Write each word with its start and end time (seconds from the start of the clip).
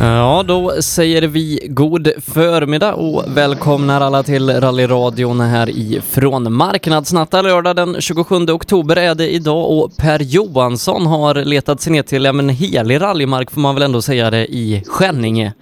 Ja, 0.00 0.44
då 0.48 0.82
säger 0.82 1.22
vi 1.22 1.60
god 1.70 2.10
förmiddag 2.18 2.94
och 2.94 3.24
välkomnar 3.36 4.00
alla 4.00 4.22
till 4.22 4.60
rallyradion 4.60 5.40
här 5.40 5.68
ifrån 5.70 6.52
Marknadsnatta 6.52 7.42
lördag 7.42 7.76
den 7.76 8.00
27 8.00 8.34
oktober 8.36 8.96
är 8.96 9.14
det 9.14 9.34
idag 9.34 9.70
och 9.78 9.96
Per 9.96 10.20
Johansson 10.22 11.06
har 11.06 11.34
letat 11.34 11.80
sig 11.80 11.92
ner 11.92 12.02
till 12.02 12.24
ja 12.24 12.32
men 12.32 12.48
helig 12.48 13.00
rallymark 13.00 13.50
får 13.50 13.60
man 13.60 13.74
väl 13.74 13.82
ändå 13.82 14.02
säga 14.02 14.30
det 14.30 14.46
i 14.46 14.82
Skänninge. 14.86 15.52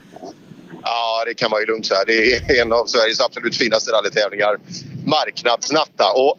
Ja, 1.23 1.27
det 1.27 1.35
kan 1.35 1.51
man 1.51 1.61
ju 1.61 1.67
lugnt 1.67 1.87
säga. 1.87 2.05
Det 2.07 2.35
är 2.35 2.63
en 2.63 2.73
av 2.73 2.87
Sveriges 2.87 3.21
absolut 3.21 3.57
finaste 3.57 3.93
rallytävlingar. 3.93 4.59
Marknadsnatta. 5.07 6.13
Och 6.13 6.39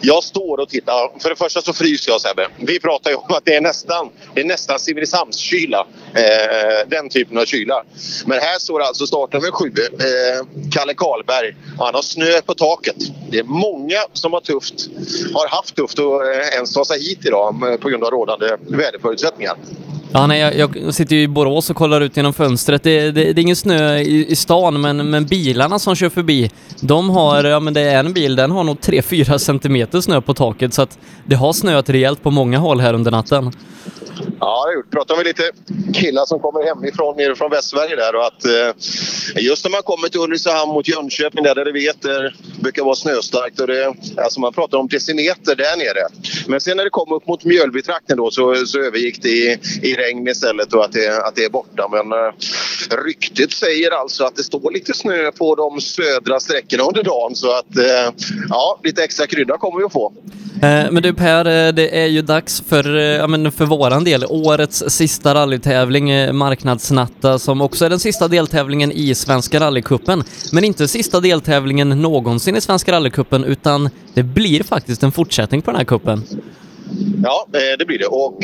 jag 0.00 0.24
står 0.24 0.60
och 0.60 0.68
tittar. 0.68 1.20
För 1.20 1.28
det 1.28 1.36
första 1.36 1.62
så 1.62 1.72
fryser 1.72 2.12
jag 2.12 2.20
Sebbe. 2.20 2.48
Vi 2.58 2.80
pratar 2.80 3.10
ju 3.10 3.16
om 3.16 3.34
att 3.34 3.44
det 3.44 3.54
är 3.54 3.60
nästan, 3.60 4.10
det 4.34 4.40
är 4.40 4.44
nästan 4.44 4.78
Simrishamnskyla. 4.78 5.86
Eh, 6.14 6.88
den 6.88 7.08
typen 7.08 7.38
av 7.38 7.44
kyla. 7.44 7.84
Men 8.26 8.38
här 8.40 8.58
står 8.58 8.82
alltså 8.82 9.06
startnummer 9.06 9.50
sju, 9.50 9.66
eh, 9.66 10.70
Kalle 10.72 10.94
Karlberg. 10.94 11.56
Han 11.78 11.94
har 11.94 12.02
snö 12.02 12.40
på 12.40 12.54
taket. 12.54 12.96
Det 13.30 13.38
är 13.38 13.44
många 13.44 13.98
som 14.12 14.32
har 14.32 14.40
tufft, 14.40 14.88
har 15.34 15.48
haft 15.48 15.76
tufft 15.76 15.98
att 15.98 16.22
eh, 16.22 16.54
ens 16.54 16.72
ta 16.72 16.84
sig 16.84 17.00
hit 17.00 17.18
idag 17.26 17.78
på 17.80 17.88
grund 17.88 18.04
av 18.04 18.10
rådande 18.10 18.56
väderförutsättningar. 18.68 19.56
Ja, 20.16 20.26
nej, 20.26 20.40
jag, 20.58 20.76
jag 20.76 20.94
sitter 20.94 21.16
ju 21.16 21.22
i 21.22 21.28
Borås 21.28 21.70
och 21.70 21.76
kollar 21.76 22.00
ut 22.00 22.16
genom 22.16 22.32
fönstret. 22.32 22.82
Det, 22.82 23.10
det, 23.10 23.32
det 23.32 23.40
är 23.40 23.42
ingen 23.42 23.56
snö 23.56 23.98
i, 23.98 24.26
i 24.28 24.36
stan, 24.36 24.80
men, 24.80 25.10
men 25.10 25.26
bilarna 25.26 25.78
som 25.78 25.94
kör 25.94 26.08
förbi, 26.08 26.50
de 26.80 27.10
har, 27.10 27.44
ja 27.44 27.60
men 27.60 27.74
det 27.74 27.80
är 27.80 28.00
en 28.00 28.12
bil, 28.12 28.36
den 28.36 28.50
har 28.50 28.64
nog 28.64 28.76
3-4 28.76 29.38
centimeter 29.38 30.00
snö 30.00 30.20
på 30.20 30.34
taket, 30.34 30.74
så 30.74 30.82
att 30.82 30.98
det 31.24 31.36
har 31.36 31.52
snöat 31.52 31.90
rejält 31.90 32.22
på 32.22 32.30
många 32.30 32.58
håll 32.58 32.80
här 32.80 32.94
under 32.94 33.10
natten. 33.10 33.52
Ja, 34.40 34.64
det 34.64 34.70
har 34.70 34.74
gjort. 34.74 34.90
Pratar 34.90 35.16
med 35.16 35.26
lite 35.26 35.50
killar 35.94 36.24
som 36.26 36.40
kommer 36.40 36.64
hemifrån, 36.64 37.16
nere 37.16 37.34
från 37.36 37.50
Västsverige 37.50 37.96
där 37.96 38.14
och 38.14 38.26
att 38.26 38.44
eh, 38.44 39.42
just 39.42 39.64
när 39.64 39.70
man 39.70 39.82
kommer 39.82 40.08
till 40.08 40.20
Ulricehamn 40.20 40.72
mot 40.72 40.88
Jönköping 40.88 41.44
där, 41.44 41.54
där 41.54 41.64
det 41.64 41.72
vet 41.72 42.02
där 42.02 42.36
brukar 42.60 42.84
vara 42.84 42.94
snöstarkt 42.94 43.60
och 43.60 43.66
det, 43.66 43.94
alltså 44.16 44.40
man 44.40 44.52
pratar 44.52 44.78
om 44.78 44.88
decimeter 44.88 45.56
där 45.56 45.76
nere. 45.76 46.08
Men 46.46 46.60
sen 46.60 46.76
när 46.76 46.84
det 46.84 46.90
kom 46.90 47.12
upp 47.12 47.26
mot 47.26 47.44
Mjölbytrakten 47.44 48.16
då 48.16 48.30
så, 48.30 48.66
så 48.66 48.78
övergick 48.78 49.22
det 49.22 49.28
i, 49.28 49.58
i 49.82 49.94
regn 49.94 50.28
istället 50.28 50.74
och 50.74 50.84
att 50.84 50.92
det, 50.92 51.26
att 51.26 51.36
det 51.36 51.44
är 51.44 51.50
borta. 51.50 51.88
Men 51.90 52.12
eh, 52.12 52.34
ryktet 53.04 53.52
säger 53.52 53.90
alltså 53.90 54.24
att 54.24 54.36
det 54.36 54.42
står 54.42 54.72
lite 54.72 54.94
snö 54.94 55.30
på 55.32 55.54
de 55.54 55.80
södra 55.80 56.40
sträckorna 56.40 56.84
under 56.84 57.02
dagen 57.02 57.34
så 57.34 57.50
att 57.58 57.78
eh, 57.78 58.12
ja, 58.48 58.80
lite 58.84 59.04
extra 59.04 59.26
krydda 59.26 59.58
kommer 59.58 59.78
vi 59.78 59.84
att 59.84 59.92
få. 59.92 60.12
Eh, 60.62 60.90
men 60.90 61.02
du 61.02 61.14
Per, 61.14 61.66
eh, 61.66 61.72
det 61.72 61.98
är 61.98 62.06
ju 62.06 62.22
dags 62.22 62.62
för, 62.68 62.96
eh, 62.96 63.02
ja, 63.02 63.26
men 63.26 63.52
för 63.52 63.64
våran 63.64 64.03
del, 64.04 64.24
årets 64.28 64.84
sista 64.88 65.34
rallytävling, 65.34 66.10
eh, 66.10 66.32
Marknadsnatta, 66.32 67.38
som 67.38 67.60
också 67.60 67.84
är 67.84 67.90
den 67.90 67.98
sista 67.98 68.28
deltävlingen 68.28 68.92
i 68.92 69.14
Svenska 69.14 69.60
rallycupen. 69.60 70.24
Men 70.52 70.64
inte 70.64 70.88
sista 70.88 71.20
deltävlingen 71.20 71.88
någonsin 71.88 72.56
i 72.56 72.60
Svenska 72.60 72.92
rallycupen, 72.92 73.44
utan 73.44 73.90
det 74.14 74.22
blir 74.22 74.62
faktiskt 74.62 75.02
en 75.02 75.12
fortsättning 75.12 75.62
på 75.62 75.70
den 75.70 75.78
här 75.78 75.84
cupen. 75.84 76.22
Ja, 77.22 77.48
eh, 77.52 77.78
det 77.78 77.84
blir 77.84 77.98
det. 77.98 78.06
Och 78.06 78.38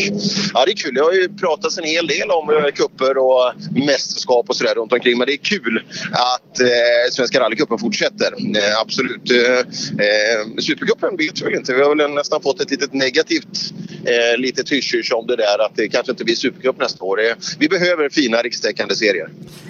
ja, 0.55 0.65
det 0.65 0.73
är 0.73 0.77
kul. 0.77 0.95
Det 0.95 1.01
har 1.01 1.13
ju 1.13 1.29
pratats 1.29 1.79
en 1.79 1.85
hel 1.85 2.07
del 2.07 2.31
om 2.31 2.51
eh, 2.51 2.73
kupper 2.75 3.19
och 3.19 3.53
mästerskap 3.87 4.49
och 4.49 4.57
sådär 4.57 4.75
runt 4.75 4.93
omkring. 4.93 5.19
Men 5.19 5.27
det 5.27 5.33
är 5.33 5.37
kul 5.37 5.83
att 6.13 6.61
eh, 6.61 6.67
Svenska 7.11 7.41
rallycupen 7.41 7.79
fortsätter. 7.79 8.33
Eh, 8.57 8.81
absolut. 8.81 9.31
Eh, 9.31 9.59
eh 9.59 10.59
Supercupen 10.59 11.17
vet 11.17 11.43
vi 11.43 11.57
inte. 11.57 11.75
Vi 11.75 11.83
har 11.83 11.97
väl 11.97 12.11
nästan 12.11 12.43
fått 12.43 12.61
ett 12.61 12.71
litet 12.71 12.93
negativt 12.93 13.73
eh, 14.05 14.39
litet 14.39 14.73
hysch 14.73 15.13
om 15.15 15.27
det 15.27 15.37
där 15.37 15.65
att 15.67 15.77
det 15.77 15.89
kanske 15.89 16.13
inte 16.13 16.25
blir 16.25 16.35
Supercup 16.35 16.79
nästa 16.79 17.05
år. 17.05 17.17
Det, 17.17 17.37
vi 17.59 17.69
behöver 17.69 18.09
fina 18.09 18.37
rikstäckande 18.43 18.95
serier. 18.95 19.29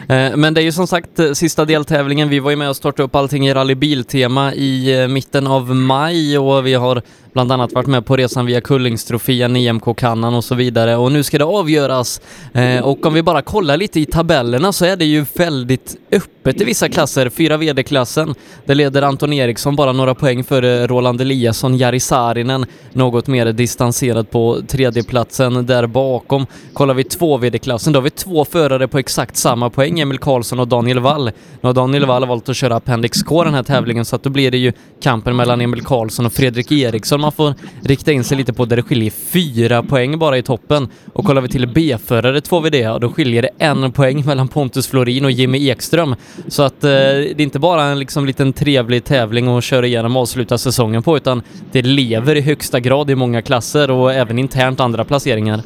Eh, 0.08 0.36
Men 0.36 0.54
det 0.54 0.60
är 0.60 0.64
ju 0.64 0.72
som 0.72 0.86
sagt 0.86 1.20
sista 1.34 1.64
deltävlingen. 1.64 2.28
Vi 2.28 2.38
var 2.38 2.50
ju 2.50 2.56
med 2.56 2.68
och 2.68 2.76
startade 2.76 3.02
upp 3.02 3.14
allting 3.14 3.48
i 3.48 3.54
rallybiltema 3.54 4.54
i 4.54 5.00
eh, 5.00 5.08
mitten 5.08 5.46
av 5.46 5.74
maj 5.76 6.38
och 6.38 6.66
vi 6.66 6.74
har 6.74 7.02
bland 7.32 7.52
annat 7.52 7.72
varit 7.72 7.86
med 7.86 8.06
på 8.06 8.16
resan 8.16 8.46
via 8.46 8.60
Kullingstrofien, 8.60 9.56
IMK-kannan 9.56 10.34
och 10.34 10.44
så 10.44 10.54
vidare 10.54 10.96
och 10.96 11.12
nu 11.12 11.22
ska 11.22 11.38
det 11.38 11.44
avgöras. 11.44 12.20
Eh, 12.54 12.80
Och 12.84 13.06
om 13.06 13.14
vi 13.14 13.22
bara 13.22 13.42
kollar 13.42 13.76
lite 13.76 14.00
i 14.00 14.04
tabellerna 14.06 14.72
så 14.72 14.84
är 14.84 14.96
det 14.96 15.04
ju 15.04 15.24
väldigt 15.36 15.96
öppet 16.12 16.60
i 16.60 16.64
vissa 16.64 16.88
klasser. 16.88 17.28
Fyra 17.28 17.56
VD-klassen, 17.56 18.34
där 18.66 18.74
leder 18.74 19.02
Anton 19.02 19.32
Eriksson 19.32 19.76
bara 19.76 19.92
några 19.92 20.14
poäng 20.14 20.44
före 20.44 20.86
Roland 20.86 21.20
Eliasson, 21.20 21.76
Jari 21.76 22.00
Saarinen 22.00 22.66
något 22.92 23.26
mer 23.26 23.52
distanserad 23.52 24.30
på 24.30 24.60
tredjeplatsen 24.68 25.66
där 25.66 25.86
bakom. 25.86 26.46
Kollar 26.72 26.94
vi 26.94 27.04
två 27.04 27.36
VD-klassen, 27.36 27.92
då 27.92 27.96
har 27.98 28.02
vi 28.04 28.10
två 28.10 28.44
förare 28.44 28.88
på 28.88 28.98
exakt 28.98 29.36
samma 29.36 29.70
poäng, 29.70 30.00
Emil 30.00 30.18
Karlsson 30.18 30.60
och 30.60 30.68
Daniel 30.68 30.98
Wall. 31.00 31.24
Nu 31.60 31.68
har 31.68 31.72
Daniel 31.72 32.06
Wall 32.06 32.26
valt 32.26 32.48
att 32.48 32.56
köra 32.56 32.76
Appendix 32.76 33.22
K 33.22 33.44
den 33.44 33.54
här 33.54 33.62
tävlingen 33.62 34.04
så 34.04 34.16
att 34.16 34.22
då 34.22 34.30
blir 34.30 34.50
det 34.50 34.58
ju 34.58 34.72
kampen 35.02 35.36
mellan 35.36 35.60
Emil 35.60 35.82
Karlsson 35.84 36.26
och 36.26 36.32
Fredrik 36.32 36.72
Eriksson 36.72 37.19
man 37.20 37.32
får 37.32 37.54
rikta 37.82 38.12
in 38.12 38.24
sig 38.24 38.36
lite 38.36 38.52
på 38.52 38.64
där 38.64 38.76
det 38.76 38.82
skiljer 38.82 39.10
fyra 39.10 39.82
poäng 39.82 40.18
bara 40.18 40.38
i 40.38 40.42
toppen. 40.42 40.88
Och 41.12 41.24
kollar 41.24 41.42
vi 41.42 41.48
till 41.48 41.68
B-förare 41.68 42.40
får 42.48 42.60
vi 42.60 42.70
det 42.70 42.88
och 42.88 43.00
då 43.00 43.12
skiljer 43.12 43.42
det 43.42 43.50
en 43.58 43.92
poäng 43.92 44.26
mellan 44.26 44.48
Pontus 44.48 44.86
Florin 44.86 45.24
och 45.24 45.30
Jimmy 45.30 45.68
Ekström. 45.68 46.14
Så 46.48 46.62
att 46.62 46.84
eh, 46.84 46.90
det 46.90 47.38
är 47.38 47.40
inte 47.40 47.58
bara 47.58 47.84
en 47.84 47.98
liksom 47.98 48.26
liten 48.26 48.52
trevlig 48.52 49.04
tävling 49.04 49.48
att 49.48 49.64
köra 49.64 49.86
igenom 49.86 50.16
och 50.16 50.22
avsluta 50.22 50.58
säsongen 50.58 51.02
på, 51.02 51.16
utan 51.16 51.42
det 51.72 51.82
lever 51.82 52.36
i 52.36 52.40
högsta 52.40 52.80
grad 52.80 53.10
i 53.10 53.14
många 53.14 53.42
klasser 53.42 53.90
och 53.90 54.12
även 54.12 54.38
internt 54.38 54.80
andra 54.80 55.04
placeringar. 55.04 55.62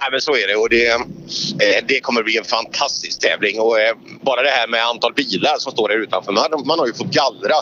Nej, 0.00 0.08
men 0.10 0.20
så 0.20 0.36
är 0.36 0.46
det 0.48 0.56
och 0.56 0.68
det, 0.68 0.86
eh, 0.86 1.84
det 1.88 2.00
kommer 2.00 2.22
bli 2.22 2.38
en 2.38 2.44
fantastisk 2.44 3.20
tävling. 3.20 3.60
Och, 3.60 3.80
eh, 3.80 3.94
bara 4.22 4.42
det 4.42 4.48
här 4.48 4.68
med 4.68 4.86
antal 4.86 5.14
bilar 5.14 5.56
som 5.58 5.72
står 5.72 5.88
här 5.88 5.96
utanför. 5.96 6.32
Man, 6.32 6.66
man 6.66 6.78
har 6.78 6.86
ju 6.86 6.92
fått 6.92 7.10
gallra 7.10 7.56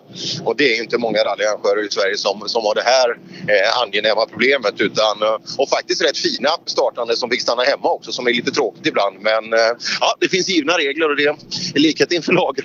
och 0.44 0.56
det 0.56 0.76
är 0.76 0.82
inte 0.82 0.98
många 0.98 1.18
rallyarrangörer 1.18 1.86
i 1.86 1.90
Sverige 1.90 2.16
som, 2.16 2.48
som 2.48 2.64
har 2.64 2.74
det 2.74 2.82
här 2.82 3.08
eh, 3.54 3.82
angenäma 3.82 4.26
problemet. 4.26 4.80
Utan, 4.80 5.22
eh, 5.22 5.38
och 5.58 5.68
faktiskt 5.68 6.04
rätt 6.04 6.18
fina 6.18 6.50
startande 6.66 7.16
som 7.16 7.30
fick 7.30 7.42
stanna 7.42 7.62
hemma 7.62 7.88
också 7.88 8.12
som 8.12 8.26
är 8.26 8.32
lite 8.32 8.50
tråkigt 8.50 8.86
ibland. 8.86 9.16
Men 9.20 9.52
eh, 9.52 9.72
ja, 10.00 10.16
det 10.20 10.28
finns 10.28 10.48
givna 10.48 10.72
regler 10.78 11.10
och 11.10 11.16
det 11.16 11.24
är 11.24 11.78
likhet 11.78 12.12
inför 12.12 12.32
lagen. 12.32 12.64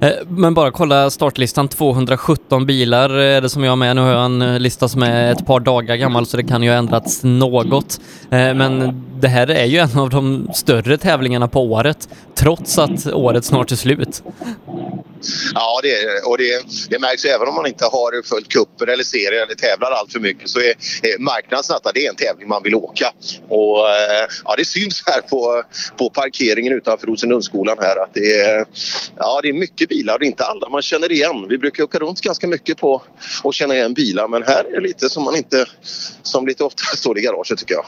Eh, 0.00 0.10
men 0.28 0.54
bara 0.54 0.70
kolla 0.70 1.10
startlistan, 1.10 1.68
217 1.68 2.66
bilar 2.66 3.10
är 3.10 3.40
det 3.40 3.48
som 3.48 3.64
jag 3.64 3.70
har 3.70 3.76
med. 3.76 3.96
Nu 3.96 4.02
har 4.02 4.12
jag 4.12 4.24
en 4.24 4.42
eh, 4.42 4.58
lista 4.60 4.88
som 4.88 5.02
är 5.02 5.32
ett 5.32 5.46
par 5.46 5.60
dagar 5.60 5.96
gammal 5.96 6.26
så 6.26 6.36
det 6.36 6.42
kan 6.44 6.62
ju 6.62 6.70
ha 6.70 6.76
ändrats 6.76 7.20
något. 7.22 8.00
Eh, 8.22 8.54
men 8.54 9.02
det 9.20 9.28
här 9.28 9.50
är 9.50 9.64
ju 9.64 9.78
en 9.78 9.98
av 9.98 10.10
de 10.10 10.48
större 10.54 10.98
tävlingarna 10.98 11.48
på 11.48 11.60
året, 11.62 12.08
trots 12.34 12.78
att 12.78 13.06
året 13.06 13.44
snart 13.44 13.72
är 13.72 13.76
slut. 13.76 14.22
Ja, 15.54 15.80
det, 15.82 15.88
är- 15.92 16.28
och 16.30 16.38
det, 16.38 16.62
det 16.90 16.98
märks 16.98 17.24
ju 17.24 17.28
även 17.28 17.48
om 17.48 17.54
man 17.54 17.66
inte 17.66 17.84
har 17.84 18.28
följt 18.28 18.48
kuppen 18.48 18.88
eller 18.88 19.04
serier 19.04 19.42
eller 19.46 19.54
tävlar 19.54 19.90
allt 19.90 20.12
för 20.12 20.20
mycket 20.20 20.48
så 20.48 20.58
är 20.60 20.68
eh, 21.02 21.18
marknadsnatta 21.18 21.90
det 21.94 22.06
är 22.06 22.10
en 22.10 22.16
tävling 22.16 22.48
man 22.48 22.62
vill 22.62 22.74
åka. 22.74 23.06
Och 23.48 23.78
eh, 23.88 24.26
ja, 24.44 24.54
det 24.56 24.64
syns 24.64 25.02
här 25.06 25.20
på, 25.20 25.62
på 25.98 26.10
parkeringen 26.10 26.72
utanför 26.72 27.06
Rosenlundsskolan 27.06 27.76
här 27.80 28.02
att 28.02 28.14
det 28.14 28.40
är, 28.40 28.64
ja, 29.18 29.40
det 29.42 29.48
är 29.48 29.52
mycket 29.62 29.88
bilar 29.88 30.22
inte 30.22 30.44
alla 30.44 30.68
man 30.68 30.82
känner 30.82 31.12
igen. 31.12 31.46
Vi 31.48 31.58
brukar 31.58 31.84
åka 31.84 31.98
runt 31.98 32.20
ganska 32.20 32.46
mycket 32.46 32.78
på 32.78 33.02
att 33.44 33.54
känna 33.54 33.74
igen 33.74 33.94
bilar 33.94 34.28
men 34.28 34.42
här 34.42 34.64
är 34.64 34.80
det 34.80 34.80
lite 34.80 35.08
som 35.08 35.24
man 35.24 35.36
inte, 35.36 35.66
som 36.22 36.46
lite 36.46 36.64
ofta 36.64 36.82
står 36.96 37.18
i 37.18 37.22
garaget 37.22 37.58
tycker 37.58 37.74
jag. 37.74 37.84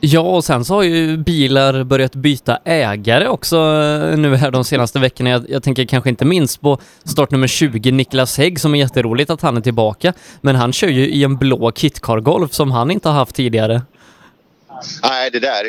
Ja, 0.00 0.20
och 0.20 0.44
sen 0.44 0.64
så 0.64 0.74
har 0.74 0.82
ju 0.82 1.16
bilar 1.16 1.84
börjat 1.84 2.14
byta 2.14 2.58
ägare 2.64 3.28
också 3.28 3.56
eh, 3.56 4.18
nu 4.18 4.36
här 4.36 4.50
de 4.50 4.64
senaste 4.64 4.98
veckorna. 4.98 5.30
Jag, 5.30 5.50
jag 5.50 5.62
tänker 5.62 5.84
kanske 5.84 6.10
inte 6.10 6.24
minst 6.24 6.60
på 6.60 6.78
startnummer 7.04 7.46
20, 7.46 7.92
Niklas 7.92 8.38
Hägg, 8.38 8.60
som 8.60 8.74
är 8.74 8.78
jätteroligt 8.78 9.30
att 9.30 9.42
han 9.42 9.56
är 9.56 9.60
tillbaka. 9.60 10.12
Men 10.40 10.56
han 10.56 10.72
kör 10.72 10.88
ju 10.88 11.08
i 11.08 11.24
en 11.24 11.36
blå 11.36 11.72
kitcar 11.72 12.20
Golf 12.20 12.52
som 12.52 12.70
han 12.70 12.90
inte 12.90 13.08
har 13.08 13.14
haft 13.14 13.36
tidigare. 13.36 13.82
Nej, 15.02 15.30
det 15.30 15.40
där. 15.40 15.64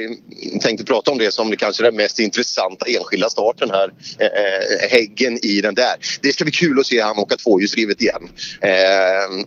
Jag 0.54 0.62
tänkte 0.62 0.86
prata 0.86 1.12
om 1.12 1.18
det 1.18 1.32
som 1.34 1.50
det 1.50 1.58
kanske 1.58 1.84
är 1.84 1.86
den 1.86 1.96
mest 1.96 2.20
intressanta 2.20 2.86
enskilda 2.86 3.30
starten 3.30 3.72
här. 3.72 3.94
Eh, 4.20 4.28
eh, 4.28 4.90
häggen 4.90 5.46
i 5.46 5.62
den 5.62 5.76
där. 5.76 5.96
Det 6.22 6.34
ska 6.34 6.44
bli 6.44 6.54
kul 6.54 6.80
att 6.80 6.86
se 6.86 7.02
han 7.02 7.18
åka 7.18 7.36
tvåhjulsdrivet 7.36 8.02
igen. 8.02 8.30
Eh, 8.62 8.72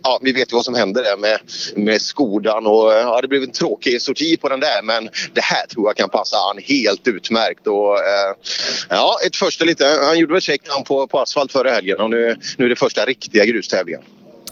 ja, 0.03 0.19
vi 0.21 0.31
vet 0.31 0.51
ju 0.51 0.55
vad 0.55 0.65
som 0.65 0.75
hände 0.75 1.03
där 1.03 1.17
med, 1.17 1.39
med 1.75 2.01
Skodan 2.01 2.65
och 2.67 2.93
eh, 2.93 2.99
ja, 2.99 3.21
det 3.21 3.27
blev 3.27 3.43
en 3.43 3.51
tråkig 3.51 4.01
sorti 4.01 4.37
på 4.37 4.49
den 4.49 4.59
där 4.59 4.81
men 4.83 5.09
det 5.33 5.41
här 5.41 5.65
tror 5.67 5.87
jag 5.87 5.95
kan 5.95 6.09
passa 6.09 6.37
han 6.37 6.63
helt 6.63 7.07
utmärkt. 7.07 7.67
Och, 7.67 7.97
eh, 7.97 8.35
ja, 8.89 9.17
ett 9.25 9.35
första 9.35 9.65
lite, 9.65 9.85
han 9.85 10.19
gjorde 10.19 10.33
väl 10.33 10.41
check 10.41 10.61
på, 10.85 11.07
på 11.07 11.19
asfalt 11.19 11.51
förra 11.51 11.71
helgen 11.71 11.99
och 11.99 12.09
nu, 12.09 12.35
nu 12.57 12.65
är 12.65 12.69
det 12.69 12.75
första 12.75 13.05
riktiga 13.05 13.45
grustävlingen. 13.45 14.01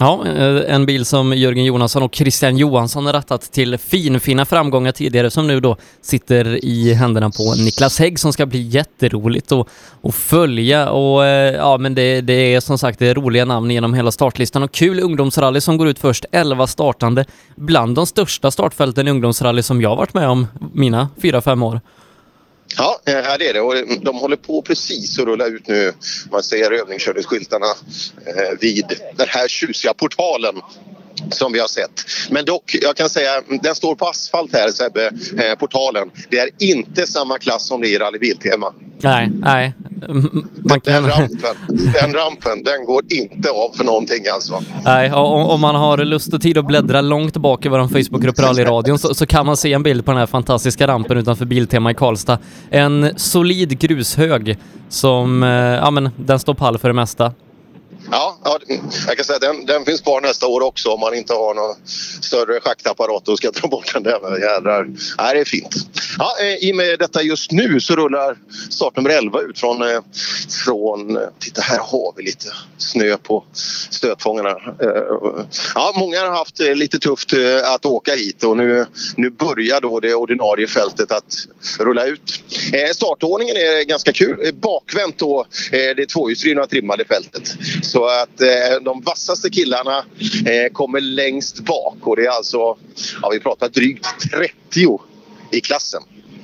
Ja, 0.01 0.25
eh, 0.27 0.75
en 0.75 0.85
bil 0.85 1.05
som 1.05 1.33
Jörgen 1.33 1.65
Jonasson 1.65 2.03
och 2.03 2.15
Christian 2.15 2.57
Johansson 2.57 3.05
har 3.05 3.13
rattat 3.13 3.41
till 3.41 3.77
finfina 3.77 4.45
framgångar 4.45 4.91
tidigare 4.91 5.29
som 5.29 5.47
nu 5.47 5.59
då 5.59 5.77
sitter 6.01 6.65
i 6.65 6.93
händerna 6.93 7.29
på 7.29 7.55
Niklas 7.55 7.99
Hägg 7.99 8.19
som 8.19 8.33
ska 8.33 8.45
bli 8.45 8.61
jätteroligt 8.61 9.51
att, 9.51 9.67
att 10.03 10.15
följa. 10.15 10.89
Och 10.89 11.25
eh, 11.25 11.55
ja 11.55 11.77
men 11.77 11.95
det, 11.95 12.21
det 12.21 12.33
är 12.33 12.59
som 12.59 12.77
sagt 12.77 12.99
det 12.99 13.07
är 13.07 13.15
roliga 13.15 13.45
namn 13.45 13.71
genom 13.71 13.93
hela 13.93 14.11
startlistan 14.11 14.63
och 14.63 14.71
kul 14.71 14.99
ungdomsrally 14.99 15.61
som 15.61 15.77
går 15.77 15.87
ut 15.87 15.99
först, 15.99 16.25
11 16.31 16.67
startande, 16.67 17.25
bland 17.55 17.95
de 17.95 18.05
största 18.05 18.51
startfälten 18.51 19.07
i 19.07 19.11
ungdomsrally 19.11 19.63
som 19.63 19.81
jag 19.81 19.95
varit 19.95 20.13
med 20.13 20.29
om 20.29 20.47
mina 20.73 21.09
4-5 21.21 21.65
år. 21.65 21.81
Ja, 22.77 22.99
eh, 23.05 23.13
det 23.13 23.49
är 23.49 23.53
det. 23.53 23.61
Och 23.61 23.77
mm, 23.77 24.03
de 24.03 24.15
håller 24.15 24.37
på 24.37 24.61
precis 24.61 25.19
att 25.19 25.25
rulla 25.25 25.45
ut 25.45 25.67
nu. 25.67 25.93
Man 26.31 26.43
ser 26.43 26.71
övningskörningsskyltarna 26.71 27.65
eh, 28.25 28.59
vid 28.59 28.85
den 29.15 29.27
här 29.29 29.47
tjusiga 29.47 29.93
portalen 29.93 30.55
som 31.31 31.53
vi 31.53 31.59
har 31.59 31.67
sett. 31.67 32.05
Men 32.29 32.45
dock, 32.45 32.75
jag 32.81 32.95
kan 32.95 33.09
säga, 33.09 33.31
den 33.61 33.75
står 33.75 33.95
på 33.95 34.05
asfalt 34.05 34.53
här 34.53 34.71
Sebbe, 34.71 35.11
eh, 35.37 35.55
portalen. 35.59 36.09
Det 36.29 36.39
är 36.39 36.49
inte 36.59 37.07
samma 37.07 37.37
klass 37.37 37.67
som 37.67 37.81
det 37.81 37.87
är 37.87 37.95
i 37.95 37.97
rallybiltema. 37.97 38.73
Nej, 39.01 39.31
nej. 39.33 39.73
Man 40.69 40.81
kan... 40.81 40.93
den, 40.93 41.07
rampen, 41.11 41.55
den 42.01 42.13
rampen, 42.13 42.63
den 42.63 42.85
går 42.85 43.03
inte 43.09 43.49
av 43.49 43.71
för 43.77 43.83
någonting 43.83 44.27
alltså. 44.33 44.63
Nej, 44.83 45.13
och 45.13 45.53
om 45.53 45.61
man 45.61 45.75
har 45.75 45.97
lust 45.97 46.33
och 46.33 46.41
tid 46.41 46.57
att 46.57 46.65
bläddra 46.67 47.01
långt 47.01 47.37
bak 47.37 47.65
i 47.65 47.69
vår 47.69 47.87
Facebookgrupp 47.87 48.39
Rallyradion 48.39 48.99
så, 48.99 49.15
så 49.15 49.25
kan 49.25 49.45
man 49.45 49.57
se 49.57 49.73
en 49.73 49.83
bild 49.83 50.05
på 50.05 50.11
den 50.11 50.19
här 50.19 50.27
fantastiska 50.27 50.87
rampen 50.87 51.17
utanför 51.17 51.45
Biltema 51.45 51.91
i 51.91 51.93
Karlstad. 51.93 52.37
En 52.69 53.13
solid 53.17 53.79
grushög 53.79 54.57
som, 54.89 55.43
eh, 55.43 55.49
ja 55.49 55.91
men 55.91 56.09
den 56.15 56.39
står 56.39 56.53
pall 56.53 56.77
för 56.77 56.87
det 56.87 56.93
mesta. 56.93 57.33
Ja, 58.11 58.39
ja, 58.43 58.59
jag 59.07 59.17
kan 59.17 59.25
säga 59.25 59.35
att 59.35 59.41
den, 59.41 59.65
den 59.65 59.85
finns 59.85 60.01
kvar 60.01 60.21
nästa 60.21 60.47
år 60.47 60.61
också 60.61 60.89
om 60.89 60.99
man 60.99 61.13
inte 61.13 61.33
har 61.33 61.53
någon 61.53 61.75
större 62.21 62.59
schaktapparat 62.59 63.27
och 63.27 63.37
ska 63.37 63.51
dra 63.51 63.67
bort 63.67 63.93
den 63.93 64.03
där. 64.03 64.39
Jädrar. 64.39 64.83
Nej, 65.17 65.33
det 65.33 65.39
är 65.39 65.45
fint. 65.45 65.75
Ja, 66.17 66.35
eh, 66.41 66.69
I 66.69 66.71
och 66.71 66.75
med 66.75 66.99
detta 66.99 67.21
just 67.21 67.51
nu 67.51 67.79
så 67.79 67.95
rullar 67.95 68.37
startnummer 68.69 69.09
11 69.09 69.41
ut 69.41 69.59
från, 69.59 69.81
eh, 69.81 70.01
från... 70.65 71.17
Eh, 71.17 71.23
titta, 71.39 71.61
här 71.61 71.79
har 71.79 72.13
vi 72.17 72.23
lite 72.23 72.47
snö 72.77 73.17
på 73.17 73.43
stötfångarna. 73.91 74.55
Ja, 75.75 75.93
många 75.95 76.19
har 76.19 76.29
haft 76.29 76.59
lite 76.59 76.99
tufft 76.99 77.33
att 77.63 77.85
åka 77.85 78.15
hit 78.15 78.43
och 78.43 78.57
nu, 78.57 78.85
nu 79.15 79.29
börjar 79.29 79.81
då 79.81 79.99
det 79.99 80.15
ordinarie 80.15 80.67
fältet 80.67 81.11
att 81.11 81.35
rulla 81.79 82.05
ut. 82.05 82.43
Startordningen 82.93 83.55
är 83.55 83.85
ganska 83.85 84.13
kul. 84.13 84.51
Bakvänt 84.53 85.17
då 85.17 85.45
det 85.71 86.05
tvåhjulsdrivna 86.05 86.65
trimmade 86.65 87.05
fältet. 87.05 87.55
Så 87.81 87.98
så 87.99 88.05
att 88.05 88.41
eh, 88.41 88.81
de 88.81 89.01
vassaste 89.01 89.49
killarna 89.49 90.05
eh, 90.45 90.71
kommer 90.71 91.01
längst 91.01 91.59
bak 91.59 91.97
och 92.01 92.15
det 92.15 92.25
är 92.25 92.29
alltså, 92.29 92.77
ja 93.21 93.29
vi 93.31 93.39
pratar 93.39 93.69
drygt 93.69 94.07
30 94.31 94.99
i 95.51 95.61
klassen. 95.61 96.01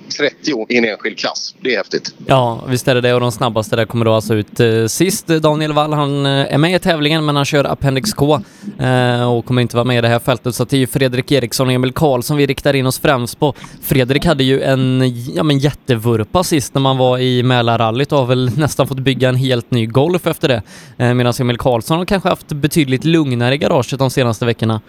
30 0.09 0.65
i 0.69 0.77
en 0.77 0.85
enskild 0.85 1.17
klass. 1.17 1.55
Det 1.61 1.73
är 1.73 1.77
häftigt. 1.77 2.15
Ja, 2.25 2.63
visst 2.67 2.87
är 2.87 2.95
det 2.95 3.01
det. 3.01 3.13
Och 3.13 3.21
de 3.21 3.31
snabbaste 3.31 3.75
där 3.75 3.85
kommer 3.85 4.05
då 4.05 4.13
alltså 4.13 4.35
ut 4.35 4.59
eh, 4.59 4.85
sist. 4.85 5.27
Daniel 5.27 5.73
Wall, 5.73 5.93
han 5.93 6.25
eh, 6.25 6.53
är 6.53 6.57
med 6.57 6.75
i 6.75 6.79
tävlingen 6.79 7.25
men 7.25 7.35
han 7.35 7.45
kör 7.45 7.63
Appendix 7.63 8.13
K 8.13 8.41
eh, 8.79 9.31
och 9.33 9.45
kommer 9.45 9.61
inte 9.61 9.75
vara 9.75 9.83
med 9.83 9.97
i 9.97 10.01
det 10.01 10.07
här 10.07 10.19
fältet. 10.19 10.55
Så 10.55 10.65
det 10.65 10.75
är 10.75 10.79
ju 10.79 10.87
Fredrik 10.87 11.31
Eriksson 11.31 11.67
och 11.67 11.73
Emil 11.73 11.91
Karlsson 11.91 12.37
vi 12.37 12.45
riktar 12.45 12.73
in 12.73 12.85
oss 12.85 12.99
främst 12.99 13.39
på. 13.39 13.53
Fredrik 13.81 14.25
hade 14.25 14.43
ju 14.43 14.61
en 14.61 15.13
ja, 15.35 15.43
men 15.43 15.59
jättevurpa 15.59 16.43
sist 16.43 16.73
när 16.73 16.81
man 16.81 16.97
var 16.97 17.17
i 17.17 17.43
Mälarrallyt 17.43 18.11
och 18.11 18.17
har 18.17 18.25
väl 18.25 18.51
nästan 18.57 18.87
fått 18.87 18.99
bygga 18.99 19.29
en 19.29 19.35
helt 19.35 19.71
ny 19.71 19.85
Golf 19.85 20.27
efter 20.27 20.47
det. 20.47 20.61
Eh, 20.97 21.13
Medan 21.13 21.33
Emil 21.39 21.57
Karlsson 21.57 21.97
har 21.97 22.05
kanske 22.05 22.29
haft 22.29 22.47
betydligt 22.47 23.05
lugnare 23.05 23.55
i 23.55 23.57
garaget 23.57 23.99
de 23.99 24.09
senaste 24.09 24.45
veckorna. 24.45 24.81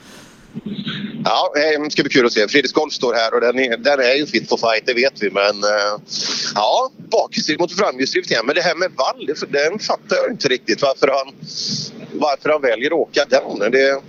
Ja, 1.28 1.52
eh, 1.56 1.82
det 1.82 1.90
ska 1.90 2.02
bli 2.02 2.12
kul 2.12 2.26
att 2.26 2.32
se. 2.32 2.48
Fredrik 2.48 2.72
Golf 2.72 2.92
står 2.92 3.14
här 3.14 3.34
och 3.34 3.40
den 3.40 3.58
är, 3.58 3.76
den 3.76 4.00
är 4.00 4.14
ju 4.14 4.26
fit 4.26 4.48
for 4.48 4.56
fight, 4.56 4.86
det 4.86 4.94
vet 4.94 5.22
vi. 5.22 5.30
Men 5.30 5.56
uh, 5.64 6.00
ja, 6.54 6.90
bakhjulsdrift 7.10 7.60
mot 7.60 7.72
framhjulsdrift 7.72 8.30
igen. 8.30 8.46
Men 8.46 8.54
det 8.54 8.62
här 8.62 8.74
med 8.74 8.90
vall, 8.96 9.26
den 9.48 9.78
fattar 9.78 10.16
jag 10.16 10.30
inte 10.30 10.48
riktigt 10.48 10.82
varför 10.82 11.08
han, 11.08 11.34
varför 12.12 12.48
han 12.50 12.62
väljer 12.62 12.86
att 12.86 12.92
åka 12.92 13.24
den. 13.28 13.70
Det, 13.72 14.00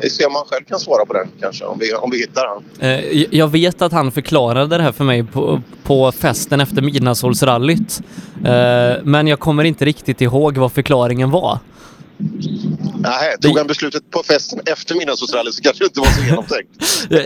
det 0.00 0.10
ser 0.10 0.30
man 0.30 0.44
själv 0.44 0.64
kan 0.64 0.78
svara 0.78 1.06
på 1.06 1.12
den 1.12 1.28
kanske, 1.40 1.64
om 1.64 1.78
vi, 1.78 1.94
om 1.94 2.10
vi 2.10 2.18
hittar 2.18 2.46
han. 2.46 2.64
Eh, 2.80 3.24
jag 3.30 3.48
vet 3.48 3.82
att 3.82 3.92
han 3.92 4.12
förklarade 4.12 4.76
det 4.76 4.82
här 4.82 4.92
för 4.92 5.04
mig 5.04 5.24
på, 5.24 5.62
på 5.82 6.12
festen 6.12 6.60
efter 6.60 6.82
midnattssolsrallyt. 6.82 8.00
Men 9.02 9.26
jag 9.26 9.40
kommer 9.40 9.64
inte 9.64 9.84
riktigt 9.84 10.20
ihåg 10.20 10.56
vad 10.56 10.72
förklaringen 10.72 11.30
var. 11.30 11.58
Nej, 12.98 13.36
tog 13.40 13.58
han 13.58 13.66
beslutet 13.66 14.10
på 14.10 14.22
festen 14.22 14.60
efter 14.66 14.94
midnattsrallyt 14.94 15.54
så 15.54 15.62
kanske 15.62 15.84
det 15.84 15.86
inte 15.86 16.00
var 16.00 16.06
så 16.06 16.24
genomtänkt. 16.24 16.70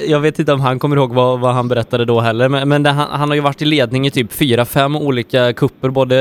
jag 0.11 0.21
vet 0.21 0.39
inte 0.39 0.53
om 0.53 0.61
han 0.61 0.79
kommer 0.79 0.97
ihåg 0.97 1.15
vad, 1.15 1.41
vad 1.41 1.55
han 1.55 1.69
berättade 1.69 2.05
då 2.05 2.21
heller, 2.21 2.49
men, 2.49 2.69
men 2.69 2.83
det, 2.83 2.91
han, 2.91 3.11
han, 3.11 3.29
har 3.29 3.35
ju 3.35 3.41
varit 3.41 3.63
i 3.63 3.65
ledning 3.65 4.07
i 4.07 4.11
typ 4.11 4.33
fyra, 4.33 4.65
fem 4.65 4.97
olika 4.97 5.53
kupper 5.53 5.91
både 5.91 6.15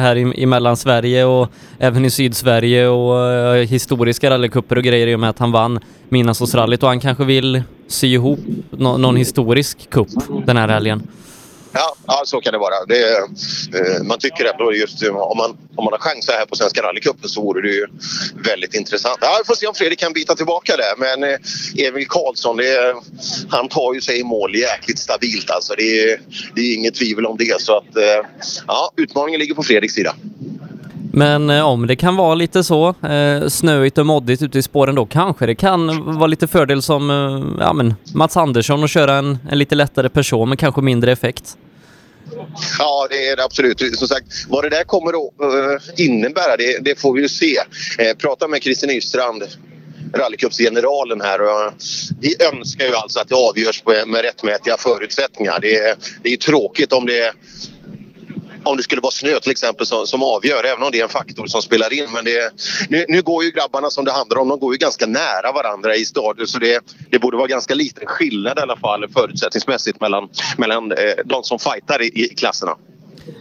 här 0.00 0.16
i, 0.16 0.42
i 0.42 0.46
Mellansverige 0.46 1.24
och 1.24 1.48
även 1.78 2.04
i 2.04 2.10
Sydsverige 2.10 2.88
och 2.88 3.54
uh, 3.54 3.54
historiska 3.54 4.30
rallykupper 4.30 4.78
och 4.78 4.84
grejer 4.84 5.06
i 5.06 5.14
och 5.14 5.20
med 5.20 5.30
att 5.30 5.38
han 5.38 5.52
vann 5.52 5.80
midnattsrallyt 6.08 6.82
och 6.82 6.88
han 6.88 7.00
kanske 7.00 7.24
vill 7.24 7.62
sy 7.88 8.06
ihop 8.06 8.40
no, 8.70 8.96
någon 8.96 9.16
historisk 9.16 9.90
kupp 9.90 10.08
den 10.46 10.56
här 10.56 10.68
helgen. 10.68 11.02
Ja, 11.74 11.94
ja, 12.06 12.22
så 12.24 12.40
kan 12.40 12.52
det 12.52 12.58
vara. 12.58 12.84
Det, 12.88 13.16
eh, 13.78 14.02
man 14.02 14.18
tycker 14.18 14.44
ändå 14.44 14.74
just 14.74 15.02
eh, 15.02 15.16
om 15.16 15.36
man, 15.36 15.50
om 15.76 15.84
man 15.84 15.92
har 15.92 15.98
chans 15.98 16.28
här 16.28 16.46
på 16.46 16.56
Svenska 16.56 16.82
rallycupen 16.82 17.28
så 17.28 17.42
vore 17.42 17.62
det 17.62 17.74
ju 17.74 17.86
väldigt 18.44 18.74
intressant. 18.74 19.18
Ja, 19.20 19.36
vi 19.42 19.46
får 19.46 19.54
se 19.54 19.66
om 19.66 19.74
Fredrik 19.74 19.98
kan 19.98 20.12
bita 20.12 20.34
tillbaka 20.34 20.76
där. 20.76 20.94
Men 20.98 21.30
eh, 21.30 21.86
Emil 21.88 22.08
Karlsson, 22.08 22.56
det, 22.56 22.94
han 23.48 23.68
tar 23.68 23.94
ju 23.94 24.00
sig 24.00 24.20
i 24.20 24.24
mål 24.24 24.54
jäkligt 24.54 24.98
stabilt 24.98 25.50
alltså. 25.50 25.74
Det, 25.74 26.20
det 26.54 26.60
är 26.60 26.74
inget 26.74 26.94
tvivel 26.94 27.26
om 27.26 27.36
det. 27.36 27.60
Så 27.60 27.76
att, 27.76 27.96
eh, 27.96 28.26
ja, 28.66 28.92
utmaningen 28.96 29.40
ligger 29.40 29.54
på 29.54 29.62
Fredriks 29.62 29.94
sida. 29.94 30.14
Men 31.14 31.50
eh, 31.50 31.66
om 31.66 31.86
det 31.86 31.96
kan 31.96 32.16
vara 32.16 32.34
lite 32.34 32.64
så 32.64 32.88
eh, 32.88 33.46
snöigt 33.48 33.98
och 33.98 34.06
moddigt 34.06 34.42
ute 34.42 34.58
i 34.58 34.62
spåren 34.62 34.94
då 34.94 35.06
kanske 35.06 35.46
det 35.46 35.54
kan 35.54 36.04
vara 36.18 36.26
lite 36.26 36.46
fördel 36.46 36.82
som 36.82 37.10
eh, 37.10 37.64
ja, 37.64 37.72
men 37.72 37.94
Mats 38.14 38.36
Andersson 38.36 38.84
att 38.84 38.90
köra 38.90 39.14
en, 39.14 39.38
en 39.50 39.58
lite 39.58 39.74
lättare 39.74 40.08
person 40.08 40.48
med 40.48 40.58
kanske 40.58 40.80
mindre 40.80 41.12
effekt. 41.12 41.56
Ja, 42.78 43.06
det 43.10 43.28
är 43.28 43.36
det 43.36 43.44
absolut. 43.44 43.98
Som 43.98 44.08
sagt, 44.08 44.26
vad 44.48 44.64
det 44.64 44.68
där 44.68 44.84
kommer 44.84 45.10
att 45.10 45.40
eh, 45.40 46.04
innebära, 46.04 46.56
det, 46.56 46.78
det, 46.78 47.00
får 47.00 47.14
vi 47.14 47.22
ju 47.22 47.28
se. 47.28 47.58
Eh, 47.98 48.16
prata 48.16 48.48
med 48.48 48.62
Christer 48.62 48.86
Nystrand 48.86 49.44
rallycupsgeneralen 50.14 51.20
här. 51.20 51.40
Och 51.40 51.62
eh, 51.62 51.72
vi 52.20 52.36
önskar 52.44 52.86
ju 52.86 52.94
alltså 52.94 53.20
att 53.20 53.28
det 53.28 53.34
avgörs 53.34 53.82
med, 53.86 54.08
med 54.08 54.22
rättmätiga 54.22 54.76
förutsättningar. 54.76 55.58
Det 55.60 55.76
är, 55.76 55.96
det 56.22 56.32
är 56.32 56.36
tråkigt 56.36 56.92
om 56.92 57.06
det 57.06 57.32
om 58.64 58.76
det 58.76 58.82
skulle 58.82 59.00
vara 59.00 59.12
snö 59.12 59.40
till 59.40 59.50
exempel 59.50 59.86
som, 59.86 60.06
som 60.06 60.22
avgör, 60.22 60.64
även 60.64 60.82
om 60.82 60.90
det 60.92 60.98
är 60.98 61.02
en 61.02 61.08
faktor 61.08 61.46
som 61.46 61.62
spelar 61.62 61.92
in. 61.92 62.06
Men 62.12 62.24
det, 62.24 62.52
nu, 62.88 63.04
nu 63.08 63.22
går 63.22 63.44
ju 63.44 63.50
grabbarna 63.50 63.90
som 63.90 64.04
det 64.04 64.12
handlar 64.12 64.38
om, 64.38 64.48
de 64.48 64.58
går 64.58 64.74
ju 64.74 64.78
ganska 64.78 65.06
nära 65.06 65.52
varandra 65.54 65.96
i 65.96 66.04
stadion 66.04 66.46
så 66.46 66.58
det, 66.58 66.84
det 67.10 67.18
borde 67.18 67.36
vara 67.36 67.46
ganska 67.46 67.74
liten 67.74 68.06
skillnad 68.06 68.58
i 68.58 68.60
alla 68.60 68.76
fall 68.76 69.08
förutsättningsmässigt 69.08 70.00
mellan, 70.00 70.28
mellan 70.58 70.92
eh, 70.92 70.98
de 71.24 71.42
som 71.42 71.58
fightar 71.58 72.02
i, 72.02 72.06
i 72.06 72.28
klasserna. 72.28 72.76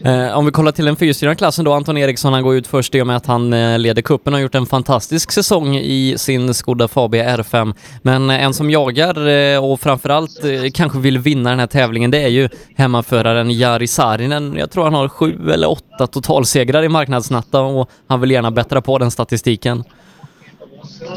Eh, 0.06 0.38
om 0.38 0.46
vi 0.46 0.52
kollar 0.52 0.72
till 0.72 0.86
den 0.86 0.96
fyrstyrande 0.96 1.36
klassen 1.36 1.66
då, 1.66 1.74
Anton 1.74 1.98
Eriksson 1.98 2.34
han 2.34 2.44
går 2.44 2.56
ut 2.56 2.68
först 2.68 2.96
i 2.96 3.02
och 3.02 3.08
med 3.08 3.18
att 3.18 3.26
han 3.26 3.54
eh, 3.54 3.80
leder 3.80 4.02
kuppen 4.02 4.34
och 4.34 4.38
har 4.38 4.42
gjort 4.42 4.56
en 4.56 4.66
fantastisk 4.66 5.32
säsong 5.32 5.76
i 5.78 6.16
sin 6.18 6.54
Skoda 6.54 6.88
Fabia 6.88 7.38
R5. 7.38 7.76
Men 8.02 8.30
eh, 8.30 8.44
en 8.44 8.54
som 8.54 8.70
jagar 8.70 9.28
eh, 9.28 9.66
och 9.72 9.82
framförallt 9.82 10.44
eh, 10.44 10.72
kanske 10.74 11.00
vill 11.00 11.20
vinna 11.20 11.50
den 11.50 11.60
här 11.60 11.68
tävlingen 11.68 12.12
det 12.12 12.22
är 12.22 12.28
ju 12.28 12.50
hemmaföraren 12.76 13.52
Jari 13.52 13.88
Saarinen. 13.88 14.56
Jag 14.58 14.72
tror 14.72 14.84
han 14.84 14.94
har 14.94 15.10
sju 15.10 15.52
eller 15.52 15.70
åtta 15.70 16.08
totalsegrar 16.08 16.84
i 16.84 16.90
marknadsnatta 16.90 17.62
och 17.62 17.90
han 18.08 18.22
vill 18.22 18.32
gärna 18.32 18.52
bättra 18.52 18.82
på 18.82 18.98
den 18.98 19.12
statistiken. 19.12 19.84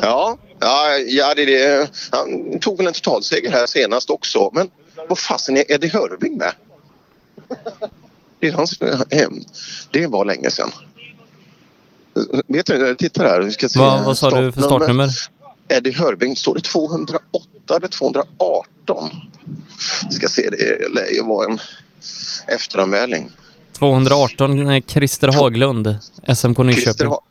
Ja, 0.02 0.38
ja, 0.61 0.88
ja 1.06 1.35
det, 1.35 1.44
det, 1.44 1.90
han 2.12 2.58
tog 2.61 2.76
väl 2.76 2.87
en 2.87 2.92
totalseger 2.92 3.50
här 3.50 3.66
senast 3.66 4.11
också. 4.11 4.50
Men 4.52 4.70
vad 5.08 5.18
fasen 5.18 5.56
är 5.56 5.73
Eddie 5.73 5.88
Hörving 5.88 6.37
med? 6.38 6.52
Det, 8.40 8.48
är 8.48 8.52
hans, 8.52 8.78
det 9.90 10.06
var 10.06 10.24
länge 10.24 10.50
sedan. 10.50 10.70
Vet 12.46 12.66
du, 12.66 12.94
titta 12.94 13.22
här. 13.22 13.40
Vi 13.40 13.52
ska 13.52 13.68
se. 13.68 13.78
Va, 13.78 14.02
vad 14.06 14.18
sa 14.18 14.40
du 14.40 14.52
för 14.52 14.62
startnummer? 14.62 15.08
Eddie 15.68 15.92
Hörbing, 15.92 16.36
står 16.36 16.54
det 16.54 16.60
208 16.60 17.20
eller 17.76 17.88
218? 17.88 19.10
Vi 20.08 20.14
ska 20.14 20.28
se, 20.28 20.50
det 20.50 20.88
lär 20.94 21.14
ju 21.14 21.22
vara 21.22 21.52
en 21.52 21.58
efteranmälning. 22.46 23.30
218 23.78 24.82
Christer 24.82 25.28
Haglund, 25.28 25.98
SMK 26.34 26.58
Nyköping. 26.58 27.06
Ha 27.06 27.22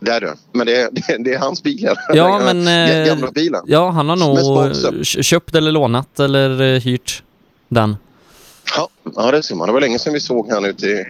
där 0.00 0.20
du. 0.20 0.34
Men 0.52 0.66
det 0.66 0.80
är, 0.80 1.18
det, 1.18 1.34
är 1.34 1.38
hans 1.38 1.62
bil. 1.62 1.88
Ja, 2.14 2.38
men... 2.38 2.64
Gamla 3.06 3.30
bilen. 3.30 3.62
Ja, 3.66 3.90
han 3.90 4.08
har 4.08 4.16
nog 4.16 5.04
köpt 5.04 5.54
eller 5.54 5.72
lånat 5.72 6.20
eller 6.20 6.62
eh, 6.62 6.80
hyrt 6.80 7.22
den. 7.68 7.96
Ja, 8.76 8.88
ja, 9.16 9.30
det 9.30 9.42
ser 9.42 9.54
man. 9.54 9.66
Det 9.66 9.72
var 9.72 9.80
länge 9.80 9.98
sedan 9.98 10.12
vi 10.12 10.20
såg 10.20 10.50
han 10.50 10.64
ute 10.64 10.86
i, 10.86 11.04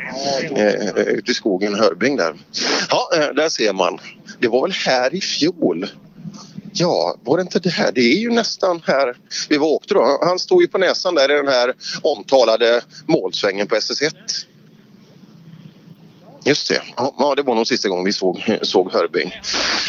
eh, 0.57 0.97
ute 0.97 1.31
i 1.31 1.35
skogen, 1.35 1.75
Hörbing 1.75 2.17
där. 2.17 2.35
Ja, 2.91 3.11
eh, 3.15 3.35
där 3.35 3.49
ser 3.49 3.73
man. 3.73 3.99
Det 4.39 4.49
var 4.49 4.63
väl 4.63 4.73
här 4.73 5.15
i 5.15 5.21
fjol. 5.21 5.87
Ja, 6.73 7.17
var 7.25 7.37
det 7.37 7.41
inte 7.41 7.59
det 7.59 7.71
här? 7.71 7.93
Det 7.93 8.01
är 8.01 8.19
ju 8.19 8.31
nästan 8.31 8.83
här 8.87 9.17
vi 9.49 9.57
var 9.57 9.69
åkte 9.69 9.95
då. 9.95 10.19
Han 10.23 10.39
stod 10.39 10.63
ju 10.63 10.69
på 10.69 10.79
näsan 10.79 11.15
där 11.15 11.31
i 11.31 11.37
den 11.37 11.49
här 11.49 11.75
omtalade 12.03 12.81
målsvängen 13.07 13.67
på 13.67 13.75
SS1. 13.75 14.13
Just 16.45 16.69
det. 16.69 16.83
Ja, 16.97 17.35
det 17.37 17.43
var 17.43 17.55
nog 17.55 17.67
sista 17.67 17.89
gången 17.89 18.05
vi 18.05 18.13
såg, 18.13 18.59
såg 18.63 18.93
Hörbing. 18.93 19.33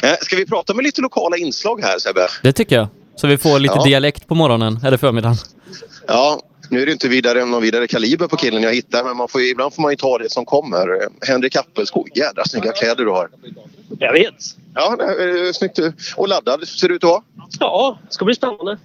Eh, 0.03 0.15
ska 0.21 0.35
vi 0.35 0.45
prata 0.45 0.73
med 0.73 0.83
lite 0.83 1.01
lokala 1.01 1.37
inslag 1.37 1.81
här 1.81 1.99
Sebbe? 1.99 2.27
Det 2.43 2.53
tycker 2.53 2.75
jag. 2.75 2.87
Så 3.15 3.27
vi 3.27 3.37
får 3.37 3.59
lite 3.59 3.75
ja. 3.77 3.83
dialekt 3.83 4.27
på 4.27 4.35
morgonen 4.35 4.79
eller 4.85 4.97
förmiddagen. 4.97 5.37
Ja, 6.07 6.41
Nu 6.69 6.81
är 6.81 6.85
det 6.85 6.91
inte 6.91 7.07
vidare, 7.07 7.45
någon 7.45 7.61
vidare 7.61 7.87
kaliber 7.87 8.27
på 8.27 8.35
killen 8.37 8.63
jag 8.63 8.73
hittar 8.73 9.03
men 9.03 9.17
man 9.17 9.27
får, 9.27 9.41
ibland 9.41 9.73
får 9.73 9.81
man 9.81 9.91
ju 9.91 9.95
ta 9.95 10.17
det 10.17 10.29
som 10.31 10.45
kommer. 10.45 10.87
Henrik 11.27 11.55
Appelskog, 11.55 12.09
jädra 12.15 12.45
snygga 12.45 12.71
kläder 12.71 13.05
du 13.05 13.11
har. 13.11 13.29
Jag 13.99 14.13
vet. 14.13 14.33
Ja, 14.75 14.95
det 14.95 15.03
är 15.03 15.53
snyggt. 15.53 15.79
Och 16.15 16.27
laddad 16.27 16.67
ser 16.67 16.89
du 16.89 16.95
ut 16.95 17.03
att 17.03 17.09
vara. 17.09 17.23
Ja, 17.59 17.99
det 18.07 18.13
ska 18.13 18.25
bli 18.25 18.35
spännande. 18.35 18.77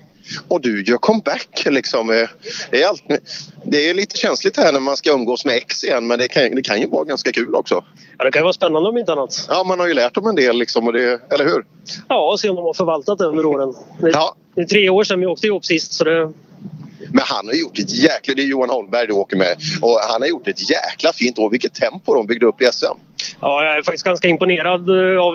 Och 0.49 0.61
du 0.61 0.83
gör 0.83 0.97
comeback 0.97 1.67
liksom. 1.67 2.07
Det 2.71 2.83
är, 2.83 2.87
allt, 2.89 3.03
det 3.65 3.91
är 3.91 3.95
lite 3.95 4.17
känsligt 4.17 4.57
här 4.57 4.73
när 4.73 4.81
man 4.81 4.97
ska 4.97 5.13
umgås 5.13 5.45
med 5.45 5.55
ex 5.57 5.85
igen 5.85 6.07
men 6.07 6.19
det 6.19 6.29
kan, 6.29 6.55
det 6.55 6.63
kan 6.63 6.81
ju 6.81 6.87
vara 6.89 7.05
ganska 7.05 7.33
kul 7.33 7.55
också. 7.55 7.85
Ja, 8.19 8.25
det 8.25 8.31
kan 8.31 8.41
ju 8.41 8.45
vara 8.45 8.53
spännande 8.53 8.89
om 8.89 8.99
inte 8.99 9.13
annat. 9.13 9.47
Ja, 9.49 9.65
man 9.65 9.81
har 9.81 9.87
ju 9.87 9.95
lärt 9.95 10.15
dem 10.15 10.27
en 10.27 10.35
del 10.35 10.59
liksom, 10.59 10.87
och 10.87 10.93
det, 10.93 11.21
eller 11.33 11.45
hur? 11.45 11.65
Ja, 12.09 12.33
och 12.33 12.41
se 12.41 12.49
om 12.49 12.57
de 12.57 12.65
har 12.65 12.75
förvaltat 12.75 13.19
det 13.19 13.25
under 13.25 13.47
åren. 13.47 13.75
Det, 14.01 14.11
Ja. 14.11 14.35
det 14.55 14.61
är 14.61 14.67
tre 14.67 14.89
år 14.91 15.05
sedan 15.05 15.21
vi 15.21 15.27
åkte 15.27 15.47
ihop 15.47 15.65
sist 15.65 15.93
så 15.93 16.05
det... 16.05 16.33
Men 17.09 17.25
han 17.27 17.47
har 17.47 17.55
gjort 17.55 17.79
ett 17.79 17.91
jäkla... 17.91 18.35
Det 18.35 18.43
är 18.43 18.47
Johan 18.47 18.71
Holmberg 18.71 19.07
du 19.07 19.13
åker 19.13 19.37
med. 19.37 19.57
Och 19.83 19.99
han 20.11 20.23
har 20.23 20.29
gjort 20.29 20.49
ett 20.49 20.71
jäkla 20.71 21.13
fint 21.13 21.39
år. 21.39 21.51
Vilket 21.51 21.75
tempo 21.75 22.15
de 22.15 22.27
byggde 22.27 22.47
upp 22.47 22.63
i 22.63 22.65
SM. 22.65 22.85
Ja, 23.41 23.65
jag 23.65 23.77
är 23.77 23.83
faktiskt 23.83 24.05
ganska 24.05 24.29
imponerad 24.29 24.89
eh, 24.89 25.21
av 25.21 25.35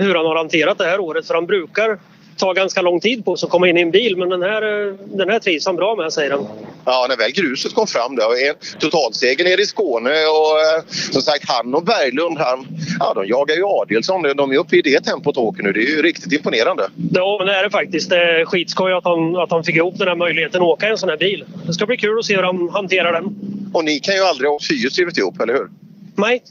hur 0.00 0.14
han 0.14 0.26
har 0.26 0.36
hanterat 0.36 0.78
det 0.78 0.84
här 0.84 1.00
året 1.00 1.26
för 1.26 1.34
han 1.34 1.46
brukar 1.46 1.98
ta 2.36 2.52
ganska 2.52 2.82
lång 2.82 3.00
tid 3.00 3.24
på 3.24 3.36
sig 3.36 3.46
att 3.46 3.50
komma 3.50 3.68
in 3.68 3.78
i 3.78 3.80
en 3.80 3.90
bil 3.90 4.16
men 4.16 4.28
den 4.28 4.42
här, 4.42 4.88
eh, 4.88 4.94
den 5.04 5.28
här 5.28 5.38
trivs 5.38 5.66
han 5.66 5.76
bra 5.76 5.96
med 5.96 6.12
säger 6.12 6.30
han. 6.30 6.46
Ja, 6.84 7.06
när 7.08 7.16
väl 7.16 7.30
gruset 7.32 7.74
kom 7.74 7.86
fram 7.86 8.16
där 8.16 8.26
och 8.26 8.38
en 8.38 8.54
totalseger 8.78 9.44
nere 9.44 9.62
i 9.62 9.66
Skåne 9.66 10.10
och 10.10 10.60
eh, 10.60 10.82
som 11.12 11.22
sagt 11.22 11.44
han 11.48 11.74
och 11.74 11.84
Berglund 11.84 12.38
han, 12.38 12.66
ja, 13.00 13.12
de 13.14 13.26
jagar 13.26 13.56
ju 13.56 13.64
Adelsson. 13.64 14.22
De 14.36 14.52
är 14.52 14.56
uppe 14.56 14.76
i 14.76 14.82
det 14.82 15.00
tempot 15.00 15.36
och 15.36 15.44
åker 15.44 15.62
nu. 15.62 15.72
Det 15.72 15.80
är 15.80 15.96
ju 15.96 16.02
riktigt 16.02 16.32
imponerande. 16.32 16.88
Ja, 17.12 17.36
men 17.38 17.46
det 17.46 17.54
är 17.54 17.62
det 17.62 17.70
faktiskt. 17.70 18.10
Det 18.10 18.16
är 18.16 18.44
skitskoj 18.44 18.92
att 18.92 19.04
han, 19.04 19.36
att 19.36 19.50
han 19.50 19.64
fick 19.64 19.76
ihop 19.76 19.98
den 19.98 20.08
här 20.08 20.16
möjligheten 20.16 20.62
att 20.62 20.68
åka 20.68 20.88
i 20.88 20.90
en 20.90 20.98
sån 20.98 21.08
här 21.08 21.16
bil. 21.16 21.44
Det 21.66 21.72
ska 21.72 21.86
bli 21.86 21.96
kul 21.96 22.18
att 22.18 22.24
se 22.24 22.36
hur 22.36 22.42
han 22.42 22.68
hanterar 22.68 23.12
den. 23.12 23.24
Och 23.72 23.84
ni 23.84 24.00
kan 24.00 24.14
ju 24.14 24.20
aldrig 24.20 24.50
ha 24.50 24.58
fyrhjulsdrivet 24.68 25.18
ihop, 25.18 25.40
eller 25.40 25.54
hur? 25.54 25.68
Nej, 26.16 26.42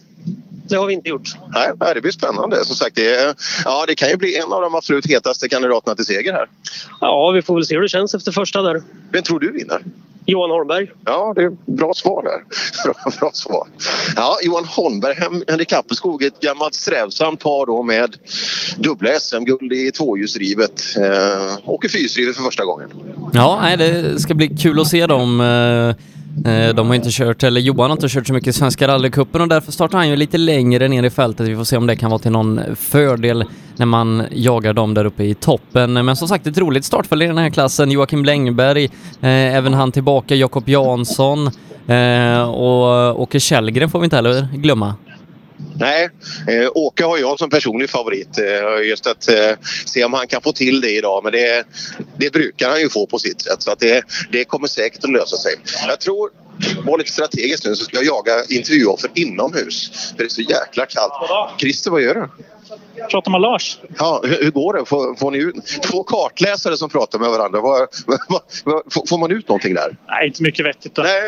det 0.71 0.77
har 0.77 0.87
vi 0.87 0.93
inte 0.93 1.09
gjort. 1.09 1.27
Nej, 1.53 1.93
det 1.95 2.01
blir 2.01 2.11
spännande. 2.11 2.65
Som 2.65 2.75
sagt, 2.75 2.95
det, 2.95 3.15
är, 3.15 3.35
ja, 3.65 3.83
det 3.87 3.95
kan 3.95 4.09
ju 4.09 4.17
bli 4.17 4.37
en 4.37 4.53
av 4.53 4.61
de 4.61 4.75
absolut 4.75 5.05
hetaste 5.07 5.49
kandidaterna 5.49 5.95
till 5.95 6.05
seger 6.05 6.33
här. 6.33 6.47
Ja, 7.01 7.31
vi 7.31 7.41
får 7.41 7.55
väl 7.55 7.65
se 7.65 7.75
hur 7.75 7.81
det 7.81 7.89
känns 7.89 8.15
efter 8.15 8.31
första 8.31 8.61
där. 8.61 8.81
Vem 9.11 9.23
tror 9.23 9.39
du 9.39 9.51
vinner? 9.51 9.81
Johan 10.25 10.49
Holmberg. 10.51 10.87
Ja, 11.05 11.33
det 11.35 11.43
är 11.43 11.51
bra 11.65 11.93
svar 11.93 12.23
där. 12.23 12.43
Bra, 12.85 13.11
bra 13.19 13.31
svar. 13.33 13.67
Ja, 14.15 14.37
Johan 14.43 14.65
Holmberg, 14.65 15.15
Hen- 15.15 15.43
Henrik 15.47 15.73
Appelskog, 15.73 16.23
ett 16.23 16.39
gammalt 16.39 16.75
strävsamt 16.75 17.39
par 17.39 17.65
då 17.65 17.83
med 17.83 18.15
dubbla 18.77 19.19
SM-guld 19.19 19.73
i 19.73 19.91
tvåhjulsdrivet. 19.91 20.81
Eh, 20.97 21.69
åker 21.69 21.89
fyrhjulsdrivet 21.89 22.35
för 22.35 22.43
första 22.43 22.65
gången. 22.65 22.89
Ja, 23.33 23.59
nej, 23.61 23.77
det 23.77 24.19
ska 24.19 24.33
bli 24.33 24.47
kul 24.47 24.79
att 24.79 24.87
se 24.87 25.07
dem. 25.07 25.41
Eh, 26.45 26.75
de 26.75 26.87
har 26.87 26.95
inte 26.95 27.09
kört, 27.11 27.43
eller 27.43 27.61
Johan 27.61 27.89
har 27.89 27.97
inte 27.97 28.07
kört 28.09 28.27
så 28.27 28.33
mycket 28.33 28.47
i 28.47 28.53
Svenska 28.53 28.87
rallycupen 28.87 29.41
och 29.41 29.47
därför 29.47 29.71
startar 29.71 29.97
han 29.97 30.09
ju 30.09 30.15
lite 30.15 30.37
längre 30.37 30.87
ner 30.87 31.03
i 31.03 31.09
fältet. 31.09 31.47
Vi 31.47 31.55
får 31.55 31.63
se 31.63 31.77
om 31.77 31.87
det 31.87 31.95
kan 31.95 32.09
vara 32.09 32.19
till 32.19 32.31
någon 32.31 32.61
fördel 32.75 33.45
när 33.77 33.85
man 33.85 34.23
jagar 34.31 34.73
dem 34.73 34.93
där 34.93 35.05
uppe 35.05 35.23
i 35.23 35.33
toppen. 35.33 35.93
Men 35.93 36.15
som 36.15 36.27
sagt, 36.27 36.47
ett 36.47 36.57
roligt 36.57 36.85
startfält 36.85 37.21
i 37.23 37.27
den 37.27 37.37
här 37.37 37.49
klassen. 37.49 37.91
Joakim 37.91 38.25
Längberg, 38.25 38.85
eh, 39.21 39.55
även 39.55 39.73
han 39.73 39.91
tillbaka, 39.91 40.35
Jakob 40.35 40.69
Jansson 40.69 41.47
eh, 41.87 42.41
och 42.41 43.21
Åke 43.21 43.39
Källgren 43.39 43.89
får 43.89 43.99
vi 43.99 44.03
inte 44.03 44.15
heller 44.15 44.47
glömma. 44.53 44.95
Nej, 45.79 46.09
eh, 46.47 46.69
Åke 46.73 47.05
har 47.05 47.17
jag 47.17 47.39
som 47.39 47.49
personlig 47.49 47.89
favorit. 47.89 48.37
Eh, 48.37 48.87
just 48.87 49.07
att 49.07 49.29
eh, 49.29 49.51
se 49.85 50.03
om 50.03 50.13
han 50.13 50.27
kan 50.27 50.41
få 50.41 50.51
till 50.51 50.81
det 50.81 50.91
idag. 50.91 51.23
Men 51.23 51.31
det, 51.31 51.65
det 52.17 52.33
brukar 52.33 52.69
han 52.69 52.79
ju 52.79 52.89
få 52.89 53.05
på 53.05 53.19
sitt 53.19 53.41
sätt. 53.41 53.63
Så 53.63 53.71
att 53.71 53.79
det, 53.79 54.03
det 54.31 54.43
kommer 54.43 54.67
säkert 54.67 55.03
att 55.03 55.11
lösa 55.11 55.37
sig. 55.37 55.55
Jag 55.87 55.99
tror, 55.99 56.29
var 56.85 56.97
lite 56.97 57.11
strategiskt 57.11 57.65
nu, 57.65 57.75
så 57.75 57.83
ska 57.83 57.97
jag 57.97 58.05
jaga 58.05 58.43
intervjuoffer 58.49 59.11
inomhus. 59.13 59.91
För 60.09 60.17
det 60.17 60.23
är 60.23 60.29
så 60.29 60.41
jäkla 60.41 60.85
kallt. 60.85 61.13
Christer, 61.59 61.91
vad 61.91 62.01
gör 62.01 62.15
du? 62.15 62.29
Pratar 63.11 63.31
med 63.31 63.41
Lars? 63.41 63.79
Ja, 63.97 64.21
hur, 64.23 64.51
går 64.51 64.73
det? 64.73 64.85
Får, 64.85 65.15
får 65.15 65.31
ni 65.31 65.37
ut 65.37 65.55
två 65.65 66.03
kartläsare 66.03 66.77
som 66.77 66.89
pratar 66.89 67.19
med 67.19 67.29
varandra? 67.29 67.61
Vad, 67.61 67.87
vad, 68.07 68.41
vad, 68.63 69.09
får- 69.09 69.17
man 69.17 69.31
ut 69.31 69.47
någonting 69.47 69.73
där? 69.73 69.97
Nej, 70.07 70.27
inte 70.27 70.43
mycket 70.43 70.65
vettigt. 70.65 70.95
Då. 70.95 71.01
Nej, 71.01 71.21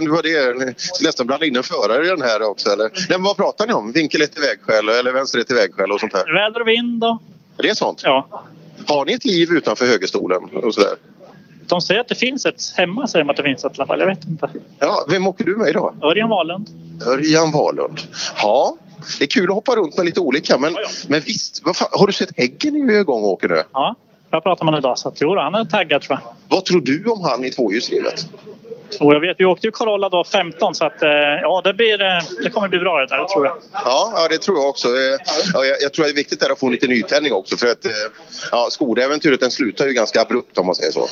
det 0.00 0.10
var 0.10 0.22
det. 0.22 0.66
Ni 0.66 0.74
nästan 1.06 1.26
blanda 1.26 1.46
in 1.46 1.56
en 1.56 1.62
förare 1.62 2.06
i 2.06 2.08
den 2.08 2.22
här 2.22 2.42
också. 2.42 2.70
Eller? 2.70 2.84
Nej, 2.84 3.06
men 3.08 3.22
vad 3.22 3.36
pratar 3.36 3.66
ni 3.66 3.72
om? 3.72 3.92
Vinkel 3.92 4.22
ett 4.22 4.38
i 4.38 4.40
vägskäl 4.40 4.88
eller 4.88 5.12
vänster 5.12 5.38
ett 5.38 5.50
i 5.50 5.54
vägskäl 5.54 5.92
och 5.92 6.00
sånt 6.00 6.12
här? 6.12 6.34
Väder 6.34 6.60
och 6.60 6.68
vind 6.68 7.04
och... 7.04 7.22
Är 7.58 7.62
det 7.62 7.74
sånt? 7.76 8.00
Ja. 8.04 8.42
Har 8.86 9.04
ni 9.04 9.12
ett 9.12 9.24
liv 9.24 9.50
utanför 9.52 9.86
högerstolen 9.86 10.42
och 10.44 10.74
sådär? 10.74 10.94
De 11.66 11.80
säger 11.80 12.00
att 12.00 12.08
det 12.08 12.14
finns 12.14 12.46
ett. 12.46 12.62
Hemma 12.76 13.06
säger 13.06 13.24
de 13.24 13.30
att 13.30 13.36
det 13.36 13.42
finns 13.42 13.64
ett 13.64 13.72
i 13.72 13.74
alla 13.78 13.86
fall. 13.86 14.00
Jag 14.00 14.06
vet 14.06 14.24
inte. 14.24 14.48
Ja, 14.78 15.04
vem 15.08 15.26
åker 15.26 15.44
du 15.44 15.56
med 15.56 15.68
idag? 15.68 15.94
Örjan 16.02 16.28
Wahlund. 16.28 16.68
Örjan 17.06 17.52
Wahlund. 17.52 18.00
Ja, 18.42 18.76
det 19.18 19.24
är 19.24 19.28
kul 19.28 19.48
att 19.48 19.54
hoppa 19.54 19.76
runt 19.76 19.96
med 19.96 20.06
lite 20.06 20.20
olika. 20.20 20.58
Men, 20.58 20.72
Ja, 20.72 20.80
ja. 20.82 20.88
men 21.08 21.20
visst, 21.20 21.62
fan, 21.76 21.88
har 21.92 22.06
du 22.06 22.12
sett 22.12 22.30
Häggen 22.36 22.90
är 22.90 23.00
igång 23.00 23.22
och 23.22 23.28
åker 23.30 23.48
nu? 23.48 23.62
Ja. 23.72 23.94
Jag 24.30 24.42
pratade 24.42 24.64
med 24.64 24.74
honom 24.74 24.78
idag 24.78 24.98
så 24.98 25.08
att, 25.08 25.20
jo, 25.20 25.36
han 25.38 25.54
är 25.54 25.64
taggad 25.64 26.02
tror 26.02 26.18
jag. 26.22 26.56
Vad 26.56 26.64
tror 26.64 26.80
du 26.80 27.04
om 27.04 27.20
han 27.24 27.44
i 27.44 27.50
tvåhjulsdrivet? 27.50 28.26
Och 29.00 29.14
jag 29.14 29.20
vet, 29.20 29.36
vi 29.40 29.44
åkte 29.44 29.66
ju 29.66 29.70
Corolla 29.70 30.08
då 30.08 30.24
15 30.24 30.74
så 30.74 30.84
att 30.84 31.02
eh, 31.02 31.08
ja, 31.42 31.60
det, 31.64 31.74
blir, 31.74 32.02
eh, 32.02 32.22
det 32.42 32.50
kommer 32.50 32.68
bli 32.68 32.78
bra 32.78 32.98
det 33.00 33.06
där, 33.06 33.24
tror 33.24 33.46
jag. 33.46 33.56
Ja, 33.72 34.12
ja, 34.16 34.28
det 34.30 34.38
tror 34.38 34.58
jag 34.58 34.68
också. 34.68 34.88
Eh, 34.88 34.94
Ja, 35.54 35.64
jag, 35.64 35.76
jag 35.80 35.92
tror 35.92 36.04
att 36.04 36.08
det 36.08 36.12
är 36.12 36.16
viktigt 36.16 36.40
där 36.40 36.50
att 36.52 36.58
få 36.58 36.68
lite 36.68 36.86
nytändning 36.86 37.32
också. 37.32 37.56
För 37.56 37.66
att 37.66 37.86
ja, 38.50 38.68
Skodaäventyret 38.70 39.40
den 39.40 39.50
slutar 39.50 39.86
ju 39.86 39.92
ganska 39.92 40.20
abrupt 40.20 40.58
om 40.58 40.66
man 40.66 40.74
säger 40.74 40.92
så. 40.92 41.08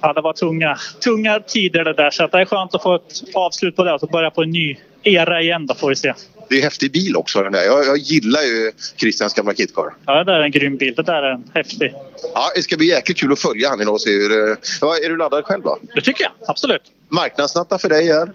Ja, 0.00 0.12
det 0.12 0.20
var 0.20 0.32
tunga, 0.32 0.76
tunga 1.04 1.40
tider 1.40 1.84
det 1.84 1.92
där 1.94 2.10
så 2.10 2.24
att 2.24 2.32
det 2.32 2.38
är 2.40 2.44
skönt 2.44 2.74
att 2.74 2.82
få 2.82 2.94
ett 2.94 3.22
avslut 3.34 3.76
på 3.76 3.84
det 3.84 3.92
och 3.94 4.00
så 4.00 4.06
börja 4.06 4.30
på 4.30 4.42
en 4.42 4.50
ny 4.50 4.76
era 5.02 5.40
igen 5.42 5.66
då 5.66 5.74
får 5.74 5.88
vi 5.88 5.96
se. 5.96 6.12
Det 6.52 6.58
är 6.58 6.62
häftig 6.62 6.92
bil 6.92 7.16
också 7.16 7.42
den 7.42 7.52
där. 7.52 7.62
Jag, 7.64 7.86
jag 7.86 7.96
gillar 7.96 8.42
ju 8.42 8.72
Christians 8.96 9.34
gamla 9.34 9.54
kitcar. 9.54 9.94
Ja, 10.06 10.24
det 10.24 10.32
är 10.32 10.40
en 10.40 10.50
grym 10.50 10.76
bil. 10.76 10.94
Det 10.94 11.02
där 11.02 11.22
är 11.22 11.30
en 11.32 11.44
häftig. 11.54 11.94
Ja, 12.34 12.52
det 12.56 12.62
ska 12.62 12.76
bli 12.76 12.86
jäkligt 12.86 13.18
kul 13.18 13.32
att 13.32 13.38
följa 13.40 13.68
han 13.68 13.80
idag 13.80 13.94
och 13.94 14.00
se 14.00 14.10
hur... 14.10 14.50
eh, 14.50 14.56
Ja, 14.80 14.96
är 15.04 15.08
du 15.08 15.16
laddad 15.16 15.44
själv 15.44 15.62
då? 15.62 15.78
Det 15.94 16.00
tycker 16.00 16.22
jag, 16.24 16.32
absolut. 16.46 16.82
Marknadsnatta 17.08 17.78
för 17.78 17.88
dig 17.88 18.08
är? 18.10 18.32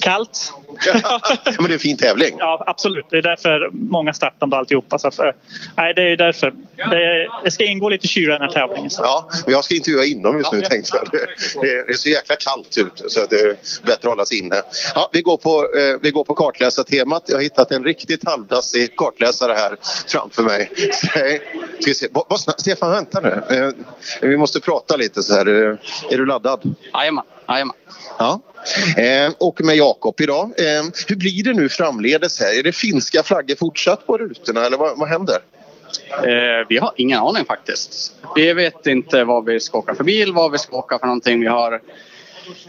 Kallt. 0.00 0.52
Ja, 0.86 1.20
men 1.44 1.64
det 1.64 1.70
är 1.70 1.72
en 1.72 1.78
fin 1.78 1.96
tävling. 1.96 2.36
Ja, 2.38 2.64
absolut. 2.66 3.06
Det 3.10 3.18
är 3.18 3.22
därför 3.22 3.70
många 3.72 4.12
startande 4.12 4.56
och 4.56 4.60
alltihopa. 4.60 4.98
Så 4.98 5.08
att, 5.08 5.18
eh, 5.18 5.30
nej, 5.76 5.94
det 5.94 6.02
är 6.12 6.16
därför. 6.16 6.52
Det, 6.76 7.28
det 7.44 7.50
ska 7.50 7.64
ingå 7.64 7.88
lite 7.88 8.08
kyla 8.08 8.34
i 8.34 8.38
den 8.38 8.48
här 8.48 8.54
tävlingen. 8.54 8.90
Så. 8.90 9.02
Ja, 9.02 9.28
men 9.44 9.52
jag 9.54 9.64
ska 9.64 9.74
intervjua 9.74 10.04
inomhus 10.04 10.46
nu 10.52 10.60
tänkte 10.60 10.96
jag. 10.96 11.08
Det, 11.12 11.26
det, 11.60 11.86
det 11.86 11.92
är 11.92 11.96
så 11.96 12.08
jäkla 12.08 12.36
kallt 12.36 12.78
ute 12.78 13.10
så 13.10 13.22
att 13.22 13.30
det 13.30 13.40
är 13.40 13.56
bättre 13.82 13.92
att 13.94 14.04
hålla 14.04 14.24
sig 14.26 14.38
inne. 14.38 14.56
Ja, 14.94 15.10
vi, 15.12 15.22
går 15.22 15.36
på, 15.36 15.58
eh, 15.78 15.96
vi 16.02 16.10
går 16.10 16.24
på 16.24 16.34
kartläsartemat. 16.34 17.22
Jag 17.26 17.36
har 17.36 17.42
hittat 17.42 17.70
en 17.72 17.84
riktigt 17.84 18.28
halvdassig 18.28 18.96
kartläsare 18.96 19.52
här 19.52 19.76
framför 20.06 20.42
mig. 20.42 20.70
Ska 21.80 21.94
se. 21.94 22.08
Vad- 22.10 22.24
vad 22.28 22.40
Stefan, 22.40 22.90
vänta 22.90 23.20
nu. 23.20 23.42
Eh, 23.56 23.70
vi 24.28 24.36
måste 24.36 24.60
prata 24.60 24.96
lite 24.96 25.22
så 25.22 25.34
här. 25.34 25.46
Är 26.10 26.18
du 26.18 26.26
laddad? 26.26 26.74
Jajamän. 26.94 27.24
Ja. 28.18 28.40
Eh, 28.96 29.32
och 29.38 29.60
med 29.64 29.76
Jakob 29.76 30.20
idag. 30.20 30.52
Eh, 30.58 30.82
hur 31.08 31.16
blir 31.16 31.44
det 31.44 31.52
nu 31.52 31.68
framledes 31.68 32.40
här? 32.40 32.58
Är 32.58 32.62
det 32.62 32.72
finska 32.72 33.22
flaggor 33.22 33.54
fortsatt 33.54 34.06
på 34.06 34.18
rutorna 34.18 34.66
eller 34.66 34.76
vad, 34.76 34.98
vad 34.98 35.08
händer? 35.08 35.38
Eh, 36.12 36.66
vi 36.68 36.78
har 36.78 36.92
ingen 36.96 37.18
aning 37.18 37.44
faktiskt. 37.44 38.12
Vi 38.36 38.52
vet 38.52 38.86
inte 38.86 39.24
vad 39.24 39.44
vi 39.44 39.60
ska 39.60 39.78
åka 39.78 39.94
för 39.94 40.04
bil, 40.04 40.32
vad 40.32 40.52
vi 40.52 40.58
ska 40.58 40.76
åka 40.76 40.98
för 40.98 41.06
någonting. 41.06 41.40
Vi 41.40 41.46
har 41.46 41.80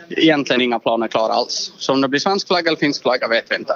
egentligen 0.10 0.62
inga 0.62 0.80
planer 0.80 1.08
klara 1.08 1.34
alls. 1.34 1.72
Så 1.78 1.94
om 1.94 2.02
det 2.02 2.08
blir 2.08 2.20
svensk 2.20 2.48
flagga 2.48 2.68
eller 2.68 2.80
finsk 2.80 3.02
flagga 3.02 3.28
vet 3.28 3.46
vi 3.50 3.56
inte. 3.56 3.74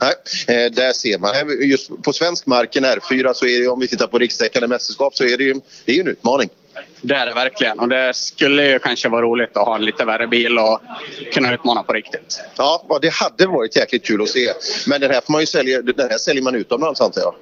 Nej, 0.00 0.70
där 0.70 0.92
ser 0.92 1.18
man. 1.18 1.30
Just 1.68 2.02
på 2.02 2.12
svensk 2.12 2.46
mark, 2.46 2.76
en 2.76 2.84
R4, 2.84 3.32
så 3.32 3.46
är 3.46 3.60
det, 3.60 3.68
om 3.68 3.80
vi 3.80 3.88
tittar 3.88 4.06
på 4.06 4.18
rikstäckande 4.18 4.68
mästerskap 4.68 5.16
så 5.16 5.24
är 5.24 5.36
det 5.36 5.44
ju 5.44 5.54
det 5.84 5.96
är 5.96 6.00
en 6.00 6.08
utmaning. 6.08 6.48
Det 7.00 7.14
är 7.14 7.26
det 7.26 7.34
verkligen 7.34 7.78
och 7.78 7.88
det 7.88 8.14
skulle 8.14 8.70
ju 8.70 8.78
kanske 8.78 9.08
vara 9.08 9.22
roligt 9.22 9.56
att 9.56 9.66
ha 9.66 9.74
en 9.74 9.84
lite 9.84 10.04
värre 10.04 10.26
bil 10.26 10.58
och 10.58 10.80
kunna 11.32 11.54
utmana 11.54 11.82
på 11.82 11.92
riktigt. 11.92 12.40
Ja, 12.56 12.98
det 13.02 13.12
hade 13.12 13.46
varit 13.46 13.76
jäkligt 13.76 14.06
kul 14.06 14.22
att 14.22 14.28
se. 14.28 14.52
Men 14.86 15.00
den 15.00 15.10
här, 15.10 15.20
får 15.20 15.32
man 15.32 15.40
ju 15.40 15.46
sälja, 15.46 15.82
den 15.82 16.10
här 16.10 16.18
säljer 16.18 16.42
man 16.42 16.54
utomlands 16.54 17.00
antar 17.00 17.20
jag. 17.20 17.34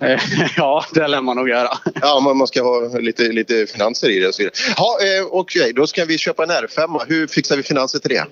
Eh, 0.00 0.20
ja, 0.56 0.84
det 0.94 1.08
lär 1.08 1.20
man 1.20 1.36
nog 1.36 1.48
göra. 1.48 1.68
Ja, 2.02 2.20
man 2.20 2.36
man 2.36 2.46
ska 2.46 2.62
ha 2.62 2.98
lite, 2.98 3.22
lite 3.22 3.66
finanser 3.66 4.08
i 4.08 4.18
det 4.18 4.28
och 4.28 4.34
så 4.34 4.42
vidare. 4.42 4.54
Ja, 4.76 4.98
eh, 5.02 5.26
okej, 5.30 5.72
då 5.72 5.86
ska 5.86 6.04
vi 6.04 6.18
köpa 6.18 6.42
en 6.42 6.50
R5. 6.50 7.00
Hur 7.08 7.26
fixar 7.26 7.56
vi 7.56 7.62
finanser 7.62 7.98
till 7.98 8.10
det? 8.10 8.24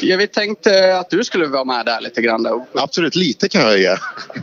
Ja, 0.00 0.16
vi 0.16 0.26
tänkte 0.26 0.98
att 0.98 1.10
du 1.10 1.24
skulle 1.24 1.46
vara 1.46 1.64
med 1.64 1.86
där 1.86 2.00
lite 2.00 2.22
grann. 2.22 2.42
Då. 2.42 2.66
Absolut, 2.74 3.14
lite 3.14 3.48
kan 3.48 3.60
jag 3.62 3.78
ge. 3.78 3.96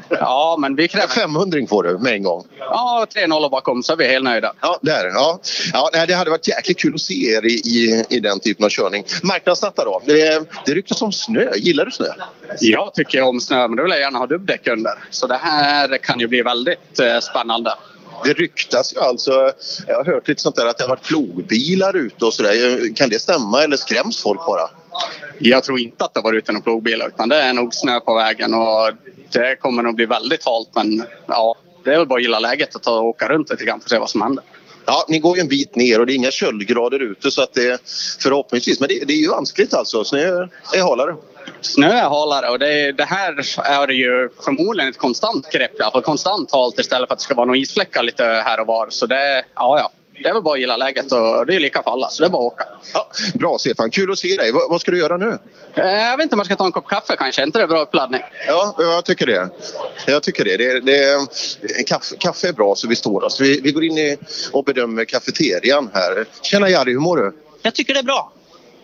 Ja, 0.09 0.57
men 0.59 0.75
vi 0.75 0.87
kräver 0.87 1.07
500 1.07 1.59
får 1.69 1.83
du 1.83 1.97
med 1.97 2.13
en 2.13 2.23
gång. 2.23 2.45
ja, 2.59 3.05
3-0 3.15 3.49
bakom 3.49 3.83
så 3.83 3.93
är 3.93 3.97
vi 3.97 4.07
helt 4.07 4.23
nöjda. 4.23 4.53
Ja, 4.61 4.79
där. 4.81 5.05
Ja. 5.13 5.39
Ja, 5.73 6.05
det 6.07 6.13
hade 6.13 6.29
varit 6.29 6.47
jäkligt 6.47 6.79
kul 6.79 6.95
att 6.95 7.01
se 7.01 7.13
er 7.13 7.45
i, 7.45 7.53
i, 7.53 8.05
i 8.09 8.19
den 8.19 8.39
typen 8.39 8.65
av 8.65 8.69
körning. 8.69 9.03
Marknadsnatta 9.23 9.85
då? 9.85 10.01
Det, 10.05 10.43
det 10.65 10.73
ryktas 10.73 11.01
om 11.01 11.11
snö. 11.11 11.51
Gillar 11.55 11.85
du 11.85 11.91
snö? 11.91 12.07
Jag 12.59 12.93
tycker 12.93 13.21
om 13.21 13.41
snö, 13.41 13.67
men 13.67 13.77
då 13.77 13.83
vill 13.83 13.91
jag 13.91 13.99
gärna 13.99 14.19
ha 14.19 14.27
dubbdäck 14.27 14.67
under. 14.67 14.93
Så 15.09 15.27
det 15.27 15.37
här 15.41 15.97
kan 15.97 16.19
ju 16.19 16.27
bli 16.27 16.41
väldigt 16.41 16.99
eh, 16.99 17.19
spännande. 17.19 17.73
det 18.23 18.33
ryktas 18.33 18.93
ju 18.95 18.99
alltså, 18.99 19.51
jag 19.87 19.95
har 19.95 20.05
hört 20.05 20.27
lite 20.27 20.41
sånt 20.41 20.55
där 20.55 20.65
att 20.65 20.77
det 20.77 20.83
har 20.83 20.89
varit 20.89 21.03
plogbilar 21.03 21.95
ute 21.95 22.25
och 22.25 22.33
sådär. 22.33 22.95
Kan 22.95 23.09
det 23.09 23.19
stämma 23.19 23.63
eller 23.63 23.77
skräms 23.77 24.21
folk 24.21 24.45
bara? 24.45 24.69
Jag 25.37 25.63
tror 25.63 25.79
inte 25.79 26.05
att 26.05 26.13
det 26.13 26.21
var 26.21 26.33
ute 26.33 26.51
någon 26.51 26.61
plogbil 26.61 27.03
utan 27.07 27.29
det 27.29 27.35
är 27.35 27.53
nog 27.53 27.73
snö 27.73 27.99
på 27.99 28.15
vägen 28.15 28.53
och 28.53 28.91
det 29.31 29.55
kommer 29.55 29.83
nog 29.83 29.95
bli 29.95 30.05
väldigt 30.05 30.45
halt 30.45 30.69
men 30.75 31.03
ja, 31.27 31.55
det 31.83 31.93
är 31.93 31.97
väl 31.97 32.07
bara 32.07 32.17
att 32.17 32.23
gilla 32.23 32.39
läget 32.39 32.75
och 32.75 32.83
ta 32.83 32.99
och 32.99 33.05
åka 33.05 33.27
runt 33.27 33.49
lite 33.49 33.65
grann 33.65 33.79
för 33.79 33.85
att 33.85 33.89
se 33.89 33.97
vad 33.97 34.09
som 34.09 34.21
händer. 34.21 34.43
Ja, 34.85 35.05
ni 35.07 35.19
går 35.19 35.37
ju 35.37 35.41
en 35.41 35.47
bit 35.47 35.75
ner 35.75 35.99
och 35.99 36.05
det 36.05 36.13
är 36.13 36.15
inga 36.15 36.31
köldgrader 36.31 36.99
ute 36.99 37.31
så 37.31 37.41
att 37.41 37.53
det 37.53 37.81
förhoppningsvis, 38.19 38.79
men 38.79 38.89
det, 38.89 39.05
det 39.07 39.13
är 39.13 39.17
ju 39.17 39.29
vanskligt 39.29 39.73
alltså. 39.73 40.03
Snö 40.03 40.47
är 40.73 40.81
halare. 40.81 41.15
Snö 41.61 41.91
är 41.91 42.09
halare 42.09 42.49
och 42.49 42.59
det, 42.59 42.91
det 42.91 43.05
här 43.05 43.31
är 43.65 43.91
ju 43.91 44.29
förmodligen 44.43 44.89
ett 44.89 44.97
konstant 44.97 45.51
grepp. 45.51 45.71
Ja, 45.77 46.01
konstant 46.01 46.51
halt 46.51 46.79
istället 46.79 47.07
för 47.07 47.13
att 47.13 47.19
det 47.19 47.23
ska 47.23 47.35
vara 47.35 47.45
några 47.45 47.57
isfläckar 47.57 48.03
lite 48.03 48.23
här 48.23 48.59
och 48.59 48.67
var. 48.67 48.87
Så 48.89 49.05
det, 49.05 49.45
ja, 49.55 49.79
ja. 49.79 49.91
Det 50.23 50.29
är 50.29 50.33
väl 50.33 50.41
bara 50.43 50.53
att 50.53 50.59
gilla 50.59 50.77
läget 50.77 51.11
och 51.11 51.45
det 51.45 51.55
är 51.55 51.59
lika 51.59 51.83
för 51.83 51.91
alla 51.91 52.09
så 52.09 52.23
det 52.23 52.27
är 52.27 52.29
bara 52.29 52.47
att 52.47 52.53
åka. 52.53 52.63
Ja, 52.93 53.07
bra 53.33 53.57
Stefan, 53.59 53.89
kul 53.91 54.11
att 54.11 54.19
se 54.19 54.35
dig. 54.35 54.51
Vad, 54.51 54.69
vad 54.69 54.81
ska 54.81 54.91
du 54.91 54.97
göra 54.99 55.17
nu? 55.17 55.37
Eh, 55.75 55.85
Jag 55.85 56.17
vet 56.17 56.23
inte 56.23 56.35
om 56.35 56.37
man 56.37 56.45
ska 56.45 56.55
ta 56.55 56.65
en 56.65 56.71
kopp 56.71 56.87
kaffe 56.87 57.15
kanske. 57.15 57.41
Är 57.41 57.45
inte 57.45 57.59
det 57.59 57.67
bra 57.67 57.81
uppladdning? 57.81 58.21
Ja, 58.47 58.75
jag 58.77 59.05
tycker 59.05 59.25
det. 59.25 59.49
Jag 60.07 60.23
tycker 60.23 60.45
det. 60.45 60.57
det, 60.79 60.79
det 61.61 61.83
kaffe, 61.87 62.15
kaffe 62.19 62.47
är 62.47 62.53
bra 62.53 62.75
så 62.75 62.87
vi 62.87 62.95
står 62.95 63.23
oss. 63.23 63.41
Vi, 63.41 63.61
vi 63.61 63.71
går 63.71 63.83
in 63.83 63.97
i 63.97 64.17
och 64.51 64.63
bedömer 64.63 65.05
kafeterian 65.05 65.89
här. 65.93 66.25
Tjena 66.41 66.69
Jari, 66.69 66.91
hur 66.91 66.99
mår 66.99 67.17
du? 67.17 67.33
Jag 67.61 67.75
tycker 67.75 67.93
det 67.93 67.99
är 67.99 68.03
bra. 68.03 68.31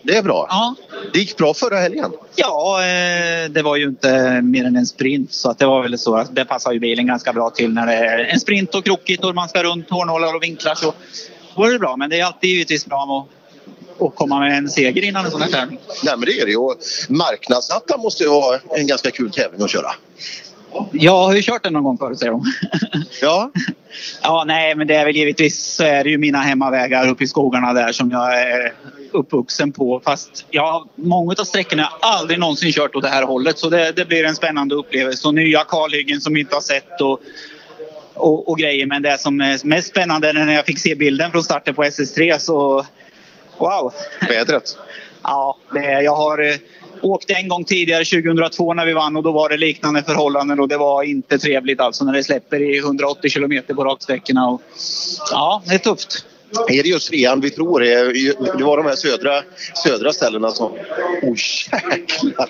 Det 0.06 0.16
är 0.16 0.22
bra. 0.22 0.46
Ja, 0.50 0.74
Det 1.12 1.18
gick 1.18 1.36
bra 1.36 1.54
förra 1.54 1.76
helgen. 1.76 2.12
ja 2.36 2.78
eh, 2.82 3.50
det 3.50 3.62
var 3.62 3.76
ju 3.76 3.84
inte 3.84 4.40
mer 4.42 4.64
än 4.64 4.76
en 4.76 4.86
sprint 4.86 5.32
så 5.32 5.50
att 5.50 5.58
det 5.58 5.66
var 5.66 5.82
väl 5.82 5.98
så 5.98 6.16
att 6.16 6.34
det 6.34 6.44
passar 6.44 6.72
ju 6.72 6.78
bilen 6.78 7.06
ganska 7.06 7.32
bra 7.32 7.50
till 7.50 7.72
när 7.72 7.86
det 7.86 7.92
är 7.94 8.18
en 8.18 8.40
sprint 8.40 8.74
och 8.74 8.84
krokigt 8.84 9.24
och 9.24 9.34
man 9.34 9.48
ska 9.48 9.62
runt 9.62 9.90
hårnålar 9.90 10.34
och 10.34 10.42
vinklar 10.42 10.74
så 10.74 10.94
var 11.54 11.70
det 11.70 11.78
bra. 11.78 11.96
Men 11.96 12.10
det 12.10 12.20
är 12.20 12.24
alltid 12.24 12.50
givetvis 12.50 12.86
bra 12.86 13.28
att, 13.98 14.06
att 14.06 14.14
komma 14.14 14.40
med 14.40 14.58
en 14.58 14.68
seger 14.68 15.04
innan 15.04 15.24
en 15.24 15.30
sån 15.30 15.42
här 15.42 15.50
tävling. 15.50 15.78
Nej, 16.04 16.14
men 16.16 16.26
det 16.26 16.40
är 16.40 16.46
det. 16.46 16.56
Och 16.56 16.76
marknadsnatta 17.08 17.96
måste 17.96 18.22
ju 18.22 18.28
vara 18.30 18.60
en 18.76 18.86
ganska 18.86 19.10
kul 19.10 19.30
tävling 19.30 19.62
att 19.62 19.70
köra. 19.70 19.90
Jag 20.92 21.24
har 21.24 21.34
ju 21.34 21.42
kört 21.42 21.62
den 21.62 21.72
någon 21.72 21.84
gång 21.84 21.98
förut 21.98 22.18
säger 22.18 22.32
de. 22.32 22.44
Ja, 23.22 23.50
Ja, 24.22 24.44
nej, 24.46 24.74
men 24.74 24.86
det 24.86 24.94
är 24.94 25.04
väl 25.04 25.16
givetvis 25.16 25.74
så 25.74 25.84
är 25.84 26.04
det 26.04 26.10
ju 26.10 26.18
mina 26.18 26.38
hemmavägar 26.38 27.08
uppe 27.08 27.24
i 27.24 27.26
skogarna 27.26 27.72
där 27.72 27.92
som 27.92 28.10
jag 28.10 28.42
är 28.42 28.72
uppvuxen 29.16 29.72
på. 29.72 30.00
Fast 30.04 30.46
ja, 30.50 30.86
många 30.94 31.34
av 31.38 31.44
sträckorna 31.44 31.82
har 31.82 31.98
jag 32.00 32.18
aldrig 32.18 32.38
någonsin 32.38 32.72
kört 32.72 32.96
åt 32.96 33.02
det 33.02 33.08
här 33.08 33.22
hållet 33.22 33.58
så 33.58 33.68
det, 33.68 33.92
det 33.96 34.04
blir 34.04 34.24
en 34.24 34.34
spännande 34.34 34.74
upplevelse. 34.74 35.28
Och 35.28 35.34
nya 35.34 35.64
kalhyggen 35.64 36.20
som 36.20 36.34
vi 36.34 36.40
inte 36.40 36.56
har 36.56 36.60
sett 36.60 37.00
och, 37.00 37.20
och, 38.14 38.48
och 38.48 38.58
grejer. 38.58 38.86
Men 38.86 39.02
det 39.02 39.18
som 39.18 39.40
är 39.40 39.66
mest 39.66 39.88
spännande 39.88 40.28
är 40.28 40.32
när 40.32 40.54
jag 40.54 40.66
fick 40.66 40.78
se 40.78 40.94
bilden 40.94 41.30
från 41.30 41.42
starten 41.42 41.74
på 41.74 41.84
SS3 41.84 42.38
så 42.38 42.86
wow! 43.58 43.92
vädret. 44.28 44.78
Ja, 45.28 45.58
det, 45.72 46.02
jag 46.02 46.16
har 46.16 46.50
eh, 46.50 46.56
åkt 47.02 47.30
en 47.30 47.48
gång 47.48 47.64
tidigare 47.64 48.04
2002 48.04 48.74
när 48.74 48.86
vi 48.86 48.92
vann 48.92 49.16
och 49.16 49.22
då 49.22 49.32
var 49.32 49.48
det 49.48 49.56
liknande 49.56 50.02
förhållanden 50.02 50.60
och 50.60 50.68
det 50.68 50.76
var 50.76 51.02
inte 51.02 51.38
trevligt 51.38 51.80
alltså 51.80 52.04
när 52.04 52.12
det 52.12 52.24
släpper 52.24 52.62
i 52.62 52.78
180 52.78 53.30
kilometer 53.30 53.74
på 53.74 53.84
raksträckorna. 53.84 54.48
Och, 54.48 54.62
ja, 55.30 55.62
det 55.66 55.74
är 55.74 55.78
tufft. 55.78 56.24
Är 56.68 56.82
det 56.82 56.88
just 56.88 57.08
trean 57.08 57.40
vi 57.40 57.50
tror 57.50 57.84
är? 57.84 58.04
Det 58.58 58.64
var 58.64 58.76
de 58.76 58.86
här 58.86 58.96
södra, 58.96 59.42
södra 59.84 60.12
ställena 60.12 60.50
som... 60.50 60.72
Oj, 61.22 61.30
oh, 61.30 61.36
jäklar! 61.90 62.48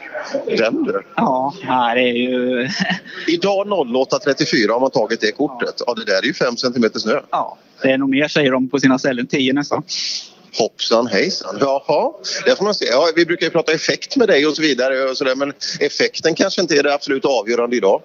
Den 0.57 0.85
du. 0.85 1.03
Ja, 1.17 1.55
det 1.95 2.01
är 2.01 2.13
ju... 2.13 2.69
Idag 3.27 3.67
08.34 3.67 4.73
har 4.73 4.81
man 4.81 4.91
tagit 4.91 5.21
det 5.21 5.33
kortet. 5.33 5.83
Ja, 5.87 5.95
det 5.95 6.05
där 6.05 6.23
är 6.23 6.27
ju 6.27 6.35
5 6.35 6.57
centimeter 6.57 6.99
snö. 6.99 7.21
Ja, 7.31 7.59
det 7.83 7.91
är 7.91 7.99
nog 7.99 8.11
mer 8.11 8.29
säger 8.29 8.53
de 8.53 8.69
på 8.69 8.81
sina 8.81 8.99
ställen. 8.99 9.27
10 9.27 9.53
nästan. 9.53 9.83
Hoppsan 10.59 11.07
hejsan. 11.07 11.57
Jaha, 11.61 12.13
det 12.45 12.57
får 12.57 12.65
man 12.65 12.75
se. 12.75 12.85
Ja, 12.85 13.09
vi 13.17 13.27
brukar 13.27 13.47
ju 13.47 13.51
prata 13.51 13.73
effekt 13.73 14.17
med 14.17 14.29
dig 14.29 14.47
och 14.47 14.57
så 14.57 14.63
vidare 14.63 15.11
och 15.11 15.17
så 15.17 15.25
där, 15.25 15.35
men 15.35 15.53
effekten 15.81 16.35
kanske 16.35 16.61
inte 16.61 16.75
är 16.75 16.83
det 16.83 16.95
absolut 16.95 17.25
avgörande 17.25 17.77
idag. 17.77 18.03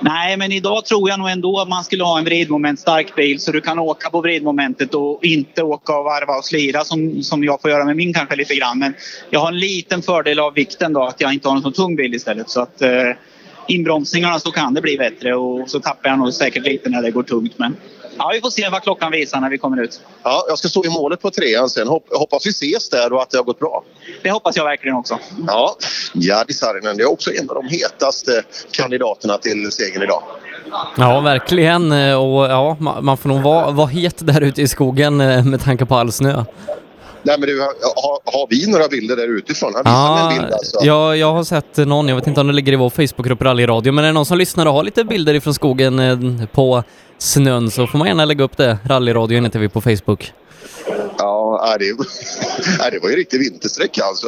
Nej, 0.00 0.36
men 0.36 0.52
idag 0.52 0.84
tror 0.84 1.08
jag 1.08 1.18
nog 1.18 1.28
ändå 1.28 1.60
att 1.60 1.68
man 1.68 1.84
skulle 1.84 2.04
ha 2.04 2.18
en 2.18 2.24
vridmomentstark 2.24 3.14
bil 3.16 3.40
så 3.40 3.52
du 3.52 3.60
kan 3.60 3.78
åka 3.78 4.10
på 4.10 4.20
vridmomentet 4.20 4.94
och 4.94 5.24
inte 5.24 5.62
åka 5.62 5.98
och 5.98 6.04
varva 6.04 6.36
och 6.38 6.44
slira 6.44 6.84
som, 6.84 7.22
som 7.22 7.44
jag 7.44 7.62
får 7.62 7.70
göra 7.70 7.84
med 7.84 7.96
min 7.96 8.14
kanske 8.14 8.36
lite 8.36 8.54
grann. 8.54 8.78
Men 8.78 8.94
jag 9.30 9.40
har 9.40 9.48
en 9.48 9.58
liten 9.58 10.02
fördel 10.02 10.38
av 10.38 10.54
vikten 10.54 10.92
då 10.92 11.04
att 11.04 11.20
jag 11.20 11.32
inte 11.32 11.48
har 11.48 11.56
en 11.56 11.62
så 11.62 11.70
tung 11.70 11.96
bil 11.96 12.14
istället. 12.14 12.50
Så 12.50 12.60
att 12.60 12.82
eh, 12.82 13.12
inbromsningarna 13.68 14.38
så 14.38 14.50
kan 14.50 14.74
det 14.74 14.80
bli 14.80 14.98
bättre 14.98 15.34
och 15.34 15.70
så 15.70 15.80
tappar 15.80 16.10
jag 16.10 16.18
nog 16.18 16.32
säkert 16.32 16.62
lite 16.62 16.88
när 16.88 17.02
det 17.02 17.10
går 17.10 17.22
tungt. 17.22 17.58
Men 17.58 17.76
ja, 18.18 18.30
vi 18.34 18.40
får 18.40 18.50
se 18.50 18.68
vad 18.68 18.82
klockan 18.82 19.12
visar 19.12 19.40
när 19.40 19.50
vi 19.50 19.58
kommer 19.58 19.82
ut. 19.82 20.00
Ja, 20.22 20.44
jag 20.48 20.58
ska 20.58 20.68
stå 20.68 20.84
i 20.84 20.88
målet 20.88 21.22
på 21.22 21.30
trean 21.30 21.70
sen. 21.70 21.88
Hop 21.88 22.04
hoppas 22.10 22.46
vi 22.46 22.50
ses 22.50 22.88
där 22.88 23.12
och 23.12 23.22
att 23.22 23.30
det 23.30 23.36
har 23.36 23.44
gått 23.44 23.58
bra. 23.58 23.84
Det 24.22 24.30
hoppas 24.30 24.56
jag 24.56 24.64
verkligen 24.64 24.96
också. 24.96 25.18
Ja, 25.46 25.76
Jari 26.14 26.52
Saarinen, 26.52 26.96
det 26.96 27.02
är 27.02 27.10
också 27.12 27.32
en 27.34 27.50
av 27.50 27.54
de 27.54 27.68
hetaste 27.68 28.42
kandidaterna 28.70 29.38
till 29.38 29.72
segern 29.72 30.02
idag. 30.02 30.22
Ja, 30.96 31.20
verkligen. 31.20 31.92
Eh, 31.92 32.14
Och 32.22 32.44
ja, 32.46 32.76
ma- 32.80 33.00
man 33.00 33.16
får 33.16 33.28
nog 33.28 33.42
vara, 33.42 33.70
vara 33.70 33.86
het 33.86 34.26
där 34.26 34.40
ute 34.40 34.62
i 34.62 34.68
skogen 34.68 35.20
eh, 35.20 35.44
med 35.44 35.60
tanke 35.64 35.86
på 35.86 35.94
all 35.96 36.12
snö. 36.12 36.44
Nej, 37.26 37.36
men 37.38 37.48
du, 37.48 37.60
har, 37.60 38.32
har 38.32 38.46
vi 38.50 38.70
några 38.72 38.88
bilder 38.88 39.16
där 39.16 39.38
utifrån? 39.38 39.72
Han 39.74 39.84
visar 39.84 40.14
mig 40.14 40.36
en 40.36 40.42
bild 40.42 40.52
alltså. 40.52 40.78
ja, 40.82 41.16
jag 41.16 41.32
har 41.32 41.44
sett 41.44 41.76
någon, 41.76 42.08
jag 42.08 42.16
vet 42.16 42.26
inte 42.26 42.40
om 42.40 42.46
det 42.46 42.52
ligger 42.52 42.72
i 42.72 42.76
vår 42.76 42.90
Facebookgrupp 42.90 43.42
Rallyradio, 43.42 43.92
men 43.92 44.04
är 44.04 44.08
det 44.08 44.12
någon 44.12 44.26
som 44.26 44.38
lyssnar 44.38 44.66
och 44.66 44.72
har 44.72 44.84
lite 44.84 45.04
bilder 45.04 45.34
ifrån 45.34 45.54
skogen 45.54 45.98
eh, 45.98 46.46
på 46.52 46.82
snön 47.18 47.70
så 47.70 47.86
får 47.86 47.98
man 47.98 48.08
gärna 48.08 48.24
lägga 48.24 48.44
upp 48.44 48.56
det. 48.56 48.78
Rallyradion 48.84 49.44
heter 49.44 49.58
vi 49.58 49.68
på 49.68 49.80
Facebook. 49.80 50.32
Ja, 51.18 51.76
det, 51.78 51.84
nej, 52.78 52.90
det 52.90 52.98
var 53.02 53.10
ju 53.10 53.16
riktig 53.16 53.38
vintersträcka 53.38 54.04
alltså. 54.04 54.26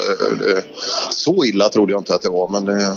Så 1.10 1.44
illa 1.44 1.68
trodde 1.68 1.92
jag 1.92 2.00
inte 2.00 2.14
att 2.14 2.22
det 2.22 2.30
var. 2.30 2.48
Men 2.48 2.68
eh, 2.68 2.94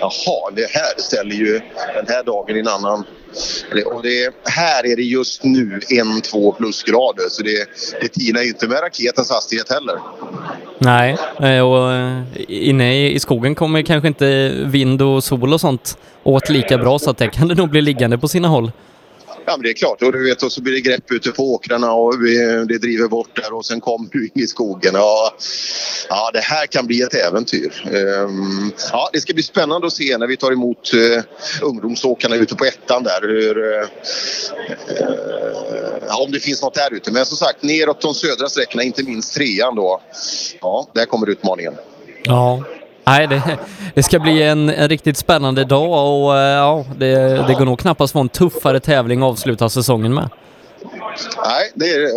jaha, 0.00 0.50
det 0.56 0.70
här 0.70 0.92
ställer 1.02 1.34
ju 1.34 1.60
den 1.94 2.06
här 2.08 2.24
dagen 2.24 2.56
i 2.56 2.60
en 2.60 2.68
annan... 2.68 3.04
Och 3.86 4.02
det, 4.02 4.34
här 4.44 4.86
är 4.86 4.96
det 4.96 5.02
just 5.02 5.44
nu 5.44 5.80
en, 5.90 6.20
två 6.20 6.52
plusgrader 6.52 7.28
så 7.30 7.42
det, 7.42 7.66
det 8.00 8.08
tinar 8.08 8.42
ju 8.42 8.48
inte 8.48 8.68
med 8.68 8.82
raketens 8.82 9.30
hastighet 9.30 9.70
heller. 9.70 9.98
Nej, 10.78 11.16
eh, 11.42 11.60
och 11.60 11.92
eh, 11.92 12.22
inne 12.48 12.94
i 12.94 13.14
i 13.14 13.20
skogen 13.20 13.54
kommer 13.54 13.82
kanske 13.82 14.08
inte 14.08 14.52
vind 14.64 15.02
och 15.02 15.24
sol 15.24 15.52
och 15.52 15.60
sånt 15.60 15.98
åt 16.22 16.48
lika 16.48 16.78
bra 16.78 16.98
så 16.98 17.10
att 17.10 17.18
det 17.18 17.28
kan 17.28 17.48
det 17.48 17.54
nog 17.54 17.70
bli 17.70 17.80
liggande 17.80 18.18
på 18.18 18.28
sina 18.28 18.48
håll. 18.48 18.72
Ja, 19.48 19.56
men 19.56 19.62
det 19.62 19.70
är 19.70 19.74
klart. 19.74 20.02
Och 20.02 20.12
du 20.12 20.24
vet, 20.24 20.42
och 20.42 20.52
så 20.52 20.62
blir 20.62 20.72
det 20.74 20.80
grepp 20.80 21.12
ute 21.12 21.30
på 21.30 21.54
åkrarna 21.54 21.92
och 21.92 22.24
vi- 22.24 22.64
det 22.68 22.78
driver 22.78 23.08
bort 23.08 23.36
där 23.42 23.52
och 23.52 23.66
sen 23.66 23.80
kommer 23.80 24.08
du 24.12 24.24
in 24.24 24.42
i 24.42 24.46
skogen. 24.46 24.90
Ja, 24.94 25.34
ja, 26.08 26.30
det 26.32 26.40
här 26.40 26.66
kan 26.66 26.86
bli 26.86 27.02
ett 27.02 27.14
äventyr. 27.14 27.72
Ehm, 27.94 28.72
ja, 28.92 29.10
det 29.12 29.20
ska 29.20 29.34
bli 29.34 29.42
spännande 29.42 29.86
att 29.86 29.92
se 29.92 30.18
när 30.18 30.26
vi 30.26 30.36
tar 30.36 30.52
emot 30.52 30.94
uh, 30.94 31.22
ungdomsåkarna 31.62 32.36
ute 32.36 32.54
på 32.54 32.64
ettan 32.64 33.02
där. 33.02 33.20
Hur, 33.22 33.74
eh, 33.74 33.80
eh, 34.88 35.06
ja, 36.08 36.22
om 36.24 36.32
det 36.32 36.40
finns 36.40 36.62
något 36.62 36.74
där 36.74 36.94
ute. 36.94 37.12
Men 37.12 37.26
som 37.26 37.36
sagt, 37.36 37.62
neråt 37.62 38.00
de 38.00 38.14
södra 38.14 38.48
sträckorna, 38.48 38.82
inte 38.82 39.02
minst 39.02 39.34
trean 39.34 39.74
då. 39.76 40.00
Ja, 40.60 40.86
där 40.94 41.04
kommer 41.04 41.28
utmaningen. 41.28 41.74
Ja. 42.24 42.64
Nej, 43.08 43.26
det, 43.26 43.58
det 43.94 44.02
ska 44.02 44.18
bli 44.18 44.42
en, 44.42 44.68
en 44.68 44.88
riktigt 44.88 45.16
spännande 45.16 45.64
dag 45.64 46.22
och 46.22 46.36
eh, 46.36 46.42
ja, 46.42 46.84
det, 46.96 47.14
det 47.46 47.54
går 47.54 47.64
nog 47.64 47.78
knappast 47.78 48.14
vara 48.14 48.22
en 48.22 48.28
tuffare 48.28 48.80
tävling 48.80 49.22
att 49.22 49.28
avsluta 49.28 49.68
säsongen 49.68 50.14
med. 50.14 50.28
Nej, 51.44 51.72
det 51.74 51.90
är, 51.90 52.10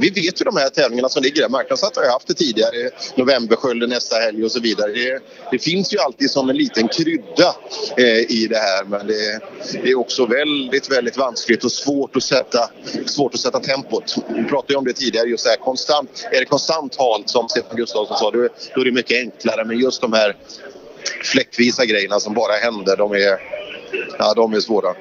vi 0.00 0.10
vet 0.10 0.40
ju 0.40 0.44
de 0.44 0.56
här 0.56 0.68
tävlingarna 0.68 1.08
som 1.08 1.22
ligger 1.22 1.42
där. 1.42 1.48
Marknadssatt 1.48 1.96
har 1.96 2.04
ju 2.04 2.10
haft 2.10 2.26
det 2.26 2.34
tidigare. 2.34 2.90
Novemberskölden 3.14 3.90
nästa 3.90 4.16
helg 4.16 4.44
och 4.44 4.52
så 4.52 4.60
vidare. 4.60 4.92
Det, 4.92 5.22
det 5.50 5.58
finns 5.58 5.94
ju 5.94 5.98
alltid 5.98 6.30
som 6.30 6.50
en 6.50 6.56
liten 6.56 6.88
krydda 6.88 7.56
eh, 7.96 8.30
i 8.30 8.46
det 8.50 8.58
här. 8.58 8.84
Men 8.84 9.06
det, 9.06 9.40
det 9.82 9.90
är 9.90 9.98
också 9.98 10.26
väldigt, 10.26 10.90
väldigt 10.90 11.16
vanskligt 11.16 11.64
och 11.64 11.72
svårt 11.72 12.16
att 12.16 12.22
sätta, 12.22 12.70
svårt 13.06 13.34
att 13.34 13.40
sätta 13.40 13.60
tempot. 13.60 14.14
Vi 14.28 14.44
pratade 14.44 14.72
ju 14.72 14.76
om 14.76 14.84
det 14.84 14.92
tidigare. 14.92 15.28
Just 15.28 15.44
det 15.44 15.50
här, 15.50 15.56
konstant, 15.56 16.26
är 16.32 16.40
det 16.40 16.46
konstant 16.46 16.96
halt 16.98 17.30
som 17.30 17.48
Stefan 17.48 17.76
Gustafsson 17.76 18.18
sa, 18.18 18.30
då, 18.30 18.48
då 18.74 18.80
är 18.80 18.84
det 18.84 18.92
mycket 18.92 19.18
enklare. 19.18 19.64
Men 19.64 19.78
just 19.78 20.00
de 20.00 20.12
här 20.12 20.36
fläckvisa 21.22 21.84
grejerna 21.84 22.20
som 22.20 22.34
bara 22.34 22.52
händer, 22.52 22.96
de 22.96 23.12
är, 23.12 23.38
ja, 24.18 24.34
de 24.34 24.54
är 24.54 24.60
svåra. 24.60 24.94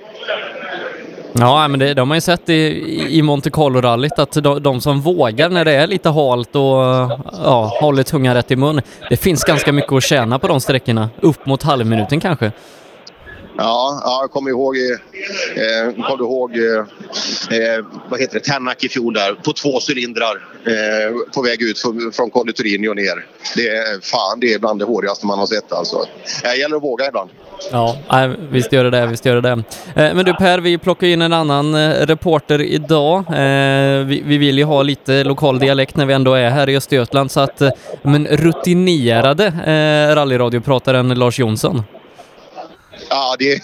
Ja, 1.33 1.67
men 1.67 1.79
det, 1.79 1.93
de 1.93 2.09
har 2.09 2.15
ju 2.17 2.21
sett 2.21 2.49
i, 2.49 3.07
i 3.09 3.21
Monte 3.21 3.49
Carlo-rallyt 3.49 4.19
att 4.19 4.31
de, 4.31 4.63
de 4.63 4.81
som 4.81 5.01
vågar 5.01 5.49
när 5.49 5.65
det 5.65 5.71
är 5.71 5.87
lite 5.87 6.09
halt 6.09 6.55
och 6.55 6.61
ja, 7.43 7.77
håller 7.81 8.03
tungan 8.03 8.33
rätt 8.35 8.51
i 8.51 8.55
mun. 8.55 8.81
Det 9.09 9.17
finns 9.17 9.43
ganska 9.43 9.71
mycket 9.71 9.91
att 9.91 10.03
tjäna 10.03 10.39
på 10.39 10.47
de 10.47 10.59
sträckorna. 10.61 11.09
Upp 11.21 11.45
mot 11.45 11.63
halvminuten 11.63 12.19
kanske. 12.19 12.51
Ja, 13.57 14.01
ja 14.03 14.19
jag 14.21 14.31
kommer 14.31 14.49
ihåg, 14.49 14.77
eh, 14.77 16.05
kommer 16.07 16.23
ihåg 16.23 16.57
eh, 16.57 17.57
eh, 17.59 17.85
vad 18.09 18.19
heter 18.19 18.33
det, 18.33 18.45
Tänak 18.45 18.83
i 18.83 18.89
fjol 18.89 19.13
där 19.13 19.33
på 19.33 19.53
två 19.53 19.79
cylindrar 19.89 20.47
eh, 20.65 21.33
på 21.35 21.41
väg 21.41 21.61
ut 21.61 21.79
från, 21.79 22.11
från 22.11 22.29
Conditorini 22.29 22.87
och 22.87 22.95
ner. 22.95 23.25
Det 23.55 23.67
är, 23.67 24.01
fan, 24.01 24.39
det 24.39 24.53
är 24.53 24.59
bland 24.59 24.79
det 24.79 24.85
hårigaste 24.85 25.25
man 25.25 25.39
har 25.39 25.45
sett 25.45 25.71
alltså. 25.71 26.05
Det 26.43 26.55
gäller 26.55 26.75
att 26.75 26.83
våga 26.83 27.07
ibland. 27.07 27.29
Ja, 27.71 27.97
nej, 28.11 28.35
visst 28.51 28.73
gör 28.73 28.83
det 28.83 28.89
det, 28.89 29.05
visst 29.05 29.25
gör 29.25 29.35
det 29.35 29.41
det. 29.41 29.63
Eh, 30.01 30.15
men 30.15 30.25
du 30.25 30.33
Per, 30.33 30.59
vi 30.59 30.77
plockar 30.77 31.07
in 31.07 31.21
en 31.21 31.33
annan 31.33 31.75
eh, 31.75 32.05
reporter 32.05 32.61
idag. 32.61 33.17
Eh, 33.17 34.05
vi, 34.05 34.23
vi, 34.25 34.37
vill 34.37 34.57
ju 34.57 34.63
ha 34.63 34.83
lite 34.83 35.23
lokal 35.23 35.59
dialekt 35.59 35.95
när 35.95 36.05
vi 36.05 36.13
ändå 36.13 36.33
är 36.33 36.49
här 36.49 36.69
i 36.69 36.77
Östergötland, 36.77 37.31
så 37.31 37.39
att 37.39 37.61
men 38.01 38.27
rutinerade 38.27 39.45
eh, 39.45 40.15
rallyradioprataren 40.15 41.09
Lars 41.09 41.39
Jonsson. 41.39 41.83
Ja, 43.13 43.35
det, 43.39 43.61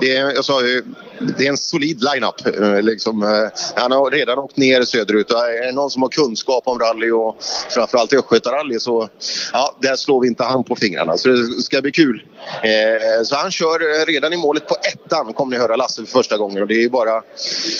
det, 0.00 0.06
jag 0.08 0.44
sa 0.44 0.62
ju, 0.62 0.82
det 1.20 1.46
är 1.46 1.50
en 1.50 1.56
solid 1.56 2.02
line-up. 2.02 2.46
Eh, 2.62 2.82
liksom, 2.82 3.22
eh, 3.22 3.60
han 3.74 3.92
har 3.92 4.10
redan 4.10 4.38
åkt 4.38 4.56
ner 4.56 4.82
söderut. 4.82 5.30
Eh, 5.30 5.38
är 5.38 5.66
det 5.66 5.72
någon 5.72 5.90
som 5.90 6.02
har 6.02 6.08
kunskap 6.08 6.62
om 6.66 6.78
rally 6.78 7.10
och 7.10 7.36
framförallt 7.70 8.12
Östgötarally 8.12 8.80
så 8.80 9.08
ja, 9.52 9.76
där 9.82 9.96
slår 9.96 10.20
vi 10.20 10.28
inte 10.28 10.44
han 10.44 10.64
på 10.64 10.76
fingrarna. 10.76 11.16
Så 11.16 11.28
det 11.28 11.62
ska 11.62 11.82
bli 11.82 11.92
kul. 11.92 12.22
Eh, 12.62 13.22
så 13.24 13.36
han 13.36 13.50
kör 13.50 14.00
eh, 14.00 14.06
redan 14.06 14.32
i 14.32 14.36
målet 14.36 14.68
på 14.68 14.74
ettan 14.74 15.32
kommer 15.32 15.56
ni 15.56 15.62
höra 15.62 15.76
Lasse 15.76 16.02
för 16.04 16.10
första 16.10 16.36
gången. 16.36 16.62
Och 16.62 16.68
det 16.68 16.84
är 16.84 16.88
bara, 16.88 17.22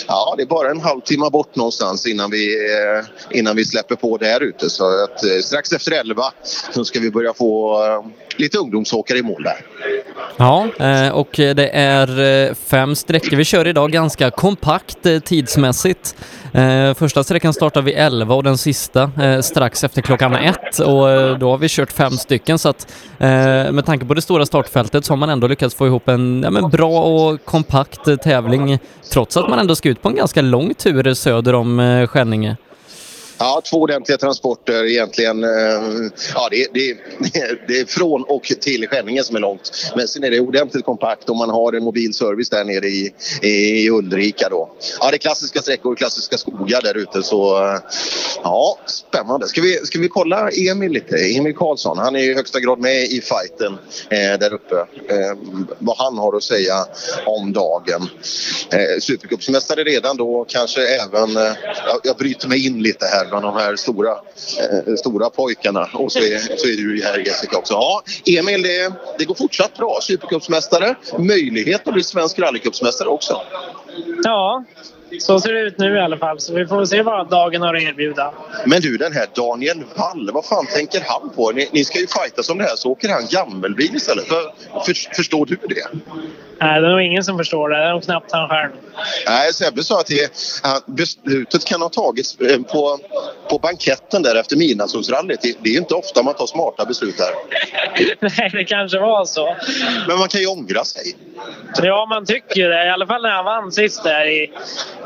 ja, 0.07 0.33
det 0.37 0.43
är 0.43 0.47
bara 0.47 0.69
en 0.69 0.81
halvtimme 0.81 1.29
bort 1.29 1.55
någonstans 1.55 2.07
innan 2.07 2.31
vi, 2.31 2.57
innan 3.31 3.55
vi 3.55 3.65
släpper 3.65 3.95
på 3.95 4.17
där 4.17 4.43
ute. 4.43 4.69
Så 4.69 5.03
att, 5.03 5.43
strax 5.43 5.71
efter 5.71 5.91
elva 5.91 6.33
så 6.71 6.85
ska 6.85 6.99
vi 6.99 7.11
börja 7.11 7.33
få 7.33 7.79
lite 8.37 8.57
ungdomsåkare 8.57 9.17
i 9.17 9.21
mål 9.21 9.43
där. 9.43 9.65
Ja, 10.37 10.67
och 11.13 11.29
det 11.31 11.69
är 11.73 12.53
fem 12.53 12.95
streck 12.95 13.28
sträckor 13.29 13.37
vi 13.37 13.45
kör 13.45 13.67
idag 13.67 13.91
ganska 13.91 14.31
kompakt 14.31 15.05
eh, 15.05 15.19
tidsmässigt. 15.19 16.15
Eh, 16.53 16.93
första 16.93 17.23
sträckan 17.23 17.53
startar 17.53 17.81
vid 17.81 17.93
11 17.97 18.35
och 18.35 18.43
den 18.43 18.57
sista 18.57 19.11
eh, 19.21 19.41
strax 19.41 19.83
efter 19.83 20.01
klockan 20.01 20.35
1 20.35 20.79
och 20.79 21.09
eh, 21.09 21.37
då 21.37 21.49
har 21.49 21.57
vi 21.57 21.67
kört 21.69 21.91
fem 21.91 22.11
stycken 22.11 22.59
så 22.59 22.69
att 22.69 22.87
eh, 23.19 23.71
med 23.71 23.85
tanke 23.85 24.05
på 24.05 24.13
det 24.13 24.21
stora 24.21 24.45
startfältet 24.45 25.05
så 25.05 25.13
har 25.13 25.17
man 25.17 25.29
ändå 25.29 25.47
lyckats 25.47 25.75
få 25.75 25.87
ihop 25.87 26.09
en 26.09 26.41
ja, 26.43 26.49
men 26.49 26.69
bra 26.69 27.01
och 27.01 27.45
kompakt 27.45 28.07
eh, 28.07 28.15
tävling 28.15 28.79
trots 29.13 29.37
att 29.37 29.49
man 29.49 29.59
ändå 29.59 29.75
ska 29.75 29.89
ut 29.89 30.01
på 30.01 30.09
en 30.09 30.15
ganska 30.15 30.41
lång 30.41 30.73
tur 30.73 31.13
söder 31.13 31.55
om 31.55 32.07
Skänninge. 32.09 32.57
Ja, 33.41 33.61
två 33.69 33.77
ordentliga 33.77 34.17
transporter 34.17 34.85
egentligen. 34.85 35.43
Eh, 35.43 35.49
ja, 36.33 36.47
det, 36.51 36.67
det, 36.73 36.97
det 37.67 37.79
är 37.79 37.85
från 37.85 38.23
och 38.23 38.43
till 38.43 38.87
Skänninge 38.87 39.23
som 39.23 39.35
är 39.35 39.39
långt. 39.39 39.91
Men 39.95 40.07
sen 40.07 40.23
är 40.23 40.31
det 40.31 40.39
ordentligt 40.39 40.85
kompakt 40.85 41.29
och 41.29 41.35
man 41.35 41.49
har 41.49 41.73
en 41.73 41.83
mobil 41.83 42.13
service 42.13 42.49
där 42.49 42.63
nere 42.63 42.87
i, 42.87 43.13
i 43.41 43.89
Ulrika 43.89 44.49
då. 44.49 44.69
Ja, 44.99 45.09
det 45.09 45.15
är 45.15 45.17
klassiska 45.17 45.61
sträckor, 45.61 45.95
klassiska 45.95 46.37
skogar 46.37 46.81
där 46.81 46.97
ute 46.97 47.23
så 47.23 47.65
eh, 47.65 47.79
ja, 48.43 48.77
spännande. 48.85 49.47
Ska 49.47 49.61
vi, 49.61 49.73
ska 49.73 49.99
vi 49.99 50.07
kolla 50.07 50.49
Emil 50.49 50.91
lite? 50.91 51.15
Emil 51.15 51.55
Karlsson, 51.55 51.97
han 51.97 52.15
är 52.15 52.19
i 52.19 52.33
högsta 52.33 52.59
grad 52.59 52.79
med 52.79 53.03
i 53.03 53.21
fighten 53.21 53.77
eh, 54.09 54.39
där 54.39 54.53
uppe. 54.53 54.75
Eh, 55.09 55.37
vad 55.79 55.97
han 55.97 56.17
har 56.17 56.37
att 56.37 56.43
säga 56.43 56.85
om 57.25 57.53
dagen. 57.53 58.09
Eh, 58.71 58.99
Supercupsmästare 58.99 59.83
redan 59.83 60.17
då, 60.17 60.45
kanske 60.47 60.81
även... 60.87 61.37
Eh, 61.37 61.53
jag, 61.87 61.99
jag 62.03 62.17
bryter 62.17 62.47
mig 62.47 62.67
in 62.67 62.83
lite 62.83 63.05
här 63.05 63.28
bland 63.29 63.45
de 63.45 63.53
här 63.55 63.75
stora, 63.75 64.09
eh, 64.09 64.95
stora 64.95 65.29
pojkarna. 65.29 65.89
Och 65.93 66.11
så 66.11 66.19
är, 66.19 66.57
så 66.57 66.67
är 66.67 66.77
du 66.77 67.03
här 67.03 67.17
Jessica 67.17 67.57
också. 67.57 67.73
Ja, 67.73 68.03
Emil, 68.25 68.61
det, 68.61 68.93
det 69.17 69.25
går 69.25 69.35
fortsatt 69.35 69.77
bra. 69.77 69.99
Supercupsmästare. 70.01 70.95
Möjlighet 71.17 71.87
att 71.87 71.93
bli 71.93 72.03
svensk 72.03 72.39
rallycupsmästare 72.39 73.09
också. 73.09 73.41
Ja, 74.23 74.63
så 75.19 75.39
ser 75.39 75.53
det 75.53 75.59
ut 75.59 75.77
nu 75.77 75.95
i 75.95 75.99
alla 75.99 76.17
fall. 76.17 76.39
Så 76.39 76.53
vi 76.53 76.67
får 76.67 76.85
se 76.85 77.01
vad 77.01 77.29
dagen 77.29 77.61
har 77.61 77.73
att 77.73 77.83
erbjuda. 77.83 78.33
Men 78.65 78.81
du, 78.81 78.97
den 78.97 79.13
här 79.13 79.27
Daniel 79.35 79.83
Wall, 79.95 80.29
vad 80.33 80.45
fan 80.45 80.65
tänker 80.65 81.03
han 81.05 81.29
på? 81.35 81.51
Ni, 81.51 81.69
ni 81.71 81.85
ska 81.85 81.99
ju 81.99 82.07
fightas 82.07 82.49
om 82.49 82.57
det 82.57 82.63
här 82.63 82.75
så 82.75 82.91
åker 82.91 83.09
han 83.09 83.23
gammelbil 83.31 83.95
istället. 83.95 84.25
För, 84.25 84.53
för, 84.85 85.15
förstår 85.15 85.45
du 85.45 85.55
det? 85.55 85.87
Nej, 86.61 86.81
det 86.81 86.87
är 86.87 86.91
nog 86.91 87.01
ingen 87.01 87.23
som 87.23 87.37
förstår 87.37 87.69
det. 87.69 87.77
Det 87.77 87.83
är 87.83 87.91
nog 87.91 88.03
knappt 88.03 88.31
han 88.31 88.49
själv. 88.49 88.71
Nej, 89.27 89.53
Sebbe 89.53 89.83
sa 89.83 89.99
att, 89.99 90.07
det, 90.07 90.31
beslutet 90.85 91.65
kan 91.65 91.81
ha 91.81 91.89
tagits 91.89 92.39
eh, 92.39 92.61
på, 92.61 92.99
på 93.49 93.59
banketten 93.59 94.23
där 94.23 94.35
efter 94.35 94.55
midnattssolsrallyt. 94.55 95.41
Det, 95.41 95.57
det 95.63 95.69
är 95.69 95.77
inte 95.77 95.93
ofta 95.93 96.23
man 96.23 96.33
tar 96.33 96.47
smarta 96.47 96.85
beslut 96.85 97.17
där. 97.17 97.31
Nej, 98.37 98.49
det 98.53 98.63
kanske 98.63 98.99
var 98.99 99.25
så. 99.25 99.55
Men 100.07 100.19
man 100.19 100.27
kan 100.27 100.41
ju 100.41 100.47
ångra 100.47 100.83
sig. 100.83 101.15
Ja, 101.83 102.05
man 102.09 102.25
tycker 102.25 102.55
ju 102.55 102.67
det. 102.67 102.85
I 102.85 102.89
alla 102.89 103.07
fall 103.07 103.21
när 103.21 103.29
han 103.29 103.45
vann 103.45 103.71
sist 103.71 104.03
där 104.03 104.25
i 104.25 104.51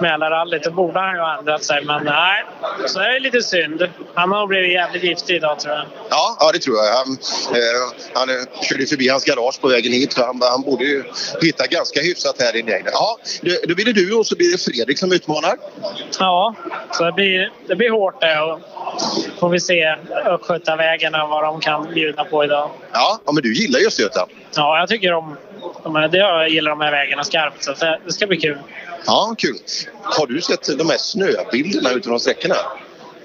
Mälarrallyt. 0.01 0.63
Då 0.63 0.71
borde 0.71 0.99
han 0.99 1.15
ju 1.15 1.21
ha 1.21 1.37
ändrat 1.39 1.63
sig. 1.63 1.85
Men 1.85 2.03
nej, 2.03 2.43
så 2.87 2.99
är 2.99 3.13
det 3.13 3.19
lite 3.19 3.41
synd. 3.41 3.89
Han 4.13 4.31
har 4.31 4.47
blivit 4.47 4.71
jävligt 4.71 5.03
giftig 5.03 5.35
idag 5.35 5.59
tror 5.59 5.73
jag. 5.73 5.85
Ja, 6.09 6.37
ja 6.39 6.51
det 6.51 6.59
tror 6.59 6.77
jag. 6.77 6.93
Han, 6.93 7.17
eh, 7.55 7.93
han 8.13 8.27
körde 8.61 8.85
förbi 8.85 9.09
hans 9.09 9.25
garage 9.25 9.61
på 9.61 9.67
vägen 9.67 9.91
hit. 9.91 10.17
Han, 10.17 10.41
han 10.41 10.61
borde 10.61 10.83
ju 10.83 11.03
hitta 11.45 11.67
ganska 11.67 12.01
hyfsat 12.01 12.35
här 12.39 12.55
inne. 12.55 12.81
Ja, 12.85 13.17
då 13.67 13.75
blir 13.75 13.85
det 13.85 13.93
du 13.93 14.13
och 14.13 14.27
så 14.27 14.35
blir 14.35 14.51
det 14.51 14.57
Fredrik 14.57 14.99
som 14.99 15.11
utmanar. 15.11 15.57
Ja, 16.19 16.55
så 16.91 17.03
det 17.03 17.11
blir, 17.11 17.51
det 17.67 17.75
blir 17.75 17.89
hårt 17.89 18.21
det. 18.21 18.41
Och 18.41 18.59
får 19.39 19.49
vi 19.49 19.59
se 19.59 19.95
Östgötavägarna 20.25 21.27
vad 21.27 21.43
de 21.43 21.59
kan 21.59 21.93
bjuda 21.93 22.23
på 22.23 22.43
idag. 22.43 22.69
Ja, 22.91 23.19
ja 23.25 23.31
men 23.31 23.43
du 23.43 23.53
gillar 23.53 23.79
ju 23.79 23.87
Östergötland. 23.87 24.31
Ja, 24.55 24.79
jag 24.79 24.89
tycker 24.89 25.13
om 25.13 25.37
de 25.83 25.95
här, 25.95 26.09
jag 26.15 26.49
gillar 26.49 26.69
de 26.69 26.81
här 26.81 26.91
vägarna 26.91 27.23
skarpt. 27.23 27.63
Så 27.63 27.73
det, 27.73 27.99
det 28.05 28.13
ska 28.13 28.27
bli 28.27 28.37
kul. 28.37 28.57
Ja, 29.05 29.35
kul. 29.37 29.57
Har 30.03 30.27
du 30.27 30.41
sett 30.41 30.77
de 30.77 30.89
här 30.89 30.97
snöbilderna 30.97 31.91
utifrån 31.91 32.19
sträckorna? 32.19 32.55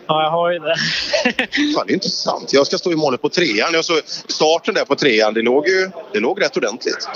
Ja, 0.08 0.22
jag 0.22 0.30
har 0.30 0.52
ju 0.52 0.58
det. 0.58 0.76
Fan, 1.74 1.86
det 1.86 1.92
är 1.92 1.94
intressant. 1.94 2.52
Jag 2.52 2.66
ska 2.66 2.78
stå 2.78 2.92
i 2.92 2.96
målet 2.96 3.22
på 3.22 3.28
trean. 3.28 3.70
Jag 3.72 3.84
så, 3.84 4.00
starten 4.28 4.74
där 4.74 4.84
på 4.84 4.96
trean, 4.96 5.34
det 5.34 5.42
låg 5.42 5.68
ju 5.68 5.90
det 6.12 6.20
låg 6.20 6.42
rätt 6.42 6.56
ordentligt. 6.56 7.08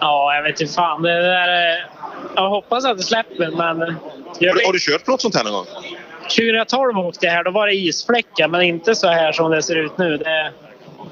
Ja, 0.00 0.34
jag 0.34 0.42
vet 0.42 0.60
inte 0.60 0.74
fan. 0.74 1.02
Det 1.02 1.22
där, 1.22 1.86
jag 2.34 2.48
hoppas 2.48 2.84
att 2.84 2.96
det 2.96 3.02
släpper, 3.02 3.50
men... 3.50 3.80
Har, 3.80 4.66
har, 4.66 4.72
du 4.72 4.78
kört 4.78 5.04
på 5.04 5.10
något 5.10 5.20
sånt 5.20 5.36
här 5.36 5.44
någon 5.44 5.52
gång? 5.52 5.66
2012 6.22 6.98
åkte 6.98 7.26
jag 7.26 7.32
här. 7.32 7.44
Då 7.44 7.50
var 7.50 7.66
det 7.66 7.74
isfläckar, 7.74 8.48
men 8.48 8.62
inte 8.62 8.94
så 8.94 9.08
här 9.08 9.32
som 9.32 9.50
det 9.50 9.62
ser 9.62 9.76
ut 9.76 9.98
nu. 9.98 10.16
Det, 10.16 10.52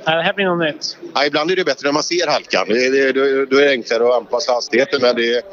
det 0.05 0.23
här 0.23 0.33
blir 0.33 0.45
något 0.45 0.75
nytt. 0.75 0.97
Ja, 1.15 1.27
ibland 1.27 1.51
är 1.51 1.57
det 1.57 1.65
bättre 1.65 1.89
när 1.89 1.93
man 1.93 2.03
ser 2.03 2.27
halkan. 2.27 2.67
Det, 2.69 2.91
det, 2.91 3.13
då 3.47 3.57
är 3.57 3.65
det 3.65 3.71
enklare 3.71 4.09
att 4.09 4.15
anpassa 4.15 4.53
hastigheten 4.53 5.01
men 5.03 5.17
det, 5.17 5.45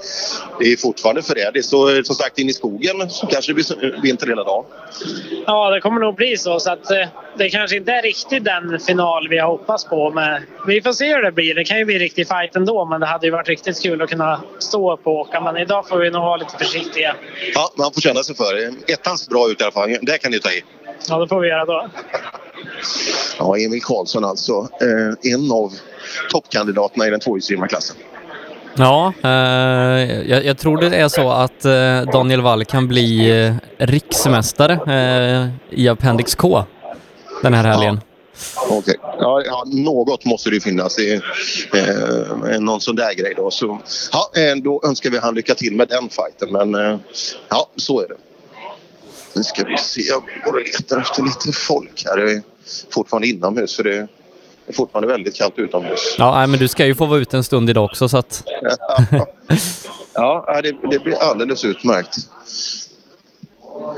det 0.60 0.72
är 0.74 0.78
fortfarande 0.78 1.22
förrädiskt. 1.24 1.70
Så 1.70 2.04
som 2.04 2.16
sagt, 2.16 2.40
in 2.40 2.50
i 2.50 2.54
skogen 2.54 3.10
så 3.10 3.28
kanske 3.28 3.52
det 3.52 3.56
blir 3.56 4.02
vinter 4.02 4.28
hela 4.28 4.44
dagen. 4.44 4.66
Ja, 5.46 5.70
det 5.70 5.82
kommer 5.82 6.02
nog 6.02 6.16
bli 6.16 6.38
så. 6.38 6.60
så 6.60 6.72
att, 6.72 6.92
eh, 6.92 7.08
det 7.38 7.50
kanske 7.50 7.78
inte 7.78 7.92
är 7.92 8.02
riktigt 8.02 8.44
den 8.44 8.80
final 8.80 9.28
vi 9.30 9.38
har 9.38 9.48
hoppats 9.48 9.86
på. 9.86 10.12
Men 10.12 10.42
vi 10.68 10.82
får 10.82 10.94
se 10.94 11.16
hur 11.16 11.22
det 11.22 11.32
blir. 11.32 11.56
Det 11.56 11.64
kan 11.64 11.78
ju 11.78 11.86
bli 11.86 12.00
riktig 12.00 12.28
fight 12.28 12.56
ändå 12.56 12.86
men 12.86 13.00
det 13.00 13.08
hade 13.08 13.26
ju 13.26 13.32
varit 13.32 13.48
riktigt 13.48 13.82
kul 13.84 14.02
att 14.02 14.10
kunna 14.10 14.42
stå 14.60 14.94
upp 14.94 15.08
och 15.08 15.14
åka. 15.14 15.42
Men 15.42 15.58
idag 15.58 15.88
får 15.88 15.98
vi 15.98 16.10
nog 16.10 16.22
vara 16.22 16.38
lite 16.38 16.58
försiktiga. 16.58 17.16
Ja, 17.54 17.72
man 17.78 17.94
får 17.94 18.02
känna 18.02 18.24
sig 18.24 18.36
för. 18.36 18.74
Ettan 18.88 19.18
ser 19.18 19.30
bra 19.30 19.50
ut 19.52 19.62
i 19.62 19.64
alla 19.64 19.72
fall. 19.72 19.98
Det 20.02 20.18
kan 20.18 20.32
ni 20.32 20.40
ta 20.40 20.50
i. 20.52 20.64
Ja, 21.10 21.18
det 21.18 21.28
får 21.28 21.40
vi 21.40 21.48
göra 21.48 21.66
då. 21.66 21.90
Ja, 23.40 23.58
Emil 23.58 23.82
Karlsson 23.82 24.26
alltså. 24.26 24.70
Eh, 24.82 25.34
en 25.34 25.52
av 25.52 25.74
toppkandidaterna 26.32 27.08
i 27.08 27.10
den 27.10 27.20
tvåhjulsdrivna 27.20 27.68
klassen. 27.68 27.96
Ja, 28.78 29.13
eh, 29.24 29.30
jag, 30.30 30.46
jag, 30.46 30.58
tror 30.58 30.82
det 30.82 30.98
är 30.98 31.08
så 31.08 31.32
att 31.32 31.66
eh, 31.66 32.02
Daniel 32.13 32.42
Wall 32.42 32.66
kan 32.66 32.88
bli 32.88 33.42
eh, 33.46 33.54
riksmästare 33.78 34.74
eh, 34.74 35.80
i 35.80 35.88
Appendix 35.88 36.36
K 36.36 36.63
den 37.44 37.54
här 37.54 37.63
helgen. 37.63 38.02
Ja. 38.56 38.76
Okay. 38.76 38.96
Ja, 39.02 39.42
ja, 39.46 39.63
något 39.68 40.26
måste 40.26 40.50
det 40.50 40.54
ju 40.54 40.62
finnas. 40.62 41.00
I, 41.00 41.22
eh, 41.74 42.60
någon 42.60 42.82
sån 42.82 42.96
där 42.96 43.13
grej 43.13 43.34
då. 43.38 43.52
Så, 43.52 43.80
ja, 44.12 44.32
då 44.63 44.82
önskar 44.86 45.10
vi 45.10 45.18
han 45.18 45.36
lycka 45.36 45.56
till 45.56 45.76
med 45.76 45.88
den 45.88 46.10
fighten. 46.10 46.52
Men 46.52 47.00
ja, 47.50 47.70
så 47.76 48.02
är 48.02 48.08
det. 48.08 48.18
Nu 49.34 49.44
ska 49.44 49.63
vi 49.63 49.78
se. 49.78 50.02
Jag 50.02 50.24
går 50.46 50.54
och 50.54 50.62
letar 50.62 51.02
efter 51.02 51.24
lite 51.24 51.52
folk 51.52 52.04
här. 52.06 52.42
Fortfarande 52.90 53.28
inomhus 53.28 53.76
för 53.76 53.84
det 53.84 54.08
är 54.68 54.74
fortfarande 54.74 55.08
väldigt 55.08 55.36
kallt 55.36 55.54
utomhus. 55.60 56.16
Ja, 56.18 56.48
men 56.48 56.60
du 56.60 56.68
ska 56.68 56.86
ju 56.86 56.96
få 56.96 57.06
vara 57.06 57.20
ute 57.20 57.38
en 57.38 57.44
stund 57.44 57.70
idag 57.70 57.86
också 57.86 58.10
så 58.10 58.18
att... 58.18 58.44
ja, 60.14 60.62
det, 60.64 60.76
det 60.92 61.00
blir 61.00 61.16
alldeles 61.16 61.66
utmärkt. 61.66 62.18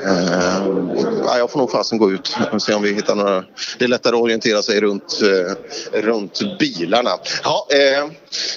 Eh, 0.05 1.37
jag 1.37 1.51
får 1.51 1.59
nog 1.59 1.71
fasen 1.71 1.97
gå 1.97 2.11
ut 2.11 2.37
och 2.51 2.61
se 2.61 2.73
om 2.73 2.81
vi 2.81 2.93
hittar 2.93 3.15
några. 3.15 3.43
Det 3.79 3.85
är 3.85 3.87
lättare 3.87 4.15
att 4.15 4.21
orientera 4.21 4.61
sig 4.61 4.81
runt, 4.81 5.19
eh, 5.21 5.99
runt 5.99 6.59
bilarna. 6.59 7.09
Ja, 7.43 7.67
eh, 7.69 8.09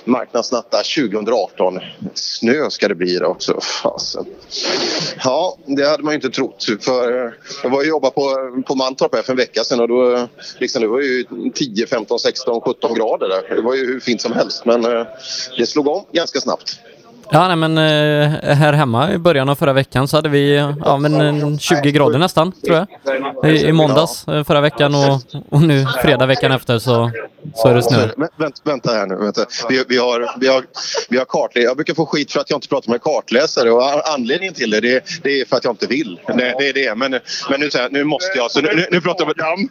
marknadsnatta 0.04 0.76
2018. 0.76 1.80
Snö 2.14 2.70
ska 2.70 2.88
det 2.88 2.94
bli 2.94 3.18
då 3.18 3.26
också. 3.26 3.61
Fasen. 3.61 4.26
Ja, 5.24 5.56
det 5.66 5.88
hade 5.88 6.02
man 6.02 6.12
ju 6.12 6.14
inte 6.14 6.30
trott. 6.30 6.66
För 6.80 7.26
eh, 7.26 7.32
jag 7.62 7.70
var 7.70 7.78
och 7.78 7.87
jobbade 7.87 8.14
på, 8.14 8.62
på 8.66 8.74
Mantorp 8.74 9.14
här 9.14 9.22
för 9.22 9.32
en 9.32 9.37
vecka 9.37 9.64
sedan 9.64 9.80
och 9.80 9.88
då, 9.88 10.14
eh, 10.16 10.24
liksom, 10.58 10.82
det 10.82 10.88
var 10.88 11.00
ju 11.00 11.24
10, 11.54 11.87
15, 11.87 12.18
16, 12.18 12.61
17 12.61 12.94
grader 12.94 13.28
där. 13.28 13.56
Det 13.56 13.62
var 13.62 13.74
ju 13.74 13.87
hur 13.87 14.00
fint 14.00 14.20
som 14.20 14.32
helst 14.32 14.64
men 14.64 14.85
eh, 14.85 15.06
det 15.58 15.66
slog 15.66 15.88
om 15.88 16.04
ganska 16.12 16.40
snabbt. 16.40 16.80
Ja, 17.34 17.48
nej, 17.48 17.56
men 17.56 17.78
eh, 17.78 18.54
här 18.54 18.72
hemma 18.72 19.12
i 19.12 19.18
början 19.18 19.48
av 19.48 19.54
förra 19.54 19.72
veckan 19.72 20.08
så 20.08 20.16
hade 20.16 20.28
vi 20.28 20.56
ja, 20.84 20.96
men, 20.96 21.20
en 21.20 21.58
20 21.58 21.92
grader 21.92 22.18
nästan, 22.18 22.52
tror 22.52 22.76
jag. 22.76 23.50
I, 23.50 23.66
i 23.66 23.72
måndags 23.72 24.28
eh, 24.28 24.44
förra 24.44 24.60
veckan 24.60 24.94
och, 24.94 25.20
och 25.50 25.62
nu 25.62 25.86
fredag 26.02 26.26
veckan 26.26 26.52
efter 26.52 26.78
så, 26.78 27.10
så 27.54 27.68
är 27.68 27.74
det 27.74 27.82
snö. 27.82 28.08
Men, 28.16 28.28
vänta, 28.36 28.60
vänta 28.64 28.92
här 28.92 29.06
nu. 29.06 29.14
Vänta. 29.14 29.46
Vi, 29.68 29.84
vi 29.88 29.98
har, 29.98 30.34
vi 30.40 30.48
har, 30.48 30.64
vi 31.08 31.18
har 31.18 31.24
kartläsare. 31.24 31.68
Jag 31.68 31.76
brukar 31.76 31.94
få 31.94 32.06
skit 32.06 32.32
för 32.32 32.40
att 32.40 32.50
jag 32.50 32.56
inte 32.56 32.68
pratar 32.68 32.90
med 32.90 33.02
kartläsare 33.02 33.70
och 33.70 34.08
anledningen 34.14 34.54
till 34.54 34.70
det, 34.70 34.80
det, 34.80 35.04
det 35.22 35.40
är 35.40 35.44
för 35.44 35.56
att 35.56 35.64
jag 35.64 35.72
inte 35.72 35.86
vill. 35.86 36.20
Det, 36.26 36.54
det 36.58 36.68
är 36.68 36.72
det. 36.72 36.94
Men, 36.94 37.10
men 37.50 37.60
nu, 37.60 37.70
säger 37.70 37.84
jag, 37.84 37.92
nu 37.92 38.04
måste 38.04 38.38
jag. 38.38 38.50
Så 38.50 38.60
nu, 38.60 38.68
nu, 38.74 38.86
nu 38.90 39.00
pratar 39.00 39.26
jag 39.26 39.36
med 39.36 39.68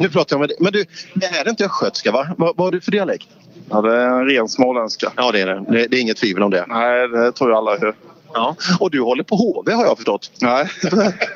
Nu 0.00 0.08
pratar 0.08 0.36
jag 0.36 0.40
med 0.40 0.52
Men 0.60 0.72
du, 0.72 0.84
det 1.14 1.26
är 1.26 1.48
inte 1.48 1.64
östgötska 1.64 2.12
va? 2.12 2.28
Vad, 2.38 2.56
vad 2.56 2.66
har 2.66 2.72
du 2.72 2.80
för 2.80 2.90
dialekt? 2.90 3.26
Ja, 3.70 3.80
det 3.80 3.96
är 3.96 4.06
en 4.06 4.26
ren 4.26 4.48
småländska. 4.48 5.12
Ja, 5.16 5.32
det 5.32 5.40
är 5.40 5.46
det. 5.46 5.64
Det, 5.68 5.86
det 5.86 5.96
är 5.96 6.00
inget 6.00 6.16
tvivel 6.16 6.42
om 6.42 6.50
det. 6.50 6.64
Nej, 6.68 7.08
det 7.08 7.32
tror 7.32 7.50
jag 7.50 7.56
alla 7.56 7.78
hör. 7.78 7.94
Ja. 8.34 8.56
Och 8.80 8.90
du 8.90 9.00
håller 9.00 9.24
på 9.24 9.36
HV 9.36 9.72
har 9.72 9.84
jag 9.84 9.96
förstått. 9.96 10.30
Nej, 10.40 10.66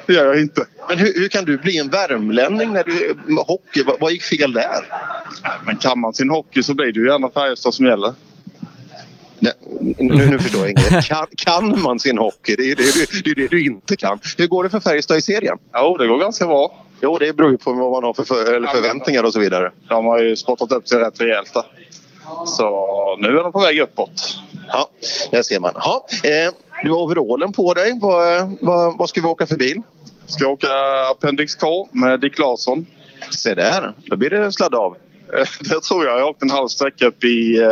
det 0.07 0.13
gör 0.13 0.27
jag 0.27 0.41
inte. 0.41 0.67
Men 0.89 0.99
hur, 0.99 1.13
hur 1.15 1.29
kan 1.29 1.45
du 1.45 1.59
bli 1.59 1.79
en 1.79 1.89
värmlänning 1.89 2.73
när 2.73 2.85
du 2.85 3.15
hockey? 3.47 3.83
Vad, 3.87 4.01
vad 4.01 4.13
gick 4.13 4.23
fel 4.23 4.53
där? 4.53 4.87
Men 5.67 5.77
kan 5.77 6.01
man 6.01 6.15
sin 6.15 6.31
hockey 6.31 6.63
så 6.63 6.75
blir 6.75 6.93
det 6.93 7.01
ju 7.01 7.07
gärna 7.07 7.31
Färjestad 7.31 7.75
som 7.75 7.87
gäller. 7.87 8.15
Nej, 9.39 9.53
nu, 9.99 10.27
nu 10.31 10.39
förstår 10.39 10.61
jag 10.61 10.71
inget. 10.71 11.05
Kan, 11.05 11.27
kan 11.37 11.83
man 11.83 12.01
sin 12.01 12.19
hockey? 12.19 12.57
Det 12.57 12.71
är 12.71 12.77
det, 12.77 13.25
det, 13.25 13.31
är 13.31 13.35
det 13.35 13.51
du 13.51 13.65
inte 13.65 13.97
kan. 13.97 14.19
Hur 14.39 14.47
går 14.47 14.65
det 14.65 14.71
för 14.71 14.81
Färjestad 14.81 15.19
i 15.19 15.23
serien? 15.23 15.59
Jo, 15.75 15.97
det 15.97 16.07
går 16.07 16.19
ganska 16.19 16.47
bra. 16.47 16.85
Jo, 17.01 17.19
det 17.19 17.37
beror 17.37 17.51
ju 17.51 17.59
på 17.59 17.73
vad 17.73 17.93
man 17.93 18.05
har 18.05 18.15
för, 18.15 18.25
för 18.25 18.55
eller 18.55 18.69
förväntningar 18.69 19.25
och 19.25 19.33
så 19.33 19.41
vidare. 19.41 19.73
De 19.89 20.05
har 20.05 20.19
ju 20.23 20.37
spottat 20.37 20.73
upp 20.73 20.89
sig 20.89 20.99
rätt 20.99 21.21
rejält 21.21 21.55
där. 21.55 21.65
Så 22.47 23.17
nu 23.21 23.29
är 23.29 23.43
de 23.43 23.53
på 23.53 23.61
väg 23.61 23.81
uppåt. 23.81 24.39
Ja, 24.69 24.89
där 25.31 25.43
ser 25.43 25.61
man. 25.61 25.73
Ja, 25.75 26.07
eh, 26.25 26.53
du 26.85 26.91
har 26.91 26.99
overallen 26.99 27.53
på 27.53 27.75
dig. 27.75 27.99
Vad, 28.03 28.57
vad, 28.61 28.99
vad 28.99 29.09
ska 29.09 29.21
vi 29.21 29.27
åka 29.27 29.47
för 29.47 29.57
bil? 29.57 29.83
Ska 30.27 30.47
åka 30.49 30.69
Appendix 31.11 31.55
K 31.55 31.89
med 31.93 32.21
Dick 32.21 32.39
Larsson. 32.39 32.87
Se 33.31 33.55
där, 33.55 33.93
då 34.07 34.17
blir 34.17 34.31
det 34.31 34.53
sladd 34.53 34.75
av. 34.75 34.97
Eh, 35.39 35.47
Det 35.61 35.81
tror 35.81 36.07
jag. 36.07 36.21
Jag 36.21 36.29
åkte 36.29 36.45
en 36.45 36.51
halv 36.51 36.69
sträcka 36.69 37.07
upp 37.07 37.25
i 37.25 37.59
eh, 37.63 37.69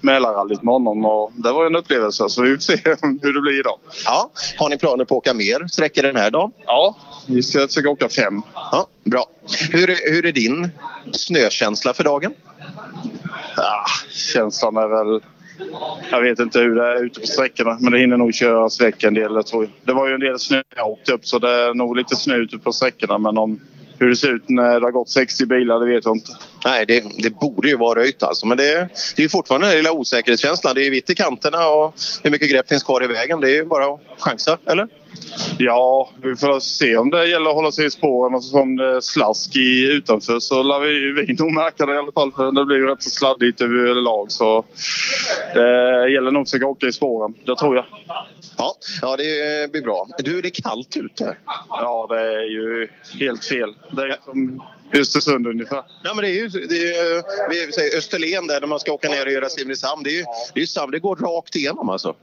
Mälarrallyt 0.00 0.62
med 0.62 0.72
honom 0.72 1.04
och 1.04 1.32
det 1.34 1.52
var 1.52 1.66
en 1.66 1.76
upplevelse. 1.76 2.28
Så 2.28 2.42
vi 2.42 2.50
får 2.54 2.60
se 2.60 2.76
hur 3.22 3.32
det 3.32 3.40
blir 3.40 3.60
idag. 3.60 3.78
Ja, 4.04 4.30
har 4.58 4.68
ni 4.68 4.78
planer 4.78 5.04
på 5.04 5.14
att 5.14 5.18
åka 5.18 5.34
mer 5.34 5.66
sträckor 5.68 6.02
den 6.02 6.16
här 6.16 6.30
dagen? 6.30 6.52
Ja, 6.66 6.96
vi 7.26 7.42
ska 7.42 7.66
försöka 7.66 7.88
åka 7.90 8.08
fem. 8.08 8.42
Ja, 8.54 8.86
bra. 9.04 9.26
Hur, 9.70 10.10
hur 10.12 10.26
är 10.26 10.32
din 10.32 10.70
snökänsla 11.12 11.94
för 11.94 12.04
dagen? 12.04 12.34
Ja, 13.56 13.84
känslan 14.10 14.76
är 14.76 14.88
väl... 14.88 15.20
Jag 16.10 16.20
vet 16.20 16.38
inte 16.38 16.60
hur 16.60 16.74
det 16.74 16.86
är 16.86 17.04
ute 17.04 17.20
på 17.20 17.26
sträckorna 17.26 17.78
men 17.80 17.92
det 17.92 17.98
hinner 17.98 18.16
nog 18.16 18.34
köras 18.34 18.80
väck 18.80 19.02
en 19.04 19.14
del. 19.14 19.32
Jag. 19.32 19.68
Det 19.84 19.92
var 19.92 20.08
ju 20.08 20.14
en 20.14 20.20
del 20.20 20.38
snö 20.38 20.62
jag 20.76 20.88
åkte 20.88 21.12
upp 21.12 21.26
så 21.26 21.38
det 21.38 21.50
är 21.50 21.74
nog 21.74 21.96
lite 21.96 22.16
snö 22.16 22.36
ute 22.36 22.58
på 22.58 22.72
sträckorna 22.72 23.18
men 23.18 23.38
om 23.38 23.60
hur 23.98 24.08
det 24.08 24.16
ser 24.16 24.34
ut 24.34 24.48
när 24.48 24.80
det 24.80 24.86
har 24.86 24.90
gått 24.90 25.10
60 25.10 25.46
bilar 25.46 25.80
det 25.80 25.86
vet 25.86 26.04
jag 26.04 26.16
inte. 26.16 26.32
Nej, 26.64 26.86
det, 26.86 27.04
det 27.18 27.30
borde 27.30 27.68
ju 27.68 27.76
vara 27.76 28.00
röjt 28.00 28.22
alltså. 28.22 28.46
Men 28.46 28.56
det, 28.58 28.88
det 29.16 29.18
är 29.18 29.22
ju 29.22 29.28
fortfarande 29.28 29.66
den 29.66 29.76
lilla 29.76 29.92
osäkerhetskänslan. 29.92 30.74
Det 30.74 30.86
är 30.86 30.90
vitt 30.90 31.10
i 31.10 31.14
kanterna 31.14 31.68
och 31.68 31.94
hur 32.22 32.30
mycket 32.30 32.50
grepp 32.50 32.68
finns 32.68 32.82
kvar 32.82 33.04
i 33.04 33.06
vägen. 33.06 33.40
Det 33.40 33.50
är 33.50 33.54
ju 33.54 33.64
bara 33.64 33.84
att 33.84 34.00
chansa, 34.18 34.58
eller? 34.66 34.88
Ja, 35.58 36.10
vi 36.22 36.36
får 36.36 36.60
se 36.60 36.96
om 36.96 37.10
det 37.10 37.26
gäller 37.26 37.50
att 37.50 37.56
hålla 37.56 37.72
sig 37.72 37.86
i 37.86 37.90
spåren 37.90 38.34
och 38.34 38.44
så 38.44 38.60
om 38.60 38.76
det 38.76 38.96
är 38.96 39.00
slask 39.00 39.56
i, 39.56 39.92
utanför 39.92 40.40
så 40.40 40.62
lär 40.62 40.80
vi, 40.80 41.22
vi 41.22 41.34
nog 41.34 41.52
märka 41.52 41.86
det 41.86 41.94
i 41.94 41.98
alla 41.98 42.12
fall. 42.12 42.32
För 42.32 42.52
det 42.52 42.64
blir 42.64 42.76
ju 42.76 42.86
rätt 42.86 43.02
så 43.02 43.10
sladdigt 43.10 43.60
överlag 43.60 44.32
så 44.32 44.64
det 45.54 46.10
gäller 46.10 46.30
nog 46.30 46.42
att 46.42 46.50
försöka 46.50 46.66
åka 46.66 46.86
i 46.86 46.92
spåren. 46.92 47.34
Det 47.46 47.56
tror 47.56 47.76
jag. 47.76 47.84
Ja, 48.58 48.74
ja 49.02 49.16
det 49.16 49.72
blir 49.72 49.82
bra. 49.82 50.06
Du, 50.18 50.40
det 50.40 50.48
är 50.48 50.62
kallt 50.62 50.96
ute. 50.96 51.36
Ja, 51.68 52.06
det 52.10 52.20
är 52.20 52.50
ju 52.50 52.88
helt 53.20 53.44
fel. 53.44 53.74
Det 53.90 54.02
är 54.02 54.16
som 54.24 54.62
Östersund 55.00 55.46
ungefär. 55.46 55.82
Ja, 56.02 56.14
men 56.14 56.24
det 56.24 56.30
är 56.30 56.34
ju 56.34 56.48
det 56.48 56.94
är, 56.94 57.48
vi 57.66 57.72
säger 57.72 57.98
Österlen 57.98 58.46
där 58.46 58.60
när 58.60 58.66
man 58.68 58.80
ska 58.80 58.92
åka 58.92 59.08
ner 59.08 59.26
och 59.26 59.32
göra 59.32 59.48
Simrishamn. 59.48 60.02
Det, 60.02 60.10
är 60.10 60.14
ju, 60.18 60.24
det, 60.54 60.62
är 60.62 60.66
samma, 60.66 60.86
det 60.90 60.98
går 60.98 61.16
rakt 61.16 61.56
igenom 61.56 61.88
alltså. 61.88 62.14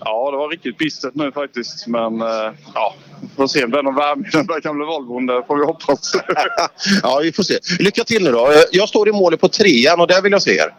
Ja, 0.00 0.30
det 0.30 0.36
var 0.36 0.48
riktigt 0.48 0.78
bistert 0.78 1.14
nu 1.14 1.32
faktiskt. 1.32 1.86
Men 1.86 2.20
eh, 2.22 2.52
ja, 2.74 2.94
får 3.36 3.46
se 3.46 3.64
om 3.64 3.70
det 3.70 3.78
är 3.78 3.82
någon 3.82 3.94
värme 3.94 4.28
i 4.28 4.30
den 4.36 4.46
där 4.46 4.60
gamla 4.60 4.86
Volvon. 4.86 5.26
Det 5.26 5.42
får 5.46 5.56
vi 5.56 5.64
hoppas. 5.64 6.12
ja, 7.02 7.20
vi 7.22 7.32
får 7.32 7.42
se. 7.42 7.58
Lycka 7.78 8.04
till 8.04 8.24
nu 8.24 8.32
då. 8.32 8.48
Jag 8.72 8.88
står 8.88 9.08
i 9.08 9.12
målet 9.12 9.40
på 9.40 9.48
trean 9.48 10.00
och 10.00 10.06
där 10.06 10.22
vill 10.22 10.32
jag 10.32 10.42
se 10.42 10.56
er. 10.56 10.74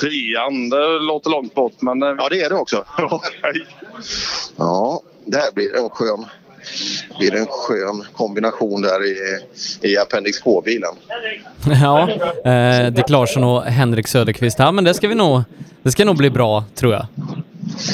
Trean, 0.00 0.68
det 0.70 0.98
låter 0.98 1.30
långt 1.30 1.54
bort 1.54 1.82
men... 1.82 2.02
eh, 2.02 2.14
Ja, 2.18 2.28
det 2.30 2.40
är 2.40 2.48
det 2.50 2.56
också. 2.56 2.84
Ja, 4.56 5.02
där 5.26 5.52
blir 5.54 5.72
det 5.72 5.78
en 5.78 5.90
skön, 5.90 6.26
blir 7.18 7.34
en 7.34 7.46
skön 7.46 8.04
kombination 8.12 8.82
där 8.82 9.06
i, 9.06 9.16
i 9.88 9.98
Appendix 9.98 10.38
K-bilen. 10.38 10.94
Ja, 11.82 12.08
eh, 12.50 12.92
Dick 12.92 13.10
Larsson 13.10 13.44
och 13.44 13.62
Henrik 13.62 14.08
Söderqvist. 14.08 14.58
Ja, 14.58 14.72
men 14.72 14.84
det 14.84 14.94
ska 14.94 15.08
vi 15.08 15.14
nog... 15.14 15.42
Det 15.82 15.92
ska 15.92 16.04
nog 16.04 16.16
bli 16.16 16.30
bra, 16.30 16.64
tror 16.74 16.92
jag. 16.92 17.06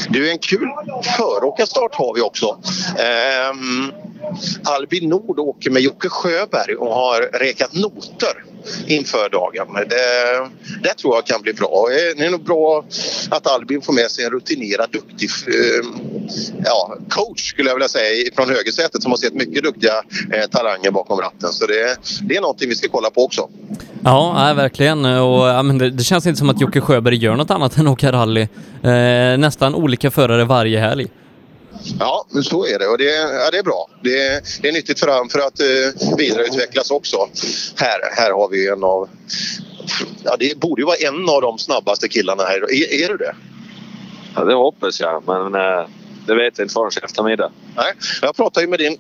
Du, 0.09 0.31
en 0.31 0.39
kul 0.39 0.69
föråkarstart 1.17 1.95
har 1.95 2.15
vi 2.15 2.21
också. 2.21 2.59
Ehm, 2.99 3.93
Albin 4.65 5.09
Nord 5.09 5.39
åker 5.39 5.71
med 5.71 5.83
Jocke 5.83 6.09
Sjöberg 6.09 6.75
och 6.75 6.95
har 6.95 7.39
räkat 7.39 7.75
noter 7.75 8.45
inför 8.87 9.29
dagen. 9.29 9.67
Det, 9.75 10.51
det 10.83 10.95
tror 10.95 11.15
jag 11.15 11.27
kan 11.27 11.43
bli 11.43 11.53
bra. 11.53 11.87
Eh, 11.91 12.17
det 12.19 12.27
är 12.27 12.31
nog 12.31 12.45
bra 12.45 12.85
att 13.31 13.47
Albin 13.47 13.83
får 13.83 13.93
med 13.93 14.11
sig 14.11 14.25
en 14.25 14.31
rutinerad, 14.31 14.91
duktig 14.91 15.31
eh, 15.49 15.87
ja, 16.65 16.97
coach 17.09 17.49
skulle 17.49 17.69
jag 17.69 17.75
vilja 17.75 17.89
säga 17.89 18.31
från 18.37 18.49
högersätet 18.49 19.03
som 19.03 19.13
har 19.13 19.17
sett 19.19 19.35
mycket 19.35 19.63
duktiga 19.63 19.95
eh, 20.33 20.47
talanger 20.51 20.91
bakom 20.91 21.21
ratten. 21.21 21.53
Så 21.53 21.67
det, 21.67 21.97
det 22.23 22.37
är 22.37 22.41
någonting 22.41 22.69
vi 22.69 22.75
ska 22.75 22.89
kolla 22.89 23.11
på 23.11 23.25
också. 23.25 23.49
Ja, 24.05 24.33
nej, 24.37 24.55
verkligen. 24.55 25.05
Och, 25.05 25.49
ja, 25.49 25.63
men 25.63 25.79
det, 25.79 25.91
det 25.91 26.05
känns 26.05 26.27
inte 26.27 26.39
som 26.39 26.51
att 26.51 26.61
Jocke 26.61 26.81
Sjöberg 26.81 27.17
gör 27.17 27.37
något 27.37 27.51
annat 27.51 27.79
än 27.79 27.87
åka 27.87 28.13
rally. 28.13 28.49
Eh, 28.83 29.39
nästan 29.39 29.75
olika 29.75 30.11
förare 30.11 30.45
varje 30.45 30.81
helg. 30.81 31.09
Ja, 31.99 32.27
men 32.31 32.43
så 32.43 32.67
är 32.67 32.79
det 32.79 32.87
och 32.87 32.99
det, 32.99 33.05
ja, 33.05 33.51
det 33.51 33.59
är 33.59 33.63
bra. 33.63 33.89
Det, 34.03 34.45
det 34.63 34.69
är 34.69 34.73
nyttigt 34.73 35.01
för 35.01 35.29
för 35.29 35.39
att 35.39 35.61
eh, 35.61 36.17
vidareutvecklas 36.17 36.91
också. 36.91 37.29
Här, 37.77 38.01
här 38.13 38.31
har 38.31 38.49
vi 38.49 38.69
en 38.69 38.85
av... 38.85 39.09
Ja, 40.25 40.37
det 40.39 40.59
borde 40.59 40.83
ju 40.83 40.87
vara 40.87 40.97
en 40.97 41.29
av 41.29 41.43
de 41.43 41.59
snabbaste 41.59 42.09
killarna 42.09 42.43
här. 42.43 42.73
Är, 42.73 43.05
är 43.05 43.09
du 43.09 43.17
det? 43.17 43.35
Ja, 44.37 44.45
det 44.45 44.55
hoppas 44.55 45.01
jag, 45.01 45.23
men 45.27 45.55
eh, 45.55 45.87
det 46.27 46.35
vet 46.35 46.59
jag 46.59 46.65
inte 46.65 46.73
förrän 46.73 46.91
i 47.03 47.05
eftermiddag. 47.05 47.53
Nej, 47.77 47.93
jag 48.23 48.37
pratade 48.37 48.65
ju 48.65 48.71
med 48.71 48.79
din, 48.79 48.99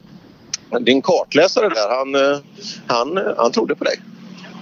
din 0.81 1.03
kartläsare 1.03 1.69
där. 1.69 1.89
Han, 1.89 2.15
eh, 2.15 2.39
han, 2.87 3.35
han 3.37 3.53
trodde 3.53 3.75
på 3.75 3.85
dig. 3.85 4.01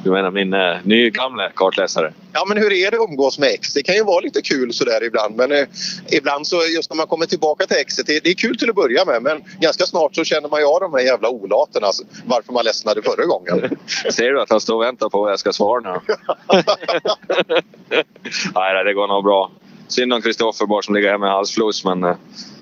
Du 0.04 0.10
menar 0.10 0.30
min 0.30 0.52
eh, 0.52 0.76
nya 0.84 1.10
gamla 1.10 1.50
kartläsare? 1.50 2.12
Ja, 2.32 2.44
men 2.48 2.58
hur 2.58 2.72
är 2.72 2.90
det 2.90 2.96
att 2.96 3.08
umgås 3.10 3.38
med 3.38 3.48
X? 3.48 3.72
Det 3.74 3.82
kan 3.82 3.94
ju 3.94 4.04
vara 4.04 4.20
lite 4.20 4.42
kul 4.42 4.72
sådär 4.72 5.04
ibland. 5.04 5.36
Men 5.36 5.52
eh, 5.52 5.66
ibland 6.10 6.46
så 6.46 6.56
just 6.76 6.90
när 6.90 6.96
man 6.96 7.06
kommer 7.06 7.26
tillbaka 7.26 7.66
till 7.66 7.76
X, 7.76 7.96
det, 7.96 8.24
det 8.24 8.30
är 8.30 8.34
kul 8.34 8.58
till 8.58 8.70
att 8.70 8.76
börja 8.76 9.04
med. 9.04 9.22
Men 9.22 9.42
ganska 9.60 9.86
snart 9.86 10.14
så 10.14 10.24
känner 10.24 10.48
man 10.48 10.60
ju 10.60 10.66
av 10.66 10.80
de 10.80 10.94
här 10.94 11.00
jävla 11.00 11.28
olaterna. 11.28 11.86
Alltså, 11.86 12.02
varför 12.26 12.52
man 12.52 12.64
ledsnade 12.64 13.02
förra 13.02 13.26
gången. 13.26 13.76
Ser 14.10 14.30
du 14.30 14.40
att 14.40 14.50
han 14.50 14.60
står 14.60 14.74
och 14.74 14.82
väntar 14.82 15.08
på 15.08 15.20
vad 15.22 15.32
jag 15.32 15.38
ska 15.38 15.52
svara 15.52 15.80
nu? 15.80 16.14
Nej, 18.54 18.84
det 18.84 18.94
går 18.94 19.08
nog 19.08 19.24
bra. 19.24 19.50
Synd 19.88 20.12
om 20.12 20.22
Kristoffer 20.22 20.66
bara 20.66 20.82
som 20.82 20.94
ligger 20.94 21.10
här 21.10 21.18
med 21.18 21.30
halsfluss, 21.30 21.84
men 21.84 22.04
eh, 22.04 22.16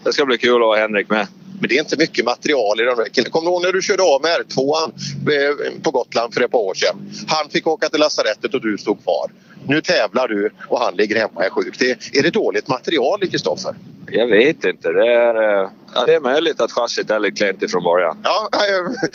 det 0.05 0.12
ska 0.12 0.25
bli 0.25 0.38
kul 0.38 0.62
att 0.62 0.68
ha 0.68 0.77
Henrik 0.77 1.11
med. 1.11 1.27
Men 1.61 1.69
det 1.69 1.77
är 1.77 1.81
inte 1.81 1.97
mycket 1.97 2.25
material 2.25 2.81
i 2.81 2.85
de 2.85 2.97
där 2.97 3.09
killarna. 3.09 3.31
Kommer 3.31 3.47
du 3.47 3.53
ihåg 3.53 3.62
när 3.62 3.73
du 3.73 3.83
körde 3.83 4.03
av 4.03 4.23
med 4.23 4.31
R2 4.31 4.92
eh, 5.33 5.83
på 5.83 5.90
Gotland 5.90 6.35
för 6.35 6.40
ett 6.40 6.51
par 6.51 6.59
år 6.59 6.75
sedan? 6.75 6.97
Han 7.27 7.51
fick 7.51 7.66
åka 7.66 7.88
till 7.88 8.01
lasarettet 8.01 8.55
och 8.55 8.61
du 8.61 8.79
stod 8.79 9.03
kvar. 9.03 9.31
Nu 9.69 9.81
tävlar 9.81 10.29
du 10.29 10.51
och 10.69 10.81
han 10.81 10.97
ligger 10.97 11.16
hemma 11.16 11.33
och 11.35 11.45
är 11.45 11.51
sjuk. 11.51 11.79
Det, 11.79 11.90
är 12.19 12.23
det 12.23 12.31
dåligt 12.31 12.69
material 12.69 13.25
i 13.25 13.27
Kristoffer? 13.27 13.75
Jag 14.11 14.27
vet 14.27 14.64
inte. 14.64 14.92
Det 14.92 15.12
är, 15.12 15.62
eh, 15.62 15.71
ja, 15.95 16.07
det 16.07 16.14
är 16.14 16.21
möjligt 16.21 16.61
att 16.61 16.73
chassit 16.73 17.11
är 17.11 17.19
lite 17.19 17.37
klent 17.37 17.62
ifrån 17.62 17.85
början. 17.85 18.19
Ja, 18.23 18.49
eh, 18.53 19.09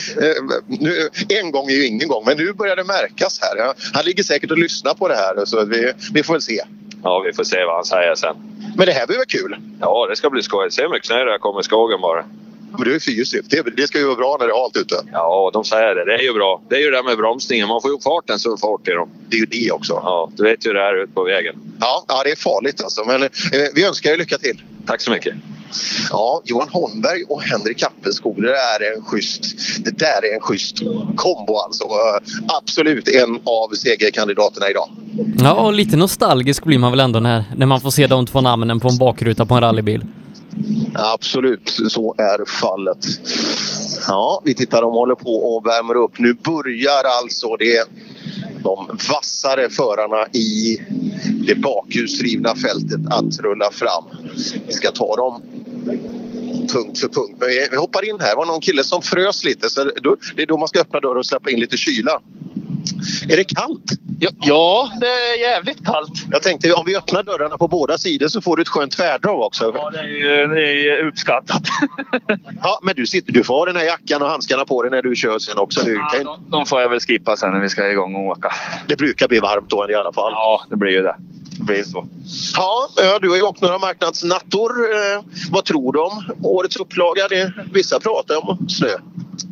nu, 0.68 1.10
en 1.30 1.52
gång 1.52 1.70
är 1.70 1.74
ju 1.74 1.86
ingen 1.88 2.08
gång, 2.08 2.24
men 2.26 2.38
nu 2.38 2.54
börjar 2.54 2.76
det 2.76 2.84
märkas 2.84 3.40
här. 3.42 3.74
Han 3.94 4.06
ligger 4.06 4.24
säkert 4.24 4.52
och 4.52 4.58
lyssnar 4.58 4.94
på 4.94 5.08
det 5.08 5.16
här 5.16 5.46
så 5.46 5.66
vi, 5.66 5.94
vi 6.14 6.24
får 6.24 6.34
väl 6.34 6.42
se. 6.42 6.62
Ja, 7.04 7.20
vi 7.20 7.34
får 7.34 7.44
se 7.44 7.66
vad 7.66 7.76
han 7.76 7.86
säger 7.86 8.16
sen. 8.16 8.36
Men 8.78 8.86
det 8.86 8.92
här 8.92 9.08
blir 9.08 9.18
väl 9.18 9.26
kul? 9.26 9.58
Ja, 9.80 10.08
det 10.10 10.16
ska 10.16 10.30
bli 10.30 10.44
skoj. 10.44 10.72
Se 10.72 10.82
hur 10.82 10.90
mycket 10.90 11.08
snö 11.08 11.24
det 11.24 11.38
kommer 11.40 11.60
i 11.60 11.64
skogen 11.64 12.02
bara. 12.02 12.26
Men 12.72 12.84
du 12.84 12.96
är 12.96 13.00
fyrhjulsdrift. 13.00 13.50
Det, 13.50 13.62
det 13.78 13.88
ska 13.88 13.98
ju 13.98 14.06
vara 14.06 14.16
bra 14.16 14.38
när 14.40 14.48
det 14.48 14.54
är 14.54 14.62
halt 14.62 14.78
ute. 14.78 14.96
Ja, 15.12 15.50
de 15.54 15.64
säger 15.66 15.96
det. 15.96 16.06
Det 16.06 16.16
är 16.16 16.24
ju 16.24 16.34
bra. 16.34 16.62
Det 16.70 16.76
är 16.76 16.80
ju 16.80 16.92
det 16.92 16.98
där 16.98 17.04
med 17.04 17.18
bromsningen. 17.18 17.68
Man 17.68 17.82
får 17.82 17.92
ju 17.92 17.96
upp 17.96 18.04
farten 18.04 18.40
så 18.40 18.58
fart 18.58 18.88
i 18.88 18.92
dem. 18.92 19.10
Det 19.30 19.36
är 19.36 19.40
ju 19.40 19.46
det 19.46 19.72
också. 19.72 19.94
Ja, 19.94 20.32
du 20.36 20.44
vet 20.44 20.66
ju 20.66 20.74
det 20.74 20.80
här 20.80 21.04
ute 21.04 21.14
på 21.14 21.24
vägen. 21.24 21.56
Ja, 21.80 22.06
ja, 22.08 22.22
det 22.24 22.32
är 22.32 22.36
farligt 22.36 22.84
alltså. 22.84 23.04
Men 23.06 23.24
eh, 23.24 23.30
vi 23.76 23.86
önskar 23.86 24.12
er 24.14 24.18
lycka 24.18 24.38
till. 24.38 24.62
Tack 24.86 25.02
så 25.02 25.12
mycket. 25.12 25.36
Ja, 26.10 26.42
Johan 26.46 26.70
Holmberg 26.70 27.24
och 27.30 27.42
Henrik 27.42 27.84
Appelskog, 27.84 28.42
det 28.42 28.48
där 28.48 28.92
är 28.92 28.98
en 28.98 29.04
schysst, 29.04 29.44
det 29.86 30.00
där 30.00 30.26
är 30.32 30.36
en 30.36 30.42
schysst 30.42 30.78
kombo 31.16 31.58
alltså. 31.58 31.86
Absolut 32.48 33.08
en 33.08 33.40
av 33.44 33.76
segerkandidaterna 33.76 34.70
idag. 34.70 34.90
Ja, 35.38 35.54
och 35.54 35.74
lite 35.74 35.98
nostalgisk 35.98 36.64
blir 36.64 36.80
man 36.80 36.92
väl 36.92 37.00
ändå 37.00 37.20
när, 37.20 37.44
när 37.56 37.66
man 37.66 37.82
får 37.82 37.92
se 37.92 38.08
de 38.08 38.26
två 38.26 38.42
namnen 38.42 38.80
på 38.80 38.88
en 38.88 38.98
bakruta 38.98 39.46
på 39.46 39.54
en 39.54 39.62
rallybil. 39.62 40.06
Absolut, 40.94 41.80
så 41.88 42.16
är 42.18 42.46
fallet. 42.62 43.06
Ja, 44.08 44.42
vi 44.46 44.54
tittar, 44.54 44.82
de 44.82 44.94
håller 44.94 45.16
på 45.16 45.36
och 45.36 45.66
värmer 45.66 45.96
upp. 45.96 46.20
Nu 46.20 46.34
börjar 46.34 47.04
alltså 47.22 47.56
det 47.56 47.88
de 48.64 49.00
vassare 49.10 49.70
förarna 49.70 50.28
i 50.32 50.78
det 51.48 51.56
bakhjulsdrivna 51.56 52.56
fältet 52.56 53.00
att 53.10 53.40
rulla 53.40 53.72
fram. 53.72 54.04
Vi 54.68 54.74
ska 54.74 54.92
ta 54.92 55.16
dem 55.16 55.42
punkt 56.74 57.00
för 57.00 57.08
punkt. 57.08 57.36
Men 57.40 57.50
vi, 57.72 57.78
hoppar 57.78 58.10
in 58.10 58.20
här. 58.20 58.30
Det 58.30 58.36
var 58.36 58.46
någon 58.46 58.62
kille 58.62 58.84
som 58.84 59.02
frös 59.02 59.44
lite 59.44 59.70
så 59.70 59.84
det 59.84 60.42
är 60.42 60.46
då 60.46 60.58
man 60.58 60.68
ska 60.68 60.82
öppna 60.82 61.00
dörren 61.00 61.18
och 61.18 61.26
släppa 61.26 61.50
in 61.52 61.60
lite 61.60 61.78
kyla. 61.78 62.22
Är 63.30 63.38
det 63.38 63.44
kallt? 63.44 63.92
Ja, 64.20 64.30
ja, 64.40 64.92
det 65.00 65.08
är 65.08 65.40
jävligt 65.40 65.86
kallt. 65.86 66.12
Jag 66.32 66.42
tänkte 66.42 66.74
om 66.74 66.86
vi 66.86 66.96
öppnar 66.98 67.24
dörrarna 67.24 67.58
på 67.58 67.68
båda 67.68 67.98
sidor 67.98 68.28
så 68.28 68.42
får 68.42 68.56
du 68.58 68.62
ett 68.62 68.68
skönt 68.70 68.92
tvärdrag 68.92 69.42
också. 69.42 69.72
Ja, 69.76 69.90
det 69.90 70.00
är 70.00 70.04
ju, 70.04 70.48
det 70.48 70.90
är 70.90 71.08
uppskattat. 71.08 71.62
Ja, 72.64 72.80
men 72.84 72.96
du, 72.96 73.08
sitter, 73.08 73.34
du 73.34 73.44
får 73.44 73.54
ha 73.54 73.66
den 73.66 73.76
här 73.76 73.84
jackan 73.86 74.22
och 74.22 74.28
handskarna 74.30 74.66
på 74.66 74.82
dig 74.84 74.92
när 74.92 75.02
du 75.02 75.16
kör 75.16 75.40
sen 75.40 75.58
också. 75.58 75.86
Du 75.86 75.94
Ja, 75.94 76.10
kan, 76.14 76.26
de, 76.26 76.50
de 76.52 76.66
får 76.66 76.82
jag 76.82 76.90
väl 76.90 77.00
skippa 77.00 77.38
sen 77.38 77.52
när 77.52 77.60
vi 77.60 77.70
ska 77.70 77.92
igång 77.92 78.16
och 78.16 78.22
åka. 78.22 78.52
det 78.88 78.96
brukar 78.96 79.28
bli 79.28 79.40
varmt 79.40 79.70
då 79.70 79.88
i 79.90 79.96
alla 79.96 80.14
fall. 80.14 80.32
Ja, 80.32 80.62
det 80.70 80.76
blir 80.76 80.92
ju 80.92 81.02
det. 81.02 81.16
Det 81.62 81.74
blir 81.74 81.84
så. 81.84 82.08
Ja, 82.56 83.20
du 83.22 83.30
har 83.30 83.36
ju 83.36 83.42
åkt 83.42 83.62
några 83.62 83.78
marknadsnattor. 83.78 84.72
Eh, 84.72 85.22
vad 85.52 85.66
tror 85.66 85.94
du 85.94 86.00
om 86.00 86.24
årets 86.44 86.76
upplaga? 86.76 87.28
Det, 87.28 87.54
vissa 87.74 88.00
pratar 88.00 88.50
om 88.50 88.70
snö. 88.70 88.88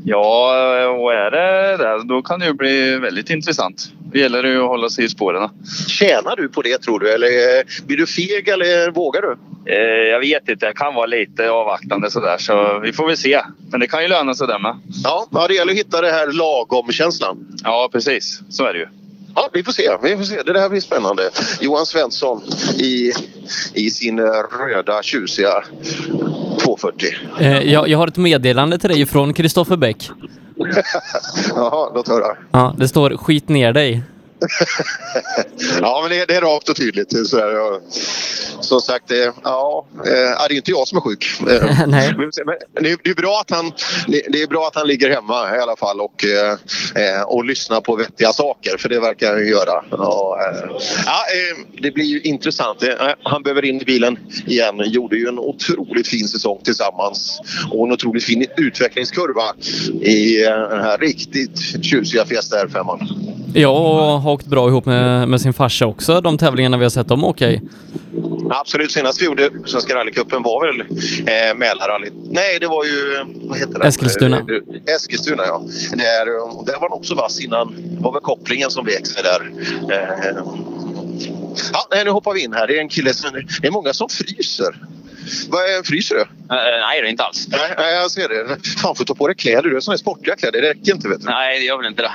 Ja, 0.06 0.88
och 0.88 1.14
är 1.14 1.32
det 1.32 1.78
det, 1.78 2.04
då 2.04 2.22
kan 2.22 2.40
det 2.40 2.46
ju 2.46 2.54
bli 2.54 2.98
väldigt 2.98 3.30
intressant. 3.30 3.92
Det 4.12 4.20
gäller 4.20 4.44
ju 4.44 4.62
att 4.62 4.68
hålla 4.68 4.90
sig 4.90 5.06
i 5.06 5.10
spåren. 5.10 5.50
Tjänar 5.88 6.36
du 6.36 6.50
på 6.50 6.62
det 6.62 6.82
tror 6.82 7.00
du? 7.00 7.14
Eller 7.14 7.28
eh, 7.28 7.64
blir 7.86 7.98
du 7.98 8.06
feg 8.06 8.48
eller 8.48 8.92
vågar 8.92 9.22
du? 9.22 9.38
Eh, 9.74 10.08
jag 10.10 10.20
vet 10.20 10.50
inte, 10.50 10.66
jag 10.66 10.76
kan 10.76 10.94
vara 10.96 11.06
lite 11.06 11.50
avvaktande 11.50 12.12
sådär 12.12 12.38
så 12.40 12.80
vi 12.80 12.94
får 12.94 13.08
väl 13.08 13.18
se. 13.18 13.42
Men 13.72 13.80
det 13.80 13.88
kan 13.88 14.02
ju 14.02 14.08
löna 14.08 14.34
sig 14.34 14.48
det 14.48 14.60
med. 14.60 14.80
Ja, 15.04 15.28
ja 15.32 15.48
det 15.48 15.54
gäller 15.54 15.72
att 15.72 15.80
hitta 15.80 16.02
det 16.02 16.12
här 16.12 16.28
lagom-känslan. 16.28 17.58
Ja, 17.64 17.90
precis. 17.92 18.42
Så 18.50 18.66
är 18.66 18.74
det 18.74 18.80
ju. 18.80 18.88
Ja, 19.40 19.50
vi 19.54 19.64
får 19.64 19.72
se. 19.72 19.98
Vi 20.04 20.18
får 20.18 20.24
se. 20.24 20.42
Det 20.44 20.54
där 20.54 20.70
blir 20.70 20.82
spännande. 20.82 21.30
Johan 21.62 21.86
Svensson 21.86 22.42
i, 22.78 23.12
i 23.74 23.90
sin 23.90 24.20
röda 24.20 25.04
tjusiga 25.04 25.64
240. 26.64 27.10
Eh, 27.40 27.72
jag, 27.74 27.88
jag 27.88 27.98
har 27.98 28.08
ett 28.08 28.18
meddelande 28.18 28.80
till 28.80 28.90
dig 28.90 29.06
från 29.06 29.34
Kristoffer 29.34 29.78
Bäck. 29.78 30.10
Jaha, 31.56 31.92
låt 31.96 32.08
höra. 32.08 32.38
Ja, 32.52 32.76
det 32.78 32.88
står 32.88 33.18
skit 33.18 33.50
ner 33.50 33.74
dig. 33.74 34.04
Ja, 35.82 36.00
men 36.02 36.10
det, 36.18 36.26
det 36.26 36.36
är 36.36 36.42
rakt 36.42 36.70
och 36.70 36.76
tydligt. 36.76 37.28
Så 37.28 37.38
här, 37.38 37.48
ja. 37.48 37.80
Som 38.62 38.82
sagt, 38.82 39.08
det, 39.08 39.34
ja, 39.44 39.86
eh, 40.06 40.48
det 40.48 40.54
är 40.54 40.56
inte 40.56 40.72
jag 40.72 40.88
som 40.88 40.98
är 40.98 41.02
sjuk. 41.02 41.26
Eh, 41.50 41.88
Nej. 41.88 42.14
men 42.18 42.30
det, 42.84 42.98
det, 43.04 43.10
är 43.10 43.16
bra 43.16 43.40
att 43.42 43.52
han, 43.52 43.72
det, 44.08 44.42
är 44.42 44.48
bra 44.48 44.68
att 44.68 44.76
han 44.76 44.88
ligger 44.88 45.10
hemma 45.10 45.56
i 45.56 45.60
alla 45.60 45.76
fall 45.76 46.02
och, 46.02 46.26
eh, 46.26 47.22
och 47.22 47.46
lyssnar 47.46 47.82
på 47.82 47.96
vettiga 47.96 48.34
saker, 48.34 48.78
för 48.78 48.90
det 48.90 49.00
verkar 49.00 49.32
han 49.32 49.40
ju 49.40 49.50
göra. 49.50 49.84
Ja, 49.92 50.40
eh, 50.42 50.70
ja, 51.06 51.24
det 51.82 51.92
blir 51.92 52.06
ju 52.06 52.22
intressant. 52.22 52.84
Han 53.24 53.44
behöver 53.44 53.66
in 53.66 53.82
i 53.82 53.86
bilen 53.86 54.20
igen. 54.46 54.82
Gjorde 54.86 55.18
ju 55.18 55.28
en 55.28 55.40
otroligt 55.40 56.08
fin 56.08 56.28
säsong 56.28 56.62
tillsammans 56.64 57.42
och 57.72 57.88
en 57.88 57.94
otroligt 57.94 58.24
fin 58.24 58.46
utvecklingskurva 58.58 59.54
i 60.02 60.36
den 60.38 60.82
här 60.82 60.98
riktigt 60.98 61.86
tjusiga 61.86 62.26
Fiesta 62.26 62.66
R5. 62.66 63.00
Jag 63.54 64.20
har 64.30 64.36
åkt 64.36 64.46
bra 64.46 64.68
ihop 64.68 64.86
med, 64.86 65.28
med 65.28 65.42
sin 65.42 65.54
farsa 65.54 65.86
också, 65.86 66.22
de 66.22 66.38
tävlingarna 66.38 66.78
vi 66.78 66.84
har 66.84 66.90
sett 66.90 67.08
dem 67.08 67.24
åka 67.24 67.50
i. 67.50 67.62
Absolut, 68.50 68.92
senast 68.92 69.22
vi 69.22 69.26
gjorde 69.26 69.50
Svenska 69.66 69.96
rallycupen 69.96 70.44
var 70.44 70.66
väl 70.66 70.82
eh, 70.82 71.56
Mälarrallyt. 71.56 72.14
Nej, 72.16 72.60
det 72.60 72.68
var 72.68 72.86
ju... 72.86 73.26
Vad 73.42 73.58
heter 73.58 73.80
det? 73.80 73.88
Eskilstuna. 73.88 74.38
Eh, 74.38 74.96
Eskilstuna, 74.96 75.44
ja. 75.46 75.62
Där, 75.92 76.28
eh, 76.28 76.64
där 76.66 76.80
var 76.80 76.90
den 76.90 76.98
också 76.98 77.16
vass 77.16 77.40
innan. 77.40 77.76
Det 77.76 78.04
var 78.04 78.12
väl 78.12 78.22
kopplingen 78.22 78.72
som 78.72 78.86
vek 78.86 79.08
sig 79.08 79.24
där. 79.24 79.52
Eh, 79.92 80.38
ja, 81.74 82.04
nu 82.04 82.10
hoppar 82.10 82.34
vi 82.34 82.44
in 82.44 82.54
här. 82.54 82.68
Det 82.68 82.78
är 82.78 82.82
en 82.82 82.90
kille 82.90 83.14
som... 83.14 83.30
Det 83.62 83.68
är 83.68 83.72
många 83.72 83.94
som 83.94 84.10
fryser. 84.10 84.76
Vad 85.50 85.62
är, 85.62 85.84
fryser 85.84 86.16
du? 86.16 86.22
Eh, 86.22 86.28
nej, 86.50 87.02
det 87.02 87.08
är 87.08 87.12
inte 87.12 87.24
alls. 87.24 87.48
Nej, 87.48 87.74
nej, 87.78 87.96
jag 87.96 88.12
ser 88.12 88.30
det. 88.30 88.58
Fan, 88.82 88.96
får 88.96 89.06
ta 89.06 89.16
på 89.16 89.28
dig 89.28 89.36
kläder. 89.36 89.70
Du 89.70 89.74
har 89.74 89.82
såna 89.82 89.94
här 89.94 89.98
sportiga 89.98 90.36
kläder. 90.36 90.62
Det 90.62 90.70
räcker 90.70 90.96
inte, 90.96 91.10
vet 91.10 91.22
du. 91.22 91.26
Nej, 91.26 91.60
det 91.60 91.66
gör 91.66 91.78
väl 91.78 91.86
inte 91.86 92.02
det. 92.02 92.12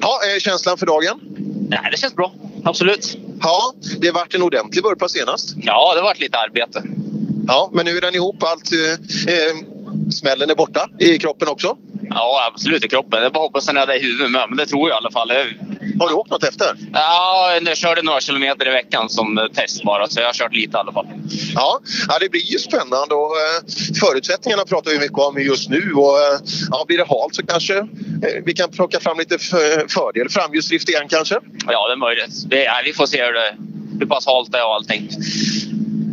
Ja, 0.00 0.20
känslan 0.38 0.78
för 0.78 0.86
dagen? 0.86 1.20
Nej, 1.68 1.88
det 1.90 1.96
känns 1.96 2.14
bra. 2.14 2.32
Absolut. 2.64 3.16
Ja, 3.42 3.72
det 3.98 4.10
vart 4.10 4.34
en 4.34 4.42
ordentlig 4.42 4.84
vurpa 4.84 5.08
senast. 5.08 5.54
Ja, 5.56 5.94
det 5.94 6.00
har 6.00 6.04
varit 6.04 6.20
lite 6.20 6.38
arbete. 6.38 6.82
Ja, 7.46 7.70
men 7.72 7.84
nu 7.84 7.96
är 7.96 8.00
den 8.00 8.14
ihop. 8.14 8.42
Allt, 8.42 8.72
eh, 8.72 9.34
eh, 9.34 9.56
smällen 10.12 10.50
är 10.50 10.54
borta 10.54 10.88
i 10.98 11.18
kroppen 11.18 11.48
också. 11.48 11.76
Ja, 12.10 12.50
absolut 12.52 12.84
i 12.84 12.88
kroppen. 12.88 13.22
Det 13.22 13.30
bara 13.30 13.44
hoppas 13.44 13.68
att 13.68 13.74
den 13.74 13.82
är 13.82 13.86
det 13.86 13.96
i 13.96 14.02
huvudet 14.02 14.30
med, 14.30 14.44
men 14.48 14.56
det 14.56 14.66
tror 14.66 14.88
jag 14.88 14.96
i 14.96 14.98
alla 14.98 15.10
fall. 15.10 15.30
Har 16.00 16.08
du 16.08 16.14
åkt 16.14 16.30
något 16.30 16.44
efter? 16.44 16.66
Ja, 16.92 17.58
jag 17.62 17.76
körde 17.76 18.02
några 18.02 18.20
kilometer 18.20 18.68
i 18.68 18.70
veckan 18.70 19.08
som 19.08 19.48
test 19.54 19.82
bara, 19.82 20.08
så 20.08 20.20
jag 20.20 20.26
har 20.26 20.32
kört 20.32 20.54
lite 20.54 20.76
i 20.76 20.80
alla 20.80 20.92
fall. 20.92 21.06
Ja, 21.54 21.80
ja 22.08 22.18
det 22.20 22.28
blir 22.28 22.52
ju 22.52 22.58
spännande 22.58 23.14
och 23.14 23.36
eh, 23.36 23.62
förutsättningarna 24.00 24.64
pratar 24.64 24.90
vi 24.90 24.98
mycket 24.98 25.18
om 25.18 25.42
just 25.42 25.70
nu. 25.70 25.92
Och, 25.92 26.18
eh, 26.18 26.38
ja, 26.70 26.84
blir 26.86 26.98
det 26.98 27.06
halt 27.08 27.34
så 27.34 27.46
kanske 27.46 27.78
eh, 27.78 27.86
vi 28.44 28.54
kan 28.54 28.70
plocka 28.70 29.00
fram 29.00 29.18
lite 29.18 29.38
för, 29.38 29.88
fördel. 29.88 30.28
Framhjulsdrift 30.28 30.88
igen 30.88 31.08
kanske? 31.08 31.34
Ja, 31.66 31.88
det 31.88 31.92
är 31.92 31.96
möjligt. 31.96 32.34
Nej, 32.50 32.82
vi 32.84 32.92
får 32.92 33.06
se 33.06 33.24
hur, 33.24 33.32
det, 33.32 33.54
hur 33.98 34.06
pass 34.06 34.26
halt 34.26 34.52
det 34.52 34.58
är 34.58 34.66
och 34.66 34.74
allting. 34.74 35.08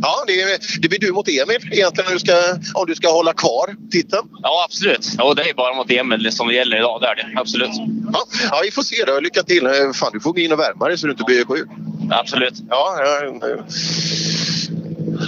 Ja, 0.02 0.24
det, 0.28 0.60
det 0.82 0.90
blir 0.90 1.00
du 1.00 1.12
mot 1.12 1.28
Emil 1.28 1.58
egentligen 1.72 2.12
du 2.14 2.20
ska, 2.20 2.34
om 2.74 2.86
du 2.88 2.96
ska 2.96 3.12
hålla 3.12 3.34
kvar 3.34 3.76
titeln. 3.92 4.28
Ja, 4.42 4.66
absolut. 4.66 5.08
Ja, 5.18 5.34
det 5.34 5.50
är 5.50 5.54
bara 5.54 5.74
mot 5.76 5.92
Emil 5.92 6.32
som 6.32 6.48
det 6.48 6.54
gäller 6.54 6.78
idag. 6.78 7.02
Det 7.02 7.08
är 7.08 7.16
det. 7.16 7.40
Absolut. 7.40 7.70
Ja, 8.14 8.20
ja, 8.52 8.62
vi 8.64 8.72
får 8.72 8.82
se 8.82 9.04
då. 9.08 9.20
Lycka 9.20 9.44
till. 9.44 9.70
Fan, 9.94 10.10
du 10.14 10.20
får 10.20 10.34
gå 10.34 10.40
in 10.40 10.52
och 10.52 10.60
värma 10.60 10.88
dig 10.88 10.98
så 10.98 11.08
du 11.08 11.12
inte 11.12 11.24
blir 11.24 11.46
sjuk. 11.46 11.68
Absolut. 12.12 12.54
Ja, 12.70 12.98
ja, 13.00 13.58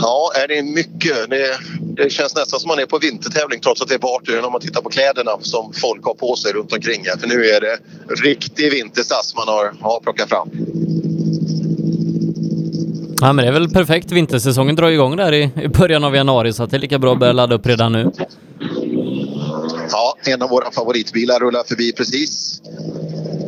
ja 0.02 0.32
är 0.44 0.48
det 0.48 0.64
mycket. 0.64 1.30
Det, 1.30 1.58
det 2.04 2.10
känns 2.10 2.36
nästan 2.36 2.60
som 2.60 2.68
man 2.68 2.80
är 2.80 2.86
på 2.86 2.98
vintertävling 3.00 3.60
trots 3.60 3.82
att 3.82 3.88
det 3.88 3.96
är 3.96 4.00
på 4.00 4.16
18 4.16 4.46
om 4.46 4.52
man 4.52 4.62
tittar 4.62 4.82
på 4.82 4.90
kläderna 4.90 5.32
som 5.42 5.74
folk 5.74 6.06
har 6.06 6.14
på 6.14 6.36
sig 6.36 6.54
runt 6.54 6.74
omkring. 6.74 7.06
här. 7.06 7.18
För 7.18 7.28
nu 7.28 7.46
är 7.46 7.62
det 7.62 7.78
riktig 8.24 8.72
vintersass 8.72 9.36
man 9.36 9.48
har, 9.48 9.74
har 9.82 10.00
plockat 10.00 10.30
fram. 10.30 10.50
Ja, 13.22 13.34
men 13.34 13.46
det 13.46 13.50
är 13.50 13.52
väl 13.52 13.70
perfekt. 13.70 14.12
Vintersäsongen 14.12 14.76
drar 14.76 14.90
igång 14.90 15.16
där 15.16 15.34
i, 15.34 15.52
i 15.62 15.68
början 15.68 16.04
av 16.04 16.16
januari 16.16 16.54
så 16.54 16.64
att 16.64 16.72
det 16.72 16.78
är 16.78 16.82
lika 16.82 17.00
bra 17.00 17.14
att 17.14 17.20
börja 17.20 17.34
ladda 17.34 17.56
upp 17.56 17.66
redan 17.66 17.92
nu. 17.92 18.12
Ja, 19.92 20.16
en 20.26 20.42
av 20.42 20.50
våra 20.50 20.72
favoritbilar 20.72 21.40
rullar 21.40 21.64
förbi 21.64 21.92
precis. 21.92 22.62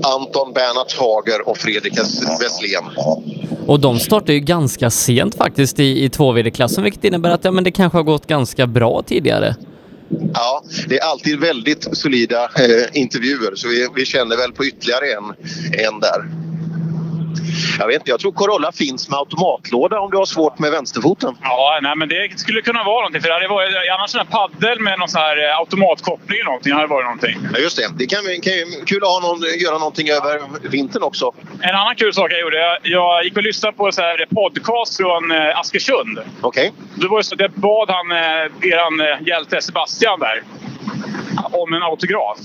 Anton 0.04 0.54
Bernhard 0.54 0.92
Hager 1.00 1.50
och 1.50 1.58
Fredrik 1.58 1.94
Wesslén. 2.42 2.84
Och 3.66 3.80
de 3.80 4.00
startar 4.00 4.34
ju 4.34 4.40
ganska 4.40 4.90
sent 4.90 5.36
faktiskt 5.36 5.80
i, 5.80 6.04
i 6.04 6.08
2VD-klassen 6.08 6.84
vilket 6.84 7.04
innebär 7.04 7.30
att 7.30 7.46
ja, 7.46 7.52
men 7.52 7.64
det 7.64 7.72
kanske 7.72 7.98
har 7.98 8.04
gått 8.04 8.28
ganska 8.28 8.68
bra 8.68 9.04
tidigare. 9.08 9.56
Ja, 10.34 10.64
det 10.88 11.00
är 11.00 11.04
alltid 11.04 11.40
väldigt 11.40 11.98
solida 11.98 12.44
eh, 12.44 13.02
intervjuer 13.02 13.56
så 13.56 13.68
vi, 13.68 13.88
vi 13.96 14.06
känner 14.06 14.38
väl 14.38 14.52
på 14.52 14.66
ytterligare 14.66 15.06
en, 15.06 15.26
en 15.86 16.00
där. 16.00 16.30
Jag 17.80 17.88
vet 17.88 17.96
inte, 17.96 18.12
jag 18.12 18.20
tror 18.20 18.32
Corolla 18.32 18.72
finns 18.72 19.10
med 19.10 19.20
automatlåda 19.20 20.00
om 20.00 20.12
du 20.12 20.18
har 20.18 20.26
svårt 20.26 20.60
med 20.60 20.72
vänsterfoten. 20.72 21.38
Ja, 21.42 21.80
nej, 21.82 21.96
men 21.96 22.10
det 22.10 22.40
skulle 22.40 22.62
kunna 22.62 22.84
vara 22.84 23.00
någonting. 23.00 23.22
För 23.22 23.30
det 23.30 23.34
hade 23.34 23.48
varit, 23.48 23.76
annars 24.00 24.16
en 24.16 24.28
paddel 24.28 24.80
med 24.80 25.00
någon 25.00 25.10
sån 25.10 25.22
här 25.22 25.50
eh, 25.50 25.58
automatkoppling 25.58 26.40
eller 26.40 26.46
någonting 26.46 26.74
hade 26.74 26.88
varit 26.88 27.06
någonting. 27.06 27.38
Ja, 27.54 27.60
just 27.60 27.78
det. 27.78 27.88
Det 27.98 28.06
kan, 28.06 28.20
kan 28.20 28.54
ju 28.54 28.66
kul 28.86 29.04
att 29.04 29.10
ha 29.10 29.20
någon, 29.20 29.40
göra 29.60 29.78
någonting 29.78 30.10
över 30.10 30.42
vintern 30.70 31.04
också. 31.04 31.32
En 31.62 31.76
annan 31.76 31.96
kul 31.96 32.14
sak 32.14 32.32
jag 32.32 32.40
gjorde. 32.40 32.58
Jag, 32.58 32.78
jag 32.84 33.24
gick 33.24 33.38
och 33.38 33.44
lyssnade 33.44 33.78
på 33.78 33.92
sån 33.92 34.04
här 34.04 34.26
podcast 34.30 34.98
från 34.98 35.32
eh, 35.32 35.60
Askersund. 35.60 36.20
Okej. 36.42 36.72
Det 36.96 37.08
var 37.08 37.22
så 37.22 37.36
jag 37.38 37.52
bad 37.52 37.90
han, 37.90 38.12
eh, 38.12 38.72
eran 38.72 39.00
eh, 39.02 39.28
hjälte 39.28 39.62
Sebastian 39.62 40.20
där, 40.20 40.44
om 41.52 41.74
en 41.74 41.84
autograf. 41.84 42.38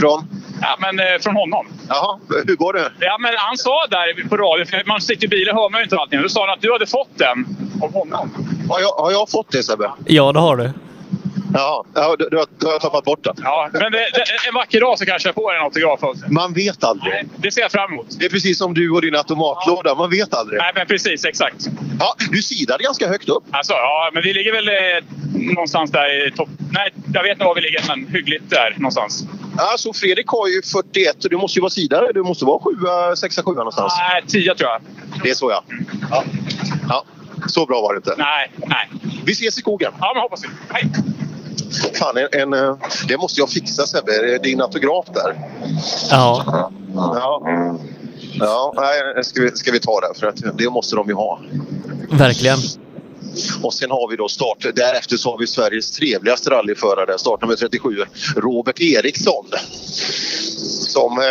Från? 0.00 0.28
Ja, 0.60 0.76
men 0.78 1.00
eh, 1.00 1.18
från 1.20 1.36
honom. 1.36 1.66
Jaha, 1.88 2.18
hur 2.46 2.56
går 2.56 2.72
det? 2.72 2.92
Ja, 3.00 3.16
men 3.20 3.32
han 3.36 3.56
sa 3.56 3.86
där 3.90 4.28
på 4.28 4.36
radio, 4.36 4.64
för 4.64 4.82
man 4.86 5.00
sitter 5.00 5.24
i 5.24 5.28
bilen 5.28 5.56
hör 5.56 5.70
man 5.70 5.80
ju 5.80 5.84
inte 5.84 5.96
allting. 5.96 6.22
Då 6.22 6.28
sa 6.28 6.46
han 6.46 6.50
att 6.50 6.62
du 6.62 6.72
hade 6.72 6.86
fått 6.86 7.18
den 7.18 7.46
av 7.82 7.92
honom. 7.92 8.30
Har 8.68 8.80
jag, 8.80 8.90
har 8.90 9.10
jag 9.12 9.30
fått 9.30 9.52
det 9.52 9.62
Sebbe? 9.62 9.90
Ja, 10.06 10.32
det 10.32 10.40
har 10.40 10.56
du. 10.56 10.70
Ja, 11.54 11.84
du, 12.18 12.28
du, 12.30 12.36
har, 12.36 12.46
du 12.58 12.66
har 12.66 12.78
tappat 12.78 13.04
bort 13.04 13.24
den. 13.24 13.34
Ja, 13.42 13.68
men 13.72 13.92
det, 13.92 13.98
det, 13.98 14.48
en 14.48 14.54
vacker 14.54 14.80
dag 14.80 14.98
så 14.98 15.06
kanske 15.06 15.28
jag 15.28 15.34
får 15.34 15.54
en 15.54 15.62
autograf 15.62 16.02
också. 16.02 16.24
Man 16.28 16.52
vet 16.52 16.84
aldrig. 16.84 17.24
Det 17.36 17.50
ser 17.50 17.60
jag 17.60 17.72
fram 17.72 17.92
emot. 17.92 18.06
Det 18.18 18.24
är 18.24 18.30
precis 18.30 18.58
som 18.58 18.74
du 18.74 18.90
och 18.90 19.02
din 19.02 19.14
automatlåda. 19.14 19.94
Man 19.94 20.10
vet 20.10 20.34
aldrig. 20.34 20.58
Nej, 20.60 20.72
men 20.74 20.86
precis. 20.86 21.24
Exakt. 21.24 21.66
Ja, 22.00 22.14
du 22.30 22.42
sidade 22.42 22.84
ganska 22.84 23.08
högt 23.08 23.28
upp. 23.28 23.44
Alltså, 23.50 23.72
ja, 23.72 24.10
men 24.14 24.22
vi 24.22 24.32
ligger 24.32 24.52
väl 24.52 24.68
eh, 24.68 24.74
någonstans 25.54 25.90
där 25.90 26.26
i 26.26 26.30
topp... 26.30 26.48
Nej, 26.72 26.90
jag 27.14 27.22
vet 27.22 27.32
inte 27.32 27.44
var 27.44 27.54
vi 27.54 27.60
ligger, 27.60 27.84
men 27.88 28.06
hyggligt 28.06 28.50
där 28.50 28.74
någonstans. 28.76 29.24
Alltså 29.58 29.92
Fredrik 29.92 30.26
har 30.28 30.48
ju 30.48 30.62
41 30.62 31.24
och 31.24 31.30
du 31.30 31.36
måste 31.36 31.58
ju 31.58 31.60
vara 31.60 31.70
sidare. 31.70 32.12
Du 32.12 32.22
måste 32.22 32.44
vara 32.44 32.58
7, 32.58 32.70
6, 33.16 33.36
7 33.44 33.52
någonstans. 33.52 33.92
Nej, 33.98 34.24
10 34.26 34.54
tror 34.54 34.70
jag. 34.70 34.80
Det 35.22 35.30
är 35.30 35.34
så 35.34 35.50
ja. 35.50 35.64
ja. 36.10 36.24
ja. 36.88 37.04
Så 37.48 37.66
bra 37.66 37.80
var 37.80 37.94
det 37.94 37.96
inte. 37.96 38.14
Nej, 38.18 38.50
nej. 38.66 38.90
Vi 39.24 39.32
ses 39.32 39.58
i 39.58 39.60
skogen. 39.60 39.92
Ja, 40.00 40.12
men 40.14 40.22
hoppas 40.22 40.44
vi. 40.44 40.48
Hej! 40.68 40.90
Fan, 41.94 42.16
en, 42.16 42.28
en, 42.32 42.52
eh, 42.52 42.76
det 43.08 43.16
måste 43.16 43.40
jag 43.40 43.50
fixa 43.50 43.86
Sebbe. 43.86 44.38
Din 44.42 44.60
autograf 44.60 45.06
där. 45.14 45.36
Ja. 46.10 46.44
Ja. 46.94 47.42
Ja, 48.40 48.74
nej, 48.76 49.24
ska 49.24 49.42
vi, 49.42 49.50
ska 49.50 49.72
vi 49.72 49.80
ta 49.80 50.00
det? 50.00 50.20
För 50.20 50.26
att 50.26 50.58
det 50.58 50.70
måste 50.70 50.96
de 50.96 51.08
ju 51.08 51.14
ha. 51.14 51.40
Verkligen. 52.10 52.58
Och 53.62 53.74
sen 53.74 53.90
har 53.90 54.10
vi 54.10 54.16
då 54.16 54.28
start, 54.28 54.66
därefter 54.74 55.16
så 55.16 55.30
har 55.30 55.38
vi 55.38 55.46
Sveriges 55.46 55.90
trevligaste 55.90 56.50
rallyförare, 56.50 57.18
startnummer 57.18 57.56
37, 57.56 58.04
Robert 58.36 58.80
Eriksson. 58.80 59.46
Som 60.88 61.18
eh, 61.18 61.24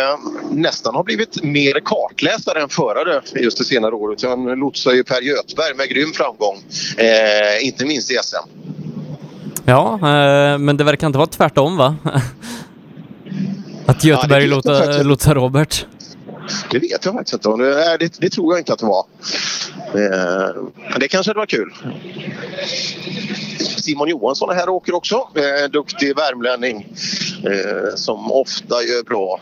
nästan 0.50 0.94
har 0.94 1.04
blivit 1.04 1.42
mer 1.42 1.80
kartläsare 1.84 2.62
än 2.62 2.68
förare 2.68 3.22
just 3.34 3.58
det 3.58 3.64
senare 3.64 3.94
året. 3.94 4.22
Han 4.22 4.44
lotsar 4.44 4.92
ju 4.92 5.04
Per 5.04 5.22
Göthberg 5.22 5.74
med 5.76 5.88
grym 5.88 6.12
framgång, 6.12 6.56
eh, 6.96 7.66
inte 7.66 7.84
minst 7.84 8.10
i 8.10 8.14
SM. 8.14 8.48
Ja, 9.64 9.94
eh, 9.94 10.58
men 10.58 10.76
det 10.76 10.84
verkar 10.84 11.06
inte 11.06 11.18
vara 11.18 11.26
tvärtom 11.26 11.76
va? 11.76 11.96
Att 13.86 14.04
Göteborg 14.04 14.46
Ja, 14.46 15.02
lotsar 15.02 15.34
Robert. 15.34 15.86
Det 16.70 16.78
vet 16.78 17.04
jag 17.04 17.14
faktiskt 17.14 17.34
inte. 17.34 17.48
Det, 17.48 17.96
det, 18.00 18.20
det 18.20 18.30
tror 18.30 18.52
jag 18.52 18.60
inte 18.60 18.72
att 18.72 18.78
det 18.78 18.86
var. 18.86 19.06
Eh, 19.94 20.62
men 20.90 21.00
det 21.00 21.08
kanske 21.08 21.30
hade 21.30 21.38
varit 21.38 21.50
kul. 21.50 21.74
Simon 23.58 24.08
Johansson 24.08 24.50
är 24.50 24.54
här 24.54 24.68
och 24.68 24.74
åker 24.74 24.94
också. 24.94 25.14
Eh, 25.14 25.70
duktig 25.70 26.16
värmlänning 26.16 26.86
eh, 27.44 27.94
som 27.94 28.32
ofta 28.32 28.82
gör 28.82 29.02
bra 29.02 29.40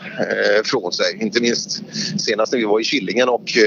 från 0.63 0.91
sig. 0.91 1.17
Inte 1.21 1.41
minst 1.41 1.81
senast 2.17 2.51
när 2.51 2.59
vi 2.59 2.65
var 2.65 2.79
i 2.79 2.83
Killingen 2.83 3.29
och, 3.29 3.57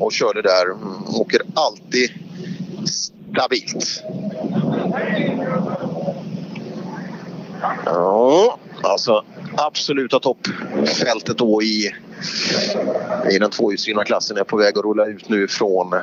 och 0.00 0.12
körde 0.12 0.42
där. 0.42 0.64
Mm, 0.64 1.04
åker 1.14 1.40
alltid 1.54 2.10
stabilt. 2.86 4.02
Ja, 7.84 8.58
alltså 8.82 9.24
absoluta 9.56 10.20
toppfältet 10.20 11.38
då 11.38 11.62
i, 11.62 11.94
i 13.30 13.38
den 13.38 13.50
tvåhjulsdrivna 13.50 14.04
klassen 14.04 14.36
är 14.36 14.44
på 14.44 14.56
väg 14.56 14.78
att 14.78 14.84
rulla 14.84 15.06
ut 15.06 15.28
nu 15.28 15.48
från 15.48 15.94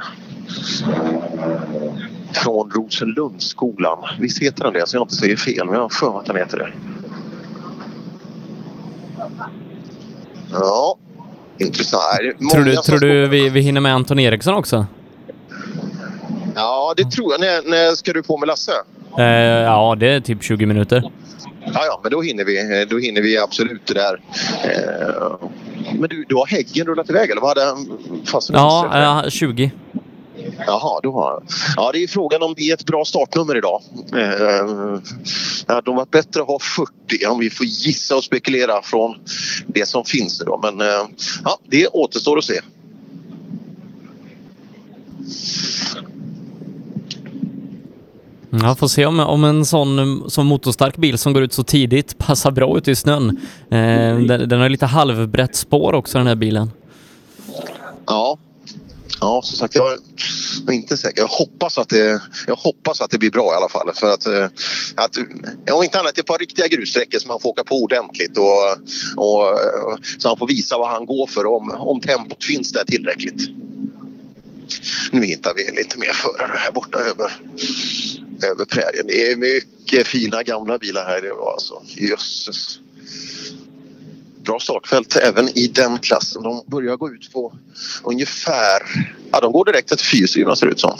från 2.34 2.72
Rosenlundsskolan. 2.72 3.98
Visst 4.20 4.42
heter 4.42 4.64
den 4.64 4.74
det? 4.74 4.88
Så 4.88 4.98
jag 4.98 5.04
inte 5.04 5.16
säger 5.16 5.36
fel, 5.36 5.66
men 5.66 5.74
jag 5.74 5.82
har 5.82 5.90
för 5.90 6.20
att 6.20 6.26
den 6.26 6.36
heter 6.36 6.58
det. 6.58 6.74
Ja, 10.52 10.98
intressant. 11.58 12.04
Tror 12.54 12.64
du, 12.64 12.76
tror 12.76 13.00
du 13.00 13.28
vi, 13.28 13.50
vi 13.50 13.60
hinner 13.62 13.82
med 13.82 13.94
Anton 13.94 14.20
Eriksson 14.20 14.54
också? 14.54 14.86
Ja, 16.56 16.94
det 16.98 17.12
tror 17.12 17.32
jag. 17.32 17.40
När, 17.42 17.70
när 17.70 17.96
ska 17.96 18.14
du 18.14 18.24
på 18.24 18.38
med 18.38 18.48
Lasse? 18.48 18.72
Eh, 19.18 19.26
ja, 19.26 19.96
det 20.00 20.08
är 20.08 20.20
typ 20.20 20.44
20 20.44 20.66
minuter. 20.66 21.12
Ja, 21.66 21.82
ja, 21.86 22.00
men 22.04 22.12
då 22.12 22.22
hinner 22.22 22.46
vi, 22.46 22.86
då 22.90 22.98
hinner 22.98 23.22
vi 23.22 23.38
absolut 23.38 23.82
det 23.86 23.94
där. 23.94 24.20
Eh, 24.64 25.50
Men 26.00 26.10
du, 26.10 26.26
du 26.30 26.36
har 26.36 26.46
Häggen 26.46 26.88
rullat 26.88 27.10
iväg 27.10 27.30
eller 27.30 27.42
vad 27.42 27.58
hade 27.58 27.70
han? 27.70 27.98
Fasen, 28.26 28.56
Ja, 28.56 29.24
eh, 29.26 29.30
20. 29.30 29.72
Jaha, 30.68 31.00
då 31.04 31.12
har 31.12 31.44
Ja, 31.76 31.92
det 31.92 32.04
är 32.04 32.08
frågan 32.08 32.44
om 32.44 32.54
det 32.58 32.70
är 32.70 32.74
ett 32.74 32.86
bra 32.86 33.06
startnummer 33.06 33.58
idag. 33.58 33.82
Eh, 34.14 35.00
det 35.68 35.74
hade 35.74 35.90
nog 35.92 35.96
varit 35.96 36.12
bättre 36.12 36.42
att 36.42 36.48
ha 36.48 36.60
40 36.60 37.26
om 37.26 37.40
vi 37.40 37.50
får 37.50 37.66
gissa 37.66 38.16
och 38.16 38.24
spekulera 38.24 38.82
från 38.82 39.16
det 39.68 39.86
som 39.86 40.06
finns 40.06 40.42
idag. 40.42 40.60
Men 40.64 40.82
eh, 40.82 41.08
ja, 41.44 41.58
det 41.68 41.88
återstår 41.88 42.38
att 42.38 42.44
se. 42.44 42.60
Ja, 48.62 48.76
får 48.76 48.88
se 48.88 49.06
om, 49.06 49.20
om 49.20 49.44
en 49.44 49.66
sån 49.66 50.24
som 50.30 50.48
motorstark 50.48 50.98
bil 50.98 51.18
som 51.18 51.34
går 51.34 51.44
ut 51.44 51.54
så 51.54 51.64
tidigt 51.64 52.18
passar 52.18 52.52
bra 52.52 52.78
ute 52.78 52.92
i 52.92 52.96
snön. 52.96 53.30
Eh, 53.72 54.18
den, 54.18 54.50
den 54.50 54.60
har 54.60 54.70
lite 54.70 54.86
halvbrett 54.86 55.56
spår 55.56 55.94
också 55.94 56.18
den 56.18 56.28
här 56.28 56.36
bilen. 56.36 56.72
Ja, 58.06 58.38
ja 59.20 59.42
som 59.44 59.58
sagt 59.58 59.76
jag 59.76 59.94
är 60.68 60.72
inte 60.72 60.98
säker. 60.98 61.22
Jag 61.22 61.28
hoppas 61.28 61.78
att 61.78 61.90
det, 61.90 62.22
jag 62.48 62.56
hoppas 62.56 63.02
att 63.02 63.12
det 63.12 63.18
blir 63.18 63.32
bra 63.32 63.54
i 63.54 63.56
alla 63.56 63.70
fall. 63.70 63.92
För 63.94 64.14
att, 64.14 64.26
eh, 64.26 64.46
att, 64.96 65.18
om 65.72 65.84
inte 65.84 66.00
annat 66.00 66.18
ett 66.18 66.26
par 66.26 66.38
riktiga 66.38 66.68
grussträckor 66.68 67.20
som 67.20 67.30
han 67.30 67.40
får 67.40 67.50
åka 67.50 67.64
på 67.64 67.76
ordentligt 67.84 68.38
och, 68.38 68.72
och, 69.16 69.60
så 70.18 70.28
han 70.28 70.38
får 70.38 70.48
visa 70.48 70.78
vad 70.78 70.90
han 70.90 71.06
går 71.06 71.28
för 71.28 71.46
om, 71.46 71.72
om 71.72 72.02
tempot 72.02 72.44
finns 72.44 72.72
där 72.72 72.84
tillräckligt. 72.84 73.50
Nu 75.12 75.26
hittar 75.26 75.54
vi 75.56 75.78
lite 75.78 76.00
mer 76.00 76.14
förare 76.14 76.58
här 76.58 76.72
borta 76.72 77.00
över, 77.00 77.32
över 78.48 78.66
prärien. 78.66 79.08
Det 79.08 79.32
är 79.32 79.36
mycket 79.36 80.08
fina 80.08 80.44
gamla 80.44 80.78
bilar 80.78 81.06
här. 81.06 81.26
idag 81.26 81.48
alltså, 81.54 81.82
jösses. 81.86 82.80
Bra 84.44 84.60
startfält 84.60 85.16
även 85.16 85.58
i 85.58 85.68
den 85.68 86.00
klassen. 86.00 86.44
De 86.44 86.64
börjar 86.68 86.96
gå 86.96 87.10
ut 87.10 87.34
på 87.34 87.54
ungefär... 88.04 88.82
Ja, 89.32 89.40
de 89.40 89.52
går 89.52 89.66
direkt 89.66 89.88
till 89.88 89.98
fyrhjulsdrivna 89.98 90.56
ser 90.56 90.66
det 90.66 90.72
ut 90.72 90.80
som. 90.80 91.00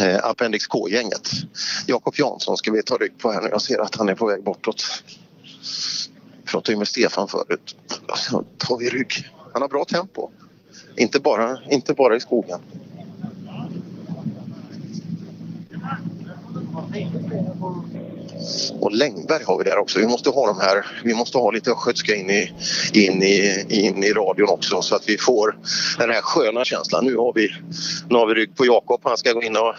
Eh, 0.00 0.24
Appendix 0.24 0.66
K-gänget. 0.66 1.30
Jakob 1.86 2.14
Jansson 2.16 2.56
ska 2.56 2.72
vi 2.72 2.82
ta 2.82 2.96
rygg 2.96 3.18
på 3.18 3.32
här 3.32 3.42
nu. 3.42 3.48
Jag 3.50 3.62
ser 3.62 3.78
att 3.78 3.94
han 3.94 4.08
är 4.08 4.14
på 4.14 4.26
väg 4.26 4.42
bortåt. 4.42 4.84
Pratade 6.44 6.72
ju 6.72 6.78
med 6.78 6.88
Stefan 6.88 7.28
förut. 7.28 7.76
Då 8.30 8.44
tar 8.58 8.78
vi 8.78 8.90
rygg. 8.90 9.30
Han 9.52 9.62
har 9.62 9.68
bra 9.68 9.84
tempo. 9.84 10.30
Inte 10.96 11.20
bara, 11.20 11.58
inte 11.70 11.94
bara 11.94 12.16
i 12.16 12.20
skogen. 12.20 12.60
Och 18.80 18.92
Längberg 18.92 19.44
har 19.44 19.58
vi 19.58 19.64
där 19.64 19.78
också. 19.78 19.98
Vi 19.98 20.06
måste 20.06 20.30
ha 20.30 20.46
de 20.46 20.60
här. 20.60 20.86
Vi 21.04 21.14
måste 21.14 21.38
ha 21.38 21.50
lite 21.50 21.70
östgötska 21.70 22.14
in 22.14 22.30
i, 22.30 22.52
in, 22.92 23.22
i, 23.22 23.66
in 23.68 24.04
i 24.04 24.12
radion 24.12 24.48
också 24.48 24.82
så 24.82 24.96
att 24.96 25.08
vi 25.08 25.18
får 25.18 25.56
den 25.98 26.10
här 26.10 26.20
sköna 26.22 26.64
känslan. 26.64 27.04
Nu 27.04 27.16
har 27.16 27.32
vi, 27.32 27.48
nu 28.08 28.16
har 28.18 28.26
vi 28.26 28.34
rygg 28.34 28.56
på 28.56 28.66
Jakob. 28.66 29.00
Han 29.04 29.16
ska 29.16 29.32
gå 29.32 29.42
in 29.42 29.56
och... 29.56 29.74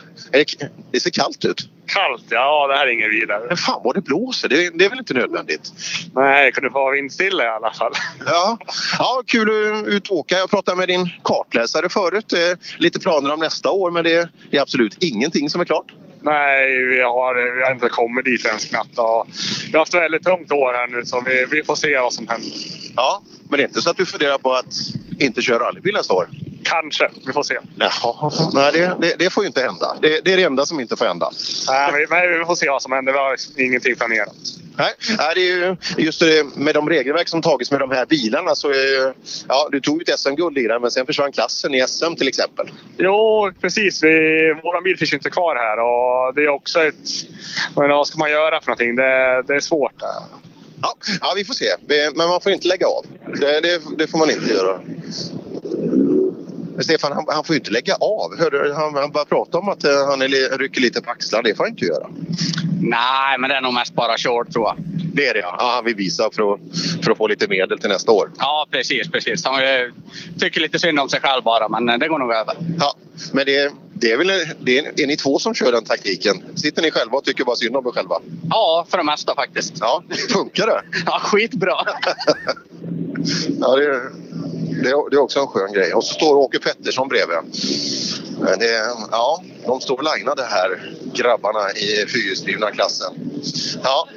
Det, 0.91 0.99
ser 0.99 1.09
kallt 1.09 1.45
ut. 1.45 1.69
Kallt, 1.85 2.25
ja 2.29 2.67
det 2.67 2.75
här 2.75 2.87
är 2.87 2.91
ingen 2.91 3.09
vidare. 3.09 3.45
Men 3.47 3.57
fan 3.57 3.81
vad 3.83 3.95
det 3.95 4.01
blåser. 4.01 4.49
Det, 4.49 4.77
det 4.77 4.85
är 4.85 4.89
väl 4.89 4.99
inte 4.99 5.13
nödvändigt? 5.13 5.71
Nej, 6.15 6.45
det 6.45 6.51
kunde 6.51 6.69
få 6.69 6.79
vara 6.79 6.95
vindstilla 6.95 7.43
i 7.43 7.47
alla 7.47 7.73
fall. 7.73 7.91
Ja, 8.25 8.57
ja 8.99 9.23
kul 9.25 9.49
att 9.49 9.87
ut 9.87 10.09
och 10.09 10.17
åka. 10.17 10.37
Jag 10.37 10.49
pratade 10.49 10.77
med 10.77 10.87
din 10.87 11.09
kartläsare 11.23 11.89
förut. 11.89 12.33
Eh, 12.33 12.39
Lite 12.77 12.99
planer 12.99 13.33
om 13.33 13.39
nästa 13.39 13.71
år 13.71 13.91
men 13.91 14.03
det 14.03 14.29
är 14.51 14.61
absolut 14.61 15.03
ingenting 15.03 15.49
som 15.49 15.61
är 15.61 15.65
klart. 15.65 15.91
Nej, 16.21 16.85
vi 16.85 17.01
har, 17.01 17.55
vi 17.55 17.63
har 17.63 17.71
inte 17.71 17.89
kommit 17.89 18.25
dit 18.25 18.45
ens 18.45 18.65
knappt. 18.65 18.97
Och 18.99 19.27
vi 19.65 19.71
har 19.71 19.79
haft 19.79 19.93
ett 19.93 20.01
väldigt 20.01 20.23
tungt 20.23 20.51
år 20.51 20.73
här 20.73 20.87
nu 20.87 21.05
så 21.05 21.21
vi, 21.25 21.45
vi 21.51 21.63
får 21.63 21.75
se 21.75 21.99
vad 21.99 22.13
som 22.13 22.27
händer. 22.27 22.51
Ja, 22.95 23.21
men 23.49 23.57
det 23.57 23.63
är 23.63 23.67
inte 23.67 23.81
så 23.81 23.89
att 23.89 23.97
du 23.97 24.05
funderar 24.05 24.37
på 24.37 24.53
att 24.53 24.73
inte 25.19 25.41
köra 25.41 25.59
rallybil 25.59 25.93
nästa 25.93 26.13
år? 26.13 26.27
Kanske, 26.63 27.09
vi 27.25 27.33
får 27.33 27.43
se. 27.43 27.57
Jaha, 27.75 28.31
nej 28.53 28.71
det, 28.71 28.95
det, 29.01 29.15
det 29.19 29.29
får 29.29 29.43
ju 29.43 29.47
inte 29.47 29.61
hända. 29.61 29.97
Det, 30.01 30.25
det 30.25 30.33
är 30.33 30.37
det 30.37 30.43
enda 30.43 30.65
som 30.65 30.79
inte 30.79 30.95
får 30.95 31.05
hända. 31.05 31.31
Nej, 31.67 31.91
vi, 31.93 32.07
men 32.09 32.39
vi 32.39 32.45
får 32.45 32.55
se 32.55 32.69
vad 32.69 32.81
som 32.81 32.91
händer. 32.91 33.13
Vi 33.13 33.19
har 33.19 33.37
ingenting 33.57 33.95
planerat. 33.95 34.35
Nej, 34.77 34.93
det 35.35 35.41
är 35.41 35.45
ju 35.45 35.75
just 35.97 36.19
det 36.19 36.55
med 36.55 36.75
de 36.75 36.89
regelverk 36.89 37.27
som 37.27 37.41
tagits 37.41 37.71
med 37.71 37.79
de 37.79 37.91
här 37.91 38.05
bilarna 38.05 38.55
så 38.55 38.69
är 38.69 39.13
ja, 39.47 39.69
du 39.71 39.81
tog 39.81 39.97
ju 39.97 40.13
ett 40.13 40.19
SM-guld 40.19 40.57
i 40.57 40.67
den 40.67 40.81
men 40.81 40.91
sen 40.91 41.05
försvann 41.05 41.31
klassen 41.31 41.75
i 41.75 41.87
SM 41.87 42.15
till 42.17 42.27
exempel. 42.27 42.71
Jo, 42.97 43.51
precis. 43.61 44.03
Vi, 44.03 44.09
vår 44.63 44.81
bil 44.81 44.97
finns 44.97 45.13
ju 45.13 45.17
inte 45.17 45.29
kvar 45.29 45.55
här 45.55 45.79
och 45.79 46.35
det 46.35 46.41
är 46.41 46.49
också 46.49 46.83
ett... 46.83 46.95
Men 47.75 47.89
vad 47.89 48.07
ska 48.07 48.17
man 48.17 48.31
göra 48.31 48.61
för 48.61 48.67
någonting? 48.67 48.95
Det, 48.95 49.43
det 49.47 49.55
är 49.55 49.59
svårt. 49.59 49.93
Ja, 50.81 50.93
ja, 51.21 51.33
vi 51.35 51.45
får 51.45 51.53
se. 51.53 51.65
Men 52.15 52.29
man 52.29 52.41
får 52.41 52.51
inte 52.51 52.67
lägga 52.67 52.87
av. 52.87 53.05
Det, 53.39 53.61
det, 53.61 53.81
det 53.97 54.07
får 54.07 54.17
man 54.17 54.29
inte 54.29 54.53
göra. 54.53 54.79
Men 56.79 56.83
Stefan, 56.83 57.11
han, 57.11 57.25
han 57.27 57.43
får 57.43 57.53
ju 57.53 57.59
inte 57.59 57.71
lägga 57.71 57.95
av. 57.95 58.37
Hörde, 58.39 58.73
han, 58.75 58.95
han 58.95 59.11
bara 59.11 59.25
prata 59.25 59.57
om 59.57 59.69
att 59.69 59.83
eh, 59.83 60.07
han 60.09 60.21
är, 60.21 60.57
rycker 60.57 60.81
lite 60.81 61.01
på 61.01 61.11
axlarna. 61.11 61.41
Det 61.41 61.55
får 61.55 61.63
han 61.63 61.71
inte 61.71 61.85
göra. 61.85 62.07
Nej, 62.81 63.37
men 63.39 63.49
det 63.49 63.55
är 63.55 63.61
nog 63.61 63.73
mest 63.73 63.93
bara 63.93 64.17
kört 64.17 64.53
tror 64.53 64.65
jag. 64.67 64.75
Det 65.13 65.27
är 65.27 65.33
det 65.33 65.39
ja. 65.39 65.55
ja 65.59 65.71
han 65.75 65.85
vill 65.85 65.95
visa 65.95 66.29
för 66.33 66.53
att, 66.53 66.59
för 67.03 67.11
att 67.11 67.17
få 67.17 67.27
lite 67.27 67.47
medel 67.47 67.79
till 67.79 67.89
nästa 67.89 68.11
år. 68.11 68.31
Ja, 68.37 68.67
precis. 68.71 69.11
precis. 69.11 69.45
Han 69.45 69.63
eh, 69.63 69.69
tycker 70.39 70.61
lite 70.61 70.79
synd 70.79 70.99
om 70.99 71.09
sig 71.09 71.19
själv 71.21 71.43
bara, 71.43 71.69
men 71.69 71.89
eh, 71.89 71.97
det 71.97 72.07
går 72.07 72.19
nog 72.19 72.33
över. 72.33 72.55
Ja, 72.79 72.93
men 73.33 73.45
det, 73.45 73.73
Det 74.01 74.11
är, 74.11 74.17
väl, 74.17 74.27
det 74.59 74.77
är, 74.79 75.01
är 75.01 75.07
ni 75.07 75.17
två 75.17 75.39
som 75.39 75.53
kör 75.53 75.71
den 75.71 75.83
taktiken? 75.83 76.43
Sitter 76.55 76.81
ni 76.81 76.91
själva 76.91 77.17
och 77.17 77.23
tycker 77.23 77.43
bara 77.43 77.55
synd 77.55 77.75
om 77.75 77.87
er 77.87 77.91
själva? 77.91 78.21
Ja, 78.49 78.85
för 78.89 78.97
det 78.97 79.03
mesta 79.03 79.35
faktiskt. 79.35 79.73
Ja, 79.79 80.03
funkar 80.29 80.67
det? 80.67 80.81
Ja, 81.05 81.19
skitbra. 81.19 81.75
ja, 83.59 83.75
det, 83.75 83.83
är, 83.85 84.11
det, 84.83 84.89
är, 84.89 85.09
det 85.09 85.15
är 85.15 85.21
också 85.21 85.39
en 85.39 85.47
skön 85.47 85.73
grej. 85.73 85.93
Och 85.93 86.03
så 86.03 86.13
står 86.13 86.35
Åke 86.35 86.59
Pettersson 86.59 87.07
bredvid. 87.07 87.37
Det, 88.59 88.81
ja, 89.11 89.43
de 89.65 89.81
står 89.81 90.17
linade 90.17 90.43
här, 90.43 90.93
grabbarna 91.13 91.71
i 91.71 92.05
fyrhjulsdrivna 92.07 92.71
klassen. 92.71 93.13
Ja, 93.83 94.07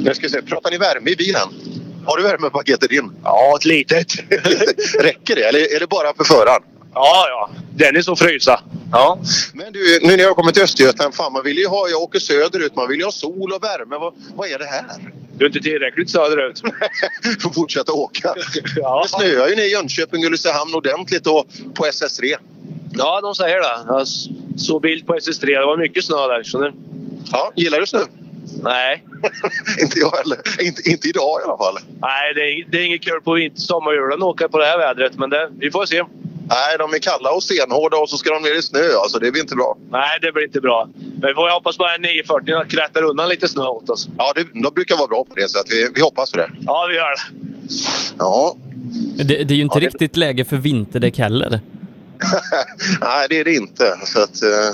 nu 0.00 0.14
ska 0.14 0.22
vi 0.22 0.28
se. 0.28 0.42
Pratar 0.42 0.70
ni 0.70 0.78
värme 0.78 1.10
i 1.10 1.16
bilen? 1.16 1.48
Har 2.06 2.16
du 2.16 2.22
värmepaketet 2.22 2.92
in? 2.92 3.12
Ja, 3.24 3.56
ett 3.56 3.64
litet. 3.64 4.12
Räcker 5.00 5.36
det 5.36 5.42
eller 5.42 5.76
är 5.76 5.80
det 5.80 5.86
bara 5.86 6.14
för 6.14 6.24
föraren? 6.24 6.62
Ja, 6.94 7.26
ja. 7.28 7.50
Dennis 7.74 8.08
och 8.08 8.18
frysa. 8.18 8.60
Ja. 8.92 9.18
Men 9.54 9.72
du, 9.72 9.98
nu 10.02 10.16
när 10.16 10.18
jag 10.18 10.28
har 10.28 10.34
kommit 10.34 10.54
till 10.54 10.62
Östergötland, 10.62 11.14
fan 11.14 11.32
man 11.32 11.44
vill 11.44 11.58
ju 11.58 11.66
ha, 11.66 11.88
jag 11.88 12.02
åker 12.02 12.18
söderut, 12.18 12.76
man 12.76 12.88
vill 12.88 12.98
ju 12.98 13.04
ha 13.04 13.12
sol 13.12 13.52
och 13.52 13.62
värme. 13.62 13.96
Vad, 13.96 14.14
vad 14.34 14.48
är 14.48 14.58
det 14.58 14.64
här? 14.64 14.84
Du 15.40 15.44
är 15.44 15.48
inte 15.48 15.60
tillräckligt 15.60 16.10
söderut. 16.10 16.62
Får 17.42 17.50
fortsätta 17.50 17.92
åka. 17.92 18.34
Ja. 18.76 19.02
Det 19.02 19.08
snöar 19.08 19.48
ju 19.48 19.56
ner 19.56 19.62
i 19.62 19.72
Jönköping, 19.72 20.26
Ulricehamn 20.26 20.74
ordentligt 20.74 21.26
och 21.26 21.46
på 21.74 21.84
SS3. 21.84 22.34
Ja, 22.92 23.20
de 23.20 23.34
säger 23.34 23.56
det. 23.56 23.84
Jag 23.86 24.06
såg 24.60 24.82
bild 24.82 25.06
på 25.06 25.14
SS3. 25.14 25.46
Det 25.46 25.66
var 25.66 25.76
mycket 25.76 26.04
snö 26.04 26.16
där. 26.16 26.42
Så 26.42 26.58
det... 26.58 26.72
Ja, 27.32 27.52
gillar 27.56 27.80
du 27.80 27.86
snö? 27.86 28.00
Nej. 28.62 29.04
inte 29.82 29.98
jag 29.98 30.10
heller. 30.10 30.38
Inte, 30.60 30.90
inte 30.90 31.08
idag 31.08 31.40
i 31.40 31.44
alla 31.44 31.56
fall. 31.56 31.78
Nej, 32.00 32.34
det 32.34 32.40
är, 32.40 32.70
det 32.70 32.78
är 32.78 32.86
inget 32.86 33.04
kul 33.04 33.20
på 33.20 33.32
vinter, 33.32 33.60
sommarhjulen 33.60 34.12
att 34.12 34.22
åka 34.22 34.48
på 34.48 34.58
det 34.58 34.66
här 34.66 34.78
vädret. 34.78 35.18
Men 35.18 35.30
det, 35.30 35.50
vi 35.58 35.70
får 35.70 35.86
se. 35.86 36.04
Nej, 36.50 36.78
de 36.78 36.94
är 36.94 36.98
kalla 36.98 37.30
och 37.32 37.42
stenhårda 37.42 37.96
och 37.96 38.08
så 38.10 38.16
ska 38.18 38.30
de 38.34 38.42
ner 38.42 38.54
i 38.58 38.62
snö. 38.62 38.84
Alltså, 39.02 39.18
det 39.18 39.30
blir 39.32 39.42
inte 39.42 39.54
bra. 39.54 39.76
Nej, 39.90 40.18
det 40.22 40.32
blir 40.32 40.44
inte 40.44 40.60
bra. 40.60 40.88
Men 41.20 41.28
vi 41.28 41.34
får 41.34 41.50
hoppas 41.54 41.78
bara 41.78 41.96
940 41.96 42.64
krätar 42.70 43.02
undan 43.02 43.28
lite 43.28 43.48
snö 43.48 43.62
åt 43.64 43.90
oss. 43.90 44.08
Ja, 44.18 44.32
det, 44.34 44.44
de 44.62 44.74
brukar 44.74 44.96
vara 44.96 45.06
bra 45.06 45.24
på 45.24 45.34
det, 45.34 45.48
så 45.48 45.58
att 45.58 45.70
vi, 45.70 45.88
vi 45.94 46.00
hoppas 46.00 46.30
på 46.30 46.36
det. 46.38 46.50
Ja, 46.60 46.86
vi 46.90 46.94
gör 46.96 47.10
det. 47.10 47.20
Ja. 48.18 48.56
Det, 49.16 49.24
det 49.24 49.54
är 49.54 49.56
ju 49.56 49.62
inte 49.62 49.76
Ja, 49.78 49.80
det- 49.80 49.86
riktigt 49.86 50.16
läge 50.16 50.44
för 50.44 50.56
vinterdäck 50.56 51.18
heller. 51.18 51.60
Nej, 53.00 53.26
det 53.30 53.38
är 53.40 53.44
det 53.44 53.54
inte. 53.54 53.98
Så 54.06 54.20
att, 54.22 54.42
eh, 54.42 54.70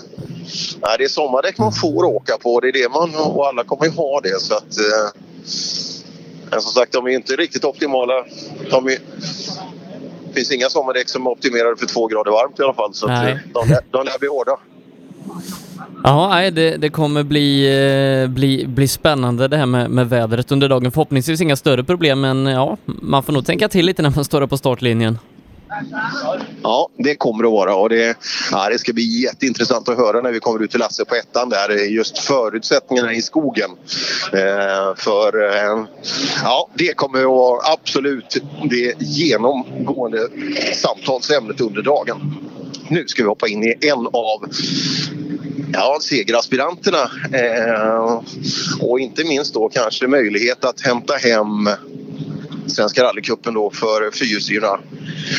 nej, 0.83 0.95
det 0.99 1.05
är 1.05 1.09
sommardäck 1.09 1.59
man 1.59 1.73
får 1.73 2.05
åka 2.05 2.37
på. 2.39 2.61
Det 2.61 2.69
är 2.69 2.73
det 2.73 2.89
man, 2.89 3.15
och 3.15 3.47
alla 3.49 3.65
kommer 3.65 3.85
ju 3.85 3.91
ha 3.91 4.21
det. 4.21 4.41
Så 4.41 4.55
att, 4.55 4.79
eh, 4.79 5.21
men 6.51 6.61
som 6.61 6.73
sagt, 6.73 6.93
de 6.93 7.07
är 7.07 7.11
inte 7.11 7.37
riktigt 7.37 7.65
optimala. 7.65 8.25
De 8.71 8.87
är, 8.87 8.99
finns 10.37 10.53
inga 10.53 10.69
sommardäck 10.69 11.09
som 11.09 11.27
är 11.27 11.31
optimerade 11.31 11.77
för 11.77 11.87
två 11.87 12.07
grader 12.07 12.31
varmt 12.31 12.59
i 12.59 12.63
alla 12.63 12.75
fall. 12.75 12.95
Så 12.95 13.07
Nej. 13.07 13.33
eh, 13.33 13.39
de, 13.53 13.77
de 13.91 14.05
lär 14.05 14.19
bli 14.19 14.29
hårda. 14.29 14.57
Ja, 16.05 16.29
nej, 16.29 16.51
det, 16.51 16.77
det 16.77 16.89
kommer 16.89 17.23
bli, 17.23 17.49
eh, 18.23 18.29
bli, 18.29 18.67
bli 18.67 18.89
spännande 18.89 19.49
det 19.49 19.57
här 19.57 19.67
med, 19.67 19.91
med 19.91 20.09
vädret 20.09 20.53
under 20.53 20.69
dagen. 20.69 20.93
Förhoppningsvis 20.93 21.41
inga 21.41 21.57
större 21.57 21.85
problem, 21.85 22.21
men 22.21 22.47
ja, 22.47 22.77
man 22.85 23.23
får 23.23 23.33
nog 23.33 23.47
tänka 23.47 23.69
till 23.69 23.87
lite 23.87 24.03
när 24.03 24.11
man 24.11 24.25
står 24.25 24.41
där 24.41 24.47
på 24.47 24.57
startlinjen. 24.57 25.19
Ja, 26.63 26.89
det 26.97 27.15
kommer 27.15 27.45
att 27.45 27.51
vara. 27.51 27.75
Och 27.75 27.89
det, 27.89 28.17
ja, 28.51 28.69
det 28.69 28.79
ska 28.79 28.93
bli 28.93 29.23
jätteintressant 29.23 29.89
att 29.89 29.97
höra 29.97 30.21
när 30.21 30.33
vi 30.33 30.41
kommer 30.41 30.65
ut 30.65 30.71
till 30.71 30.81
Lasse 30.81 31.05
på 31.05 31.15
ettan 31.15 31.49
där. 31.49 31.71
Eh, 31.71 31.93
just 31.93 32.19
förutsättningarna 32.19 33.13
i 33.13 33.23
skogen. 33.23 33.71
Eh, 34.33 34.95
för 34.97 35.55
eh, 35.55 35.85
ja, 36.43 36.69
det 36.75 36.97
kommer 36.97 37.19
att 37.21 37.27
vara 37.27 37.73
absolut 37.73 38.37
det 38.71 38.95
genomgående 38.99 40.29
samtalsämnet 40.75 41.61
under 41.61 41.83
dagen. 41.83 42.35
Nu 42.89 43.07
ska 43.07 43.23
vi 43.23 43.29
hoppa 43.29 43.49
in 43.49 43.65
i 43.65 43.75
en 43.81 44.07
av 44.13 44.51
ja, 45.73 45.99
segeraspiranterna. 46.01 47.11
Eh, 47.33 48.23
och 48.81 49.01
inte 49.01 49.25
minst 49.25 49.55
då 49.55 49.69
kanske 49.69 50.07
möjlighet 50.07 50.65
att 50.65 50.81
hämta 50.81 51.15
hem 51.15 51.69
Svenska 52.67 53.05
rallycupen 53.05 53.55
då 53.55 53.71
för 53.71 54.11
fyrhjulsdrivna. 54.11 54.79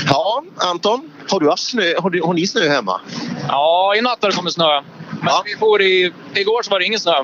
Ja, 0.07 0.43
Anton, 0.57 1.11
har, 1.30 1.39
du 1.39 1.49
haft 1.49 1.69
snö, 1.69 1.93
har, 1.99 2.09
du, 2.09 2.21
har 2.21 2.34
ni 2.34 2.47
snö 2.47 2.69
hemma? 2.69 3.01
Ja, 3.47 3.95
i 3.95 4.01
natt 4.01 4.17
har 4.21 4.30
det 4.30 4.36
kommit 4.36 4.53
snö. 4.53 4.82
Men 5.21 5.34
vi 5.45 5.55
får 5.59 5.82
i, 5.82 6.13
igår 6.36 6.63
så 6.63 6.71
var 6.71 6.80
det 6.80 6.86
ingen 6.86 6.99
snö. 6.99 7.23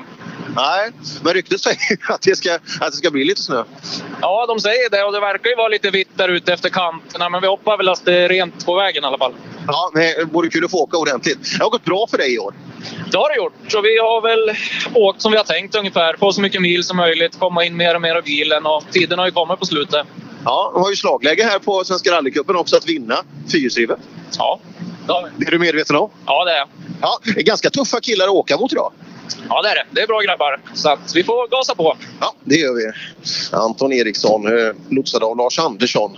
Nej, 0.56 0.90
men 1.22 1.34
ryktet 1.34 1.60
säger 1.60 1.98
att 2.08 2.22
det, 2.22 2.36
ska, 2.36 2.54
att 2.54 2.90
det 2.90 2.96
ska 2.96 3.10
bli 3.10 3.24
lite 3.24 3.42
snö. 3.42 3.64
Ja, 4.20 4.46
de 4.46 4.60
säger 4.60 4.90
det 4.90 5.04
och 5.04 5.12
det 5.12 5.20
verkar 5.20 5.50
ju 5.50 5.56
vara 5.56 5.68
lite 5.68 5.90
vitt 5.90 6.08
där 6.14 6.28
ute 6.28 6.52
efter 6.52 6.68
kanterna. 6.68 7.28
Men 7.28 7.40
vi 7.40 7.46
hoppas 7.46 7.78
väl 7.78 7.88
att 7.88 8.04
det 8.04 8.14
är 8.14 8.28
rent 8.28 8.66
på 8.66 8.74
vägen 8.74 9.04
i 9.04 9.06
alla 9.06 9.18
fall. 9.18 9.34
Ja, 9.66 9.90
men 9.94 10.02
det 10.02 10.24
vore 10.32 10.48
kul 10.48 10.64
att 10.64 10.70
få 10.70 10.82
åka 10.82 10.96
ordentligt. 10.96 11.58
Det 11.58 11.64
har 11.64 11.70
gått 11.70 11.84
bra 11.84 12.06
för 12.10 12.18
dig 12.18 12.34
i 12.34 12.38
år. 12.38 12.54
Det 13.10 13.16
har 13.16 13.28
det 13.28 13.36
gjort. 13.36 13.52
Så 13.68 13.80
vi 13.80 13.98
har 13.98 14.20
väl 14.22 14.56
åkt 14.94 15.22
som 15.22 15.32
vi 15.32 15.38
har 15.38 15.44
tänkt 15.44 15.74
ungefär. 15.74 16.16
Få 16.18 16.32
så 16.32 16.40
mycket 16.40 16.62
mil 16.62 16.84
som 16.84 16.96
möjligt, 16.96 17.38
komma 17.38 17.64
in 17.64 17.76
mer 17.76 17.94
och 17.94 18.02
mer 18.02 18.18
i 18.18 18.22
bilen 18.22 18.66
och 18.66 18.84
tiden 18.90 19.18
har 19.18 19.26
ju 19.26 19.32
kommit 19.32 19.58
på 19.58 19.66
slutet. 19.66 20.06
Ja, 20.44 20.70
de 20.74 20.82
har 20.82 20.90
ju 20.90 20.96
slagläge 20.96 21.44
här 21.44 21.58
på 21.58 21.84
Svenska 21.84 22.10
rallycupen 22.10 22.56
också 22.56 22.76
att 22.76 22.88
vinna 22.88 23.16
fyrhjulsdrivet. 23.52 23.98
Ja, 24.38 24.60
det 25.06 25.12
har 25.12 25.22
vi. 25.22 25.44
Det 25.44 25.46
är 25.46 25.50
du 25.50 25.58
medveten 25.58 25.96
om? 25.96 26.10
Ja, 26.26 26.44
det 26.44 26.52
är 26.52 26.56
jag. 26.56 26.68
Ja, 27.00 27.18
det 27.34 27.40
är 27.40 27.44
ganska 27.44 27.70
tuffa 27.70 28.00
killar 28.00 28.24
att 28.24 28.30
åka 28.30 28.56
mot 28.56 28.72
idag. 28.72 28.92
Ja, 29.48 29.62
det 29.62 29.68
är 29.68 29.74
det. 29.74 29.84
Det 29.90 30.00
är 30.00 30.06
bra 30.06 30.20
grabbar. 30.20 30.60
Så 30.74 30.88
att 30.90 31.12
vi 31.14 31.24
får 31.24 31.48
gasa 31.48 31.74
på. 31.74 31.96
Ja, 32.20 32.34
det 32.44 32.54
gör 32.54 32.74
vi. 32.74 32.92
Anton 33.56 33.92
Eriksson, 33.92 34.46
eh, 34.46 34.74
lotsad 34.90 35.22
av 35.22 35.36
Lars 35.36 35.58
Andersson. 35.58 36.16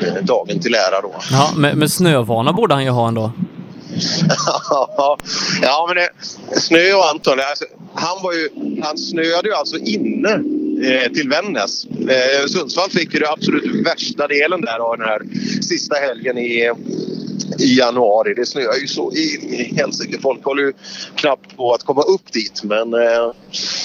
Eh, 0.00 0.24
dagen 0.24 0.60
till 0.60 0.74
ära 0.74 1.00
då. 1.00 1.14
Ja, 1.30 1.50
med, 1.56 1.76
med 1.76 1.90
snövana 1.92 2.52
borde 2.52 2.74
han 2.74 2.84
ju 2.84 2.90
ha 2.90 3.08
ändå 3.08 3.32
ja, 5.62 5.84
men 5.88 5.96
det, 5.96 6.10
Snö 6.60 6.92
och 6.94 7.10
Anton, 7.10 7.38
alltså, 7.40 7.64
han, 7.94 8.22
var 8.22 8.32
ju, 8.32 8.48
han 8.82 8.98
snöade 8.98 9.48
ju 9.48 9.54
alltså 9.54 9.76
inne 9.76 10.42
Eh, 10.82 11.12
till 11.12 11.28
Vännäs. 11.28 11.84
Eh, 11.84 12.46
Sundsvall 12.46 12.90
fick 12.90 13.14
ju 13.14 13.20
det 13.20 13.30
absolut 13.30 13.86
värsta 13.86 14.26
delen 14.26 14.60
där 14.60 14.78
av 14.78 14.98
den 14.98 15.06
här 15.06 15.22
sista 15.62 15.94
helgen 15.94 16.38
i, 16.38 16.70
i 17.58 17.78
januari. 17.78 18.34
Det 18.34 18.46
snöar 18.46 18.76
ju 18.80 18.86
så 18.86 19.12
in 19.12 19.54
i 19.54 19.74
helsike. 19.76 20.18
Folk 20.22 20.44
håller 20.44 20.62
ju 20.62 20.72
knappt 21.14 21.56
på 21.56 21.72
att 21.74 21.82
komma 21.82 22.02
upp 22.02 22.32
dit. 22.32 22.62
Men 22.64 22.94
eh, 22.94 23.32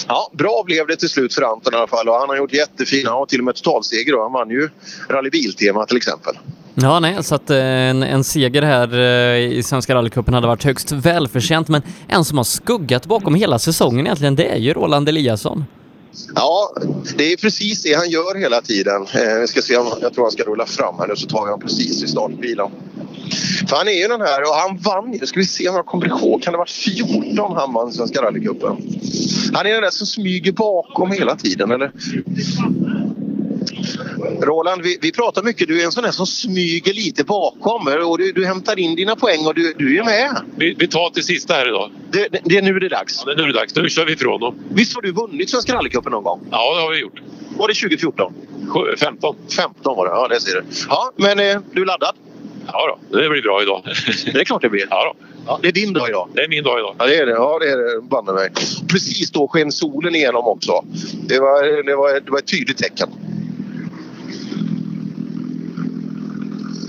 ja, 0.08 0.32
bra 0.34 0.64
blev 0.66 0.88
det 0.88 0.96
till 0.96 1.10
slut 1.10 1.34
för 1.34 1.42
Anton 1.42 1.74
i 1.74 1.78
alla 1.78 1.88
fall. 1.88 2.10
Och 2.10 2.16
han 2.16 2.30
har 2.30 2.38
gjort 2.38 2.54
jättefina, 2.54 3.10
han 3.10 3.20
har 3.20 3.26
till 3.26 3.40
och 3.40 3.46
med 3.46 3.56
totalseger. 3.56 4.12
då. 4.12 4.22
Han 4.24 4.34
vann 4.34 4.50
ju 4.50 4.70
Rally 5.10 5.30
Biltema 5.30 5.86
till 5.86 5.98
exempel. 5.98 6.36
Ja, 6.76 7.00
nej, 7.00 7.24
så 7.24 7.36
att 7.36 7.50
eh, 7.50 7.58
en, 7.58 8.04
en 8.04 8.24
seger 8.24 8.62
här 8.62 9.00
eh, 9.00 9.58
i 9.58 9.64
Svenska 9.64 9.96
rallycupen 9.96 10.34
hade 10.34 10.48
varit 10.48 10.64
högst 10.64 10.92
välförtjänt, 10.92 11.68
men 11.68 11.82
en 12.08 12.26
som 12.26 12.38
har 12.38 12.44
skuggat 12.44 13.06
bakom 13.06 13.36
hela 13.36 13.60
säsongen 13.60 14.06
egentligen, 14.06 14.36
det 14.36 14.46
är 14.46 14.58
ju 14.58 14.74
Roland 14.74 15.10
Eliasson. 15.10 15.66
Ja, 16.36 16.76
det 17.18 17.34
är 17.34 17.38
precis 17.38 17.82
det 17.82 17.94
han 17.94 18.10
gör 18.10 18.36
hela 18.36 18.62
tiden. 18.62 19.02
Eh, 19.14 19.40
vi 19.42 19.48
ska 19.48 19.62
se 19.62 19.78
om 19.78 19.88
jag 20.02 20.14
tror 20.14 20.24
han 20.24 20.32
ska 20.32 20.44
rulla 20.44 20.66
fram 20.66 20.96
här 21.00 21.08
nu 21.08 21.16
så 21.16 21.28
tar 21.28 21.40
vi 21.40 21.46
honom 21.46 21.60
precis 21.60 22.04
i 22.04 22.08
startbilen. 22.08 22.72
För 23.70 23.76
han 23.76 23.88
är 23.88 24.02
ju 24.02 24.08
den 24.08 24.22
här 24.22 24.42
och 24.42 24.56
han 24.56 24.78
vann 24.78 25.14
ju. 25.14 25.26
Ska 25.26 25.40
vi 25.40 25.46
se 25.46 25.70
om 25.70 25.76
jag 25.76 25.86
kommer 25.86 26.08
ihåg. 26.08 26.42
Kan 26.42 26.52
det 26.52 26.58
vara 26.58 26.68
14 26.68 27.56
han 27.58 27.74
vann 27.74 27.94
Svenska 27.94 28.22
rallycupen? 28.22 28.78
Han 29.54 29.66
är 29.66 29.74
den 29.74 29.82
där 29.82 29.90
som 29.90 30.08
smyger 30.08 30.52
bakom 30.52 31.12
hela 31.12 31.36
tiden 31.36 31.72
eller? 31.72 31.92
Roland, 34.42 34.82
vi, 34.82 34.98
vi 35.02 35.12
pratar 35.12 35.44
mycket. 35.44 35.68
Du 35.68 35.82
är 35.82 35.86
en 35.86 35.92
sån 35.92 36.04
där 36.04 36.12
som 36.12 36.26
smyger 36.28 36.94
lite 36.94 37.24
bakom 37.24 37.88
och 38.08 38.18
du, 38.18 38.32
du 38.32 38.46
hämtar 38.46 38.80
in 38.80 38.96
dina 38.96 39.16
poäng 39.16 39.46
och 39.46 39.56
du, 39.56 39.74
du 39.78 39.98
är 40.00 40.04
med. 40.04 40.42
Vi, 40.56 40.76
vi 40.80 40.88
tar 40.88 41.10
till 41.10 41.24
sista 41.24 41.54
här 41.54 41.68
idag. 41.68 41.92
Det, 42.12 42.28
det, 42.32 42.40
det 42.44 42.58
är 42.58 42.62
nu 42.62 42.80
det 42.80 42.86
är 42.86 42.90
dags. 42.90 43.24
Ja, 43.26 43.34
det 43.34 43.42
är 43.42 43.46
nu 43.46 43.52
det 43.52 43.58
är 43.60 43.62
dags. 43.62 43.76
Nu 43.76 43.90
kör 43.90 44.06
vi 44.06 44.14
ifrån 44.14 44.40
dem. 44.42 44.56
Visst 44.70 44.96
har 44.96 45.02
du 45.02 45.12
vunnit 45.12 45.50
Svenska 45.50 45.74
rallycupen 45.74 46.12
någon 46.12 46.24
gång? 46.24 46.40
Ja, 46.52 46.76
det 46.76 46.82
har 46.82 46.92
vi 46.92 47.00
gjort. 47.00 47.22
Var 47.58 47.68
det 47.68 47.74
2014? 47.74 48.34
Sju- 48.74 48.96
15. 48.98 49.36
15 49.56 49.98
var 49.98 50.06
det, 50.06 50.12
ja 50.12 50.28
det 50.28 50.42
ser 50.42 50.54
du. 50.54 50.64
Ja, 50.90 51.12
men 51.16 51.40
eh, 51.40 51.58
du 51.74 51.82
är 51.82 51.86
laddad? 51.86 52.16
Ja 52.68 52.98
då, 53.12 53.18
det 53.22 53.30
blir 53.30 53.42
bra 53.42 53.62
idag. 53.62 53.82
Det 54.34 54.40
är 54.40 54.44
klart 54.44 54.62
det 54.62 54.70
blir. 54.70 54.88
Ja, 54.90 55.14
då. 55.20 55.26
Ja, 55.48 55.60
det 55.62 55.68
är 55.68 55.72
din 55.72 55.94
dag 55.94 56.10
idag. 56.10 56.30
Det 56.34 56.42
är 56.42 56.48
min 56.48 56.64
dag 56.64 56.80
idag. 56.80 56.96
Ja, 57.00 57.06
det 57.06 57.16
är 57.18 57.26
det. 57.26 57.32
Ja, 57.32 57.60
det 57.60 57.70
är 57.70 57.78
det. 57.78 58.02
Banne 58.02 58.34
mig. 58.34 58.50
Precis 58.88 59.32
då 59.32 59.48
sken 59.48 59.72
solen 59.72 60.16
igenom 60.16 60.46
också. 60.48 60.86
Det 61.28 61.40
var, 61.40 61.84
det 61.84 61.96
var, 61.96 62.14
det 62.20 62.32
var 62.32 62.40
ett 62.40 62.48
tydligt 62.48 62.78
tecken. 62.78 63.10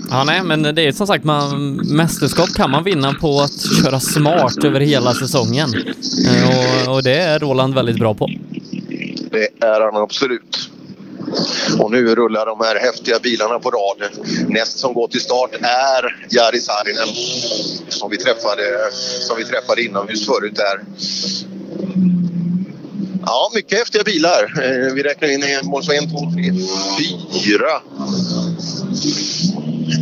Ja, 0.09 0.23
nej, 0.23 0.43
men 0.43 0.75
det 0.75 0.81
är 0.81 0.91
som 0.91 1.07
sagt, 1.07 1.23
man, 1.23 1.75
mästerskap 1.75 2.49
kan 2.55 2.71
man 2.71 2.83
vinna 2.83 3.13
på 3.13 3.41
att 3.41 3.83
köra 3.83 3.99
smart 3.99 4.63
över 4.63 4.79
hela 4.79 5.13
säsongen. 5.13 5.73
Eh, 6.27 6.89
och, 6.89 6.95
och 6.95 7.03
det 7.03 7.19
är 7.19 7.39
Roland 7.39 7.73
väldigt 7.73 7.99
bra 7.99 8.13
på. 8.13 8.29
Det 9.31 9.65
är 9.65 9.81
han 9.81 10.03
absolut. 10.03 10.69
Och 11.79 11.91
nu 11.91 12.15
rullar 12.15 12.45
de 12.45 12.59
här 12.59 12.79
häftiga 12.79 13.19
bilarna 13.19 13.59
på 13.59 13.69
rad. 13.69 14.09
Näst 14.47 14.79
som 14.79 14.93
går 14.93 15.07
till 15.07 15.21
start 15.21 15.51
är 15.61 16.27
Jari 16.29 16.59
Saarinen 16.59 17.07
som 17.89 18.09
vi 18.11 18.17
träffade, 18.17 18.63
som 19.27 19.37
vi 19.37 19.45
träffade 19.45 19.83
inomhus 19.83 20.25
förut 20.25 20.55
där. 20.55 20.81
Ja, 23.25 23.51
mycket 23.55 23.79
häftiga 23.79 24.03
bilar. 24.03 24.53
Eh, 24.63 24.93
vi 24.93 25.03
räknar 25.03 25.27
in 25.27 25.43
en, 25.43 25.49
en, 25.49 26.09
två, 26.09 26.31
tre, 26.31 26.51
fyra 27.43 27.81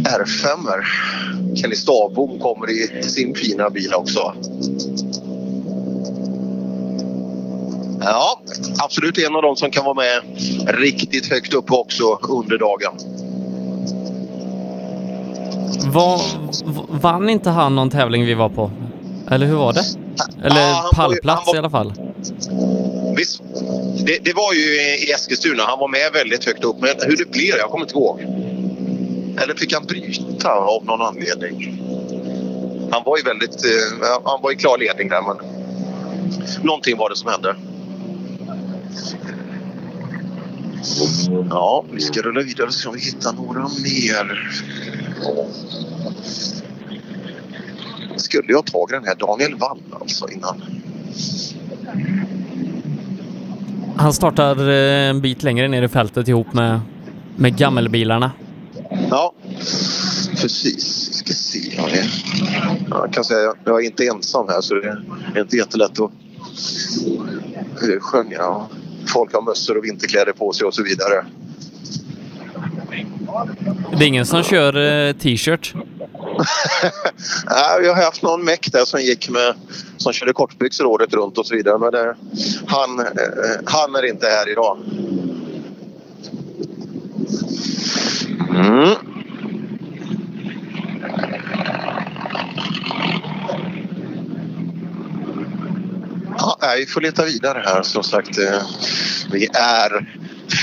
R5. 0.05 0.67
Kenny 1.55 1.75
Stavbom 1.75 2.39
kommer 2.39 2.69
i 2.71 3.03
sin 3.03 3.35
fina 3.35 3.69
bil 3.69 3.93
också. 3.93 4.33
Ja, 8.01 8.41
absolut 8.83 9.17
en 9.17 9.35
av 9.35 9.41
dem 9.41 9.55
som 9.55 9.71
kan 9.71 9.85
vara 9.85 9.93
med 9.95 10.21
riktigt 10.67 11.29
högt 11.29 11.53
upp 11.53 11.71
också 11.71 12.19
under 12.29 12.57
dagen. 12.57 12.93
Var, 15.93 16.21
vann 17.01 17.29
inte 17.29 17.49
han 17.49 17.75
någon 17.75 17.89
tävling 17.89 18.25
vi 18.25 18.33
var 18.33 18.49
på? 18.49 18.71
Eller 19.31 19.45
hur 19.45 19.55
var 19.55 19.73
det? 19.73 19.83
Eller 20.43 20.61
Ja, 20.69 20.89
pallplats 20.95 21.47
var- 21.47 21.55
i 21.55 21.57
alla 21.57 21.69
fall. 21.69 21.93
Visst, 23.17 23.41
det, 24.05 24.17
det 24.23 24.33
var 24.33 24.53
ju 24.53 24.59
i 24.81 25.11
Eskilstuna. 25.11 25.63
Han 25.63 25.79
var 25.79 25.87
med 25.87 26.11
väldigt 26.13 26.45
högt 26.45 26.63
upp. 26.63 26.75
Men 26.79 26.89
hur 27.01 27.17
det 27.17 27.31
blev, 27.31 27.55
jag 27.59 27.69
kommer 27.69 27.85
inte 27.85 27.95
ihåg. 27.97 28.19
Eller 29.37 29.55
fick 29.55 29.73
han 29.73 29.85
bryta 29.85 30.51
av 30.51 30.85
någon 30.85 31.01
anledning? 31.01 31.81
Han 32.91 33.03
var 33.05 33.17
ju 33.17 33.23
väldigt... 33.23 33.65
Eh, 33.65 34.19
han 34.23 34.41
var 34.41 34.51
i 34.51 34.55
klar 34.55 34.77
ledning 34.77 35.09
där, 35.09 35.21
men... 35.21 35.37
Någonting 36.63 36.97
var 36.97 37.09
det 37.09 37.15
som 37.15 37.29
hände. 37.29 37.55
Ja, 41.49 41.85
vi 41.91 42.01
ska 42.01 42.21
rulla 42.21 42.41
vidare 42.41 42.67
och 42.67 42.73
se 42.73 42.89
om 42.89 42.95
vi 42.95 43.01
hittar 43.01 43.33
några 43.33 43.61
mer. 43.83 44.49
Skulle 48.17 48.51
jag 48.51 48.65
tagit 48.65 48.89
den 48.89 49.05
här 49.05 49.15
Daniel 49.15 49.55
Wall 49.55 49.79
alltså 49.99 50.29
innan? 50.29 50.61
Han 53.97 54.13
startar 54.13 54.69
eh, 54.69 55.09
en 55.09 55.21
bit 55.21 55.43
längre 55.43 55.67
ner 55.67 55.83
i 55.83 55.87
fältet 55.87 56.27
ihop 56.27 56.53
med, 56.53 56.79
med 57.35 57.57
gammelbilarna. 57.57 58.31
Ja, 59.09 59.33
precis. 60.41 61.09
Vi 61.09 61.13
ska 61.13 61.33
se. 61.33 61.81
vad 61.81 61.91
det 61.91 61.97
är. 61.97 62.09
Jag 62.89 63.13
kan 63.13 63.23
säga 63.23 63.49
att 63.49 63.57
jag 63.65 63.81
är 63.81 63.85
inte 63.85 64.07
ensam 64.07 64.47
här 64.47 64.61
så 64.61 64.73
det 64.73 64.87
är 65.35 65.41
inte 65.41 65.57
jättelätt 65.57 65.91
att 65.91 66.11
eh, 67.83 67.99
sjunga. 67.99 68.67
Folk 69.13 69.33
har 69.33 69.41
mössor 69.41 69.77
och 69.77 69.85
vinterkläder 69.85 70.33
på 70.33 70.53
sig 70.53 70.67
och 70.67 70.73
så 70.73 70.83
vidare. 70.83 71.25
Det 73.97 74.03
är 74.03 74.07
ingen 74.07 74.25
som 74.25 74.43
kör 74.43 75.07
eh, 75.07 75.13
t-shirt. 75.13 75.73
Nej, 77.45 77.81
vi 77.81 77.87
har 77.87 77.95
haft 77.95 78.21
någon 78.21 78.45
meck 78.45 78.71
där 78.71 78.85
som 78.85 79.01
gick 79.01 79.29
med 79.29 79.53
som 79.97 80.13
körde 80.13 80.33
kortbyxor 80.33 80.85
året 80.85 81.13
runt 81.13 81.37
och 81.37 81.47
så 81.47 81.55
vidare. 81.55 81.77
Men 81.77 81.91
det, 81.91 82.15
han, 82.65 82.99
eh, 82.99 83.05
han 83.65 83.95
är 83.95 84.05
inte 84.05 84.27
här 84.27 84.51
idag. 84.51 84.77
Mm. 88.55 88.95
Ja, 96.37 96.75
vi 96.77 96.85
får 96.85 97.01
leta 97.01 97.25
vidare 97.25 97.63
här 97.65 97.83
som 97.83 98.03
sagt. 98.03 98.37
Eh, 98.37 98.61
vi 99.31 99.45
är 99.53 100.19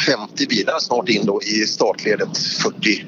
50 0.07 0.47
bilar 0.47 0.79
snart 0.79 1.09
in 1.09 1.27
då 1.27 1.43
i 1.43 1.67
startledet 1.67 2.39
40. 2.39 3.07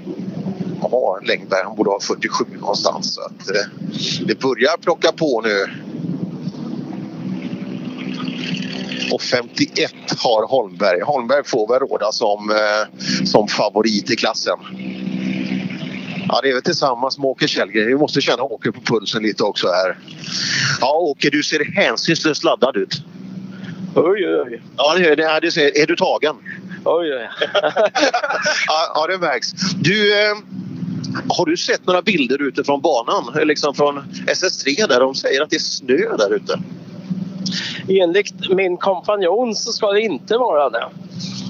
Ja, 0.81 1.19
där. 1.25 1.65
han 1.65 1.77
borde 1.77 1.91
ha 1.91 2.01
47 2.01 2.45
någonstans. 2.61 3.15
Så 3.15 3.21
att, 3.21 3.51
eh, 3.51 3.67
det 4.27 4.41
börjar 4.41 4.77
plocka 4.77 5.13
på 5.13 5.41
nu. 5.45 5.84
Och 9.15 9.23
51 9.23 9.95
har 10.19 10.47
Holmberg. 10.47 11.01
Holmberg 11.01 11.45
får 11.45 11.69
väl 11.69 11.79
råda 11.79 12.13
som, 12.13 12.51
eh, 12.51 13.01
som 13.25 13.49
favorit 13.49 14.11
i 14.11 14.17
klassen. 14.17 14.59
Ja, 16.29 16.41
det 16.43 16.49
är 16.49 16.53
väl 16.53 16.63
tillsammans 16.63 17.19
med 17.19 17.27
Åke 17.27 17.49
Källgren. 17.49 17.87
Vi 17.87 17.97
måste 17.97 18.21
känna 18.21 18.43
Åke 18.43 18.73
på 18.73 18.81
pulsen 18.81 19.23
lite 19.23 19.43
också 19.43 19.67
här. 19.67 19.99
Ja, 20.81 20.93
Åke, 20.93 21.31
du 21.31 21.43
ser 21.43 21.65
hänsynslöst 21.65 22.45
laddad 22.45 22.77
ut. 22.77 23.03
Oj, 23.95 24.29
oj, 24.29 24.41
oj. 24.47 24.63
Ja, 24.77 24.95
det, 24.99 25.15
det, 25.15 25.39
det 25.43 25.51
ser, 25.51 25.79
är 25.79 25.87
du 25.87 25.97
tagen? 25.97 26.37
Oj, 26.85 27.15
oj. 27.15 27.29
ja, 28.67 28.93
ja, 28.95 29.07
det 29.07 29.19
märks. 29.19 29.53
Du, 29.77 30.13
eh, 30.13 30.37
har 31.29 31.47
du 31.47 31.57
sett 31.57 31.87
några 31.87 32.03
bilder 32.03 32.43
utifrån 32.43 32.81
banan? 32.81 33.35
Eh, 33.39 33.45
Liksom 33.45 33.75
från 33.75 33.99
SS3 34.27 34.89
där 34.89 35.01
de 35.01 35.15
säger 35.15 35.43
att 35.43 35.51
det 35.51 35.57
är 35.57 35.61
snö 35.61 36.17
där 36.17 36.35
ute. 36.35 36.61
Enligt 37.89 38.51
min 38.51 38.77
kompanjon 38.77 39.55
så 39.55 39.73
ska 39.73 39.93
det 39.93 40.01
inte 40.01 40.37
vara 40.37 40.71
det. 40.71 40.89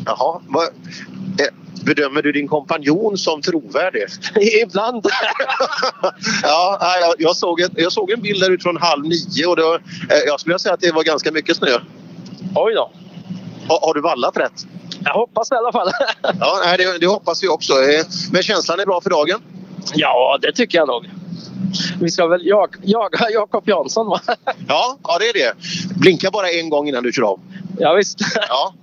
Jaha. 0.07 0.40
Vad, 0.49 0.64
eh, 0.64 1.55
bedömer 1.84 2.22
du 2.22 2.32
din 2.32 2.49
kompanjon 2.49 3.18
som 3.18 3.42
trovärdig? 3.42 4.03
Ibland. 4.62 5.07
ja, 6.42 6.78
jag, 7.18 7.36
såg 7.36 7.61
ett, 7.61 7.72
jag 7.76 7.92
såg 7.92 8.11
en 8.11 8.20
bild 8.20 8.40
där 8.40 8.51
utifrån 8.51 8.76
halv 8.76 9.05
nio 9.05 9.47
och 9.47 9.57
det 9.57 9.62
var, 9.62 9.74
eh, 9.74 10.18
jag 10.26 10.40
skulle 10.40 10.59
säga 10.59 10.74
att 10.74 10.80
det 10.80 10.92
var 10.92 11.03
ganska 11.03 11.32
mycket 11.32 11.57
snö. 11.57 11.78
Oj 12.55 12.74
då. 12.74 12.90
Har, 13.68 13.86
har 13.86 13.95
du 13.95 14.01
vallat 14.01 14.36
rätt? 14.36 14.66
Jag 15.05 15.14
hoppas 15.14 15.53
i 15.53 15.55
alla 15.55 15.72
fall. 15.72 15.90
ja, 16.40 16.76
det, 16.76 16.99
det 16.99 17.07
hoppas 17.07 17.42
vi 17.42 17.49
också. 17.49 17.72
Eh, 17.72 18.05
Men 18.32 18.42
känslan 18.42 18.80
är 18.80 18.86
bra 18.86 19.01
för 19.01 19.11
dagen? 19.11 19.42
Ja, 19.95 20.38
det 20.42 20.53
tycker 20.53 20.78
jag 20.78 20.88
nog. 20.88 21.11
Vi 22.00 22.10
ska 22.10 22.26
väl 22.26 22.46
jag, 22.46 22.76
jaga 22.82 23.30
Jakob 23.30 23.68
Jansson 23.68 24.06
va? 24.06 24.20
Ja, 24.68 24.98
ja, 25.02 25.18
det 25.18 25.28
är 25.28 25.32
det. 25.32 25.54
Blinka 26.00 26.30
bara 26.30 26.48
en 26.48 26.68
gång 26.68 26.88
innan 26.88 27.02
du 27.02 27.12
kör 27.12 27.22
av. 27.22 27.40
Ja, 27.78 27.94
visst. 27.94 28.18
Ja. 28.48 28.74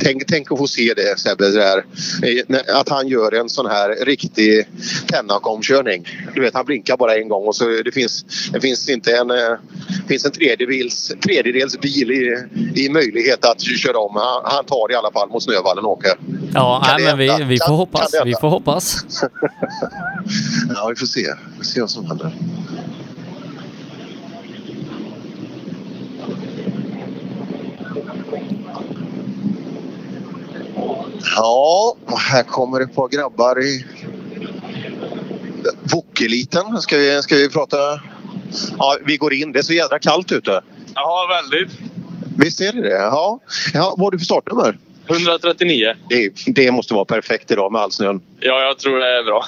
Tänk, 0.00 0.26
tänk 0.26 0.52
att 0.52 0.58
få 0.58 0.66
se 0.66 0.94
det 0.96 1.18
Sebbe, 1.18 1.50
det 1.50 1.58
där. 1.58 1.84
Att 2.80 2.88
han 2.88 3.08
gör 3.08 3.34
en 3.34 3.48
sån 3.48 3.66
här 3.66 4.04
riktig 4.04 4.68
Tennac-omkörning. 5.06 6.08
Du 6.34 6.40
vet, 6.40 6.54
han 6.54 6.64
blinkar 6.64 6.96
bara 6.96 7.16
en 7.16 7.28
gång 7.28 7.46
och 7.46 7.56
så 7.56 7.64
det 7.64 7.92
finns, 7.92 8.24
det 8.52 8.60
finns 8.60 8.88
inte 8.88 9.16
en, 9.16 9.30
eh, 9.30 9.56
finns 10.08 10.24
en 10.24 10.32
tredjedels, 10.32 11.12
tredjedels 11.24 11.80
bil 11.80 12.10
i, 12.10 12.44
i 12.74 12.88
möjlighet 12.88 13.44
att 13.44 13.62
köra 13.62 13.98
om. 13.98 14.16
Han, 14.16 14.42
han 14.44 14.64
tar 14.64 14.92
i 14.92 14.94
alla 14.94 15.10
fall 15.12 15.28
mot 15.28 15.42
Snövallen 15.42 15.84
och 15.84 15.90
åker. 15.90 16.12
Ja, 16.54 16.84
nej, 16.86 17.04
det 17.04 17.16
men 17.16 17.18
vi, 17.18 17.44
vi 17.44 17.58
får 17.58 17.74
hoppas. 17.74 18.10
det 18.10 18.22
Vi 18.24 18.34
får 18.40 18.48
hoppas. 18.48 19.04
Ja, 20.74 20.86
vi 20.88 20.96
får 20.96 21.06
se. 21.06 21.34
Vi 21.50 21.56
får 21.56 21.64
se 21.64 21.80
vad 21.80 21.90
som 21.90 22.06
händer. 22.06 22.32
Ja, 31.36 31.96
här 32.16 32.42
kommer 32.42 32.80
ett 32.80 32.94
par 32.94 33.08
grabbar 33.08 33.62
i 33.64 33.84
Wokeliten. 35.94 36.80
Ska 36.80 36.96
vi, 36.96 37.22
ska 37.22 37.34
vi 37.34 37.48
prata? 37.50 37.76
Ja, 38.78 38.96
vi 39.04 39.16
går 39.16 39.32
in. 39.34 39.52
Det 39.52 39.58
är 39.58 39.62
så 39.62 39.72
jädra 39.72 39.98
kallt 39.98 40.32
ute. 40.32 40.60
Ja, 40.94 41.26
väldigt. 41.42 41.78
Visst 42.38 42.60
är 42.60 42.72
det 42.72 42.82
det? 42.82 42.88
Ja. 42.94 43.40
ja 43.74 43.94
vad 43.96 44.06
har 44.06 44.10
du 44.10 44.18
för 44.18 44.24
startnummer? 44.24 44.78
139. 45.10 45.94
Det, 46.08 46.32
det 46.46 46.70
måste 46.70 46.94
vara 46.94 47.04
perfekt 47.04 47.50
idag 47.50 47.72
med 47.72 47.80
all 47.80 47.92
snön. 47.92 48.20
Ja, 48.40 48.60
jag 48.62 48.78
tror 48.78 48.98
det 48.98 49.18
är 49.18 49.24
bra. 49.24 49.44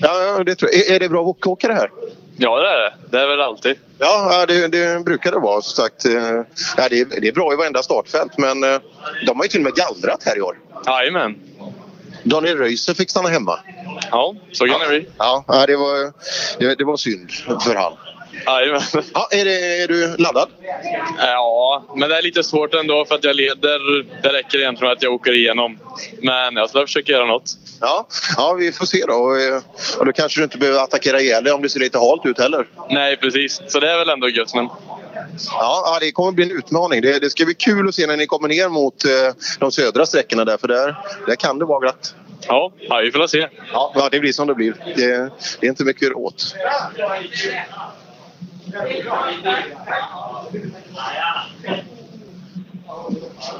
Ja, 0.00 0.44
det 0.44 0.54
tror 0.54 0.70
jag. 0.72 0.80
Är, 0.90 0.94
är 0.94 1.00
det 1.00 1.08
bra 1.08 1.22
wokåkare 1.22 1.72
här? 1.72 1.90
Ja, 2.36 2.56
det 2.60 2.68
är 2.68 2.78
det. 2.78 2.92
Det 3.10 3.20
är 3.22 3.28
väl 3.28 3.40
alltid. 3.40 3.74
Ja, 3.98 4.46
det, 4.48 4.68
det 4.68 5.04
brukar 5.04 5.32
det 5.32 5.38
vara. 5.38 5.62
Som 5.62 5.82
sagt, 5.84 6.04
eh, 6.04 6.12
det, 6.90 7.00
är- 7.00 7.20
det 7.20 7.28
är 7.28 7.32
bra 7.32 7.52
i 7.52 7.56
varenda 7.56 7.82
startfält 7.82 8.38
men 8.38 8.64
eh, 8.64 8.80
de 9.26 9.36
har 9.36 9.44
ju 9.44 9.48
till 9.48 9.60
och 9.60 9.64
med 9.64 9.74
gallrat 9.74 10.22
här 10.24 10.38
i 10.38 10.40
år. 10.40 10.58
Jajamän. 10.86 11.36
Daniel 12.22 12.58
Röisel 12.58 12.94
fick 12.94 13.10
stanna 13.10 13.28
hemma. 13.28 13.58
Ja, 14.10 14.34
så 14.52 14.66
kan 14.66 14.80
det 14.80 14.88
bli. 14.88 15.06
Ja, 15.18 15.44
det, 15.66 15.76
var, 15.76 16.12
det, 16.58 16.74
det 16.74 16.84
var 16.84 16.96
synd 16.96 17.30
för 17.64 17.74
han. 17.74 17.92
Jajamän. 18.46 18.80
Ja, 19.14 19.28
är, 19.30 19.44
det, 19.44 19.82
är 19.82 19.88
du 19.88 20.16
laddad? 20.16 20.48
Ja, 21.18 21.84
men 21.96 22.08
det 22.08 22.18
är 22.18 22.22
lite 22.22 22.44
svårt 22.44 22.74
ändå 22.74 23.04
för 23.04 23.14
att 23.14 23.24
jag 23.24 23.36
leder. 23.36 24.02
Det 24.22 24.28
räcker 24.28 24.58
egentligen 24.58 24.92
att 24.92 25.02
jag 25.02 25.12
åker 25.12 25.32
igenom. 25.32 25.78
Men 26.22 26.56
jag 26.56 26.70
ska 26.70 26.80
försöka 26.80 27.12
göra 27.12 27.26
något. 27.26 27.50
Ja, 27.80 28.06
ja 28.36 28.52
vi 28.52 28.72
får 28.72 28.86
se 28.86 29.04
då. 29.06 29.14
Och, 29.14 29.40
eh, 29.40 29.62
Och 29.98 30.06
då 30.06 30.12
kanske 30.12 30.40
du 30.40 30.44
inte 30.44 30.58
behöver 30.58 30.80
attackera 30.80 31.20
ihjäl 31.20 31.44
dig 31.44 31.52
om 31.52 31.62
det 31.62 31.68
ser 31.68 31.80
lite 31.80 31.98
halt 31.98 32.26
ut 32.26 32.38
heller. 32.40 32.66
Nej, 32.90 33.16
precis. 33.16 33.60
Så 33.68 33.80
det 33.80 33.90
är 33.90 33.98
väl 33.98 34.08
ändå 34.08 34.28
gött. 34.28 34.54
Men... 34.54 34.68
Ja, 35.50 35.98
det 36.00 36.12
kommer 36.12 36.32
bli 36.32 36.44
en 36.44 36.58
utmaning. 36.58 37.02
Det, 37.02 37.18
det 37.18 37.30
ska 37.30 37.44
bli 37.44 37.54
kul 37.54 37.88
att 37.88 37.94
se 37.94 38.06
när 38.06 38.16
ni 38.16 38.26
kommer 38.26 38.48
ner 38.48 38.68
mot 38.68 39.04
eh, 39.04 39.10
de 39.58 39.72
södra 39.72 40.06
sträckorna 40.06 40.44
där, 40.44 40.56
för 40.56 40.68
där, 40.68 40.96
där 41.26 41.34
kan 41.34 41.58
det 41.58 41.64
vara 41.64 41.80
glatt. 41.80 42.14
Ja, 42.46 42.72
ja 42.78 42.96
vi 43.04 43.12
får 43.12 43.26
se. 43.26 43.48
Ja, 43.72 44.08
det 44.12 44.20
blir 44.20 44.32
som 44.32 44.46
det 44.46 44.54
blir. 44.54 44.74
Det, 44.96 45.30
det 45.60 45.66
är 45.66 45.70
inte 45.70 45.84
mycket 45.84 46.12
åt. 46.12 46.54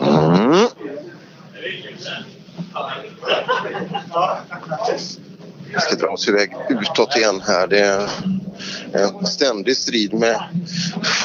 Mm. 0.01 0.69
Vi 5.75 5.81
ska 5.81 5.97
dra 5.97 6.09
oss 6.09 6.29
iväg 6.29 6.51
utåt 6.69 7.17
igen 7.17 7.43
här. 7.47 7.67
Det 7.67 7.81
är 7.81 8.09
en 8.93 9.27
ständig 9.27 9.77
strid 9.77 10.15
med 10.15 10.41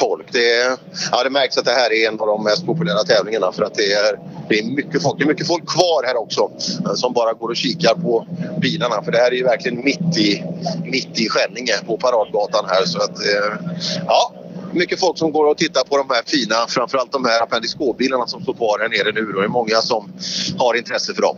folk. 0.00 0.32
Det, 0.32 0.52
är, 0.52 0.76
ja, 1.12 1.24
det 1.24 1.30
märks 1.30 1.58
att 1.58 1.64
det 1.64 1.70
här 1.70 1.92
är 1.92 2.08
en 2.08 2.20
av 2.20 2.26
de 2.26 2.44
mest 2.44 2.66
populära 2.66 3.04
tävlingarna 3.04 3.52
för 3.52 3.62
att 3.62 3.74
det 3.74 3.92
är 3.92 4.18
det 4.48 4.58
är 4.58 4.64
mycket 4.64 5.02
folk. 5.02 5.18
Det 5.18 5.24
är 5.24 5.28
mycket 5.28 5.46
folk 5.46 5.66
kvar 5.66 6.06
här 6.06 6.16
också 6.16 6.50
eh, 6.86 6.94
som 6.94 7.12
bara 7.12 7.32
går 7.32 7.48
och 7.48 7.56
kikar 7.56 7.94
på 7.94 8.26
bilarna. 8.60 9.02
För 9.02 9.12
det 9.12 9.18
här 9.18 9.30
är 9.30 9.36
ju 9.36 9.44
verkligen 9.44 9.84
mitt 9.84 10.18
i, 10.18 10.44
mitt 10.84 11.20
i 11.20 11.28
Skänninge 11.28 11.72
på 11.86 11.96
Paradgatan 11.96 12.64
här. 12.68 12.84
Så 12.84 12.98
att, 12.98 13.18
eh, 13.18 13.74
ja, 14.06 14.32
mycket 14.72 15.00
folk 15.00 15.18
som 15.18 15.32
går 15.32 15.46
och 15.46 15.56
tittar 15.56 15.84
på 15.84 15.96
de 15.96 16.14
här 16.14 16.22
fina, 16.26 16.54
framförallt 16.68 17.12
de 17.12 17.24
här 17.24 17.42
Appendix 17.42 17.74
K-bilarna 17.74 18.26
som 18.26 18.42
står 18.42 18.54
kvar 18.54 18.78
här 18.80 18.88
nere 18.88 19.12
nu. 19.12 19.32
Och 19.34 19.40
det 19.40 19.46
är 19.46 19.48
många 19.48 19.76
som 19.76 20.12
har 20.58 20.74
intresse 20.74 21.14
för 21.14 21.22
dem. 21.22 21.36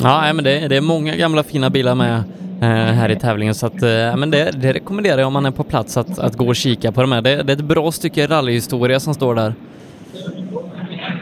Ja, 0.00 0.32
men 0.32 0.44
det, 0.44 0.68
det 0.68 0.76
är 0.76 0.80
många 0.80 1.16
gamla 1.16 1.42
fina 1.42 1.70
bilar 1.70 1.94
med 1.94 2.16
eh, 2.60 2.68
här 2.94 3.08
i 3.10 3.16
tävlingen 3.16 3.54
så 3.54 3.66
att, 3.66 3.82
eh, 3.82 4.16
men 4.16 4.30
det, 4.30 4.50
det 4.50 4.72
rekommenderar 4.72 5.18
jag 5.18 5.26
om 5.26 5.32
man 5.32 5.46
är 5.46 5.50
på 5.50 5.64
plats 5.64 5.96
att, 5.96 6.18
att 6.18 6.36
gå 6.36 6.46
och 6.48 6.56
kika 6.56 6.92
på 6.92 7.00
de 7.00 7.12
här. 7.12 7.22
Det, 7.22 7.42
det 7.42 7.52
är 7.52 7.56
ett 7.56 7.64
bra 7.64 7.92
stycke 7.92 8.26
rallyhistoria 8.26 9.00
som 9.00 9.14
står 9.14 9.34
där. 9.34 9.54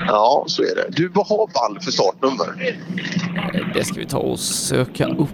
Ja, 0.06 0.44
så 0.46 0.62
är 0.62 0.74
det. 0.76 0.84
Du, 0.96 1.08
vad 1.08 1.26
har 1.26 1.36
Wall 1.38 1.80
för 1.80 1.90
startnummer? 1.90 2.78
Det 3.74 3.84
ska 3.84 4.00
vi 4.00 4.06
ta 4.06 4.18
och 4.18 4.38
söka 4.38 5.06
upp. 5.06 5.28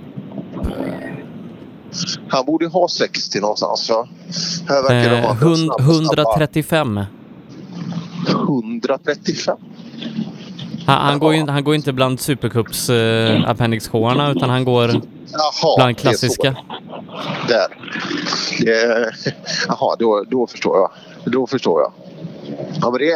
Han 2.28 2.44
borde 2.46 2.66
ha 2.66 2.88
60 2.88 3.40
någonstans 3.40 3.90
va? 3.90 4.08
Här 4.68 4.82
verkar 4.82 5.12
Eh, 5.12 5.34
snabba- 5.34 5.54
snabba. 5.54 5.82
135. 5.92 7.00
135? 8.28 9.56
Han, 10.88 11.06
han, 11.06 11.18
går 11.18 11.34
ju, 11.34 11.46
han 11.46 11.64
går 11.64 11.74
inte 11.74 11.92
bland 11.92 12.20
Supercups 12.20 12.90
eh, 12.90 13.50
Appendix 13.50 13.88
k 13.88 14.12
utan 14.36 14.50
han 14.50 14.64
går 14.64 14.88
Jaha, 15.32 15.76
bland 15.76 15.90
det 15.90 15.94
klassiska. 15.94 16.56
Där. 17.48 17.66
Det, 18.60 19.12
jaha, 19.68 19.96
då, 19.98 20.24
då 20.30 20.46
förstår 20.46 20.76
jag. 20.76 20.90
Då 21.32 21.46
förstår 21.46 21.80
jag. 21.80 21.92
Ja, 22.80 22.90
men 22.90 23.00
det, 23.00 23.12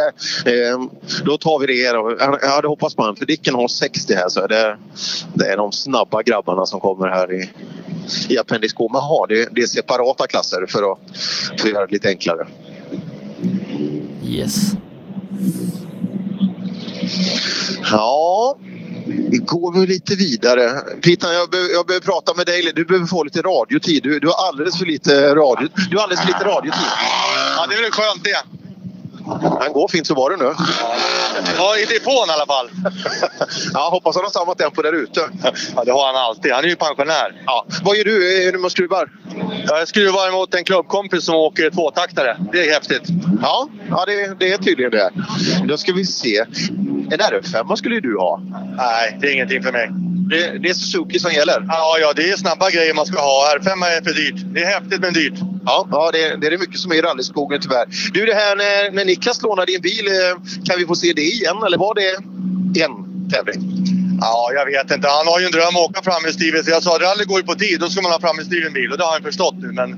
eh, 0.53 0.79
då 1.25 1.39
tar 1.39 1.59
vi 1.59 1.67
det. 1.67 1.93
då. 1.93 2.17
Hade 2.55 2.69
hoppats 2.69 2.95
på 2.95 3.03
han, 3.03 3.17
för 3.17 3.27
Dicken 3.27 3.55
har 3.55 3.69
60 3.69 4.15
här. 4.15 4.29
Så 4.29 4.47
det, 4.47 4.77
det 5.35 5.47
är 5.47 5.57
de 5.57 5.73
snabba 5.73 6.23
grabbarna 6.23 6.67
som 6.67 6.81
kommer 6.81 7.09
här 7.09 7.33
i, 7.33 7.51
i 8.29 8.39
Appendix 8.39 8.73
K. 8.73 8.89
Men 8.89 8.99
aha, 8.99 9.27
det, 9.29 9.49
det 9.53 9.63
är 9.63 9.67
separata 9.67 10.27
klasser 10.27 10.67
för 10.69 10.93
att, 10.93 10.99
för 11.61 11.69
att 11.69 11.75
göra 11.75 11.87
det 11.87 11.93
lite 11.93 12.09
enklare. 12.09 12.47
Yes. 14.25 14.73
Ja, 17.91 18.57
vi 19.31 19.37
går 19.39 19.73
väl 19.81 19.89
lite 19.89 20.15
vidare. 20.15 20.71
Pitan, 21.03 21.35
jag, 21.35 21.51
behöver- 21.51 21.71
jag 21.73 21.87
behöver 21.87 22.07
prata 22.07 22.35
med 22.35 22.47
dig. 22.47 22.73
Du 22.75 22.85
behöver 22.85 23.07
få 23.07 23.25
lite 23.25 23.43
radiotid. 23.43 24.03
Du, 24.03 24.19
du 24.21 24.27
har 24.27 24.49
alldeles 24.49 24.79
för 24.79 24.87
lite 24.87 25.35
radio, 25.35 25.69
du 25.91 25.97
har 25.97 26.03
alldeles 26.03 26.21
för 26.21 26.27
lite 26.29 26.45
radiotid. 26.45 26.89
Ja, 27.57 27.67
det 27.69 27.75
är 27.75 27.83
väl 27.83 27.91
skönt 27.93 28.25
det. 28.25 28.43
Han 29.61 29.73
går 29.73 29.89
fint 29.89 30.07
så 30.07 30.15
var 30.15 30.31
det 30.31 30.37
nu. 30.37 30.55
Ja, 31.57 31.77
i 31.79 31.85
depån 31.85 32.29
i 32.29 32.33
alla 32.33 32.47
fall. 32.47 32.71
Ja, 33.75 33.89
hoppas 33.91 34.17
han 34.17 34.25
har 34.25 34.31
samma 34.31 34.55
tempo 34.55 34.83
där 34.83 34.93
ute. 34.93 35.21
Ja, 35.77 35.85
det 35.85 35.91
har 35.93 36.07
han 36.07 36.17
alltid. 36.17 36.53
Han 36.53 36.65
är 36.65 36.69
ju 36.69 36.77
pensionär. 36.77 37.43
Ja. 37.47 37.67
Vad 37.83 37.97
gör 37.97 38.05
du? 38.05 38.47
Är 38.49 38.53
du 38.53 38.59
med 38.59 38.71
skruvar? 38.71 39.11
Ja, 39.67 39.79
Jag 39.79 39.89
skruvar 39.89 40.29
emot 40.29 40.55
en 40.55 40.65
klubbkompis 40.65 41.25
som 41.25 41.35
åker 41.35 41.71
tvåtaktare. 41.71 42.37
Det 42.53 42.69
är 42.69 42.73
häftigt. 42.73 43.03
Ja, 43.43 43.69
ja 43.91 44.05
det, 44.07 44.39
det 44.39 44.53
är 44.53 44.59
tydligen 44.59 44.91
det. 44.91 45.11
Då 45.65 45.77
ska 45.77 45.93
vi 45.93 46.05
se. 46.05 46.45
En 47.11 47.19
R5 47.21 47.77
skulle 47.77 47.95
ju 47.95 48.01
du 48.01 48.19
ha. 48.19 48.41
Nej, 48.77 49.19
det 49.21 49.27
är 49.29 49.33
ingenting 49.33 49.63
för 49.63 49.73
mig. 49.73 49.89
Det, 50.31 50.59
det 50.59 50.69
är 50.69 50.75
Suzuki 50.75 51.19
som 51.19 51.33
gäller? 51.33 51.65
Ja, 51.69 51.97
ja, 52.01 52.13
det 52.17 52.31
är 52.31 52.37
snabba 52.37 52.71
grejer 52.71 52.95
man 52.95 53.07
ska 53.07 53.21
ha. 53.21 53.55
R5 53.59 53.85
är 53.87 54.05
för 54.05 54.15
dyrt. 54.15 54.35
Det 54.55 54.63
är 54.63 54.67
häftigt 54.67 55.01
men 55.01 55.13
dyrt. 55.13 55.35
Ja, 55.65 55.89
ja 55.91 56.11
det, 56.13 56.37
det 56.37 56.47
är 56.47 56.51
det 56.51 56.59
mycket 56.59 56.81
som 56.81 56.93
är 56.93 56.97
i 56.97 57.03
rallyskogen 57.03 57.61
tyvärr. 57.61 57.87
Du, 58.13 58.27
det 58.27 58.35
här 58.35 58.57
när, 58.57 58.91
när 58.91 59.05
Niklas 59.13 59.43
lånade 59.43 59.73
din 59.73 59.81
bil, 59.81 60.07
eh, 60.07 60.35
kan 60.65 60.79
vi 60.79 60.87
få 60.87 60.95
se 60.95 61.13
det 61.13 61.23
igen 61.23 61.59
eller 61.67 61.79
var 61.79 61.95
det 61.95 62.09
en 62.85 62.95
tävling? 63.31 63.61
Ja, 64.21 64.51
jag 64.55 64.67
vet 64.67 64.91
inte. 64.91 65.09
Han 65.09 65.27
har 65.27 65.41
ju 65.41 65.47
en 65.47 65.53
dröm 65.53 65.77
att 65.77 65.89
åka 65.89 66.03
framhjulsdrivet. 66.03 66.69
Jag 66.69 66.83
sa 66.83 66.97
att 66.97 67.03
rally 67.03 67.25
går 67.25 67.39
ju 67.41 67.47
på 67.47 67.55
tid. 67.55 67.81
Då 67.81 67.89
ska 67.89 68.03
man 68.03 68.13
ha 68.13 68.21
framhjulsdriven 68.21 68.73
bil 68.73 68.93
och 68.93 68.99
det 68.99 69.05
har 69.05 69.13
han 69.13 69.23
förstått 69.23 69.55
nu. 69.59 69.73
Men 69.73 69.89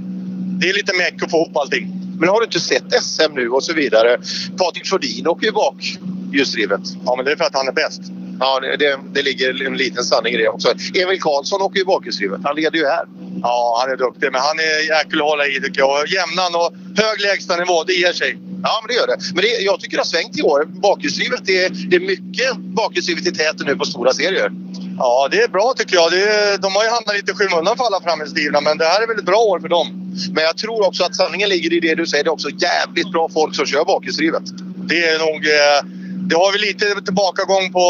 det 0.58 0.68
är 0.70 0.74
lite 0.74 0.92
meck 0.96 1.22
att 1.22 1.30
få 1.30 1.36
ihop 1.36 1.56
allting. 1.56 1.84
Men 2.18 2.28
har 2.28 2.40
du 2.40 2.44
inte 2.44 2.60
sett 2.60 2.88
SM 3.02 3.32
nu 3.34 3.48
och 3.48 3.64
så 3.64 3.72
vidare? 3.72 4.18
Patrik 4.56 4.86
Sjödin 4.86 5.26
åker 5.26 5.46
ju 5.46 5.52
bak 5.52 5.98
ljusdrivet. 6.32 6.80
Ja, 7.04 7.16
men 7.16 7.24
det 7.24 7.32
är 7.32 7.36
för 7.36 7.44
att 7.44 7.56
han 7.60 7.68
är 7.68 7.72
bäst. 7.72 8.02
Ja, 8.41 8.61
det, 8.61 8.76
det, 8.76 8.99
det 9.12 9.22
ligger 9.22 9.66
en 9.66 9.76
liten 9.76 10.05
sanning 10.05 10.35
i 10.35 10.37
det 10.37 10.49
också. 10.49 10.68
Emil 10.95 11.20
Karlsson 11.20 11.62
åker 11.62 11.78
ju 11.78 11.85
bakhjulsdrivet. 11.85 12.41
Han 12.45 12.57
leder 12.57 12.78
ju 12.78 12.87
här. 12.87 13.05
Ja, 13.43 13.78
han 13.80 13.93
är 13.93 13.97
duktig. 13.97 14.32
Men 14.32 14.41
han 14.41 14.59
är 14.59 14.89
jäkel 14.89 15.18
att 15.20 15.26
hålla 15.26 15.47
i 15.47 15.61
tycker 15.61 15.80
jag. 15.80 16.09
Jämnan 16.09 16.55
och 16.55 16.70
hög 17.03 17.20
lägstanivå, 17.20 17.85
det 17.85 17.93
ger 17.93 18.12
sig. 18.12 18.39
Ja, 18.62 18.80
men 18.82 18.89
det 18.89 18.95
gör 19.01 19.07
det. 19.07 19.18
Men 19.35 19.43
det, 19.45 19.49
jag 19.49 19.80
tycker 19.80 19.97
det 19.97 20.01
har 20.01 20.14
svängt 20.16 20.39
i 20.39 20.43
år. 20.43 20.64
Bakhjulsdrivet, 20.64 21.41
det, 21.45 21.68
det 21.68 21.97
är 21.97 22.01
mycket 22.01 22.57
bakhjulsdrivet 22.57 23.26
i 23.26 23.32
täten 23.32 23.66
nu 23.66 23.76
på 23.76 23.85
stora 23.85 24.12
serier. 24.12 24.51
Ja, 24.99 25.28
det 25.30 25.43
är 25.43 25.49
bra 25.49 25.74
tycker 25.76 25.95
jag. 25.97 26.12
Det 26.12 26.57
de 26.62 26.74
har 26.74 26.85
ju 26.85 26.91
hamnat 26.91 27.16
lite 27.16 27.32
i 27.32 27.35
skymundan 27.35 27.76
för 27.76 27.85
alla 27.85 28.01
framhjulsdrivna, 28.01 28.61
men 28.61 28.78
det 28.78 28.85
här 28.85 29.03
är 29.03 29.07
väl 29.07 29.18
ett 29.18 29.24
bra 29.24 29.39
år 29.39 29.61
för 29.61 29.68
dem. 29.68 29.87
Men 30.32 30.45
jag 30.45 30.57
tror 30.57 30.87
också 30.87 31.05
att 31.05 31.16
sanningen 31.16 31.49
ligger 31.49 31.72
i 31.72 31.80
det 31.80 31.95
du 31.95 32.07
säger. 32.07 32.24
Det 32.24 32.28
är 32.28 32.32
också 32.32 32.51
jävligt 32.51 33.12
bra 33.12 33.28
folk 33.28 33.55
som 33.55 33.66
kör 33.66 33.85
bakhjulsdrivet. 33.85 34.43
Det 34.89 35.05
är 35.05 35.18
nog... 35.18 35.47
Eh, 35.47 36.03
det 36.29 36.35
har 36.35 36.53
vi 36.53 36.59
lite 36.59 36.85
tillbakagång 37.09 37.72
på, 37.72 37.87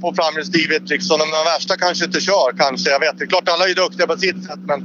på 0.00 0.14
framhjulsdrivet. 0.14 0.88
Liksom. 0.88 1.18
De 1.18 1.28
värsta 1.54 1.76
kanske 1.76 2.04
inte 2.04 2.20
kör, 2.20 2.48
kanske. 2.56 2.90
Jag 2.90 3.00
vet 3.00 3.12
inte. 3.12 3.26
Klart 3.26 3.48
alla 3.48 3.68
är 3.68 3.74
duktiga 3.74 4.06
på 4.06 4.16
sitt 4.16 4.44
sätt, 4.44 4.62
men 4.70 4.80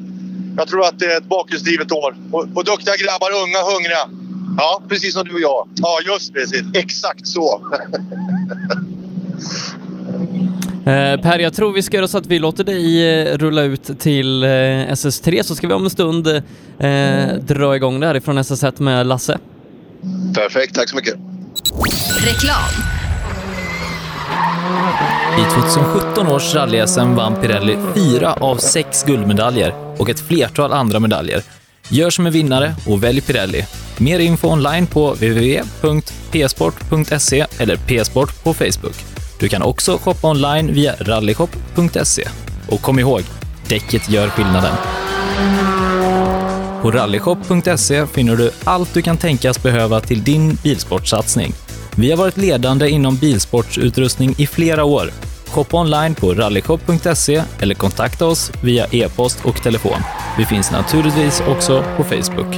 jag 0.58 0.68
tror 0.68 0.86
att 0.86 1.00
det 1.00 1.06
är 1.06 1.18
ett 1.18 1.30
bakhjulsdrivet 1.30 1.92
år. 1.92 2.16
Och, 2.32 2.48
och 2.54 2.66
duktiga 2.66 2.96
grabbar, 2.96 3.32
unga, 3.44 3.62
hungriga. 3.74 4.04
Ja, 4.58 4.82
precis 4.90 5.14
som 5.14 5.28
du 5.28 5.34
och 5.34 5.40
jag. 5.40 5.68
Ja, 5.76 6.00
just 6.06 6.34
precis. 6.34 6.64
Exakt 6.74 7.28
så. 7.28 7.62
Eh, 10.78 11.22
per, 11.22 11.40
jag 11.40 11.54
tror 11.54 11.74
vi 11.74 11.82
ska 11.82 11.98
göra 11.98 12.08
så 12.08 12.18
att 12.18 12.26
vi 12.26 12.40
låter 12.40 12.64
dig 12.64 13.10
eh, 13.10 13.38
rulla 13.38 13.62
ut 13.62 14.00
till 14.00 14.44
eh, 14.44 14.48
SS3 14.48 15.44
så 15.44 15.56
ska 15.56 15.68
vi 15.68 15.74
om 15.74 15.84
en 15.84 15.90
stund 15.90 16.28
eh, 16.28 17.34
dra 17.42 17.76
igång 17.76 18.00
det 18.00 18.08
här 18.08 18.16
ifrån 18.16 18.38
SS1 18.38 18.82
med 18.82 19.08
Lasse. 19.08 19.38
Perfekt, 20.36 20.76
tack 20.76 20.90
så 20.90 20.96
mycket. 20.96 21.16
Reklam. 22.26 22.70
I 25.38 25.42
2017 25.54 26.28
års 26.28 26.56
rally-SM 26.56 27.16
vann 27.16 27.36
Pirelli 27.36 27.78
fyra 27.96 28.34
av 28.34 28.58
sex 28.58 29.04
guldmedaljer 29.04 29.74
och 29.98 30.10
ett 30.10 30.20
flertal 30.20 30.74
andra 30.74 31.00
medaljer. 31.00 31.42
Gör 31.90 32.10
som 32.10 32.26
en 32.26 32.34
vinnare 32.34 32.76
och 32.88 33.04
välj 33.04 33.22
Pirelli. 33.22 33.66
Mer 33.98 34.20
info 34.20 34.48
online 34.48 34.88
på 34.88 35.12
www.psport.se 35.14 36.26
eller 37.58 37.76
psport 37.78 38.44
på 38.44 38.54
Facebook. 38.54 38.96
Du 39.40 39.50
kan 39.50 39.62
också 39.62 39.98
shoppa 39.98 40.30
online 40.30 40.74
via 40.74 40.96
rallyshop.se. 41.00 42.28
Och 42.70 42.82
kom 42.82 43.00
ihåg, 43.00 43.22
däcket 43.68 44.10
gör 44.10 44.30
skillnaden. 44.30 44.74
På 46.82 46.92
rallyshop.se 46.92 48.08
finner 48.08 48.36
du 48.36 48.52
allt 48.64 48.94
du 48.94 49.02
kan 49.02 49.18
tänkas 49.18 49.64
behöva 49.64 50.00
till 50.00 50.24
din 50.24 50.58
bilsportsatsning. 50.64 51.54
Vi 52.00 52.12
har 52.12 52.18
varit 52.18 52.38
ledande 52.38 52.90
inom 52.90 53.16
bilsportsutrustning 53.16 54.36
i 54.38 54.48
flera 54.48 54.84
år. 54.84 55.12
Shoppa 55.48 55.78
online 55.78 56.16
på 56.16 56.34
rallyshop.se 56.34 57.44
eller 57.60 57.76
kontakta 57.76 58.26
oss 58.26 58.52
via 58.64 58.86
e-post 58.92 59.46
och 59.46 59.64
telefon. 59.64 60.02
Vi 60.38 60.46
finns 60.46 60.72
naturligtvis 60.72 61.42
också 61.48 61.84
på 61.98 62.04
Facebook. 62.04 62.56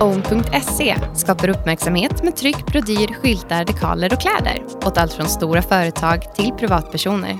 Own.se 0.00 0.96
skapar 1.14 1.48
uppmärksamhet 1.48 2.22
med 2.22 2.36
tryck, 2.36 2.66
brodyr, 2.66 3.14
skyltar, 3.22 3.64
dekaler 3.64 4.12
och 4.12 4.20
kläder 4.20 4.62
åt 4.84 4.98
allt 4.98 5.12
från 5.12 5.28
stora 5.28 5.62
företag 5.62 6.34
till 6.36 6.50
privatpersoner. 6.58 7.38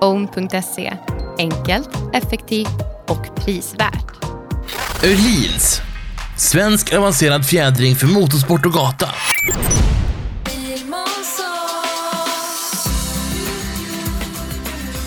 Own.se 0.00 0.96
enkelt, 1.38 1.90
effektivt 2.12 2.80
och 3.08 3.44
prisvärt. 3.44 4.24
Öhlins. 5.04 5.80
Svensk 6.36 6.94
avancerad 6.94 7.46
fjädring 7.46 7.96
för 7.96 8.06
motorsport 8.06 8.66
och 8.66 8.72
gata. 8.72 9.08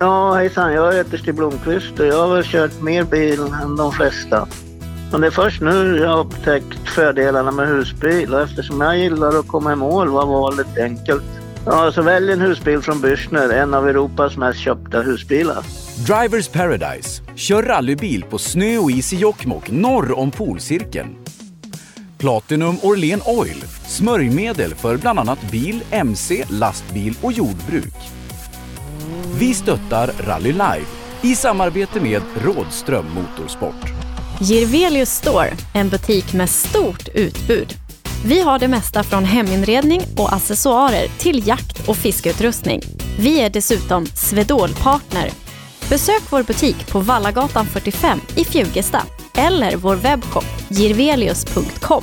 Ja, 0.00 0.34
hejsan. 0.34 0.72
Jag 0.72 0.92
heter 0.94 1.18
Stig 1.18 1.34
Blomqvist 1.34 2.00
och 2.00 2.06
jag 2.06 2.26
har 2.26 2.34
väl 2.34 2.44
kört 2.44 2.80
mer 2.80 3.04
bil 3.04 3.40
än 3.62 3.76
de 3.76 3.92
flesta. 3.92 4.48
Men 5.12 5.20
det 5.20 5.26
är 5.26 5.30
först 5.30 5.60
nu 5.60 5.96
jag 5.96 6.08
har 6.08 6.20
upptäckt 6.20 6.88
fördelarna 6.88 7.50
med 7.50 7.68
husbil 7.68 8.34
och 8.34 8.40
eftersom 8.40 8.80
jag 8.80 8.98
gillar 8.98 9.38
att 9.38 9.48
komma 9.48 9.72
i 9.72 9.76
mål 9.76 10.08
var 10.08 10.26
valet 10.26 10.78
enkelt. 10.78 11.24
Ja, 11.66 11.92
så 11.92 12.02
välj 12.02 12.32
en 12.32 12.40
husbil 12.40 12.80
från 12.80 12.96
Bürstner, 12.96 13.52
en 13.52 13.74
av 13.74 13.88
Europas 13.88 14.36
mest 14.36 14.58
köpta 14.58 15.00
husbilar. 15.00 15.64
Drivers 16.06 16.48
Paradise. 16.48 17.22
Kör 17.34 17.62
rallybil 17.62 18.24
på 18.24 18.38
snö 18.38 18.78
och 18.78 18.90
is 18.90 19.12
i 19.12 19.16
Jokkmokk 19.16 19.70
norr 19.70 20.18
om 20.18 20.30
polcirkeln. 20.30 21.16
Platinum 22.18 22.76
Orlen 22.82 23.20
Oil. 23.26 23.64
Smörjmedel 23.86 24.74
för 24.74 24.96
bland 24.96 25.18
annat 25.18 25.50
bil, 25.50 25.82
mc, 25.90 26.44
lastbil 26.48 27.14
och 27.22 27.32
jordbruk. 27.32 28.17
Vi 29.38 29.54
stöttar 29.54 30.10
Rally 30.20 30.52
Live 30.52 30.84
i 31.22 31.36
samarbete 31.36 32.00
med 32.00 32.22
Rådström 32.36 33.06
Motorsport. 33.14 33.92
Girvelius 34.40 35.10
Store, 35.10 35.52
en 35.74 35.88
butik 35.88 36.32
med 36.32 36.50
stort 36.50 37.08
utbud. 37.14 37.74
Vi 38.24 38.40
har 38.40 38.58
det 38.58 38.68
mesta 38.68 39.02
från 39.02 39.24
heminredning 39.24 40.00
och 40.16 40.32
accessoarer 40.32 41.08
till 41.18 41.48
jakt 41.48 41.88
och 41.88 41.96
fiskeutrustning. 41.96 42.82
Vi 43.18 43.40
är 43.40 43.50
dessutom 43.50 44.06
Swedol-partner. 44.06 45.30
Besök 45.88 46.22
vår 46.30 46.42
butik 46.42 46.92
på 46.92 47.00
Vallagatan 47.00 47.66
45 47.66 48.20
i 48.36 48.44
Fjugesta 48.44 49.02
eller 49.34 49.76
vår 49.76 49.96
webbshop 49.96 50.44
girvelius.com. 50.68 52.02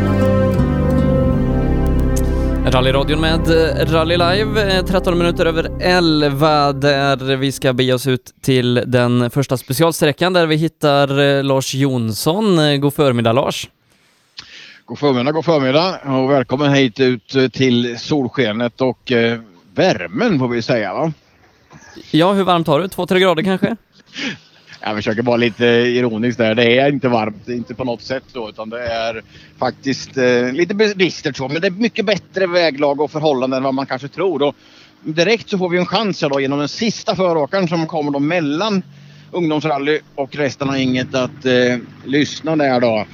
Rallyradion 2.65 3.21
med 3.21 3.47
eh, 3.49 3.85
Rally 3.85 4.17
Live, 4.17 4.77
eh, 4.77 4.85
13 4.85 5.17
minuter 5.17 5.45
över 5.45 5.71
11 5.79 6.73
där 6.73 7.35
vi 7.35 7.51
ska 7.51 7.73
bege 7.73 7.93
oss 7.93 8.07
ut 8.07 8.33
till 8.41 8.83
den 8.87 9.29
första 9.29 9.57
specialsträckan 9.57 10.33
där 10.33 10.47
vi 10.47 10.55
hittar 10.55 11.19
eh, 11.19 11.43
Lars 11.43 11.73
Jonsson. 11.73 12.59
Eh, 12.59 12.77
God 12.77 12.93
förmiddag 12.93 13.31
Lars! 13.31 13.69
God 14.85 14.99
förmiddag, 14.99 15.31
god 15.31 15.45
förmiddag 15.45 15.99
och 16.05 16.31
välkommen 16.31 16.73
hit 16.73 16.99
ut 16.99 17.35
eh, 17.35 17.47
till 17.47 17.99
solskenet 17.99 18.81
och 18.81 19.11
eh, 19.11 19.39
värmen 19.75 20.39
får 20.39 20.47
vi 20.47 20.61
säga 20.61 20.93
va? 20.93 21.13
Ja, 22.11 22.33
hur 22.33 22.43
varmt 22.43 22.67
har 22.67 22.79
du? 22.79 22.87
Två, 22.87 23.05
tre 23.05 23.19
grader 23.19 23.43
kanske? 23.43 23.75
Jag 24.83 24.95
försöker 24.95 25.21
vara 25.21 25.37
lite 25.37 25.65
ironisk 25.65 26.37
där. 26.37 26.55
Det 26.55 26.79
är 26.79 26.91
inte 26.91 27.07
varmt, 27.07 27.49
inte 27.49 27.75
på 27.75 27.83
något 27.83 28.01
sätt 28.01 28.23
så 28.33 28.49
utan 28.49 28.69
det 28.69 28.87
är 28.87 29.21
faktiskt 29.57 30.17
eh, 30.17 30.51
lite 30.51 30.73
bistert 30.73 31.37
så. 31.37 31.47
Men 31.47 31.61
det 31.61 31.67
är 31.67 31.71
mycket 31.71 32.05
bättre 32.05 32.47
väglag 32.47 33.01
och 33.01 33.11
förhållanden 33.11 33.57
än 33.57 33.63
vad 33.63 33.73
man 33.73 33.85
kanske 33.85 34.07
tror. 34.07 34.41
Och 34.41 34.55
direkt 35.03 35.49
så 35.49 35.57
får 35.57 35.69
vi 35.69 35.77
en 35.77 35.85
chans 35.85 36.21
här 36.21 36.29
då 36.29 36.39
genom 36.39 36.59
den 36.59 36.69
sista 36.69 37.15
föråkaren 37.15 37.67
som 37.67 37.87
kommer 37.87 38.11
då 38.11 38.19
mellan 38.19 38.83
ungdomsrally 39.31 39.99
och 40.15 40.35
resten 40.35 40.69
av 40.69 40.77
inget 40.77 41.15
att 41.15 41.45
eh, 41.45 41.77
lyssna 42.05 42.55
där 42.55 42.79
då. 42.79 43.05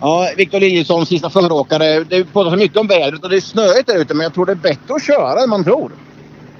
Ja, 0.00 0.30
Viktor 0.36 0.60
Liljesson, 0.60 1.06
sista 1.06 1.30
föråkare. 1.30 2.04
Det 2.04 2.24
pratas 2.24 2.58
mycket 2.58 2.78
om 2.78 2.86
vädret 2.86 3.24
och 3.24 3.30
det 3.30 3.36
är 3.36 3.40
snöigt 3.40 3.86
där 3.86 4.00
ute 4.00 4.14
men 4.14 4.24
jag 4.24 4.34
tror 4.34 4.46
det 4.46 4.52
är 4.52 4.56
bättre 4.56 4.94
att 4.94 5.06
köra 5.06 5.42
än 5.42 5.50
man 5.50 5.64
tror. 5.64 5.92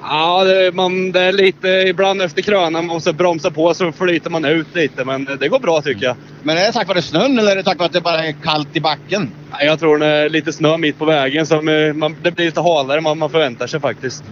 Ja, 0.03 0.45
det, 0.45 0.75
man, 0.75 1.13
det 1.13 1.21
är 1.21 1.33
lite 1.33 1.69
ibland 1.69 2.23
efter 2.23 2.43
krönan 2.43 2.73
man 2.73 2.87
måste 2.87 3.13
bromsa 3.13 3.51
på 3.51 3.75
så 3.75 3.93
flyter 3.93 4.31
man 4.31 4.45
ut 4.45 4.75
lite. 4.75 5.05
Men 5.05 5.29
det 5.41 5.49
går 5.49 5.59
bra 5.59 5.83
tycker 5.83 6.05
jag. 6.07 6.17
Men 6.43 6.57
är 6.59 6.61
det 6.67 6.73
tack 6.73 6.89
vare 6.89 7.03
snön 7.03 7.39
eller 7.39 7.53
är 7.53 7.57
det 7.57 7.63
tack 7.63 7.79
vare 7.79 7.87
att 7.87 7.93
det 7.93 8.01
bara 8.01 8.25
är 8.25 8.33
kallt 8.33 8.77
i 8.77 8.81
backen? 8.81 9.31
Ja, 9.51 9.63
Jag 9.63 9.81
tror 9.81 9.99
det 9.99 10.07
är 10.07 10.29
lite 10.29 10.53
snö 10.53 10.77
mitt 10.77 10.99
på 10.99 11.05
vägen 11.05 11.47
så 11.47 11.55
eh, 11.71 11.95
man, 11.95 12.17
det 12.23 12.31
blir 12.31 12.47
lite 12.47 12.61
halare 12.61 12.99
än 12.99 13.05
vad 13.05 13.17
man 13.17 13.31
förväntar 13.31 13.67
sig 13.67 13.81
faktiskt. 13.81 14.25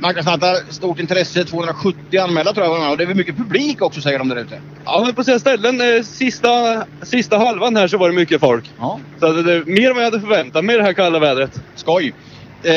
Marknadsnatta, 0.00 0.54
stort 0.68 1.00
intresse, 1.00 1.44
270 1.44 2.20
anmälda 2.20 2.52
tror 2.52 2.66
jag 2.66 2.90
och 2.90 2.96
det 2.96 3.04
är 3.04 3.06
väl 3.06 3.16
mycket 3.16 3.36
publik 3.36 3.82
också 3.82 4.00
säger 4.00 4.18
de 4.18 4.28
där 4.28 4.36
ute. 4.36 4.60
Ja, 4.84 5.02
men 5.04 5.14
på 5.14 5.24
sina 5.24 5.38
ställen, 5.38 5.80
eh, 5.80 6.02
sista, 6.02 6.84
sista 7.02 7.38
halvan 7.38 7.76
här 7.76 7.88
så 7.88 7.98
var 7.98 8.08
det 8.08 8.14
mycket 8.14 8.40
folk. 8.40 8.64
Ja. 8.78 9.00
Så 9.20 9.32
det, 9.32 9.42
det, 9.42 9.66
mer 9.66 9.90
än 9.90 9.94
vad 9.96 10.04
jag 10.04 10.10
hade 10.10 10.20
förväntat 10.20 10.64
mig 10.64 10.74
i 10.74 10.78
det 10.78 10.84
här 10.84 10.92
kalla 10.92 11.18
vädret. 11.18 11.62
Skoj! 11.74 12.14
Eh, 12.62 12.72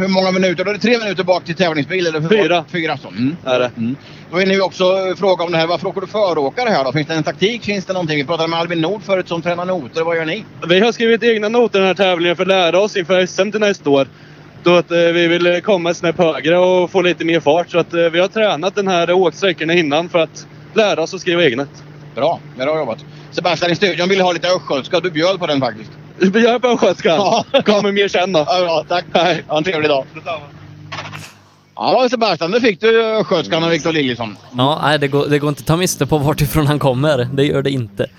hur 0.00 0.08
många 0.08 0.30
minuter? 0.30 0.64
Då 0.64 0.70
är 0.70 0.74
det 0.74 0.80
tre 0.80 0.98
minuter 0.98 1.24
bak 1.24 1.44
till 1.44 1.54
tävlingsbil? 1.54 2.06
Eller 2.06 2.20
hur 2.20 2.28
Fyra. 2.28 2.64
Fyra 2.72 2.96
så. 2.96 3.08
Mm. 3.08 3.36
Är 3.44 3.58
det. 3.58 3.70
Mm. 3.76 3.96
Då 4.30 4.36
vill 4.36 4.48
ni 4.48 4.60
också 4.60 5.14
fråga 5.16 5.44
om 5.44 5.52
det 5.52 5.58
här. 5.58 5.66
Varför 5.66 5.88
åker 5.88 6.00
du 6.00 6.06
föråkare 6.06 6.68
här 6.70 6.84
då? 6.84 6.92
Finns 6.92 7.06
det 7.06 7.14
en 7.14 7.22
taktik? 7.22 7.64
Finns 7.64 7.84
det 7.84 7.92
någonting? 7.92 8.16
Vi 8.16 8.24
pratade 8.24 8.48
med 8.48 8.58
Albin 8.58 8.80
Nord 8.80 9.02
förut 9.02 9.28
som 9.28 9.42
tränar 9.42 9.64
noter. 9.64 10.02
Vad 10.02 10.16
gör 10.16 10.24
ni? 10.24 10.44
Vi 10.68 10.80
har 10.80 10.92
skrivit 10.92 11.22
egna 11.22 11.48
noter 11.48 11.78
i 11.78 11.80
den 11.80 11.86
här 11.86 11.94
tävlingen 11.94 12.36
för 12.36 12.42
att 12.42 12.48
lära 12.48 12.80
oss 12.80 12.96
inför 12.96 13.26
SM 13.26 13.50
till 13.50 13.60
nästa 13.60 13.90
år. 13.90 14.08
Då 14.62 14.76
att 14.76 14.90
eh, 14.90 14.98
vi 14.98 15.26
vill 15.28 15.62
komma 15.62 15.90
ett 15.90 15.96
snäpp 15.96 16.18
högre 16.18 16.58
och 16.58 16.90
få 16.90 17.02
lite 17.02 17.24
mer 17.24 17.40
fart. 17.40 17.70
Så 17.70 17.78
att 17.78 17.94
eh, 17.94 18.00
vi 18.00 18.20
har 18.20 18.28
tränat 18.28 18.74
den 18.74 18.88
här 18.88 19.12
åksträckorna 19.12 19.72
innan 19.72 20.08
för 20.08 20.18
att 20.18 20.46
lära 20.74 21.02
oss 21.02 21.14
att 21.14 21.20
skriva 21.20 21.44
egna. 21.44 21.66
Bra, 22.14 22.40
bra 22.56 22.78
jobbat. 22.78 23.04
Sebastian 23.30 23.72
i 23.72 23.76
studion 23.76 24.08
ville 24.08 24.22
ha 24.22 24.32
lite 24.32 24.48
östgötska. 24.48 25.00
Du 25.00 25.10
bjöd 25.10 25.38
på 25.38 25.46
den 25.46 25.60
faktiskt. 25.60 25.90
Du 26.20 26.30
bjöd 26.30 26.62
på 26.62 26.68
östgötska? 26.68 27.08
Ja. 27.08 27.44
Kommer 27.66 27.92
mer 27.92 28.08
sen 28.08 28.32
då. 28.32 28.44
Ja, 28.48 28.84
tack. 28.88 29.04
Hej. 29.12 29.44
Ha 29.48 29.58
en 29.58 29.64
trevlig 29.64 29.90
dag. 29.90 30.06
Ja 31.76 32.08
Sebastian, 32.10 32.50
nu 32.50 32.60
fick 32.60 32.80
du 32.80 33.04
östgötskan 33.04 33.64
av 33.64 33.70
Victor 33.70 33.92
Liljesson. 33.92 34.36
Ja, 34.56 34.78
nej, 34.82 34.98
det 34.98 35.08
går, 35.08 35.26
det 35.26 35.38
går 35.38 35.48
inte 35.48 35.60
att 35.60 35.66
ta 35.66 35.76
miste 35.76 36.06
på 36.06 36.18
vart 36.18 36.40
ifrån 36.40 36.66
han 36.66 36.78
kommer. 36.78 37.28
Det 37.32 37.44
gör 37.44 37.62
det 37.62 37.70
inte. 37.70 38.06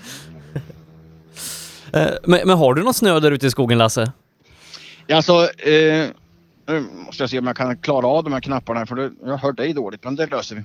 Eh, 1.94 2.10
men, 2.24 2.40
men 2.44 2.58
har 2.58 2.74
du 2.74 2.82
någon 2.82 2.94
snö 2.94 3.20
där 3.20 3.30
ute 3.30 3.46
i 3.46 3.50
skogen, 3.50 3.78
Lasse? 3.78 4.12
Ja, 5.06 5.16
alltså, 5.16 5.32
eh, 5.42 6.08
nu 6.68 6.80
måste 7.06 7.22
jag 7.22 7.30
se 7.30 7.38
om 7.38 7.46
jag 7.46 7.56
kan 7.56 7.76
klara 7.76 8.06
av 8.06 8.24
de 8.24 8.32
här 8.32 8.40
knapparna 8.40 8.86
för 8.86 8.96
det, 8.96 9.10
jag 9.24 9.36
hör 9.36 9.52
dig 9.52 9.72
dåligt, 9.72 10.04
men 10.04 10.16
det 10.16 10.26
löser 10.26 10.56
vi. 10.56 10.62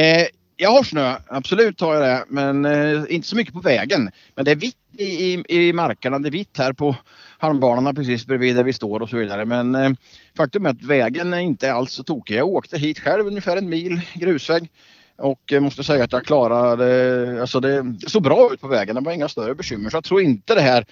Eh, 0.00 0.26
jag 0.56 0.70
har 0.70 0.82
snö, 0.82 1.16
absolut 1.26 1.80
har 1.80 1.94
jag 1.94 2.02
det, 2.02 2.24
men 2.28 2.64
eh, 2.64 3.02
inte 3.08 3.28
så 3.28 3.36
mycket 3.36 3.54
på 3.54 3.60
vägen. 3.60 4.10
Men 4.34 4.44
det 4.44 4.50
är 4.50 4.56
vitt 4.56 4.76
i, 4.98 5.04
i, 5.04 5.44
i 5.48 5.72
markerna, 5.72 6.18
det 6.18 6.28
är 6.28 6.32
vitt 6.32 6.58
här 6.58 6.72
på 6.72 6.96
halmbanorna 7.38 7.94
precis 7.94 8.26
bredvid 8.26 8.56
där 8.56 8.64
vi 8.64 8.72
står 8.72 9.02
och 9.02 9.08
så 9.08 9.16
vidare. 9.16 9.44
Men 9.44 9.74
eh, 9.74 9.90
faktum 10.36 10.66
är 10.66 10.70
att 10.70 10.82
vägen 10.82 11.34
är 11.34 11.38
inte 11.38 11.72
alls 11.72 11.92
så 11.92 12.02
tokig. 12.02 12.36
Jag 12.36 12.48
åkte 12.48 12.78
hit 12.78 12.98
själv 12.98 13.26
ungefär 13.26 13.56
en 13.56 13.68
mil 13.68 14.00
grusväg. 14.14 14.70
Och 15.18 15.52
eh, 15.52 15.60
måste 15.60 15.84
säga 15.84 16.04
att 16.04 16.12
jag 16.12 16.24
klarade, 16.24 17.40
alltså 17.40 17.60
det, 17.60 17.82
det 17.82 18.10
såg 18.10 18.22
bra 18.22 18.50
ut 18.52 18.60
på 18.60 18.68
vägen. 18.68 18.94
Det 18.94 19.00
var 19.00 19.12
inga 19.12 19.28
större 19.28 19.54
bekymmer. 19.54 19.90
Så 19.90 19.96
jag 19.96 20.04
tror 20.04 20.20
inte 20.20 20.54
det 20.54 20.60
här 20.60 20.84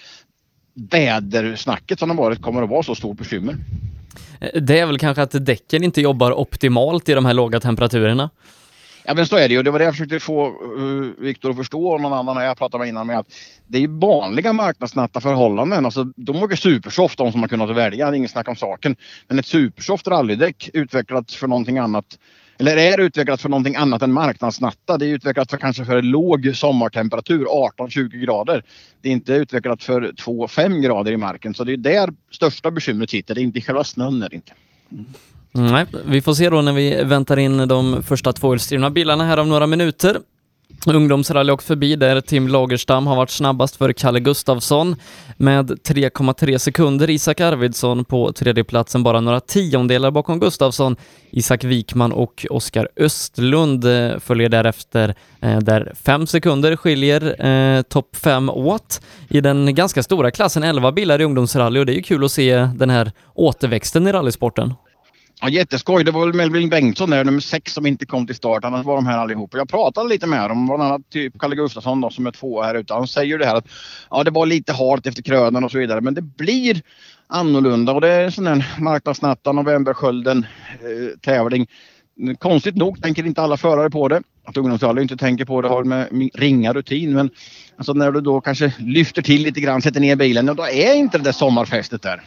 vädersnacket 0.75 1.99
som 1.99 2.11
har 2.11 2.17
varit 2.17 2.43
kommer 2.43 2.63
att 2.63 2.71
vara 2.71 2.83
så 2.83 2.95
stort 2.95 3.19
bekymmer. 3.19 3.57
Eh, 4.41 4.63
det 4.63 4.79
är 4.79 4.87
väl 4.87 4.99
kanske 4.99 5.23
att 5.23 5.47
däcken 5.47 5.85
inte 5.85 6.01
jobbar 6.01 6.33
optimalt 6.33 7.09
i 7.09 7.15
de 7.15 7.25
här 7.25 7.35
låga 7.35 7.61
temperaturerna? 7.61 8.31
Ja 9.07 9.15
men 9.15 9.27
så 9.27 9.37
är 9.37 9.49
det 9.49 9.55
ju. 9.55 9.63
Det 9.63 9.71
var 9.71 9.79
det 9.79 9.85
jag 9.85 9.95
försökte 9.95 10.21
få 10.21 10.49
uh, 10.79 11.11
Viktor 11.19 11.51
att 11.51 11.57
förstå 11.57 11.89
och 11.89 12.01
någon 12.01 12.13
annan 12.13 12.45
jag 12.45 12.59
pratade 12.59 12.79
med 12.79 12.89
innan 12.89 13.07
med 13.07 13.19
att 13.19 13.27
det 13.67 13.79
är 13.79 13.83
ju 13.83 13.99
vanliga 13.99 14.53
marknadsnatta 14.53 15.21
förhållanden. 15.21 15.85
Alltså, 15.85 16.05
de 16.17 16.43
åker 16.43 16.57
supersoft 16.57 17.19
de 17.19 17.33
som 17.33 17.41
har 17.41 17.49
kunnat 17.49 17.77
välja, 17.77 18.11
det 18.11 18.17
är 18.17 18.17
inget 18.17 18.31
snack 18.31 18.49
om 18.49 18.57
saken. 18.57 18.97
Men 19.29 19.39
ett 19.39 19.47
supersoft 19.47 20.09
rallydäck 20.09 20.71
utvecklat 20.73 21.33
för 21.33 21.47
någonting 21.47 21.79
annat 21.79 22.19
eller 22.59 22.77
är 22.77 23.01
utvecklat 23.01 23.41
för 23.41 23.49
någonting 23.49 23.77
annat 23.77 24.03
än 24.03 24.13
marknadsnatta. 24.13 24.99
Det 24.99 25.07
är 25.07 25.09
utvecklat 25.09 25.51
för 25.51 25.57
kanske 25.57 25.85
för 25.85 26.03
låg 26.03 26.53
sommartemperatur, 26.55 27.45
18-20 27.45 28.25
grader. 28.25 28.65
Det 29.01 29.09
är 29.09 29.13
inte 29.13 29.33
utvecklat 29.33 29.83
för 29.83 30.03
2-5 30.03 30.81
grader 30.81 31.13
i 31.13 31.17
marken. 31.17 31.55
Så 31.55 31.65
det 31.65 31.73
är 31.73 31.77
där 31.77 32.11
största 32.31 32.71
bekymret 32.71 33.11
sitter. 33.11 33.35
Det 33.35 33.41
är 33.41 33.43
inte 33.43 33.59
i 33.59 33.63
själva 33.63 33.85
snön. 33.85 34.23
Är 34.23 34.29
det 34.29 34.37
inte. 34.37 34.53
Mm. 34.93 35.05
Mm, 35.55 35.73
nej, 35.73 35.87
vi 36.07 36.23
får 36.23 36.35
se 36.35 36.51
då 36.51 36.61
när 36.61 36.73
vi 36.73 37.05
väntar 37.05 37.39
in 37.39 37.69
de 37.69 38.03
första 38.03 38.33
tvåhjulsdrivna 38.33 38.91
bilarna 38.91 39.25
här 39.25 39.39
om 39.39 39.49
några 39.49 39.67
minuter. 39.67 40.19
Ungdomsrally 40.87 41.53
och 41.53 41.63
förbi 41.63 41.97
där 41.97 42.21
Tim 42.21 42.49
Lagerstam 42.49 43.07
har 43.07 43.17
varit 43.17 43.31
snabbast 43.31 43.77
för 43.77 43.93
Kalle 43.93 44.21
Gustafsson 44.21 44.97
med 45.37 45.71
3,3 45.71 46.59
sekunder. 46.59 47.11
Isak 47.11 47.41
Arvidsson 47.41 48.05
på 48.05 48.33
tredjeplatsen 48.33 49.03
bara 49.03 49.21
några 49.21 49.41
tiondelar 49.41 50.11
bakom 50.11 50.41
Gustafsson. 50.41 50.97
Isak 51.31 51.65
Wikman 51.65 52.13
och 52.13 52.47
Oskar 52.51 52.89
Östlund 52.97 53.85
eh, 53.85 54.19
följer 54.19 54.49
därefter 54.49 55.15
eh, 55.41 55.59
där 55.59 55.93
fem 56.05 56.27
sekunder 56.27 56.77
skiljer 56.77 57.47
eh, 57.47 57.83
topp 57.83 58.17
fem 58.17 58.51
åt 58.51 59.01
i 59.29 59.41
den 59.41 59.75
ganska 59.75 60.03
stora 60.03 60.31
klassen 60.31 60.63
11 60.63 60.93
bilar 60.93 61.21
i 61.21 61.25
ungdomsrally 61.25 61.81
och 61.81 61.87
det 61.87 61.93
är 61.93 61.97
ju 61.97 62.03
kul 62.03 62.25
att 62.25 62.33
se 62.33 62.69
den 62.75 62.91
här 62.91 63.13
återväxten 63.35 64.07
i 64.07 64.13
rallysporten. 64.13 64.75
Ja, 65.45 65.51
jätteskoj. 65.51 66.05
Det 66.05 66.11
var 66.11 66.27
väl 66.27 66.35
Melvin 66.35 66.69
Bengtsson 66.69 67.11
där, 67.11 67.25
nummer 67.25 67.41
sex, 67.41 67.73
som 67.73 67.87
inte 67.87 68.07
kom 68.07 68.27
till 68.27 68.37
start. 68.37 68.65
Annars 68.65 68.87
var 68.87 68.95
de 68.95 69.07
här 69.07 69.19
allihopa. 69.19 69.59
Jag 69.59 69.69
pratade 69.69 70.09
lite 70.09 70.27
med 70.27 70.51
dem, 70.51 70.67
bland 70.67 70.83
annat 70.83 71.11
typ 71.11 71.39
Kalle 71.39 71.57
Gustafsson 71.57 72.01
då, 72.01 72.11
som 72.11 72.27
är 72.27 72.31
två 72.31 72.63
här 72.63 72.75
ute. 72.75 72.95
Han 72.95 73.09
säger 73.09 73.39
det 73.39 73.47
här 73.47 73.57
att 73.57 73.69
ja, 74.11 74.25
det 74.25 74.31
var 74.31 74.47
lite 74.47 74.73
halt 74.73 75.07
efter 75.07 75.23
krönen 75.23 75.65
och 75.65 75.71
så 75.71 75.79
vidare. 75.79 76.01
Men 76.01 76.15
det 76.15 76.23
blir 76.23 76.83
annorlunda 77.27 77.93
och 77.93 78.01
det 78.01 78.09
är 78.09 78.25
en 78.25 78.33
sån 78.33 78.47
här 78.47 78.75
marknadsnatta, 78.79 79.53
novemberskölden 79.53 80.47
eh, 80.73 81.19
tävling. 81.21 81.67
Konstigt 82.39 82.77
nog 82.77 83.03
tänker 83.03 83.27
inte 83.27 83.43
alla 83.43 83.57
förare 83.57 83.91
på 83.91 84.09
det. 84.09 84.23
Att 84.45 84.57
ungdomsrally 84.57 85.03
inte 85.03 85.17
tänker 85.17 85.45
på 85.45 85.63
det 85.63 85.69
har 85.69 85.85
med 85.85 86.31
ringa 86.35 86.73
rutin. 86.73 87.13
Men 87.13 87.31
alltså 87.77 87.93
när 87.93 88.13
du 88.13 88.21
då 88.21 88.41
kanske 88.41 88.73
lyfter 88.79 89.23
till 89.23 89.43
lite 89.43 89.61
grann, 89.61 89.83
sätter 89.83 90.01
ner 90.01 90.17
bilen, 90.17 90.47
ja, 90.47 90.55
då 90.55 90.63
är 90.63 90.95
inte 90.95 91.19
det 91.19 91.25
där 91.25 91.33
sommarfästet 91.33 92.03
där. 92.03 92.23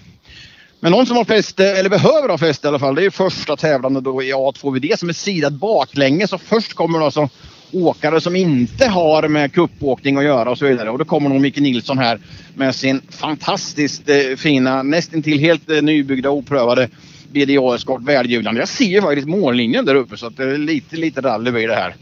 Men 0.80 0.92
någon 0.92 1.06
som 1.06 1.18
har 1.18 1.26
fäste, 1.26 1.72
eller 1.72 1.90
behöver 1.90 2.30
ha 2.30 2.38
fäste 2.38 2.68
i 2.68 2.70
alla 2.70 2.80
fall, 2.80 2.96
det 2.96 3.02
är 3.02 3.04
ju 3.04 3.12
första 3.12 3.56
tävlande 3.56 4.02
då 4.02 4.24
i 4.24 4.34
A2VD 4.34 4.98
som 4.98 5.10
är 5.10 5.14
sidad 5.14 5.54
baklänges. 5.54 6.30
Så 6.30 6.38
först 6.38 6.74
kommer 6.74 7.00
då 7.00 7.06
alltså 7.06 7.30
åkare 7.72 8.22
som 8.22 8.36
inte 8.36 8.88
har 8.88 9.28
med 9.28 9.54
kuppåkning 9.54 10.18
att 10.18 10.24
göra 10.24 10.50
och 10.50 10.58
så 10.58 10.66
vidare. 10.66 10.90
Och 10.90 10.98
då 10.98 11.06
kommer 11.06 11.30
nog 11.30 11.42
Micke 11.42 11.58
Nilsson 11.58 11.98
här 11.98 12.20
med 12.56 12.76
sin 12.76 13.02
fantastiskt 13.10 14.10
eh, 14.10 14.36
fina, 14.38 14.84
nästan 14.84 15.22
till 15.22 15.40
helt 15.40 15.70
eh, 15.70 15.82
nybyggda 15.82 16.30
oprövade 16.30 16.90
BDA-eskort 17.32 18.02
välljudande. 18.04 18.62
Jag 18.62 18.70
ser 18.70 18.86
ju 18.86 19.02
faktiskt 19.02 19.28
mållinjen 19.28 19.86
där 19.86 19.96
uppe 19.96 20.18
så 20.18 20.28
att 20.28 20.38
det 20.38 20.44
är 20.44 20.58
lite, 20.58 20.96
lite 20.96 21.22
rally 21.22 21.52
blir 21.52 21.68
det 21.68 21.76
här. 21.76 21.96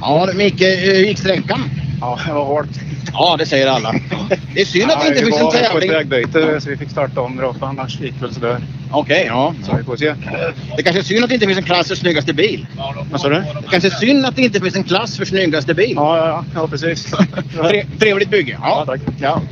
Ja, 0.00 0.28
Micke, 0.34 0.60
hur 0.60 0.94
gick 0.94 1.18
sträckan? 1.18 1.70
Ja, 2.00 2.18
det 2.26 2.32
var 2.32 2.44
hårt. 2.44 2.66
Ja, 3.12 3.36
det 3.38 3.46
säger 3.46 3.66
alla. 3.66 3.94
Det 4.54 4.60
är 4.60 4.64
synd 4.64 4.90
att 4.90 5.00
det 5.00 5.08
inte 5.08 5.20
vi 5.20 5.26
finns 5.26 5.38
en 5.38 5.44
var 5.44 5.52
på 5.52 5.58
tävling. 5.58 5.90
ett 5.90 5.96
vägbyte 5.96 6.60
så 6.60 6.70
vi 6.70 6.76
fick 6.76 6.90
starta 6.90 7.20
om 7.20 7.54
för 7.58 7.66
annars 7.66 8.00
gick 8.00 8.14
det 8.14 8.24
väl 8.24 8.34
sådär. 8.34 8.58
Okej, 8.90 9.24
ja. 9.26 9.54
Så 9.62 9.76
vi 9.76 9.84
får 9.84 9.96
se. 9.96 10.14
Det 10.76 10.82
kanske 10.82 11.00
är 11.00 11.04
synd 11.04 11.24
att 11.24 11.28
det 11.30 11.34
inte 11.34 11.46
finns 11.46 11.58
en 11.58 11.64
klass 11.64 11.88
för 11.88 11.94
snyggaste 11.94 12.32
bil. 12.32 12.66
Vad 13.10 13.20
sa 13.20 13.28
du? 13.28 13.34
Det 13.34 13.68
kanske 13.70 13.88
är 13.88 13.90
synd 13.90 14.26
att 14.26 14.36
det 14.36 14.42
inte 14.42 14.60
finns 14.60 14.76
en 14.76 14.84
klass 14.84 15.16
för 15.16 15.24
snyggaste 15.24 15.74
bil. 15.74 15.92
Ja, 15.96 16.16
ja, 16.18 16.26
ja, 16.26 16.44
ja 16.54 16.68
precis. 16.68 17.14
Tre, 17.60 17.86
trevligt 17.98 18.30
bygge. 18.30 18.58
Ja, 18.62 18.84
tack. 18.86 19.00
Ja 19.20 19.42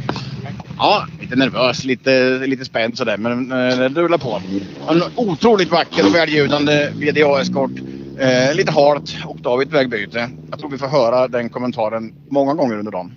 ja, 0.78 1.06
lite 1.20 1.36
nervös, 1.36 1.84
lite, 1.84 2.38
lite 2.46 2.64
spänd 2.64 2.98
sådär, 2.98 3.16
men 3.16 3.52
eh, 3.52 3.78
det 3.78 4.00
rullar 4.00 4.18
på. 4.18 4.42
En 4.88 5.02
otroligt 5.16 5.70
vacker 5.70 6.06
och 6.06 6.14
väljudande 6.14 6.90
VDA-eskort. 6.90 7.70
Eh, 8.18 8.54
lite 8.54 8.72
halt 8.72 9.16
och 9.24 9.40
David 9.40 9.70
vägbyte. 9.70 10.30
Jag 10.50 10.58
tror 10.58 10.70
vi 10.70 10.78
får 10.78 10.88
höra 10.88 11.28
den 11.28 11.48
kommentaren 11.48 12.12
många 12.30 12.54
gånger 12.54 12.78
under 12.78 12.92
dagen. 12.92 13.12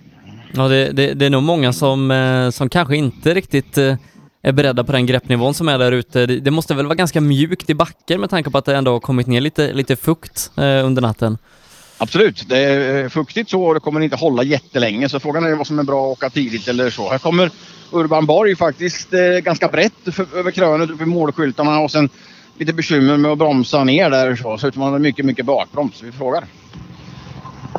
Ja, 0.54 0.68
det, 0.68 0.92
det, 0.92 1.14
det 1.14 1.26
är 1.26 1.30
nog 1.30 1.42
många 1.42 1.72
som, 1.72 2.10
eh, 2.10 2.50
som 2.50 2.68
kanske 2.68 2.96
inte 2.96 3.34
riktigt 3.34 3.78
eh, 3.78 3.96
är 4.42 4.52
beredda 4.52 4.84
på 4.84 4.92
den 4.92 5.06
greppnivån 5.06 5.54
som 5.54 5.68
är 5.68 5.78
där 5.78 5.92
ute. 5.92 6.26
Det, 6.26 6.40
det 6.40 6.50
måste 6.50 6.74
väl 6.74 6.86
vara 6.86 6.94
ganska 6.94 7.20
mjukt 7.20 7.70
i 7.70 7.74
backen 7.74 8.20
med 8.20 8.30
tanke 8.30 8.50
på 8.50 8.58
att 8.58 8.64
det 8.64 8.76
ändå 8.76 8.92
har 8.92 9.00
kommit 9.00 9.26
ner 9.26 9.40
lite, 9.40 9.72
lite 9.72 9.96
fukt 9.96 10.50
eh, 10.56 10.86
under 10.86 11.02
natten. 11.02 11.38
Absolut, 12.02 12.48
det 12.48 12.58
är 12.58 13.02
eh, 13.02 13.08
fuktigt 13.08 13.50
så 13.50 13.64
och 13.64 13.74
det 13.74 13.80
kommer 13.80 14.00
inte 14.00 14.16
hålla 14.16 14.42
jättelänge. 14.42 15.08
Så 15.08 15.20
frågan 15.20 15.44
är 15.44 15.54
vad 15.54 15.66
som 15.66 15.78
är 15.78 15.82
bra 15.82 16.04
att 16.06 16.18
åka 16.18 16.30
tidigt 16.30 16.68
eller 16.68 16.90
så. 16.90 17.10
Här 17.10 17.18
kommer 17.18 17.50
Urban 17.90 18.26
Borg 18.26 18.56
faktiskt 18.56 19.14
eh, 19.14 19.20
ganska 19.20 19.68
brett 19.68 19.92
för, 20.12 20.26
över 20.38 20.50
krönet 20.50 20.90
uppe 20.90 21.02
i 21.02 21.06
målskyltarna 21.06 21.80
och 21.80 21.90
sen 21.90 22.08
lite 22.58 22.72
bekymmer 22.72 23.16
med 23.16 23.30
att 23.30 23.38
bromsa 23.38 23.84
ner 23.84 24.10
där. 24.10 24.36
Så 24.36 24.58
ser 24.58 24.68
ut 24.68 24.76
han 24.76 24.92
har 24.92 24.98
mycket, 24.98 25.24
mycket 25.24 25.46
bakbroms. 25.46 26.02
Vi 26.02 26.12
frågar. 26.12 26.44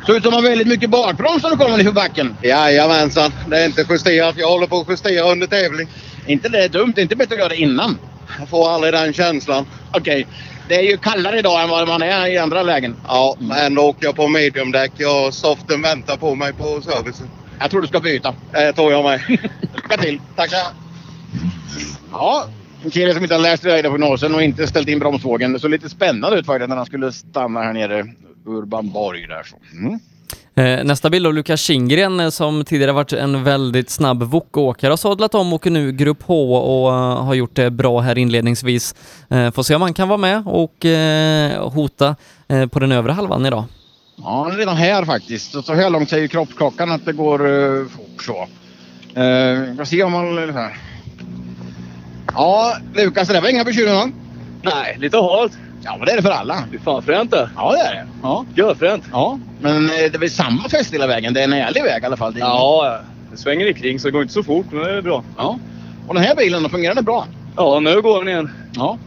Ser 0.06 0.16
ut 0.16 0.24
han 0.24 0.32
har 0.32 0.42
väldigt 0.42 0.68
mycket 0.68 0.90
bakbroms 0.90 1.42
när 1.42 1.50
du 1.50 1.56
kommer 1.56 1.76
ner 1.76 1.84
för 1.84 1.92
backen. 1.92 2.36
Jajamensan, 2.42 3.32
det 3.48 3.58
är 3.58 3.66
inte 3.66 3.86
justerat. 3.90 4.34
Jag 4.38 4.48
håller 4.48 4.66
på 4.66 4.80
att 4.80 4.88
justera 4.88 5.32
under 5.32 5.46
tävling. 5.46 5.88
Inte 6.26 6.48
det 6.48 6.64
är 6.64 6.68
dumt, 6.68 6.92
det 6.94 7.00
är 7.00 7.02
inte 7.02 7.16
bättre 7.16 7.34
att 7.34 7.38
göra 7.38 7.48
det 7.48 7.56
innan. 7.56 7.98
Jag 8.38 8.48
får 8.48 8.70
aldrig 8.70 8.92
den 8.92 9.12
känslan. 9.12 9.66
Okej, 9.92 10.26
det 10.68 10.74
är 10.74 10.82
ju 10.82 10.96
kallare 10.96 11.38
idag 11.38 11.62
än 11.62 11.68
vad 11.68 11.88
man 11.88 12.02
är 12.02 12.26
i 12.26 12.38
andra 12.38 12.62
lägen. 12.62 12.96
Ja, 13.06 13.36
men 13.38 13.66
ändå 13.66 13.82
åker 13.82 14.06
jag 14.06 14.16
på 14.16 14.28
mediumdäck. 14.28 14.92
Jag 14.96 15.34
soften 15.34 15.82
väntar 15.82 16.16
på 16.16 16.34
mig 16.34 16.52
på 16.52 16.80
servicen. 16.82 17.30
Jag 17.60 17.70
tror 17.70 17.80
du 17.80 17.86
ska 17.86 18.00
byta. 18.00 18.34
Det 18.52 18.72
tror 18.72 18.92
jag 18.92 19.04
med. 19.04 19.20
Lycka 19.74 19.96
till. 19.96 20.20
Tackar. 20.36 20.58
Ja, 22.12 22.48
en 22.84 22.90
kille 22.90 23.14
som 23.14 23.22
inte 23.22 23.34
har 23.34 23.42
läst 23.42 23.64
väderprognosen 23.64 24.34
och 24.34 24.42
inte 24.42 24.66
ställt 24.66 24.88
in 24.88 24.98
bromsvågen. 24.98 25.52
Det 25.52 25.58
såg 25.60 25.70
lite 25.70 25.88
spännande 25.88 26.38
ut 26.38 26.46
faktiskt 26.46 26.68
när 26.68 26.76
han 26.76 26.86
skulle 26.86 27.12
stanna 27.12 27.62
här 27.62 27.72
nere. 27.72 28.06
Urban 28.46 28.90
Borg 28.90 29.26
där 29.26 29.42
så. 29.42 29.56
Mm. 29.72 29.98
Eh, 30.56 30.84
nästa 30.84 31.10
bild 31.10 31.26
av 31.26 31.34
Lukas 31.34 31.60
Kindgren 31.60 32.20
eh, 32.20 32.30
som 32.30 32.64
tidigare 32.64 32.92
varit 32.92 33.12
en 33.12 33.44
väldigt 33.44 33.90
snabb 33.90 34.22
wok-åkare 34.22 34.90
har 34.90 34.96
sadlat 34.96 35.34
om 35.34 35.52
och 35.52 35.54
åker 35.54 35.70
nu 35.70 35.92
Grupp 35.92 36.22
H 36.22 36.56
och 36.56 36.92
eh, 36.92 37.24
har 37.24 37.34
gjort 37.34 37.54
det 37.54 37.70
bra 37.70 38.00
här 38.00 38.18
inledningsvis. 38.18 38.94
Får 39.28 39.62
se 39.62 39.74
om 39.74 39.82
han 39.82 39.94
kan 39.94 40.08
vara 40.08 40.18
med 40.18 40.46
och 40.46 40.86
hota 41.72 42.16
på 42.70 42.78
den 42.78 42.92
övre 42.92 43.12
halvan 43.12 43.46
idag. 43.46 43.64
Ja, 44.16 44.42
han 44.42 44.52
är 44.52 44.56
redan 44.56 44.76
här 44.76 45.04
faktiskt. 45.04 45.54
Och 45.54 45.64
Så 45.64 45.74
här 45.74 45.90
långt 45.90 46.10
säger 46.10 46.28
kroppsklockan 46.28 46.92
att 46.92 47.04
det 47.04 47.12
går 47.12 47.46
uh, 47.46 47.88
fort 47.88 48.22
så. 48.22 48.42
Uh, 49.20 49.70
vi 49.70 49.74
får 49.76 49.84
se 49.84 50.02
om 50.02 50.14
han... 50.14 50.54
Här. 50.54 50.76
Ja, 52.34 52.76
Lukas, 52.94 53.28
det 53.28 53.34
där 53.34 53.40
var 53.40 53.48
inga 53.48 53.64
bekymmer 53.64 53.94
va? 53.94 54.10
Nej, 54.62 54.96
lite 55.00 55.16
halt. 55.16 55.52
Ja, 55.84 55.96
men 55.96 56.06
det 56.06 56.12
är 56.12 56.16
det 56.16 56.22
för 56.22 56.30
alla. 56.30 56.54
Är 56.54 56.78
fan 56.84 57.02
fränt 57.02 57.30
det. 57.30 57.50
Ja, 57.56 57.72
det 57.72 57.78
är 57.78 57.94
det. 57.94 58.06
Ja. 58.22 58.44
Görfränt. 58.54 59.04
Ja, 59.12 59.38
men 59.60 59.84
eh, 59.84 59.90
det 59.90 60.14
är 60.14 60.18
väl 60.18 60.30
samma 60.30 60.68
fest 60.68 60.94
hela 60.94 61.06
vägen? 61.06 61.34
Det 61.34 61.40
är 61.40 61.44
en 61.44 61.52
ärlig 61.52 61.82
väg 61.82 62.02
i 62.02 62.06
alla 62.06 62.16
fall. 62.16 62.34
Det 62.34 62.40
är 62.40 62.44
Ja, 62.44 62.98
det 63.30 63.36
svänger 63.36 63.66
i 63.66 63.74
kring 63.74 64.00
så 64.00 64.08
det 64.08 64.12
går 64.12 64.22
inte 64.22 64.34
så 64.34 64.42
fort, 64.42 64.66
men 64.70 64.82
det 64.82 64.90
är 64.90 65.02
bra. 65.02 65.24
Ja. 65.36 65.58
Och 66.08 66.14
den 66.14 66.24
här 66.24 66.36
bilen, 66.36 66.62
då 66.62 66.68
fungerar 66.68 66.94
den 66.94 67.04
bra? 67.04 67.26
Ja, 67.56 67.80
nu 67.80 68.02
går 68.02 68.18
den 68.18 68.28
igen. 68.28 68.50
Ja. 68.74 68.98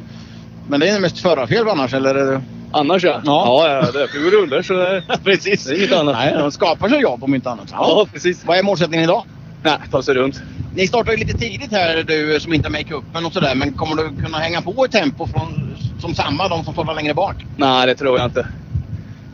Men 0.68 0.80
det 0.80 0.90
är 0.90 1.00
mest 1.00 1.20
förarfel 1.20 1.70
annars, 1.70 1.94
eller? 1.94 2.16
är 2.16 2.42
Annars 2.72 3.04
ja. 3.04 3.22
Ja. 3.26 3.66
Ja, 3.66 3.74
ja 3.74 3.92
det 3.92 4.02
är 4.04 4.20
vi 4.24 4.30
rullar 4.30 4.62
så 4.62 4.74
det 4.74 5.04
Precis. 5.24 5.66
det 5.66 5.74
är 5.74 5.78
inget 5.78 5.92
annat. 5.92 6.16
Nej, 6.16 6.34
de 6.38 6.52
skapar 6.52 6.90
sig 6.90 7.02
jobb 7.02 7.24
om 7.24 7.36
inte 7.36 7.50
annat. 7.50 7.68
Ja, 7.72 8.08
precis. 8.14 8.46
Vad 8.46 8.58
är 8.58 8.64
målsättningen 8.64 9.04
idag? 9.04 9.24
Nej, 9.68 9.78
ta 9.92 10.04
sig 10.04 10.16
runt. 10.16 10.42
Ni 10.76 10.88
startar 10.88 11.12
ju 11.12 11.18
lite 11.18 11.38
tidigt 11.38 11.72
här 11.72 12.04
du 12.04 12.40
som 12.40 12.54
inte 12.54 12.68
är 12.68 12.70
med 12.70 12.82
i 12.82 12.84
cupen 12.84 13.26
och 13.26 13.34
sådär. 13.34 13.56
Men 13.56 13.74
kommer 13.74 13.96
du 13.96 14.24
kunna 14.24 14.38
hänga 14.38 14.62
på 14.62 14.86
i 14.86 14.90
tempo 14.90 15.28
från, 15.28 15.76
som 16.00 16.16
samma 16.16 16.48
de 16.48 16.64
som 16.64 16.74
står 16.74 16.96
längre 16.96 17.14
bak? 17.14 17.36
Nej, 17.58 17.88
det 17.88 17.96
tror 17.96 18.18
jag 18.20 18.28
inte. 18.28 18.48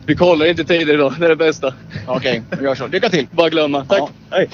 Vi 0.06 0.16
kollar 0.16 0.46
inte 0.46 0.64
tider 0.64 0.94
idag, 0.94 1.14
det 1.18 1.24
är 1.24 1.28
det 1.28 1.36
bästa. 1.36 1.74
Okej, 2.06 2.42
vi 2.58 2.64
gör 2.64 2.74
så. 2.74 2.86
Lycka 2.86 3.08
till! 3.08 3.26
Bara 3.30 3.48
glömma. 3.48 3.84
Tack. 3.84 3.98
Ja. 3.98 4.08
Hej. 4.30 4.48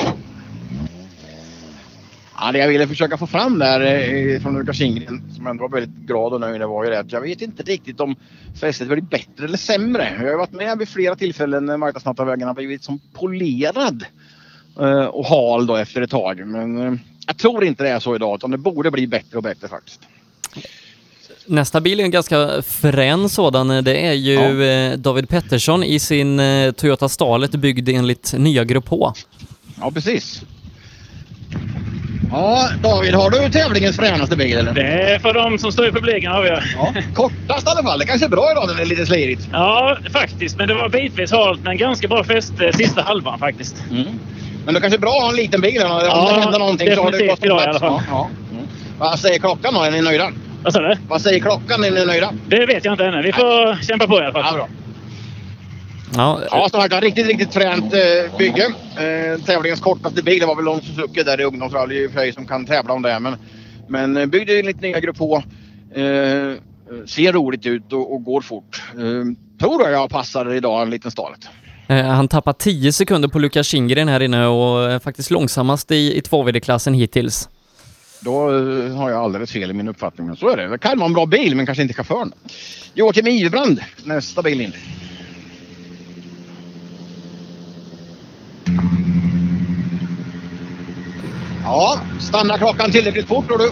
Ja, 2.40 2.52
det 2.52 2.58
jag 2.58 2.68
ville 2.68 2.86
försöka 2.86 3.16
få 3.16 3.26
fram 3.26 3.58
där 3.58 3.80
eh, 3.80 4.40
från 4.40 4.58
Lukas 4.58 4.76
Kindgren 4.76 5.22
som 5.36 5.46
ändå 5.46 5.68
var 5.68 5.80
väldigt 5.80 6.06
glad 6.06 6.32
och 6.32 6.40
nöjd 6.40 6.60
det 6.60 6.66
var 6.66 6.84
ju 6.84 6.90
det 6.90 7.04
jag 7.08 7.20
vet 7.20 7.42
inte 7.42 7.62
riktigt 7.62 8.00
om 8.00 8.16
fästet 8.60 8.88
blir 8.88 9.00
bättre 9.00 9.44
eller 9.44 9.58
sämre. 9.58 10.12
Jag 10.20 10.30
har 10.30 10.38
varit 10.38 10.52
med 10.52 10.78
vid 10.78 10.88
flera 10.88 11.16
tillfällen 11.16 11.66
när 11.66 11.76
marknadsnattavägen 11.76 12.48
har 12.48 12.54
blivit 12.54 12.84
som 12.84 13.00
polerad 13.14 14.04
och 14.88 15.26
hal 15.26 15.66
då 15.66 15.76
efter 15.76 16.02
ett 16.02 16.10
tag. 16.10 16.46
Men 16.46 16.86
eh, 16.86 16.94
jag 17.26 17.38
tror 17.38 17.64
inte 17.64 17.84
det 17.84 17.90
är 17.90 18.00
så 18.00 18.14
idag 18.14 18.34
utan 18.34 18.50
det 18.50 18.58
borde 18.58 18.90
bli 18.90 19.06
bättre 19.06 19.36
och 19.36 19.42
bättre 19.42 19.68
faktiskt. 19.68 20.00
Nästa 21.46 21.80
bil 21.80 22.00
är 22.00 22.04
en 22.04 22.10
ganska 22.10 22.62
frän 22.62 23.28
sådan. 23.28 23.84
Det 23.84 24.06
är 24.06 24.12
ju 24.12 24.64
eh, 24.64 24.98
David 24.98 25.28
Pettersson 25.28 25.84
i 25.84 25.98
sin 25.98 26.40
eh, 26.40 26.72
Toyota 26.72 27.08
Starlet 27.08 27.50
byggd 27.50 27.88
enligt 27.88 28.34
nya 28.38 28.64
Grupp 28.64 28.88
H. 28.88 29.12
Ja, 29.80 29.90
precis. 29.90 30.42
Ja, 32.32 32.68
David, 32.82 33.14
har 33.14 33.30
du 33.30 33.50
tävlingens 33.50 33.96
fränaste 33.96 34.36
bil 34.36 34.56
eller? 34.56 34.72
Det 34.72 34.82
är 34.82 35.18
för 35.18 35.34
de 35.34 35.58
som 35.58 35.72
står 35.72 35.88
i 35.88 35.92
publiken 35.92 36.32
har 36.32 36.42
vi. 36.42 36.48
Ja, 36.48 36.94
kortast 37.14 37.66
i 37.66 37.70
alla 37.70 37.82
fall. 37.82 37.98
Det 37.98 38.06
kanske 38.06 38.26
är 38.26 38.30
bra 38.30 38.52
idag 38.52 38.66
när 38.68 38.74
det 38.74 38.82
är 38.82 38.86
lite 38.86 39.06
slirigt. 39.06 39.48
Ja, 39.52 39.98
faktiskt. 40.12 40.56
Men 40.56 40.68
det 40.68 40.74
var 40.74 40.88
bitvis 40.88 41.32
halt, 41.32 41.60
men 41.64 41.76
ganska 41.76 42.08
bra 42.08 42.24
fäste 42.24 42.72
sista 42.72 43.02
halvan 43.02 43.38
faktiskt. 43.38 43.76
Mm. 43.90 44.06
Men 44.64 44.74
det 44.74 44.80
kanske 44.80 44.96
är 44.96 45.00
bra 45.00 45.10
att 45.10 45.22
ha 45.22 45.30
en 45.30 45.36
liten 45.36 45.60
bil. 45.60 45.82
Om 45.82 45.88
Ja, 45.88 46.32
det 46.34 46.40
händer 46.40 46.58
någonting 46.58 46.94
så 46.94 47.02
har 47.02 47.10
du 47.12 47.28
gått 47.28 47.40
på 47.40 47.46
idag 47.46 47.60
i 47.60 47.64
plats. 47.64 47.82
alla 47.82 47.90
fall. 47.92 48.02
Ja, 48.10 48.28
ja. 48.50 48.54
Mm. 48.56 48.66
Vad 48.98 49.18
säger 49.18 49.38
klockan 49.38 49.74
då? 49.74 49.80
Är 49.82 49.90
ni 49.90 50.00
nöjda? 50.02 50.32
Vad 50.62 50.72
sa 50.72 50.80
du? 50.80 50.96
Vad 51.08 51.20
säger 51.22 51.40
klockan? 51.40 51.84
Är 51.84 51.90
ni 51.90 52.06
nöjda? 52.06 52.32
Det 52.48 52.66
vet 52.66 52.84
jag 52.84 52.94
inte 52.94 53.04
ännu. 53.04 53.22
Vi 53.22 53.32
får 53.32 53.82
kämpa 53.82 54.06
på 54.06 54.14
i 54.14 54.24
alla 54.24 54.32
fall. 54.32 54.44
Ja, 54.46 54.52
bra. 54.54 54.68
Ja, 56.16 56.40
Ja, 56.50 56.68
som 56.68 56.80
sagt, 56.80 57.02
riktigt, 57.02 57.26
riktigt 57.26 57.54
fränt 57.54 57.94
eh, 57.94 58.38
bygge. 58.38 58.64
Eh, 58.96 59.40
tävlingens 59.44 59.80
kortaste 59.80 60.22
bil. 60.22 60.40
Det 60.40 60.46
var 60.46 60.56
väl 60.56 60.64
någon 60.64 60.80
Suzuki 60.82 61.22
där 61.22 61.40
i 61.40 61.44
ungdomsrally 61.44 61.94
i 62.04 62.06
och 62.06 62.10
för 62.12 62.18
sig 62.20 62.32
som 62.32 62.46
kan 62.46 62.66
tävla 62.66 62.94
om 62.94 63.02
det. 63.02 63.18
Men, 63.20 63.36
men 63.88 64.16
eh, 64.16 64.26
byggde 64.26 64.52
ju 64.52 64.62
lite 64.62 64.80
nya 64.80 65.00
Grupp 65.00 65.18
H. 65.18 65.36
Eh, 65.94 66.02
ser 67.06 67.32
roligt 67.32 67.66
ut 67.66 67.92
och, 67.92 68.12
och 68.14 68.24
går 68.24 68.40
fort. 68.40 68.82
Eh, 68.94 69.60
tror 69.66 69.82
jag 69.82 69.92
jag 69.92 70.10
passar 70.10 70.54
idag 70.54 70.82
en 70.82 70.90
liten 70.90 71.10
stalet. 71.10 71.48
Eh, 71.90 72.06
Han 72.06 72.28
tappar 72.28 72.52
10 72.52 72.92
sekunder 72.92 73.28
på 73.28 73.38
Lukas 73.38 73.66
Kindgren 73.66 74.08
här 74.08 74.20
inne 74.22 74.46
och 74.46 74.90
är 74.90 74.98
faktiskt 74.98 75.30
långsammast 75.30 75.90
i, 75.90 75.94
i 76.16 76.20
2VD-klassen 76.20 76.94
hittills. 76.94 77.48
Då 78.20 78.32
eh, 78.32 78.96
har 78.96 79.10
jag 79.10 79.24
alldeles 79.24 79.52
fel 79.52 79.70
i 79.70 79.72
min 79.74 79.88
uppfattning. 79.88 80.26
Men 80.26 80.36
så 80.36 80.48
är 80.48 80.56
det. 80.56 80.68
Det 80.68 80.78
kan 80.78 80.98
vara 80.98 81.06
en 81.06 81.12
bra 81.12 81.26
bil, 81.26 81.56
men 81.56 81.66
kanske 81.66 81.82
inte 81.82 81.94
chauffören. 81.94 82.32
Joakim 82.94 83.26
Ivebrand, 83.26 83.80
nästa 84.04 84.42
bil 84.42 84.60
in. 84.60 84.72
Ja, 91.64 92.00
stannar 92.20 92.58
klockan 92.58 92.90
tillräckligt 92.90 93.26
fort 93.28 93.46
tror 93.46 93.58
du? 93.58 93.70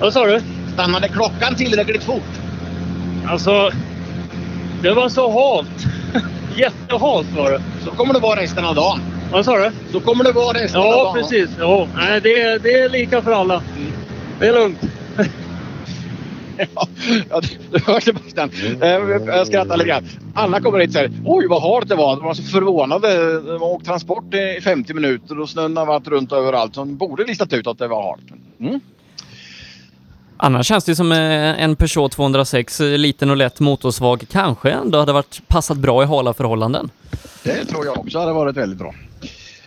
Vad 0.00 0.12
sa 0.12 0.26
du? 0.26 0.40
Stannade 0.72 1.08
klockan 1.08 1.54
tillräckligt 1.54 2.02
fort? 2.04 2.32
Alltså, 3.26 3.70
det 4.82 4.92
var 4.92 5.08
så 5.08 5.30
halt. 5.32 5.86
Jättehalt 6.56 7.26
var 7.36 7.50
det. 7.50 7.62
Så 7.84 7.90
kommer 7.90 8.14
det 8.14 8.20
vara 8.20 8.40
resten 8.40 8.64
av 8.64 8.74
dagen. 8.74 9.00
Vad 9.32 9.44
sa 9.44 9.58
du? 9.58 9.70
Så 9.92 10.00
kommer 10.00 10.24
det 10.24 10.32
vara 10.32 10.58
resten 10.58 10.80
av 10.80 10.86
Ja, 10.86 11.04
dagen. 11.04 11.14
precis. 11.14 11.50
Ja, 11.58 11.88
nej, 11.96 12.20
det, 12.20 12.40
är, 12.40 12.58
det 12.58 12.72
är 12.72 12.88
lika 12.88 13.22
för 13.22 13.32
alla. 13.32 13.62
Det 14.40 14.46
är 14.46 14.52
lugnt. 14.52 14.78
Ja, 17.30 17.40
det- 17.40 17.58
det 17.70 17.84
hörs 17.86 18.04
Sebastian. 18.04 18.50
Eh, 18.82 18.88
Jag 19.26 19.46
skrattar 19.46 19.76
lite 19.76 19.88
grann. 19.88 20.04
Alla 20.34 20.60
kommer 20.60 20.78
hit 20.78 20.88
och 20.88 20.92
säger 20.94 21.10
oj 21.24 21.46
vad 21.48 21.62
halt 21.62 21.88
det 21.88 21.94
var. 21.94 22.16
De 22.16 22.24
var 22.24 22.34
så 22.34 22.42
förvånade. 22.42 23.40
De 23.40 23.50
har 23.60 23.62
åkt 23.72 23.86
transport 23.86 24.34
i 24.34 24.60
50 24.60 24.94
minuter 24.94 25.40
och 25.40 25.48
snön 25.48 25.76
har 25.76 25.86
varit 25.86 26.08
runt 26.08 26.32
överallt. 26.32 26.74
Så 26.74 26.80
de 26.80 26.96
borde 26.96 27.24
listat 27.24 27.52
ut 27.52 27.66
att 27.66 27.78
det 27.78 27.88
var 27.88 28.02
halt. 28.02 28.22
Mm. 28.60 28.80
Annars 30.36 30.66
känns 30.66 30.84
det 30.84 30.96
som 30.96 31.12
eh, 31.12 31.18
en 31.62 31.76
Peugeot 31.76 32.12
206, 32.12 32.80
eh, 32.80 32.98
liten 32.98 33.30
och 33.30 33.36
lätt 33.36 33.60
motorsvag, 33.60 34.24
kanske 34.32 34.70
ändå 34.70 34.98
hade 34.98 35.12
varit 35.12 35.40
passat 35.48 35.76
bra 35.76 36.02
i 36.02 36.06
hala 36.06 36.34
förhållanden. 36.34 36.90
Det 37.42 37.64
tror 37.64 37.86
jag 37.86 37.98
också 37.98 38.18
hade 38.18 38.32
varit 38.32 38.56
väldigt 38.56 38.78
bra. 38.78 38.94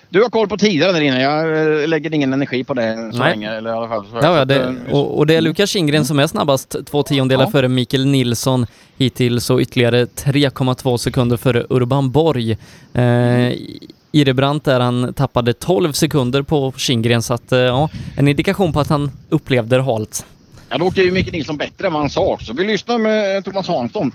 Du 0.10 0.22
har 0.24 0.30
koll 0.30 0.48
på 0.48 0.58
tider 0.58 0.94
där 0.94 1.02
inne. 1.02 1.22
Jag 1.22 1.82
eh, 1.82 1.88
lägger 1.88 2.14
ingen 2.14 2.34
energi 2.34 2.64
på 2.64 2.74
det 2.74 3.10
så 3.14 3.20
Nej. 3.20 3.30
länge. 3.32 3.52
Eller 3.52 3.70
i 3.70 3.74
alla 3.74 3.88
fall 3.88 4.06
Ja, 4.14 4.38
ja, 4.38 4.46
det, 4.46 4.76
och, 4.92 5.18
och 5.18 5.28
det 5.28 5.36
är 5.36 5.42
Lukas 5.42 5.70
Kindgren 5.70 6.06
som 6.06 6.20
är 6.20 6.28
snabbast, 6.28 6.76
två 6.86 7.04
tiondelar 7.04 7.44
Ja. 7.44 7.52
före 7.52 7.68
Mikael 7.68 8.06
Nilsson 8.06 8.66
hittills 8.98 9.50
och 9.50 9.60
ytterligare 9.60 10.06
3,2 10.06 10.98
sekunder 10.98 11.38
före 11.38 11.66
Urban 11.70 12.12
Borg. 12.12 12.58
Eh, 12.94 13.54
Irebrant 14.12 14.64
där 14.64 14.80
han 14.80 15.14
tappade 15.14 15.54
12 15.54 15.92
sekunder 15.92 16.42
på 16.42 16.74
Kindgren 16.78 17.22
så 17.22 17.34
att 17.34 17.44
ja, 17.50 17.90
en 18.18 18.28
indikation 18.28 18.74
på 18.74 18.80
att 18.80 18.88
han 18.90 19.12
upplevde 19.30 19.76
det 19.76 19.84
halt. 19.84 20.26
Ja, 20.70 20.78
då 20.78 20.86
åkte 20.86 21.02
ju 21.02 21.12
Micke 21.12 21.32
Nilsson 21.32 21.58
bättre 21.58 21.88
än 21.88 21.94
vad 21.94 22.02
han 22.02 22.10
sa 22.10 22.26
också. 22.26 22.54
Vi 22.54 22.64
lyssnar 22.64 22.98
med 22.98 23.46
Thomas 23.46 23.68
Hansson. 23.68 24.12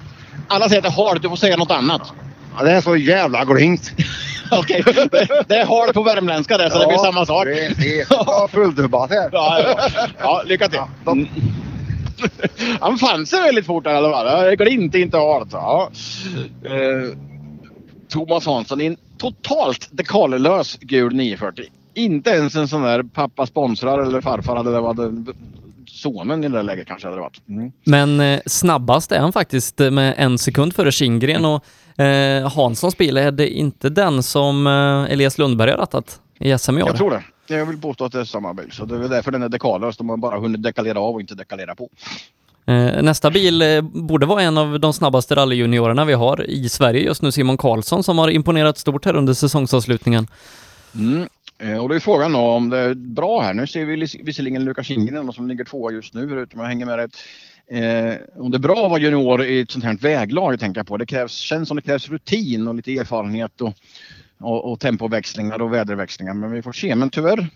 Alla 0.49 0.69
säger 0.69 0.79
att 0.79 0.95
det 0.95 1.03
är 1.03 1.07
halt, 1.07 1.23
du 1.23 1.29
får 1.29 1.37
säga 1.37 1.57
något 1.57 1.71
annat. 1.71 2.13
Ja, 2.59 2.65
det 2.65 2.71
är 2.71 2.81
så 2.81 2.97
jävla 2.97 3.45
glint. 3.45 3.93
Okej, 4.51 4.83
det, 4.87 5.45
det 5.49 5.57
är 5.57 5.67
halt 5.67 5.95
på 5.95 6.03
värmländska 6.03 6.59
det, 6.59 6.71
så 6.71 6.79
det 6.79 6.87
blir 6.87 6.97
samma 6.97 7.27
sak. 7.27 7.45
Det, 7.45 7.75
det 7.79 8.01
är 8.01 8.49
fulldubbat 8.49 9.11
här. 9.11 9.31
Ja, 9.33 9.61
ja. 9.61 10.09
ja, 10.19 10.43
lycka 10.47 10.69
till. 10.69 10.81
Mm. 11.07 11.29
Han 12.81 12.99
fann 12.99 13.27
sig 13.27 13.43
väldigt 13.43 13.67
fort 13.67 13.85
där 13.85 13.95
i 13.95 13.97
alla 13.97 14.11
fall. 14.11 14.45
Det 14.45 14.57
glint 14.57 14.95
inte 14.95 15.17
halt. 15.17 15.49
Ja. 15.53 15.91
Eh, 16.65 17.17
Thomas 18.09 18.47
Hansson 18.47 18.81
i 18.81 18.87
en 18.87 18.97
totalt 19.19 19.89
dekallös 19.91 20.79
gul 20.81 21.15
940. 21.15 21.65
Inte 21.95 22.31
ens 22.31 22.55
en 22.55 22.69
sån 22.69 22.83
där 22.83 23.03
pappa 23.03 23.47
sponsrar 23.47 23.99
eller 23.99 24.21
farfar 24.21 24.57
hade 24.57 24.73
det 24.73 24.81
varit 24.81 24.99
sonen 26.03 26.45
i 26.45 26.49
det 26.49 26.57
där 26.57 26.63
läget 26.63 26.87
kanske 26.87 27.07
hade 27.07 27.17
det 27.17 27.21
varit. 27.23 27.49
Mm. 27.49 27.73
Men 27.85 28.21
eh, 28.21 28.41
snabbast 28.47 29.13
är 29.13 29.19
han 29.19 29.33
faktiskt 29.33 29.81
eh, 29.81 29.91
med 29.91 30.15
en 30.17 30.39
sekund 30.39 30.75
före 30.75 30.93
Kindgren 30.93 31.45
och 31.45 32.01
eh, 32.05 32.53
Hanssons 32.53 32.97
bil 32.97 33.17
är 33.17 33.31
det 33.31 33.49
inte 33.49 33.89
den 33.89 34.23
som 34.23 34.67
eh, 34.67 35.13
Elias 35.13 35.39
Lundberg 35.39 35.71
har 35.71 35.79
rattat 35.79 36.21
i 36.39 36.59
SM 36.59 36.79
i 36.79 36.83
år. 36.83 36.89
Jag 36.89 36.97
tror 36.97 37.11
det. 37.11 37.23
Jag 37.47 37.67
vill 37.67 37.81
påstå 37.81 38.05
att 38.05 38.13
det 38.13 38.21
är 38.21 38.25
samma 38.25 38.55
bil. 38.55 38.71
Så 38.73 38.85
det 38.85 39.05
är 39.05 39.09
därför 39.09 39.31
den 39.31 39.43
är 39.43 39.49
dekallös. 39.49 39.97
De 39.97 40.09
har 40.09 40.17
bara 40.17 40.39
hunnit 40.39 40.63
dekalera 40.63 41.01
av 41.01 41.15
och 41.15 41.21
inte 41.21 41.35
dekalera 41.35 41.75
på. 41.75 41.89
Eh, 42.67 43.03
Nästa 43.03 43.31
bil 43.31 43.63
eh, 43.63 43.81
borde 43.81 44.27
vara 44.27 44.43
en 44.43 44.59
av 44.59 44.81
de 44.81 44.93
snabbaste 44.93 45.35
rallyjuniorerna 45.35 46.05
vi 46.05 46.13
har 46.13 46.51
i 46.51 46.69
Sverige 46.69 47.01
just 47.01 47.23
nu, 47.23 47.33
Simon 47.33 47.57
Karlsson, 47.57 48.03
som 48.03 48.19
har 48.19 48.29
imponerat 48.29 48.79
stort 48.79 49.05
här 49.05 49.17
under 49.17 49.35
säsongsavslutningen. 49.35 50.27
Mm. 50.95 51.29
Eh, 51.63 51.79
och 51.79 51.89
då 51.89 51.95
är 51.95 52.01
frågan 52.01 52.33
då 52.33 52.39
om 52.39 52.71
det 52.71 52.79
är 52.79 52.95
bra 52.95 53.41
här. 53.41 53.55
Nu 53.55 53.67
ser 53.67 53.85
vi 53.85 53.97
visserligen 54.23 54.65
Lukas 54.65 54.87
Kindgren 54.87 55.33
som 55.33 55.49
ligger 55.49 55.65
tvåa 55.65 55.93
just 55.93 56.15
nu, 56.15 56.29
förutom 56.29 56.61
jag 56.61 56.67
hänger 56.67 56.87
med 56.87 56.97
rätt. 56.97 57.17
Eh, 57.67 58.43
om 58.43 58.51
det 58.51 58.57
är 58.57 58.59
bra 58.59 58.85
att 58.85 58.91
vara 58.91 59.01
junior 59.01 59.45
i 59.45 59.61
ett 59.61 59.71
sånt 59.71 59.85
här 59.85 59.97
väglag 59.97 60.61
tänker 60.61 60.79
jag 60.79 60.87
på. 60.87 60.97
Det 60.97 61.07
krävs, 61.07 61.33
känns 61.33 61.69
som 61.69 61.77
det 61.77 61.83
krävs 61.83 62.09
rutin 62.09 62.69
och 62.69 62.75
lite 62.75 62.97
erfarenhet 62.97 63.61
och, 63.61 63.73
och, 64.41 64.73
och 64.73 64.81
tempoväxlingar 64.81 65.63
och 65.63 65.73
väderväxlingar. 65.73 66.35
Men 66.35 66.53
vi 66.53 66.63
får 66.63 66.73
se. 66.73 66.95
Men 66.95 67.11
tyvärr 67.11 67.47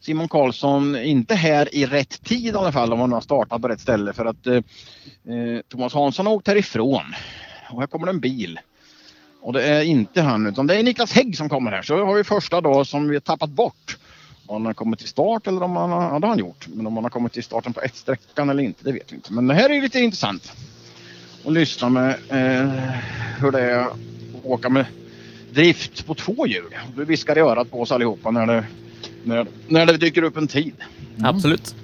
Simon 0.00 0.28
Karlsson 0.28 0.96
inte 0.96 1.34
här 1.34 1.74
i 1.74 1.86
rätt 1.86 2.24
tid 2.24 2.54
i 2.54 2.58
alla 2.58 2.72
fall 2.72 2.92
om 2.92 3.00
han 3.00 3.12
har 3.12 3.20
startat 3.20 3.62
på 3.62 3.68
rätt 3.68 3.80
ställe 3.80 4.12
för 4.12 4.26
att 4.26 4.46
eh, 4.46 4.54
eh 4.54 5.60
Thomas 5.68 5.94
Hansson 5.94 6.26
har 6.26 6.34
åkt 6.34 6.48
härifrån. 6.48 7.14
Och 7.70 7.80
här 7.80 7.86
kommer 7.86 8.06
en 8.06 8.20
bil. 8.20 8.58
Och 9.44 9.52
det 9.52 9.62
är 9.62 9.82
inte 9.82 10.22
han 10.22 10.46
utan 10.46 10.66
det 10.66 10.76
är 10.76 10.82
Niklas 10.82 11.12
Hägg 11.12 11.36
som 11.36 11.48
kommer 11.48 11.70
här. 11.70 11.82
Så 11.82 12.04
har 12.04 12.14
vi 12.14 12.24
första 12.24 12.60
då 12.60 12.84
som 12.84 13.08
vi 13.08 13.16
har 13.16 13.20
tappat 13.20 13.50
bort. 13.50 13.98
Om 14.46 14.54
han 14.54 14.66
har 14.66 14.74
kommit 14.74 14.98
till 14.98 15.08
start 15.08 15.46
eller 15.46 15.62
om 15.62 15.76
han 15.76 15.90
har, 15.90 16.02
ja 16.02 16.18
det 16.18 16.26
har 16.26 16.28
han 16.28 16.38
gjort. 16.38 16.66
Men 16.68 16.86
om 16.86 16.94
han 16.94 17.04
har 17.04 17.10
kommit 17.10 17.32
till 17.32 17.44
starten 17.44 17.72
på 17.72 17.80
ett 17.80 17.96
sträckan 17.96 18.50
eller 18.50 18.62
inte, 18.62 18.84
det 18.84 18.92
vet 18.92 19.12
vi 19.12 19.16
inte. 19.16 19.32
Men 19.32 19.46
det 19.46 19.54
här 19.54 19.70
är 19.70 19.82
lite 19.82 20.00
intressant. 20.00 20.52
Och 21.44 21.52
lyssna 21.52 21.88
med 21.88 22.10
eh, 22.10 22.70
hur 23.38 23.50
det 23.50 23.60
är 23.60 23.80
att 23.80 23.96
åka 24.42 24.68
med 24.68 24.86
drift 25.52 26.06
på 26.06 26.14
två 26.14 26.46
hjul. 26.46 26.74
Det 26.96 27.04
viskar 27.04 27.38
i 27.38 27.40
örat 27.40 27.70
på 27.70 27.82
oss 27.82 27.92
allihopa 27.92 28.30
när 28.30 28.46
det, 28.46 28.64
när, 29.24 29.46
när 29.68 29.86
det 29.86 29.96
dyker 29.96 30.22
upp 30.22 30.36
en 30.36 30.48
tid. 30.48 30.74
Absolut. 31.22 31.74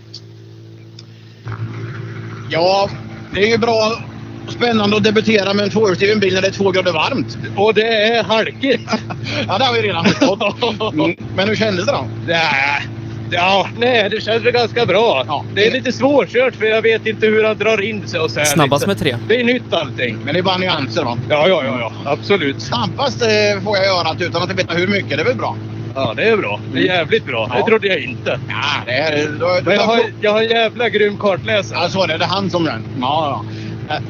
Ja, 2.51 2.91
det 3.35 3.43
är 3.43 3.49
ju 3.49 3.59
bra 3.59 4.10
spännande 4.51 4.97
att 4.97 5.05
debutera 5.05 5.55
med 5.55 5.65
en 5.65 5.71
tvåhjulsdriven 5.71 6.21
bil 6.21 6.35
när 6.35 6.43
det 6.43 6.49
är 6.49 6.53
två 6.53 6.71
grader 6.71 6.93
varmt. 6.93 7.39
Och 7.57 7.75
det 7.75 7.87
är 7.87 8.25
halkigt. 8.25 8.91
ja, 9.49 9.59
det 9.59 9.65
har 9.65 9.75
vi 9.75 9.83
redan 9.83 10.05
förstått. 10.05 10.93
Mm. 10.95 11.17
Men 11.37 11.49
hur 11.49 11.57
kändes 11.57 11.87
det 11.87 11.93
då? 11.93 12.07
Nej, 12.27 12.83
ja, 13.31 13.69
nej, 13.79 14.11
det 14.11 14.21
känns 14.21 14.45
väl 14.45 14.53
ganska 14.53 14.87
bra. 14.87 15.45
Det 15.55 15.67
är 15.67 15.71
lite 15.71 15.93
svårkört 15.93 16.55
för 16.55 16.67
jag 16.67 16.83
vet 16.83 17.07
inte 17.07 17.27
hur 17.27 17.45
han 17.45 17.59
drar 17.59 17.83
in 17.83 18.09
sig 18.09 18.21
och 18.21 18.31
så. 18.31 18.45
Snabbast 18.45 18.87
med 18.87 18.99
tre. 18.99 19.17
Det 19.29 19.41
är 19.41 19.45
nytt 19.45 19.73
allting. 19.73 20.19
Men 20.25 20.35
det 20.35 20.41
är 20.41 20.43
bara 20.43 20.59
nyanser 20.59 21.05
va? 21.05 21.19
Ja, 21.29 21.49
ja, 21.49 21.63
ja, 21.65 21.77
ja. 21.81 22.11
absolut. 22.11 22.63
Snabbast 22.63 23.23
eh, 23.23 23.63
får 23.65 23.77
jag 23.77 23.87
göra 23.87 24.09
att 24.09 24.21
utan 24.21 24.43
att 24.43 24.51
veta 24.51 24.75
hur 24.75 24.89
mycket. 24.89 25.11
Det 25.11 25.21
är 25.21 25.25
väl 25.25 25.37
bra? 25.37 25.57
Ja, 25.95 26.15
det 26.17 26.29
är 26.29 26.37
bra. 26.37 26.61
Det 26.73 26.79
är 26.79 26.85
jävligt 26.85 27.27
bra. 27.27 27.49
Ja. 27.51 27.57
Det 27.57 27.67
trodde 27.71 27.89
jag 27.89 28.01
inte. 28.01 28.41
Ja, 28.49 28.63
det 28.87 28.93
är... 28.93 29.29
Då, 29.41 29.59
Men 29.65 29.75
jag 29.75 29.83
har, 29.83 30.01
jag 30.21 30.33
har 30.33 30.43
en 30.43 30.49
jävla 30.49 30.89
grym 30.89 31.17
kartläsare. 31.17 31.79
Ja, 31.83 31.89
så 31.89 32.03
är 32.03 32.09
det. 32.09 32.19
Det 32.19 32.25
är 32.25 32.29
han 32.29 32.51
som 32.51 32.65
gör 32.65 32.73
den. 32.73 32.85
Ja, 33.01 33.45
ja. 33.47 33.55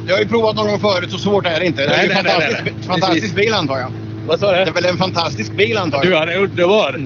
Jag 0.06 0.14
har 0.14 0.20
ju 0.20 0.28
provat 0.28 0.56
någon 0.56 0.66
gång 0.66 0.80
förut, 0.80 1.10
så 1.10 1.18
svårt 1.18 1.46
är 1.46 1.60
det 1.60 1.66
inte. 1.66 1.86
Det 1.86 1.94
är 1.94 1.96
Nej, 1.96 2.06
ju 2.06 2.12
en 2.12 2.24
nej, 2.24 2.32
fantastisk, 2.32 2.64
nej. 2.64 2.86
fantastisk 2.86 3.34
bil 3.34 3.54
antar 3.54 3.78
jag. 3.78 3.92
Vad 4.26 4.40
sa 4.40 4.52
du? 4.52 4.64
Det 4.64 4.70
är 4.70 4.72
väl 4.72 4.86
en 4.86 4.96
fantastisk 4.96 5.52
bil 5.52 5.78
antar 5.78 5.98
jag. 5.98 6.06
Du, 6.06 6.16
han 6.16 6.28
är 6.28 6.36
underbar. 6.36 7.00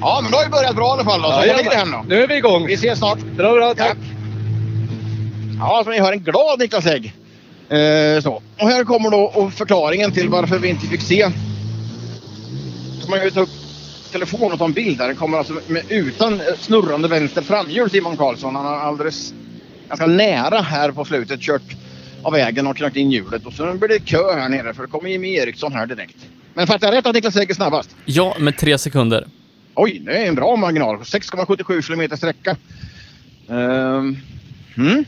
Ja, 0.00 0.20
men 0.22 0.30
då 0.30 0.38
har 0.38 0.44
vi 0.44 0.50
börjat 0.50 0.76
bra 0.76 0.88
i 0.88 0.90
alla 0.90 1.04
fall. 1.04 1.22
Då. 1.22 1.28
Så 1.28 1.46
Ja, 1.46 1.70
det 1.70 1.76
hem 1.76 1.90
då. 1.90 2.04
Nu 2.08 2.22
är 2.22 2.28
vi 2.28 2.36
igång. 2.36 2.66
Vi 2.66 2.74
ses 2.74 2.98
snart. 2.98 3.18
Bra, 3.18 3.54
bra. 3.54 3.74
Tack. 3.74 3.96
Ja, 5.58 5.80
som 5.84 5.92
ni 5.92 6.00
hör 6.00 6.12
en 6.12 6.22
glad 6.22 6.58
Niklas 6.58 6.84
Hägg. 6.84 7.14
Eh, 7.68 8.22
så. 8.22 8.42
Och 8.60 8.68
här 8.68 8.84
kommer 8.84 9.10
då 9.10 9.50
förklaringen 9.54 10.12
till 10.12 10.28
varför 10.28 10.58
vi 10.58 10.68
inte 10.68 10.86
fick 10.86 11.00
se. 11.00 11.30
Så 13.02 13.10
man 13.10 13.24
ju 13.24 13.30
ta 13.30 13.40
upp 13.40 13.50
telefonen 14.12 14.52
och 14.52 14.58
ta 14.58 14.64
en 14.64 14.72
bild 14.72 14.98
där. 14.98 15.06
Den 15.06 15.16
kommer 15.16 15.38
alltså 15.38 15.54
med, 15.66 15.82
utan 15.88 16.40
snurrande 16.58 17.08
vänster 17.08 17.42
framhjul 17.42 17.90
Simon 17.90 18.16
Karlsson. 18.16 18.56
Han 18.56 18.64
har 18.64 18.76
alldeles 18.76 19.34
ganska 19.90 20.06
nära 20.06 20.60
här 20.60 20.92
på 20.92 21.04
slutet 21.04 21.40
kört 21.40 21.76
av 22.22 22.32
vägen 22.32 22.66
och 22.66 22.76
knackat 22.76 22.96
in 22.96 23.10
hjulet. 23.10 23.46
Och 23.46 23.52
så 23.52 23.74
blir 23.74 23.88
det 23.88 23.98
kö 23.98 24.34
här 24.34 24.48
nere 24.48 24.74
för 24.74 24.82
det 24.82 24.88
kommer 24.88 25.08
Jimmy 25.08 25.34
Eriksson 25.34 25.72
här 25.72 25.86
direkt. 25.86 26.16
Men 26.54 26.66
fattar 26.66 26.86
jag 26.86 26.94
rätt 26.94 27.06
att 27.06 27.14
Niklas 27.14 27.34
Hägg 27.34 27.50
är 27.50 27.54
snabbast? 27.54 27.96
Ja, 28.04 28.36
med 28.38 28.58
tre 28.58 28.78
sekunder. 28.78 29.26
Oj, 29.74 29.98
det 29.98 30.16
är 30.16 30.28
en 30.28 30.34
bra 30.34 30.56
marginal. 30.56 30.96
6,77 30.96 31.82
kilometer 31.82 32.16
sträcka. 32.16 32.56
Ehm, 33.48 34.16
mm. 34.76 35.04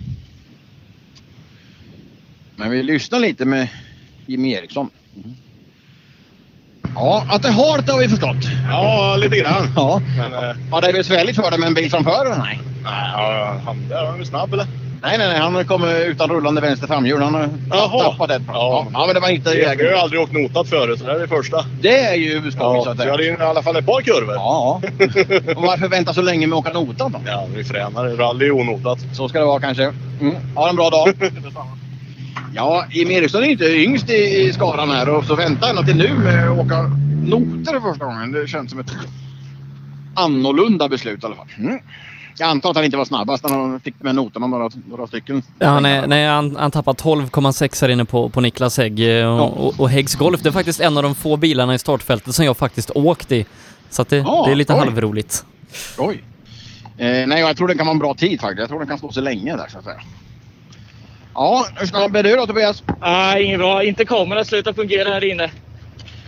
Men 2.57 2.71
vi 2.71 2.83
lyssnar 2.83 3.21
lite 3.21 3.45
med 3.45 3.69
Jimmy 4.27 4.53
Eriksson. 4.53 4.91
Ja, 6.95 7.25
att 7.29 7.43
det 7.43 7.49
är 7.49 7.53
halt 7.53 7.91
har 7.91 7.99
vi 7.99 8.09
förstått. 8.09 8.37
Ja, 8.71 9.17
lite 9.17 9.37
grann. 9.37 9.69
Ja. 9.77 10.01
Men, 10.19 10.33
eh, 10.51 10.57
Ja, 10.71 10.81
det 10.81 10.89
är 10.89 10.93
besvärligt 10.93 11.37
för 11.37 11.51
dig 11.51 11.59
med 11.61 11.67
en 11.67 11.75
bil 11.75 11.91
framför? 11.91 12.27
eller 12.27 12.37
Nej. 12.37 12.61
nej, 12.85 13.11
ja, 13.15 13.55
han, 13.65 13.89
där 13.89 14.01
var 14.01 14.07
han 14.07 14.19
väl 14.19 14.27
snabb 14.27 14.53
eller? 14.53 14.67
Nej, 15.03 15.19
nej, 15.19 15.29
nej. 15.29 15.39
Han 15.41 15.65
kommer 15.65 16.05
utan 16.07 16.31
rullande 16.31 16.61
vänster 16.61 16.87
framhjul. 16.87 17.23
Han 17.23 17.35
har 17.35 17.49
Jaha. 17.71 18.03
tappat 18.03 18.31
ett. 18.31 18.43
Ja. 18.49 18.87
ja, 18.93 19.07
men 19.07 19.15
det 19.15 19.21
var 19.21 19.29
inte 19.29 19.51
Jag 19.51 19.69
har 19.69 19.75
ju 19.75 19.95
aldrig 19.95 20.21
åkt 20.21 20.33
notat 20.33 20.69
förut, 20.69 20.99
så 20.99 21.05
det 21.05 21.11
här 21.11 21.19
är 21.19 21.23
det 21.23 21.29
första. 21.29 21.65
Det 21.81 21.99
är 21.99 22.15
ju 22.15 22.41
skoj 22.41 22.53
så 22.53 22.83
Ja, 22.87 22.91
att 22.91 22.99
så 22.99 23.05
jag 23.05 23.11
hade 23.11 23.25
i 23.25 23.37
alla 23.41 23.63
fall 23.63 23.77
ett 23.77 23.87
par 23.87 24.01
kurvor. 24.01 24.35
Ja. 24.35 24.81
Och 25.57 25.63
varför 25.63 25.89
vänta 25.89 26.15
så 26.15 26.23
länge 26.23 26.47
med 26.47 26.59
att 26.59 26.67
åka 26.67 26.79
notan 26.81 27.13
då? 27.13 27.21
Ja, 27.27 27.47
vi 27.55 27.65
tränar. 27.65 28.05
Rally 28.09 28.47
är 28.47 28.51
onotat. 28.53 28.99
Så 29.13 29.29
ska 29.29 29.39
det 29.39 29.45
vara 29.45 29.61
kanske. 29.61 29.93
Mm. 30.21 30.35
Ha 30.55 30.69
en 30.69 30.77
bra 30.77 30.91
dag. 30.91 31.09
Ja, 32.55 32.85
Jimmy 32.91 33.15
Eriksson 33.15 33.43
är 33.43 33.47
inte 33.49 33.65
yngst 33.65 34.11
i, 34.11 34.15
i 34.15 34.53
skaran 34.53 34.91
här 34.91 35.09
och 35.09 35.25
så 35.25 35.35
vänta 35.37 35.71
ända 35.71 35.83
till 35.83 35.97
nu 35.97 36.15
med 36.15 36.51
att 36.51 36.59
åka 36.59 36.83
noter 37.25 37.81
första 37.81 38.05
gången. 38.05 38.33
Det 38.33 38.49
känns 38.49 38.71
som 38.71 38.81
ett 38.81 38.93
annorlunda 40.15 40.89
beslut 40.89 41.23
i 41.23 41.27
alla 41.27 41.35
fall. 41.37 41.47
Mm. 41.59 41.79
Jag 42.39 42.49
antar 42.49 42.71
att 42.71 42.77
han 42.77 42.85
inte 42.85 42.97
var 42.97 43.05
snabbast 43.05 43.45
när 43.45 43.51
han 43.59 43.81
fick 43.81 43.95
med 44.03 44.15
noterna 44.15 44.47
några, 44.47 44.71
några 44.89 45.07
stycken. 45.07 45.43
Ja, 45.59 45.69
han, 45.69 45.85
är, 45.85 46.07
nej, 46.07 46.27
han, 46.29 46.57
han 46.57 46.71
tappar 46.71 46.93
12,6 46.93 47.83
här 47.83 47.89
inne 47.89 48.05
på, 48.05 48.29
på 48.29 48.41
Niklas 48.41 48.79
Hägg. 48.79 49.21
eh, 49.21 49.41
Och, 49.41 49.67
och, 49.67 49.81
och 49.81 49.91
Häggs 49.91 50.15
Golf, 50.15 50.41
det 50.43 50.49
är 50.49 50.53
faktiskt 50.53 50.81
en 50.81 50.97
av 50.97 51.03
de 51.03 51.15
få 51.15 51.37
bilarna 51.37 51.75
i 51.75 51.79
startfältet 51.79 52.35
som 52.35 52.45
jag 52.45 52.57
faktiskt 52.57 52.91
åkt 52.95 53.33
i. 53.33 53.47
Så 53.91 54.03
att 54.03 54.09
det, 54.09 54.17
Ja, 54.17 54.43
det 54.47 54.53
är 54.53 54.57
lite 54.57 54.73
oj. 54.73 54.79
halvroligt. 54.79 55.45
Oj. 55.99 56.23
Eh, 56.99 57.27
nej, 57.27 57.41
jag 57.41 57.57
tror 57.57 57.69
den 57.69 57.77
kan 57.77 57.87
vara 57.87 57.93
en 57.95 57.99
bra 57.99 58.15
tid 58.15 58.41
faktiskt. 58.41 58.61
Jag 58.61 58.69
tror 58.69 58.79
den 58.79 58.89
kan 58.89 58.99
stå 58.99 59.13
sig 59.13 59.23
länge 59.23 59.57
där 59.57 59.67
så 59.69 59.79
att 59.79 59.85
säga. 59.85 60.01
Ja, 61.35 61.67
hur 61.77 61.87
snabb 61.87 62.17
är 62.17 62.23
du 62.23 62.37
då 62.37 62.47
Tobias? 62.47 62.83
Nej, 63.01 63.45
inget 63.45 63.59
bra. 63.59 63.85
Inte 63.85 64.05
kameran 64.05 64.45
slutar 64.45 64.73
fungera 64.73 65.09
här 65.09 65.25
inne. 65.31 65.51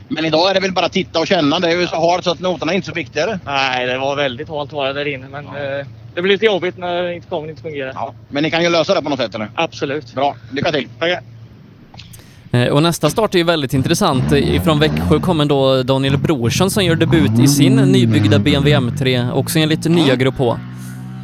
Men 0.09 0.25
idag 0.25 0.51
är 0.51 0.55
det 0.55 0.61
väl 0.61 0.73
bara 0.73 0.89
titta 0.89 1.19
och 1.21 1.27
känna. 1.27 1.59
Det 1.59 1.69
är 1.73 1.81
ju 1.81 1.87
så 1.87 2.11
halt 2.11 2.25
så 2.25 2.31
att 2.31 2.41
noterna 2.41 2.73
är 2.73 2.77
inte 2.77 2.89
så 2.89 2.95
viktiga. 2.95 3.23
eller? 3.23 3.39
Nej, 3.45 3.87
det 3.87 3.99
var 3.99 4.17
väldigt 4.17 4.49
halt 4.49 4.71
bara 4.71 4.93
där 4.93 5.09
inne. 5.15 5.27
Men 5.29 5.47
eh, 5.47 5.87
det 6.15 6.23
blir 6.23 6.33
lite 6.33 6.45
jobbigt 6.47 6.79
när 6.79 7.13
inte 7.13 7.29
kameran 7.29 7.51
inte 7.51 7.63
fungerar. 7.63 7.93
Ja. 7.95 8.15
Men 8.29 8.43
ni 8.43 8.51
kan 8.51 8.63
ju 8.63 8.71
lösa 8.71 8.95
det 8.95 9.03
på 9.03 9.09
något 9.09 9.19
sätt 9.19 9.35
eller? 9.35 9.49
Absolut. 9.55 10.15
Bra, 10.15 10.37
lycka 10.53 10.73
till. 10.73 10.89
Tackar. 10.99 11.21
Eh, 12.53 12.69
Och 12.69 12.83
nästa 12.83 13.11
start 13.11 13.35
är 13.35 13.39
ju 13.39 13.45
väldigt 13.45 13.75
intressant. 13.75 14.33
Eh, 14.33 14.55
Ifrån 14.57 14.79
Växjö 14.79 15.21
kommer 15.21 15.45
då 15.45 15.83
Daniel 15.83 16.19
Brorsson 16.19 16.71
som 16.71 16.85
gör 16.85 16.95
debut 16.95 17.39
i 17.39 17.49
sin 17.49 17.77
nybyggda 17.77 18.39
BMW 18.39 18.77
M3, 18.79 19.33
också 19.33 19.59
enligt 19.59 19.85
nya 19.85 20.15
Grupp 20.17 20.39
H. 20.39 20.57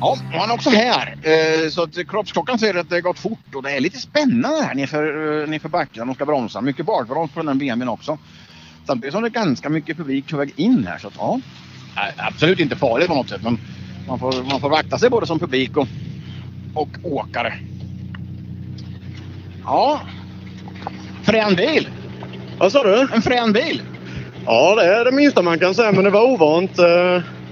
Ja, 0.00 0.16
han 0.32 0.50
är 0.50 0.54
också 0.54 0.70
här. 0.70 1.16
Eh, 1.22 1.70
så 1.70 1.82
att 1.82 2.08
kroppsklockan 2.08 2.58
säger 2.58 2.74
att 2.74 2.88
det 2.88 2.96
har 2.96 3.00
gått 3.00 3.18
fort 3.18 3.54
och 3.54 3.62
det 3.62 3.70
är 3.70 3.80
lite 3.80 3.98
spännande 3.98 4.62
här 4.62 4.74
nerför, 4.74 5.42
eh, 5.42 5.48
nerför 5.48 5.68
backen. 5.68 6.06
De 6.06 6.14
ska 6.14 6.26
bromsa. 6.26 6.60
Mycket 6.60 6.86
bakbroms 6.86 7.32
på 7.32 7.40
den 7.40 7.48
här 7.48 7.54
BMWn 7.54 7.88
också. 7.88 8.18
Samtidigt 8.86 9.12
som 9.12 9.22
det 9.22 9.28
är 9.28 9.30
ganska 9.30 9.68
mycket 9.68 9.96
publik 9.96 10.30
på 10.30 10.36
väg 10.36 10.52
in 10.56 10.86
här. 10.86 10.98
Så 10.98 11.08
att, 11.08 11.14
ja, 11.18 11.40
absolut 12.16 12.60
inte 12.60 12.76
farligt 12.76 13.08
på 13.08 13.14
något 13.14 13.28
sätt. 13.28 13.42
Men 13.42 13.58
man 14.08 14.18
får, 14.18 14.50
man 14.50 14.60
får 14.60 14.70
vakta 14.70 14.98
sig 14.98 15.10
både 15.10 15.26
som 15.26 15.38
publik 15.38 15.76
och, 15.76 15.88
och 16.74 16.88
åkare. 17.02 17.54
Ja. 19.64 20.00
Frän 21.22 21.56
bil. 21.56 21.88
Vad 22.58 22.72
sa 22.72 22.82
du? 22.82 23.08
En 23.14 23.22
frän 23.22 23.52
bil. 23.52 23.82
Ja, 24.46 24.74
det 24.74 24.84
är 24.84 25.04
det 25.04 25.12
minsta 25.12 25.42
man 25.42 25.58
kan 25.58 25.74
säga, 25.74 25.92
men 25.92 26.04
det 26.04 26.10
var 26.10 26.22
ovant. 26.22 26.78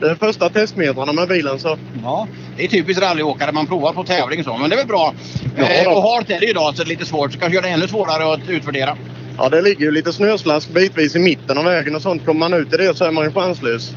Det 0.00 0.10
är 0.10 0.14
första 0.14 0.48
testmetrarna 0.48 1.12
med 1.12 1.28
bilen 1.28 1.58
så... 1.58 1.78
Ja, 2.02 2.28
det 2.56 2.64
är 2.64 2.68
typiskt 2.68 3.02
rallyåkare. 3.02 3.52
Man 3.52 3.66
provar 3.66 3.92
på 3.92 4.04
tävling 4.04 4.44
så. 4.44 4.56
Men 4.56 4.70
det 4.70 4.74
är 4.76 4.78
väl 4.78 4.86
bra. 4.86 5.14
Ja, 5.56 5.64
eh, 5.64 5.88
och 5.92 6.02
halt 6.02 6.30
är 6.30 6.40
det 6.40 6.46
idag 6.50 6.76
så 6.76 6.82
det 6.82 6.86
är 6.86 6.88
lite 6.88 7.06
svårt. 7.06 7.32
Så 7.32 7.38
kanske 7.38 7.54
gör 7.54 7.62
det 7.62 7.68
ännu 7.68 7.88
svårare 7.88 8.32
att 8.34 8.48
utvärdera. 8.48 8.96
Ja, 9.38 9.48
det 9.48 9.62
ligger 9.62 9.80
ju 9.84 9.90
lite 9.90 10.12
snöslask 10.12 10.68
bitvis 10.68 11.16
i 11.16 11.18
mitten 11.18 11.58
av 11.58 11.64
vägen 11.64 11.96
och 11.96 12.02
sånt. 12.02 12.26
Kommer 12.26 12.38
man 12.48 12.54
ut 12.60 12.74
i 12.74 12.76
det 12.76 12.96
så 12.96 13.04
är 13.04 13.10
man 13.10 13.24
ju 13.24 13.32
chanslös. 13.32 13.92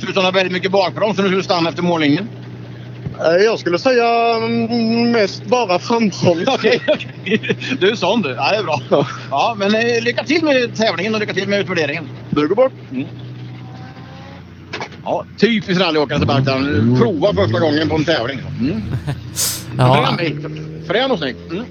Ser 0.00 0.08
ut 0.08 0.14
som 0.14 0.24
väldigt 0.24 0.52
mycket 0.52 0.72
bakbroms 0.72 1.16
så 1.16 1.22
nu 1.22 1.28
skulle 1.28 1.40
du 1.40 1.44
stanna 1.44 1.68
efter 1.68 1.82
mållinjen. 1.82 2.28
Eh, 3.20 3.44
Jag 3.44 3.58
skulle 3.58 3.78
säga 3.78 4.34
mm, 4.36 5.10
mest 5.10 5.44
bara 5.46 5.78
framkom. 5.78 6.44
Okej, 6.46 6.80
Du 7.80 7.90
är 7.90 7.94
sån 7.94 8.22
du. 8.22 8.30
Ja, 8.30 8.50
det 8.50 8.56
är 8.56 8.62
bra. 8.62 9.06
Ja, 9.30 9.56
men 9.58 9.74
eh, 9.74 10.02
lycka 10.02 10.24
till 10.24 10.44
med 10.44 10.76
tävlingen 10.76 11.14
och 11.14 11.20
lycka 11.20 11.34
till 11.34 11.48
med 11.48 11.60
utvärderingen. 11.60 12.08
Du 12.30 12.48
går 12.48 12.56
bort. 12.56 12.72
Mm. 12.92 13.06
Ja, 15.04 15.24
typiskt 15.38 15.80
rallyåkare 15.82 16.18
Sebastian. 16.18 16.96
Prova 17.00 17.34
första 17.34 17.60
gången 17.60 17.88
på 17.88 17.96
en 17.96 18.04
tävling. 18.04 18.40
Mm. 18.60 18.82
Ja. 19.78 20.16
Frän 20.86 21.10
och 21.10 21.18
snygg. 21.18 21.36
Mm. 21.50 21.64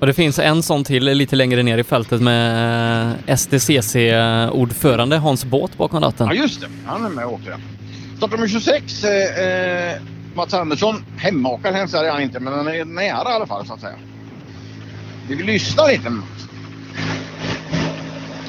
Och 0.00 0.06
det 0.06 0.12
finns 0.14 0.38
en 0.38 0.62
sån 0.62 0.84
till 0.84 1.04
lite 1.04 1.36
längre 1.36 1.62
ner 1.62 1.78
i 1.78 1.84
fältet 1.84 2.20
med 2.22 3.14
STCC-ordförande 3.38 5.16
Hans 5.16 5.44
Båt 5.44 5.76
bakom 5.78 6.00
ratten. 6.00 6.26
Ja, 6.26 6.34
just 6.34 6.60
det. 6.60 6.66
Han 6.86 7.04
är 7.04 7.08
med 7.08 7.24
och 7.26 7.32
åkte. 7.32 7.50
ja. 7.50 7.56
Startnummer 8.16 8.48
26, 8.48 9.04
eh, 9.04 9.44
eh, 9.44 10.00
Mats 10.34 10.54
Andersson. 10.54 11.04
Hemmaåkare 11.16 11.74
hälsar 11.74 12.10
han 12.10 12.22
inte, 12.22 12.40
men 12.40 12.52
han 12.52 12.68
är 12.68 12.84
nära 12.84 13.30
i 13.30 13.34
alla 13.34 13.46
fall 13.46 13.66
så 13.66 13.72
att 13.74 13.80
säga. 13.80 13.96
Vi 15.28 15.34
vill 15.34 15.46
lyssna 15.46 15.86
lite. 15.86 16.12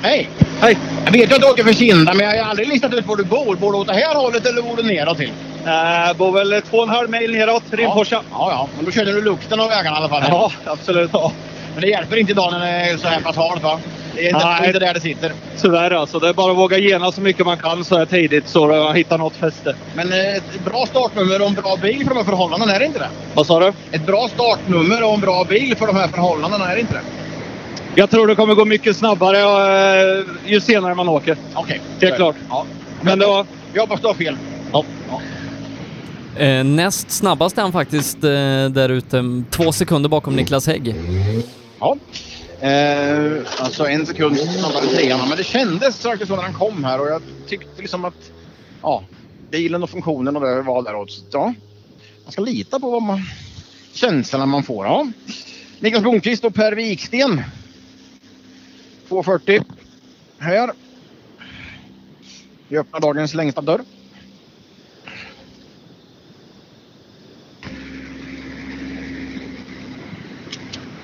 Hej! 0.04 0.30
Hej! 0.62 0.78
Jag 1.06 1.12
vet 1.12 1.34
att 1.34 1.42
du 1.42 1.48
åker 1.48 1.64
för 1.64 1.74
Kinda, 1.74 2.14
men 2.14 2.26
jag 2.26 2.44
har 2.44 2.50
aldrig 2.50 2.68
listat 2.68 2.94
ut 2.94 3.06
var 3.06 3.16
du 3.16 3.24
bor. 3.24 3.56
Bor 3.56 3.72
du 3.72 3.78
åt 3.78 3.88
det 3.88 3.94
här 3.94 4.16
hållet 4.16 4.46
eller 4.46 4.62
bor 4.62 4.78
du 4.78 4.84
neråt 4.84 5.18
till? 5.18 5.32
Jag 5.66 6.16
bor 6.16 6.32
väl 6.32 6.62
två 6.70 6.78
och 6.78 6.84
en 6.84 6.90
halv 6.90 7.10
mil 7.10 7.32
neråt, 7.32 7.64
Rimforsa. 7.72 8.22
Ja, 8.32 8.52
ja. 8.52 8.68
Men 8.76 8.86
då 8.86 8.92
känner 8.92 9.14
du 9.14 9.22
lukten 9.22 9.60
av 9.60 9.70
vägarna 9.70 9.96
i 9.98 10.00
alla 10.00 10.10
fall? 10.10 10.24
Ja, 10.28 10.52
absolut. 10.66 11.12
Men 11.74 11.82
det 11.82 11.88
hjälper 11.88 12.18
inte 12.18 12.32
idag 12.32 12.52
när 12.52 12.60
det 12.60 12.68
är 12.68 12.98
så 12.98 13.08
här 13.08 13.22
pass 13.22 13.36
halt 13.36 13.64
va? 13.64 13.80
Det 14.16 14.26
är 14.26 14.34
inte, 14.34 14.46
Nej. 14.46 14.68
inte 14.68 14.80
där 14.80 14.94
det 14.94 15.00
sitter. 15.00 15.32
Tyvärr 15.62 15.92
alltså. 15.92 16.20
Det 16.20 16.30
är 16.30 16.34
bara 16.34 16.52
att 16.52 16.58
våga 16.58 16.78
gena 16.78 17.12
så 17.12 17.22
mycket 17.22 17.46
man 17.46 17.58
kan 17.58 17.86
så 17.86 17.98
här 17.98 18.06
tidigt 18.06 18.48
så 18.48 18.68
man 18.68 18.96
hittar 18.96 19.18
något 19.18 19.36
fäste. 19.36 19.76
Men 19.96 20.12
eh, 20.14 20.36
ett 20.36 20.66
bra 20.66 20.86
startnummer 20.86 21.42
och 21.42 21.48
en 21.48 21.54
bra 21.54 21.76
bil 21.82 22.04
för 22.04 22.10
de 22.10 22.18
här 22.18 22.26
förhållandena, 22.26 22.76
är 22.76 22.80
det 22.80 22.86
inte 22.86 23.00
det? 23.00 23.10
Vad 23.34 23.48
sa 23.48 23.60
du? 23.60 23.74
Ett 23.92 24.06
bra 24.06 24.30
startnummer 24.36 25.04
och 25.04 25.14
en 25.14 25.22
bra 25.22 25.44
bil 25.44 25.76
för 25.76 25.88
de 25.88 25.96
här 25.96 26.08
förhållandena, 26.08 26.72
är 26.72 26.76
det 26.76 26.82
inte 26.82 26.94
det? 26.94 27.23
Jag 27.96 28.10
tror 28.10 28.28
det 28.28 28.36
kommer 28.36 28.56
gå 28.56 28.66
mycket 28.66 28.98
snabbare 28.98 29.40
eh, 29.40 30.26
ju 30.46 30.62
senare 30.62 30.96
man 30.96 31.10
åker. 31.10 31.38
Okej. 31.54 31.82
Helt 32.02 32.16
klart. 32.16 32.36
Ja. 32.50 32.66
Men 33.02 33.20
det 33.20 33.26
var... 33.26 33.46
Jag 33.74 33.82
hoppas 33.82 34.02
du 34.02 34.08
har 34.08 34.14
fel. 34.14 34.38
Ja. 34.72 34.84
Eh, 36.38 36.64
näst 36.64 37.12
snabbast 37.12 37.58
är 37.58 37.62
han 37.62 37.72
faktiskt 37.72 38.24
eh, 38.24 38.30
där 38.70 38.90
ute, 38.90 39.44
två 39.50 39.72
sekunder 39.72 40.10
bakom 40.10 40.36
Niklas 40.36 40.68
Hägg. 40.68 40.96
Ja. 41.80 41.98
Eh, 42.60 43.32
alltså 43.58 43.86
en 43.86 44.06
sekund 44.06 44.38
snabbare 44.38 44.86
trean. 44.86 45.30
Men 45.30 45.38
det 45.38 45.44
kändes 45.44 45.98
faktiskt 45.98 46.30
så 46.30 46.36
när 46.36 46.44
han 46.44 46.54
kom 46.54 46.84
här 46.84 47.02
och 47.02 47.08
jag 47.08 47.22
tyckte 47.48 47.82
liksom 47.82 48.06
att 48.06 48.32
ja, 48.82 49.04
bilen 49.52 49.84
och 49.84 49.90
funktionen 49.90 50.36
och 50.36 50.42
det 50.42 50.62
var 50.62 50.84
däråt. 50.84 51.24
Ja, 51.32 51.54
man 52.24 52.32
ska 52.32 52.42
lita 52.42 52.80
på 52.80 52.92
vad 52.92 53.02
man, 53.02 53.22
känslorna 53.94 54.46
man 54.46 54.64
får. 54.64 54.86
Ja. 54.86 55.08
Niklas 55.80 56.02
Blomqvist 56.02 56.46
och 56.46 56.54
Per 56.54 56.72
Wiksten. 56.72 57.42
2.40 59.14 59.64
här. 60.40 60.72
Vi 62.68 62.78
öppnar 62.78 63.00
dagens 63.00 63.34
längsta 63.34 63.62
dörr. 63.62 63.82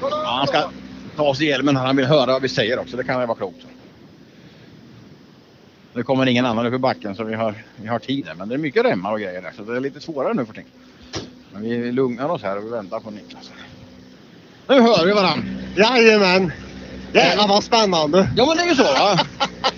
Ja, 0.02 0.36
han 0.38 0.48
ska 0.48 0.72
ta 1.16 1.24
oss 1.24 1.38
sig 1.38 1.48
hjälmen 1.48 1.78
här. 1.78 1.86
Han 1.86 1.96
vill 1.96 2.06
höra 2.06 2.26
vad 2.26 2.42
vi 2.42 2.50
säger 2.50 2.80
också. 2.80 2.98
Det 2.98 3.04
kan 3.04 3.20
väl 3.20 3.28
vara 3.28 3.38
klokt. 3.38 3.66
Det 5.94 6.04
kommer 6.04 6.26
ingen 6.26 6.46
annan 6.46 6.66
upp 6.66 6.74
i 6.74 6.78
backen 6.78 7.16
så 7.16 7.24
vi 7.24 7.36
har, 7.36 7.56
vi 7.76 7.88
har 7.88 8.00
tid. 8.00 8.30
Men 8.38 8.50
det 8.50 8.56
är 8.56 8.60
mycket 8.60 8.86
remmar 8.86 9.12
och 9.12 9.20
grejer 9.20 9.42
där 9.42 9.52
så 9.56 9.64
det 9.64 9.76
är 9.76 9.80
lite 9.80 10.02
svårare 10.02 10.34
nu 10.34 10.46
för 10.46 10.54
tiden. 10.54 10.70
Men 11.54 11.62
vi 11.62 11.92
lugnar 11.92 12.30
oss 12.30 12.42
här 12.42 12.58
och 12.58 12.66
vi 12.66 12.70
väntar 12.70 13.00
på 13.00 13.12
Niklas. 13.12 13.52
Nu 14.68 14.82
hör 14.82 15.06
vi 15.06 15.14
varandra. 15.14 15.46
Jajamän! 15.76 16.52
Jävlar 17.14 17.48
vad 17.48 17.64
spännande! 17.64 18.30
Ja 18.36 18.46
men 18.46 18.58
det 18.58 18.64
är 18.64 18.68
ju 18.68 18.76
så 18.76 18.84
va? 18.84 19.20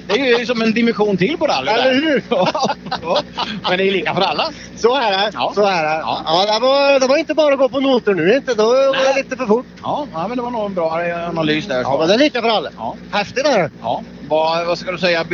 Det 0.08 0.20
är 0.20 0.40
ju 0.40 0.46
som 0.46 0.62
en 0.62 0.74
dimension 0.74 1.18
till 1.18 1.38
på 1.38 1.46
rally. 1.48 1.72
Eller 1.72 1.94
hur? 1.94 2.24
Ja. 2.30 3.22
Men 3.70 3.78
det 3.78 3.88
är 3.88 3.92
lika 3.92 4.16
för 4.16 4.22
alla. 4.22 4.50
Så 4.76 4.96
är 4.96 5.12
det. 5.12 5.32
Ja. 5.34 5.52
Så 5.56 5.66
är 5.66 5.84
det. 5.84 6.00
Ja. 6.00 6.46
det, 6.54 6.60
var, 6.60 7.00
det 7.00 7.08
var 7.08 7.18
inte 7.18 7.34
bara 7.34 7.54
att 7.54 7.60
gå 7.60 7.70
på 7.70 7.80
noter 7.80 8.14
nu 8.14 8.36
inte. 8.36 8.54
Då 8.54 8.64
var 8.66 9.14
det 9.14 9.24
lite 9.24 9.38
för 9.38 9.46
fort. 9.46 9.66
Ja, 9.84 10.08
ja, 10.14 10.28
men 10.28 10.38
det 10.38 10.44
var 10.44 10.52
nog 10.52 10.66
en 10.66 10.74
bra 10.74 10.92
analys 11.28 11.66
där. 11.68 11.82
Ja, 11.82 11.96
men 12.00 12.08
det 12.08 12.14
är 12.14 12.18
lika 12.18 12.42
för 12.42 12.50
alla. 12.50 12.70
Ja. 12.78 12.96
Häftigt 13.12 13.46
är 13.46 13.60
det. 13.60 13.72
Ja. 13.82 14.04
Vad, 14.28 14.66
vad 14.66 14.78
ska 14.78 14.92
du 14.92 14.98
säga? 14.98 15.26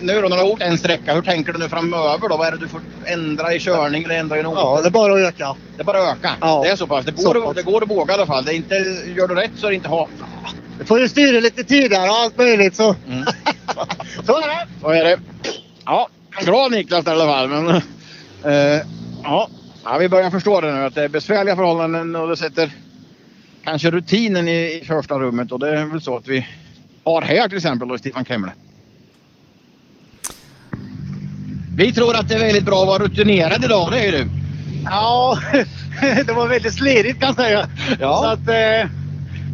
Nu 0.00 0.20
då 0.22 0.28
när 0.28 0.36
du 0.36 0.42
har 0.42 0.50
åkt 0.52 0.62
en 0.62 0.78
sträcka, 0.78 1.14
hur 1.14 1.22
tänker 1.22 1.52
du 1.52 1.58
nu 1.58 1.68
framöver 1.68 2.28
då? 2.28 2.36
Vad 2.36 2.46
är 2.46 2.52
det 2.52 2.58
du 2.58 2.68
får 2.68 2.80
ändra 3.04 3.54
i 3.54 3.60
körning 3.60 4.04
eller 4.04 4.14
ändra 4.14 4.38
i 4.38 4.42
något? 4.42 4.58
Ja, 4.58 4.80
det 4.82 4.88
är 4.88 4.90
bara 4.90 5.12
att 5.12 5.18
öka. 5.18 5.56
Det 5.76 5.82
är 5.82 5.84
bara 5.84 5.98
att 5.98 6.16
öka? 6.18 6.30
Ja. 6.40 6.60
Det 6.64 6.70
är 6.70 6.76
så 6.76 6.86
pass? 6.86 7.04
Det 7.04 7.20
Så 7.20 7.32
går, 7.32 7.40
pass. 7.40 7.54
det 7.56 7.62
går 7.62 7.82
att 7.82 7.90
våga 7.90 8.12
i 8.12 8.16
alla 8.16 8.26
fall. 8.26 8.44
Det 8.44 8.52
är 8.54 8.56
inte, 8.56 8.74
gör 9.16 9.28
du 9.28 9.34
rätt 9.34 9.50
så 9.56 9.66
är 9.66 9.70
det 9.70 9.76
inte 9.76 9.88
hat. 9.88 10.08
Du 10.78 10.84
får 10.84 11.00
ju 11.00 11.08
styra 11.08 11.40
lite 11.40 11.64
tidigare 11.64 12.10
och 12.10 12.16
allt 12.16 12.38
möjligt 12.38 12.76
så. 12.76 12.96
Mm. 13.08 13.24
så 14.26 14.36
är 14.36 14.48
det. 14.48 14.68
Så 14.80 14.88
är 14.88 15.04
det. 15.04 15.18
Ja, 15.84 16.08
bra 16.46 16.68
Niklas 16.68 17.06
i 17.06 17.10
alla 17.10 17.24
fall. 17.24 17.48
Men, 17.48 17.68
eh, 18.44 18.86
ja. 19.22 19.48
ja, 19.84 19.98
vi 19.98 20.08
börjar 20.08 20.30
förstå 20.30 20.60
det 20.60 20.72
nu 20.74 20.84
att 20.84 20.94
det 20.94 21.04
är 21.04 21.08
besvärliga 21.08 21.56
förhållanden 21.56 22.16
och 22.16 22.28
det 22.28 22.36
sätter 22.36 22.70
kanske 23.64 23.90
rutinen 23.90 24.48
i, 24.48 24.80
i 24.82 24.84
första 24.86 25.18
rummet 25.18 25.52
och 25.52 25.58
det 25.58 25.78
är 25.78 25.84
väl 25.84 26.00
så 26.00 26.16
att 26.16 26.28
vi 26.28 26.46
har 27.04 27.22
här 27.22 27.48
till 27.48 27.56
exempel 27.56 27.88
då 27.88 27.98
Stefan 27.98 28.24
Kemle. 28.24 28.52
Vi 31.76 31.92
tror 31.92 32.16
att 32.16 32.28
det 32.28 32.34
är 32.34 32.38
väldigt 32.38 32.64
bra 32.64 32.80
att 32.82 32.88
vara 32.88 33.04
rutinerad 33.04 33.64
idag, 33.64 33.88
det 33.92 34.06
är 34.06 34.12
du. 34.12 34.28
Ja, 34.84 35.38
det 36.26 36.32
var 36.32 36.48
väldigt 36.48 36.74
slidigt 36.74 37.20
kan 37.20 37.26
jag 37.26 37.36
säga. 37.36 37.68
Ja. 38.00 38.18
Så 38.22 38.26
att, 38.26 38.48
eh, 38.48 39.01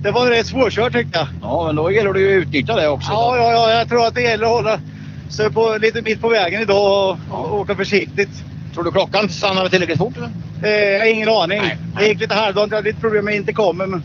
det 0.03 0.11
var 0.11 0.27
rätt 0.27 0.47
svårkört 0.47 0.93
tyckte 0.93 1.19
jag. 1.19 1.29
Ja, 1.43 1.67
men 1.67 1.77
då 1.77 1.91
gäller 1.91 2.13
det 2.13 2.21
ju 2.21 2.39
att 2.39 2.47
utnyttja 2.47 2.77
det 2.77 2.89
också. 2.89 3.13
Ja, 3.13 3.37
ja, 3.37 3.53
ja, 3.53 3.79
jag 3.79 3.89
tror 3.89 4.07
att 4.07 4.15
det 4.15 4.23
gäller 4.23 4.45
att 4.45 4.53
hålla 4.53 4.81
sig 5.29 5.53
på, 5.53 5.77
lite 5.81 6.03
mitt 6.03 6.21
på 6.21 6.29
vägen 6.29 6.63
idag 6.63 7.19
och, 7.31 7.41
och 7.41 7.61
åka 7.61 7.75
försiktigt. 7.75 8.45
Tror 8.75 8.85
du 8.85 8.91
klockan 8.91 9.29
stannade 9.29 9.71
tillräckligt 9.71 9.99
fort? 9.99 10.17
Eller? 10.17 10.31
Eh, 10.63 10.93
jag 10.93 10.99
har 10.99 11.07
ingen 11.07 11.29
aning. 11.29 11.63
Det 11.99 12.07
gick 12.07 12.21
lite 12.21 12.35
halvdant. 12.35 12.71
Jag 12.71 12.79
hade 12.79 12.89
lite 12.89 13.01
problem 13.01 13.25
med 13.25 13.35
inte 13.35 13.53
kommer. 13.53 13.87
Men... 13.87 14.03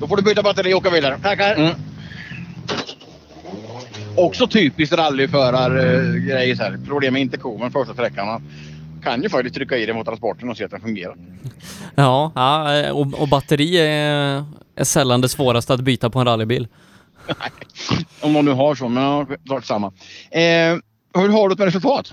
Då 0.00 0.06
får 0.06 0.16
du 0.16 0.22
byta 0.22 0.42
batteri 0.42 0.74
och 0.74 0.78
åka 0.78 0.90
vidare. 0.90 1.18
Tackar. 1.22 1.54
Mm. 1.54 1.72
Också 4.16 4.46
typiskt 4.46 4.96
rallyförargrej 4.96 6.56
så 6.56 6.62
här. 6.62 6.78
Problem 6.86 7.12
med 7.12 7.22
intercomen 7.22 7.70
första 7.70 7.92
sträckan. 7.92 8.26
Man 8.26 8.42
kan 9.02 9.22
ju 9.22 9.28
faktiskt 9.28 9.54
trycka 9.54 9.76
i 9.76 9.86
den 9.86 9.96
mot 9.96 10.06
transporten 10.06 10.48
och 10.48 10.56
se 10.56 10.64
att 10.64 10.70
den 10.70 10.80
fungerar. 10.80 11.14
Ja, 11.94 12.32
ja 12.34 12.76
eh, 12.76 12.90
och, 12.90 13.20
och 13.20 13.28
batteri 13.28 13.78
är, 13.78 14.44
är 14.80 14.84
sällan 14.84 15.20
det 15.20 15.28
svåraste 15.28 15.74
att 15.74 15.80
byta 15.80 16.10
på 16.10 16.18
en 16.18 16.24
rallybil. 16.26 16.68
Om 18.20 18.32
man 18.32 18.44
nu 18.44 18.50
har 18.50 18.74
så, 18.74 18.88
men 18.88 19.02
ja, 19.02 19.26
sak 19.48 19.64
samma. 19.64 19.86
Eh, 20.30 20.42
hur 21.14 21.28
har 21.28 21.48
du 21.48 21.52
ett 21.52 21.58
med 21.58 21.66
resultat? 21.66 22.12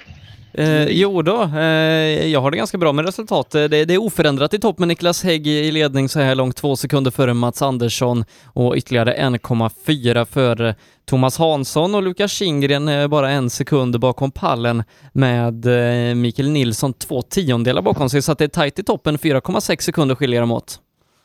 Eh, 0.54 0.84
jo 0.88 1.22
då, 1.22 1.44
eh, 1.44 2.28
jag 2.28 2.42
har 2.42 2.52
det 2.52 2.58
ganska 2.58 2.78
bra 2.78 2.92
med 2.94 3.06
resultat. 3.06 3.56
Eh, 3.56 3.64
Det, 3.64 3.86
det 3.86 3.94
är 3.94 3.98
oförändrat 3.98 4.54
i 4.54 4.60
topp 4.60 4.80
med 4.80 4.88
Niklas 4.88 5.24
Hägg 5.24 5.48
i 5.48 5.72
ledning 5.72 6.10
så 6.10 6.20
här 6.20 6.36
långt, 6.36 6.56
två 6.56 6.76
sekunder 6.76 7.12
före 7.12 7.34
Mats 7.34 7.62
Andersson 7.62 8.26
och 8.46 8.76
ytterligare 8.76 9.14
1,4 9.18 10.26
före 10.26 10.76
Thomas 11.06 11.38
Hansson 11.38 11.96
och 11.96 12.04
Lukas 12.04 12.32
Kindgren 12.32 12.88
eh, 12.88 13.08
bara 13.08 13.30
en 13.32 13.50
sekund 13.50 14.00
bakom 14.00 14.32
pallen 14.32 14.84
med 15.14 15.66
eh, 15.66 16.16
Mikael 16.16 16.50
Nilsson 16.50 16.94
två 16.94 17.22
tiondelar 17.22 17.82
bakom 17.82 18.10
sig, 18.10 18.22
så 18.22 18.32
att 18.32 18.38
det 18.38 18.44
är 18.44 18.48
tajt 18.48 18.80
i 18.80 18.84
toppen, 18.84 19.18
4,6 19.18 19.82
sekunder 19.82 20.16
skiljer 20.16 20.42
dem 20.42 20.52
åt. 20.52 20.80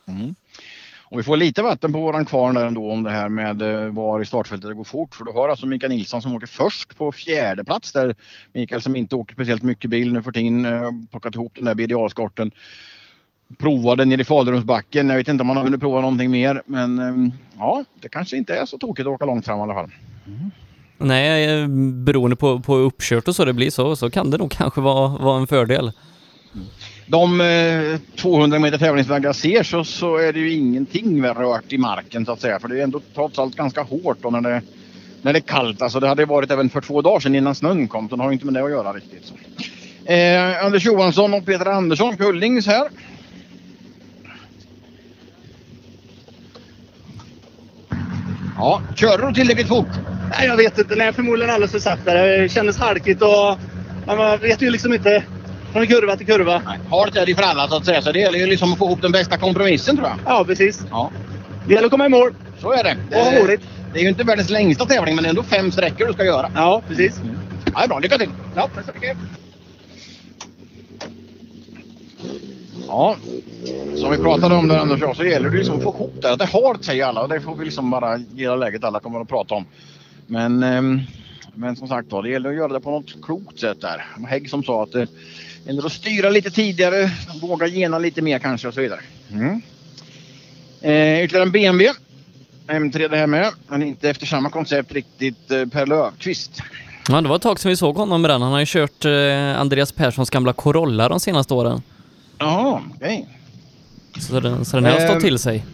Mm. 0.08 0.34
Och 1.10 1.18
vi 1.18 1.22
får 1.22 1.36
lite 1.36 1.62
vatten 1.62 1.92
på 1.92 2.00
våran 2.00 2.24
kvarn 2.24 2.54
där 2.54 2.66
ändå 2.66 2.90
om 2.92 3.02
det 3.02 3.10
här 3.10 3.28
med 3.28 3.62
eh, 3.62 3.92
var 3.92 4.20
i 4.20 4.26
startfältet 4.26 4.68
det 4.70 4.74
går 4.74 4.84
fort. 4.84 5.14
För 5.14 5.24
du 5.24 5.32
har 5.32 5.48
alltså 5.48 5.66
Mikael 5.66 5.92
Nilsson 5.92 6.22
som 6.22 6.34
åker 6.34 6.46
först 6.46 6.96
på 6.98 7.12
fjärde 7.12 7.64
plats 7.64 7.92
där. 7.92 8.14
Mikael 8.52 8.82
som 8.82 8.96
inte 8.96 9.16
åker 9.16 9.34
speciellt 9.34 9.62
mycket 9.62 9.90
bil 9.90 10.12
nu 10.12 10.22
för 10.22 10.32
tiden. 10.32 10.64
eh, 10.64 10.90
Plockat 11.10 11.34
ihop 11.34 11.52
den 11.56 11.64
där 11.64 11.74
BDA-skorten. 11.74 12.50
Provade 13.58 14.04
nere 14.04 14.20
i 14.20 14.24
Falurumsbacken. 14.24 15.08
Jag 15.08 15.16
vet 15.16 15.28
inte 15.28 15.42
om 15.42 15.48
han 15.48 15.56
har 15.56 15.64
hunnit 15.64 15.80
prova 15.80 16.00
någonting 16.00 16.30
mer. 16.30 16.62
Men 16.66 16.98
eh, 16.98 17.32
ja, 17.58 17.84
det 18.00 18.08
kanske 18.08 18.36
inte 18.36 18.54
är 18.54 18.66
så 18.66 18.78
tokigt 18.78 19.06
att 19.06 19.14
åka 19.14 19.24
långt 19.24 19.44
fram 19.44 19.58
i 19.58 19.62
alla 19.62 19.74
fall. 19.74 19.90
Nej, 20.98 21.60
eh, 21.62 21.68
beroende 22.04 22.36
på, 22.36 22.60
på 22.60 22.74
uppkört 22.76 23.28
och 23.28 23.36
så 23.36 23.44
det 23.44 23.52
blir 23.52 23.70
så, 23.70 23.96
så 23.96 24.10
kan 24.10 24.30
det 24.30 24.38
nog 24.38 24.50
kanske 24.50 24.80
vara, 24.80 25.08
vara 25.08 25.40
en 25.40 25.46
fördel. 25.46 25.92
De 27.06 27.40
eh, 27.40 27.98
200 28.16 28.58
meter 28.58 28.78
tävlingsväg 28.78 29.24
jag 29.24 29.36
ser 29.36 29.62
så, 29.62 29.84
så 29.84 30.16
är 30.16 30.32
det 30.32 30.38
ju 30.38 30.52
ingenting 30.52 31.24
rört 31.24 31.72
i 31.72 31.78
marken 31.78 32.26
så 32.26 32.32
att 32.32 32.40
säga. 32.40 32.60
För 32.60 32.68
det 32.68 32.78
är 32.78 32.84
ändå 32.84 33.00
trots 33.14 33.38
allt 33.38 33.56
ganska 33.56 33.82
hårt 33.82 34.18
då 34.20 34.30
när 34.30 34.40
det, 34.40 34.62
när 35.22 35.32
det 35.32 35.38
är 35.38 35.40
kallt. 35.40 35.82
Alltså 35.82 36.00
det 36.00 36.08
hade 36.08 36.24
varit 36.24 36.50
även 36.50 36.70
för 36.70 36.80
två 36.80 37.02
dagar 37.02 37.20
sedan 37.20 37.34
innan 37.34 37.54
snön 37.54 37.88
kom. 37.88 38.08
Så 38.08 38.16
det 38.16 38.22
har 38.22 38.32
inte 38.32 38.44
med 38.44 38.54
det 38.54 38.64
att 38.64 38.70
göra 38.70 38.92
riktigt. 38.92 39.24
Så. 39.24 39.34
Eh, 40.12 40.64
Anders 40.64 40.86
Johansson 40.86 41.34
och 41.34 41.46
Peter 41.46 41.66
Andersson, 41.66 42.16
Kullings 42.16 42.66
här. 42.66 42.88
Ja, 48.56 48.82
körde 48.96 49.26
du 49.26 49.34
tillräckligt 49.34 49.68
fort? 49.68 49.88
Nej, 50.30 50.46
jag 50.46 50.56
vet 50.56 50.78
inte. 50.78 50.96
Nej, 50.96 51.12
förmodligen 51.12 51.50
alldeles 51.54 51.72
för 51.72 51.78
sakta. 51.78 52.14
Det 52.14 52.52
kändes 52.52 52.78
halkigt 52.78 53.22
och 53.22 53.58
man 54.06 54.38
vet 54.38 54.62
ju 54.62 54.70
liksom 54.70 54.92
inte 54.92 55.24
från 55.72 55.86
kurva 55.86 56.16
till 56.16 56.26
kurva. 56.26 56.62
Hårt 56.90 57.16
är 57.16 57.26
det 57.26 57.34
för 57.34 57.42
alla 57.42 57.68
så 57.68 57.76
att 57.76 57.84
säga. 57.84 58.02
Så 58.02 58.12
det 58.12 58.18
gäller 58.18 58.38
ju 58.38 58.46
liksom 58.46 58.72
att 58.72 58.78
få 58.78 58.84
ihop 58.86 59.02
den 59.02 59.12
bästa 59.12 59.38
kompromissen 59.38 59.96
tror 59.96 60.08
jag. 60.08 60.18
Ja, 60.26 60.44
precis. 60.44 60.84
Ja. 60.90 61.10
Det 61.66 61.74
gäller 61.74 61.86
att 61.86 61.90
komma 61.90 62.06
i 62.06 62.08
mål. 62.08 62.34
Så 62.58 62.72
är 62.72 62.84
det. 62.84 62.96
Och 63.10 63.24
ha 63.24 63.40
roligt. 63.44 63.60
Det 63.92 63.98
är 63.98 64.02
ju 64.02 64.08
inte 64.08 64.24
världens 64.24 64.50
längsta 64.50 64.86
tävling 64.86 65.16
men 65.16 65.24
ändå 65.24 65.42
fem 65.42 65.72
sträckor 65.72 66.06
du 66.06 66.12
ska 66.12 66.24
göra. 66.24 66.50
Ja, 66.54 66.82
precis. 66.88 67.20
Ja, 67.64 67.78
det 67.78 67.84
är 67.84 67.88
bra. 67.88 67.98
Lycka 67.98 68.18
till! 68.18 68.30
Ja, 68.56 68.68
tack 68.74 68.84
så 68.84 68.92
mycket. 68.94 69.16
Ja, 72.86 73.16
som 73.96 74.10
vi 74.10 74.16
pratade 74.16 74.54
om 74.54 74.68
där 74.68 74.78
Anders 74.78 75.02
och 75.02 75.16
så 75.16 75.24
gäller 75.24 75.50
det 75.50 75.56
liksom 75.56 75.76
att 75.76 75.82
få 75.82 75.94
ihop 75.94 76.14
det. 76.22 76.36
Det 76.36 76.44
har 76.44 76.82
säger 76.82 77.06
alla 77.06 77.22
och 77.22 77.28
det 77.28 77.40
får 77.40 77.56
vi 77.56 77.64
liksom 77.64 77.90
bara 77.90 78.16
gilla 78.16 78.56
läget 78.56 78.84
alla 78.84 79.00
kommer 79.00 79.20
att 79.20 79.28
prata 79.28 79.54
om. 79.54 79.64
Men, 80.26 80.62
ehm, 80.62 81.00
men 81.54 81.76
som 81.76 81.88
sagt 81.88 82.12
var, 82.12 82.22
det 82.22 82.30
gäller 82.30 82.50
att 82.50 82.56
göra 82.56 82.72
det 82.72 82.80
på 82.80 82.90
något 82.90 83.22
klokt 83.22 83.60
sätt 83.60 83.80
där. 83.80 84.06
Hägg 84.28 84.50
som 84.50 84.64
sa 84.64 84.82
att 84.82 84.94
det 85.64 85.70
gäller 85.70 85.86
att 85.86 85.92
styra 85.92 86.30
lite 86.30 86.50
tidigare, 86.50 87.10
våga 87.40 87.66
gena 87.66 87.98
lite 87.98 88.22
mer 88.22 88.38
kanske 88.38 88.68
och 88.68 88.74
så 88.74 88.80
vidare. 88.80 89.00
Mm. 89.32 89.62
Eh, 90.80 91.24
ytterligare 91.24 91.42
en 91.46 91.52
BMW. 91.52 91.92
M3 92.68 93.08
det 93.08 93.16
här 93.16 93.26
med, 93.26 93.50
men 93.68 93.82
inte 93.82 94.10
efter 94.10 94.26
samma 94.26 94.50
koncept 94.50 94.92
riktigt 94.92 95.50
eh, 95.50 95.66
Per 95.66 95.86
Löfqvist. 95.86 96.62
Ja, 97.08 97.20
det 97.20 97.28
var 97.28 97.36
ett 97.36 97.42
tag 97.42 97.60
sedan 97.60 97.68
vi 97.70 97.76
såg 97.76 97.96
honom 97.96 98.22
med 98.22 98.30
den. 98.30 98.42
Han 98.42 98.52
har 98.52 98.60
ju 98.60 98.66
kört 98.66 99.04
eh, 99.04 99.60
Andreas 99.60 99.92
Perssons 99.92 100.30
gamla 100.30 100.52
Corolla 100.52 101.08
de 101.08 101.20
senaste 101.20 101.54
åren. 101.54 101.82
Jaha, 102.38 102.82
okej. 102.96 103.28
Så 104.20 104.40
den, 104.40 104.64
så 104.64 104.76
den 104.76 104.84
här 104.84 104.92
har 104.92 105.00
stått 105.00 105.14
Ehm. 105.14 105.20
till 105.20 105.38
sig. 105.38 105.64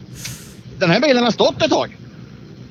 Den 0.79 0.91
här 0.91 1.01
bilen 1.01 1.25
har 1.25 1.31
stått 1.31 1.63
ett 1.63 1.71
tag. 1.71 1.97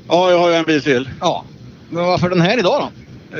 Ja, 0.07 0.31
jag 0.31 0.39
har 0.39 0.49
ju 0.49 0.55
en 0.55 0.65
bil 0.65 0.81
till. 0.83 1.09
Ja. 1.19 1.45
Men 1.89 2.03
varför 2.05 2.29
den 2.29 2.41
här 2.41 2.59
idag 2.59 2.81
då? 2.81 2.89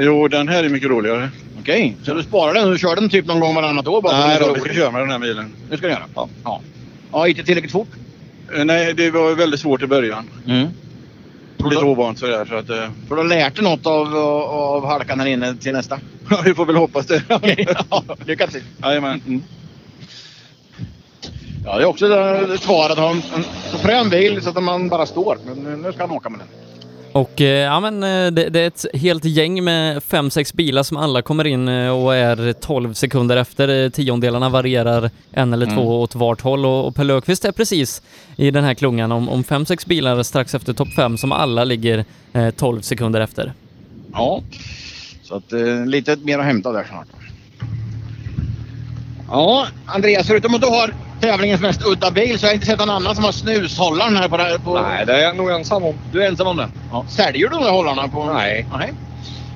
Jo, 0.04 0.28
den 0.28 0.48
här 0.48 0.64
är 0.64 0.70
mycket 0.70 0.90
roligare. 0.90 1.30
Okej, 1.66 1.96
så 2.04 2.14
du 2.14 2.24
sparar 2.24 2.54
den 2.54 2.64
och 2.66 2.72
du 2.72 2.78
kör 2.78 2.96
den 2.96 3.10
typ 3.10 3.26
någon 3.26 3.40
gång 3.40 3.56
varannat 3.56 3.88
år? 3.88 4.02
Bara 4.02 4.22
för 4.22 4.28
Nej 4.28 4.40
det 4.40 4.46
då, 4.46 4.54
vi 4.54 4.60
ska 4.60 4.74
köra 4.74 4.92
med 4.92 5.02
den 5.02 5.12
här 5.12 5.20
bilen. 5.20 5.54
Det 5.70 5.78
ska 5.78 5.88
du 5.88 5.94
göra? 5.94 6.04
Ja. 6.16 6.30
ja. 6.44 6.62
Ja, 7.12 7.28
inte 7.28 7.44
tillräckligt 7.44 7.72
fort? 7.72 7.88
Eh, 8.58 8.66
Nej, 8.66 8.94
det 8.94 9.12
var 9.12 9.36
väldigt 9.36 9.60
svårt 9.60 9.82
i 9.82 9.88
början. 9.88 10.30
Mm. 10.48 10.68
Lite 11.70 11.84
ovant 11.84 12.20
sådär 12.20 12.46
så 12.46 12.56
att... 12.56 12.70
eh, 12.70 12.90
För 13.08 13.16
du 13.16 13.22
har 13.22 13.24
lärt 13.24 13.56
dig 13.56 13.64
något 13.64 13.86
av, 13.86 14.16
av 14.18 14.86
halkan 14.86 15.20
här 15.20 15.28
inne 15.28 15.56
till 15.56 15.74
nästa? 15.74 16.00
Ja, 16.30 16.42
vi 16.46 16.54
får 16.54 16.66
väl 16.66 16.76
hoppas 16.76 17.06
det. 17.06 17.24
Okej, 17.30 17.68
ja, 17.90 18.04
lycka 18.26 18.48
till! 18.48 18.62
Jajamän. 18.84 19.22
Mm. 19.28 19.42
Ja, 21.66 21.78
det 21.78 21.82
är 21.84 21.86
också 21.86 22.08
det- 22.08 22.54
ett 22.54 22.62
svar 22.64 22.90
att 22.90 22.98
ha 22.98 23.10
en, 23.12 23.22
en 23.36 23.44
så 23.72 23.78
frän 23.78 24.10
bil 24.10 24.42
så 24.42 24.50
att 24.50 24.64
man 24.64 24.90
bara 24.90 25.06
står. 25.06 25.38
Men 25.46 25.82
nu 25.82 25.92
ska 25.94 26.02
han 26.02 26.12
åka 26.12 26.30
med 26.30 26.40
den. 26.40 26.48
Och 27.16 27.42
eh, 27.42 27.48
ja 27.48 27.80
men 27.80 28.04
eh, 28.04 28.32
det, 28.32 28.50
det 28.50 28.60
är 28.60 28.68
ett 28.68 28.86
helt 28.94 29.26
gäng 29.26 29.64
med 29.64 30.04
fem 30.04 30.30
sex 30.30 30.54
bilar 30.54 30.84
som 30.84 30.98
alla 30.98 31.22
kommer 31.22 31.48
in 31.48 31.68
eh, 31.68 31.90
och 31.90 32.16
är 32.16 32.54
12 32.54 32.94
sekunder 32.94 33.38
efter. 33.38 33.84
Eh, 33.84 33.90
Tiondelarna 33.90 34.50
varierar 34.50 35.10
en 35.32 35.54
eller 35.54 35.66
Mm. 35.66 35.78
två 35.78 36.02
åt 36.02 36.16
vart 36.16 36.42
håll 36.42 36.66
och, 36.66 36.88
och 36.88 36.96
Per 36.96 37.04
Löfqvist 37.04 37.46
är 37.46 37.52
precis 37.52 38.02
i 38.36 38.52
den 38.52 38.64
här 38.64 38.74
klungan 38.74 39.12
om, 39.12 39.30
om 39.30 39.44
fem 39.44 39.66
sex 39.66 39.86
bilar 39.86 40.24
strax 40.24 40.56
efter 40.56 40.74
topp 40.74 40.94
fem 40.96 41.18
som 41.18 41.32
alla 41.32 41.64
ligger 41.64 42.06
eh, 42.34 42.50
12 42.50 42.82
sekunder 42.82 43.22
efter. 43.22 43.54
Ja, 44.14 44.42
så 45.24 45.36
att 45.36 45.54
eh, 45.54 45.86
lite 45.86 46.16
mer 46.16 46.40
att 46.40 46.46
hämta 46.46 46.72
där 46.72 46.84
snart. 46.90 47.08
Ja, 49.30 49.68
Andreas, 49.86 50.28
förutom 50.28 50.56
att 50.56 50.62
du 50.62 50.68
har 50.68 50.94
tävlingens 51.20 51.62
mest 51.62 51.88
udda 51.88 52.12
bil 52.12 52.40
så 52.40 52.46
har 52.46 52.50
jag 52.50 52.56
inte 52.56 52.66
sett 52.66 52.80
någon 52.80 52.90
annan 52.90 53.16
som 53.16 53.24
har 53.24 53.32
snushållaren 53.32 54.16
här 54.16 54.28
på... 54.30 54.38
det- 54.38 54.60
på... 54.64 54.82
Nej, 54.82 55.06
det 55.06 55.14
är 55.18 55.24
jag 55.24 55.36
nog 55.38 55.50
ensam 55.52 55.84
om. 55.84 55.96
Du 56.12 56.24
är 56.24 56.28
ensam 56.28 56.48
om 56.48 56.58
det? 56.58 56.70
Ja. 56.92 57.06
Säljer 57.08 57.50
du 57.50 57.56
de 57.56 57.64
där 57.64 57.72
hållarna? 57.72 58.08
På... 58.08 58.26
Nej. 58.26 58.68
Nej. 58.78 58.94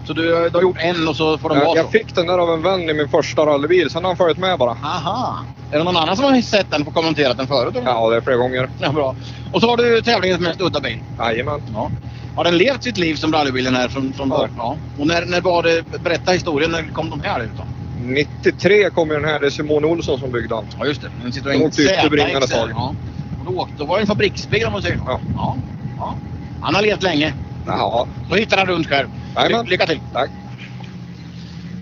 Så 0.07 0.13
du, 0.13 0.49
du 0.49 0.55
har 0.57 0.61
gjort 0.61 0.77
en 0.79 1.07
och 1.07 1.15
så 1.15 1.37
får 1.37 1.49
de 1.49 1.57
vara 1.57 1.67
Jag, 1.67 1.75
så? 1.75 1.79
jag 1.79 1.91
fick 1.91 2.15
den 2.15 2.27
där 2.27 2.37
av 2.37 2.49
en 2.53 2.61
vän 2.61 2.89
i 2.89 2.93
min 2.93 3.09
första 3.09 3.45
rallybil, 3.45 3.89
sen 3.89 4.03
har 4.03 4.09
han 4.09 4.17
följt 4.17 4.37
med 4.37 4.57
bara. 4.57 4.71
Aha. 4.83 5.39
Är 5.71 5.77
det 5.77 5.83
någon 5.83 5.97
annan 5.97 6.15
som 6.15 6.25
har 6.25 6.41
sett 6.41 6.71
den 6.71 6.87
och 6.87 6.93
kommenterat 6.93 7.37
den 7.37 7.47
förut? 7.47 7.75
eller? 7.75 7.87
Ja, 7.87 8.09
det 8.09 8.15
är 8.17 8.21
flera 8.21 8.37
gånger. 8.37 8.69
Ja, 8.79 8.91
bra. 8.91 9.15
Och 9.53 9.61
så 9.61 9.69
har 9.69 9.77
du 9.77 10.01
tävlingens 10.01 10.39
mest 10.39 10.61
udda 10.61 10.79
bil? 10.79 10.99
Jajamän. 11.19 11.61
Ja. 11.73 11.91
Har 12.35 12.43
den 12.43 12.57
levt 12.57 12.83
sitt 12.83 12.97
liv 12.97 13.15
som 13.15 13.33
rallybilen 13.33 13.75
här 13.75 13.87
från, 13.87 14.13
från 14.13 14.29
början? 14.29 14.49
Ja. 14.57 14.75
Och 14.99 15.07
när, 15.07 15.25
när 15.25 15.41
var 15.41 15.63
det, 15.63 15.83
berätta 16.03 16.31
historien, 16.31 16.71
när 16.71 16.83
kom 16.93 17.09
de 17.09 17.21
här 17.21 17.39
ut 17.43 17.51
då? 17.57 17.63
93 18.01 18.89
kom 18.89 19.09
ju 19.09 19.15
den 19.15 19.25
här, 19.25 19.39
det 19.39 19.45
är 19.45 19.49
Simon 19.49 19.85
Olsson 19.85 20.19
som 20.19 20.31
byggde 20.31 20.55
den. 20.55 20.65
Ja 20.79 20.85
just 20.85 21.01
det, 21.01 21.09
den 21.23 21.33
sitter 21.33 21.49
Den 21.49 21.61
åkte 21.61 21.81
ytterbringande 21.81 22.45
ett 22.45 22.51
tag. 22.51 22.69
Ja. 22.71 22.95
Och 23.39 23.53
då, 23.53 23.59
åkte, 23.61 23.73
då 23.77 23.85
var 23.85 23.95
det 23.97 24.01
en 24.03 24.07
fabriksbil 24.07 24.65
om 24.65 24.73
man 24.73 24.81
säger 24.81 24.97
så. 24.97 25.03
Ja. 25.07 25.19
Ja. 25.35 25.57
ja. 25.97 26.15
Han 26.61 26.75
har 26.75 26.81
levt 26.81 27.03
länge. 27.03 27.33
Ja. 27.67 28.07
Då 28.29 28.35
hittar 28.35 28.57
han 28.57 28.67
runt 28.67 28.87
själv. 28.87 29.07
Ly- 29.49 29.69
Lycka 29.69 29.85
till! 29.85 29.99
Tack! 30.13 30.29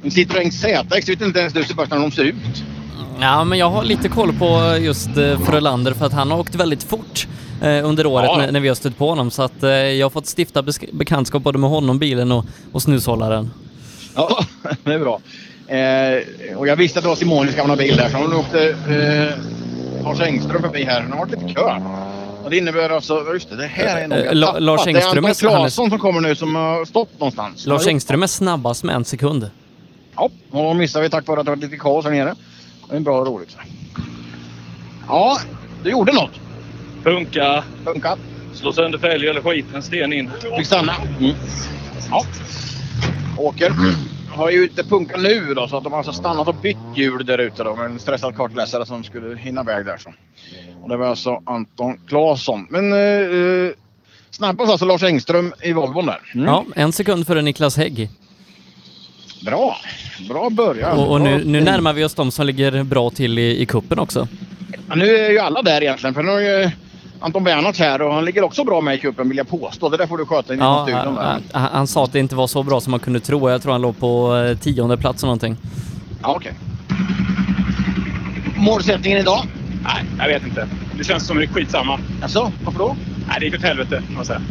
En 0.04 0.10
Citroën 0.10 0.52
ZX, 0.52 1.10
vet 1.10 1.22
inte 1.22 1.40
ens 1.40 1.54
du 1.54 1.64
Sebastian 1.64 2.02
hur 2.02 2.10
de 2.10 2.16
ser 2.16 2.24
ut. 2.24 2.64
Ja, 3.22 3.44
men 3.44 3.58
jag 3.58 3.70
har 3.70 3.84
lite 3.84 4.10
koll 4.10 4.34
på 4.34 4.78
just 4.80 5.18
eh, 5.18 5.40
Frölander 5.40 5.94
för 5.94 6.06
att 6.06 6.14
han 6.14 6.32
har 6.32 6.40
åkt 6.40 6.56
väldigt 6.56 6.84
fort 6.84 7.28
eh, 7.62 7.86
under 7.90 8.06
året 8.06 8.30
Ja. 8.34 8.52
när, 8.52 8.60
vi 8.60 8.68
har 8.68 8.76
stött 8.76 8.98
på 8.98 9.10
honom. 9.10 9.32
Så 9.32 9.44
att 9.44 9.64
eh, 9.64 9.70
jag 9.70 10.06
har 10.06 10.10
fått 10.10 10.28
stifta 10.38 10.64
bekantskap 10.92 11.44
både 11.44 11.58
med 11.58 11.70
honom, 11.70 12.00
bilen 12.00 12.32
och, 12.32 12.46
och 12.72 12.82
snushållaren. 12.82 13.52
Ja, 14.16 14.40
det 14.84 14.94
är 14.94 15.00
bra. 15.00 15.20
Eh, 15.68 16.58
och 16.58 16.68
jag 16.68 16.76
visste 16.76 17.00
att 17.00 17.04
det 17.04 17.10
var 17.10 17.16
Simonis 17.16 17.56
gamla 17.56 17.76
bil 17.76 17.98
där, 17.98 18.10
så 18.10 18.18
hon 18.18 18.34
åkte 18.34 18.70
eh, 18.70 20.04
Lars 20.04 20.20
Engström 20.22 20.62
förbi 20.62 20.84
här. 20.84 21.02
Nu 21.04 21.16
har 21.16 21.26
det 21.26 21.36
varit 21.36 21.42
lite 21.44 21.54
kö. 21.54 21.80
Och 22.44 22.50
det 22.50 22.58
innebär 22.58 22.90
alltså, 22.90 23.26
just 23.34 23.50
det, 23.50 23.56
det 23.56 23.66
här 23.68 23.98
är 24.02 24.08
nog 24.08 24.18
Eh, 24.18 24.26
jag 24.26 24.36
La- 24.36 24.48
tappat. 24.48 24.62
Lars 24.64 24.84
Det 24.86 24.92
är 24.92 24.96
Engström 24.96 25.26
är- 25.26 25.30
Anton 25.30 25.50
Claesson 25.50 25.90
som 25.90 26.00
kommer 26.00 26.22
nu 26.22 26.36
som 26.36 26.56
har 26.56 26.86
stått 26.86 27.20
någonstans. 27.20 27.66
Lars 27.66 27.88
Engström 27.88 28.24
är 28.24 28.28
snabbast 28.28 28.84
med 28.84 28.96
en 28.96 29.06
sekund. 29.06 29.50
Ja, 30.16 30.24
och 30.52 30.64
då 30.64 30.74
missade 30.74 31.04
vi 31.04 31.10
tack 31.10 31.28
vare 31.28 31.40
att 31.40 31.46
det 31.46 31.52
var 31.52 31.56
lite 31.56 31.78
kaos 31.78 32.06
här 32.06 32.12
nere. 32.12 32.36
Det 32.90 32.96
är 32.96 33.00
bra 33.00 33.20
och 33.20 33.28
roligt. 33.28 33.58
Ja, 35.08 35.38
du 35.84 35.90
gjorde 35.92 36.14
något. 36.14 36.32
Funka. 37.04 37.64
Funka. 37.86 38.16
Slå 38.54 38.74
sönder 38.74 38.98
fälgar 39.00 39.30
eller 39.32 39.42
skit 39.42 39.66
en 39.76 39.84
sten 39.84 40.14
in. 40.14 40.32
Fick 40.58 40.66
stanna. 40.68 40.94
Mm. 41.20 41.34
Ja. 42.12 42.24
Åker. 43.38 43.74
Har 44.38 44.52
ju 44.52 44.64
inte 44.64 44.84
punkat 44.84 45.22
nu 45.22 45.54
då, 45.54 45.68
så 45.68 45.78
att 45.78 45.84
de 45.84 45.92
har 45.94 45.98
alltså 45.98 46.14
stannat 46.14 46.48
och 46.48 46.56
bytt 46.56 46.78
hjul 46.96 47.26
där 47.26 47.38
ute 47.38 47.64
då 47.64 47.76
med 47.76 47.86
en 47.86 48.00
stressad 48.00 48.36
kartläsare 48.36 48.86
som 48.86 49.04
skulle 49.04 49.38
hinna 49.38 49.62
iväg 49.62 49.86
där. 49.86 49.98
Så. 49.98 50.14
Och 50.84 50.90
det 50.90 50.98
var 50.98 51.08
alltså 51.08 51.42
Anton 51.46 52.00
Claesson. 52.08 52.68
Men 52.70 52.94
eh, 52.94 53.72
snabbast 54.32 54.72
alltså 54.72 54.86
Lars 54.86 55.04
Engström 55.04 55.54
i 55.64 55.74
Volvon 55.74 56.06
där. 56.06 56.20
Mm. 56.34 56.46
Ja, 56.46 56.66
en 56.76 56.92
sekund 56.92 57.28
före 57.28 57.42
Niklas 57.42 57.78
Hägg. 57.78 58.10
Bra. 59.46 59.78
Bra 60.30 60.50
början. 60.50 60.98
Och, 60.98 61.12
och 61.12 61.22
nu, 61.22 61.44
nu 61.46 61.62
närmar 61.62 61.94
vi 61.94 62.04
oss 62.04 62.14
de 62.16 62.32
som 62.32 62.46
ligger 62.46 62.84
bra 62.84 63.10
till 63.10 63.40
i, 63.40 63.62
i 63.62 63.66
kuppen 63.66 64.00
också. 64.00 64.28
Ja, 64.90 64.96
nu 64.96 65.18
är 65.18 65.32
ju 65.32 65.40
alla 65.40 65.62
där 65.62 65.82
egentligen. 65.82 66.14
För 66.14 66.24
nu 66.24 66.32
har 66.32 66.40
ju 66.40 66.72
Anton 67.20 67.44
Bernhardt 67.44 67.80
här 67.80 68.02
och 68.02 68.14
han 68.14 68.26
ligger 68.26 68.44
också 68.44 68.64
bra 68.64 68.82
med 68.82 68.96
i 68.96 68.98
cupen 68.98 69.30
vill 69.30 69.38
jag 69.38 69.48
påstå. 69.50 69.90
Det 69.90 69.98
där 69.98 70.08
får 70.08 70.18
du 70.18 70.26
sköta 70.26 70.54
i 70.54 70.58
Ja, 70.58 70.84
studion. 70.88 71.16
där. 71.16 71.22
han, 71.24 71.44
han, 71.52 71.70
han 71.74 71.88
sa 71.88 72.04
att 72.04 72.12
det 72.12 72.20
inte 72.20 72.36
var 72.36 72.48
så 72.48 72.64
bra 72.64 72.82
som 72.82 72.92
man 72.92 73.00
kunde 73.00 73.20
tro. 73.20 73.50
Jag 73.50 73.62
tror 73.62 73.72
han 73.72 73.82
låg 73.82 74.00
på 74.00 74.36
eh, 74.38 74.58
tionde 74.58 74.98
plats 74.98 75.24
eller 75.24 75.28
någonting. 75.28 75.58
Ja, 76.22 76.34
okej. 76.36 76.54
Målsättningen 78.56 79.20
idag? 79.20 79.44
Nej, 79.84 80.04
jag 80.20 80.28
vet 80.28 80.44
inte. 80.48 80.68
Det 80.98 81.04
känns 81.04 81.28
som 81.28 81.38
det 81.38 81.44
är 81.44 81.48
skitsamma. 81.48 82.00
Alltså, 82.22 82.52
varför 82.66 82.80
då? 82.80 82.96
Nej, 83.28 83.38
det 83.40 83.46
gick 83.46 83.56
åt 83.56 83.62
helvete, 83.64 84.02
kan 84.08 84.16
man 84.16 84.26
säga. 84.26 84.42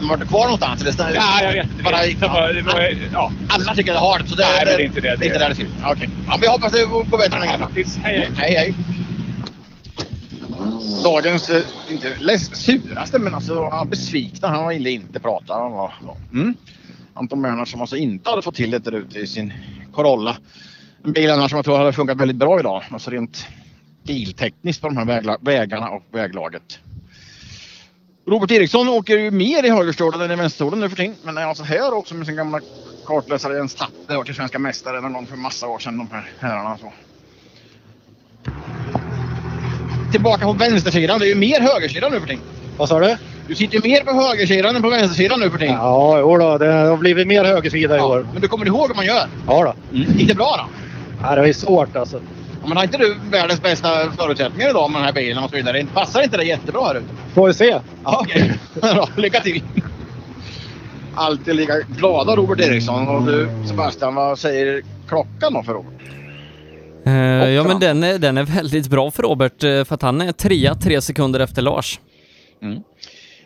Var 0.00 0.16
du 0.16 0.26
kvar 0.26 0.44
någonstans? 0.44 0.82
Eller 0.82 1.14
Ja, 1.16 1.42
jag 1.42 1.52
vet 1.52 1.64
inte. 1.64 1.82
Bara, 1.82 1.96
Det 2.06 2.28
var- 2.28 2.52
det 2.52 2.62
var- 2.62 2.96
ja. 3.12 3.32
Alla 3.48 3.74
tycker 3.74 3.92
det 3.92 3.98
är 3.98 4.02
hårt. 4.02 4.22
Så 4.28 4.34
det, 4.34 4.42
Nej, 4.42 4.64
men 4.66 4.76
det 4.76 4.82
är 4.82 4.86
inte 4.86 5.00
det. 5.00 5.16
Det 5.16 5.24
är 5.24 5.26
inte 5.26 5.38
där 5.38 5.48
det 5.48 5.54
ser 5.54 5.62
ut. 5.62 5.68
Ja, 5.82 5.92
Okej. 5.92 6.08
Ja, 6.26 6.32
men 6.36 6.42
jag 6.42 6.50
hoppas 6.52 6.72
det 6.72 6.84
går 6.84 7.04
bättre 7.18 7.36
än 7.36 7.48
andra. 7.52 7.68
Hej, 7.74 7.84
hej. 8.02 8.28
Hej, 8.36 8.54
hej. 8.54 8.74
Dagens, 11.04 11.50
eh, 11.50 11.62
inte 11.90 12.16
läs, 12.20 12.64
suraste, 12.64 13.18
men 13.18 13.34
alltså 13.34 13.86
besvikna. 13.90 14.48
Han 14.48 14.68
ville 14.68 14.90
inte 14.90 15.20
prata. 15.20 15.54
Han 15.54 15.72
var, 15.72 15.92
mm. 16.32 16.54
Anton 17.14 17.42
Bernhard 17.42 17.68
som 17.68 17.80
alltså 17.80 17.96
inte 17.96 18.30
hade 18.30 18.42
fått 18.42 18.54
till 18.54 18.70
det 18.70 18.78
där 18.78 18.92
ute 18.92 19.18
i 19.18 19.26
sin 19.26 19.52
Corolla. 19.92 20.36
En 21.04 21.12
bil 21.12 21.30
annars 21.30 21.50
som 21.50 21.56
jag 21.56 21.64
tror 21.64 21.78
hade 21.78 21.92
funkat 21.92 22.18
väldigt 22.18 22.36
bra 22.36 22.60
idag. 22.60 22.84
Alltså 22.90 23.10
rent 23.10 23.46
biltekniskt 24.02 24.82
på 24.82 24.88
de 24.88 24.96
här 24.96 25.04
vägla, 25.04 25.38
vägarna 25.40 25.88
och 25.88 26.02
väglaget. 26.10 26.78
Robert 28.26 28.50
Eriksson 28.50 28.88
åker 28.88 29.18
ju 29.18 29.30
mer 29.30 29.64
i 29.64 29.70
högerstolen 29.70 30.20
än 30.20 30.30
i 30.30 30.36
vänsterstolen 30.36 30.80
nu 30.80 30.88
för 30.88 30.96
tiden. 30.96 31.14
Men 31.24 31.38
är 31.38 31.42
alltså 31.42 31.64
här 31.64 31.94
också 31.94 32.14
med 32.14 32.26
sin 32.26 32.36
gamla 32.36 32.60
kartläsare 33.04 33.56
Jens 33.56 33.74
Tappe. 33.74 34.16
Var 34.16 34.24
till 34.24 34.34
svenska 34.34 34.58
mästare 34.58 35.00
någon 35.00 35.12
gång 35.12 35.26
för 35.26 35.36
massa 35.36 35.66
år 35.66 35.78
sedan 35.78 35.98
de 35.98 36.08
här 36.10 36.30
herrarna. 36.38 36.78
Så. 36.78 36.92
Tillbaka 40.10 40.44
på 40.44 40.52
vänstersidan. 40.52 41.18
Det 41.18 41.24
är 41.24 41.28
ju 41.28 41.34
mer 41.34 41.60
högersidan 41.60 42.12
nu 42.12 42.20
för 42.20 42.26
tiden. 42.26 42.42
Vad 42.76 42.88
sa 42.88 43.00
du? 43.00 43.16
Du 43.48 43.54
sitter 43.54 43.74
ju 43.74 43.90
mer 43.90 44.04
på 44.04 44.12
högersidan 44.12 44.76
än 44.76 44.82
på 44.82 44.88
vänstersidan 44.90 45.40
nu 45.40 45.50
för 45.50 45.58
tiden. 45.58 45.74
Ja, 45.74 46.18
jo 46.20 46.36
då, 46.38 46.58
det 46.58 46.72
har 46.72 46.96
blivit 46.96 47.26
mer 47.26 47.44
högersida 47.44 47.96
i 47.96 48.00
år. 48.00 48.26
Men 48.32 48.42
du 48.42 48.48
kommer 48.48 48.66
ihåg 48.66 48.88
hur 48.88 48.94
man 48.94 49.06
gör? 49.06 49.26
Ja 49.46 49.64
då. 49.64 49.98
Gick 49.98 50.28
det 50.28 50.34
bra 50.34 50.56
då? 50.58 50.64
Ja, 51.22 51.34
det 51.34 51.48
är 51.48 51.52
svårt 51.52 51.96
alltså. 51.96 52.20
Ja, 52.62 52.68
men 52.68 52.76
har 52.76 52.84
inte 52.84 52.98
du 52.98 53.16
världens 53.30 53.62
bästa 53.62 54.10
förutsättningar 54.18 54.70
idag 54.70 54.90
med 54.90 55.00
den 55.00 55.04
här 55.06 55.12
bilen 55.12 55.44
och 55.44 55.50
så 55.50 55.56
vidare? 55.56 55.86
Passar 55.94 56.22
inte 56.22 56.36
det 56.36 56.44
jättebra 56.44 56.84
här 56.86 56.94
ute? 56.94 57.06
Får 57.34 57.46
vi 57.46 57.54
se. 57.54 57.80
Ja, 58.04 58.20
okej. 58.22 58.52
Bra, 58.80 59.08
lycka 59.16 59.40
till! 59.40 59.62
Alltid 61.14 61.56
lika 61.56 61.74
glada 61.80 62.36
Robert 62.36 62.60
Eriksson. 62.60 63.08
Och 63.08 63.22
du 63.22 63.48
Sebastian, 63.68 64.14
vad 64.14 64.38
säger 64.38 64.82
klockan 65.08 65.52
då 65.52 65.62
för 65.62 65.72
Robert? 65.72 65.92
Eh, 67.06 67.12
ja 67.48 67.64
men 67.64 67.80
den 67.80 68.02
är, 68.02 68.18
den 68.18 68.38
är 68.38 68.42
väldigt 68.42 68.88
bra 68.88 69.10
för 69.10 69.22
Robert 69.22 69.64
eh, 69.64 69.84
för 69.84 69.94
att 69.94 70.02
han 70.02 70.20
är 70.20 70.32
trea 70.32 70.74
tre 70.74 71.00
sekunder 71.00 71.40
efter 71.40 71.62
Lars. 71.62 72.00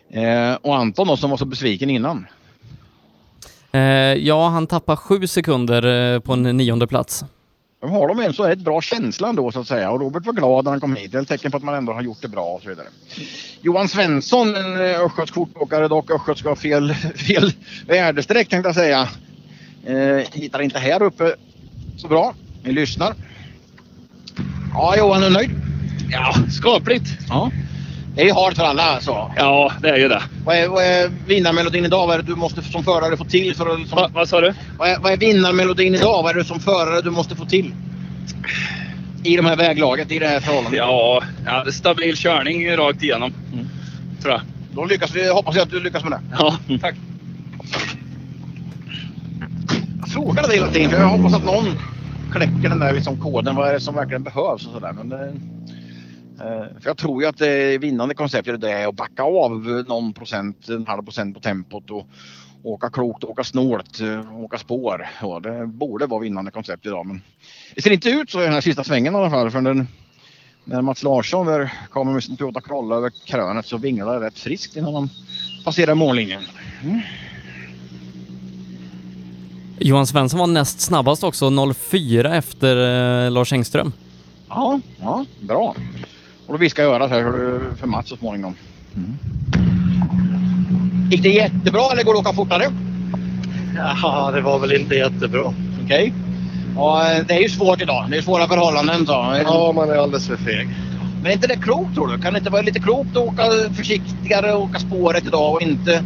Eh, 0.09 0.53
och 0.61 0.75
Anton 0.75 1.07
då 1.07 1.17
som 1.17 1.29
var 1.29 1.37
så 1.37 1.45
besviken 1.45 1.89
innan. 1.89 2.27
Eh, 3.71 3.81
ja, 4.13 4.47
han 4.47 4.67
tappar 4.67 4.95
sju 4.95 5.27
sekunder 5.27 6.13
eh, 6.13 6.19
på 6.19 6.33
en 6.33 6.43
nionde 6.43 6.87
plats. 6.87 7.25
De 7.81 7.91
har 7.91 8.07
de 8.07 8.19
en 8.19 8.33
så 8.33 8.43
rätt 8.43 8.59
bra 8.59 8.81
känsla 8.81 9.29
ändå 9.29 9.51
så 9.51 9.59
att 9.59 9.67
säga. 9.67 9.91
Och 9.91 9.99
Robert 9.99 10.25
var 10.25 10.33
glad 10.33 10.63
när 10.65 10.71
han 10.71 10.79
kom 10.79 10.95
hit. 10.95 11.11
Det 11.11 11.17
är 11.17 11.21
ett 11.21 11.27
tecken 11.27 11.51
på 11.51 11.57
att 11.57 11.63
man 11.63 11.75
ändå 11.75 11.93
har 11.93 12.01
gjort 12.01 12.21
det 12.21 12.27
bra 12.27 12.45
och 12.45 12.61
så 12.61 12.69
vidare. 12.69 12.87
Johan 13.61 13.87
Svensson, 13.87 14.55
en 14.55 14.77
östgötsk 14.77 15.33
kortåkare 15.33 15.87
dock. 15.87 16.11
Östgötska 16.11 16.49
har 16.49 16.55
fel, 16.55 16.93
fel 17.15 17.51
väderstreck 17.87 18.49
tänkte 18.49 18.67
jag 18.67 18.75
säga. 18.75 19.09
Eh, 19.85 20.27
hittar 20.31 20.61
inte 20.61 20.79
här 20.79 21.03
uppe 21.03 21.35
så 21.97 22.07
bra. 22.07 22.33
Vi 22.63 22.71
lyssnar. 22.71 23.13
Ja, 24.77 24.95
Johan 24.97 25.23
är 25.23 25.29
nöjd? 25.29 25.51
Ja, 26.09 26.35
skapligt. 26.51 27.17
Ja. 27.29 27.51
Det 28.15 28.21
är 28.21 28.25
ju 28.25 28.31
hårt 28.31 28.53
för 28.53 28.63
alla 28.63 28.83
alltså. 28.83 29.31
Ja, 29.37 29.71
det 29.81 29.89
är 29.89 29.97
ju 29.97 30.07
det. 30.07 30.21
Vad 30.45 30.55
är, 30.55 30.67
vad 30.67 30.83
är 30.83 31.11
vinnarmelodin 31.27 31.85
idag? 31.85 32.07
Vad 32.07 32.13
är 32.15 32.21
det 32.21 32.27
du 32.27 32.35
måste 32.35 32.61
som 32.61 32.83
förare 32.83 33.17
få 33.17 33.25
till? 33.25 33.55
För 33.55 33.73
att, 33.73 33.79
liksom, 33.79 33.95
Va, 33.95 34.09
vad 34.13 34.29
sa 34.29 34.41
du? 34.41 34.53
vad, 34.77 34.89
är, 34.89 34.99
vad 34.99 35.11
är 35.11 35.17
vinnarmelodin 35.17 35.95
idag? 35.95 36.23
Vad 36.23 36.31
är 36.31 36.39
det 36.39 36.45
som 36.45 36.59
förare 36.59 37.01
du 37.01 37.09
måste 37.11 37.35
få 37.35 37.45
till? 37.45 37.73
I 39.23 39.35
de 39.35 39.45
här 39.45 39.55
väglaget, 39.55 40.11
i 40.11 40.19
det 40.19 40.27
här 40.27 40.39
förhållandet? 40.39 40.77
Ja, 40.77 41.23
ja 41.45 41.65
stabil 41.71 42.17
körning 42.17 42.77
rakt 42.77 43.03
igenom. 43.03 43.33
Tror 44.21 44.33
jag. 44.33 44.41
Då 44.73 44.85
lyckas 44.85 45.15
vi, 45.15 45.29
hoppas 45.29 45.55
jag 45.55 45.63
att 45.63 45.71
du 45.71 45.79
lyckas 45.79 46.03
med 46.03 46.11
det. 46.11 46.19
Ja, 46.39 46.57
tack. 46.81 46.95
Jag 49.99 50.09
frågar 50.09 50.47
dig 50.47 50.55
hela 50.55 50.71
tiden 50.71 50.89
för 50.89 50.97
jag 50.99 51.07
hoppas 51.07 51.33
att 51.33 51.45
någon 51.45 51.65
knäcker 52.31 52.69
den 52.69 52.79
där 52.79 52.93
liksom 52.93 53.19
koden. 53.19 53.55
Vad 53.55 53.69
är 53.69 53.73
det 53.73 53.79
som 53.79 53.95
verkligen 53.95 54.23
behövs 54.23 54.67
och 54.67 54.73
sådär. 54.73 54.93
Men 54.93 55.09
det, 55.09 55.25
eh, 56.39 56.79
för 56.79 56.89
jag 56.89 56.97
tror 56.97 57.21
ju 57.21 57.29
att 57.29 57.37
det 57.37 57.77
vinnande 57.77 58.15
konceptet 58.15 58.61
det 58.61 58.71
är 58.71 58.87
att 58.87 58.95
backa 58.95 59.23
av 59.23 59.85
någon 59.87 60.13
procent, 60.13 60.69
en 60.69 60.87
halv 60.87 61.03
procent 61.03 61.35
på 61.35 61.41
tempot 61.41 61.91
och 61.91 62.07
åka 62.63 62.89
klokt, 62.89 63.23
åka 63.23 63.43
snålt, 63.43 63.99
eh, 64.01 64.39
åka 64.39 64.57
spår. 64.57 65.07
Ja, 65.21 65.39
det 65.39 65.67
borde 65.67 66.05
vara 66.05 66.21
vinnande 66.21 66.51
koncept 66.51 66.85
idag. 66.85 67.05
Men 67.05 67.21
det 67.75 67.81
ser 67.81 67.91
inte 67.91 68.09
ut 68.09 68.29
så 68.29 68.41
i 68.41 68.43
den 68.43 68.53
här 68.53 68.61
sista 68.61 68.83
svängen 68.83 69.13
i 69.13 69.17
alla 69.17 69.29
fall. 69.29 69.51
För 69.51 69.61
den, 69.61 69.87
när 70.63 70.81
Mats 70.81 71.03
Larsson 71.03 71.67
kommer 71.89 72.13
med 72.13 72.23
sin 72.23 72.37
Toyota 72.37 72.61
Corolla 72.61 72.95
över 72.95 73.11
krönet 73.25 73.65
så 73.65 73.77
vinglar 73.77 74.19
det 74.19 74.25
rätt 74.25 74.39
friskt 74.39 74.75
innan 74.75 74.93
han 74.95 75.09
passerar 75.65 75.95
mållinjen. 75.95 76.43
Mm. 76.83 77.01
Johan 79.79 80.07
Svensson 80.07 80.39
var 80.39 80.47
näst 80.47 80.79
snabbast 80.81 81.23
också, 81.23 81.73
04 81.73 82.35
efter 82.35 82.75
eh, 83.25 83.31
Lars 83.31 83.53
Engström. 83.53 83.93
Ja, 84.49 84.79
ja, 85.01 85.25
bra. 85.41 85.75
Och 86.47 86.53
då 86.53 86.57
viskar 86.57 86.83
jag 86.83 86.93
örat 86.95 87.09
här 87.09 87.23
för- 87.79 87.87
Mats 87.87 88.09
så 88.09 88.15
småningom. 88.17 88.55
Gick 91.11 91.23
det 91.23 91.29
jättebra 91.29 91.81
eller 91.91 92.03
går 92.03 92.13
det 92.13 92.19
att 92.19 92.25
åka 92.25 92.35
fortare? 92.35 92.63
Ja, 94.01 94.31
det 94.31 94.41
var 94.41 94.59
väl 94.59 94.71
inte 94.71 94.95
jättebra. 94.95 95.53
Okej. 95.83 96.13
Ja, 96.75 97.07
det 97.27 97.33
är 97.33 97.39
ju 97.41 97.49
svårt 97.49 97.81
idag. 97.81 98.05
Det 98.09 98.17
är 98.17 98.21
svåra 98.21 98.47
förhållanden. 98.47 99.05
Så. 99.05 99.35
Ja, 99.43 99.71
man 99.75 99.89
är 99.89 99.95
alldeles 99.95 100.27
för 100.27 100.35
feg. 100.37 100.69
Men 101.21 101.31
är 101.31 101.35
inte 101.35 101.47
det 101.47 101.55
klokt 101.55 101.95
tror 101.95 102.07
du? 102.07 102.21
Kan 102.21 102.33
det 102.33 102.39
inte 102.39 102.51
vara 102.51 102.61
lite 102.61 102.79
klokt 102.79 103.09
att 103.09 103.17
åka 103.17 103.43
försiktigare 103.75 104.53
och 104.53 104.61
åka 104.63 104.79
spåret 104.79 105.25
idag 105.25 105.53
och 105.53 105.61
inte... 105.61 106.03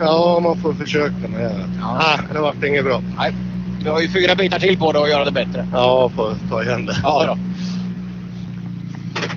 Ja, 0.00 0.40
man 0.42 0.60
får 0.60 0.74
försöka 0.74 1.28
med 1.28 1.40
det. 1.40 1.68
Ja. 1.80 2.18
det 2.32 2.40
vart 2.40 2.64
inget 2.64 2.84
bra. 2.84 3.02
Nej. 3.16 3.34
Vi 3.82 3.88
har 3.88 4.00
ju 4.00 4.08
fyra 4.08 4.34
bitar 4.34 4.58
till 4.58 4.78
på 4.78 4.92
det 4.92 5.02
att 5.02 5.10
göra 5.10 5.24
det 5.24 5.32
bättre. 5.32 5.68
Ja, 5.72 6.08
får 6.16 6.34
ta 6.50 6.62
igen 6.62 6.86
det. 6.86 6.96
Ja, 7.02 7.26
då. 7.26 7.38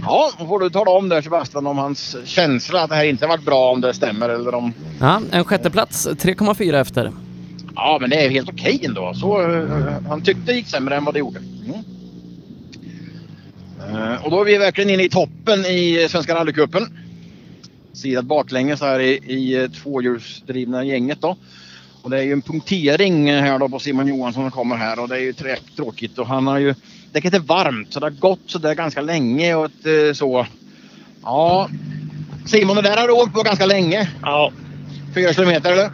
Ja, 0.03 0.31
då 0.40 0.45
får 0.45 0.60
du 0.60 0.69
tala 0.69 0.91
om 0.91 1.10
där 1.10 1.22
Sebastian 1.22 1.68
om 1.68 1.77
hans 1.77 2.15
känsla 2.26 2.81
att 2.81 2.90
det 2.90 2.95
här 2.95 3.03
inte 3.03 3.27
varit 3.27 3.45
bra 3.45 3.72
om 3.72 3.81
det 3.81 3.94
stämmer 3.94 4.30
eller 4.30 4.56
om... 4.56 4.73
Ja, 4.99 5.22
en 5.31 5.44
sjätte 5.44 5.69
plats 5.69 6.07
3,4 6.07 6.81
efter. 6.81 7.11
Ja, 7.76 7.98
men 8.02 8.10
det 8.10 8.26
är 8.26 8.30
helt 8.30 8.49
okej 8.49 8.81
ändå. 8.86 9.14
Så, 9.14 9.41
eh, 9.41 9.64
han 10.07 10.22
tyckte 10.22 10.41
det 10.45 10.53
gick 10.53 10.68
sämre 10.68 10.95
än 10.95 11.06
vad 11.06 11.14
det 11.14 11.19
gjorde. 11.19 11.40
Mm. 11.40 11.84
Eh, 14.11 14.26
och 14.26 14.31
då 14.31 14.41
är 14.41 14.45
vi 14.45 14.57
verkligen 14.57 14.90
inne 14.90 15.03
i 15.03 15.10
toppen 15.10 15.65
i 15.65 16.07
Svenska 16.10 16.36
rallycupen. 16.36 16.88
Sidat 18.00 18.26
baklänges 18.26 18.82
här 18.82 19.00
i, 19.00 19.20
i 19.26 19.64
eh, 19.64 19.70
tvåhjulsdrivna 19.70 20.84
gänget 20.84 21.22
då. 21.22 21.38
Och 22.02 22.10
det 22.10 22.18
är 22.18 22.24
ju 22.24 22.34
en 22.34 22.42
punktering 22.42 23.34
här 23.34 23.60
då 23.60 23.70
på 23.70 23.80
Simon 23.80 24.08
Johansson 24.08 24.44
som 24.44 24.52
kommer 24.52 24.76
här 24.76 25.00
och 25.00 25.10
det 25.10 25.16
är 25.16 25.20
ju 25.20 25.34
tråkigt 25.76 26.18
och 26.18 26.28
han 26.28 26.48
har 26.48 26.58
ju 26.58 26.76
däcket 27.12 27.34
är 27.34 27.40
varmt 27.40 27.94
så 27.94 28.00
det 28.00 28.06
har 28.06 28.12
gått 28.12 28.40
så 28.46 28.58
där 28.58 28.76
ganska 28.76 29.02
länge 29.02 29.56
och 29.56 29.66
ett, 29.66 29.86
eh, 29.86 30.14
så. 30.14 30.46
Ja. 31.24 31.70
Simon, 32.46 32.76
det 32.76 32.82
där 32.82 32.98
har 32.98 33.08
du 33.08 33.14
åkt 33.14 33.34
på 33.34 33.42
ganska 33.42 33.66
länge. 33.66 34.10
Ja. 34.22 34.52
Fyra 35.16 35.34
kilometer 35.34 35.72
eller? 35.72 35.90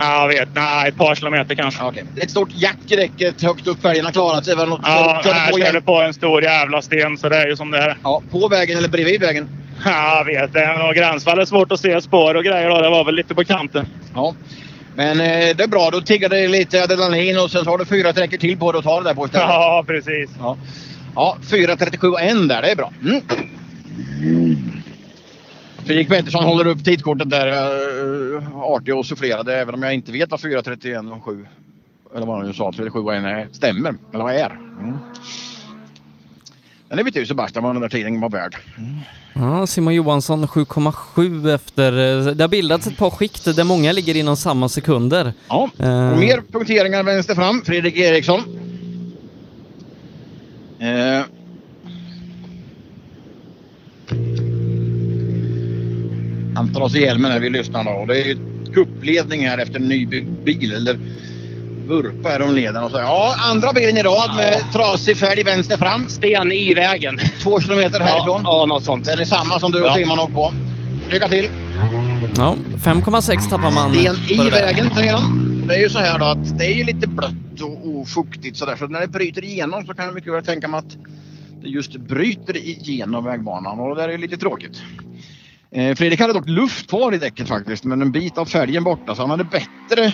Ja, 0.00 0.20
jag 0.20 0.28
vet. 0.28 0.48
Nej, 0.54 0.88
ett 0.88 0.96
par 0.96 1.14
kilometer 1.14 1.54
kanske. 1.54 1.82
Okej. 1.82 2.04
Ett 2.16 2.30
stort 2.30 2.48
jack 2.54 2.78
i 2.88 2.96
däcket 2.96 3.42
högt 3.42 3.66
upp 3.66 3.82
fälgarna 3.82 4.12
klarat 4.12 4.44
sig. 4.44 4.54
Ja, 4.58 5.22
jag 5.24 5.66
körde 5.66 5.80
på 5.80 6.00
en 6.00 6.14
stor 6.14 6.42
jävla 6.42 6.82
sten 6.82 7.18
så 7.18 7.28
det 7.28 7.36
är 7.36 7.46
ju 7.46 7.56
som 7.56 7.70
det 7.70 7.78
är. 7.78 7.96
Ja, 8.02 8.22
på 8.30 8.48
vägen 8.48 8.78
eller 8.78 8.88
bredvid 8.88 9.20
vägen? 9.20 9.48
Ja, 9.84 10.18
jag 10.18 10.24
vet. 10.24 10.52
Det 10.52 10.92
gränsfall 10.94 11.38
är 11.38 11.44
svårt 11.44 11.72
att 11.72 11.80
se 11.80 12.00
spår 12.00 12.34
och 12.34 12.44
grejer 12.44 12.68
då. 12.68 12.80
Det 12.80 12.90
var 12.90 13.04
väl 13.04 13.14
lite 13.14 13.34
på 13.34 13.44
kanten. 13.44 13.86
Ja. 14.14 14.34
Men 14.94 15.20
eh, 15.20 15.56
det 15.56 15.60
är 15.60 15.68
bra. 15.68 15.90
Då 15.90 16.00
tiggar 16.00 16.28
det 16.28 16.48
lite 16.48 16.82
adrenalin 16.82 17.38
och 17.38 17.50
sen 17.50 17.64
så 17.64 17.70
har 17.70 17.78
du 17.78 17.84
fyra 17.84 18.12
sträckor 18.12 18.36
till 18.36 18.58
på 18.58 18.72
dig 18.72 18.78
att 18.78 18.84
ta 18.84 19.00
det 19.00 19.08
där 19.08 19.14
på 19.14 19.26
istället. 19.26 19.48
Ja, 19.48 19.84
precis. 19.86 20.30
Ja, 20.38 20.56
ja 21.14 21.36
4.37 21.42 22.12
och 22.12 22.20
en 22.20 22.48
där. 22.48 22.62
Det 22.62 22.70
är 22.70 22.76
bra. 22.76 22.92
Mm. 23.02 23.22
Fredrik 25.86 26.08
Pettersson 26.08 26.44
håller 26.44 26.66
upp 26.66 26.84
tidkortet 26.84 27.30
där. 27.30 27.48
Uh, 27.48 28.56
artig 28.56 28.96
och 28.96 29.06
sufflerade 29.06 29.56
även 29.56 29.74
om 29.74 29.82
jag 29.82 29.94
inte 29.94 30.12
vet 30.12 30.30
vad 30.30 30.40
4.31 30.40 31.16
och 31.16 31.24
7 31.24 31.46
eller 32.16 32.26
vad 32.26 32.36
han 32.36 32.46
nu 32.46 32.52
sa, 32.52 32.72
37 32.72 32.98
och 32.98 33.14
en 33.14 33.24
är, 33.24 33.48
stämmer. 33.52 33.94
Eller 34.12 34.24
vad 34.24 34.34
är. 34.34 34.50
Mm. 34.50 34.98
Men 36.88 36.96
det 36.98 37.02
vet 37.04 37.16
ju 37.16 37.26
Sebastian 37.26 37.64
vad 37.64 37.74
den 37.74 37.82
där 37.82 37.88
tiden 37.88 38.20
var 38.20 38.30
värd. 38.30 38.56
Ja, 39.34 39.66
Simon 39.66 39.94
Johansson 39.94 40.46
7,7 40.48 41.54
efter. 41.54 41.92
eh, 42.28 42.34
Det 42.34 42.44
har 42.44 42.48
bildats 42.48 42.86
ett 42.86 42.96
par 42.96 43.10
skikt 43.10 43.44
där 43.56 43.64
många 43.64 43.92
ligger 43.92 44.14
inom 44.16 44.36
samma 44.36 44.68
sekunder. 44.68 45.32
Ja, 45.48 45.70
och 46.12 46.18
mer 46.18 46.42
punkteringar 46.52 47.02
vänster 47.02 47.34
fram. 47.34 47.62
Fredrik 47.64 47.96
Eriksson. 47.96 48.40
Eh. 50.80 51.22
Han 56.54 56.72
tar 56.74 56.80
oss 56.80 56.94
i 56.96 57.00
hjälmen 57.00 57.30
när 57.30 57.40
vi 57.40 57.50
lyssnar 57.50 57.84
då. 57.84 57.90
Och 57.90 58.06
det 58.06 58.20
är 58.22 58.24
ju 58.26 58.36
kuppledning 58.74 59.46
här 59.48 59.58
efter 59.58 59.76
en 59.76 59.88
nybyggd 59.88 60.28
bil. 60.44 60.72
Eller 60.72 60.98
vurpa 61.88 62.28
här 62.28 62.42
om 62.42 62.54
leden 62.54 62.82
och 62.84 62.90
så. 62.90 62.96
Ja, 62.98 63.34
andra 63.38 63.72
bilen 63.72 63.96
i 63.96 64.02
rad 64.02 64.36
med 64.36 64.72
trasig 64.72 65.16
fälg 65.16 65.42
vänster 65.42 65.76
fram. 65.76 66.08
Sten 66.08 66.52
i 66.52 66.74
vägen. 66.74 67.18
Två 67.42 67.60
kilometer 67.60 68.00
härifrån. 68.00 68.40
Ja, 68.44 68.66
något 68.66 68.84
sånt. 68.84 69.04
Det 69.04 69.12
är 69.12 69.24
samma 69.24 69.60
som 69.60 69.72
du 69.72 69.80
och 69.82 69.86
Ja. 69.88 69.94
Simon 69.94 70.18
åkt 70.18 70.34
på. 70.34 70.52
Lycka 71.10 71.28
till! 71.28 71.48
Ja, 72.36 72.56
5,6 72.84 73.50
tappar 73.50 73.70
man. 73.70 73.94
Sten 73.94 74.46
i 74.46 74.50
vägen 74.50 74.90
säger 74.94 75.12
han. 75.12 75.62
Det 75.68 75.74
är 75.74 75.80
ju 75.80 75.88
så 75.88 75.98
här 75.98 76.18
då 76.18 76.24
att 76.24 76.58
det 76.58 76.66
är 76.66 76.74
ju 76.74 76.84
lite 76.84 77.06
blött 77.08 77.60
och 77.62 77.88
ofuktigt 77.88 78.56
sådär. 78.56 78.76
Så 78.76 78.86
när 78.86 79.00
det 79.00 79.06
bryter 79.08 79.44
igenom 79.44 79.86
så 79.86 79.94
kan 79.94 80.04
jag 80.04 80.14
mycket 80.14 80.32
väl 80.32 80.44
tänka 80.44 80.68
mig 80.68 80.78
att 80.78 80.96
det 81.62 81.68
just 81.68 81.96
bryter 81.96 82.56
igenom 82.56 83.24
vägbanan 83.24 83.80
och 83.80 83.94
det 83.96 84.02
där 84.02 84.08
är 84.08 84.12
ju 84.12 84.18
lite 84.18 84.36
tråkigt. 84.36 84.82
Eh, 85.70 85.94
Fredrik 85.94 86.20
hade 86.20 86.32
dock 86.32 86.48
luft 86.48 86.88
kvar 86.90 87.14
i 87.14 87.18
däcket 87.18 87.48
faktiskt 87.48 87.84
men 87.84 88.02
en 88.02 88.12
bit 88.12 88.38
av 88.38 88.44
fälgen 88.44 88.84
borta 88.84 89.14
så 89.14 89.22
han 89.22 89.30
hade 89.30 89.44
bättre 89.44 90.12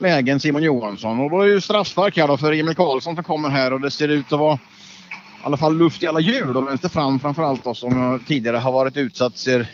läge 0.00 0.32
än 0.32 0.40
Simon 0.40 0.62
Johansson. 0.62 1.20
Och 1.20 1.30
då 1.30 1.40
är 1.40 1.46
det 1.46 1.52
ju 1.52 1.60
straffspark 1.60 2.16
här 2.16 2.28
då 2.28 2.36
för 2.36 2.52
Emil 2.52 2.74
Karlsson 2.74 3.14
som 3.14 3.24
kommer 3.24 3.48
här 3.48 3.72
och 3.72 3.80
det 3.80 3.90
ser 3.90 4.08
ut 4.08 4.32
att 4.32 4.38
vara 4.38 4.54
i 4.54 5.42
alla 5.42 5.56
fall 5.56 5.78
luft 5.78 6.02
i 6.02 6.06
alla 6.06 6.20
hjul 6.20 6.56
och 6.56 6.68
vänster 6.68 6.88
fram 6.88 7.20
framförallt 7.20 7.64
då 7.64 7.74
som 7.74 8.20
tidigare 8.26 8.56
har 8.56 8.72
varit 8.72 8.96
utsatt 8.96 9.36
ser, 9.36 9.66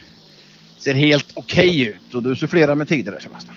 ser 0.78 0.94
helt 0.94 1.32
okej 1.34 1.82
ut. 1.86 2.14
Och 2.14 2.22
du 2.22 2.36
sufflerar 2.36 2.74
med 2.74 2.88
där 2.88 3.20
Sebastian. 3.20 3.56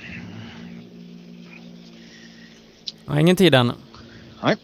Ja, 3.05 3.19
ingen 3.19 3.35
tid 3.35 3.55
än. 3.55 3.71
Nej. 4.43 4.55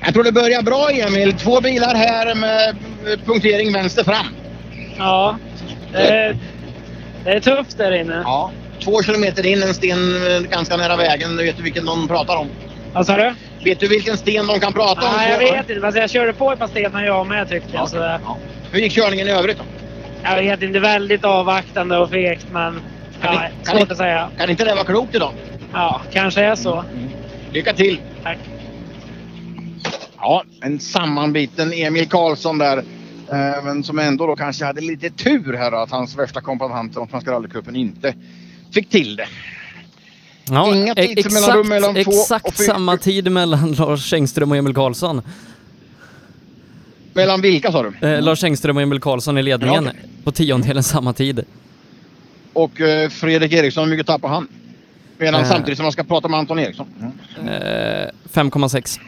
Jag 0.00 0.14
tror 0.14 0.24
det 0.24 0.32
börjar 0.32 0.62
bra 0.62 0.90
Emil. 0.90 1.32
Två 1.32 1.60
bilar 1.60 1.94
här 1.94 2.34
med 2.34 2.76
punktering 3.24 3.72
vänster 3.72 4.04
fram. 4.04 4.26
Ja, 4.98 5.36
det 5.92 6.08
är, 6.08 6.38
det 7.24 7.30
är 7.30 7.40
tufft 7.40 7.78
där 7.78 7.92
inne. 8.00 8.22
Ja. 8.24 8.52
Två 8.84 9.02
kilometer 9.02 9.46
in, 9.46 9.62
en 9.62 9.74
sten 9.74 9.98
eh, 10.26 10.40
ganska 10.40 10.76
nära 10.76 10.96
vägen. 10.96 11.36
Vet 11.36 11.56
du 11.56 11.62
vilken 11.62 11.84
de 11.86 12.08
pratar 12.08 12.36
om? 12.36 12.50
Vad 12.92 13.06
sa 13.06 13.16
du? 13.16 13.34
Vet 13.64 13.80
du 13.80 13.88
vilken 13.88 14.16
sten 14.18 14.46
de 14.46 14.60
kan 14.60 14.72
prata 14.72 15.06
om? 15.08 15.12
Nej, 15.16 15.30
jag 15.30 15.38
vet 15.38 15.70
inte. 15.70 15.80
Fast 15.80 15.96
jag 15.98 16.10
körde 16.10 16.32
på 16.32 16.52
ett 16.52 16.58
par 16.58 16.68
stenar 16.68 17.04
jag 17.04 17.26
med 17.26 17.48
tyckte 17.48 17.70
jag. 17.76 17.88
Så, 17.88 18.18
Hur 18.72 18.80
gick 18.80 18.92
körningen 18.92 19.28
i 19.28 19.30
övrigt 19.30 19.58
då? 19.58 19.64
Jag 20.22 20.36
vet 20.36 20.62
inte. 20.62 20.80
Väldigt 20.80 21.24
avvaktande 21.24 21.96
och 21.98 22.10
fegt 22.10 22.50
men... 22.50 22.82
Kan 23.22 23.34
Ja, 23.34 23.42
ni- 23.42 23.64
kan 23.64 23.76
ni- 23.88 23.96
säga. 23.96 24.30
Kan 24.38 24.50
inte 24.50 24.64
det 24.64 24.74
vara 24.74 24.84
klokt 24.84 25.14
idag? 25.14 25.34
Ja, 25.72 26.02
kanske 26.10 26.40
är 26.42 26.54
så. 26.54 26.84
Lycka 27.52 27.72
till! 27.72 28.00
Tack. 28.22 28.38
Ja, 30.16 30.44
en 30.62 30.80
sammanbiten 30.80 31.72
Emil 31.72 32.08
Karlsson 32.08 32.58
där. 32.58 32.78
Eh, 33.32 33.64
Men 33.64 33.84
som 33.84 33.98
ändå 33.98 34.26
då 34.26 34.36
kanske 34.36 34.64
hade 34.64 34.80
lite 34.80 35.10
tur 35.10 35.52
här 35.56 35.72
att 35.82 35.90
hans 35.90 36.18
värsta 36.18 36.40
kompanjant 36.40 36.94
från 36.94 37.08
Svenska 37.08 37.30
rallycupen 37.32 37.76
inte 37.76 38.14
fick 38.72 38.90
till 38.90 39.16
det. 39.16 39.26
Ja, 40.50 40.74
Inga 40.74 40.92
e- 40.92 41.14
tidsmellanrum 41.16 41.68
mellan 41.68 41.94
två 42.04 42.10
exakt 42.10 42.46
och 42.46 42.54
samma 42.54 42.96
tid 42.96 43.32
mellan 43.32 43.72
Lars 43.78 44.12
Engström 44.12 44.50
och 44.50 44.56
Emil 44.56 44.74
Karlsson. 44.74 45.22
Mellan 47.12 47.40
vilka 47.40 47.72
sa 47.72 47.82
du? 48.00 48.08
Eh, 48.08 48.22
Lars 48.22 48.44
Engström 48.44 48.76
och 48.76 48.82
Emil 48.82 49.00
Karlsson 49.00 49.38
i 49.38 49.42
ledningen 49.42 49.84
Ja, 49.84 49.90
okej. 49.90 50.02
på 50.24 50.32
tiondelen 50.32 50.82
samma 50.82 51.12
tid. 51.12 51.44
Och 52.52 52.80
eh, 52.80 53.08
Fredrik 53.10 53.52
Eriksson, 53.52 53.84
hur 53.84 53.90
mycket 53.90 54.06
tappar 54.06 54.28
han? 54.28 54.48
Medan 55.18 55.40
Eh. 55.40 55.48
samtidigt 55.48 55.76
som 55.78 55.84
man 55.84 55.92
ska 55.92 56.04
prata 56.04 56.28
med 56.28 56.38
Anton 56.40 56.58
Eriksson. 56.58 56.86
Eh, 57.38 57.48
5,6. 58.32 59.00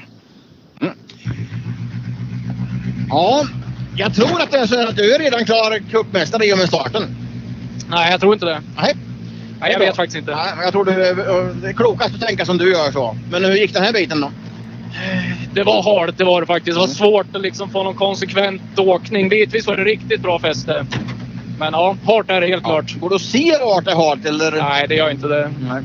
Ja, 3.09 3.47
jag 3.97 4.15
tror 4.15 4.41
att 4.43 4.51
det 4.51 4.59
är 4.59 4.67
så 4.67 4.89
att 4.89 4.97
du 4.97 5.15
är 5.15 5.19
redan 5.19 5.45
klar 5.45 5.79
cupmästare 5.91 6.47
i 6.47 6.53
och 6.55 6.59
med 6.59 6.69
starten. 6.69 7.17
Nej, 7.91 8.11
jag 8.11 8.21
tror 8.21 8.35
inte 8.35 8.47
det. 8.47 8.63
Nej. 8.77 8.95
Nej, 9.63 9.73
jag 9.73 9.79
vet 9.79 9.97
faktiskt 9.97 10.19
inte. 10.19 10.35
Nej, 10.35 10.53
men 10.55 10.65
jag 10.65 10.73
tror 10.73 10.85
det 10.85 11.09
är, 11.09 11.15
det 11.63 11.69
är 11.69 11.73
klokast 11.73 12.15
att 12.15 12.21
tänka 12.21 12.45
som 12.45 12.59
du 12.59 12.73
gör 12.73 12.93
så. 12.93 13.17
Men 13.31 13.45
hur 13.45 13.55
gick 13.55 13.75
den 13.75 13.83
här 13.83 13.93
biten 13.93 14.21
då? 14.21 14.31
Det 15.55 15.63
var 15.63 15.83
halt, 15.83 16.19
det 16.19 16.25
var 16.25 16.41
det 16.41 16.47
faktiskt. 16.47 16.75
Det 16.75 16.81
var 16.81 16.87
svårt 16.87 17.37
att 17.37 17.43
liksom 17.43 17.71
få 17.71 17.83
någon 17.83 17.95
konsekvent 17.95 18.79
åkning. 18.79 19.29
Bitvis 19.29 19.67
var 19.67 19.77
det 19.77 19.85
riktigt 19.85 20.21
bra 20.21 20.39
fäste. 20.39 20.87
Men 21.59 21.73
ja, 21.73 21.97
halt 22.07 22.31
är 22.31 22.41
det 22.41 22.47
helt 22.47 22.65
klart. 22.65 23.01
Går 23.01 23.09
du 23.09 23.15
att 23.15 23.23
se 23.23 23.57
det 23.85 23.91
är 23.91 23.95
halt 23.95 24.27
eller? 24.27 24.53
Nej, 24.53 24.87
det 24.89 24.95
gör 24.95 25.11
inte 25.11 25.29
det. 25.29 25.53
Nej. 25.71 25.83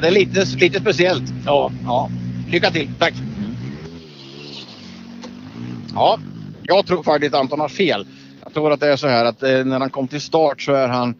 Det 0.00 0.06
är 0.06 0.10
lite, 0.10 0.44
lite 0.56 0.80
speciellt. 0.80 1.32
Ja. 1.46 1.72
ja. 1.84 2.10
Lycka 2.50 2.70
till. 2.70 2.88
Tack. 2.98 3.14
Ja, 5.94 6.18
jag 6.62 6.86
tror 6.86 7.02
faktiskt 7.02 7.34
Anton 7.34 7.60
har 7.60 7.68
fel. 7.68 8.06
Jag 8.44 8.54
tror 8.54 8.72
att 8.72 8.80
det 8.80 8.92
är 8.92 8.96
så 8.96 9.08
här 9.08 9.24
att 9.24 9.42
eh, 9.42 9.64
när 9.64 9.80
han 9.80 9.90
kom 9.90 10.08
till 10.08 10.20
start 10.20 10.62
så 10.62 10.72
är 10.72 10.88
han 10.88 11.14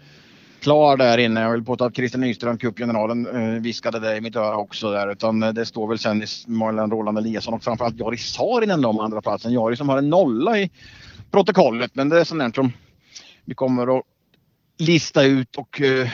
klar 0.62 0.97
där 0.97 1.18
inne. 1.18 1.40
Jag 1.40 1.52
vill 1.52 1.64
påstå 1.64 1.84
att 1.84 1.97
Christer 1.97 2.18
Nyström, 2.18 2.59
cupgeneralen, 2.59 3.26
eh, 3.26 3.62
viskade 3.62 4.01
det 4.01 4.16
i 4.16 4.20
mitt 4.20 4.36
öra 4.36 4.56
också 4.56 4.90
där. 4.90 5.12
Utan 5.12 5.43
eh, 5.43 5.52
det 5.52 5.66
står 5.66 5.89
väl 5.89 5.98
sen 5.98 6.22
mellan 6.47 6.90
Roland 6.90 7.18
Eliasson 7.18 7.55
och 7.55 7.64
framförallt 7.64 7.98
Jari 7.98 8.16
Saarinen 8.16 8.84
om 8.84 9.01
andra 9.01 9.20
platsen. 9.20 9.52
Jari 9.52 9.76
som 9.76 9.89
har 9.89 9.98
en 9.98 10.10
nolla 10.10 10.59
i 10.59 10.70
protokollet. 11.30 11.94
Men 11.94 12.09
det 12.09 12.20
är 12.20 12.24
sånt 12.24 12.40
där 12.40 12.52
som 12.52 12.72
vi 13.44 13.55
kommer 13.55 13.98
att 13.98 14.05
lista 14.78 15.22
ut 15.22 15.56
och 15.56 15.80
uh, 15.80 16.09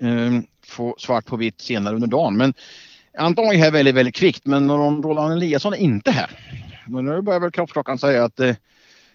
um, 0.00 0.46
få 0.66 0.94
svart 0.98 1.26
på 1.26 1.36
vitt 1.36 1.60
senare 1.60 1.94
under 1.94 2.08
dagen. 2.08 2.36
Men 2.36 2.54
Anton 3.18 3.44
är 3.44 3.54
här 3.54 3.70
väldigt, 3.70 3.94
väldigt 3.94 4.14
kvickt 4.14 4.46
men 4.46 4.70
Roland 5.02 5.32
Eliasson 5.32 5.72
är 5.72 5.78
inte 5.78 6.10
här. 6.10 6.30
Men 6.86 7.04
nu 7.04 7.22
börjar 7.22 7.40
väl 7.40 7.50
kroppsklockan 7.50 7.98
säga 7.98 8.24
att 8.24 8.36
det 8.36 8.56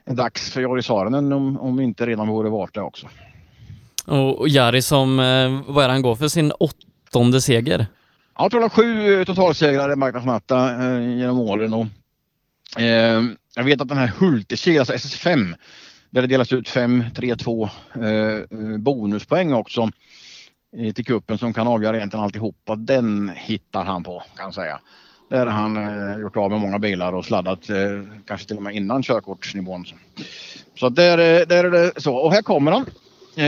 är 0.05 0.13
dags 0.13 0.51
för 0.51 0.61
Jari 0.61 0.83
Saarinen 0.83 1.33
om, 1.33 1.59
om 1.59 1.79
inte 1.79 2.05
redan 2.05 2.27
vore 2.27 2.49
vart 2.49 2.73
det 2.73 2.81
också. 2.81 3.07
Och, 4.09 4.39
och 4.39 4.49
Jari 4.49 4.81
som, 4.81 5.19
eh, 5.19 5.61
vad 5.73 5.83
är 5.83 5.87
det 5.87 5.93
han 5.93 6.01
går 6.01 6.15
för 6.15 6.27
sin 6.27 6.51
åttonde 6.51 7.41
seger? 7.41 7.87
Ja, 8.37 8.43
Jag 8.43 8.51
tror 8.51 8.61
han 8.61 8.69
har 8.69 8.75
sju 8.75 9.19
eh, 9.19 9.25
totalsegrar 9.25 9.93
i 9.93 9.95
marknadsmatta 9.95 10.69
eh, 10.69 11.17
genom 11.17 11.39
åren. 11.39 11.73
Och, 11.73 11.87
eh, 12.81 13.23
jag 13.55 13.63
vet 13.63 13.81
att 13.81 13.87
den 13.87 13.97
här 13.97 14.11
Hulteskil, 14.19 14.79
alltså 14.79 14.93
SS5, 14.93 15.55
där 16.09 16.21
det 16.21 16.27
delas 16.27 16.53
ut 16.53 16.69
5, 16.69 17.03
3, 17.15 17.35
2 17.35 17.63
eh, 17.63 17.69
bonuspoäng 18.77 19.53
också 19.53 19.89
eh, 20.77 20.93
till 20.93 21.05
kuppen 21.05 21.37
som 21.37 21.53
kan 21.53 21.67
avgöra 21.67 21.97
egentligen 21.97 22.23
alltihopa. 22.23 22.75
Den 22.75 23.31
hittar 23.35 23.83
han 23.83 24.03
på 24.03 24.23
kan 24.35 24.45
jag 24.45 24.53
säga. 24.53 24.79
Där 25.29 25.45
har 25.45 25.53
han 25.53 25.77
eh, 25.77 26.19
gjort 26.21 26.37
av 26.37 26.51
med 26.51 26.59
många 26.59 26.79
bilar 26.79 27.13
och 27.13 27.25
sladdat 27.25 27.69
eh, 27.69 27.75
kanske 28.27 28.47
till 28.47 28.57
och 28.57 28.63
med 28.63 28.75
innan 28.75 29.03
körkortsnivån. 29.03 29.85
Så, 29.85 29.95
så 30.79 30.89
där, 30.89 31.17
eh, 31.17 31.47
där 31.47 31.63
är 31.63 31.71
det 31.71 32.01
så. 32.01 32.15
Och 32.15 32.33
här 32.33 32.41
kommer 32.41 32.71
han 32.71 32.85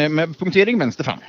med 0.10 0.38
punktering 0.38 0.80
vänster 0.80 1.04
fram. 1.04 1.20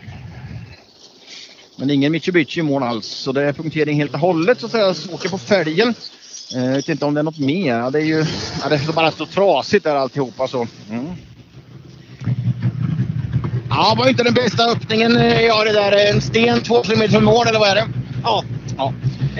Men 1.76 1.90
ingen 1.90 2.12
Mitsubishi 2.12 2.60
i 2.60 2.62
mål 2.62 2.82
alls. 2.82 3.06
Så 3.06 3.32
det 3.32 3.42
är 3.42 3.52
punktering 3.52 3.96
helt 3.96 4.14
och 4.14 4.20
hållet 4.20 4.60
så 4.60 4.66
att 4.66 4.72
säga. 4.72 4.94
Så 4.94 5.12
åker 5.14 5.28
på 5.28 5.38
fälgen. 5.38 5.94
Eh, 6.54 6.64
Jag 6.64 6.72
vet 6.74 6.88
inte 6.88 7.04
om 7.04 7.14
det 7.14 7.20
är 7.20 7.24
något 7.24 7.38
mer. 7.38 7.78
Ja, 7.78 7.90
Det 7.90 7.98
är 7.98 8.04
ju 8.04 8.24
ja, 8.62 8.68
det 8.68 8.74
är 8.74 8.92
bara 8.92 9.10
så 9.10 9.26
trasigt 9.26 9.84
där 9.84 9.94
alltihopa 9.94 10.48
så. 10.48 10.66
Mm. 10.90 11.06
Ja, 13.70 13.94
var 13.98 14.08
inte 14.08 14.22
den 14.22 14.34
bästa 14.34 14.64
öppningen 14.70 15.16
eh, 15.16 15.40
jag 15.40 15.54
har 15.54 15.64
det 15.64 15.72
där. 15.72 16.10
En 16.14 16.20
sten 16.20 16.60
två 16.62 16.82
kilometer 16.84 17.12
från 17.12 17.24
mål 17.24 17.46
eller 17.46 17.58
vad 17.58 17.68
är 17.68 17.74
det? 17.74 17.86
Ja. 18.24 18.44
ja. 18.76 18.92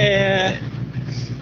Eh, 0.03 0.53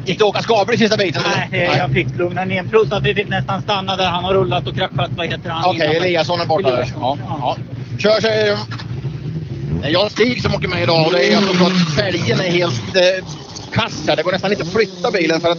Gick 0.07 0.19
det 0.19 0.25
att 0.25 0.31
åka 0.31 0.43
skapligt 0.43 0.81
sista 0.81 0.97
biten? 0.97 1.23
nej, 1.51 1.63
eh, 1.63 1.79
jag 1.79 1.91
fick 1.91 2.19
lugna 2.19 2.45
ner 2.45 2.65
Plus 2.65 2.93
att 2.93 3.03
vi 3.03 3.15
fick 3.15 3.29
nästan 3.29 3.63
stanna 3.63 3.97
där 3.97 4.07
han 4.07 4.25
har 4.25 4.35
rullat 4.35 4.67
och 4.67 4.75
kraschat. 4.75 5.11
Vad 5.17 5.27
heter 5.27 5.51
han? 5.51 5.71
Okej, 5.71 5.97
Eliasson 5.97 6.41
är 6.41 6.47
borta 6.47 6.71
där. 6.71 6.93
Ja, 7.01 7.19
ja. 7.29 7.57
Kör. 7.99 8.21
Det 8.21 9.89
är 9.89 9.91
jag 9.91 10.05
och 10.05 10.13
Stig 10.13 10.43
som 10.43 10.55
åker 10.55 10.69
med 10.69 10.83
idag 10.83 11.07
och 11.07 11.13
det 11.13 11.33
är 11.33 11.37
alltså 11.37 11.55
så 11.55 11.67
att 11.67 11.95
fälgen 11.97 12.41
är 12.41 12.51
helt 12.51 12.97
eh, 12.97 13.27
kass 13.73 14.05
här. 14.09 14.17
Det 14.17 14.23
går 14.23 14.33
nästan 14.33 14.51
inte 14.53 14.63
att 14.63 14.73
flytta 14.73 15.11
bilen 15.11 15.41
för 15.41 15.51
att 15.51 15.59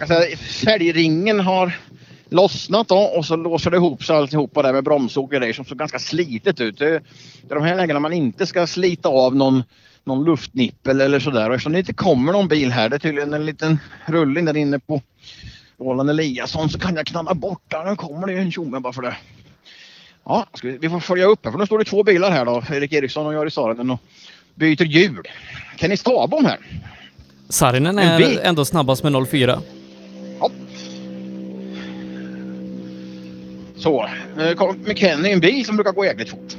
alltså, 0.00 0.36
fälgringen 0.64 1.40
har 1.40 1.72
lossnat 2.30 2.88
då 2.88 2.98
och 2.98 3.24
så 3.24 3.36
låser 3.36 3.70
det 3.70 3.76
ihop 3.76 4.04
sig 4.04 4.16
alltihopa 4.16 4.62
där 4.62 4.72
med 4.72 4.84
bromsok 4.84 5.24
och 5.24 5.30
grejer 5.30 5.52
som 5.52 5.64
ser 5.64 5.74
ganska 5.74 5.98
slitet 5.98 6.60
ut. 6.60 6.78
Det 6.78 6.88
är 6.88 7.02
de 7.48 7.62
här 7.62 7.76
lägena 7.76 8.00
man 8.00 8.12
inte 8.12 8.46
ska 8.46 8.66
slita 8.66 9.08
av 9.08 9.36
någon, 9.36 9.62
någon 10.06 10.24
luftnippel 10.24 11.00
eller 11.00 11.20
sådär. 11.20 11.48
Och 11.48 11.54
eftersom 11.54 11.72
det 11.72 11.78
inte 11.78 11.94
kommer 11.94 12.32
någon 12.32 12.48
bil 12.48 12.70
här, 12.70 12.88
det 12.88 12.96
är 12.96 12.98
tydligen 12.98 13.34
en 13.34 13.46
liten 13.46 13.78
rullning 14.06 14.44
där 14.44 14.56
inne 14.56 14.78
på 14.78 15.02
Roland 15.78 16.10
Eliasson 16.10 16.68
så 16.68 16.78
kan 16.78 16.96
jag 16.96 17.06
knalla 17.06 17.34
bort 17.34 17.62
där. 17.68 17.84
Nu 17.84 17.96
kommer 17.96 18.26
det 18.26 18.32
ju 18.32 18.38
en 18.38 18.52
tjomme 18.52 18.80
bara 18.80 18.92
för 18.92 19.02
det. 19.02 19.16
Ja, 20.24 20.46
vi, 20.62 20.78
vi 20.78 20.88
får 20.88 21.00
följa 21.00 21.26
upp 21.26 21.44
här 21.44 21.52
för 21.52 21.58
nu 21.58 21.66
står 21.66 21.78
det 21.78 21.84
två 21.84 22.02
bilar 22.02 22.30
här 22.30 22.44
då. 22.44 22.62
Erik 22.70 22.92
Eriksson 22.92 23.26
och 23.26 23.34
Jari 23.34 23.50
Saarinen 23.50 23.90
och 23.90 24.00
byter 24.54 24.84
hjul. 24.84 25.22
Kenny 25.76 25.96
Stabom 25.96 26.44
här. 26.44 26.58
Sarinen 27.48 27.98
En 27.98 28.22
är 28.22 28.40
ändå 28.40 28.64
snabbast 28.64 29.04
med 29.04 29.28
04. 29.28 29.60
Så, 33.76 34.08
nu 34.36 34.54
kommer 34.54 34.94
Kenny 34.94 35.28
i 35.28 35.32
en 35.32 35.40
bil 35.40 35.66
som 35.66 35.76
brukar 35.76 35.92
gå 35.92 36.04
jäkligt 36.04 36.30
fort. 36.30 36.56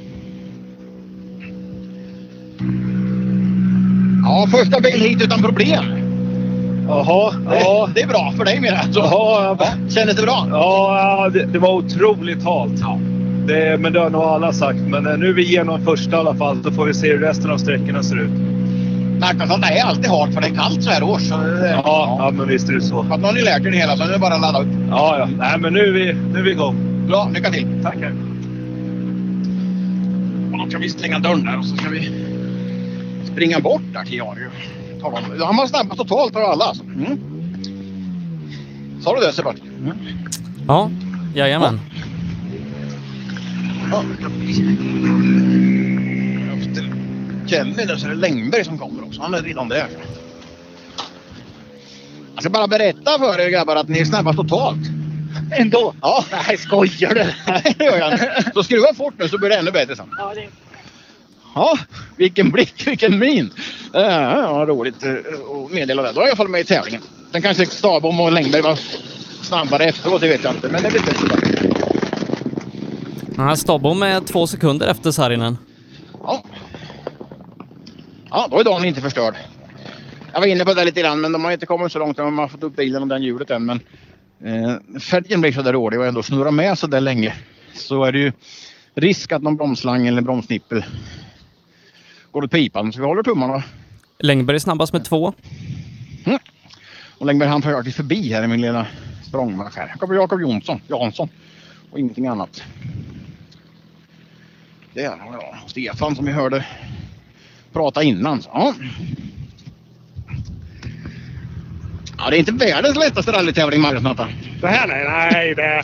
Ja, 4.28 4.46
första 4.50 4.80
bil 4.80 5.00
hit 5.00 5.22
utan 5.22 5.42
problem. 5.42 5.84
Jaha, 6.88 7.34
ja. 7.50 7.88
Det 7.94 8.02
är 8.02 8.06
bra 8.06 8.32
för 8.36 8.44
dig 8.44 8.60
med 8.60 8.72
det. 8.72 8.80
Jaha, 8.94 9.56
ja. 9.58 9.66
Kändes 9.88 10.16
det 10.16 10.22
bra? 10.22 10.46
Ja, 10.50 11.30
det, 11.32 11.46
det 11.46 11.58
var 11.58 11.72
otroligt 11.72 12.44
halt. 12.44 12.82
Det, 13.46 13.80
men 13.80 13.92
det 13.92 14.00
har 14.00 14.10
nog 14.10 14.22
alla 14.22 14.52
sagt. 14.52 14.78
Men 14.78 15.06
eh, 15.06 15.16
nu 15.18 15.28
är 15.28 15.32
vi 15.32 15.44
igenom 15.44 15.84
första 15.84 16.16
i 16.16 16.18
alla 16.18 16.34
fall. 16.34 16.62
Så 16.64 16.70
får 16.72 16.84
vi 16.84 16.94
se 16.94 17.12
hur 17.12 17.18
resten 17.18 17.50
av 17.50 17.58
sträckorna 17.58 18.02
ser 18.02 18.16
ut. 18.20 18.30
det 19.20 19.78
är 19.78 19.84
alltid 19.84 20.06
hårt 20.06 20.32
för 20.34 20.40
det 20.40 20.46
är 20.46 20.54
kallt 20.54 20.82
så 20.82 20.90
här 20.90 21.02
års. 21.02 21.22
Så 21.22 21.36
det, 21.36 21.70
Ja, 21.70 22.16
ja, 22.18 22.30
men 22.30 22.48
visst 22.48 22.68
är 22.68 22.72
det 22.72 22.80
så. 22.80 23.00
Att 23.00 23.20
nu 23.20 23.26
har 23.26 23.32
lärt 23.44 23.66
er 23.66 23.70
det 23.70 23.76
hela 23.76 23.96
så 23.96 24.04
nu 24.04 24.08
är 24.08 24.12
det 24.12 24.18
bara 24.18 24.34
att 24.34 24.40
ladda 24.40 24.60
upp. 24.60 24.68
Ja, 24.90 25.18
ja. 25.18 25.28
Nej, 25.38 25.58
men 25.58 25.72
nu 25.72 25.80
är 25.80 25.92
vi, 25.92 26.12
nu 26.32 26.38
är 26.38 26.42
vi 26.42 26.50
igång. 26.50 26.76
Bra, 27.06 27.30
lycka 27.34 27.50
till. 27.50 27.66
Tackar. 27.82 28.12
Och 30.52 30.58
då 30.58 30.68
ska 30.68 30.78
vi 30.78 30.88
stänga 30.88 31.18
dörren 31.18 31.44
där 31.44 31.58
och 31.58 31.64
så 31.64 31.76
ska 31.76 31.88
vi 31.88 32.28
springa 33.32 33.60
bort 33.60 33.82
där 33.92 34.04
till 34.04 34.14
Jari. 34.18 34.46
Han 35.44 35.56
var 35.56 35.66
snabbast 35.66 35.98
totalt 35.98 36.36
av 36.36 36.42
alla 36.42 36.64
alltså. 36.64 36.84
Mm. 36.84 37.18
Sa 39.02 39.14
du 39.14 39.26
det 39.26 39.32
Sebastian? 39.32 39.68
Mm. 39.68 39.96
Ja, 40.68 40.90
jajamän. 41.34 41.80
Ja, 43.90 44.02
Efter 46.58 46.92
Kelly 47.46 47.84
där 47.84 47.96
så 47.96 48.06
är 48.06 48.10
det 48.10 48.16
Längberg 48.16 48.64
som 48.64 48.78
kommer 48.78 49.04
också. 49.04 49.22
Han 49.22 49.34
är 49.34 49.42
redan 49.42 49.68
där. 49.68 49.86
Jag 52.34 52.42
ska 52.42 52.50
bara 52.50 52.66
berätta 52.68 53.18
för 53.18 53.40
er 53.40 53.50
grabbar 53.50 53.76
att 53.76 53.88
ni 53.88 53.98
är 53.98 54.04
snabbast 54.04 54.38
totalt. 54.38 54.80
Ändå? 55.52 55.94
Ja. 56.00 56.24
Nej, 56.48 56.56
skojar 56.56 57.14
du? 57.14 57.26
Nej, 57.46 57.74
det 57.78 57.84
gör 57.84 57.98
jag 57.98 58.12
inte. 58.12 58.50
Så 58.54 58.62
skruva 58.62 58.94
fort 58.94 59.14
nu 59.18 59.28
så 59.28 59.38
blir 59.38 59.48
det 59.48 59.56
ännu 59.56 59.70
bättre 59.70 59.96
sen. 59.96 60.08
Ja, 60.18 60.32
det... 60.34 60.48
Ja, 61.54 61.78
vilken 62.16 62.50
blick, 62.50 62.86
vilken 62.86 63.18
min. 63.18 63.50
Ja, 63.92 64.00
ja, 64.40 64.64
roligt 64.68 65.04
eh, 65.04 65.12
att 65.12 65.72
meddela 65.72 66.02
det. 66.02 66.12
Då 66.12 66.20
är 66.20 66.22
jag 66.22 66.28
i 66.28 66.30
alla 66.30 66.36
fall 66.36 66.48
med 66.48 66.60
i 66.60 66.64
tävlingen. 66.64 67.02
Sen 67.32 67.42
kanske 67.42 67.66
Stabom 67.66 68.20
och 68.20 68.32
Längberg 68.32 68.62
var 68.62 68.78
snabbare 69.42 69.84
efteråt, 69.84 70.20
det 70.20 70.28
vet 70.28 70.44
jag 70.44 70.54
inte. 70.54 70.68
Men 70.68 70.82
det 70.82 70.90
blir 70.90 71.00
bättre. 71.00 71.38
Ja, 73.36 73.56
Stabom 73.56 74.02
är 74.02 74.20
två 74.20 74.46
sekunder 74.46 74.86
efter 74.88 75.10
Saarinen. 75.10 75.58
Ja. 76.22 76.42
Ja, 78.30 78.48
då 78.50 78.60
är 78.60 78.64
dagen 78.64 78.84
inte 78.84 79.00
förstörd. 79.00 79.34
Jag 80.32 80.40
var 80.40 80.46
inne 80.46 80.64
på 80.64 80.74
det 80.74 80.84
lite 80.84 81.00
grann, 81.00 81.20
men 81.20 81.32
de 81.32 81.44
har 81.44 81.52
inte 81.52 81.66
kommit 81.66 81.92
så 81.92 81.98
långt. 81.98 82.16
De 82.16 82.38
har 82.38 82.48
fått 82.48 82.62
upp 82.62 82.76
bilen 82.76 83.02
och 83.02 83.08
den 83.08 83.22
hjulet 83.22 83.50
än. 83.50 83.66
Men 83.66 83.80
eh, 84.44 85.00
fälgen 85.00 85.40
blir 85.40 85.52
så 85.52 85.62
där 85.62 85.72
dålig 85.72 86.00
och 86.00 86.06
ändå 86.06 86.22
snurrar 86.22 86.50
med 86.50 86.78
så 86.78 86.86
där 86.86 87.00
länge. 87.00 87.34
Så 87.74 88.04
är 88.04 88.12
det 88.12 88.18
ju 88.18 88.32
risk 88.94 89.32
att 89.32 89.42
någon 89.42 89.56
bromslang 89.56 90.06
eller 90.06 90.22
bromsnippel 90.22 90.84
går 92.38 92.44
åt 92.44 92.50
pipan. 92.50 92.92
Så 92.92 93.00
vi 93.00 93.06
håller 93.06 93.22
tummarna. 93.22 93.62
Längberg 94.18 94.54
är 94.54 94.58
snabbast 94.58 94.92
med 94.92 95.04
två. 95.04 95.32
Och 97.18 97.26
Längberg 97.26 97.48
han 97.48 97.62
faktiskt 97.62 97.96
förbi 97.96 98.32
här 98.32 98.42
i 98.42 98.46
min 98.46 98.60
lilla 98.60 98.86
språngmarsch 99.22 99.76
här. 99.76 99.86
Här 99.86 99.96
kommer 99.96 100.14
Jakob 100.14 100.40
Jonsson, 100.40 100.80
Jansson 100.88 101.28
och 101.90 101.98
ingenting 101.98 102.26
annat. 102.26 102.62
Där 104.94 105.08
har 105.08 105.32
jag 105.32 105.56
Stefan 105.66 106.16
som 106.16 106.24
vi 106.24 106.32
hörde 106.32 106.66
prata 107.72 108.02
innan. 108.02 108.42
Så, 108.42 108.50
Ja. 108.52 108.74
ja, 112.18 112.30
det 112.30 112.36
är 112.36 112.38
inte 112.38 112.52
världens 112.52 112.96
lättaste 112.96 113.32
rallytävling 113.32 113.80
Margretnatta. 113.80 114.28
Det 114.60 114.68
här 114.68 114.88
nej, 114.88 115.30
nej. 115.32 115.54
Det... 115.54 115.82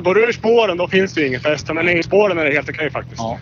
Går 0.00 0.14
du 0.14 0.24
ur 0.24 0.32
spåren 0.32 0.76
då 0.76 0.88
finns 0.88 1.14
det 1.14 1.20
ju 1.20 1.26
inget 1.26 1.42
fäste. 1.42 1.74
Men 1.74 1.88
i 1.88 2.02
spåren 2.02 2.38
är 2.38 2.44
det 2.44 2.52
helt 2.52 2.68
okej 2.68 2.90
faktiskt. 2.90 3.18
Ja. 3.18 3.38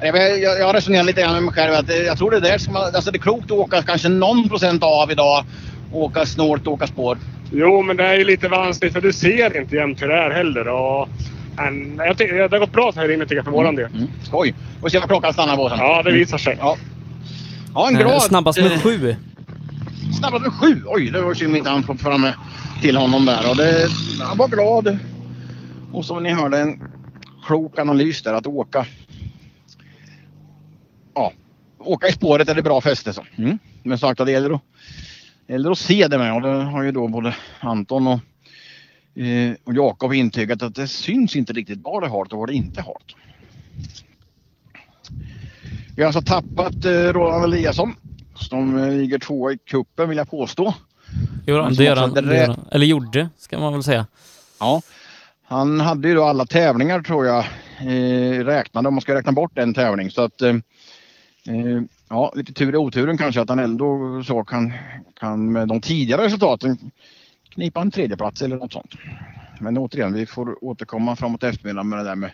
Jag, 0.00 0.40
jag, 0.40 0.58
jag 0.58 0.74
resonerar 0.74 1.02
lite 1.04 1.20
grann 1.20 1.32
med 1.34 1.42
mig 1.42 1.52
själv 1.54 1.74
att 1.74 2.04
jag 2.06 2.18
tror 2.18 2.30
det 2.30 2.40
där 2.40 2.58
ska 2.58 2.72
man, 2.72 2.82
alltså 2.94 3.10
det 3.10 3.16
är 3.16 3.20
klokt 3.20 3.44
att 3.44 3.50
åka 3.50 3.82
kanske 3.82 4.08
någon 4.08 4.48
procent 4.48 4.82
av 4.82 5.10
idag. 5.10 5.44
Åka 5.92 6.26
snålt, 6.26 6.66
åka 6.66 6.86
spår. 6.86 7.18
Jo, 7.52 7.82
men 7.82 7.96
det 7.96 8.04
är 8.04 8.14
ju 8.14 8.24
lite 8.24 8.48
vanskligt 8.48 8.92
för 8.92 9.00
du 9.00 9.12
ser 9.12 9.60
inte 9.60 9.76
jämt 9.76 10.02
hur 10.02 10.08
det 10.08 10.14
är 10.14 10.30
heller. 10.30 10.68
Och, 10.68 11.08
men, 11.56 11.96
jag 11.96 12.18
tycker, 12.18 12.34
det 12.34 12.56
har 12.56 12.58
gått 12.58 12.72
bra 12.72 12.92
så 12.92 13.00
här 13.00 13.12
inne 13.12 13.24
tycker 13.24 13.36
jag 13.36 13.44
för 13.44 13.52
våran 13.52 13.76
del. 13.76 13.90
Mm. 13.94 14.08
Skoj! 14.22 14.54
Och 14.82 14.90
se 14.90 14.98
vad 14.98 15.08
klockan 15.08 15.32
stannar 15.32 15.56
på 15.56 15.68
sen. 15.68 15.78
Ja, 15.78 16.02
det 16.02 16.12
visar 16.12 16.38
sig. 16.38 16.56
Ja, 16.60 16.76
ja 17.74 17.88
en 17.88 17.96
Eh, 17.96 18.00
glad... 18.00 18.22
Snabbast 18.22 18.58
med 18.58 18.82
sju. 18.82 19.16
Snabbast 20.18 20.44
med 20.44 20.52
sju! 20.52 20.82
Oj, 20.86 21.10
det 21.10 21.20
var 21.20 21.34
synd 21.34 21.56
inte 21.56 21.70
han 21.70 21.82
får 21.82 21.94
fram 21.94 22.26
till 22.82 22.96
honom 22.96 23.26
där. 23.26 23.50
Och 23.50 23.56
det, 23.56 23.88
han 24.20 24.38
var 24.38 24.48
glad. 24.48 24.98
Och 25.92 26.04
som 26.04 26.22
ni 26.22 26.30
hörde 26.30 26.58
en 26.58 26.80
klok 27.46 27.78
analys 27.78 28.22
där 28.22 28.34
att 28.34 28.46
åka. 28.46 28.86
Ja, 31.14 31.32
åka 31.78 32.08
i 32.08 32.12
spåret 32.12 32.48
är 32.48 32.54
det 32.54 32.62
bra 32.62 32.80
fäste 32.80 33.12
så. 33.12 33.24
Mm. 33.36 33.58
Men 33.82 33.98
sagt 33.98 34.20
att 34.20 34.26
det 34.26 34.32
gäller 34.32 34.50
att, 34.54 34.60
det 35.46 35.52
gäller 35.52 35.70
att 35.70 35.78
se 35.78 36.08
det 36.08 36.18
med 36.18 36.34
och 36.34 36.42
det 36.42 36.48
har 36.48 36.82
ju 36.82 36.92
då 36.92 37.08
både 37.08 37.36
Anton 37.60 38.06
och, 38.06 38.20
eh, 39.22 39.54
och 39.64 39.74
Jakob 39.74 40.12
intygat 40.12 40.62
att 40.62 40.74
det 40.74 40.88
syns 40.88 41.36
inte 41.36 41.52
riktigt 41.52 41.82
var 41.82 42.00
det 42.00 42.08
halt 42.08 42.32
och 42.32 42.38
var 42.38 42.46
det 42.46 42.54
inte 42.54 42.82
halt. 42.82 43.14
Vi 45.96 46.02
har 46.02 46.06
alltså 46.06 46.22
tappat 46.22 46.84
eh, 46.84 46.90
Roland 46.92 47.44
Eliasson 47.44 47.94
som 48.34 48.78
eh, 48.78 48.90
ligger 48.92 49.18
tvåa 49.18 49.52
i 49.52 49.58
kuppen 49.58 50.08
vill 50.08 50.18
jag 50.18 50.30
påstå. 50.30 50.74
Jo, 51.46 51.60
Han 51.62 51.74
det 51.74 51.84
gör 51.84 51.96
han. 51.96 52.08
hade 52.10 52.20
Det 52.28 52.36
gör 52.36 52.44
rä- 52.44 52.46
han. 52.46 52.68
Eller 52.70 52.86
gjorde, 52.86 53.28
ska 53.38 53.58
man 53.58 53.72
väl 53.72 53.82
säga. 53.82 54.06
Ja, 54.60 54.82
han 55.46 55.80
hade 55.80 56.08
ju 56.08 56.14
då 56.14 56.24
alla 56.24 56.46
tävlingar 56.46 57.00
tror 57.02 57.26
jag 57.26 57.44
eh, 57.80 58.44
räknade 58.44 58.88
om 58.88 58.94
man 58.94 59.00
ska 59.00 59.14
räkna 59.14 59.32
bort 59.32 59.58
en 59.58 59.74
tävling. 59.74 60.10
Så 60.10 60.22
att 60.22 60.42
eh, 60.42 60.54
Eh, 61.48 61.82
ja, 62.08 62.32
lite 62.36 62.52
tur 62.52 62.74
i 62.74 62.76
oturen 62.76 63.18
kanske 63.18 63.40
att 63.40 63.48
han 63.48 63.58
ändå 63.58 64.22
så 64.26 64.44
kan, 64.44 64.72
kan 65.20 65.52
med 65.52 65.68
de 65.68 65.80
tidigare 65.80 66.24
resultaten 66.24 66.90
knipa 67.48 67.80
en 67.80 67.90
tredjeplats 67.90 68.42
eller 68.42 68.56
något 68.56 68.72
sånt. 68.72 68.94
Men 69.60 69.78
återigen, 69.78 70.12
vi 70.12 70.26
får 70.26 70.64
återkomma 70.64 71.16
framåt 71.16 71.42
eftermiddagen 71.42 71.88
med 71.88 71.98
det 71.98 72.04
där 72.04 72.14
med 72.14 72.30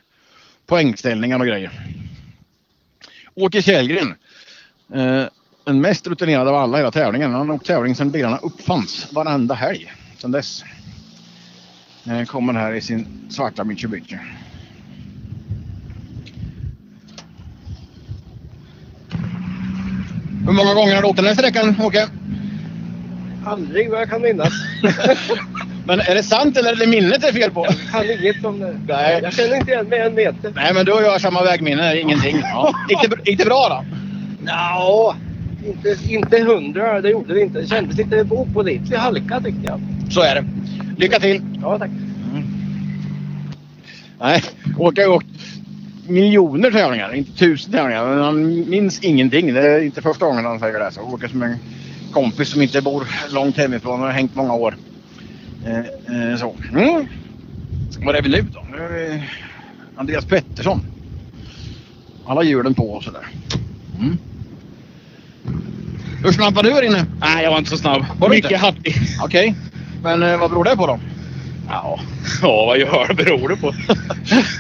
poängställningar 0.67 1.39
och 1.39 1.47
grejer. 1.47 1.71
Åke 3.35 3.63
Källgren. 3.63 4.15
Eh, 4.95 5.25
den 5.65 5.81
mest 5.81 6.07
rutinerade 6.07 6.51
av 6.51 6.57
alla 6.57 6.79
i 6.79 6.81
hela 6.81 6.91
tävlingen. 6.91 7.33
Han 7.33 7.49
har 7.49 7.57
åkt 7.57 7.67
tävling 7.67 7.95
sedan 7.95 8.11
bilarna 8.11 8.37
uppfanns 8.37 9.13
varenda 9.13 9.55
helg 9.55 9.93
sedan 10.19 10.31
dess. 10.31 10.65
Eh, 12.07 12.25
kommer 12.25 12.53
här 12.53 12.73
i 12.73 12.81
sin 12.81 13.07
svarta 13.31 13.65
Mitsubishi. 13.65 14.19
Hur 20.47 20.53
många 20.53 20.75
gånger 20.75 20.95
har 20.95 21.03
du 21.03 21.09
åkt 21.09 21.17
den 21.17 21.27
här 21.27 21.35
sträckan 21.35 21.77
Åke? 21.81 22.09
Aldrig 23.45 23.91
vad 23.91 24.01
jag 24.01 24.11
kan 24.11 24.23
minnas. 24.23 24.53
Men 25.87 26.01
är 26.01 26.15
det 26.15 26.23
sant 26.23 26.57
eller 26.57 26.73
är 26.73 26.77
det 26.77 26.87
minnet 26.87 27.21
det 27.21 27.29
är 27.29 27.33
fel 27.33 27.51
på? 27.51 27.67
kan 27.93 28.11
inget 28.11 28.45
om 28.45 28.61
det. 28.61 28.81
Nej. 28.89 29.21
Jag 29.23 29.35
känner 29.35 29.57
inte 29.57 29.71
igen 29.71 29.87
mig 29.87 30.01
en 30.01 30.15
meter. 30.15 30.53
Nej 30.55 30.75
men 30.75 30.87
du 30.87 30.93
och 30.93 31.03
jag 31.03 31.11
har 31.11 31.19
samma 31.19 31.43
vägminne, 31.43 32.01
ingenting. 32.01 32.39
Ja. 32.43 32.75
Gick, 32.89 33.11
det, 33.11 33.31
gick 33.31 33.39
det 33.39 33.45
bra 33.45 33.69
då? 33.69 33.97
Ja, 34.47 35.17
inte, 35.67 35.97
inte 36.09 36.43
hundra. 36.43 37.01
Det 37.01 37.11
gjorde 37.11 37.35
det 37.35 37.41
inte. 37.41 37.61
Det 37.61 37.67
kändes 37.67 37.97
lite 37.97 38.27
opålitlig 38.31 38.97
halka 38.97 39.41
tyckte 39.41 39.61
jag. 39.65 39.81
Så 40.11 40.21
är 40.21 40.35
det. 40.35 40.45
Lycka 40.97 41.21
till! 41.21 41.43
Ja, 41.63 41.79
tack. 41.79 41.91
Nej, 44.21 44.43
Åke 44.79 45.03
har 45.03 45.09
åkt 45.09 45.27
miljoner 46.11 46.71
tävlingar, 46.71 47.15
inte 47.15 47.39
tusen 47.39 47.73
tävlingar. 47.73 48.07
Men 48.07 48.25
han 48.25 48.71
minns 48.71 49.01
ingenting. 49.01 49.55
Det 49.55 49.61
är 49.61 49.81
inte 49.81 50.03
första 50.03 50.27
gången 50.27 50.45
han 50.45 50.61
säger 50.61 50.79
det. 50.81 50.91
Så 50.91 51.01
Åke 51.01 51.29
som 51.29 51.43
en 51.43 51.57
kompis 52.13 52.49
som 52.49 52.63
inte 52.63 52.83
bor 52.83 53.07
långt 53.31 53.57
hemifrån 53.57 54.01
och 54.01 54.07
har 54.07 54.13
hängt 54.13 54.35
många 54.35 54.55
år. 54.55 54.77
Eh, 55.67 55.79
eh, 55.79 56.37
så. 56.39 56.55
Mm. 56.73 57.07
Var 58.05 58.15
är 58.15 58.23
vi 58.23 58.29
nu 58.29 58.47
då? 58.53 58.65
Nu 58.73 58.79
är 58.79 58.89
vi 58.89 59.23
Andreas 59.97 60.25
Pettersson. 60.25 60.81
Alla 62.27 62.43
hjulen 62.43 62.75
på 62.75 62.91
och 62.93 63.05
sådär. 63.05 63.27
Mm. 64.01 64.19
Hur 66.25 66.33
snabb 66.33 66.55
var 66.55 66.63
du 66.63 66.71
här 66.73 66.83
inne? 66.83 67.07
Nej, 67.21 67.45
jag 67.45 67.51
var 67.51 67.59
inte 67.59 67.71
så 67.71 67.77
snabb. 67.77 68.05
Var 68.19 68.29
Mycket 68.29 68.61
hattig. 68.61 68.95
Okej. 69.25 69.55
Men 70.03 70.23
eh, 70.23 70.39
vad 70.39 70.51
beror 70.51 70.65
det 70.65 70.77
på 70.77 70.87
då? 70.87 71.01
Ja, 71.71 72.01
ja 72.43 72.67
vad 72.67 72.79
gör 72.79 73.15
beror 73.15 73.49
det 73.49 73.57
på? 73.57 73.75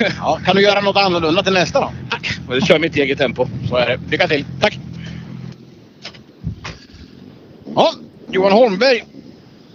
Ja, 0.19 0.41
kan 0.45 0.57
du 0.57 0.62
göra 0.62 0.81
något 0.81 0.97
annorlunda 0.97 1.43
till 1.43 1.53
nästa 1.53 1.81
då? 1.81 1.93
Jag 2.49 2.66
kör 2.66 2.78
mitt 2.78 2.97
eget 2.97 3.19
tempo. 3.19 3.47
Så 3.69 3.77
är 3.77 3.87
det. 3.87 4.01
Lycka 4.11 4.28
till. 4.28 4.45
Tack! 4.61 4.78
Ja, 7.74 7.93
Johan 8.31 8.53
Holmberg 8.53 9.05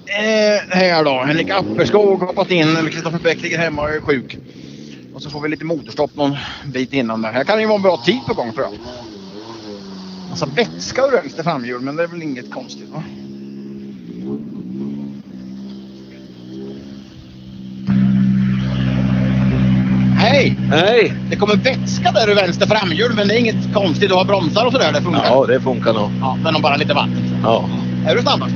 eh, 0.05 0.77
här 0.77 1.03
då. 1.03 1.23
Henrik 1.23 1.49
Apperskog 1.49 2.19
har 2.19 2.27
hoppat 2.27 2.51
in. 2.51 2.77
Eller 2.77 2.89
Kristoffer 2.89 3.19
Bäck 3.19 3.41
ligger 3.41 3.57
hemma 3.57 3.81
och 3.81 3.89
är 3.89 4.01
sjuk. 4.01 4.37
Och 5.13 5.21
så 5.21 5.29
får 5.29 5.41
vi 5.41 5.49
lite 5.49 5.65
motorstopp 5.65 6.15
någon 6.15 6.37
bit 6.65 6.93
innan 6.93 7.21
där. 7.21 7.31
Här 7.31 7.43
kan 7.43 7.55
det 7.55 7.61
ju 7.61 7.67
vara 7.67 7.75
en 7.75 7.81
bra 7.81 7.97
tid 7.97 8.19
på 8.27 8.33
gång 8.33 8.53
tror 8.53 8.65
jag. 8.65 8.73
Alltså 10.29 10.45
vätska 10.45 11.01
ur 11.01 11.11
vänster 11.11 11.43
framhjul, 11.43 11.81
men 11.81 11.95
det 11.95 12.03
är 12.03 12.07
väl 12.07 12.21
inget 12.21 12.51
konstigt 12.51 12.89
va? 12.89 13.03
Hej! 20.25 20.57
Hej! 20.71 21.13
Det 21.29 21.35
kommer 21.35 21.55
vätska 21.55 22.11
där 22.11 22.29
ur 22.29 22.35
vänster 22.35 22.67
framhjul, 22.67 23.13
men 23.15 23.27
det 23.27 23.33
är 23.33 23.39
inget 23.39 23.73
konstigt. 23.73 24.09
Du 24.09 24.15
har 24.15 24.25
bromsar 24.25 24.65
och 24.65 24.71
sådär. 24.71 24.91
Det 24.93 25.01
funkar. 25.01 25.25
Ja, 25.25 25.45
det 25.47 25.61
funkar 25.61 25.93
nog. 25.93 26.11
Ja, 26.21 26.37
men 26.43 26.55
om 26.55 26.61
bara 26.61 26.75
lite 26.75 26.93
vatten. 26.93 27.39
Ja. 27.43 27.69
Är 28.07 28.15
du 28.15 28.21
snabbast? 28.21 28.53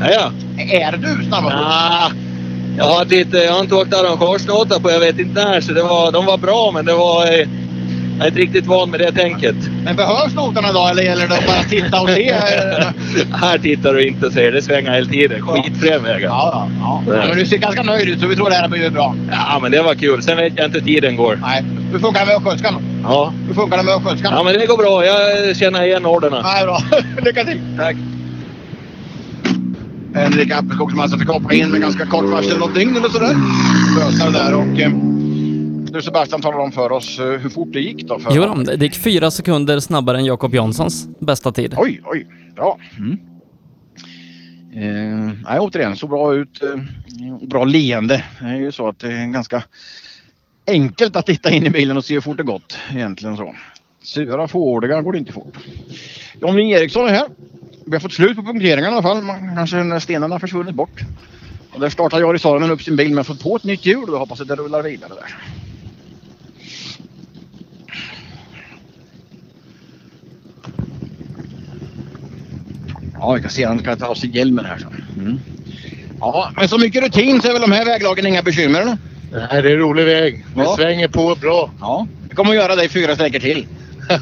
Ja, 0.00 0.10
ja. 0.10 0.32
Är 0.64 0.92
du 0.92 1.24
snabbast? 1.24 1.56
Ah, 1.58 2.10
jag, 2.76 2.84
har 2.84 3.14
inte, 3.14 3.38
jag 3.38 3.52
har 3.52 3.60
inte 3.60 3.74
åkt 3.74 3.94
arrangörsnåtar 3.94 4.80
på 4.80 4.90
jag 4.90 5.00
vet 5.00 5.18
inte 5.18 5.44
när, 5.44 5.60
så 5.60 5.72
det 5.72 5.82
var, 5.82 6.12
de 6.12 6.26
var 6.26 6.38
bra, 6.38 6.70
men 6.74 6.84
det 6.84 6.94
var... 6.94 7.26
Jag 8.18 8.26
är 8.26 8.28
inte 8.28 8.40
riktigt 8.40 8.66
van 8.66 8.90
med 8.90 9.00
det 9.00 9.12
tänket. 9.12 9.54
Men 9.84 9.96
behövs 9.96 10.34
noterna 10.34 10.72
då 10.72 10.86
eller 10.86 11.02
gäller 11.02 11.28
det 11.28 11.34
att 11.34 11.46
bara 11.46 11.62
titta 11.62 12.00
och 12.00 12.08
se? 12.08 12.34
Här 13.32 13.58
tittar 13.58 13.94
du 13.94 14.08
inte 14.08 14.30
ser. 14.30 14.52
Det 14.52 14.62
svänger 14.62 14.92
hela 14.92 15.06
tiden. 15.06 15.42
Skitfrän 15.42 16.02
vägen. 16.02 16.30
Ja, 16.30 16.68
ja, 16.80 17.02
ja. 17.06 17.26
Men 17.28 17.38
du 17.38 17.46
ser 17.46 17.56
ganska 17.56 17.82
nöjd 17.82 18.08
ut 18.08 18.20
så 18.20 18.26
vi 18.26 18.36
tror 18.36 18.50
det 18.50 18.56
här 18.56 18.68
blir 18.68 18.90
bra. 18.90 19.14
Ja, 19.30 19.58
men 19.62 19.72
det 19.72 19.82
var 19.82 19.94
kul. 19.94 20.22
Sen 20.22 20.36
vet 20.36 20.52
jag 20.56 20.66
inte 20.66 20.78
hur 20.78 20.86
tiden 20.86 21.16
går. 21.16 21.38
Nej. 21.42 21.64
Hur 21.92 21.98
funkar 21.98 22.20
det 22.20 22.26
med 22.26 22.36
östgötskan? 22.36 22.82
Ja. 23.02 23.32
Hur 23.48 23.54
funkar 23.54 23.76
det 23.76 23.82
med 23.82 23.94
östgötskan? 23.94 24.32
Ja, 24.36 24.42
men 24.42 24.54
det 24.54 24.66
går 24.66 24.76
bra. 24.76 25.04
Jag 25.04 25.56
känner 25.56 25.82
igen 25.82 26.06
orderna. 26.06 26.42
Nej, 26.42 26.64
bra. 26.64 26.78
Lycka 27.24 27.44
till! 27.44 27.60
Tack. 27.78 27.96
Henrik 30.14 30.52
Appelskog 30.52 30.90
som 30.90 31.00
alltså 31.00 31.18
fick 31.18 31.28
hoppa 31.28 31.54
in 31.54 31.70
med 31.70 31.80
ganska 31.80 32.06
kort 32.06 32.24
varsel, 32.24 32.58
något 32.58 32.74
dygn 32.74 32.96
eller 32.96 33.08
sådär. 33.08 33.36
Lösa 33.98 34.30
det 34.30 34.38
där 34.38 34.54
och 34.54 34.80
eh, 34.80 35.13
du 35.94 36.02
Sebastian 36.02 36.42
talar 36.42 36.58
om 36.58 36.72
för 36.72 36.92
oss 36.92 37.18
eh, 37.18 37.26
hur 37.26 37.50
fort 37.50 37.68
det 37.72 37.80
gick 37.80 38.06
då. 38.06 38.18
För 38.18 38.34
Jo, 38.34 38.42
då, 38.42 38.54
det 38.54 38.84
gick 38.84 38.96
fyra 38.96 39.30
sekunder 39.30 39.80
snabbare 39.80 40.18
än 40.18 40.24
Jakob 40.24 40.54
Janssons 40.54 41.08
bästa 41.18 41.52
tid. 41.52 41.74
Oj, 41.76 42.00
oj, 42.04 42.26
bra. 42.54 42.78
Mm. 42.98 43.18
Eh, 44.74 45.34
nej, 45.44 45.60
återigen, 45.60 45.96
så 45.96 46.06
bra 46.06 46.34
ut. 46.34 46.62
Eh, 46.62 47.46
bra 47.46 47.64
leende. 47.64 48.24
Det 48.40 48.46
är 48.46 48.56
ju 48.56 48.72
så 48.72 48.88
att 48.88 48.98
det 48.98 49.12
är 49.12 49.26
ganska 49.26 49.62
enkelt 50.66 51.16
att 51.16 51.26
titta 51.26 51.50
in 51.50 51.66
i 51.66 51.70
bilen 51.70 51.96
och 51.96 52.04
se 52.04 52.14
hur 52.14 52.20
fort 52.20 52.36
det 52.36 52.42
gått. 52.42 52.78
Egentligen 52.90 53.36
så. 53.36 53.54
Sura 54.02 54.48
fåordiga 54.48 55.02
går 55.02 55.12
det 55.12 55.18
inte 55.18 55.32
fort. 55.32 55.56
Jonny 56.40 56.70
Eriksson 56.70 57.06
är 57.08 57.12
här. 57.12 57.26
Vi 57.86 57.92
har 57.92 58.00
fått 58.00 58.12
slut 58.12 58.36
på 58.36 58.42
punkteringen 58.42 58.90
i 58.90 58.96
alla 58.96 59.02
fall. 59.02 59.22
Kanske 59.54 59.76
när 59.76 60.00
stenarna 60.00 60.34
har 60.34 60.40
försvunnit 60.40 60.74
bort. 60.74 61.00
Och 61.72 61.80
där 61.80 61.88
startar 61.88 62.20
Jari 62.20 62.38
Saarinen 62.38 62.70
upp 62.70 62.82
sin 62.82 62.96
bil 62.96 63.14
med 63.14 63.20
att 63.20 63.26
få 63.26 63.34
på 63.34 63.56
ett 63.56 63.64
nytt 63.64 63.86
hjul 63.86 64.10
och 64.10 64.18
hoppas 64.18 64.40
att 64.40 64.48
det 64.48 64.56
rullar 64.56 64.82
vidare 64.82 65.12
där. 65.14 65.36
Ja, 73.24 73.32
vi 73.32 73.40
kan 73.40 73.50
se 73.50 73.64
han 73.64 73.78
ska 73.78 73.96
ta 73.96 74.06
av 74.06 74.14
sig 74.14 74.36
hjälmen 74.36 74.64
här. 74.64 74.78
Så. 74.78 75.20
Mm. 75.20 75.40
Ja, 76.20 76.50
men 76.56 76.68
så 76.68 76.78
mycket 76.78 77.02
rutin 77.04 77.40
så 77.42 77.48
är 77.48 77.52
väl 77.52 77.62
de 77.62 77.72
här 77.72 77.84
väglagen 77.84 78.26
inga 78.26 78.42
bekymmer? 78.42 78.80
Eller? 78.80 78.98
Nej, 79.32 79.62
det 79.62 79.68
är 79.68 79.72
en 79.72 79.78
rolig 79.78 80.04
väg. 80.04 80.44
Det 80.54 80.62
Ja. 80.62 80.76
svänger 80.76 81.08
på 81.08 81.34
bra. 81.34 81.70
Ja, 81.80 82.06
det 82.28 82.34
kommer 82.34 82.50
att 82.50 82.56
göra 82.56 82.76
dig 82.76 82.88
fyra 82.88 83.14
sträckor 83.14 83.38
till. 83.38 83.66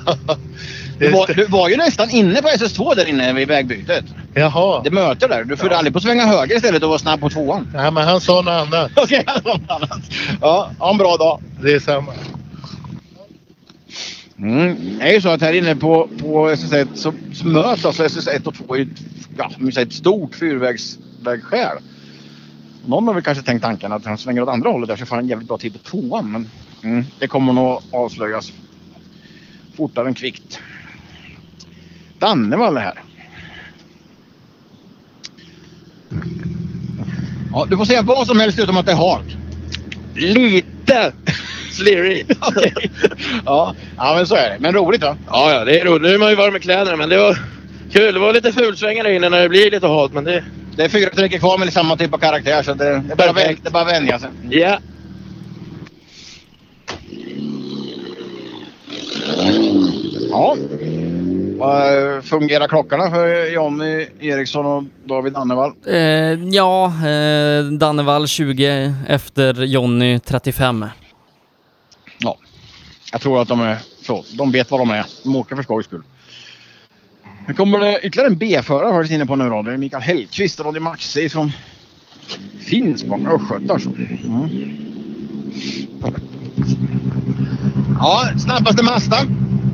Du 0.99 1.11
var, 1.11 1.27
du 1.35 1.45
var 1.45 1.69
ju 1.69 1.77
nästan 1.77 2.11
inne 2.11 2.43
på 2.43 2.49
SS2 2.49 2.95
där 2.97 3.09
inne 3.09 3.33
vid 3.33 3.49
vägbytet. 3.49 4.05
Jaha. 4.35 4.81
Det 4.85 4.91
möter 4.91 5.29
där. 5.29 5.45
Du 5.45 5.57
får 5.57 5.73
aldrig 5.73 5.93
på 5.93 5.97
att 5.97 6.03
svänga 6.03 6.27
höger 6.27 6.57
istället 6.57 6.83
och 6.83 6.89
vara 6.89 6.99
snabb 6.99 7.21
på 7.21 7.31
tvåan. 7.31 7.69
Nej, 7.75 7.91
men 7.91 8.05
han 8.05 8.21
sa 8.21 8.35
något 8.43 8.49
annat. 8.75 8.91
Okej, 8.97 9.23
han 9.27 9.43
sa 9.43 9.49
något 9.53 9.71
annat. 9.71 10.01
Ja, 10.41 10.71
ha 10.79 10.91
en 10.91 10.99
bra 10.99 11.17
dag. 11.17 11.43
Det 11.63 11.73
är 11.73 11.81
samma. 11.81 12.13
Mm. 14.43 14.99
Det 14.99 15.09
är 15.09 15.15
ju 15.15 15.21
så 15.21 15.29
att 15.29 15.41
här 15.41 15.53
inne 15.53 15.77
på, 15.77 16.09
på 16.19 16.51
SS1 16.51 16.89
så, 16.95 17.15
så 17.33 17.47
möts 17.47 17.85
alltså 17.85 18.05
SS1 18.05 18.47
och 18.47 18.55
2 18.55 18.77
i 18.77 18.83
ett, 18.83 18.89
ja, 19.37 19.51
ett 19.83 19.93
stort 19.93 20.35
fyrvägsvägskäl. 20.35 21.79
Någon 22.87 23.07
har 23.07 23.15
väl 23.15 23.23
kanske 23.23 23.45
tänkt 23.45 23.63
tanken 23.63 23.93
att 23.93 24.05
han 24.05 24.19
svänger 24.19 24.43
åt 24.43 24.49
andra 24.49 24.71
hållet 24.71 24.89
där 24.89 24.97
så 24.97 25.07
får 25.07 25.17
han 25.17 25.25
en 25.25 25.29
jävligt 25.29 25.49
bra 25.49 25.59
tid 25.59 25.73
på 25.73 25.79
tvåan. 25.79 26.33
Men 26.33 26.49
mm, 26.83 27.05
det 27.19 27.27
kommer 27.27 27.53
nog 27.53 27.81
avslöjas 27.91 28.53
fortare 29.77 30.09
än 30.09 30.15
kvickt. 30.15 30.61
Dannevall 32.19 32.77
här. 32.77 33.03
Ja, 37.53 37.67
du 37.71 37.77
får 37.77 37.85
säga 37.85 38.03
vad 38.03 38.27
som 38.27 38.41
helst 38.41 38.59
utom 38.59 38.77
att 38.77 38.87
det 38.87 38.93
är 38.93 38.97
halt. 38.97 39.37
Lite 40.15 41.13
slirrig. 41.73 42.27
Ja, 43.45 43.75
ja, 43.97 44.15
men 44.17 44.27
så 44.27 44.35
är 44.35 44.51
det. 44.51 44.57
Men 44.61 44.75
roligt 44.75 45.03
va? 45.03 45.17
Ja, 45.27 45.53
ja, 45.53 45.65
det 45.65 45.81
är 45.81 45.85
roligt. 45.85 46.03
Nu 46.03 46.15
är 46.15 46.19
man 46.19 46.31
ju 46.31 46.37
varm 46.37 46.57
i 46.57 46.61
kläderna, 46.61 46.97
men 46.97 47.09
det 47.09 47.17
var 47.17 47.39
kul. 47.93 48.15
Det 48.15 48.21
var 48.21 48.33
lite 48.33 48.53
fulsvängar 48.53 49.05
där 49.05 49.11
inne 49.11 49.29
när 49.29 49.41
det 49.43 49.49
blir 49.49 49.71
lite 49.71 49.87
halt, 49.87 50.13
men 50.13 50.25
det... 50.25 50.45
Det 50.77 50.83
är 50.85 50.89
fyra 50.89 51.11
sträckor 51.13 51.39
kvar 51.39 51.59
med 51.59 51.73
samma 51.73 51.97
typ 51.97 52.15
av 52.15 52.19
karaktär 52.19 52.63
så 52.63 52.75
det, 52.75 52.85
det, 52.85 53.13
är, 53.13 53.17
bara, 53.17 53.33
vän- 53.33 53.57
det 53.63 53.69
är 53.69 53.73
bara 53.73 53.83
att 53.83 53.93
vänja 53.93 54.19
sig. 54.19 54.31
Ja. 54.51 54.79
Ja. 60.31 60.57
Fungerar 62.23 62.69
klockorna 62.69 63.11
för 63.11 63.53
Jonny 63.55 64.07
Eriksson 64.21 64.67
och 64.67 64.85
David 65.05 65.37
Annevall? 65.37 65.73
Eh, 65.87 65.97
ja, 66.49 66.87
eh, 66.87 67.65
Dannevall 67.65 68.29
20 68.29 68.95
efter 69.09 69.63
Jonny 69.63 70.19
35. 70.19 70.87
Ja. 73.13 73.17
Jag 73.17 73.21
tror 73.21 73.43
att 73.43 73.49
de 73.49 73.61
är 73.61 73.79
så. 74.03 74.25
De 74.31 74.53
vet 74.53 74.71
vad 74.71 74.81
de 74.81 74.91
är. 74.91 75.07
De 75.23 75.37
åker 75.37 75.57
för 75.57 75.63
skojs 75.63 75.87
skull. 75.87 76.03
Nu 77.47 77.55
kommer 77.55 77.79
det 77.79 78.01
ytterligare 78.03 78.29
en 78.29 78.37
B-förare 78.37 78.93
har 78.93 79.03
vi 79.03 79.15
inne 79.15 79.27
på 79.27 79.37
nu 79.37 79.49
då. 79.49 79.63
Det 79.63 79.73
är 79.73 79.77
Mikael 79.77 80.03
Hellqvist 80.03 80.61
och 80.61 80.67
Ronny 80.67 80.81
Maxey 80.81 81.29
från 81.29 81.53
Finspång, 82.61 83.27
Östgötar. 83.27 83.81
Mm. 84.25 84.49
Ja, 87.99 88.29
snabbaste 88.39 88.83
Mazda. 88.83 89.19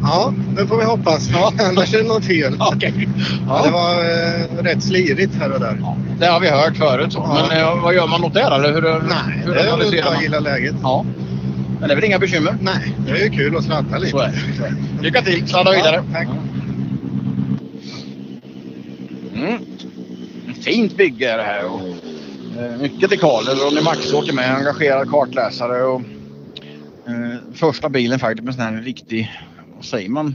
Ja, 0.02 0.35
det 0.56 0.66
får 0.66 0.77
vi 0.77 0.85
hoppas. 0.85 1.28
Annars 1.70 1.94
är 1.94 1.98
det 1.98 2.09
något 2.09 2.24
fel. 2.24 2.56
Okej. 2.60 3.09
Ja, 3.48 3.62
det 3.65 3.70
var 3.70 3.94
eh, 3.94 4.62
rätt 4.62 4.82
slirigt 4.82 5.35
här 5.35 5.52
och 5.52 5.60
där. 5.60 5.78
Det 6.19 6.27
har 6.27 6.40
vi 6.40 6.48
hört 6.48 6.77
förut. 6.77 7.12
Så. 7.12 7.19
Ja. 7.19 7.47
Men 7.48 7.59
eh, 7.59 7.82
vad 7.82 7.94
gör 7.94 8.06
man 8.06 8.24
åt 8.24 8.35
det? 8.35 8.43
Eller 8.43 8.73
hur, 8.73 8.82
Nej, 8.82 9.43
hur 9.44 9.55
det 9.55 9.98
är 9.98 10.15
att 10.15 10.23
gilla 10.23 10.40
läget. 10.40 10.74
Ja. 10.82 11.05
Men 11.80 11.88
det 11.88 11.94
är 11.94 11.96
väl 11.96 12.05
inga 12.05 12.18
bekymmer? 12.18 12.56
Nej, 12.62 12.94
det 13.06 13.10
är 13.12 13.24
ju 13.24 13.30
kul 13.30 13.56
att 13.56 13.64
sladda 13.64 13.98
lite. 13.98 14.10
Så 14.10 14.18
är 14.18 14.32
det. 14.59 15.02
Lycka 15.02 15.22
till! 15.22 15.48
Sladda 15.48 15.70
vidare! 15.70 16.05
Ja, 16.12 16.18
tack. 16.18 16.28
Mm. 19.34 19.59
Fint 20.62 20.96
bygge 20.96 21.30
är 21.32 21.36
det 21.38 21.42
här. 21.44 21.64
Och, 21.64 21.80
eh, 22.62 22.76
mycket 22.80 23.10
dekaler. 23.10 23.55
Ronny 23.55 23.80
Max 23.80 24.12
åker 24.12 24.32
med, 24.32 24.55
engagerad 24.56 25.10
kartläsare. 25.10 25.82
Och, 25.84 26.00
eh, 27.06 27.36
första 27.55 27.88
bilen 27.88 28.18
faktiskt 28.18 28.44
med 28.44 28.55
sån 28.55 28.64
här 28.64 28.72
riktig, 28.82 29.32
vad 29.76 29.84
säger 29.84 30.09
man, 30.09 30.34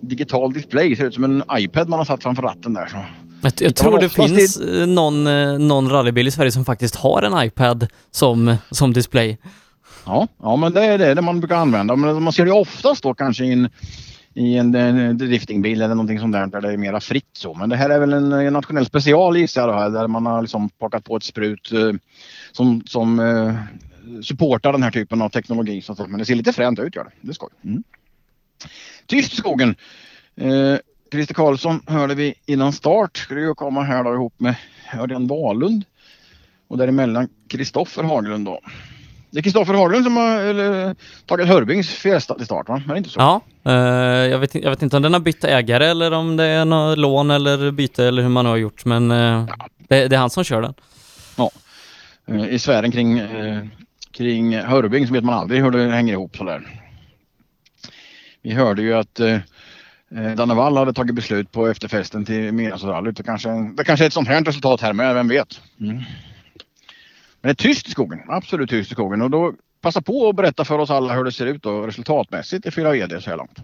digital 0.00 0.52
display. 0.52 0.96
Ser 0.96 1.04
ut 1.04 1.14
som 1.14 1.24
en 1.24 1.42
iPad 1.58 1.88
man 1.88 1.98
har 1.98 2.06
satt 2.06 2.22
framför 2.22 2.42
ratten 2.42 2.74
där. 2.74 2.86
Så. 2.86 2.96
Jag, 3.42 3.52
jag 3.58 3.68
Ja, 3.68 3.72
tror 3.72 4.00
det 4.00 4.08
finns 4.08 4.60
eh, 4.60 4.86
någon, 4.86 5.24
någon 5.68 5.90
rallybil 5.90 6.28
i 6.28 6.30
Sverige 6.30 6.52
som 6.52 6.64
faktiskt 6.64 6.96
har 6.96 7.22
en 7.22 7.46
iPad 7.46 7.86
som, 8.10 8.56
som 8.70 8.92
display. 8.92 9.38
Ja, 10.06 10.28
ja, 10.42 10.56
men 10.56 10.72
det 10.72 10.84
är 10.84 10.98
det, 10.98 11.14
det 11.14 11.22
man 11.22 11.40
brukar 11.40 11.56
använda. 11.56 11.96
Men 11.96 12.22
man 12.22 12.32
ser 12.32 12.44
det 12.44 12.52
oftast 12.52 13.02
då 13.02 13.14
kanske 13.14 13.44
i 13.44 13.52
en, 13.52 13.68
i 14.34 14.56
en, 14.56 14.74
eh, 14.74 15.10
driftingbil 15.10 15.82
eller 15.82 15.94
någonting 15.94 16.20
sånt 16.20 16.32
där, 16.32 16.46
där 16.46 16.60
det 16.60 16.72
är 16.72 16.76
mera 16.76 17.00
fritt 17.00 17.30
så. 17.32 17.54
Men 17.54 17.68
det 17.68 17.76
här 17.76 17.90
är 17.90 17.98
väl 17.98 18.12
en, 18.12 18.32
eh, 18.32 18.52
nationell 18.52 18.86
special 18.86 19.36
gissar 19.36 19.68
jag 19.68 19.92
där 19.92 20.08
man 20.08 20.26
har 20.26 20.42
liksom 20.42 20.68
plockat 20.68 21.04
på 21.04 21.16
ett 21.16 21.22
sprut 21.22 21.72
eh, 21.72 21.92
som, 22.52 22.82
som 22.86 23.20
eh, 23.20 23.54
supportar 24.22 24.72
den 24.72 24.82
här 24.82 24.90
typen 24.90 25.22
av 25.22 25.28
teknologi. 25.28 25.82
Så 25.82 25.92
att, 25.92 26.10
men 26.10 26.18
det 26.18 26.24
ser 26.24 26.34
lite 26.34 26.52
fränt 26.52 26.78
ut 26.78 26.96
gör 26.96 27.04
det. 27.04 27.12
Det 27.20 27.28
är 27.28 27.34
skoj. 27.34 27.50
Mm. 27.64 27.82
Tyst 29.06 29.32
i 29.32 29.36
skogen. 29.36 29.74
Eh, 30.36 30.76
Christer 31.12 31.34
Karlsson 31.34 31.80
hörde 31.86 32.14
vi 32.14 32.34
innan 32.46 32.72
start. 32.72 33.16
Skulle 33.16 33.40
ju 33.40 33.54
komma 33.54 33.82
här 33.82 34.04
då 34.04 34.14
ihop 34.14 34.40
med 34.40 34.54
Örjan 34.94 35.26
Wahlund. 35.26 35.84
Och 36.68 36.78
däremellan 36.78 37.28
Kristoffer 37.48 38.02
Haglund 38.02 38.46
då. 38.46 38.60
Det 39.34 39.40
är 39.40 39.42
Kristoffer 39.42 39.74
Haglund 39.74 40.04
som 40.04 40.16
har 40.16 40.40
eller, 40.40 40.96
tagit 41.26 41.46
Hörbings 41.46 41.88
Fiesta 41.88 42.34
till 42.34 42.44
start 42.44 42.68
va? 42.68 42.82
Är 42.88 42.92
det 42.92 42.98
inte 42.98 43.10
så? 43.10 43.20
Ja, 43.20 43.40
eh, 43.64 43.72
jag, 44.30 44.38
vet, 44.38 44.54
jag 44.54 44.70
vet 44.70 44.82
inte 44.82 44.96
om 44.96 45.02
den 45.02 45.12
har 45.12 45.20
bytt 45.20 45.44
ägare 45.44 45.86
eller 45.86 46.12
om 46.12 46.36
det 46.36 46.44
är 46.44 46.64
något 46.64 46.98
lån 46.98 47.30
eller 47.30 47.70
byte 47.70 48.04
eller 48.04 48.22
hur 48.22 48.28
man 48.28 48.46
har 48.46 48.56
gjort, 48.56 48.84
men 48.84 49.10
eh, 49.10 49.46
det, 49.88 50.08
det 50.08 50.16
är 50.16 50.20
han 50.20 50.30
som 50.30 50.44
kör 50.44 50.62
den. 50.62 50.74
Ja. 51.36 51.50
Eh, 52.28 52.48
I 52.48 52.58
sfären 52.58 52.92
kring, 52.92 53.18
eh, 53.18 53.64
kring 54.10 54.58
Hörbing 54.58 55.06
så 55.06 55.12
vet 55.12 55.24
man 55.24 55.34
aldrig 55.34 55.62
hur 55.62 55.70
det 55.70 55.90
hänger 55.90 56.12
ihop 56.12 56.36
sådär. 56.36 56.80
Vi 58.42 58.52
hörde 58.52 58.82
ju 58.82 58.94
att 58.94 59.20
eh, 59.20 59.38
eh, 60.16 60.34
Danne 60.36 60.54
Wall 60.54 60.76
hade 60.76 60.92
tagit 60.92 61.14
beslut 61.14 61.52
på 61.52 61.66
efterfesten 61.66 62.24
till 62.24 62.52
Midnattsrallyt. 62.52 63.16
Det 63.16 63.22
kanske, 63.22 63.48
det 63.76 63.84
kanske 63.84 64.04
är 64.04 64.06
ett 64.06 64.12
sånt 64.12 64.28
här 64.28 64.44
resultat 64.44 64.80
här 64.80 64.92
med, 64.92 65.14
vem 65.14 65.28
vet. 65.28 65.60
Mm. 65.80 66.02
Men 67.44 67.54
det 67.54 67.62
är 67.62 67.68
tyst 67.68 67.88
i 67.88 67.90
skogen, 67.90 68.20
absolut 68.28 68.70
tyst 68.70 68.90
i 68.90 68.94
skogen. 68.94 69.22
Och 69.22 69.30
då 69.30 69.52
passa 69.80 70.02
på 70.02 70.28
att 70.28 70.36
berätta 70.36 70.64
för 70.64 70.78
oss 70.78 70.90
alla 70.90 71.14
hur 71.14 71.24
det 71.24 71.32
ser 71.32 71.46
ut 71.46 71.62
då, 71.62 71.86
resultatmässigt 71.86 72.66
i 72.66 72.70
4 72.70 72.90
VD 72.90 73.20
så 73.20 73.30
här 73.30 73.36
långt. 73.36 73.58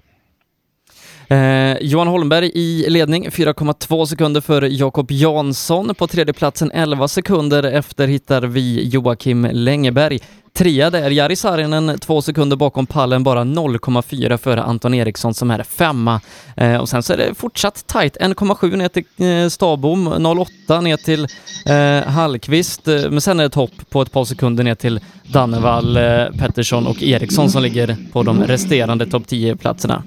Eh, 1.30 1.76
Johan 1.80 2.08
Holmberg 2.08 2.50
i 2.54 2.86
ledning, 2.88 3.28
4,2 3.28 4.06
sekunder 4.06 4.40
för 4.40 4.62
Jakob 4.62 5.10
Jansson. 5.10 5.94
På 5.94 6.06
tredjeplatsen 6.06 6.70
11 6.74 7.08
sekunder 7.08 7.62
efter 7.62 8.08
hittar 8.08 8.42
vi 8.42 8.88
Joakim 8.88 9.48
Längeberg. 9.52 10.18
Trea 10.52 10.90
där, 10.90 11.10
Jari 11.10 11.36
Saarinen 11.36 11.98
två 11.98 12.22
sekunder 12.22 12.56
bakom 12.56 12.86
pallen, 12.86 13.24
bara 13.24 13.44
0,4 13.44 14.36
före 14.36 14.62
Anton 14.62 14.94
Eriksson 14.94 15.34
som 15.34 15.50
är 15.50 15.62
femma. 15.62 16.20
Eh, 16.56 16.76
och 16.76 16.88
sen 16.88 17.02
så 17.02 17.12
är 17.12 17.16
det 17.16 17.34
fortsatt 17.34 17.86
tight, 17.86 18.16
1,7 18.16 18.76
ner 18.76 18.88
till 18.88 19.04
eh, 19.16 19.48
Stabom, 19.48 20.08
0,8 20.08 20.82
ner 20.82 20.96
till 20.96 21.26
eh, 21.66 22.12
Hallqvist, 22.12 22.88
eh, 22.88 23.10
men 23.10 23.20
sen 23.20 23.40
är 23.40 23.44
det 23.44 23.46
ett 23.46 23.54
hopp 23.54 23.90
på 23.90 24.02
ett 24.02 24.12
par 24.12 24.24
sekunder 24.24 24.64
ner 24.64 24.74
till 24.74 25.00
Dannevall, 25.32 25.96
eh, 25.96 26.02
Pettersson 26.38 26.86
och 26.86 27.02
Eriksson 27.02 27.50
som 27.50 27.62
ligger 27.62 27.96
på 28.12 28.22
de 28.22 28.44
resterande 28.44 29.06
topp 29.06 29.22
10-platserna. 29.26 30.02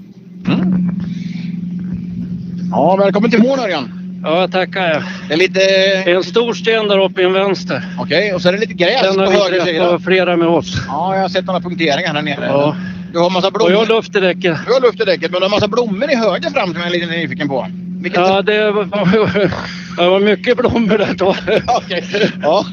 Mm. 0.46 0.83
Ja, 2.76 2.96
välkommen 2.96 3.30
till 3.30 3.42
mål 3.42 3.58
Örjan. 3.58 3.90
Ja, 4.24 4.48
tackar. 4.48 5.04
Det 5.28 5.34
är 5.34 5.38
lite... 5.38 5.60
En 6.10 6.24
stor 6.24 6.54
sten 6.54 6.88
där 6.88 7.04
uppe 7.04 7.22
i 7.22 7.24
en 7.24 7.32
vänster. 7.32 7.82
Okej, 8.00 8.34
och 8.34 8.42
så 8.42 8.48
är 8.48 8.52
det 8.52 8.58
lite 8.58 8.74
gräs 8.74 9.02
Den 9.02 9.14
på 9.14 9.20
har 9.20 9.30
vi 9.30 9.36
höger 9.36 9.50
träffat 9.50 9.68
sida. 9.68 9.98
flera 9.98 10.36
med 10.36 10.48
oss. 10.48 10.74
Ja, 10.88 11.14
jag 11.14 11.22
har 11.22 11.28
sett 11.28 11.44
några 11.44 11.60
punkteringar 11.60 12.14
här 12.14 12.22
nere. 12.22 12.46
Ja. 12.46 12.76
Du 13.12 13.18
har 13.18 13.30
massa 13.30 13.50
blommor. 13.50 13.66
Och 13.66 13.72
jag 13.72 13.78
har 13.78 13.86
luft 13.96 14.16
i 14.16 14.20
däcket. 14.20 14.58
Du 14.66 14.72
har 14.72 14.80
luft 14.80 15.00
i 15.00 15.04
däcket, 15.04 15.30
men 15.30 15.40
du 15.40 15.44
har 15.44 15.50
massa 15.50 15.68
blommor 15.68 16.10
i 16.10 16.16
höger 16.16 16.50
fram 16.50 16.72
som 16.72 16.80
jag 16.80 16.86
är 16.86 16.92
lite 16.92 17.06
nyfiken 17.06 17.48
på. 17.48 17.66
Vilket... 18.02 18.20
Ja, 18.20 18.42
det 18.42 18.70
var, 18.70 18.84
det 19.96 20.08
var 20.08 20.20
mycket 20.20 20.56
blommor 20.56 20.98
där 20.98 21.14
då. 21.14 21.36
Okej. 21.66 22.04
Ja. 22.42 22.66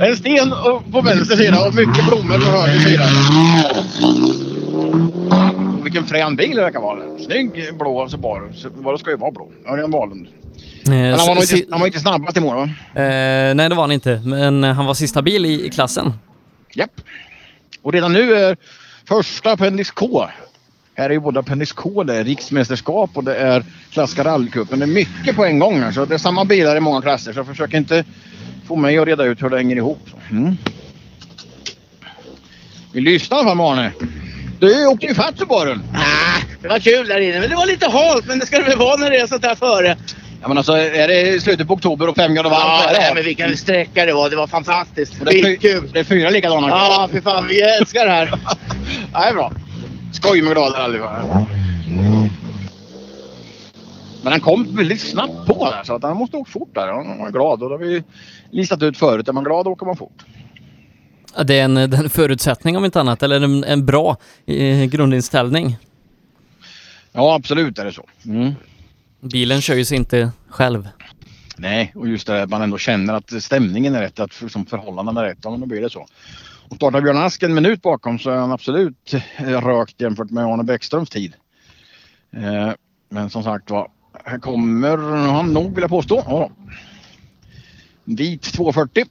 En 0.00 0.16
sten 0.16 0.50
på 0.92 1.00
vänster 1.00 1.36
sida 1.36 1.66
och 1.66 1.74
mycket 1.74 2.06
blommor 2.06 2.38
på 2.38 2.58
höger 2.58 2.78
sida. 2.80 3.04
Vilken 5.86 6.06
frän 6.06 6.36
bil 6.36 6.56
det 6.56 6.62
verkar 6.62 6.80
vara. 6.80 7.18
Snygg 7.18 7.74
blå 7.78 8.08
Subaru. 8.08 8.52
Subaru 8.52 8.98
ska 8.98 9.10
ju 9.10 9.16
vara 9.16 9.30
blå. 9.30 9.50
Örjan 9.68 9.90
Wahlund. 9.90 10.28
Men 10.86 11.14
han 11.14 11.26
var, 11.26 11.34
nog 11.34 11.44
inte, 11.44 11.66
han 11.70 11.80
var 11.80 11.86
inte 11.86 12.00
snabbast 12.00 12.36
i 12.36 12.40
mål 12.40 12.56
va? 12.56 12.62
Eh, 13.02 13.54
nej, 13.54 13.68
det 13.68 13.74
var 13.74 13.82
han 13.82 13.92
inte, 13.92 14.22
men 14.24 14.64
han 14.64 14.86
var 14.86 14.94
sista 14.94 15.22
bil 15.22 15.46
i, 15.46 15.66
i 15.66 15.70
klassen. 15.70 16.12
Japp. 16.74 16.90
Och 17.82 17.92
redan 17.92 18.12
nu 18.12 18.34
är 18.34 18.56
första 19.08 19.52
Appendix 19.52 19.90
K. 19.90 20.28
Här 20.94 21.10
är 21.10 21.14
ju 21.14 21.20
både 21.20 21.40
Appendix 21.40 21.72
K, 21.72 22.04
det 22.04 22.14
är 22.14 22.24
riksmästerskap 22.24 23.10
och 23.14 23.24
det 23.24 23.36
är 23.36 23.64
Klassiska 23.90 24.24
rallycupen. 24.24 24.78
Det 24.78 24.84
är 24.84 24.86
mycket 24.86 25.36
på 25.36 25.44
en 25.44 25.58
gång 25.58 25.80
här, 25.80 25.92
så 25.92 26.04
det 26.04 26.14
är 26.14 26.18
samma 26.18 26.44
bilar 26.44 26.76
i 26.76 26.80
många 26.80 27.02
klasser. 27.02 27.32
Så 27.32 27.38
jag 27.38 27.46
försöker 27.46 27.78
inte 27.78 28.04
få 28.66 28.76
mig 28.76 28.98
att 28.98 29.06
reda 29.06 29.24
ut 29.24 29.42
hur 29.42 29.50
det 29.50 29.56
hänger 29.56 29.76
ihop. 29.76 30.10
Mm. 30.30 30.56
Vi 32.92 33.00
lyssnar 33.00 33.52
i 33.52 33.54
med 33.54 33.66
Arne. 33.66 33.92
Du 34.58 34.86
åkte 34.86 35.06
ju 35.06 35.14
fatt 35.14 35.38
Subarun. 35.38 35.82
Det 36.62 36.68
var 36.68 36.78
kul 36.78 37.08
där 37.08 37.20
inne, 37.20 37.40
men 37.40 37.50
det 37.50 37.56
var 37.56 37.66
lite 37.66 37.90
halt. 37.90 38.26
Men 38.26 38.38
det 38.38 38.46
ska 38.46 38.58
det 38.58 38.64
väl 38.64 38.78
vara 38.78 38.96
när 38.96 39.10
det 39.10 39.16
är 39.16 39.26
sånt 39.26 39.44
här 39.44 39.54
före. 39.54 39.96
Ja 40.42 40.48
men 40.48 40.58
alltså 40.58 40.72
är 40.72 41.08
det 41.08 41.42
slutet 41.42 41.68
på 41.68 41.74
oktober 41.74 42.08
och 42.08 42.16
fem 42.16 42.34
grader 42.34 42.50
varmt? 42.50 42.84
Ja, 42.86 42.90
nej, 42.98 43.14
men 43.14 43.24
vilken 43.24 43.56
sträcka 43.56 44.06
det 44.06 44.12
var. 44.12 44.30
Det 44.30 44.36
var 44.36 44.46
fantastiskt. 44.46 45.20
Och 45.20 45.26
det 45.26 45.38
är 45.38 45.42
Skitkul. 45.42 45.90
Det 45.92 45.98
är 45.98 46.04
fyra 46.04 46.30
likadana. 46.30 46.68
Ja, 46.68 47.08
fy 47.12 47.20
fan. 47.20 47.46
Vi 47.48 47.60
älskar 47.60 48.06
det 48.06 48.12
här. 48.12 48.26
Ja, 49.12 49.20
det 49.20 49.28
är 49.28 49.34
bra. 49.34 49.52
Skoj 50.12 50.42
med 50.42 50.52
glada 50.52 50.76
allihopa. 50.76 51.46
Men 54.22 54.32
han 54.32 54.40
kom 54.40 54.76
väldigt 54.76 55.00
snabbt 55.00 55.46
på 55.46 55.70
där 55.70 55.84
så 55.84 55.94
att 55.94 56.02
han 56.02 56.16
måste 56.16 56.36
åka 56.36 56.50
fort 56.50 56.74
där. 56.74 56.88
Han 56.88 57.18
var 57.18 57.30
glad 57.30 57.62
och 57.62 57.68
det 57.68 57.74
har 57.74 57.84
vi 57.84 58.02
listat 58.50 58.82
ut 58.82 58.98
förut. 58.98 59.28
Är 59.28 59.32
man 59.32 59.44
glad 59.44 59.66
åker 59.66 59.86
man 59.86 59.96
fort. 59.96 60.24
Det 61.44 61.58
är 61.58 61.64
en, 61.64 61.76
är 61.76 61.94
en 61.94 62.10
förutsättning 62.10 62.76
om 62.76 62.84
inte 62.84 63.00
annat, 63.00 63.22
eller 63.22 63.40
en, 63.40 63.64
en 63.64 63.86
bra 63.86 64.16
eh, 64.46 64.84
grundinställning. 64.84 65.76
Ja 67.12 67.34
absolut 67.34 67.78
är 67.78 67.84
det 67.84 67.92
så. 67.92 68.06
Mm. 68.24 68.54
Bilen 69.20 69.60
kör 69.60 69.74
ju 69.74 69.84
sig 69.84 69.96
inte 69.96 70.30
själv. 70.48 70.88
Nej, 71.56 71.92
och 71.94 72.08
just 72.08 72.26
det 72.26 72.42
att 72.42 72.50
man 72.50 72.62
ändå 72.62 72.78
känner 72.78 73.14
att 73.14 73.42
stämningen 73.42 73.94
är 73.94 74.00
rätt, 74.00 74.20
att 74.20 74.32
som 74.32 74.66
förhållandena 74.66 75.20
är 75.20 75.24
rätt. 75.24 75.38
Ja, 75.42 75.50
men 75.50 75.60
då 75.60 75.66
blir 75.66 75.80
det 75.80 75.90
så. 75.90 76.06
Och 76.68 76.76
startar 76.76 77.00
Björn 77.00 77.16
Ask 77.16 77.42
en 77.42 77.54
minut 77.54 77.82
bakom 77.82 78.18
så 78.18 78.30
är 78.30 78.36
han 78.36 78.52
absolut 78.52 79.14
eh, 79.36 79.60
rökt 79.60 80.00
jämfört 80.00 80.30
med 80.30 80.44
Arne 80.44 80.64
Bäckströms 80.64 81.10
tid. 81.10 81.34
Eh, 82.30 82.70
men 83.08 83.30
som 83.30 83.42
sagt 83.42 83.70
var, 83.70 83.88
här 84.24 84.38
kommer 84.38 84.96
han 85.26 85.52
nog 85.52 85.74
vill 85.74 85.82
jag 85.82 85.90
påstå. 85.90 86.22
Ja. 86.26 86.50
Vit 88.04 88.42
240. 88.42 89.04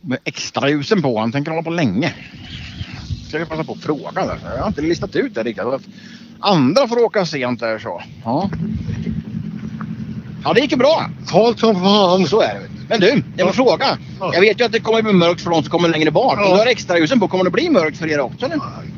Med 0.00 0.18
extra 0.24 0.68
ljusen 0.70 1.02
på. 1.02 1.18
Han 1.18 1.32
tänker 1.32 1.50
hålla 1.50 1.62
på 1.62 1.70
länge. 1.70 2.14
Ska 3.28 3.38
vi 3.38 3.44
passa 3.44 3.64
på 3.64 3.72
att 3.72 3.78
fråga 3.78 4.26
där. 4.26 4.38
Jag 4.54 4.60
har 4.60 4.68
inte 4.68 4.82
listat 4.82 5.16
ut 5.16 5.34
det 5.34 5.42
riktigt. 5.42 5.64
Andra 6.40 6.88
får 6.88 7.04
åka 7.04 7.26
sent 7.26 7.60
där 7.60 7.78
så. 7.78 8.02
Ja. 8.24 8.50
Ja, 10.44 10.52
det 10.52 10.60
gick 10.60 10.72
ju 10.72 10.76
bra. 10.76 11.10
Halt 11.32 11.58
som 11.58 11.74
fan. 11.74 12.26
Så 12.26 12.40
är 12.40 12.54
det. 12.54 12.79
Men 12.90 13.00
du, 13.00 13.22
jag 13.36 13.46
vill 13.46 13.54
fråga. 13.54 13.98
Jag 14.20 14.40
vet 14.40 14.60
ju 14.60 14.64
att 14.64 14.72
det 14.72 14.80
kommer 14.80 15.02
bli 15.02 15.12
mörkt 15.12 15.40
för 15.40 15.50
de 15.50 15.62
som 15.62 15.70
kommer 15.70 15.88
längre 15.88 16.10
bak. 16.10 16.38
Ja. 16.38 16.48
Du 16.48 16.58
har 16.58 16.66
extra 16.66 16.98
ljusen 16.98 17.20
på. 17.20 17.28
Kommer 17.28 17.44
det 17.44 17.50
bli 17.50 17.70
mörkt 17.70 17.98
för 17.98 18.10
er 18.10 18.20
också? 18.20 18.50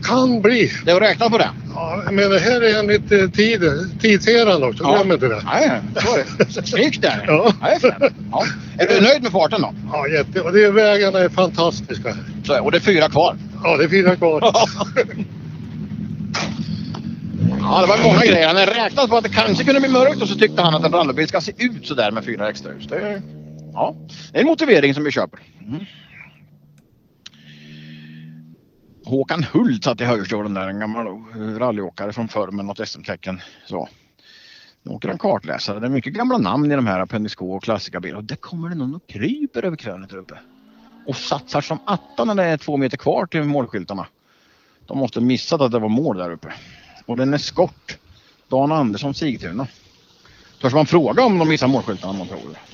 Kan 0.02 0.42
bli. 0.42 0.72
Det 0.84 0.92
har 0.92 1.00
räknat 1.00 1.32
på 1.32 1.38
det? 1.38 1.50
Ja, 1.74 2.02
men 2.10 2.30
det 2.30 2.38
här 2.38 2.60
är 2.60 2.78
enligt 2.78 3.12
eh, 3.12 3.30
tid, 3.30 3.62
tidseran 4.00 4.62
också. 4.62 4.84
Ja. 4.84 4.94
Glöm 4.94 5.12
inte 5.12 5.28
det. 5.28 5.42
Nej, 5.44 5.80
så 5.94 6.16
är 6.16 6.24
det. 6.38 6.66
Snyggt 6.66 7.02
där. 7.02 7.24
Ja. 7.26 7.52
Ja, 8.32 8.44
är 8.78 8.86
du 8.88 9.00
nöjd 9.00 9.22
med 9.22 9.32
farten 9.32 9.62
då? 9.62 9.74
Ja, 9.92 10.08
jätte. 10.08 10.40
Och 10.40 10.52
det, 10.52 10.70
vägarna 10.70 11.18
är 11.18 11.28
fantastiska. 11.28 12.16
Så, 12.44 12.60
och 12.62 12.72
det 12.72 12.78
är 12.78 12.80
fyra 12.80 13.08
kvar. 13.08 13.36
Ja, 13.64 13.76
det 13.76 13.84
är 13.84 13.88
fyra 13.88 14.16
kvar. 14.16 14.40
Ja, 17.60 17.80
det 17.80 17.86
var 17.86 17.98
många 18.02 18.20
grejer. 18.20 18.46
Han 18.46 18.56
hade 18.56 18.84
räknat 18.84 19.10
på 19.10 19.16
att 19.16 19.24
det 19.24 19.30
kanske 19.30 19.64
kunde 19.64 19.80
bli 19.80 19.90
mörkt 19.90 20.22
och 20.22 20.28
så 20.28 20.34
tyckte 20.34 20.62
han 20.62 20.74
att 20.74 20.84
en 20.84 20.92
rallybil 20.92 21.28
ska 21.28 21.40
se 21.40 21.52
ut 21.58 21.86
sådär 21.86 22.10
med 22.10 22.24
fyra 22.24 22.50
extra 22.50 22.72
ljus. 22.72 22.86
Det 22.88 23.22
ja, 23.72 23.96
det 24.32 24.38
är 24.38 24.40
en 24.40 24.46
motivering 24.46 24.94
som 24.94 25.04
vi 25.04 25.10
köper. 25.10 25.40
Mm. 25.60 25.84
Håkan 29.04 29.42
Hult 29.42 29.84
satt 29.84 30.00
i 30.00 30.04
högerstolen 30.04 30.54
där, 30.54 30.68
en 30.68 30.80
gammal 30.80 31.06
rallyåkare 31.58 32.12
från 32.12 32.28
förr 32.28 32.50
med 32.50 32.64
något 32.64 32.88
SM-tecken. 32.88 33.40
Så. 33.66 33.88
Nu 34.82 34.92
åker 34.92 35.08
han 35.08 35.18
kartläsare. 35.18 35.80
Det 35.80 35.86
är 35.86 35.90
mycket 35.90 36.12
gamla 36.12 36.38
namn 36.38 36.72
i 36.72 36.76
de 36.76 36.86
här 36.86 37.00
Appendix 37.00 37.34
K 37.34 37.54
och 37.54 37.62
klassiska 37.62 38.00
bilar. 38.00 38.16
Och 38.16 38.24
där 38.24 38.36
kommer 38.36 38.68
det 38.68 38.74
någon 38.74 38.94
och 38.94 39.06
kryper 39.06 39.64
över 39.64 39.76
krönet 39.76 40.10
där 40.10 40.16
uppe. 40.16 40.38
Och 41.06 41.16
satsar 41.16 41.60
som 41.60 41.78
attan 41.84 42.26
när 42.26 42.34
det 42.34 42.44
är 42.44 42.56
två 42.56 42.76
meter 42.76 42.96
kvar 42.96 43.26
till 43.26 43.42
målskyltarna. 43.42 44.06
De 44.86 44.98
måste 44.98 45.18
ha 45.18 45.26
missat 45.26 45.60
att 45.60 45.72
det 45.72 45.78
var 45.78 45.88
mål 45.88 46.16
där 46.16 46.30
uppe. 46.30 46.52
Och 47.06 47.16
den 47.16 47.34
är 47.34 47.38
skort. 47.38 47.98
Dan 48.48 48.72
Andersson 48.72 49.14
Sigtuna. 49.14 49.66
Törs 50.60 50.74
man 50.74 50.86
fråga 50.86 51.24
om 51.24 51.38
de 51.38 51.48
missar 51.48 51.68
målskyltarna 51.68 52.10
om 52.10 52.18
man 52.18 52.28
tror 52.28 52.38
det? 52.38 52.71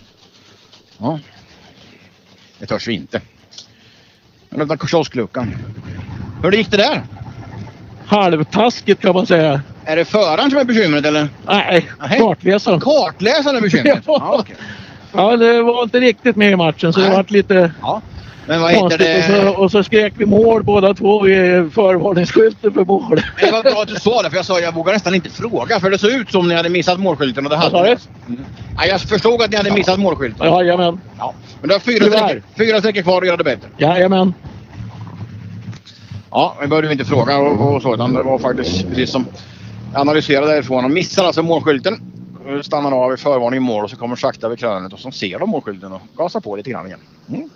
Ja. 0.99 1.19
Det 2.59 2.67
törs 2.67 2.89
vi 2.89 2.95
inte. 2.95 3.21
Men 4.51 4.61
öppna 4.71 4.89
kioskluckan. 4.89 5.55
Hur 6.43 6.53
gick 6.53 6.71
det 6.71 6.77
där? 6.77 7.03
Halvtaskigt 8.07 9.03
kan 9.03 9.15
man 9.15 9.27
säga. 9.27 9.61
Är 9.85 9.97
det 9.97 10.05
föraren 10.05 10.51
som 10.51 10.59
är 10.59 10.65
bekymret 10.65 11.05
eller? 11.07 11.29
Nej, 11.47 11.89
Nej. 12.01 12.19
kartläsaren. 12.19 12.81
Kartläsaren 12.81 13.57
är 13.57 13.61
bekymret? 13.61 14.03
Ja. 14.07 14.37
Okej. 14.41 14.57
Ja, 15.13 15.37
det 15.37 15.63
var 15.63 15.83
inte 15.83 16.01
riktigt 16.01 16.37
med 16.37 16.51
i 16.51 16.57
matchen 16.57 16.93
så 16.93 17.01
det 17.01 17.07
Nej. 17.09 17.17
vart 17.17 17.31
lite 17.31 17.73
Ja. 17.81 18.03
Men 18.49 18.61
vad 18.61 18.71
heter 18.71 18.81
konstigt. 18.81 19.01
Och, 19.01 19.45
det? 19.45 19.53
så, 19.55 19.63
och 19.63 19.71
så 19.71 19.83
skrek 19.83 20.13
vi 20.17 20.27
mål 20.27 20.63
båda 20.63 20.95
två 20.95 21.23
vid 21.23 21.73
förvarningsskylten 21.73 22.73
för 22.73 22.85
mål. 22.85 23.03
Men 23.11 23.45
Det 23.45 23.51
var 23.51 23.63
bra 23.63 23.83
att 23.83 23.89
du 23.89 23.95
sa 23.95 24.23
det 24.23 24.31
för 24.31 24.37
jag 24.37 24.47
sa 24.47 24.61
jag 24.61 24.75
vågar 24.75 24.93
nästan 24.93 25.15
inte 25.15 25.31
fråga 25.31 25.81
för 25.81 25.91
det 25.91 25.99
såg 25.99 26.11
ut 26.11 26.31
som 26.31 26.49
ni 26.49 26.55
hade 26.55 26.69
missat 26.69 27.01
målskylten 27.01 27.47
och 27.47 27.51
det 27.51 27.57
hade 27.57 27.73
Vad 27.73 27.87
sa 27.87 27.95
ni. 28.27 28.35
Mm. 28.35 28.45
Ja, 28.77 28.87
jag 28.87 29.01
förstod 29.01 29.43
att 29.43 29.51
ni 29.51 29.57
hade 29.57 29.71
missat 29.71 29.99
målskylten. 29.99 30.47
Jajamän. 30.47 31.01
Ja. 31.19 31.35
Men 31.61 31.69
du 31.69 31.75
har 31.75 31.81
fyra 31.81 32.05
sträckor, 32.05 32.43
fyra 32.59 32.79
sträckor 32.79 33.03
kvar 33.03 33.23
att 33.23 33.27
göra 33.27 33.37
det 33.37 33.45
bättre. 33.45 33.69
Jajamän. 33.79 34.35
Ja, 36.31 36.57
vi 36.61 36.67
behövde 36.67 36.93
inte 36.93 37.05
fråga 37.05 37.39
och, 37.39 37.75
och 37.75 37.83
så 37.83 37.95
utan 37.95 38.15
det 38.15 38.23
var 38.23 38.39
faktiskt 38.39 38.89
precis 38.89 39.11
som 39.11 39.27
jag 39.93 40.01
analyserade 40.01 40.47
därifrån. 40.47 40.83
De 40.83 40.93
missar 40.93 41.25
alltså 41.25 41.43
målskylten. 41.43 42.01
Stannar 42.63 42.93
av 42.93 43.15
i 43.15 43.17
förvarning 43.17 43.57
i 43.57 43.61
mål 43.61 43.85
och 43.85 43.91
så 43.91 43.97
kommer 43.97 44.17
sakta 44.17 44.49
vid 44.49 44.59
krönet 44.59 44.93
och 44.93 44.99
så 44.99 45.11
ser 45.11 45.39
de 45.39 45.51
målskylten 45.51 45.93
och 45.93 46.01
gasar 46.17 46.41
på 46.41 46.57
lite 46.57 46.71
grann 46.71 46.87
igen. 46.87 47.01
Mm. 47.29 47.51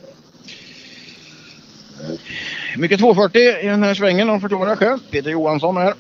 Mycket 2.77 3.01
240 3.01 3.41
i 3.63 3.67
den 3.67 3.83
här 3.83 3.95
svängen 3.95 4.31
av 4.31 4.41
förståeliga 4.41 4.77
skäl. 4.77 4.99
Peter 5.11 5.31
Johansson 5.31 5.77
här. 5.77 5.95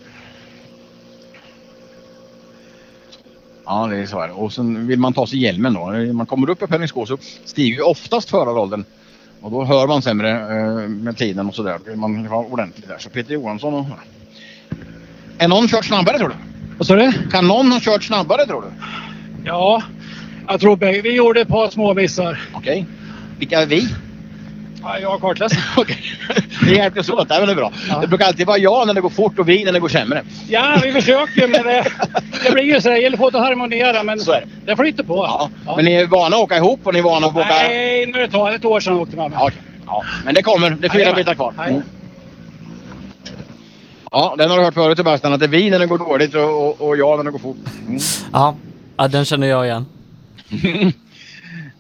Ja, 3.65 3.87
det 3.87 3.97
är 3.97 4.07
så 4.07 4.21
här. 4.21 4.41
Och 4.41 4.53
sen 4.53 4.87
vill 4.87 4.99
man 4.99 5.13
ta 5.13 5.27
sig 5.27 5.39
hjälmen 5.43 5.75
då. 5.75 5.87
När 5.87 6.13
man 6.13 6.27
kommer 6.27 6.51
upp 6.51 6.63
i 6.63 6.67
Penningskå 6.67 7.07
så 7.07 7.19
stiger 7.45 7.77
ju 7.77 7.83
oftast 7.83 8.31
föraråldern. 8.31 8.85
Och 9.41 9.51
då 9.51 9.65
hör 9.65 9.87
man 9.87 10.03
sämre 10.03 10.31
eh, 10.31 10.89
med 10.89 11.17
tiden 11.17 11.49
och 11.49 11.55
sådär. 11.55 11.97
Man 11.97 12.29
vara 12.29 12.47
ordentlig 12.47 12.89
där. 12.89 12.99
Så 12.99 13.11
Peter 13.11 13.35
Johansson 13.35 13.75
och... 13.75 13.87
Är 15.39 15.49
någon 15.49 15.69
kört 15.69 15.85
snabbare 15.85 16.19
tror 16.19 16.29
du? 16.29 16.35
Vad 16.79 16.87
sa 16.87 16.97
du? 16.97 17.13
Kan 17.31 17.49
någon 17.49 17.73
ha 17.73 17.81
kört 17.81 18.05
snabbare 18.05 18.47
tror 18.47 18.63
du? 18.63 18.69
Ja, 19.45 19.83
jag 20.49 20.61
tror 20.61 20.77
bägge 20.77 21.01
vi 21.01 21.15
gjorde 21.15 21.41
ett 21.41 21.49
par 21.49 21.71
små 21.71 21.95
missar. 21.95 22.43
Okej. 22.55 22.87
Vilka 23.39 23.61
är 23.61 23.67
vi? 23.67 23.89
Ja, 24.83 24.99
jag 24.99 25.11
har 25.11 25.19
kartläsare. 25.19 25.61
Det 26.65 26.75
hjälps 26.75 27.11
åt. 27.11 27.29
Det 27.29 27.35
är 27.35 27.47
väl 27.47 27.57
bra. 27.57 27.73
Det 28.01 28.07
brukar 28.07 28.27
alltid 28.27 28.47
vara 28.47 28.59
jag 28.59 28.87
när 28.87 28.95
det 28.95 29.01
går 29.01 29.11
fort 29.11 29.39
och 29.39 29.49
vi 29.49 29.65
när 29.65 29.73
det 29.73 29.81
går 29.81 29.89
sämre. 29.89 30.23
Ja, 30.49 30.81
vi 30.83 30.93
försöker 30.93 31.49
men 31.49 31.63
det, 31.63 31.85
det 32.45 32.51
blir 32.53 32.63
ju 32.63 32.81
så. 32.81 32.89
Det 32.89 32.99
gäller 32.99 33.17
att 33.17 33.21
få 33.21 33.31
det 33.31 33.39
att 33.39 33.45
harmoniera 33.45 34.03
men 34.03 34.21
Så 34.21 34.33
är 34.33 34.41
det. 34.41 34.47
det 34.67 34.77
flyter 34.77 35.05
på. 35.05 35.15
Ja. 35.17 35.51
Men 35.77 35.85
ni 35.85 35.93
är 35.93 36.07
vana 36.07 36.37
att 36.37 36.43
åka 36.43 36.57
ihop 36.57 36.81
och 36.85 36.93
ni 36.93 36.99
är 36.99 37.03
vana 37.03 37.27
att 37.27 37.37
åka... 37.37 37.47
Nej, 37.49 38.07
nu 38.07 38.13
är 38.23 38.51
det 38.51 38.55
ett 38.57 38.65
år 38.65 38.81
sedan 38.81 38.93
jag 38.93 39.03
åkte 39.03 39.17
med. 39.17 39.33
Ja, 39.35 39.47
okej. 39.47 39.59
ja. 39.87 40.03
Men 40.25 40.35
det 40.35 40.43
kommer. 40.43 40.71
Det 40.71 40.87
är 40.87 40.91
fyra 40.91 41.13
bitar 41.13 41.35
kvar. 41.35 41.55
Mm. 41.69 41.83
Ja, 44.11 44.35
den 44.39 44.51
har 44.51 44.59
du 44.59 44.65
hört 44.65 44.75
förut 44.75 44.99
Sebastian. 44.99 45.33
Att 45.33 45.41
det 45.41 45.47
är 45.47 45.49
vi 45.49 45.71
när 45.71 45.79
det 45.79 45.87
går 45.87 45.99
dåligt 45.99 46.35
och, 46.35 46.69
och, 46.69 46.89
och 46.89 46.97
jag 46.97 47.17
när 47.19 47.25
det 47.25 47.31
går 47.31 47.39
fort. 47.39 47.57
Mm. 47.89 48.01
Ja, 48.33 48.55
ja 48.97 49.09
den 49.09 49.25
känner 49.25 49.47
jag 49.47 49.67
igen. 49.67 49.87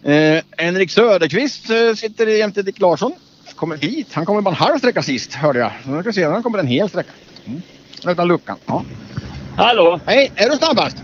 Eh, 0.05 0.43
Henrik 0.57 0.91
Söderqvist 0.91 1.70
eh, 1.70 1.95
sitter 1.97 2.27
jämte 2.27 2.62
Dick 2.62 2.81
Larsson. 2.81 3.12
Kommer 3.55 3.77
hit. 3.77 4.09
Han 4.12 4.27
kommer 4.27 4.41
bara 4.41 4.51
en 4.51 4.57
halv 4.57 4.79
sträcka 4.79 5.03
sist 5.03 5.35
hörde 5.35 5.59
jag. 5.59 5.73
Nu 5.85 6.01
ska 6.01 6.09
vi 6.09 6.12
se. 6.12 6.24
Han 6.24 6.43
kommer 6.43 6.59
en 6.59 6.66
hel 6.66 6.89
sträcka. 6.89 7.11
Mm. 7.47 7.62
Utan 8.07 8.29
luckan. 8.29 8.57
Ja. 8.66 8.85
Hallå? 9.57 10.01
Hej, 10.07 10.33
är 10.37 10.51
du 10.51 10.57
snabbast? 10.57 10.97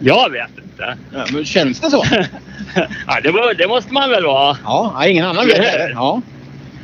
Jag 0.00 0.30
vet 0.30 0.50
inte. 0.64 0.96
Ja, 1.12 1.24
men 1.32 1.44
känns 1.44 1.80
det 1.80 1.90
så? 1.90 2.04
ja, 3.06 3.20
det, 3.22 3.30
var, 3.30 3.54
det 3.54 3.68
måste 3.68 3.92
man 3.92 4.10
väl 4.10 4.24
vara? 4.24 4.56
Ja, 4.64 5.06
ingen 5.06 5.26
annan 5.26 5.46
vet 5.46 5.56
det. 5.56 5.90
Ja. 5.94 6.22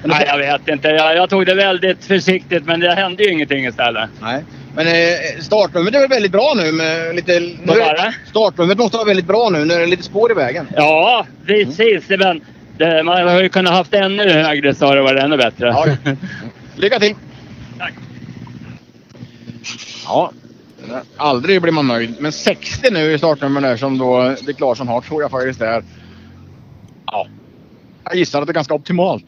Nej, 0.04 0.24
jag 0.26 0.38
vet 0.38 0.68
inte. 0.68 0.88
Jag, 0.88 1.16
jag 1.16 1.30
tog 1.30 1.46
det 1.46 1.54
väldigt 1.54 2.04
försiktigt 2.04 2.66
men 2.66 2.80
det 2.80 2.94
hände 2.94 3.24
ju 3.24 3.32
ingenting 3.32 3.66
istället. 3.66 4.10
Nej. 4.20 4.44
Men 4.78 4.86
eh, 4.86 5.40
startnumret 5.40 5.94
är 5.94 6.00
väl 6.00 6.08
väldigt 6.08 6.32
bra 6.32 6.52
nu 6.56 6.72
med 6.72 7.16
lite... 7.16 7.40
Nu, 7.40 7.56
det? 7.66 8.14
startnumret 8.30 8.78
måste 8.78 8.96
vara 8.96 9.06
väldigt 9.06 9.26
bra 9.26 9.48
nu 9.52 9.64
när 9.64 9.78
det 9.78 9.82
är 9.82 9.86
lite 9.86 10.02
spår 10.02 10.30
i 10.30 10.34
vägen. 10.34 10.68
Ja, 10.76 11.26
precis. 11.46 12.08
Men 12.08 12.40
det, 12.76 13.02
man 13.02 13.28
har 13.28 13.42
ju 13.42 13.48
kunnat 13.48 13.72
haft 13.72 13.94
ännu 13.94 14.30
högre 14.30 14.74
så 14.74 14.86
har 14.86 14.96
det 14.96 15.02
varit 15.02 15.22
ännu 15.22 15.36
bättre. 15.36 15.66
Ja. 15.66 15.86
Lycka 16.76 17.00
till! 17.00 17.14
Ja, 20.04 20.32
aldrig 21.16 21.62
blir 21.62 21.72
man 21.72 21.86
nöjd. 21.86 22.14
Men 22.20 22.32
60 22.32 22.90
nu 22.90 23.12
i 23.12 23.18
startnummer 23.18 23.60
där 23.60 23.76
som 23.76 23.98
då 23.98 24.34
Dick 24.46 24.60
Larsson 24.60 24.88
har 24.88 25.00
tror 25.00 25.22
jag 25.22 25.30
faktiskt 25.30 25.60
är... 25.60 25.84
Ja, 27.06 27.26
jag 28.04 28.14
gissar 28.14 28.40
att 28.40 28.46
det 28.46 28.50
är 28.50 28.54
ganska 28.54 28.74
optimalt. 28.74 29.24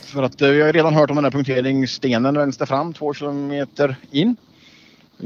För 0.00 0.22
att 0.22 0.42
eh, 0.42 0.48
vi 0.48 0.62
har 0.62 0.72
redan 0.72 0.94
hört 0.94 1.10
om 1.10 1.16
den 1.16 1.24
här 1.24 1.32
punkteringsstenen 1.32 2.38
vänster 2.38 2.66
fram, 2.66 2.94
två 2.94 3.14
kilometer 3.14 3.96
in. 4.10 4.36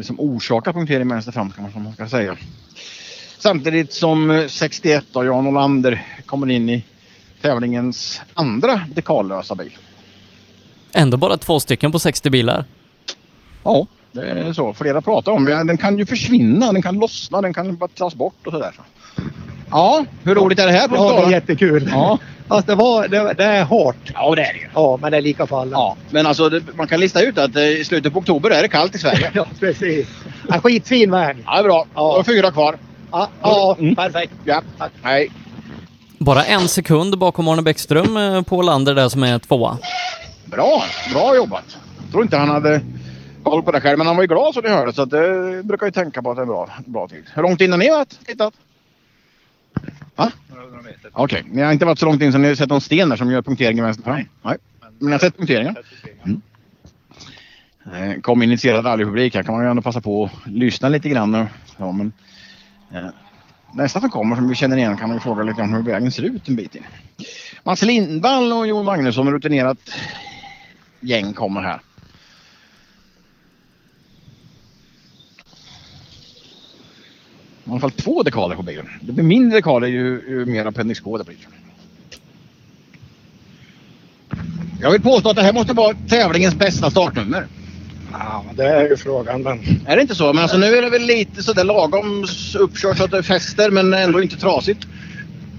Som 0.00 0.20
orsakar 0.20 0.72
punktering 0.72 1.08
vänster 1.08 1.32
fram 1.32 1.50
kan 1.50 1.82
man, 1.82 1.92
ska 1.92 2.08
säga. 2.08 2.36
Samtidigt 3.38 3.92
som 3.92 4.30
eh, 4.30 4.46
61 4.46 5.04
och 5.12 5.24
Jan 5.26 5.46
Olander 5.46 6.06
kommer 6.26 6.50
in 6.50 6.68
i 6.68 6.84
tävlingens 7.42 8.20
andra 8.34 8.80
dekallösa 8.94 9.54
bil. 9.54 9.76
Ändå 10.92 11.16
bara 11.16 11.36
två 11.36 11.60
stycken 11.60 11.92
på 11.92 11.98
60 11.98 12.30
bilar. 12.30 12.64
Ja, 13.64 13.86
det 14.12 14.22
är 14.22 14.52
så. 14.52 14.72
Flera 14.72 15.00
pratar 15.00 15.32
om 15.32 15.44
det. 15.44 15.64
Den 15.64 15.78
kan 15.78 15.98
ju 15.98 16.06
försvinna, 16.06 16.72
den 16.72 16.82
kan 16.82 16.98
lossna, 16.98 17.40
den 17.40 17.54
kan 17.54 17.76
bara 17.76 17.88
tas 17.88 18.14
bort 18.14 18.46
och 18.46 18.52
sådär. 18.52 18.74
Ja, 19.72 20.04
hur 20.24 20.34
roligt 20.34 20.58
är 20.58 20.66
det 20.66 20.72
här 20.72 20.88
Ja, 20.92 21.12
det 21.20 21.26
är 21.26 21.30
jättekul. 21.30 21.88
Ja. 21.92 22.18
Fast 22.48 22.66
det, 22.66 22.74
var, 22.74 23.08
det, 23.08 23.32
det 23.36 23.44
är 23.44 23.64
hårt. 23.64 23.96
Ja, 24.14 24.34
det 24.34 24.42
är 24.42 24.52
det 24.52 24.58
ju. 24.58 24.66
Ja, 24.74 24.98
men 25.02 25.10
det 25.12 25.16
är 25.18 25.22
lika 25.22 25.46
för 25.46 25.60
alla. 25.60 25.72
Ja, 25.72 25.96
men 26.10 26.26
alltså 26.26 26.48
det, 26.48 26.62
man 26.74 26.86
kan 26.86 27.00
lista 27.00 27.22
ut 27.22 27.38
att 27.38 27.56
eh, 27.56 27.62
i 27.62 27.84
slutet 27.84 28.12
på 28.12 28.18
oktober 28.18 28.50
är 28.50 28.62
det 28.62 28.68
kallt 28.68 28.94
i 28.94 28.98
Sverige. 28.98 29.30
ja, 29.34 29.46
precis. 29.60 30.06
Ja, 30.48 30.60
skitfin 30.60 31.10
väg. 31.10 31.36
Ja, 31.46 31.62
bra. 31.62 31.86
Ja. 31.94 32.18
Och 32.18 32.26
fyra 32.26 32.50
kvar. 32.50 32.76
Ja, 33.12 33.28
ja 33.42 33.76
Mm. 33.78 33.94
perfekt. 33.96 34.32
Ja, 34.44 34.62
hej. 35.02 35.30
Bara 36.18 36.44
en 36.44 36.68
sekund 36.68 37.18
bakom 37.18 37.48
Arne 37.48 37.62
Bäckström 37.62 38.16
eh, 38.16 38.42
på 38.42 38.62
Lander 38.62 38.94
där 38.94 39.08
som 39.08 39.22
är 39.22 39.38
tvåa. 39.38 39.78
Bra, 40.44 40.82
bra 41.12 41.36
jobbat. 41.36 41.64
Jag 42.02 42.10
tror 42.10 42.22
inte 42.22 42.36
han 42.36 42.48
hade 42.50 42.80
koll 43.42 43.62
på 43.62 43.72
det 43.72 43.80
själv, 43.80 43.98
men 43.98 44.06
han 44.06 44.16
var 44.16 44.22
ju 44.22 44.28
glad 44.28 44.54
så 44.54 44.60
ni 44.60 44.68
hörde. 44.68 44.92
Så 44.92 45.02
att 45.02 45.10
det 45.10 45.62
brukar 45.64 45.86
ju 45.86 45.92
tänka 45.92 46.22
på 46.22 46.30
att 46.30 46.36
det 46.36 46.42
är 46.42 46.46
bra, 46.46 46.68
bra 46.86 47.08
tid. 47.08 47.24
Hur 47.34 47.42
långt 47.42 47.60
innan 47.60 47.78
ni 47.78 47.88
har? 47.88 48.04
Tittat? 48.26 48.54
Va? 50.16 50.32
Okej, 51.12 51.44
ni 51.50 51.62
har 51.62 51.72
inte 51.72 51.84
varit 51.84 51.98
så 51.98 52.06
långt 52.06 52.22
in 52.22 52.32
så 52.32 52.38
ni 52.38 52.48
har 52.48 52.54
sett 52.54 52.68
någon 52.68 52.80
sten 52.80 53.08
där 53.08 53.16
som 53.16 53.30
gör 53.30 53.42
punkteringen 53.42 53.84
vänster 53.84 54.04
fram? 54.04 54.16
Nej. 54.16 54.26
Men 54.42 54.56
ni 55.00 55.12
har 55.12 55.18
sett 55.18 55.36
punkteringen? 55.36 55.76
Mm. 56.24 56.40
Eh, 58.14 58.20
Kom 58.20 58.42
initierad 58.42 58.84
rallypublik 58.84 59.34
här 59.34 59.42
kan 59.42 59.54
man 59.54 59.64
ju 59.64 59.70
ändå 59.70 59.82
passa 59.82 60.00
på 60.00 60.24
att 60.24 60.50
lyssna 60.52 60.88
lite 60.88 61.08
grann. 61.08 61.34
och- 61.34 61.46
Ja, 61.76 61.92
men, 61.92 62.12
eh, 62.94 63.06
nästa 63.74 64.00
som 64.00 64.10
kommer 64.10 64.36
som 64.36 64.48
vi 64.48 64.54
känner 64.54 64.76
igen 64.76 64.96
kan 64.96 65.08
man 65.08 65.16
ju 65.16 65.20
fråga 65.20 65.42
lite 65.42 65.62
om 65.62 65.74
hur 65.74 65.82
vägen 65.82 66.12
ser 66.12 66.22
ut 66.22 66.48
en 66.48 66.56
bit 66.56 66.74
in. 66.74 66.82
Mats 67.64 67.82
Lindvall 67.82 68.52
och 68.52 68.66
Jon 68.66 68.84
Magnusson, 68.84 69.30
rutinerat 69.32 69.78
gäng 71.00 71.32
kommer 71.32 71.60
här. 71.62 71.80
I 77.64 77.70
alla 77.70 77.80
fall 77.80 77.90
två 77.90 78.22
dekaler 78.22 78.56
på 78.56 78.62
bilen. 78.62 78.88
Det 79.00 79.12
blir 79.12 79.24
mindre 79.24 79.58
dekaler 79.58 79.88
ju, 79.88 80.22
ju 80.28 80.46
mer 80.46 80.66
appendix 80.66 81.00
K 81.00 81.18
det 81.18 81.24
blir. 81.24 81.36
Jag 84.80 84.90
vill 84.90 85.02
påstå 85.02 85.30
att 85.30 85.36
det 85.36 85.42
här 85.42 85.52
måste 85.52 85.72
vara 85.72 85.96
tävlingens 86.08 86.54
bästa 86.54 86.90
startnummer. 86.90 87.46
Ja, 88.12 88.44
det 88.54 88.64
är 88.64 88.88
ju 88.88 88.96
frågan. 88.96 89.42
Men... 89.42 89.60
Är 89.86 89.96
det 89.96 90.02
inte 90.02 90.14
så? 90.14 90.32
Men 90.32 90.42
alltså 90.42 90.58
nu 90.58 90.66
är 90.66 90.82
det 90.82 90.90
väl 90.90 91.02
lite 91.02 91.42
sådär 91.42 91.64
lagom 91.64 92.26
uppkört 92.58 92.96
så 92.96 93.04
att 93.04 93.10
det 93.10 93.22
fäster 93.22 93.70
men 93.70 93.94
ändå 93.94 94.22
inte 94.22 94.36
trasigt. 94.36 94.86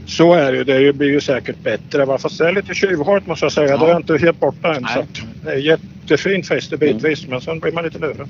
Så 0.05 0.33
är 0.33 0.51
det 0.51 0.57
ju. 0.57 0.63
Det 0.63 0.93
blir 0.93 1.07
ju 1.07 1.21
säkert 1.21 1.63
bättre. 1.63 2.17
Fast 2.17 2.37
det 2.37 2.47
är 2.47 2.53
lite 2.53 2.73
tjuvhårt 2.73 3.27
måste 3.27 3.45
jag 3.45 3.51
säga. 3.51 3.69
Ja. 3.69 3.77
Det 3.77 3.91
är 3.91 3.97
inte 3.97 4.17
helt 4.17 4.39
borta 4.39 4.75
än. 4.75 4.81
Nej. 4.81 4.93
Så 4.93 5.25
det 5.43 5.51
är 5.51 5.57
jättefint 5.57 6.47
fäste 6.47 6.77
bitvis. 6.77 7.27
Men 7.27 7.41
sen 7.41 7.59
blir 7.59 7.71
man 7.71 7.83
lite 7.83 7.99
lurad. 7.99 8.29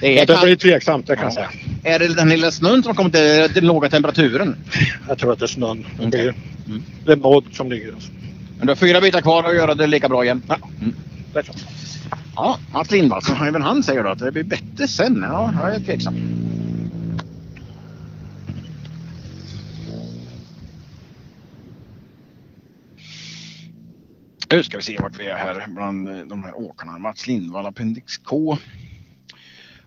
Det 0.00 0.18
är 0.18 0.26
det 0.26 0.38
blir 0.42 0.56
tveksamt 0.56 1.06
det 1.06 1.16
kan 1.16 1.24
jag 1.24 1.32
säga. 1.32 1.50
Är 1.84 1.98
det 1.98 2.14
den 2.14 2.28
lilla 2.28 2.50
snön 2.50 2.82
som 2.82 2.90
har 2.90 2.94
kommit 2.94 3.12
till 3.12 3.54
den 3.54 3.66
låga 3.66 3.88
temperaturen? 3.88 4.56
Jag 5.08 5.18
tror 5.18 5.32
att 5.32 5.38
det 5.38 5.44
är 5.44 5.46
snön. 5.46 5.86
Det, 5.98 6.06
Okej. 6.06 6.34
blir, 6.66 6.82
det 7.06 7.12
är 7.12 7.16
modd 7.16 7.44
som 7.52 7.70
ligger. 7.70 7.94
Men 8.58 8.66
du 8.66 8.70
har 8.70 8.76
fyra 8.76 9.00
bitar 9.00 9.20
kvar 9.20 9.44
att 9.44 9.54
göra 9.54 9.74
det 9.74 9.86
lika 9.86 10.08
bra 10.08 10.24
igen. 10.24 10.42
Ja. 10.48 10.58
Mm. 10.80 10.94
Det 11.32 11.38
är 11.38 11.42
så. 11.42 11.52
Ja, 12.36 12.58
Mats 12.72 12.90
Lindvall, 12.90 13.22
även 13.48 13.62
han 13.62 13.82
säger 13.82 14.04
då 14.04 14.10
att 14.10 14.18
det 14.18 14.32
blir 14.32 14.44
bättre 14.44 14.88
sen. 14.88 15.22
Ja, 15.22 15.52
jag 15.62 15.74
är 15.74 15.80
tveksam. 15.80 16.14
Nu 24.52 24.62
ska 24.62 24.76
vi 24.76 24.82
se 24.82 24.98
vart 25.00 25.20
vi 25.20 25.26
är 25.26 25.36
här 25.36 25.66
bland 25.68 26.08
eh, 26.08 26.16
de 26.26 26.44
här 26.44 26.58
åkarna. 26.58 26.98
Mats 26.98 27.26
Lindvall, 27.26 27.66
Appendix 27.66 28.18
K. 28.18 28.58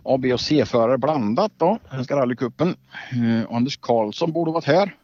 A, 0.05 0.17
B 0.17 0.33
och 0.33 0.39
C-förare 0.41 0.97
blandat 0.97 1.51
då. 1.57 1.79
Svenska 1.89 2.15
rallycupen. 2.15 2.75
Eh, 3.11 3.55
Anders 3.55 3.77
Karlsson 3.77 4.31
borde 4.31 4.51
varit 4.51 4.65
här. 4.65 4.95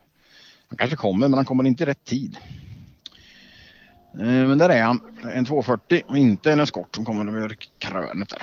Han 0.70 0.78
kanske 0.78 0.96
kommer, 0.96 1.28
men 1.28 1.38
han 1.38 1.46
kommer 1.46 1.64
inte 1.68 1.84
i 1.84 1.86
rätt 1.86 2.04
tid. 2.06 2.38
Eh, 4.14 4.26
Men 4.26 4.58
där 4.58 4.70
är 4.70 4.84
han. 4.84 5.02
En 5.34 5.46
240 5.46 6.02
och 6.08 6.18
inte 6.18 6.52
en 6.52 6.60
eskort 6.60 6.96
som 6.96 7.06
kommer 7.06 7.38
över 7.38 7.58
krönet 7.78 8.30
där. 8.30 8.42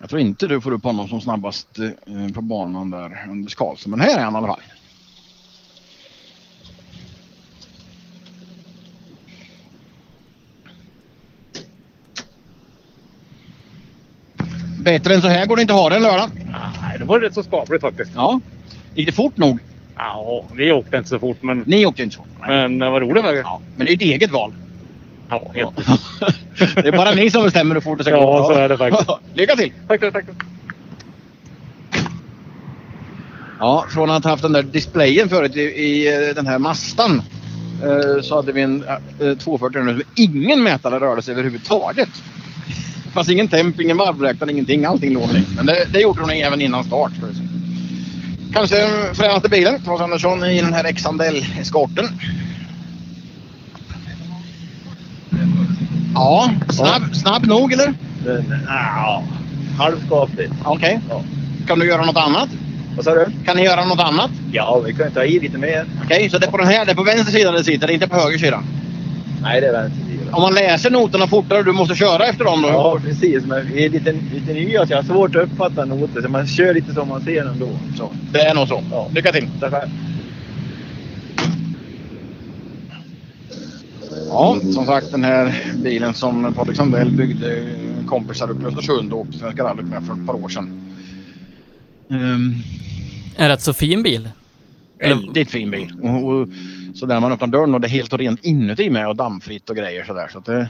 Jag 0.00 0.08
tror 0.10 0.20
inte 0.20 0.46
du 0.46 0.60
får 0.60 0.72
upp 0.72 0.84
honom 0.84 1.08
som 1.08 1.20
snabbast 1.20 1.78
eh, 1.78 2.28
på 2.34 2.40
banan 2.40 2.90
där, 2.90 3.26
Anders 3.30 3.54
Karlsson. 3.54 3.90
Men 3.90 4.00
här 4.00 4.18
är 4.18 4.24
han 4.24 4.34
i 4.34 4.36
alla 4.36 4.46
fall. 4.46 4.60
Bättre 14.84 15.14
än 15.14 15.22
så 15.22 15.28
här 15.28 15.46
går 15.46 15.56
det 15.56 15.62
inte 15.62 15.74
att 15.74 15.80
ha 15.80 15.88
det 15.88 15.96
en 15.96 16.02
lördag. 16.02 16.30
Nej, 16.82 16.98
det 16.98 17.04
var 17.04 17.20
rätt 17.20 17.34
så 17.34 17.42
skapligt 17.42 17.80
faktiskt. 17.80 18.10
Ja. 18.14 18.40
Gick 18.94 19.06
det 19.06 19.12
fort 19.12 19.36
nog? 19.36 19.58
Ja, 19.96 20.44
vi 20.54 20.72
åkte 20.72 20.96
inte 20.96 21.08
så 21.08 21.18
fort 21.18 21.42
men... 21.42 21.58
Ni 21.66 21.86
åkte 21.86 22.02
inte 22.02 22.16
så 22.16 22.22
fort. 22.22 22.48
Men 22.48 22.78
det 22.78 22.90
var 22.90 23.00
roligt 23.00 23.22
faktiskt. 23.22 23.44
Ja, 23.44 23.60
men 23.76 23.86
det 23.86 23.92
är 23.92 23.96
ett 23.96 24.02
eget 24.02 24.30
val. 24.30 24.52
Ja, 25.28 25.52
helt. 25.54 25.76
Det 26.74 26.88
är 26.88 26.92
bara 26.92 27.10
ni 27.10 27.30
som 27.30 27.42
bestämmer 27.42 27.74
hur 27.74 27.82
fort 27.82 27.98
det 27.98 28.04
ska 28.04 28.16
gå. 28.16 28.22
Ja, 28.22 28.44
så 28.46 28.52
är 28.52 28.68
det 28.68 28.78
faktiskt. 28.78 29.10
Lycka 29.34 29.56
till! 29.56 29.72
Tack, 29.88 30.00
tack, 30.00 30.12
tack. 30.12 30.24
Ja, 33.58 33.86
från 33.90 34.10
att 34.10 34.24
ha 34.24 34.30
haft 34.30 34.42
den 34.42 34.52
där 34.52 34.62
displayen 34.62 35.28
förut 35.28 35.56
i, 35.56 35.60
i 35.60 36.14
eh, 36.28 36.34
den 36.34 36.46
här 36.46 36.58
mastan 36.58 37.22
eh, 37.82 38.22
så 38.22 38.36
hade 38.36 38.52
vi 38.52 38.62
en 38.62 38.84
eh, 39.20 39.38
240 39.38 39.82
nu 39.82 39.92
som 39.92 40.02
ingen 40.16 40.62
mätare 40.62 41.00
rörde 41.00 41.22
sig 41.22 41.32
överhuvudtaget. 41.32 42.08
Fanns 43.14 43.28
ingen 43.28 43.48
temp, 43.48 43.80
ingen 43.80 43.96
varvräknare, 43.96 44.50
ingenting. 44.50 44.84
Allting 44.84 45.14
låg 45.14 45.30
i. 45.30 45.44
Men 45.56 45.66
det, 45.66 45.86
det 45.92 46.00
gjorde 46.00 46.20
hon 46.20 46.30
även 46.30 46.60
innan 46.60 46.84
start. 46.84 47.12
Kanske 48.52 48.76
fränaste 49.14 49.48
bilen, 49.48 49.80
Claes 49.84 50.00
Andersson, 50.00 50.44
i 50.44 50.60
den 50.60 50.72
här 50.72 50.92
Xandell-eskorten. 50.92 52.08
Ja, 56.14 56.50
snabb, 56.68 57.16
snabb 57.16 57.46
nog 57.46 57.72
eller? 57.72 57.94
Ja, 58.66 59.24
halvskapligt. 59.78 60.52
Okej. 60.64 61.00
Kan 61.66 61.78
du 61.78 61.86
göra 61.86 62.04
något 62.04 62.16
annat? 62.16 62.48
Vad 62.96 63.04
sa 63.04 63.14
du? 63.14 63.26
Kan 63.44 63.56
ni 63.56 63.64
göra 63.64 63.84
något 63.84 64.00
annat? 64.00 64.30
Ja, 64.52 64.82
vi 64.86 64.94
kan 64.94 65.10
ta 65.10 65.24
i 65.24 65.40
lite 65.40 65.58
mer. 65.58 65.86
Okej, 66.04 66.30
så 66.30 66.38
det 66.38 66.46
är 66.46 66.50
på 66.50 66.56
den 66.56 66.66
här, 66.66 66.84
det 66.84 66.90
är 66.92 66.96
på 66.96 67.02
vänster 67.02 67.32
sida 67.32 67.52
det 67.52 67.64
sitter, 67.64 67.90
inte 67.90 68.08
på 68.08 68.16
höger 68.16 68.38
sida? 68.38 68.62
Nej, 69.42 69.60
det 69.60 69.66
är 69.66 69.86
inte 69.86 70.03
Om 70.36 70.42
man 70.42 70.54
läser 70.54 70.90
noterna 70.90 71.26
fortare 71.26 71.62
du 71.62 71.72
måste 71.72 71.94
köra 71.94 72.26
efter 72.26 72.44
dem 72.44 72.62
då? 72.62 72.68
Ja, 72.68 72.98
precis. 73.04 73.44
Men 73.46 73.66
vi 73.72 73.84
är 73.84 73.90
lite, 73.90 74.12
lite 74.34 74.52
nya 74.52 74.86
så 74.86 74.92
jag 74.92 74.98
har 74.98 75.02
svårt 75.04 75.36
att 75.36 75.42
uppfatta 75.42 75.84
noter. 75.84 76.22
Så 76.22 76.28
man 76.28 76.46
kör 76.46 76.74
lite 76.74 76.94
som 76.94 77.08
man 77.08 77.20
ser 77.24 77.46
ändå. 77.46 77.68
Så. 77.96 78.10
Det 78.32 78.40
är 78.40 78.54
nog 78.54 78.68
så. 78.68 78.82
Lycka 79.14 79.32
till! 79.32 79.48
Tackar. 79.60 79.88
Ja, 84.28 84.58
som 84.74 84.86
sagt 84.86 85.10
den 85.10 85.24
här 85.24 85.62
bilen 85.82 86.14
som 86.14 86.54
Patrik 86.54 86.76
Sandell 86.76 87.10
byggde 87.10 87.62
kompisar 88.06 88.50
uppe 88.50 88.62
i 88.62 88.66
Östersund 88.66 89.12
och 89.12 89.18
åkte 89.20 89.38
Svenska 89.38 89.64
rallyt 89.64 89.86
med 89.86 90.06
för 90.06 90.12
ett 90.14 90.26
par 90.26 90.44
år 90.44 90.48
sedan. 90.48 90.94
Ehm, 92.10 92.54
En 93.36 93.48
rätt 93.48 93.62
så 93.62 93.72
fin 93.72 94.02
bil. 94.02 94.28
Väldigt 95.00 95.50
fin 95.50 95.70
bil. 95.70 95.92
Och, 96.02 96.24
och, 96.28 96.48
så 96.94 97.06
där 97.06 97.20
man 97.20 97.32
öppnar 97.32 97.48
dörren 97.48 97.74
och 97.74 97.80
det 97.80 97.86
är 97.86 97.90
helt 97.90 98.12
och 98.12 98.18
rent 98.18 98.44
inuti 98.44 98.90
med 98.90 99.08
och 99.08 99.16
dammfritt 99.16 99.70
och 99.70 99.76
grejer 99.76 100.04
sådär. 100.04 100.28
Så 100.32 100.38
att 100.38 100.44
det, 100.44 100.68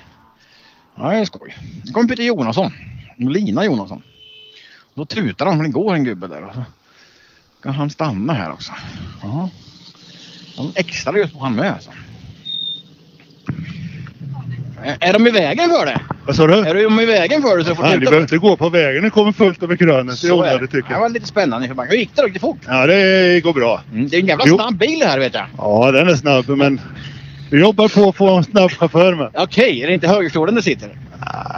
ja, 0.95 1.11
det 1.11 1.17
är 1.17 1.25
skoj. 1.25 1.57
Nu 1.85 1.93
kommer 1.93 2.09
Peter 2.09 2.23
Jonasson. 2.23 2.73
Lina 3.17 3.65
Jonasson. 3.65 4.03
Då 4.95 5.05
tutar 5.05 5.47
han, 5.47 5.57
för 5.57 5.65
det 5.65 5.71
går 5.71 5.95
en 5.95 6.05
gubbe 6.05 6.27
där. 6.27 6.43
Och 6.45 6.55
så 6.55 6.65
kan 7.63 7.75
han 7.75 7.91
stanna 7.91 8.33
här 8.33 8.53
också. 8.53 8.73
Ja. 9.23 9.51
De 10.57 10.73
extra 10.75 11.13
lös 11.13 11.33
på 11.33 11.39
han 11.39 11.55
med 11.55 11.73
alltså. 11.73 11.91
Är- 15.01 15.13
de 15.13 15.27
i 15.27 15.31
vägen 15.31 15.71
för 15.71 15.87
det? 15.87 16.01
Vad 16.27 16.37
sa 16.37 16.47
du? 16.47 16.55
Är 16.55 16.75
de 16.85 17.01
i 17.01 17.05
vägen 17.07 17.43
för 17.43 17.59
det 17.59 17.65
så 17.65 17.75
får 17.75 17.83
Nej, 17.83 17.93
du 17.93 17.99
behöver 18.01 18.21
inte 18.23 18.39
gå 18.39 18.57
på 18.57 18.69
vägen. 18.69 19.03
Det 19.03 19.11
kommer 19.11 19.33
fullt 19.33 19.63
över 19.63 19.77
krönet. 19.77 20.23
Det 20.23 20.29
är 20.29 20.33
onödigt 20.33 20.71
tycker 20.71 20.89
Det 20.89 20.95
jag. 20.95 21.01
var 21.01 21.09
lite 21.09 21.27
spännande. 21.27 21.67
Hur 21.89 21.97
gick 21.97 22.11
det 22.17 22.23
då? 22.23 22.27
Gick 22.29 22.35
det 22.35 22.41
fort? 22.41 22.59
Ja, 22.67 22.87
det 22.87 23.41
går 23.45 23.53
bra. 23.53 23.81
Mm, 23.93 24.09
det 24.09 24.17
är 24.17 24.21
en 24.21 24.27
jävla 24.27 24.45
Jo. 24.49 24.55
snabb 24.57 24.75
bil 24.79 24.99
det 24.99 25.07
här 25.07 25.19
vet 25.19 25.35
jag. 25.35 25.47
Ja, 25.59 25.91
den 25.93 26.09
är 26.09 26.15
snabb 26.17 26.49
men 26.49 26.81
vi 27.51 27.61
jobbar 27.61 27.89
på 27.89 28.09
att 28.09 28.17
få 28.17 28.31
en 28.37 28.45
snabb 28.45 28.71
chaufför 28.71 29.15
med. 29.15 29.31
Okej, 29.35 29.83
är 29.83 29.87
det 29.87 29.95
inte 29.95 30.09
högerstolen 30.09 30.55
det 30.55 30.63
sitter? 30.63 30.89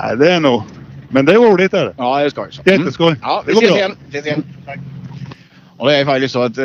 Nej, 0.01 0.17
det 0.17 0.33
är 0.33 0.41
nog. 0.41 0.63
Men 1.09 1.25
det 1.25 1.33
är 1.33 1.37
roligt 1.37 1.75
är 1.75 1.85
det. 1.85 1.95
Ja, 1.97 2.19
det 2.19 2.25
är 2.25 2.31
skoj. 2.31 2.49
Jätteskoj. 2.65 3.17
Ja, 3.23 3.43
det 3.47 3.53
vi 3.53 3.55
går 3.55 3.67
bra. 3.69 3.77
igen. 3.79 3.97
Ses 4.09 4.27
igen. 4.27 4.45
Och 5.79 5.89
det 5.89 5.97
är 5.97 6.05
faktiskt 6.05 6.33
så 6.33 6.43
att 6.43 6.59
eh, 6.59 6.65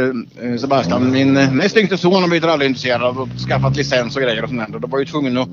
Sebastian, 0.59 1.11
min 1.11 1.37
eh, 1.37 1.51
näst 1.53 1.77
yngste 1.77 1.97
son, 1.97 2.21
har 2.21 2.27
blivit 2.29 2.43
rallyintresserad 2.49 3.17
och 3.17 3.27
skaffat 3.47 3.75
licens 3.77 4.15
och 4.15 4.21
grejer 4.21 4.43
och 4.43 4.49
sånt 4.49 4.61
där. 4.67 4.75
Och 4.75 4.81
då 4.81 4.87
var 4.87 4.99
ju 4.99 5.05
tvungen 5.05 5.37
att 5.37 5.47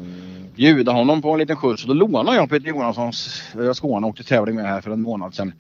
bjuda 0.59 0.93
honom 0.93 1.23
på 1.23 1.33
en 1.33 1.39
liten 1.39 1.57
skjuts. 1.57 1.85
Då 1.85 1.95
lånade 1.95 2.37
jag 2.37 2.51
Peter 2.51 2.69
Jonassons 2.69 3.43
eh, 3.61 3.73
Skåne 3.73 4.07
och 4.07 4.11
åkte 4.11 4.25
tävling 4.25 4.57
med 4.57 4.65
här 4.65 4.81
för 4.81 4.91
en 4.91 5.03
månad 5.03 5.35
sedan. 5.35 5.53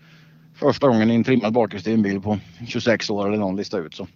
Första 0.56 0.88
gången 0.88 1.10
i 1.10 1.14
en 1.14 1.24
trimmad 1.24 1.52
bakhjulsdriven 1.52 2.02
bil 2.02 2.20
på 2.20 2.38
26 2.68 3.10
år 3.10 3.28
eller 3.28 3.36
någon 3.38 3.56
lista 3.56 3.78
ut. 3.78 3.94
Så. 3.94 4.06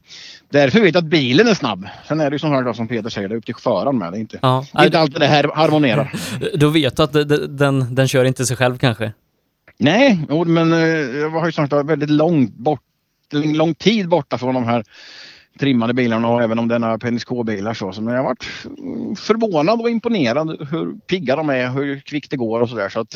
Därför 0.50 0.80
vet 0.80 0.94
jag 0.94 1.04
att 1.04 1.10
bilen 1.10 1.48
är 1.48 1.54
snabb. 1.54 1.88
Sen 2.08 2.20
är 2.20 2.30
det 2.30 2.34
ju 2.34 2.38
som 2.38 2.50
sagt 2.64 2.76
som 2.76 2.88
Peter 2.88 3.08
säger, 3.10 3.28
det 3.28 3.34
är 3.34 3.36
upp 3.36 3.46
till 3.46 3.54
föraren 3.54 3.98
med. 3.98 4.12
Det 4.12 4.18
är 4.18 4.20
inte, 4.20 4.38
Ja. 4.42 4.64
det 4.72 4.78
är 4.78 4.84
inte 4.86 4.98
alltid 4.98 5.20
det 5.20 5.26
här 5.26 5.50
harmonerar. 5.54 6.12
Då 6.56 6.68
vet 6.68 6.96
du 6.96 7.02
att 7.02 7.12
de- 7.12 7.24
de- 7.24 7.56
den, 7.56 7.94
den 7.94 8.08
kör 8.08 8.24
inte 8.24 8.46
sig 8.46 8.56
själv 8.56 8.78
kanske. 8.78 9.12
Nej, 9.78 10.26
men 10.46 10.72
eh, 10.72 10.78
jag 11.18 11.30
har 11.30 11.46
ju 11.46 11.52
sagt 11.52 11.72
väldigt 11.72 12.10
långt 12.10 12.54
bort, 12.54 12.80
lång 13.32 13.74
tid 13.74 14.08
borta 14.08 14.38
från 14.38 14.54
de 14.54 14.64
här 14.64 14.84
trimmade 15.58 15.94
bilarna 15.94 16.28
och 16.28 16.42
även 16.42 16.58
om 16.58 16.68
det 16.68 16.74
är 16.74 16.78
några 16.78 16.98
Pennis 16.98 17.24
K-bilar 17.24 17.74
så. 17.74 17.92
så. 17.92 18.02
Men 18.02 18.14
jag 18.14 18.20
har 18.22 18.28
varit 18.28 18.46
mm, 18.78 19.16
förvånad 19.16 19.80
och 19.80 19.90
imponerad 19.90 20.68
hur 20.70 20.94
pigga 21.06 21.36
de 21.36 21.50
är, 21.50 21.70
hur 21.70 22.00
kvickt 22.00 22.30
det 22.30 22.36
går 22.36 22.60
och 22.60 22.68
sådär. 22.68 22.88
Så 22.88 23.00
att, 23.00 23.14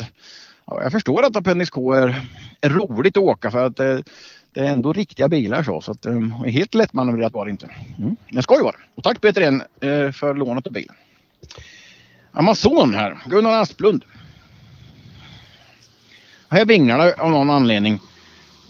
ja, 0.65 0.83
jag 0.83 0.91
förstår 0.91 1.25
att 1.25 1.43
Pennis 1.43 1.69
K 1.69 1.93
är, 1.93 2.15
är 2.61 2.69
roligt 2.69 3.17
att 3.17 3.23
åka 3.23 3.51
för 3.51 3.65
att 3.65 3.79
eh, 3.79 3.97
det 4.53 4.59
är 4.59 4.73
ändå 4.73 4.93
riktiga 4.93 5.27
bilar 5.27 5.63
så. 5.63 5.81
Så 5.81 5.91
att 5.91 6.05
eh, 6.05 6.19
helt 6.45 6.73
lättmanövrerat 6.73 7.33
var 7.33 7.45
det 7.45 7.51
inte. 7.51 7.69
Mm. 7.97 8.15
Men 8.29 8.43
skoj 8.43 8.63
var 8.63 8.71
det. 8.71 8.77
Och 8.95 9.03
tack 9.03 9.21
Peter 9.21 9.41
igen 9.41 9.63
eh, 9.81 10.11
för 10.11 10.33
lånet 10.33 10.67
av 10.67 10.73
bilen. 10.73 10.95
Amazon 12.31 12.93
här, 12.93 13.17
Gunnar 13.25 13.61
Asplund. 13.61 14.03
Här 16.49 16.61
är 16.61 16.65
vingarna 16.65 17.03
av 17.17 17.31
någon 17.31 17.49
anledning. 17.49 17.93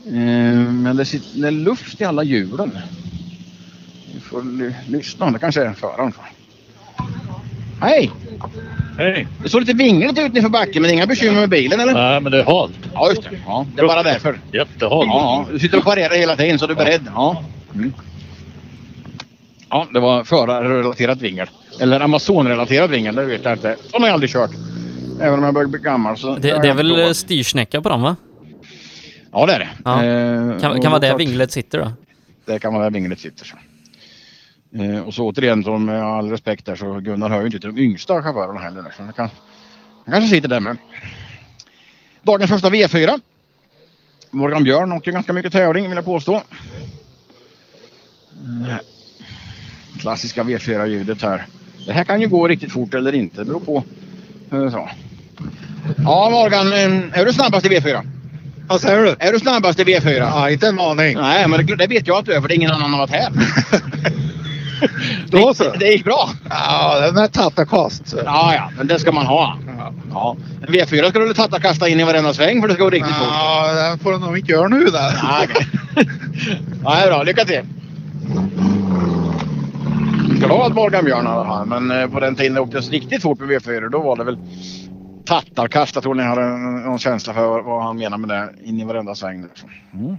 Eh, 0.06 0.72
men 0.72 0.95
det, 0.98 1.06
sitter, 1.06 1.41
det 1.41 1.48
är 1.48 1.52
luft 1.52 2.02
i 2.02 2.03
alla 2.03 2.23
hjulen. 2.23 2.72
Vi 4.18 4.22
får 4.23 4.41
ly- 4.44 4.73
lyssna. 4.88 5.31
Det 5.31 5.39
kanske 5.39 5.61
är 5.64 5.73
föraren. 5.73 6.14
Hej! 7.81 8.11
Hej! 8.98 9.27
Det 9.44 9.49
såg 9.49 9.61
lite 9.61 9.73
vingligt 9.73 10.19
ut 10.19 10.35
inför 10.35 10.49
backen 10.49 10.81
men 10.81 10.91
inga 10.91 11.06
bekymmer 11.07 11.39
med 11.39 11.49
bilen 11.49 11.80
eller? 11.80 11.94
Nej, 11.94 12.22
men 12.22 12.31
det 12.31 12.39
är 12.39 12.44
halt. 12.45 12.72
Ja 12.94 13.10
just 13.10 13.23
det. 13.23 13.30
Ja, 13.45 13.65
det 13.76 13.81
är 13.81 13.88
bara 13.88 14.03
därför. 14.03 14.39
Jättehalt. 14.53 15.07
Ja, 15.07 15.45
ja. 15.48 15.53
Du 15.53 15.60
sitter 15.60 15.77
och 15.77 15.84
parerar 15.84 16.15
hela 16.15 16.35
tiden 16.35 16.60
så 16.60 16.68
du 16.68 16.73
är 16.73 16.77
beredd. 16.77 17.02
Ja. 17.15 17.44
Mm. 17.76 17.94
Ja, 19.69 19.88
det 19.94 19.99
var 19.99 20.23
förarrelaterat 20.23 21.22
vingel. 21.22 21.48
Eller 21.81 21.99
Amazon-relaterat 21.99 22.89
vingel, 22.89 23.15
det 23.15 23.26
vet 23.26 23.44
jag 23.44 23.53
inte. 23.53 23.76
Sån 23.91 24.02
har 24.02 24.07
jag 24.10 24.14
aldrig 24.14 24.30
kört. 24.31 24.52
Även 25.22 25.39
om 25.39 25.45
jag 25.45 25.53
börjar 25.53 25.68
bli 25.68 25.80
gammal 25.80 26.18
så... 26.18 26.35
Det, 26.35 26.61
det 26.61 26.68
är 26.69 26.73
väl 26.73 26.89
provat. 26.95 27.18
styrsnäcka 27.18 27.81
på 27.81 27.89
dem 27.89 28.02
va? 28.02 28.15
Ja, 29.31 29.45
det 29.45 29.53
är 29.53 29.60
det. 29.60 29.69
Ja. 29.85 30.03
Eh, 30.06 30.60
Kan, 30.60 30.81
kan 30.81 30.91
vara 30.91 30.99
där 30.99 31.18
vinglet 31.18 31.52
sitter 31.52 31.80
då? 31.80 31.91
Det 32.45 32.60
kan 32.60 32.73
vara 32.73 32.84
där 32.84 32.91
vinglet 32.91 33.19
sitter. 33.19 33.53
Eh, 34.76 34.99
och 34.99 35.14
så 35.14 35.26
återigen, 35.27 35.64
så 35.64 35.77
med 35.77 36.03
all 36.03 36.30
respekt 36.30 36.65
där, 36.65 36.76
så 36.76 36.99
Gunnar 36.99 37.30
hör 37.30 37.39
ju 37.39 37.45
inte 37.45 37.60
till 37.60 37.76
de 37.76 37.81
yngsta 37.81 38.23
chaufförerna 38.23 38.60
heller. 38.60 38.81
där, 38.81 38.94
Så 38.98 39.03
det 39.03 39.14
kan, 39.14 39.30
han 40.06 40.14
kanske 40.14 40.35
sitter 40.35 40.49
där 40.49 40.60
med. 40.60 40.77
Dagens 42.23 42.52
första 42.52 42.69
V4. 42.69 43.19
Morgan 44.31 44.64
Björn 44.64 44.91
åker 44.91 45.11
ganska 45.11 45.34
mycket 45.34 45.52
tävling 45.52 45.88
vill 45.88 45.95
jag 45.95 46.06
påstå. 46.06 46.35
Eh, 46.35 46.41
Klassiska 49.99 50.44
V4-ljudet 50.44 51.22
här. 51.22 51.45
Det 51.85 51.94
här 51.94 52.03
kan 52.03 52.22
ju 52.22 52.27
gå 52.27 52.48
riktigt 52.48 52.72
fort 52.72 52.94
eller 52.94 53.15
inte. 53.15 53.38
Det 53.41 53.45
beror 53.45 53.60
på. 53.60 53.84
Så. 54.49 54.89
Ja 55.98 56.30
Morgan, 56.30 56.68
eh, 56.73 57.19
är 57.19 57.26
du 57.26 57.34
snabbast 57.34 57.65
i 57.65 57.69
V4? 57.69 58.02
Vad 58.68 58.81
säger 58.81 59.03
du? 59.03 59.15
Är 59.19 59.34
du 59.34 59.39
snabbast 59.39 59.80
i 59.80 59.84
V4? 59.84 60.18
Ja, 60.18 60.49
inte 60.49 60.68
en 60.68 60.80
aning. 60.80 61.18
Nej, 61.18 61.48
men 61.48 61.65
det, 61.65 61.76
det 61.76 61.88
vet 61.88 62.07
jag 62.07 62.18
att 62.18 62.26
du 62.26 62.34
är 62.34 62.41
för 62.41 62.48
det 62.48 62.53
är 62.53 62.56
ingen 62.56 62.72
annan 62.72 62.91
har 62.94 62.99
varit 62.99 63.11
här. 63.11 63.31
Då 65.27 65.53
så. 65.53 65.63
Det 65.79 65.85
gick 65.91 66.03
bra. 66.03 66.29
Ja, 66.49 66.99
den 66.99 67.17
är 67.17 67.27
tattarkast. 67.27 68.15
Ja, 68.25 68.53
ja, 68.55 68.69
men 68.77 68.87
det 68.87 68.99
ska 68.99 69.11
man 69.11 69.25
ha. 69.25 69.57
Ja. 70.13 70.35
En 70.67 70.73
V4 70.73 71.09
ska 71.09 71.19
du 71.19 71.33
tatta 71.33 71.59
kasta 71.59 71.89
in 71.89 71.99
i 71.99 72.03
varenda 72.03 72.33
sväng 72.33 72.61
för 72.61 72.67
det 72.67 72.73
ska 72.73 72.83
gå 72.83 72.89
riktigt 72.89 73.15
fort. 73.15 73.27
Ja, 73.31 73.73
den 73.73 73.99
får 73.99 74.11
du 74.11 74.19
nog 74.19 74.37
inte 74.37 74.51
göra 74.51 74.67
nu 74.67 74.85
där. 74.85 75.13
Ja, 75.23 75.39
okej. 75.43 75.67
ja, 76.83 76.95
det 76.95 77.01
är 77.01 77.07
bra. 77.07 77.23
Lycka 77.23 77.45
till! 77.45 77.61
Glad 80.39 80.75
Morgan 80.75 81.05
Björn 81.05 81.25
fall. 81.25 81.65
Men 81.67 81.91
eh, 82.01 82.07
på 82.09 82.19
den 82.19 82.35
tiden 82.35 82.53
det 82.53 82.61
åktes 82.61 82.89
riktigt 82.89 83.21
fort 83.21 83.39
med 83.39 83.49
V4 83.49 83.89
då 83.89 83.99
var 83.99 84.15
det 84.17 84.23
väl 84.23 84.37
tattarkast. 85.25 85.95
Jag 85.95 86.03
tror 86.03 86.15
ni 86.15 86.23
hade 86.23 86.41
en- 86.43 86.75
någon 86.83 86.99
känsla 86.99 87.33
för 87.33 87.61
vad- 87.61 87.83
han 87.83 87.97
menar 87.97 88.17
med 88.17 88.29
det. 88.29 88.49
In 88.63 88.79
i 88.79 88.85
varenda 88.85 89.15
sväng. 89.15 89.45
Mm. 89.93 90.17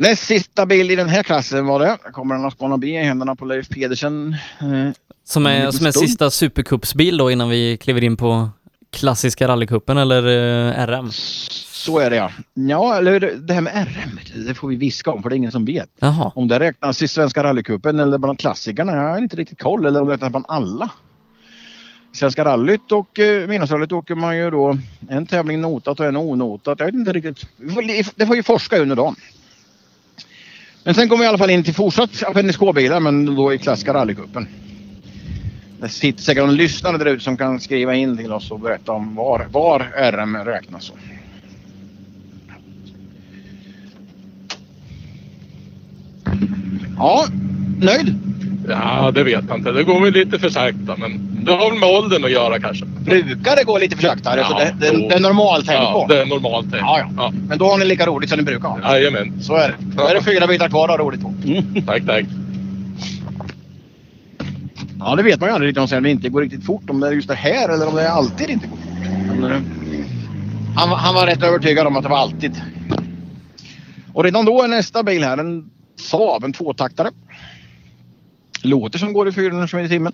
Näst 0.00 0.26
sista 0.26 0.66
bil 0.66 0.90
i 0.90 0.96
den 0.96 1.08
här 1.08 1.22
klassen 1.22 1.66
var 1.66 1.80
det. 1.80 1.98
Kommer 2.12 2.34
en 2.34 2.44
Ascona 2.44 2.78
B 2.78 2.86
i 2.86 3.04
händerna 3.04 3.36
på 3.36 3.44
Leif 3.44 3.68
Pedersen. 3.68 4.36
Eh, 4.60 4.90
Som 5.24 5.46
är, 5.46 5.70
som 5.70 5.86
är 5.86 5.90
sista 5.90 6.30
supercupsbil 6.30 7.16
då 7.16 7.30
innan 7.30 7.48
vi 7.48 7.76
kliver 7.76 8.04
in 8.04 8.16
på 8.16 8.50
klassiska 8.92 9.48
rallycupen 9.48 9.98
eller 9.98 10.26
eh, 10.26 10.86
RM? 10.86 11.10
Så 11.12 11.98
är 11.98 12.10
det 12.10 12.16
ja. 12.16 12.30
Ja, 12.54 12.96
eller 12.96 13.20
det 13.20 13.54
här 13.54 13.60
med 13.60 13.86
RM, 13.86 14.44
det 14.46 14.54
får 14.54 14.68
vi 14.68 14.76
viska 14.76 15.10
om 15.10 15.22
för 15.22 15.30
det 15.30 15.34
är 15.34 15.36
ingen 15.36 15.52
som 15.52 15.64
vet. 15.64 15.88
Jaha. 15.98 16.32
Om 16.34 16.48
det 16.48 16.60
räknas 16.60 17.02
i 17.02 17.08
Svenska 17.08 17.42
rallycupen 17.44 18.00
eller 18.00 18.18
bland 18.18 18.38
klassikerna, 18.38 18.92
jag 18.96 19.02
har 19.10 19.18
inte 19.18 19.36
riktigt 19.36 19.62
koll. 19.62 19.86
Eller 19.86 20.00
om 20.00 20.06
det 20.06 20.14
räknas 20.14 20.30
bland 20.30 20.44
alla. 20.48 20.90
Svenska 22.12 22.44
rallyt 22.44 22.92
och 22.92 23.18
eh, 23.18 23.48
Midnattsrallyt 23.48 23.92
åker 23.92 24.14
man 24.14 24.36
ju 24.36 24.50
då 24.50 24.78
en 25.08 25.26
tävling 25.26 25.60
notat 25.60 26.00
och 26.00 26.06
en 26.06 26.16
onotat. 26.16 26.78
Jag 26.80 26.86
vet 26.86 26.94
inte 26.94 27.12
riktigt. 27.12 27.46
Det 28.14 28.26
får 28.26 28.36
ju 28.36 28.42
forska 28.42 28.78
under 28.78 28.96
dagen. 28.96 29.16
Men 30.88 30.94
sen 30.94 31.08
kommer 31.08 31.18
vi 31.18 31.24
i 31.24 31.28
alla 31.28 31.38
fall 31.38 31.50
in 31.50 31.64
till 31.64 31.74
fortsatt 31.74 32.22
Appendix 32.22 32.56
K-bilar 32.56 33.00
men 33.00 33.34
då 33.36 33.52
i 33.54 33.58
klassiska 33.58 33.94
rallycupen. 33.94 34.48
Det 35.80 35.88
sitter 35.88 36.22
säkert 36.22 36.44
någon 36.44 36.56
lyssnare 36.56 36.98
där 36.98 37.06
ute 37.06 37.24
som 37.24 37.36
kan 37.36 37.60
skriva 37.60 37.94
in 37.94 38.16
till 38.16 38.32
oss 38.32 38.50
och 38.50 38.60
berätta 38.60 38.92
om 38.92 39.14
var, 39.14 39.46
var 39.50 39.78
RM 40.12 40.36
räknas. 40.36 40.92
Ja, 46.96 47.26
nöjd? 47.80 48.18
Ja, 48.68 49.10
det 49.10 49.24
vet 49.24 49.44
jag 49.48 49.58
inte. 49.58 49.72
Det 49.72 49.84
går 49.84 50.00
väl 50.00 50.12
lite 50.12 50.38
för 50.38 50.48
sakta, 50.48 50.96
men 50.96 51.44
det 51.44 51.52
har 51.52 51.70
väl 51.70 51.78
med 51.78 51.88
åldern 51.88 52.24
att 52.24 52.30
göra 52.30 52.60
kanske. 52.60 52.84
Brukar 52.84 53.56
det 53.56 53.64
gå 53.64 53.78
lite 53.78 53.96
för 53.96 54.02
sakta? 54.02 54.36
Ja, 54.38 54.44
så 54.44 54.58
det, 54.58 54.74
det, 54.80 55.08
det 55.08 55.14
är 55.14 55.20
normaltempo? 55.20 55.72
Ja, 55.72 56.06
det 56.08 56.22
är 56.22 56.26
normaltempo. 56.26 56.76
Ja, 56.86 57.10
ja. 57.16 57.32
Men 57.48 57.58
då 57.58 57.64
har 57.64 57.78
ni 57.78 57.84
lika 57.84 58.06
roligt 58.06 58.30
som 58.30 58.38
ni 58.38 58.44
brukar 58.44 58.68
ha? 58.68 58.96
Jajamän. 58.96 59.42
Så 59.42 59.54
är 59.54 59.68
det. 59.68 59.74
Då 59.96 60.02
är 60.06 60.14
det 60.14 60.22
fyra 60.22 60.46
bitar 60.46 60.68
kvar 60.68 60.84
att 60.84 60.90
ha 60.90 61.06
roligt 61.06 61.22
på. 61.22 61.34
Tack, 61.86 62.06
tack. 62.06 62.24
Ja, 64.98 65.16
det 65.16 65.22
vet 65.22 65.40
man 65.40 65.48
ju 65.48 65.54
aldrig 65.54 65.68
riktigt 65.68 65.92
om 65.92 66.02
det 66.02 66.10
inte 66.10 66.28
går 66.28 66.40
riktigt 66.40 66.66
fort. 66.66 66.90
Om 66.90 67.00
det 67.00 67.08
är 67.08 67.12
just 67.12 67.28
det 67.28 67.34
här 67.34 67.68
eller 67.68 67.88
om 67.88 67.94
det 67.94 68.10
alltid 68.10 68.50
inte 68.50 68.66
går 68.66 68.76
fort. 68.76 69.38
Men, 69.40 69.52
eh, 69.52 69.58
han, 70.76 70.88
han 70.88 71.14
var 71.14 71.26
rätt 71.26 71.42
övertygad 71.42 71.86
om 71.86 71.96
att 71.96 72.02
det 72.02 72.08
var 72.08 72.18
alltid. 72.18 72.62
Och 74.12 74.24
redan 74.24 74.44
då 74.44 74.62
är 74.62 74.68
nästa 74.68 75.02
bil 75.02 75.24
här 75.24 75.38
en 75.38 75.70
Saab, 76.00 76.44
en 76.44 76.52
tvåtaktare. 76.52 77.10
Låter 78.62 78.98
som 78.98 79.12
går 79.12 79.28
i 79.28 79.32
400 79.32 79.68
km 79.68 79.84
i 79.84 79.88
timmen. 79.88 80.12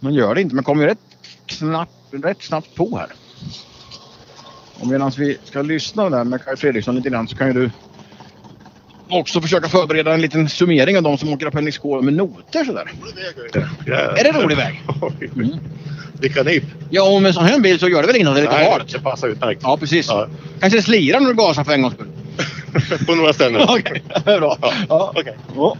Men 0.00 0.14
gör 0.14 0.34
det 0.34 0.40
inte. 0.40 0.54
Men 0.54 0.64
kommer 0.64 0.82
ju 0.82 0.88
rätt 0.88 0.98
snabbt, 1.50 1.92
rätt 2.10 2.42
snabbt 2.42 2.74
på 2.74 2.98
här. 2.98 3.08
Och 4.80 4.86
medan 4.86 5.12
vi 5.18 5.38
ska 5.44 5.62
lyssna 5.62 6.10
där 6.10 6.24
med 6.24 6.44
Kaj 6.44 6.56
Fredriksson 6.56 6.96
lite 6.96 7.10
grann 7.10 7.28
så 7.28 7.36
kan 7.36 7.46
ju 7.46 7.52
du 7.52 7.70
också 9.08 9.40
försöka 9.40 9.68
förbereda 9.68 10.14
en 10.14 10.20
liten 10.20 10.48
summering 10.48 10.96
av 10.96 11.02
de 11.02 11.18
som 11.18 11.32
åker 11.32 11.46
Appendix 11.46 11.80
med 12.02 12.14
noter 12.14 12.64
sådär. 12.64 12.92
Är 14.18 14.24
det 14.24 14.32
rolig 14.32 14.56
väg? 14.56 14.82
Vilka 16.20 16.42
nyp. 16.42 16.64
Ja, 16.90 17.14
och 17.14 17.22
med 17.22 17.28
en 17.28 17.34
sån 17.34 17.44
här 17.44 17.60
bil 17.60 17.78
så 17.78 17.88
gör 17.88 18.00
det 18.00 18.06
väl 18.06 18.16
innan 18.16 18.34
det 18.34 18.40
är 18.40 18.42
lite 18.42 18.70
halt? 18.70 18.92
Det 18.92 18.98
passar 18.98 19.28
utmärkt. 19.28 19.60
Ja, 19.64 19.76
precis. 19.76 20.08
Kanske 20.60 20.78
det 20.78 20.82
slirar 20.82 21.20
när 21.20 21.28
du 21.28 21.34
gasar 21.34 21.64
för 21.64 21.72
en 21.72 21.82
gångs 21.82 21.94
skull. 21.94 22.08
På 23.06 23.14
några 23.14 23.32
ställen. 23.32 23.62
Okej, 23.68 24.02
bra. 24.24 24.58
Ja. 24.88 25.12
okej. 25.16 25.36
Ja, 25.56 25.76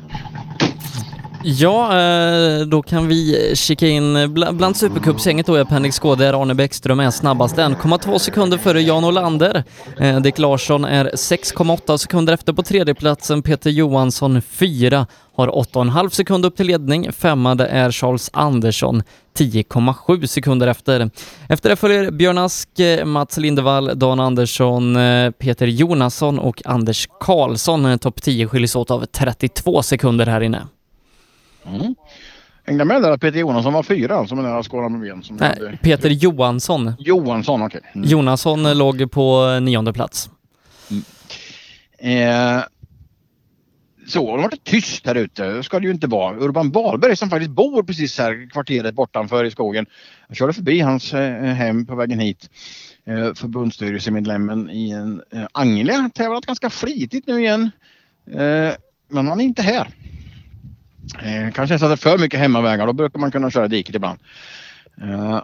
Ja, 1.44 1.98
eh, 1.98 2.60
då 2.66 2.82
kan 2.82 3.08
vi 3.08 3.52
kika 3.56 3.88
in 3.88 4.34
bland 4.34 4.76
Supercupsgänget 4.76 5.46
då 5.46 5.56
i 5.56 5.60
Appendix 5.60 5.98
K 5.98 6.14
där 6.14 6.42
Arne 6.42 6.54
Bäckström 6.54 7.00
är 7.00 7.10
snabbast 7.10 7.56
1,2 7.56 8.18
sekunder 8.18 8.58
före 8.58 8.82
Jan 8.82 9.04
Olander. 9.04 9.64
Eh, 9.98 10.20
Dick 10.20 10.38
Larsson 10.38 10.84
är 10.84 11.04
6,8 11.04 11.96
sekunder 11.96 12.32
efter 12.32 12.52
på 12.52 12.62
tredjeplatsen. 12.62 13.42
Peter 13.42 13.70
Johansson 13.70 14.42
4 14.42 15.06
har 15.36 15.48
8,5 15.48 16.08
sekunder 16.08 16.48
upp 16.48 16.56
till 16.56 16.66
ledning. 16.66 17.12
Femma 17.12 17.54
det 17.54 17.66
är 17.66 17.90
Charles 17.90 18.30
Andersson 18.32 19.02
10,7 19.38 20.26
sekunder 20.26 20.66
efter. 20.66 21.10
Efter 21.48 21.70
det 21.70 21.76
följer 21.76 22.10
Björn 22.10 22.38
Ask, 22.38 22.78
eh, 22.78 23.04
Mats 23.04 23.36
Lindevall, 23.36 23.98
Dan 23.98 24.20
Andersson, 24.20 24.98
Peter 25.38 25.66
Jonasson 25.66 26.38
och 26.38 26.62
Anders 26.64 27.08
Karlsson. 27.20 27.98
Topp 27.98 28.22
10 28.22 28.48
skiljs 28.48 28.76
åt 28.76 28.90
av 28.90 29.04
32 29.04 29.82
sekunder 29.82 30.26
här 30.26 30.40
inne. 30.40 30.66
Mm. 31.66 31.94
Hängde 32.64 32.84
med 32.84 33.02
där 33.02 33.10
att 33.10 33.20
Peter 33.20 33.38
Johansson 33.38 33.72
var 33.72 33.82
fyra 33.82 34.26
som 34.26 34.38
är 34.38 34.42
nära 34.42 34.62
skåra 34.62 34.88
med 34.88 35.00
ben. 35.00 35.22
Som 35.22 35.36
Nej, 35.36 35.48
hade- 35.48 35.76
Peter 35.82 36.10
Johansson. 36.10 36.92
Johansson, 36.98 37.62
okej. 37.62 37.80
Mm. 37.94 38.08
Jonasson 38.08 38.66
eh, 38.66 38.74
låg 38.74 39.10
på 39.10 39.58
nionde 39.62 39.92
plats. 39.92 40.30
Eh, 41.98 42.60
så, 44.06 44.26
det 44.26 44.42
har 44.42 44.48
varit 44.48 44.64
tyst 44.64 45.06
här 45.06 45.14
ute. 45.14 45.44
Det 45.44 45.62
ska 45.62 45.78
det 45.80 45.86
ju 45.86 45.92
inte 45.92 46.06
vara. 46.06 46.36
Urban 46.36 46.70
Wahlberg 46.70 47.16
som 47.16 47.30
faktiskt 47.30 47.50
bor 47.50 47.82
precis 47.82 48.18
här 48.18 48.50
kvarteret 48.50 48.94
bortanför 48.94 49.44
i 49.44 49.50
skogen. 49.50 49.86
Jag 50.28 50.36
körde 50.36 50.52
förbi 50.52 50.80
hans 50.80 51.14
eh, 51.14 51.44
hem 51.44 51.86
på 51.86 51.94
vägen 51.94 52.18
hit. 52.20 52.50
Eh, 53.06 53.34
förbundsstyrelsemedlemmen 53.34 54.70
i 54.70 54.90
en 54.90 55.22
eh, 55.32 55.46
Anglia. 55.52 56.10
Tävlat 56.14 56.46
ganska 56.46 56.70
flitigt 56.70 57.26
nu 57.26 57.38
igen. 57.40 57.70
Eh, 58.30 58.70
men 59.08 59.28
han 59.28 59.40
är 59.40 59.44
inte 59.44 59.62
här. 59.62 59.88
Eh, 61.22 61.52
kanske 61.52 61.78
så 61.78 61.84
att 61.84 61.90
det 61.90 61.94
är 61.94 62.10
för 62.10 62.18
mycket 62.18 62.40
hemmavägar. 62.40 62.86
Då 62.86 62.92
brukar 62.92 63.18
man 63.18 63.30
kunna 63.30 63.50
köra 63.50 63.68
diket 63.68 63.94
ibland. 63.94 64.18
Eh, 65.02 65.42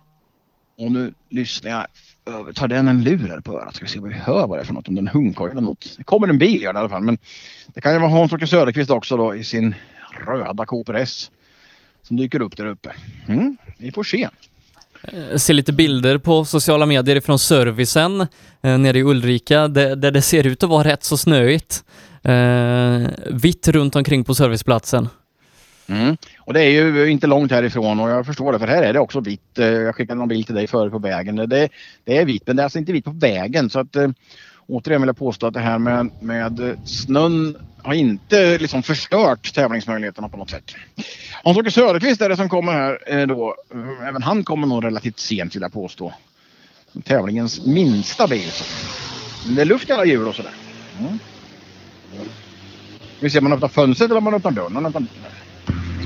och 0.78 0.92
nu 0.92 1.14
lyssnar 1.28 1.70
jag. 1.70 1.86
Tar 2.54 2.68
den 2.68 2.88
en 2.88 3.02
lur 3.04 3.28
här 3.28 3.40
på 3.40 3.60
örat? 3.60 3.74
Ska 3.74 3.84
vi 3.84 3.90
se 3.90 4.00
vad 4.00 4.08
vi 4.08 4.16
hör 4.16 4.46
vad 4.46 4.58
det 4.58 4.62
är 4.62 4.64
för 4.64 4.74
något. 4.74 4.88
Om 4.88 4.94
det 4.94 4.98
är 4.98 5.02
en 5.02 5.08
hundkoj 5.08 5.50
eller 5.50 5.60
något. 5.60 5.94
Det 5.96 6.04
kommer 6.04 6.28
en 6.28 6.38
bil 6.38 6.62
gör 6.62 6.72
det 6.72 6.76
i 6.76 6.80
alla 6.80 6.88
fall. 6.88 7.02
Men 7.02 7.18
det 7.66 7.80
kan 7.80 7.92
ju 7.92 7.98
vara 7.98 8.10
Hans-Åke 8.10 8.46
Söderqvist 8.46 8.90
också 8.90 9.16
då 9.16 9.34
i 9.34 9.44
sin 9.44 9.74
röda 10.26 10.66
Cooper 10.66 10.94
S. 10.94 11.30
Som 12.02 12.16
dyker 12.16 12.42
upp 12.42 12.56
där 12.56 12.66
uppe. 12.66 12.92
Mm, 13.28 13.56
vi 13.78 13.92
får 13.92 14.04
se. 14.04 14.28
Eh, 15.02 15.36
Ser 15.36 15.54
lite 15.54 15.72
bilder 15.72 16.18
på 16.18 16.44
sociala 16.44 16.86
medier 16.86 17.20
från 17.20 17.38
servicen 17.38 18.20
eh, 18.62 18.78
nere 18.78 18.98
i 18.98 19.02
Ulrika 19.02 19.68
där, 19.68 19.96
där 19.96 20.10
det 20.10 20.22
ser 20.22 20.46
ut 20.46 20.62
att 20.62 20.70
vara 20.70 20.88
rätt 20.88 21.04
så 21.04 21.16
snöigt. 21.16 21.84
Eh, 22.22 23.08
vitt 23.30 23.68
runt 23.68 23.96
omkring 23.96 24.24
på 24.24 24.34
serviceplatsen. 24.34 25.08
Mm. 25.88 26.16
Och 26.38 26.54
det 26.54 26.62
är 26.62 26.70
ju 26.70 27.10
inte 27.10 27.26
långt 27.26 27.52
härifrån 27.52 28.00
och 28.00 28.10
jag 28.10 28.26
förstår 28.26 28.52
det 28.52 28.58
för 28.58 28.66
här 28.66 28.82
är 28.82 28.92
det 28.92 29.00
också 29.00 29.20
vitt. 29.20 29.58
Eh, 29.58 29.66
jag 29.66 29.94
skickade 29.94 30.18
någon 30.18 30.28
bild 30.28 30.46
till 30.46 30.54
dig 30.54 30.66
förut 30.66 30.92
på 30.92 30.98
vägen. 30.98 31.36
Det, 31.36 31.68
det 32.04 32.16
är 32.18 32.24
vitt 32.24 32.46
men 32.46 32.56
det 32.56 32.62
är 32.62 32.64
alltså 32.64 32.78
inte 32.78 32.92
vitt 32.92 33.04
på 33.04 33.10
vägen 33.10 33.70
så 33.70 33.80
att 33.80 33.96
eh, 33.96 34.08
återigen 34.66 35.02
vill 35.02 35.08
jag 35.08 35.16
påstå 35.16 35.46
att 35.46 35.54
det 35.54 35.60
här 35.60 35.78
med, 35.78 36.10
med 36.20 36.78
snön 36.84 37.56
har 37.82 37.94
inte 37.94 38.58
liksom 38.58 38.82
förstört 38.82 39.54
tävlingsmöjligheterna 39.54 40.28
på 40.28 40.36
något 40.36 40.50
sätt. 40.50 40.74
Hans-Åke 41.44 41.70
Söderqvist 41.70 42.20
är 42.20 42.28
det 42.28 42.36
som 42.36 42.48
kommer 42.48 42.72
här 42.72 42.98
eh, 43.06 43.26
då. 43.26 43.54
Även 44.08 44.22
han 44.22 44.44
kommer 44.44 44.66
nog 44.66 44.84
relativt 44.84 45.18
sent 45.18 45.54
vill 45.54 45.62
jag 45.62 45.72
påstå. 45.72 46.12
Tävlingens 47.04 47.66
minsta 47.66 48.26
bil. 48.26 48.50
så. 48.50 48.64
Men 49.46 49.54
det 49.54 49.60
är 49.60 49.66
luft 49.66 49.88
i 49.88 49.92
alla 49.92 50.04
hjul 50.04 50.28
och 50.28 50.34
sådär. 50.34 50.52
Mm. 51.00 51.18
Vi 53.20 53.30
ser 53.30 53.38
om 53.38 53.44
man 53.44 53.52
öppnar 53.52 53.68
fönstret 53.68 54.10
eller 54.10 54.18
om 54.18 54.24
man 54.24 54.34
öppnar 54.34 54.50
dörren. 54.50 54.72
Man 54.72 54.86
öppnar 54.86 55.02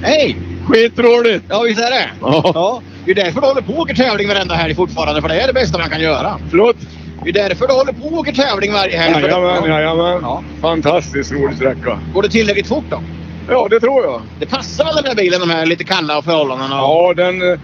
Hej! 0.03 0.37
Skitroligt! 0.69 1.45
Ja 1.49 1.61
visst 1.63 1.81
är 1.81 1.91
det? 1.91 2.11
Ja. 2.21 2.83
Det 3.05 3.11
är 3.11 3.15
därför 3.15 3.41
du 3.41 3.47
håller 3.47 3.63
på 3.63 3.73
och 3.73 3.79
åker 3.79 3.95
tävling 3.95 4.29
varenda 4.29 4.55
helg 4.55 4.75
fortfarande. 4.75 5.21
För 5.23 5.29
det 5.29 5.41
är 5.41 5.47
det 5.47 5.53
bästa 5.53 5.79
man 5.79 5.91
kan 5.91 6.01
göra. 6.01 6.39
Förlåt? 6.51 6.77
Det 7.25 7.29
är 7.31 7.49
därför 7.49 7.67
du 7.67 7.73
håller 7.75 7.93
på 7.93 8.07
och 8.07 8.13
åker 8.19 8.33
tävling 8.33 8.73
varje 8.73 8.97
helg. 8.99 9.15
för- 9.15 9.21
Jajamän, 9.29 9.63
Ja. 9.71 9.81
jajamän. 9.81 10.25
Fantastiskt 10.61 11.33
rolig 11.33 11.57
sträcka. 11.57 11.99
Går 12.15 12.23
det 12.23 12.29
tillräckligt 12.29 12.67
fort 12.67 12.85
då? 12.91 13.03
Ja, 13.49 13.67
det 13.71 13.81
tror 13.81 14.05
jag. 14.05 14.23
Det 14.41 14.47
passar 14.47 14.85
väl 14.85 14.95
den 14.97 15.05
här 15.07 15.15
bilen, 15.15 15.41
de 15.41 15.51
här 15.51 15.67
lite 15.67 15.85
kalla 15.85 16.23
förhållandena? 16.23 16.75
Ja, 16.77 17.13
den 17.17 17.43
eh, 17.53 17.59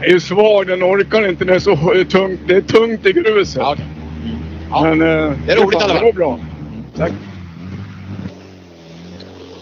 är 0.00 0.08
ju 0.08 0.20
svag. 0.20 0.66
Den 0.66 0.82
orkar 0.84 1.28
inte. 1.28 1.44
Den 1.44 1.54
är 1.54 1.58
så 1.58 1.76
tungt. 2.10 2.40
Det 2.46 2.54
är 2.56 2.60
tungt 2.60 3.06
i 3.06 3.12
gruset. 3.12 3.62
Men 4.82 5.00
eh, 5.02 5.32
Det 5.46 5.52
är 5.52 5.56
roligt 5.56 5.80
i 5.80 5.84
alla 5.84 5.94
fall. 5.94 6.12
bra. 6.12 6.38
Tack. 6.96 7.12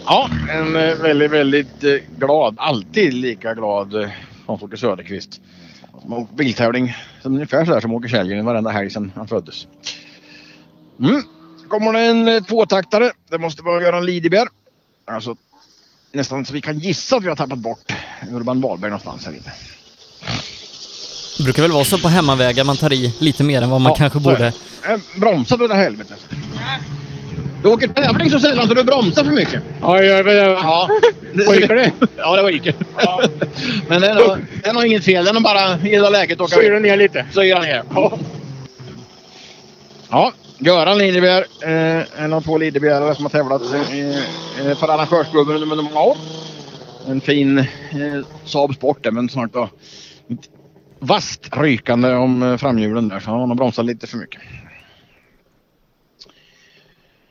Ja, 0.09 0.29
en 0.49 0.75
eh, 0.75 0.95
väldigt, 0.95 1.31
väldigt 1.31 1.83
eh, 1.83 1.95
glad, 2.17 2.55
alltid 2.59 3.13
lika 3.13 3.53
glad 3.53 4.03
eh, 4.03 4.09
Hans-Åke 4.45 4.77
Söderqvist. 4.77 5.41
Som 6.01 6.13
åkt 6.13 6.33
biltävling 6.33 6.95
som 7.21 7.33
ungefär 7.33 7.65
sådär 7.65 7.81
som 7.81 7.93
Åke 7.93 8.07
Källgren 8.07 8.45
varenda 8.45 8.69
helg 8.71 8.89
sedan 8.89 9.11
han 9.15 9.27
föddes. 9.27 9.67
Mm. 10.99 11.21
Så 11.61 11.67
kommer 11.69 11.93
det 11.93 11.99
en 11.99 12.27
eh, 12.27 12.43
tvåtaktare. 12.43 13.11
Det 13.29 13.37
måste 13.37 13.63
vara 13.63 13.81
Göran 13.81 14.05
Lidebjer. 14.05 14.47
Alltså 15.05 15.35
nästan 16.11 16.45
så 16.45 16.53
vi 16.53 16.61
kan 16.61 16.79
gissa 16.79 17.15
att 17.17 17.23
vi 17.23 17.29
har 17.29 17.35
tappat 17.35 17.59
bort 17.59 17.93
Urban 18.31 18.61
Wahlberg 18.61 18.91
någonstans 18.91 19.25
här 19.25 19.33
inne. 19.33 19.53
Det 21.37 21.43
brukar 21.43 21.61
väl 21.61 21.71
vara 21.71 21.83
så 21.83 21.97
på 21.97 22.07
hemmavägar 22.07 22.63
man 22.63 22.77
tar 22.77 22.93
i 22.93 23.15
lite 23.19 23.43
mer 23.43 23.61
än 23.61 23.69
vad 23.69 23.81
man 23.81 23.89
Ja, 23.91 23.95
kanske 23.95 24.19
borde. 24.19 24.37
det. 24.37 24.53
Eh, 24.91 24.99
Bromsa 25.19 25.57
för 25.57 25.67
det 25.67 25.75
helvete. 25.75 26.15
Du 27.67 27.73
åker 27.73 27.87
tävling 27.87 28.29
så 28.29 28.39
sällan 28.39 28.67
så 28.67 28.73
du 28.73 28.83
bromsar 28.83 29.23
för 29.23 29.31
mycket. 29.31 29.63
Ja, 29.81 30.01
jag 30.03 30.23
vet 30.23 30.35
Ja. 30.35 30.89
Ryker 31.33 31.75
det? 31.75 31.91
Ja, 32.17 32.35
det 32.35 32.41
var 32.41 32.51
ryker. 32.51 32.73
Men 33.87 34.01
den 34.01 34.17
har, 34.17 34.39
den 34.63 34.75
har 34.75 34.85
inget 34.85 35.05
fel. 35.05 35.25
Den 35.25 35.35
har 35.35 35.41
bara 35.41 35.77
gillar 35.89 36.09
läget. 36.09 36.39
Syra 36.49 36.79
ner 36.79 36.97
lite. 36.97 37.25
Syra 37.33 37.61
ner. 37.61 37.83
Ja. 37.95 38.17
Ja, 40.09 40.33
Göran 40.57 40.97
Lidebjer, 40.97 41.45
eh, 41.61 42.23
en 42.23 42.33
av 42.33 42.41
två 42.41 42.57
Lidebjerare 42.57 43.15
som 43.15 43.25
har 43.25 43.29
tävlat 43.29 43.61
eh, 43.61 44.77
för 44.77 44.87
arrangörsklubben 44.87 45.55
under 45.55 45.75
många 45.83 46.01
år. 46.01 46.17
En 47.07 47.21
fin 47.21 47.57
eh, 47.57 47.65
Saab 48.45 48.75
Sport 48.75 49.03
där, 49.03 49.11
men 49.11 49.29
snart 49.29 49.53
då 49.53 49.69
vasst 50.99 51.49
rykande 51.57 52.15
om 52.15 52.43
eh, 52.43 52.57
framhjulen 52.57 53.07
där 53.09 53.19
så 53.19 53.29
han 53.29 53.39
har 53.39 53.47
nog 53.47 53.57
bromsat 53.57 53.85
lite 53.85 54.07
för 54.07 54.17
mycket. 54.17 54.41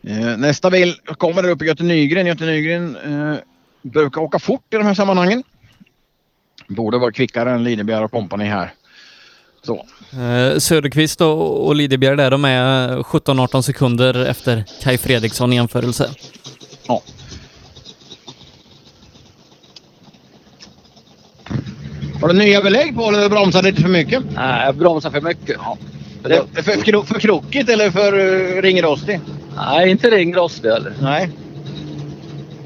Eh, 0.07 0.37
nästa 0.37 0.71
bil 0.71 0.95
kommer 1.19 1.43
där 1.43 1.51
uppe 1.51 1.65
Göte 1.65 1.83
Nygren. 1.83 2.27
Göte 2.27 2.45
Nygren 2.45 2.97
eh, 2.97 3.39
brukar 3.83 4.21
åka 4.21 4.39
fort 4.39 4.75
i 4.75 4.77
de 4.77 4.87
här 4.87 4.95
sammanhangen. 4.95 5.43
Borde 6.69 6.99
vara 6.99 7.13
kvickare 7.13 7.51
än 7.51 7.65
Lidebjer 7.65 8.03
och 8.05 8.11
kompani 8.11 8.45
här. 8.45 8.73
Så. 9.63 9.87
Eh, 10.21 10.59
Söderqvist 10.59 11.21
och, 11.21 11.67
och 11.67 11.77
Lidebjer 11.77 12.17
där, 12.17 12.31
de 12.31 12.45
är 12.45 12.89
17-18 12.99 13.63
sekunder 13.63 14.25
efter 14.27 14.65
Kai 14.83 14.99
Fredriksson 14.99 15.53
i 15.53 15.57
jämförelse. 15.57 16.11
Ja. 16.89 17.03
Har 22.21 22.29
du 22.29 22.35
nya 22.35 22.63
belägg 22.63 22.97
på 22.97 23.03
eller 23.09 23.29
bromsar 23.29 23.63
lite 23.63 23.83
för 23.83 23.89
mycket? 23.89 24.23
Nej, 24.35 24.67
jag 24.67 24.77
bromsar 24.77 25.11
för 25.11 25.21
mycket. 25.21 25.57
Ja. 25.59 25.79
Det 26.29 26.59
är 26.59 26.63
för, 26.63 26.73
kro- 26.73 27.05
för 27.05 27.21
krokigt 27.21 27.69
eller 27.71 27.91
för 27.91 28.15
uh, 28.19 28.63
ringrostig? 28.63 29.21
Nej, 29.57 29.91
inte 29.91 30.11
ringrostig 30.11 30.69
eller. 30.69 30.93
Nej. 31.03 31.31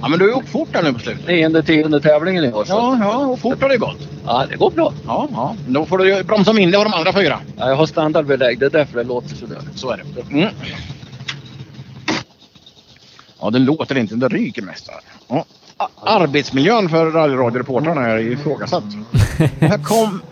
Ja, 0.03 0.09
men 0.09 0.19
du 0.19 0.25
har 0.25 0.31
ju 0.31 0.35
åkt 0.37 0.49
fort 0.49 0.69
här 0.73 0.83
nu 0.83 0.93
på 0.93 0.99
slutet. 0.99 1.27
Nionde, 1.29 1.63
tionde 1.63 2.01
tävlingen 2.01 2.45
i 2.45 2.53
år. 2.53 2.65
så- 2.65 2.73
Ja, 2.73 2.99
ja, 3.01 3.17
och 3.17 3.39
fort 3.39 3.63
har 3.63 3.69
det 3.69 3.77
gått. 3.77 4.09
Ja, 4.27 4.47
det 4.51 4.57
går 4.57 4.71
bra. 4.71 4.93
Ja, 5.07 5.29
ja. 5.33 5.57
Då 5.69 5.87
får 5.87 5.99
du 5.99 6.23
bromsa 6.25 6.53
mindre 6.53 6.79
av 6.79 6.85
de 6.85 6.95
andra 6.95 7.13
fyra. 7.13 7.41
Ja, 7.59 7.69
jag 7.69 7.77
har 7.77 7.87
standardbelägg, 7.87 8.59
det 8.59 8.67
är 8.67 8.71
därför 8.71 8.99
det 8.99 9.05
låter 9.05 9.35
sådär. 9.37 9.59
Så 9.75 9.91
är 9.91 9.97
det. 10.15 10.35
Mm. 10.35 10.49
Ja, 13.41 13.51
det 13.51 13.59
låter 13.59 13.99
inte, 13.99 14.15
det 14.15 14.29
ryker 14.29 14.63
mest. 14.63 14.89
Ja. 15.29 15.45
Arbetsmiljön 16.03 16.89
för 16.89 17.11
rallyradioreportrarna 17.11 18.07
är 18.07 18.19
ifrågasatt. 18.19 18.85
Här 19.61 19.85
kom... 19.85 20.23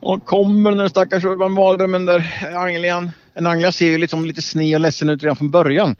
Och 0.00 0.24
kommer 0.24 0.70
den 0.70 0.78
där 0.78 0.88
stackars 0.88 1.24
Urban 1.24 1.54
Wahlberg 1.54 1.92
den 1.92 2.06
där 2.06 2.54
Anglian. 2.56 3.10
En 3.34 3.46
Anglia 3.46 3.72
ser 3.72 3.86
ju 3.86 3.98
liksom 3.98 4.24
lite 4.24 4.42
sned 4.42 4.74
och 4.74 4.80
ledsen 4.80 5.10
ut 5.10 5.22
redan 5.22 5.36
från 5.36 5.50
början. 5.50 5.96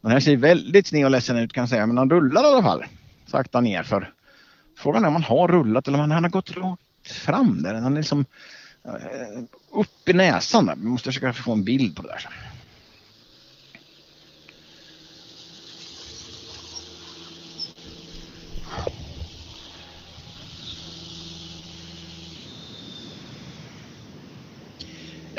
Den 0.00 0.10
här 0.10 0.20
ser 0.20 0.36
väldigt 0.36 0.86
sned 0.86 1.04
och 1.04 1.10
ledsen 1.10 1.36
ut 1.38 1.52
kan 1.52 1.62
jag 1.62 1.68
säga, 1.68 1.86
men 1.86 1.98
han 1.98 2.10
rullar 2.10 2.44
i 2.44 2.46
alla 2.46 2.62
fall. 2.62 2.84
Sakta 3.26 3.60
ner 3.60 3.82
för, 3.82 4.12
Frågan 4.78 5.04
är 5.04 5.08
om 5.08 5.14
han 5.14 5.22
har 5.22 5.48
rullat 5.48 5.88
eller 5.88 6.00
om 6.00 6.10
han 6.10 6.24
har 6.24 6.30
gått 6.30 6.56
rakt 6.56 7.12
fram 7.12 7.62
där. 7.62 7.74
Han 7.74 7.92
är 7.92 7.96
liksom 7.96 8.24
eh, 8.84 9.42
upp 9.72 10.08
i 10.08 10.12
näsan 10.12 10.66
där. 10.66 10.76
Vi 10.76 10.84
måste 10.84 11.08
försöka 11.08 11.32
få 11.32 11.52
en 11.52 11.64
bild 11.64 11.96
på 11.96 12.02
det 12.02 12.08
där. 12.08 12.28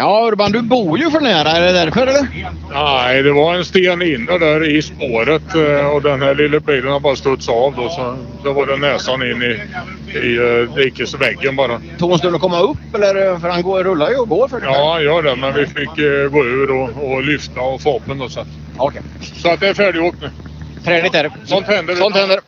Ja 0.01 0.27
Urban, 0.27 0.51
du 0.51 0.61
bor 0.61 0.99
ju 0.99 1.11
för 1.11 1.19
nära. 1.19 1.49
Är 1.51 1.61
det 1.61 1.71
därför 1.71 2.07
eller? 2.07 2.27
Nej, 2.73 3.23
det 3.23 3.31
var 3.31 3.55
en 3.55 3.65
sten 3.65 4.01
inne 4.01 4.37
där 4.37 4.69
i 4.69 4.81
spåret 4.81 5.55
eh, 5.55 5.87
och 5.87 6.01
den 6.01 6.21
här 6.21 6.35
lilla 6.35 6.59
bilen 6.59 6.91
har 6.91 6.99
bara 6.99 7.15
studsat 7.15 7.55
av 7.55 7.75
då. 7.75 7.89
Så 7.89 8.17
då 8.43 8.53
var 8.53 8.65
det 8.65 8.77
näsan 8.77 9.21
in 9.21 9.41
i, 9.41 9.59
i 10.17 10.37
eh, 10.37 10.75
dikesväggen 10.75 11.55
bara. 11.55 11.81
Tog 11.97 12.11
en 12.11 12.17
stund 12.17 12.35
att 12.35 12.41
komma 12.41 12.59
upp 12.59 12.77
eller? 12.95 13.39
För 13.39 13.49
han 13.49 13.61
går, 13.61 13.83
rullar 13.83 14.09
ju 14.09 14.17
och 14.17 14.29
går 14.29 14.47
för 14.47 14.59
det. 14.59 14.65
Ja, 14.65 14.93
han 14.93 15.03
gör 15.03 15.23
det. 15.23 15.35
Men 15.35 15.53
vi 15.53 15.65
fick 15.65 15.97
eh, 15.97 16.29
gå 16.29 16.45
ur 16.45 16.71
och, 16.71 17.11
och 17.11 17.23
lyfta 17.23 17.61
och 17.61 17.81
få 17.81 17.97
upp 17.97 18.03
den 18.05 18.17
då. 18.17 18.29
Så, 18.29 18.45
Okej. 18.77 19.01
så 19.35 19.51
att 19.51 19.59
det 19.59 19.67
är 19.67 19.73
färdigåkt 19.73 20.17
nu. 20.21 20.29
Träligt 20.85 21.15
är 21.15 21.23
det. 21.23 21.31
Sånt 21.45 21.67
händer. 21.67 21.95
Sånt 21.95 22.15
händer. 22.15 22.39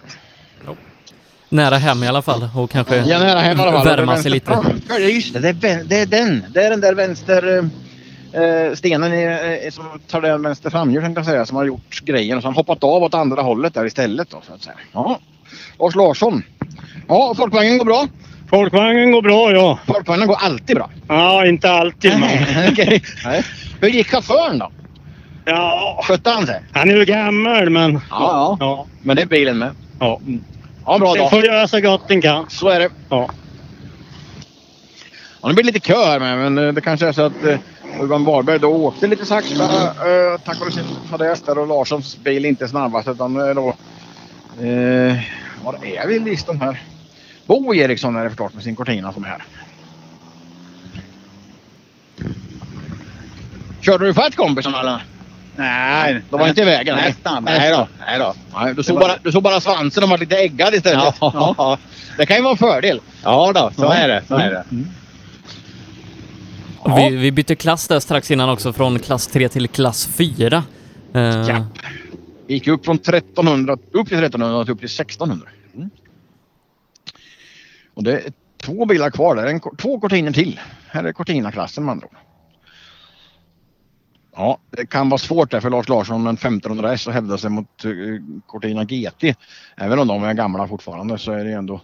Nära 1.52 1.76
hem 1.78 2.04
i 2.04 2.08
alla 2.08 2.22
fall 2.22 2.50
och 2.56 2.70
kanske 2.72 2.98
Ja, 2.98 3.20
nära 3.20 3.40
hem 3.40 3.58
i 3.58 3.62
alla 3.62 3.72
fall. 3.72 3.86
värma 3.86 4.18
sig 4.18 4.32
lite. 4.32 4.58
Ja, 4.90 4.98
just 5.00 5.34
det. 5.34 5.40
Det 5.40 5.70
är, 5.70 5.84
det 5.84 6.00
är 6.00 6.06
den. 6.06 6.46
Det 6.54 6.64
är 6.64 6.70
den 6.70 6.82
där 6.82 6.96
vänster 6.96 7.58
eh, 8.34 8.42
eh, 8.44 8.74
stenen 8.74 9.14
i, 9.14 9.24
eh, 9.66 9.72
som 9.72 9.86
tar 10.08 10.22
den 10.22 10.42
vänster 10.44 10.70
framhjul 10.70 11.04
tänkte 11.04 11.20
jag 11.20 11.26
säga 11.26 11.46
som 11.46 11.58
har 11.58 11.66
gjort 11.66 12.02
grejen. 12.06 12.38
Och 12.38 12.44
han 12.44 12.54
hoppat 12.54 12.84
av 12.84 13.04
åt 13.04 13.14
andra 13.14 13.42
hållet 13.42 13.74
där 13.74 13.86
istället 13.86 14.30
då 14.30 14.42
så 14.48 14.54
att 14.54 14.64
säga. 14.64 14.76
Ja. 14.94 15.20
Lars 15.80 15.96
Larsson. 15.96 16.44
Ja, 17.08 17.34
folkvagnen 17.38 17.78
går 17.78 17.86
bra. 17.86 18.08
Folkvagnen 18.50 19.12
går 19.12 19.22
bra 19.22 19.52
ja. 19.52 19.80
Folkvagnen 19.88 20.28
går 20.28 20.38
alltid 20.40 20.76
bra. 20.76 20.90
Ja, 21.08 21.46
inte 21.46 21.72
alltid 21.72 22.12
men. 22.20 22.30
Nej. 23.26 23.44
Hur 23.82 23.90
gick 23.90 24.08
chauffören 24.08 24.60
då? 24.60 24.72
Ja. 25.46 26.02
Skötte 26.08 26.30
han 26.30 26.46
sig? 26.46 26.62
Han 26.74 26.90
är 26.90 26.96
ju 26.96 27.06
gammal 27.06 27.70
men. 27.70 28.00
Ja, 28.10 28.58
ja. 28.60 28.86
Men 29.02 29.16
det 29.16 29.22
är 29.22 29.26
bilen 29.26 29.58
med. 29.58 29.72
Ja. 30.00 30.20
Ja, 30.86 30.98
bra 31.00 31.14
Det 31.14 31.20
dag. 31.20 31.30
får 31.30 31.46
göra 31.46 31.68
så 31.68 31.82
gott 31.82 32.08
den 32.08 32.22
kan. 32.22 32.50
Så 32.50 32.70
är 32.70 32.80
det. 32.80 32.90
Ja. 33.10 33.30
Ja, 35.42 35.48
det 35.48 35.54
blir 35.54 35.64
lite 35.66 35.80
kö 35.80 36.06
här 36.06 36.20
med, 36.20 36.38
men 36.38 36.68
eh, 36.68 36.74
det 36.74 36.82
kanske 36.82 37.08
är 37.08 37.12
så 37.12 37.22
att 37.22 37.44
eh, 37.44 37.60
Urban 38.00 38.26
Warberg 38.26 38.60
då 38.60 38.68
åkte 38.68 39.08
lite 39.08 39.26
sakta 39.26 39.64
eh, 39.64 40.40
tack 40.46 40.60
vare 40.60 40.72
sin 40.72 40.84
fadäs 41.10 41.42
där 41.42 41.58
och 41.58 41.68
Larssons 41.68 42.18
bil 42.18 42.46
inte 42.46 42.68
snabbast 42.68 43.08
utan 43.08 43.36
eh, 43.50 43.56
då... 43.56 43.70
Eh, 44.66 45.18
var 45.64 45.86
är 45.86 46.08
vi 46.08 46.16
i 46.16 46.20
listan 46.20 46.62
här? 46.62 46.82
Bo 47.46 47.76
Eriksson 47.76 48.16
är 48.16 48.24
det 48.24 48.30
förstås 48.30 48.54
med 48.54 48.64
sin 48.64 48.76
Cortina 48.76 49.14
som 49.14 49.24
är 49.24 49.28
här. 49.28 49.44
Körde 53.82 54.06
du 54.06 54.14
fatt 54.14 54.36
kompisen 54.36 54.76
eller? 54.76 55.04
Nej. 55.56 56.22
De 56.30 56.40
var 56.40 56.48
inte 56.48 56.62
i 56.62 56.66
vägen? 56.66 56.96
nej. 56.96 57.08
Nästan. 57.10 57.44
Nej 57.44 57.72
då. 57.72 57.88
Nej 58.08 58.20
då. 58.20 58.34
Nej, 58.54 58.74
du, 58.76 58.84
såg 58.84 59.00
bara, 59.00 59.16
du 59.24 59.32
såg 59.32 59.44
bara 59.44 59.62
svansen 59.62 60.04
och 60.04 60.10
var 60.10 60.18
lite 60.18 60.38
äggad 60.38 60.74
istället. 60.74 61.16
Ja. 61.20 61.78
Det 62.18 62.26
kan 62.26 62.36
ju 62.38 62.44
vara 62.44 62.52
en 62.52 62.58
fördel. 62.58 63.02
Ja 63.24 63.52
då, 63.56 63.72
så 63.76 63.90
är 63.90 64.08
det. 64.08 64.24
Så 64.28 64.36
är 64.36 64.52
det. 64.52 64.64
Och 66.80 66.98
Vi, 66.98 67.16
vi 67.16 67.32
bytte 67.32 67.56
klass 67.56 67.88
där 67.88 68.00
strax 68.00 68.32
innan 68.32 68.50
också 68.50 68.74
från 68.74 69.00
klass 69.00 69.28
3 69.28 69.50
till 69.50 69.68
klass 69.68 70.08
4. 70.08 70.64
Eh, 71.14 71.62
Gick 72.48 72.68
upp 72.68 72.86
från 72.86 72.96
1300 72.96 73.74
upp 73.74 74.08
till 74.08 74.18
1300 74.18 74.64
till 74.66 74.74
upp 74.74 74.80
till 74.80 74.86
1600. 74.86 75.48
Mm. 75.76 75.90
Och 77.94 78.04
det 78.04 78.12
är 78.12 78.24
två 78.62 78.86
bilar 78.86 79.10
kvar 79.10 79.36
där. 79.36 79.46
En, 79.46 79.60
två 79.78 80.00
Cortiner 80.00 80.32
till. 80.32 80.60
Här 80.88 81.04
är 81.04 81.14
Cortina-klassen 81.14 81.86
med 81.86 81.92
andra 81.92 82.08
ord. 82.08 82.16
Ja, 84.36 84.58
det 84.70 84.86
kan 84.86 85.10
vara 85.10 85.18
svårt 85.18 85.52
där 85.52 85.60
för 85.60 85.70
Lars 85.70 85.90
Larsson 85.90 86.24
med 86.24 86.30
en 86.30 86.36
1500 86.36 86.94
S 86.94 87.08
att 87.08 87.14
hävda 87.14 87.38
sig 87.38 87.50
mot 87.50 87.86
uh, 87.86 88.22
Cortina 88.46 88.84
GT. 88.84 89.36
Även 89.78 90.00
om 90.00 90.08
de 90.08 90.24
är 90.24 90.34
gamla 90.34 90.68
fortfarande 90.68 91.18
så 91.18 91.32
är 91.32 91.46
det 91.46 91.52
ändå 91.52 91.82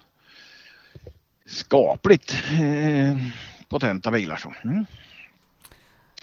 skapligt 1.48 2.32
eh, 2.32 3.18
potenta 3.69 4.11
bilar. 4.11 4.36
Så. 4.36 4.53
Mm. 4.64 4.86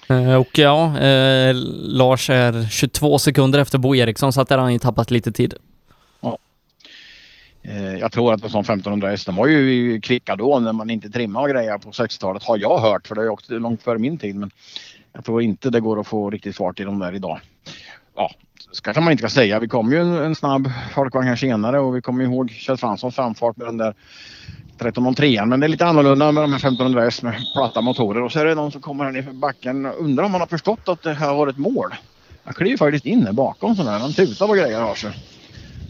eh, 0.08 0.34
och 0.34 0.58
ja, 0.58 0.98
eh, 0.98 1.54
Lars 1.82 2.30
är 2.30 2.68
22 2.68 3.18
sekunder 3.18 3.58
efter 3.58 3.78
Bo 3.78 3.94
Eriksson 3.94 4.32
så 4.32 4.40
att 4.40 4.48
där 4.48 4.56
har 4.56 4.62
han 4.62 4.72
ju 4.72 4.78
tappat 4.78 5.10
lite 5.10 5.32
tid. 5.32 5.54
Eh, 7.64 7.94
Jag 7.94 8.12
tror 8.12 8.34
att 8.34 8.44
en 8.44 8.50
sån 8.50 8.60
1500 8.60 9.12
S, 9.12 9.24
den 9.24 9.36
var 9.36 9.46
ju 9.46 10.00
kvicka 10.00 10.36
då 10.36 10.58
när 10.58 10.72
man 10.72 10.90
inte 10.90 11.10
trimmade 11.10 11.44
och 11.44 11.50
grejer 11.50 11.78
på 11.78 11.90
60-talet 11.90 12.42
har 12.42 12.58
jag 12.58 12.78
hört 12.78 13.06
för 13.06 13.14
det 13.14 13.22
är 13.22 13.28
också 13.28 13.58
långt 13.58 13.82
före 13.82 13.98
min 13.98 14.18
tid. 14.18 14.36
Men 14.36 14.50
jag 15.14 15.24
tror 15.24 15.42
inte 15.42 15.70
det 15.70 15.80
går 15.80 16.00
att 16.00 16.06
få 16.06 16.30
riktigt 16.30 16.56
fart 16.56 16.80
i 16.80 16.84
de 16.84 16.98
där 16.98 17.14
idag. 17.14 17.40
Ja, 18.16 18.30
så 18.70 18.82
kanske 18.82 19.00
man 19.00 19.12
inte 19.12 19.20
ska 19.20 19.40
säga. 19.40 19.58
Vi 19.58 19.68
kom 19.68 19.92
ju 19.92 20.00
en, 20.00 20.12
en 20.12 20.34
snabb 20.34 20.70
folkvagn 20.94 21.28
här 21.28 21.36
senare 21.36 21.80
och 21.80 21.96
vi 21.96 22.02
kommer 22.02 22.24
ihåg 22.24 22.50
Kjell 22.50 22.76
Franssons 22.76 23.14
framfart 23.14 23.56
med 23.56 23.66
den 23.66 23.76
där 23.76 23.94
1303 24.76 25.46
men 25.46 25.60
det 25.60 25.66
är 25.66 25.68
lite 25.68 25.86
annorlunda 25.86 26.32
med 26.32 26.44
de 26.44 26.52
här 26.52 26.58
1500 26.58 27.06
S 27.06 27.22
med 27.22 27.34
platta 27.54 27.80
motorer 27.80 28.22
och 28.22 28.32
så 28.32 28.38
är 28.38 28.44
det 28.44 28.54
någon 28.54 28.72
som 28.72 28.80
kommer 28.80 29.04
här 29.04 29.12
ner 29.12 29.22
för 29.22 29.32
backen. 29.32 29.86
Undrar 29.86 30.24
om 30.24 30.32
man 30.32 30.40
har 30.40 30.48
förstått 30.48 30.88
att 30.88 31.02
det 31.02 31.14
här 31.14 31.34
var 31.34 31.48
ett 31.48 31.58
mål. 31.58 31.94
Han 32.44 32.54
kliver 32.54 32.76
faktiskt 32.76 33.06
in 33.06 33.26
här 33.26 33.32
bakom 33.32 33.76
sådär. 33.76 33.98
Han 33.98 34.12
tutar 34.12 34.48
och 34.48 34.56
grejer 34.56 34.80
har 34.80 34.94
sig. 34.94 35.12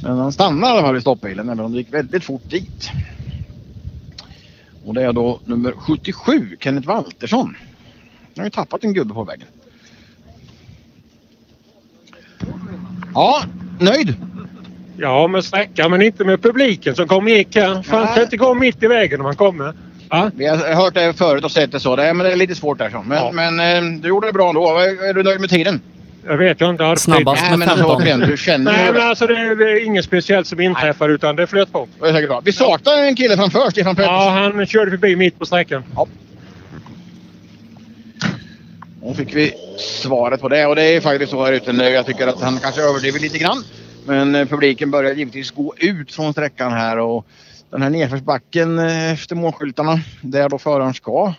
Men 0.02 0.18
han 0.18 0.32
stannar 0.32 0.68
i 0.68 0.70
alla 0.70 0.82
fall 0.82 0.96
i 0.96 1.00
stoppbilen 1.00 1.48
även 1.48 1.64
om 1.64 1.72
det 1.72 1.78
gick 1.78 1.94
väldigt 1.94 2.24
fort 2.24 2.50
dit. 2.50 2.90
Och 4.84 4.94
det 4.94 5.02
är 5.02 5.12
då 5.12 5.40
nummer 5.44 5.72
77, 5.72 6.56
Kenneth 6.60 6.88
Waltersson. 6.88 7.56
Han 8.36 8.42
har 8.42 8.44
ju 8.44 8.50
tappat 8.50 8.84
en 8.84 8.94
gubbe 8.94 9.14
på 9.14 9.24
vägen. 9.24 9.46
Ja, 13.14 13.42
nöjd? 13.80 14.14
Ja, 14.96 15.26
med 15.26 15.44
sträckan 15.44 15.90
men 15.90 16.02
inte 16.02 16.24
med 16.24 16.42
publiken 16.42 16.94
som 16.94 17.08
kom 17.08 17.28
gick 17.28 17.56
här. 17.56 17.82
Fan, 17.82 18.14
kan 18.14 18.22
inte 18.22 18.36
gå 18.36 18.54
mitt 18.54 18.82
i 18.82 18.86
vägen 18.86 19.18
när 19.18 19.24
man 19.24 19.36
kommer. 19.36 19.74
Ja. 20.10 20.30
Vi 20.36 20.46
har 20.46 20.74
hört 20.74 20.94
det 20.94 21.12
förut 21.12 21.44
och 21.44 21.50
sett 21.50 21.72
det 21.72 21.80
så. 21.80 21.96
Det 21.96 22.04
är, 22.04 22.14
men 22.14 22.26
det 22.26 22.32
är 22.32 22.36
lite 22.36 22.54
svårt 22.54 22.78
där 22.78 22.90
så. 22.90 23.02
Men, 23.02 23.34
men 23.34 23.60
eh, 23.60 24.00
du 24.00 24.08
gjorde 24.08 24.26
det 24.26 24.32
bra 24.32 24.48
ändå. 24.48 24.68
Är 24.78 25.14
du 25.14 25.22
nöjd 25.22 25.40
med 25.40 25.50
tiden? 25.50 25.80
Jag 26.26 26.36
vet 26.36 26.60
jag 26.60 26.70
inte. 26.70 26.96
Snabbast 26.96 27.42
med 27.42 27.58
Nej, 27.58 27.58
men 27.58 27.68
15. 27.68 27.96
återigen, 27.96 28.20
du 28.20 28.36
känner 28.36 28.72
Nej, 28.72 28.84
men 28.84 28.94
det. 28.94 29.04
alltså 29.04 29.26
det 29.26 29.34
är, 29.34 29.56
det 29.56 29.70
är 29.70 29.84
inget 29.86 30.04
speciellt 30.04 30.46
som 30.46 30.60
inträffar 30.60 31.08
utan 31.08 31.36
det 31.36 31.46
flöt 31.46 31.72
på. 31.72 31.88
Det 32.00 32.08
är 32.08 32.12
säkert 32.12 32.28
bra. 32.28 32.40
Vi 32.44 32.52
saknar 32.52 33.02
en 33.02 33.16
kille 33.16 33.36
framför, 33.36 33.70
Stefan 33.70 33.96
Pettersson. 33.96 34.14
Ja, 34.14 34.50
han 34.54 34.66
körde 34.66 34.90
förbi 34.90 35.16
mitt 35.16 35.38
på 35.38 35.46
sträckan. 35.46 35.84
Ja. 35.94 36.06
Då 39.04 39.14
fick 39.14 39.34
vi 39.34 39.54
svaret 39.78 40.40
på 40.40 40.48
det 40.48 40.66
och 40.66 40.76
det 40.76 40.82
är 40.82 41.00
faktiskt 41.00 41.30
så 41.30 41.44
här 41.44 41.52
ute 41.52 41.72
nu. 41.72 41.84
Jag 41.84 42.06
tycker 42.06 42.26
att 42.26 42.40
han 42.40 42.58
kanske 42.58 42.82
överdriver 42.82 43.20
lite 43.20 43.38
grann. 43.38 43.64
Men 44.06 44.34
eh, 44.34 44.48
publiken 44.48 44.90
börjar 44.90 45.14
givetvis 45.14 45.50
gå 45.50 45.74
ut 45.76 46.12
från 46.12 46.32
sträckan 46.32 46.72
här 46.72 46.98
och 46.98 47.26
den 47.70 47.82
här 47.82 47.90
nedförsbacken 47.90 48.78
eh, 48.78 49.12
efter 49.12 49.36
målskyltarna 49.36 50.00
där 50.20 50.48
då 50.48 50.58
föraren 50.58 50.94
ska 50.94 51.34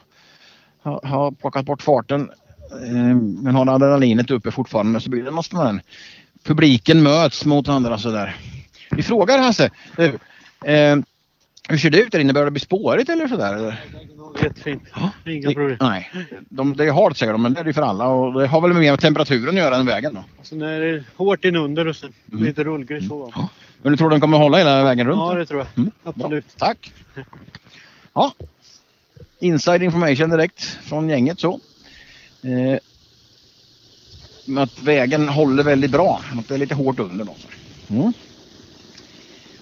ha, 0.84 1.08
ha 1.08 1.32
plockat 1.32 1.66
bort 1.66 1.82
farten 1.82 2.30
eh, 2.72 3.16
men 3.16 3.56
har 3.56 3.70
adrenalinet 3.70 4.32
uppe 4.32 4.52
fortfarande 4.52 5.02
så 5.02 5.10
blir 5.10 5.24
det 5.24 5.32
något 5.32 5.46
sånt. 5.46 5.82
Publiken 6.44 7.04
möts 7.04 7.46
mot 7.46 7.70
andra 7.70 7.98
sådär. 7.98 8.36
Vi 8.92 9.04
frågar 9.04 9.38
Hasse. 9.40 9.70
Du, 9.98 10.06
eh, 10.72 10.98
hur 11.70 11.78
ser 11.78 11.90
det 11.90 12.00
ut 12.02 12.12
där 12.12 12.20
inne? 12.20 12.34
Börjar 12.34 12.46
det 12.46 12.52
bli 12.52 12.60
spårigt 12.60 13.10
eller 13.10 13.28
sådär? 13.28 13.54
Eller? 13.56 13.84
Jättefint. 14.44 14.84
Inga 15.26 15.52
problem. 15.54 15.78
Nej, 15.82 16.12
de, 16.50 16.76
det 16.78 16.86
är 16.86 16.92
hårt 16.92 17.18
säger 17.18 17.32
de, 17.32 17.42
men 17.42 17.54
det 17.54 17.60
är 17.60 17.64
det 17.64 17.74
för 17.74 17.82
alla 17.82 18.08
och 18.08 18.40
det 18.42 18.48
har 18.48 18.62
väl 18.62 18.74
mer 18.74 18.92
med 18.92 19.00
temperaturen 19.00 19.50
att 19.50 19.56
göra 19.56 19.76
än 19.76 19.86
vägen 19.86 20.14
då. 20.14 20.24
Alltså 20.38 20.56
när 20.56 20.80
det 20.80 20.90
är 20.90 21.04
hårt 21.16 21.46
inunder 21.46 21.88
och 21.88 21.96
så 21.96 22.08
Mm. 22.32 22.44
lite 22.46 22.64
rullgrus 22.64 23.10
på. 23.10 23.34
Men 23.82 23.92
du 23.92 23.98
tror 23.98 24.10
den 24.10 24.20
kommer 24.22 24.38
hålla 24.38 24.58
hela 24.58 24.84
vägen 24.84 25.08
runt? 25.08 25.20
Ja, 25.20 25.34
det 25.34 25.46
tror 25.46 25.60
jag. 25.60 25.68
Mm, 25.78 25.92
Absolut. 26.04 26.46
Tack! 26.58 26.94
Ja. 28.14 28.34
Inside 29.40 29.84
information 29.84 30.30
direkt 30.30 30.64
från 30.64 31.10
gänget 31.10 31.40
så. 31.40 31.60
Eh, 32.42 32.80
att 34.64 34.82
vägen 34.82 35.30
håller 35.30 35.64
väldigt 35.64 35.92
bra. 35.92 36.22
Att 36.40 36.48
det 36.48 36.54
är 36.54 36.58
lite 36.58 36.76
hårt 36.76 37.00
under 37.00 37.26
då. 37.26 37.36
Mm. 37.90 38.14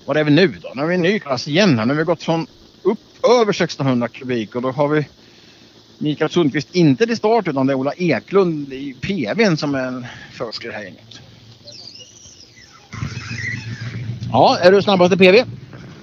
Var 0.06 0.16
är 0.16 0.24
vi 0.24 0.32
nu 0.32 0.48
då? 0.48 0.72
Nu 0.76 0.82
är 0.82 0.86
vi 0.88 0.94
i 0.94 0.96
en 0.96 1.02
ny 1.02 1.20
klass 1.20 1.48
igen 1.48 1.80
här. 1.80 1.86
Nu 1.86 1.94
har 1.94 1.98
vi 1.98 2.04
gått 2.04 2.24
från 2.24 2.48
upp 2.84 3.00
över 3.42 3.52
1600 3.52 4.08
kubik 4.08 4.56
och 4.56 4.62
då 4.62 4.72
har 4.72 4.88
vi 4.88 5.08
Mikael 5.98 6.30
Sundqvist 6.30 6.76
inte 6.76 7.06
till 7.06 7.18
start 7.18 7.48
utan 7.48 7.68
det 7.68 7.74
är 7.74 7.76
Ola 7.76 7.94
Eklund 7.98 8.74
i 8.74 8.94
PVn 9.02 9.58
som 9.58 9.76
är 9.76 10.08
först 10.32 10.66
i 10.66 10.68
det 10.68 10.74
här 10.74 10.84
gänget. 10.84 11.20
Ja, 14.32 14.58
är 14.62 14.72
du 14.72 14.82
snabbaste 14.82 15.18
PV? 15.18 15.44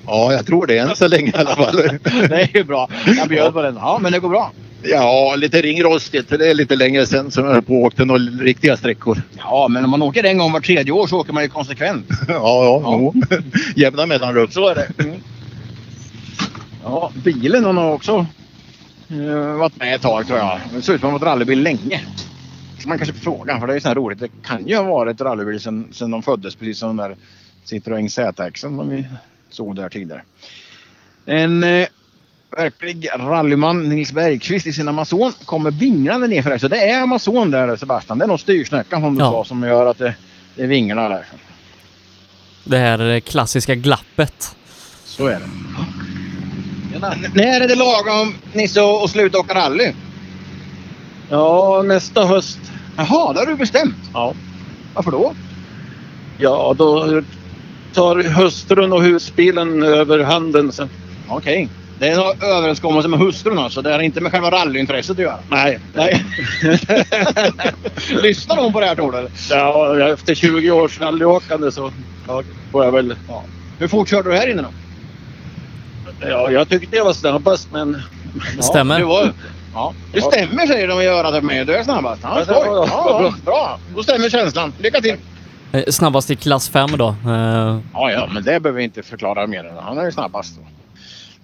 Ja, 0.07 0.33
jag 0.33 0.47
tror 0.47 0.67
det 0.67 0.79
än 0.79 0.97
så 0.97 1.09
länge 1.09 1.29
i 1.29 1.35
alla 1.35 1.57
fall. 1.57 1.77
det 2.03 2.43
är 2.43 2.57
ju 2.57 2.65
bra. 2.65 2.89
Jag 3.07 3.29
bjöd 3.29 3.53
på 3.53 3.63
den. 3.63 3.75
Ja, 3.75 3.99
men 4.03 4.13
det 4.13 4.19
går 4.19 4.29
bra. 4.29 4.53
Ja, 4.83 5.35
lite 5.37 5.63
ringrostigt. 5.63 6.29
Det 6.29 6.51
är 6.51 6.55
lite 6.55 6.77
längre 6.77 7.07
sen 7.07 7.31
som 7.31 7.45
jag 7.45 7.53
höll 7.53 7.63
på 7.63 7.75
och 7.75 7.83
åkte 7.83 8.05
några 8.05 8.21
riktiga 8.21 8.77
sträckor. 8.77 9.23
Ja, 9.39 9.69
men 9.71 9.85
om 9.85 9.91
man 9.91 10.03
åker 10.03 10.25
en 10.25 10.39
gång 10.39 10.53
var 10.53 10.61
tredje 10.61 10.93
år 10.93 11.07
så 11.07 11.21
åker 11.21 11.33
man 11.33 11.43
ju 11.43 11.49
konsekvent. 11.49 12.07
Ja, 12.29 12.65
ja, 12.65 12.81
jo. 12.85 13.15
Jämna 13.77 14.07
mellanrum. 14.07 14.51
Så 14.51 14.69
är 14.69 14.75
det. 14.75 15.05
Mm. 15.05 15.21
Ja, 16.85 17.13
bilen 17.25 17.65
hon 17.65 17.77
har 17.77 17.93
också 17.93 18.27
eh, 19.09 19.57
varit 19.57 19.77
med 19.77 19.95
ett 19.95 20.03
tag 20.03 20.27
tror 20.27 20.39
jag. 20.39 20.61
Det 20.75 20.83
ser 20.83 20.93
ut 20.93 21.01
som 21.01 21.09
att 21.09 21.21
varit 21.21 21.29
rallybil 21.29 21.63
länge. 21.63 22.01
Så 22.79 22.89
man 22.89 22.99
kanske 22.99 23.15
fråga, 23.15 23.61
för 23.61 23.67
det 23.67 23.73
är 23.73 23.75
ju 23.75 23.81
så 23.81 23.89
här 23.89 23.95
roligt. 23.95 24.19
Det 24.21 24.29
kan 24.45 24.67
ju 24.67 24.77
ha 24.77 24.83
varit 24.83 25.21
rallybil 25.21 25.61
sedan, 25.61 25.89
sedan 25.93 26.11
de 26.11 26.23
föddes, 26.23 26.57
precis 26.57 26.79
som 26.79 26.97
den 26.97 27.11
där 27.11 27.17
Citroën 27.67 28.09
Z-axeln 28.09 28.77
som 28.77 28.89
vi 28.89 29.07
såg 29.51 29.77
där 29.77 29.89
tidigare. 29.89 30.23
En 31.27 31.65
eh, 31.65 31.87
verklig 32.57 33.09
rallyman, 33.19 33.89
Nils 33.89 34.13
Bergqvist 34.13 34.67
i 34.67 34.73
sin 34.73 34.89
Amazon, 34.89 35.33
kommer 35.45 35.71
vinglande 35.71 36.27
ner 36.29 36.43
för 36.43 36.51
det. 36.51 36.59
Så 36.59 36.69
det 36.69 36.91
är 36.91 37.03
Amazon 37.03 37.51
där 37.51 37.77
Sebastian. 37.77 38.19
Det 38.19 38.25
är 38.25 38.29
nog 38.29 38.41
styrsnäckan 38.41 39.01
som 39.01 39.15
du 39.19 39.25
Ja. 39.25 39.31
sa 39.31 39.45
som 39.45 39.63
gör 39.63 39.87
att 39.87 39.99
det, 39.99 40.15
det 40.55 40.67
vinglar 40.67 41.11
där. 41.11 41.25
Det 42.65 42.79
här 42.79 43.21
klassiska 43.21 43.75
glappet. 43.75 44.57
Så 45.05 45.27
är 45.27 45.41
det. 45.41 45.49
När 47.35 47.61
är 47.61 47.69
det 47.69 47.75
lagom 47.75 48.35
Nisse 48.53 48.81
att 49.05 49.11
sluta 49.11 49.39
åka 49.39 49.55
rally? 49.55 49.93
Ja, 51.31 51.83
nästa 51.87 52.27
höst. 52.27 52.59
Jaha, 52.97 53.33
det 53.33 53.39
har 53.39 53.47
du 53.47 53.55
bestämt? 53.57 53.97
Ja. 54.13 54.35
Varför 54.95 55.11
då? 55.11 55.35
Ja, 56.39 56.75
då 56.79 57.23
tar 57.93 58.17
hustrun 58.23 58.93
och 58.93 59.03
husbilen 59.03 59.83
över 59.83 60.19
handen 60.19 60.73
sen. 60.73 60.89
Okej. 61.29 61.69
Det 62.01 62.09
är 62.09 62.13
en 62.33 62.43
överenskommelse 62.43 63.09
med 63.09 63.19
hustrun 63.19 63.59
alltså. 63.59 63.83
Det 63.83 63.93
har 63.93 64.01
inte 64.01 64.21
med 64.21 64.33
själva 64.33 64.51
rallyintresset 64.51 65.11
att 65.11 65.19
göra? 65.23 65.39
Nej. 65.51 65.79
Nej. 65.95 66.25
Lyssnar 68.23 68.57
hon 68.57 68.73
på 68.73 68.81
det 68.81 68.87
här 68.87 68.95
tror 68.95 69.13
du? 69.13 69.19
eller? 69.19 69.31
Ja, 69.51 70.09
efter 70.13 70.35
20 70.35 70.71
års 70.71 71.01
rallyåkande 71.01 71.73
så 71.73 71.93
ja, 72.29 72.43
får 72.73 72.85
jag 72.85 72.93
väl... 72.93 73.15
Ja. 73.29 73.43
Hur 73.79 73.89
fort 73.89 74.09
körde 74.09 74.31
du 74.31 74.37
här 74.37 74.51
inne 74.51 74.63
då? 74.63 74.69
Ja, 76.29 76.51
jag 76.51 76.69
tyckte 76.69 76.97
jag 76.97 77.05
var 77.05 77.13
snabbast 77.13 77.69
men... 77.73 78.03
Stämmer. 78.61 78.99
Du 78.99 79.05
var, 79.05 79.33
ja. 79.75 79.95
Det 80.13 80.21
stämmer 80.23 80.67
säger 80.67 80.89
de 80.89 81.01
i 81.01 81.07
örat 81.07 81.45
med. 81.45 81.67
Du 81.67 81.75
är 81.77 81.85
snabbast. 81.85 82.21
Ja, 82.23 82.39
Ja, 82.39 82.45
skoj. 82.45 82.57
ja, 82.57 82.73
ja, 82.77 82.87
ja. 82.89 83.23
ja, 83.23 83.35
bra. 83.45 83.79
Då 83.97 84.03
stämmer 84.03 84.31
känslan. 84.31 84.73
Lycka 84.79 85.01
till! 85.01 85.17
Eh, 85.73 85.85
Snabbast 85.89 86.31
i 86.31 86.37
klass 86.37 86.69
5 86.69 86.91
då. 86.97 87.09
Eh, 87.09 87.79
Ja, 87.93 88.11
ja, 88.11 88.29
men 88.33 88.43
det 88.43 88.61
behöver 88.61 88.73
vi 88.73 88.85
inte 88.85 89.03
förklara 89.03 89.47
mer 89.47 89.65
än. 89.65 89.77
Han 89.85 89.99
är 89.99 90.05
ju 90.05 90.13
snabbast. 90.13 90.57
Då. 90.57 90.63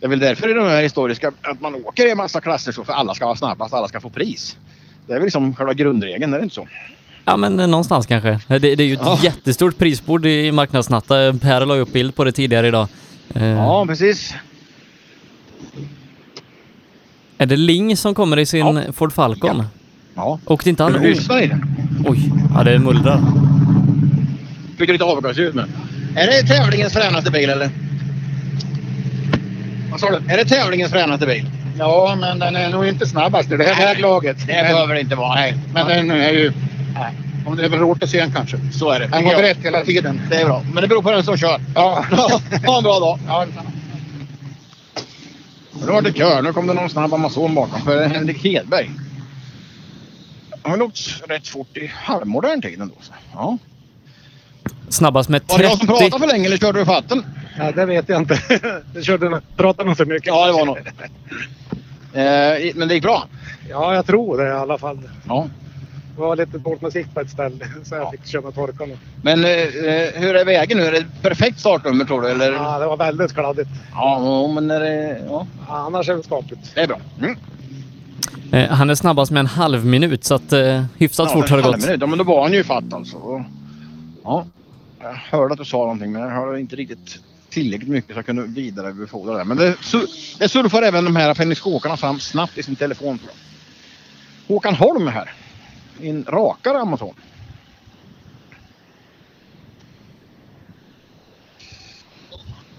Det 0.01 0.07
är 0.07 0.11
väl 0.11 0.19
därför 0.19 0.49
i 0.51 0.53
de 0.53 0.65
här 0.69 0.83
historiska 0.83 1.33
att 1.43 1.61
man 1.61 1.75
åker 1.75 2.07
i 2.07 2.11
en 2.11 2.17
massa 2.17 2.41
klasser 2.41 2.73
så 2.73 2.85
för 2.85 2.93
alla 2.93 3.15
ska 3.15 3.25
vara 3.27 3.37
snabbast, 3.37 3.75
alla 3.75 3.89
ska 3.89 4.01
få 4.01 4.11
pris. 4.11 4.57
Det 5.07 5.13
är 5.13 5.17
väl 5.17 5.25
liksom 5.25 5.55
själva 5.55 5.75
grundregeln, 5.75 6.35
är 6.35 6.39
det 6.39 6.43
inte 6.43 6.55
så? 6.55 6.69
Ja 7.25 7.37
men 7.37 7.61
eh, 7.61 7.67
någonstans 7.67 8.07
kanske. 8.07 8.41
Det, 8.49 8.59
det 8.59 8.83
är 8.83 8.87
ju 8.87 8.95
ett 8.95 9.01
Ja. 9.05 9.19
jättestort 9.23 9.79
prisbord 9.79 10.27
i 10.27 10.53
marknadsnatta. 10.53 11.15
Per 11.41 11.67
la 11.67 11.75
upp 11.77 11.93
bild 11.93 12.15
på 12.17 12.25
det 12.25 12.33
tidigare 12.33 12.69
idag. 12.69 12.89
Eh, 13.35 13.45
Ja, 13.47 13.87
precis. 13.87 14.35
Är 17.39 17.47
det 17.47 17.57
Ling 17.57 17.97
som 17.97 18.15
kommer 18.15 18.37
i 18.39 18.47
sin 18.47 18.93
Ford 18.93 19.13
Falcon? 19.13 19.63
Ja. 20.15 20.39
Åkte 20.45 20.71
inte 20.71 20.83
han... 20.83 20.93
Vill 20.93 21.03
du 21.03 21.09
lyssna 21.09 21.43
i 21.43 21.47
den? 21.47 21.77
Oj, 22.07 22.33
ja 22.55 22.65
det 22.65 22.79
mullrar. 22.79 23.21
Fick 24.79 24.87
du 24.87 24.93
lite 24.93 25.05
avgasljud 25.05 25.55
med. 25.55 25.65
Är 26.17 26.27
det 26.27 26.49
tävlingens 26.49 26.93
fränaste 26.93 27.31
bil 27.31 27.51
eller? 27.51 27.71
Vad 30.01 30.13
sa 30.13 30.19
du? 30.19 30.33
Är 30.33 30.37
det 30.37 30.45
tävlingens 30.45 30.93
fränaste 30.93 31.27
bil? 31.27 31.51
Ja, 31.79 32.17
men 32.21 32.39
den 32.39 32.57
är 32.57 32.71
nog 32.71 32.87
inte 32.87 33.07
snabbast 33.07 33.53
i 33.53 33.57
det 33.57 33.65
här 33.65 33.87
väglaget. 33.87 34.37
Det 34.41 34.47
behöver 34.47 34.95
det 34.95 35.01
inte 35.01 35.17
vara. 35.17 35.35
Nej. 35.35 35.55
Men 35.75 35.87
den 35.87 36.11
är 36.11 36.33
ju... 36.33 36.53
Om 37.47 37.57
det 37.57 37.65
är 37.65 37.69
väl 37.69 37.81
hårt 37.81 38.03
att 38.03 38.11
se 38.11 38.21
en 38.21 38.33
kanske. 38.33 38.59
Så 38.73 38.91
är 38.91 39.01
det. 39.01 39.07
Den 39.07 39.25
går 39.25 39.35
rätt 39.35 39.59
hela 39.63 39.85
tiden. 39.85 40.21
Det 40.31 40.41
är 40.41 40.45
bra. 40.45 40.63
Men 40.73 40.83
det 40.83 40.89
beror 40.89 41.03
på 41.03 41.11
den 41.11 41.25
som 41.25 41.37
kör. 41.37 41.61
Ja. 41.75 42.05
ha 42.67 42.77
en 42.79 42.83
bra 42.83 43.01
dag. 43.01 43.19
Ja, 43.27 43.47
Nu 45.81 45.87
var 45.87 46.03
det 46.03 46.13
kö. 46.13 46.43
Nu 46.43 46.53
kom 46.53 46.67
det 46.67 46.75
någon 46.75 46.91
snabb 46.91 47.15
Amazon 47.15 47.55
bakom. 47.55 47.81
För 47.81 48.07
Henrik 48.09 48.45
Hedberg. 48.45 48.91
Han 50.63 50.81
har 50.81 50.87
åkt 50.87 51.23
rätt 51.29 51.49
fort 51.49 51.77
i 51.77 51.91
halvmodern 51.95 52.63
tid 52.63 52.81
ändå. 52.81 52.95
Ja. 53.33 53.59
Snabbast 54.89 55.29
med 55.29 55.43
Var 55.47 55.59
det 55.59 55.65
jag 55.65 55.79
som 55.79 55.87
30... 55.87 55.99
pratade 55.99 56.27
för 56.27 56.33
länge 56.33 56.47
eller 56.47 56.57
körde 56.57 56.79
du 56.79 56.85
fatten? 56.85 57.25
Ja, 57.59 57.73
det 57.73 57.87
vet 57.87 58.09
jag 58.09 58.21
inte. 58.21 58.39
Jag 58.95 59.05
körde, 59.05 59.41
pratade 59.57 59.89
nog 59.89 59.97
för 59.97 60.05
mycket. 60.07 60.27
Ja, 60.27 60.47
det 60.47 60.53
var 60.53 60.67
nog. 60.67 60.79
Eh, 62.13 62.75
men 62.75 62.89
det 62.89 62.95
gick 62.95 63.03
bra? 63.03 63.25
Ja, 63.71 63.95
jag 63.95 64.07
tror 64.07 64.39
det 64.39 64.49
i 64.49 64.53
alla 64.53 64.79
fall. 64.79 65.01
Ja. 65.29 65.49
Det 66.15 66.23
var 66.23 66.37
lite 66.37 66.59
dåligt 66.59 66.83
med 66.83 66.93
sikt 66.93 67.15
på 67.15 67.21
ett 67.21 67.31
ställe 67.31 67.67
så 67.85 67.95
jag 67.95 68.11
fick 68.11 68.27
köra 68.27 68.53
torkarna. 68.53 68.95
Men 69.23 69.45
eh, 69.45 69.51
eh, 69.51 70.13
hur 70.15 70.37
är 70.37 70.45
vägen 70.45 70.79
nu? 70.79 70.85
Är 70.85 70.93
det 70.93 70.99
ett 70.99 71.23
perfekt 71.23 71.61
startnummer 71.61 72.05
tror 72.05 72.23
du? 72.23 72.29
Eller? 72.29 72.53
Ja, 72.53 72.79
det 72.79 72.87
var 72.87 72.97
väldigt 72.97 73.33
kladdigt. 73.35 73.71
Ja, 73.93 74.51
men 74.55 74.71
är 74.71 74.81
det... 74.81 75.23
Ja. 75.29 75.47
Annars 75.69 76.09
är 76.09 76.17
det 76.17 76.23
skapligt. 76.23 76.75
Det 76.75 76.81
är 76.81 76.87
bra. 76.87 76.99
Mm. 77.19 77.37
Eh, 78.53 78.71
han 78.71 78.91
är 78.91 78.95
snabbast 78.95 79.33
med 79.33 79.41
en 79.41 79.47
halv 79.47 79.87
minut 79.87 80.25
så 80.25 80.35
att 80.35 80.53
eh, 80.53 80.85
hyfsat 80.99 81.33
fort 81.33 81.49
har 81.51 81.57
det 81.57 81.63
gått. 81.63 81.87
minut. 81.87 82.01
Ja, 82.01 82.07
men 82.07 82.19
då 82.19 82.25
var 82.25 82.43
han 82.43 82.53
ju 82.53 82.59
ifatt 82.61 82.93
alltså. 82.93 83.45
Ja. 84.25 84.47
Jag 85.01 85.13
hörde 85.13 85.53
att 85.53 85.59
du 85.59 85.65
sa 85.65 85.79
någonting 85.79 86.13
men 86.13 86.23
jag 86.23 86.31
hörde 86.31 86.61
inte 86.61 86.77
riktigt 86.77 87.19
tillräckligt 87.57 87.91
mycket 87.91 88.13
så 88.13 88.19
jag 88.19 88.27
kunde 88.27 88.43
vidarebefordra 88.43 89.39
det. 89.39 89.45
Men 89.45 89.57
det, 89.57 89.75
det 90.39 90.49
surfar 90.49 90.83
även 90.83 91.05
de 91.05 91.17
här 91.17 91.35
fenriksåkarna 91.35 91.97
fram 91.97 92.21
snabbt 92.21 92.59
i 92.59 92.63
sin 92.63 92.77
telefon. 92.77 93.19
Håkan 94.49 94.75
Holm 94.75 95.09
är 95.09 95.13
här. 95.13 95.33
En 96.03 96.25
rakare 96.29 96.79
Amazon. 96.79 97.15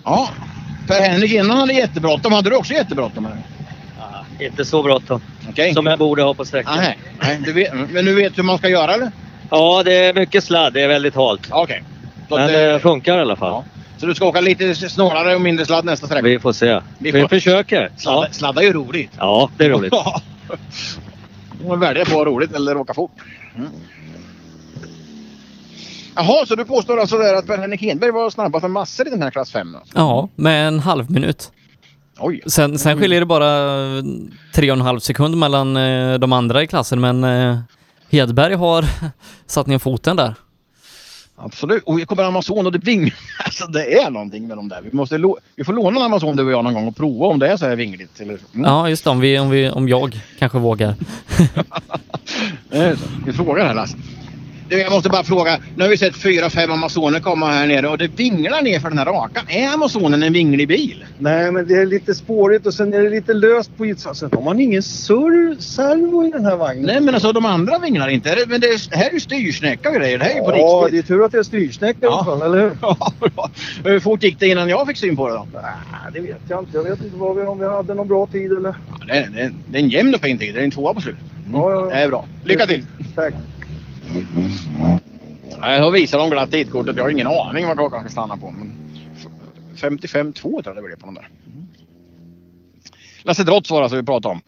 Ja, 0.04 0.30
Per-Henrik 0.88 1.32
innan 1.32 1.58
hade 1.58 1.74
jättebråttom. 1.74 2.32
Hade 2.34 2.50
du 2.50 2.56
också 2.56 2.74
jättebråttom? 2.74 3.26
eller? 3.26 3.44
Inte 4.40 4.66
så 4.66 4.84
bråttom. 4.84 5.22
Okej. 5.50 5.74
Som 5.74 5.86
jag 5.86 6.00
borde 6.00 6.24
ha 6.24 6.34
på 6.34 6.46
sträckan. 6.46 6.78
Nej, 6.78 6.98
nej 7.22 7.70
men 7.92 8.06
du 8.06 8.16
vet 8.16 8.38
hur 8.38 8.44
man 8.44 8.58
ska 8.58 8.70
göra 8.70 8.94
eller? 8.94 9.12
Ja, 9.50 9.84
det 9.86 9.94
är 9.94 10.14
mycket 10.14 10.44
sladd. 10.44 10.74
Det 10.74 10.82
är 10.82 10.88
väldigt 10.88 11.16
halt. 11.16 11.48
Okej. 11.50 11.84
Så 12.30 12.36
Men 12.36 12.46
att, 12.46 12.52
det 12.52 12.74
eh, 12.74 12.80
funkar 12.80 13.18
i 13.18 13.22
alla 13.22 13.36
fall. 13.36 13.64
Så 13.98 14.06
du 14.06 14.16
ska 14.16 14.26
åka 14.26 14.42
lite 14.42 14.76
snålare 14.76 15.36
och 15.36 15.42
mindre 15.42 15.66
sladd 15.66 15.86
nästa 15.86 16.06
sträcka? 16.08 16.22
Vi 16.28 16.40
får 16.40 16.52
se. 16.54 16.82
Vi 17.00 17.12
Vi, 17.12 17.22
får- 17.22 17.28
försöker. 17.28 17.92
Sladda, 17.98 18.32
sladda 18.32 18.62
är 18.62 18.66
ju 18.66 18.74
roligt. 18.74 19.12
Ja, 19.18 19.50
det 19.58 19.66
är 19.66 19.70
roligt. 19.70 19.94
Ja. 20.06 20.22
Man 21.68 21.80
väljer 21.80 22.06
på 22.06 22.26
roligt 22.26 22.56
eller 22.56 22.78
åka 22.78 22.94
fort. 22.94 23.12
Mm. 23.56 23.70
Jaha, 26.16 26.46
så 26.46 26.56
du 26.56 26.66
påstår 26.66 27.00
alltså 27.00 27.18
där 27.18 27.34
att 27.36 27.48
Per-Henrik 27.48 27.82
Hedberg 27.82 28.12
var 28.12 28.30
snabbast 28.30 28.62
med 28.64 28.72
massor 28.72 29.08
i 29.08 29.10
den 29.10 29.22
här 29.22 29.32
klass 29.32 29.52
5? 29.52 29.76
Alltså. 29.76 29.98
Ja, 29.98 30.30
med 30.36 30.68
en 30.68 30.80
halv 30.80 31.12
minut. 31.12 31.52
Oj. 32.20 32.42
Sen, 32.46 32.80
sen 32.80 32.98
skiljer 33.00 33.20
det 33.20 33.26
bara 33.26 33.48
eh, 33.98 34.04
tre 34.54 34.72
och 34.72 34.78
en 34.78 34.82
halv 34.82 35.00
sekund 35.00 35.38
mellan 35.38 35.78
eh, 35.78 36.14
de 36.20 36.34
andra 36.34 36.64
i 36.64 36.68
klassen 36.68 37.02
men 37.02 37.24
eh, 37.24 37.58
Hedberg 38.10 38.54
har 38.54 38.86
satt 39.48 39.68
ner 39.68 39.78
foten 39.80 40.16
där. 40.16 40.36
Absolut. 41.40 41.84
Och 41.84 42.00
vi 42.00 42.06
kommer 42.06 42.24
Amazon 42.24 42.66
och 42.66 42.72
det 42.72 42.78
vinglar. 42.78 43.14
Alltså 43.46 43.68
det 43.68 44.02
är 44.02 44.10
någonting 44.10 44.48
med 44.48 44.58
de 44.58 44.70
där. 44.70 44.82
Vi, 44.82 44.90
måste 44.92 45.18
vi 45.56 45.64
får 45.64 45.74
låna 45.74 46.00
en 46.00 46.06
Amazon 46.06 46.36
du 46.36 46.44
och 46.44 46.52
jag 46.52 46.64
någon 46.64 46.74
gång 46.74 46.88
och 46.88 46.96
prova 46.96 47.26
om 47.26 47.40
det 47.40 47.48
är 47.48 47.58
så 47.58 47.66
här 47.66 47.76
vingligt. 47.76 48.20
Eller... 48.20 48.40
Mm. 48.54 48.66
Ja, 48.66 48.90
just 48.90 49.04
det. 49.04 49.10
Om, 49.10 49.20
vi, 49.20 49.40
om, 49.40 49.50
vi, 49.50 49.70
om 49.70 49.90
jag 49.90 50.20
kanske 50.40 50.58
vågar. 50.58 50.96
Vi 53.26 53.34
frågar 53.34 53.66
här 53.66 53.74
Lasse. 53.74 53.98
Du, 54.70 54.80
jag 54.80 54.92
måste 54.92 55.10
bara 55.10 55.24
fråga. 55.24 55.60
Nu 55.76 55.84
har 55.84 55.90
vi 55.90 55.98
sett 55.98 56.16
fyra, 56.16 56.50
fem 56.50 56.72
Amazoner 56.72 57.20
komma 57.20 57.52
här 57.52 57.68
nere 57.68 57.88
och 57.88 57.98
det 57.98 58.08
vinglar 58.08 58.62
ner 58.62 58.80
för 58.80 58.90
den 58.90 58.98
här 58.98 59.06
rakan. 59.06 59.44
Är 59.48 59.68
Amazonen 59.74 60.24
en 60.24 60.34
vinglig 60.34 60.68
bil? 60.68 61.06
Nej, 61.20 61.52
men 61.52 61.68
det 61.68 61.74
är 61.74 61.86
lite 61.86 62.16
spårigt 62.16 62.66
och 62.66 62.74
sen 62.74 62.94
är 62.94 63.02
det 63.02 63.10
lite 63.10 63.34
löst 63.34 63.78
på 63.78 63.86
ytan. 63.86 64.16
Sen 64.16 64.30
har 64.34 64.42
man 64.42 64.60
ingen 64.60 64.84
sur 64.84 65.56
servo 65.62 66.28
i 66.28 66.32
den 66.32 66.46
här 66.46 66.56
vagnen. 66.56 66.86
Nej 66.86 67.02
men 67.02 67.14
alltså 67.14 67.32
de 67.32 67.46
andra 67.46 67.80
vinglar 67.80 68.08
inte. 68.08 68.36
Men 68.48 68.62
det 68.62 68.68
är, 68.68 68.96
här 68.98 69.10
är 69.10 69.14
ju 69.14 69.20
styrsnäcka 69.20 69.90
och 69.90 69.96
grejer. 69.96 70.18
Det 70.18 70.24
här 70.26 70.32
är 70.32 70.36
ju 70.36 70.42
på 70.42 70.52
Ja, 70.58 70.82
riktigt. 70.88 71.08
det 71.08 71.14
är 71.14 71.18
tur 71.18 71.26
att 71.26 71.32
det 71.32 71.38
är 71.38 71.44
styrsnäcka 71.44 72.06
i 72.06 72.10
alla 72.10 72.24
fall, 72.26 72.42
eller 72.42 72.60
hur? 72.62 72.72
Hur 73.92 74.00
fort 74.00 74.24
gick 74.24 74.40
det 74.40 74.48
innan 74.48 74.70
jag 74.70 74.88
fick 74.88 74.98
syn 74.98 75.16
på 75.16 75.28
det 75.28 75.34
då? 75.34 75.48
Nej, 75.54 75.62
det 76.14 76.20
vet 76.20 76.42
jag 76.50 76.60
inte. 76.62 76.78
Jag 76.78 76.84
vet 76.84 77.04
inte 77.04 77.16
vi, 77.16 77.42
om 77.48 77.60
vi 77.60 77.66
hade 77.66 77.94
någon 77.94 78.08
bra 78.08 78.28
tid 78.28 78.52
eller... 78.52 78.70
Ja, 79.00 79.06
det, 79.08 79.18
är, 79.18 79.30
det, 79.30 79.42
är, 79.42 79.52
det 79.68 79.78
är 79.78 79.82
en 79.84 79.90
jämn 79.90 80.16
och 80.16 80.22
fin 80.22 80.38
tid. 80.38 80.56
Det 80.56 80.60
är 80.60 80.64
en 80.64 80.72
tvåa 80.72 80.94
på 80.94 81.02
slutet. 81.02 81.24
Ja, 81.54 81.72
ja, 81.72 81.80
ja. 81.80 81.90
Det 81.96 82.02
är 82.02 82.08
bra. 82.10 82.26
Lycka 82.46 82.66
till! 82.66 82.86
Tack. 83.16 83.34
Jag 85.62 85.92
visar 85.92 86.18
dem 86.18 86.30
glatt 86.30 86.52
tidkortet. 86.52 86.98
Jag 86.98 87.04
har 87.04 87.10
ingen 87.10 87.28
aning 87.28 87.68
vad 87.68 87.78
klockan 87.78 88.00
ska 88.00 88.10
stanna 88.10 88.38
på. 88.38 88.52
Men 88.52 88.72
55-2 89.76 90.34
tror 90.34 90.62
jag 90.66 90.76
det 90.76 90.82
blev 90.82 90.96
på 90.96 91.06
den 91.06 91.16
där. 91.16 91.30
Lasse 93.24 93.44
Drotz 93.44 93.72
var 93.72 93.78
det 93.80 93.84
alltså 93.84 93.98
vi 93.98 94.04
pratade 94.04 94.34
om. 94.36 94.42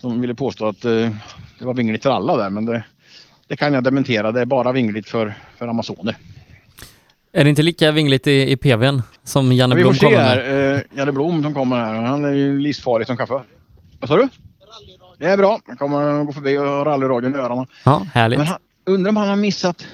Som 0.00 0.20
ville 0.20 0.34
påstå 0.34 0.66
att 0.68 0.84
eh, 0.84 1.10
det 1.58 1.64
var 1.64 1.74
vingligt 1.74 2.02
för 2.02 2.10
alla 2.10 2.36
där. 2.36 2.50
Men 2.50 2.66
det, 2.66 2.84
det 3.48 3.56
kan 3.56 3.74
jag 3.74 3.84
dementera. 3.84 4.32
Det 4.32 4.40
är 4.40 4.44
bara 4.44 4.72
vingligt 4.72 5.08
för, 5.08 5.34
för 5.58 5.68
Amazoner. 5.68 6.16
Är 7.32 7.44
det 7.44 7.50
inte 7.50 7.62
lika 7.62 7.92
vingligt 7.92 8.26
i, 8.26 8.50
i 8.52 8.56
PVn 8.56 9.02
som 9.24 9.52
Janne 9.52 9.74
Vi 9.74 9.82
får 9.82 9.90
Blom 9.90 9.94
se 9.94 10.06
kommer 10.06 10.18
här. 10.18 10.36
med? 10.36 10.74
Eh, 10.74 10.80
Janne 10.94 11.12
Blom 11.12 11.42
som 11.42 11.54
kommer 11.54 11.76
här. 11.76 11.94
Han 11.94 12.24
är 12.24 12.32
ju 12.32 12.58
livsfarlig 12.60 13.06
som 13.06 13.16
chaufför. 13.16 13.42
Vad 14.00 14.08
sa 14.08 14.16
du? 14.16 14.28
Det 15.18 15.26
är 15.26 15.36
bra. 15.36 15.60
Han 15.66 15.76
kommer 15.76 16.24
gå 16.24 16.32
förbi 16.32 16.58
och 16.58 16.86
rallyradion 16.86 17.34
i 17.34 17.38
öronen. 17.38 17.66
Ja, 17.84 18.06
härligt. 18.14 18.38
Men 18.38 18.46
han, 18.46 18.58
undrar 18.84 19.08
om 19.08 19.16
han 19.16 19.28
har 19.28 19.36
missat 19.36 19.86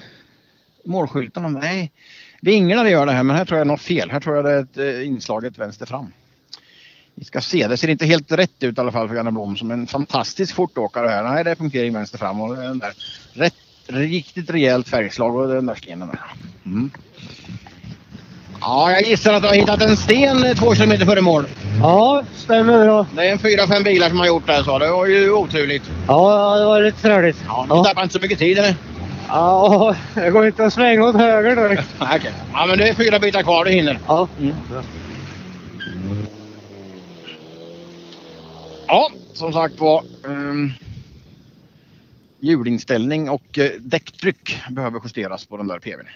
målskyltarna? 0.84 1.48
Nej, 1.48 1.92
vinglarna 2.40 2.90
gör 2.90 3.06
det 3.06 3.12
här 3.12 3.22
men 3.22 3.36
här 3.36 3.44
tror 3.44 3.58
jag 3.58 3.66
något 3.66 3.80
fel. 3.80 4.10
Här 4.10 4.20
tror 4.20 4.36
jag 4.36 4.44
det 4.44 4.50
är 4.50 4.62
ett 4.62 4.78
eh, 4.78 5.06
inslaget 5.06 5.58
vänster 5.58 5.86
fram. 5.86 6.12
Vi 7.14 7.24
ska 7.24 7.40
se, 7.40 7.68
det 7.68 7.76
ser 7.76 7.88
inte 7.88 8.06
helt 8.06 8.32
rätt 8.32 8.62
ut 8.62 8.78
i 8.78 8.80
alla 8.80 8.92
fall 8.92 9.08
för 9.08 9.14
Janne 9.14 9.32
Blom 9.32 9.56
som 9.56 9.70
en 9.70 9.86
fantastisk 9.86 10.54
fortåkare 10.54 11.08
här. 11.08 11.22
Nej, 11.22 11.44
det 11.44 11.50
är 11.50 11.54
punktering 11.54 11.92
vänster 11.92 12.18
fram 12.18 12.40
och 12.40 12.56
den 12.56 12.78
där 12.78 12.92
rätt, 13.32 13.54
riktigt 13.86 14.50
rejält 14.50 14.88
färgslag 14.88 15.36
och 15.36 15.48
den 15.48 15.66
där 15.66 15.74
stenen 15.74 16.08
där. 16.08 16.20
Mm. 16.66 16.90
Ja, 18.64 18.90
jag 18.90 19.02
gissar 19.02 19.34
att 19.34 19.42
du 19.42 19.48
har 19.48 19.54
hittat 19.54 19.82
en 19.82 19.96
sten 19.96 20.44
eh, 20.44 20.54
två 20.54 20.74
kilometer 20.74 21.04
före 21.06 21.20
mål. 21.20 21.46
Ja, 21.80 22.24
stämmer 22.36 22.84
bra. 22.84 23.06
Det 23.16 23.28
är 23.28 23.32
en 23.32 23.38
fyra, 23.38 23.66
fem 23.66 23.82
bilar 23.82 24.08
som 24.08 24.18
har 24.18 24.26
gjort 24.26 24.46
det 24.46 24.64
så 24.64 24.78
det 24.78 24.90
var 24.90 25.06
ju 25.06 25.32
oturligt. 25.32 25.90
Ja, 26.08 26.56
det 26.58 26.64
var 26.64 26.82
lite 26.82 27.02
träligt. 27.02 27.36
Ja, 27.46 27.66
du 27.70 27.84
tappar 27.84 28.02
inte 28.02 28.12
så 28.12 28.20
mycket 28.20 28.38
tid 28.38 28.58
eller? 28.58 28.74
Ja, 29.28 29.96
det 30.14 30.30
går 30.30 30.46
inte 30.46 30.64
att 30.64 30.72
svänga 30.72 31.04
åt 31.04 31.16
höger 31.16 31.56
direkt. 31.56 31.88
Okej. 31.98 32.32
Ja, 32.52 32.66
men 32.66 32.78
det 32.78 32.88
är 32.88 32.94
fyra 32.94 33.18
bitar 33.18 33.42
kvar, 33.42 33.64
du 33.64 33.70
hinner. 33.70 33.98
Ja. 34.08 34.28
Ja, 38.86 39.10
som 39.32 39.52
sagt 39.52 39.80
var. 39.80 40.02
Um, 40.22 40.72
hjulinställning 42.40 43.30
och 43.30 43.58
uh, 43.58 43.64
däcktryck 43.80 44.60
behöver 44.70 45.00
justeras 45.04 45.46
på 45.46 45.56
den 45.56 45.68
där 45.68 45.78
PVn. 45.78 46.06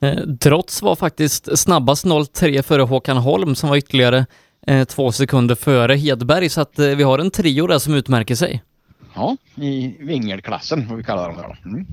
Eh, 0.00 0.18
Trots 0.40 0.82
var 0.82 0.96
faktiskt 0.96 1.58
snabbast 1.58 2.04
03 2.32 2.62
före 2.62 2.82
Håkan 2.82 3.16
Holm 3.16 3.54
som 3.54 3.68
var 3.68 3.76
ytterligare 3.76 4.26
eh, 4.66 4.84
två 4.84 5.12
sekunder 5.12 5.54
före 5.54 5.94
Hedberg 5.96 6.48
så 6.48 6.60
att 6.60 6.78
eh, 6.78 6.86
vi 6.86 7.02
har 7.02 7.18
en 7.18 7.30
trio 7.30 7.66
där 7.66 7.78
som 7.78 7.94
utmärker 7.94 8.34
sig. 8.34 8.62
Ja, 9.14 9.36
i 9.54 9.96
vingelklassen 10.00 10.88
får 10.88 10.96
vi 10.96 11.02
kalla 11.04 11.28
dem 11.28 11.36
där 11.36 11.42
då. 11.62 11.68
Mm. 11.68 11.86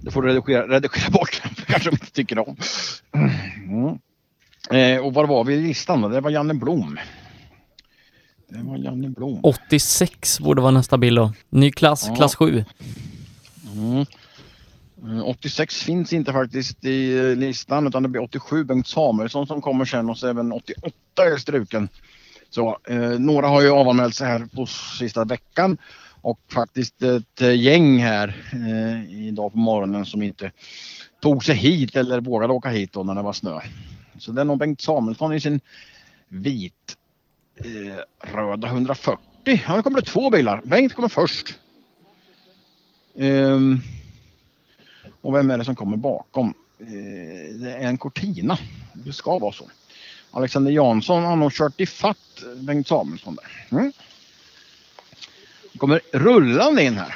Det 0.00 0.10
får 0.10 0.22
du 0.22 0.28
redigera, 0.28 0.68
redigera 0.68 1.10
bort, 1.10 1.42
kanske 1.66 1.90
de 1.90 1.94
inte 1.94 2.10
tycker 2.12 2.38
om. 2.48 2.56
Mm. 3.12 3.98
Eh, 4.70 5.04
och 5.06 5.14
var 5.14 5.26
var 5.26 5.44
vi 5.44 5.54
i 5.54 5.62
listan 5.62 6.00
då? 6.00 6.08
Det 6.08 6.20
var 6.20 6.30
Janne 6.30 6.54
Blom. 6.54 6.98
Det 8.48 8.62
var 8.62 8.76
Janne 8.76 9.08
Blom. 9.08 9.40
86 9.42 10.40
borde 10.40 10.62
vara 10.62 10.70
nästa 10.70 10.98
bil 10.98 11.14
då. 11.14 11.32
Ny 11.48 11.70
klass, 11.72 12.04
Ja. 12.08 12.14
klass 12.16 12.34
7. 12.34 12.64
Mm. 13.74 14.06
Mm, 15.02 15.24
86 15.24 15.82
finns 15.82 16.12
inte 16.12 16.32
faktiskt 16.32 16.84
i 16.84 17.18
eh, 17.18 17.36
listan 17.36 17.86
utan 17.86 18.02
det 18.02 18.08
blir 18.08 18.22
87 18.22 18.64
Bengt 18.64 18.86
Samuelsson 18.86 19.46
som 19.46 19.60
kommer 19.62 19.84
sen 19.84 20.10
och 20.10 20.18
så 20.18 20.26
även 20.26 20.52
88 20.52 20.90
är 21.16 21.36
struken. 21.36 21.88
Så 22.50 22.78
eh, 22.88 23.18
några 23.18 23.46
har 23.46 23.62
ju 23.62 23.70
avanmält 23.70 24.14
sig 24.14 24.28
här 24.28 24.46
på 24.54 24.66
sista 24.98 25.24
veckan 25.24 25.78
och 26.20 26.40
faktiskt 26.52 27.02
ett 27.02 27.40
eh, 27.40 27.60
gäng 27.60 27.98
här 27.98 28.36
eh, 28.52 29.28
idag 29.28 29.52
på 29.52 29.58
morgonen 29.58 30.06
som 30.06 30.22
inte 30.22 30.52
tog 31.20 31.44
sig 31.44 31.54
hit 31.54 31.96
eller 31.96 32.20
vågade 32.20 32.52
åka 32.52 32.68
hit 32.68 32.92
då 32.92 33.02
när 33.02 33.14
det 33.14 33.22
var 33.22 33.32
snö. 33.32 33.60
Så 34.18 34.32
det 34.32 34.40
är 34.40 34.44
nog 34.44 34.58
Bengt 34.58 34.80
Samuelsson 34.80 35.34
i 35.34 35.40
sin 35.40 35.60
vit 36.28 36.96
eh, 37.56 38.32
röda 38.34 38.68
140. 38.68 39.18
Ja, 39.44 39.76
nu 39.76 39.82
kommer 39.82 40.00
det 40.00 40.06
två 40.06 40.30
bilar. 40.30 40.62
Bengt 40.64 40.94
kommer 40.94 41.08
först. 41.08 41.58
Ehm, 43.18 43.80
och 45.20 45.34
vem 45.34 45.50
är 45.50 45.58
det 45.58 45.64
som 45.64 45.76
kommer 45.76 45.96
bakom? 45.96 46.54
Eh, 46.80 47.54
det 47.60 47.72
är 47.72 47.88
en 47.88 47.98
Cortina. 47.98 48.58
Det 48.92 49.12
ska 49.12 49.38
vara 49.38 49.52
så. 49.52 49.70
Alexander 50.30 50.72
Jansson 50.72 51.24
har 51.24 51.36
nog 51.36 51.52
kört 51.52 51.80
ifatt 51.80 52.42
Bengt 52.56 52.88
Samuelsson 52.88 53.36
där. 53.36 53.78
Mm. 53.78 53.92
Kommer 55.78 56.00
rullande 56.12 56.82
in 56.82 56.98
här. 56.98 57.14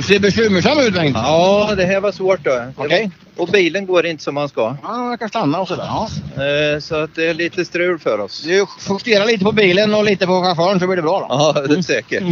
Du 0.00 0.04
ser 0.06 0.18
bekymmersam 0.20 0.78
ut 0.78 0.94
Bengt. 0.94 1.16
Ja, 1.16 1.74
det 1.76 1.84
här 1.84 2.00
var 2.00 2.12
svårt 2.12 2.44
då. 2.44 2.64
Okej. 2.76 3.10
Och 3.36 3.48
bilen 3.48 3.86
går 3.86 4.06
inte 4.06 4.22
som 4.24 4.34
man 4.34 4.48
ska. 4.48 4.76
Ja, 4.82 5.10
jag 5.10 5.18
kan 5.18 5.28
stanna 5.28 5.60
och 5.60 5.68
sådär. 5.68 5.84
Ja. 5.84 6.08
Eh, 6.44 6.80
Så 6.80 6.94
att 6.94 7.14
det 7.14 7.26
är 7.26 7.34
lite 7.34 7.64
strul 7.64 7.98
för 7.98 8.18
oss. 8.20 8.42
Du 8.42 8.66
justerar 8.90 9.26
lite 9.26 9.44
på 9.44 9.52
bilen 9.52 9.94
och 9.94 10.04
lite 10.04 10.26
på 10.26 10.42
chauffören 10.42 10.80
så 10.80 10.86
blir 10.86 10.96
det 10.96 11.02
bra 11.02 11.20
då. 11.20 11.26
Ja, 11.28 11.66
det 11.66 11.78
är 11.78 11.82
säkert. 11.82 12.22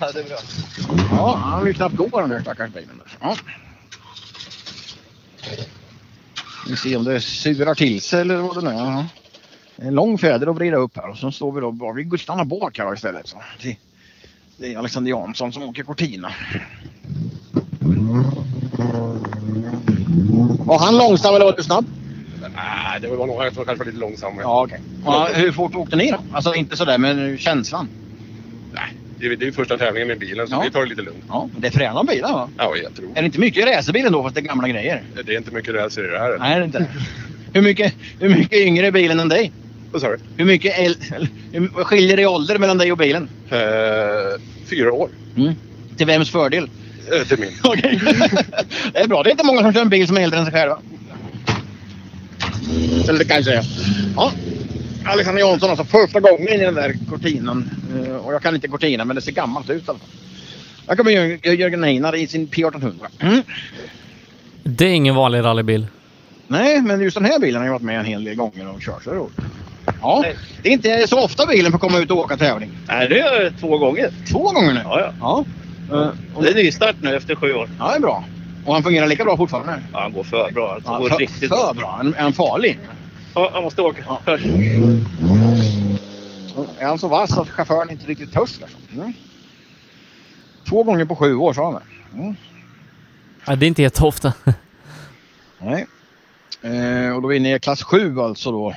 Ja, 0.00 0.12
det 0.12 0.20
är 0.20 0.24
bra. 0.24 0.36
Ja, 1.10 1.36
han 1.44 1.64
vill 1.64 1.74
knappt 1.74 1.96
gå 1.96 2.20
den 2.20 2.28
där 2.30 2.40
stackars 2.40 2.70
bilen. 2.72 3.00
Ja. 3.20 3.36
Vi 6.68 6.76
ser 6.76 6.96
om 6.96 7.04
det 7.04 7.20
surar 7.20 7.74
till 7.74 8.00
sig 8.00 8.20
eller 8.20 8.36
vad 8.36 8.64
det 8.64 8.70
nu 8.70 8.76
är. 8.80 9.04
En 9.76 9.94
lång 9.94 10.18
fjäder 10.18 10.46
att 10.46 10.56
vrida 10.56 10.76
upp 10.76 10.96
här 10.96 11.10
och 11.10 11.16
så 11.18 11.30
står 11.32 11.52
vi 11.52 11.60
då 11.60 11.70
bara, 11.72 11.92
vi 11.92 12.18
stannar 12.18 12.44
bak 12.44 12.78
här 12.78 12.94
istället. 12.94 13.28
Så. 13.28 13.42
Det- 13.62 13.76
Det 14.60 14.74
är 14.74 14.78
Alexander 14.78 15.10
Jansson 15.10 15.52
som 15.52 15.62
åker 15.62 15.82
Cortina. 15.82 16.32
Var 20.64 20.78
han 20.78 20.96
långsam 20.98 21.34
eller 21.34 21.44
var 21.44 21.54
du 21.56 21.62
snabb? 21.62 21.84
Nej, 22.40 23.00
det 23.00 23.08
var 23.08 23.26
nog 23.26 23.44
jag 23.44 23.54
tror 23.54 23.64
kanske 23.64 23.84
lite 23.84 23.98
långsammare. 23.98 24.42
Ja. 24.42 24.68
Ja, 25.04 25.28
hur 25.34 25.52
fort 25.52 25.74
åkte 25.74 25.96
ni 25.96 26.10
då? 26.10 26.18
Alltså 26.32 26.54
inte 26.54 26.76
sådär 26.76 26.98
men 26.98 27.38
känslan? 27.38 27.88
Det 29.20 29.26
är 29.26 29.36
det 29.36 29.44
är 29.44 29.46
ju 29.46 29.52
första 29.52 29.78
tävlingen 29.78 30.08
med 30.08 30.18
bilen 30.18 30.48
så 30.48 30.54
Ja. 30.54 30.60
vi 30.64 30.70
tar 30.70 30.80
det 30.82 30.88
lite 30.88 31.02
lugnt. 31.02 31.24
Ja, 31.28 31.48
det 31.56 31.66
är 31.66 31.70
fräna 31.70 32.04
bilar 32.04 32.32
va? 32.32 32.48
Ja, 32.58 32.76
jag 32.82 32.94
tror. 32.94 33.08
Är 33.14 33.22
det 33.22 33.26
inte 33.26 33.40
mycket 33.40 33.66
racerbilen 33.66 34.12
då 34.12 34.22
fast 34.22 34.34
det 34.34 34.40
är 34.40 34.42
gamla 34.42 34.68
grejer? 34.68 35.02
Det 35.26 35.32
är 35.34 35.38
inte 35.38 35.54
mycket 35.54 35.74
racer 35.74 36.04
i 36.04 36.10
det 36.10 36.18
här. 36.18 36.38
Nej, 36.38 36.54
det 36.54 36.60
är 36.60 36.64
inte. 36.64 36.86
Hur 37.52 37.62
mycket, 37.62 37.94
hur 38.20 38.28
mycket 38.28 38.58
yngre 38.58 38.86
är 38.86 38.90
bilen 38.90 39.20
än 39.20 39.28
dig? 39.28 39.52
Vad 39.92 40.00
sa 40.02 40.08
du? 40.08 40.18
Hur 40.36 40.44
mycket 40.44 40.78
el, 40.78 40.96
hur, 41.52 41.68
skiljer 41.68 42.16
det 42.16 42.22
i 42.22 42.26
ålder 42.26 42.58
mellan 42.58 42.78
dig 42.78 42.92
och 42.92 42.98
bilen? 42.98 43.28
Eh, 43.50 43.58
fyra 44.66 44.92
år. 44.92 45.10
Mm. 45.36 45.52
Till 45.96 46.06
vems 46.06 46.30
fördel? 46.30 46.68
Eh, 47.12 47.26
till 47.26 47.38
min. 47.38 47.52
Okej. 47.62 48.00
det 48.92 48.98
är 48.98 49.08
bra. 49.08 49.22
Det 49.22 49.28
är 49.28 49.32
inte 49.32 49.44
många 49.46 49.60
som 49.62 49.72
kör 49.72 49.80
en 49.82 49.88
bil 49.88 50.06
som 50.06 50.16
är 50.16 50.20
äldre 50.20 50.38
än 50.38 50.44
sig 50.44 50.54
själva. 50.54 50.78
Eller 53.08 53.18
det 53.18 53.24
kan 53.24 53.36
jag 53.36 53.44
säga. 53.44 53.62
Ja. 54.16 54.32
Alexander 55.04 55.40
Jansson 55.42 55.70
alltså 55.70 55.84
första 55.84 56.20
gången 56.20 56.48
i 56.48 56.58
den 56.58 56.74
där 56.74 56.94
Cortinan. 57.10 57.70
Eh, 58.06 58.16
Och 58.16 58.34
jag 58.34 58.42
kan 58.42 58.54
inte 58.54 58.68
Cortina 58.68 59.04
men 59.04 59.16
det 59.16 59.22
ser 59.22 59.32
gammalt 59.32 59.70
ut 59.70 59.82
i 59.82 59.90
alla 59.90 59.98
fall. 59.98 60.08
Här 60.88 60.96
kommer 60.96 61.10
Jör- 61.10 61.54
Jörgen 61.54 61.84
Einar 61.84 62.16
i 62.16 62.26
sin 62.26 62.48
P1800. 62.48 62.92
Mm. 63.20 63.42
Det 64.62 64.84
är 64.84 64.88
ingen 64.92 65.14
vanlig 65.14 65.40
rallybil. 65.44 65.86
Nej, 66.46 66.82
men 66.82 67.00
just 67.00 67.14
den 67.14 67.24
här 67.24 67.38
bilen 67.38 67.60
har 67.60 67.66
jag 67.66 67.72
varit 67.72 67.82
med 67.82 67.98
en 67.98 68.04
hel 68.04 68.24
del 68.24 68.34
gånger 68.34 68.68
och 68.74 68.80
kört. 68.80 69.04
Så 69.04 69.10
det 69.10 69.16
är 69.16 69.20
roligt. 69.20 69.36
Ja, 70.02 70.24
det 70.62 70.68
är 70.68 70.72
inte 70.72 71.06
så 71.08 71.20
ofta 71.24 71.46
bilen 71.46 71.72
får 71.72 71.78
komma 71.78 71.98
ut 71.98 72.10
och 72.10 72.16
åka 72.18 72.36
tävling. 72.36 72.70
Nej, 72.88 73.08
det 73.08 73.18
jag 73.18 73.52
två 73.60 73.78
gånger. 73.78 74.10
Två 74.32 74.38
gånger 74.52 74.72
nu? 74.74 74.80
Ja, 74.84 75.00
ja. 75.00 75.12
ja. 75.20 75.44
Det 75.88 76.50
är 76.50 76.54
nystart 76.54 76.96
nu 77.00 77.16
efter 77.16 77.34
sju 77.34 77.52
år. 77.52 77.68
Ja, 77.78 77.90
det 77.90 77.96
är 77.96 78.00
bra. 78.00 78.24
Och 78.66 78.74
han 78.74 78.82
fungerar 78.82 79.06
lika 79.06 79.24
bra 79.24 79.36
fortfarande? 79.36 79.82
Ja, 79.92 80.00
han 80.00 80.12
går 80.12 80.24
för 80.24 80.50
bra. 80.52 80.74
Alltså, 80.74 80.90
Ja, 80.90 80.98
går 80.98 81.08
för, 81.08 81.16
riktigt 81.18 81.48
för 81.48 81.74
bra. 81.74 82.00
Är 82.16 82.22
han 82.22 82.32
farlig? 82.32 82.78
Ja, 83.34 83.50
jag 83.54 83.62
måste 83.62 83.82
åka 83.82 84.04
först. 84.24 84.44
Är 86.78 86.86
han 86.86 86.98
så 86.98 87.08
vass 87.08 87.38
att 87.38 87.48
chauffören 87.48 87.90
inte 87.90 88.06
riktigt 88.06 88.32
törs? 88.32 88.60
Liksom? 88.60 88.80
Mm. 88.94 89.12
Två 90.68 90.82
gånger 90.82 91.04
på 91.04 91.16
sju 91.16 91.34
år 91.34 91.52
sa 91.52 91.64
han 91.64 91.74
det. 91.74 92.18
Mm. 92.18 92.36
Ja, 93.46 93.56
det 93.56 93.66
är 93.66 93.68
inte 93.68 93.82
jätteofta. 93.82 94.32
Nej. 95.58 95.86
Eh, 96.62 97.14
och 97.14 97.22
då 97.22 97.28
är 97.28 97.30
vi 97.30 97.36
inne 97.36 97.54
i 97.54 97.58
klass 97.58 97.82
7 97.82 98.20
alltså 98.20 98.50
då. 98.52 98.74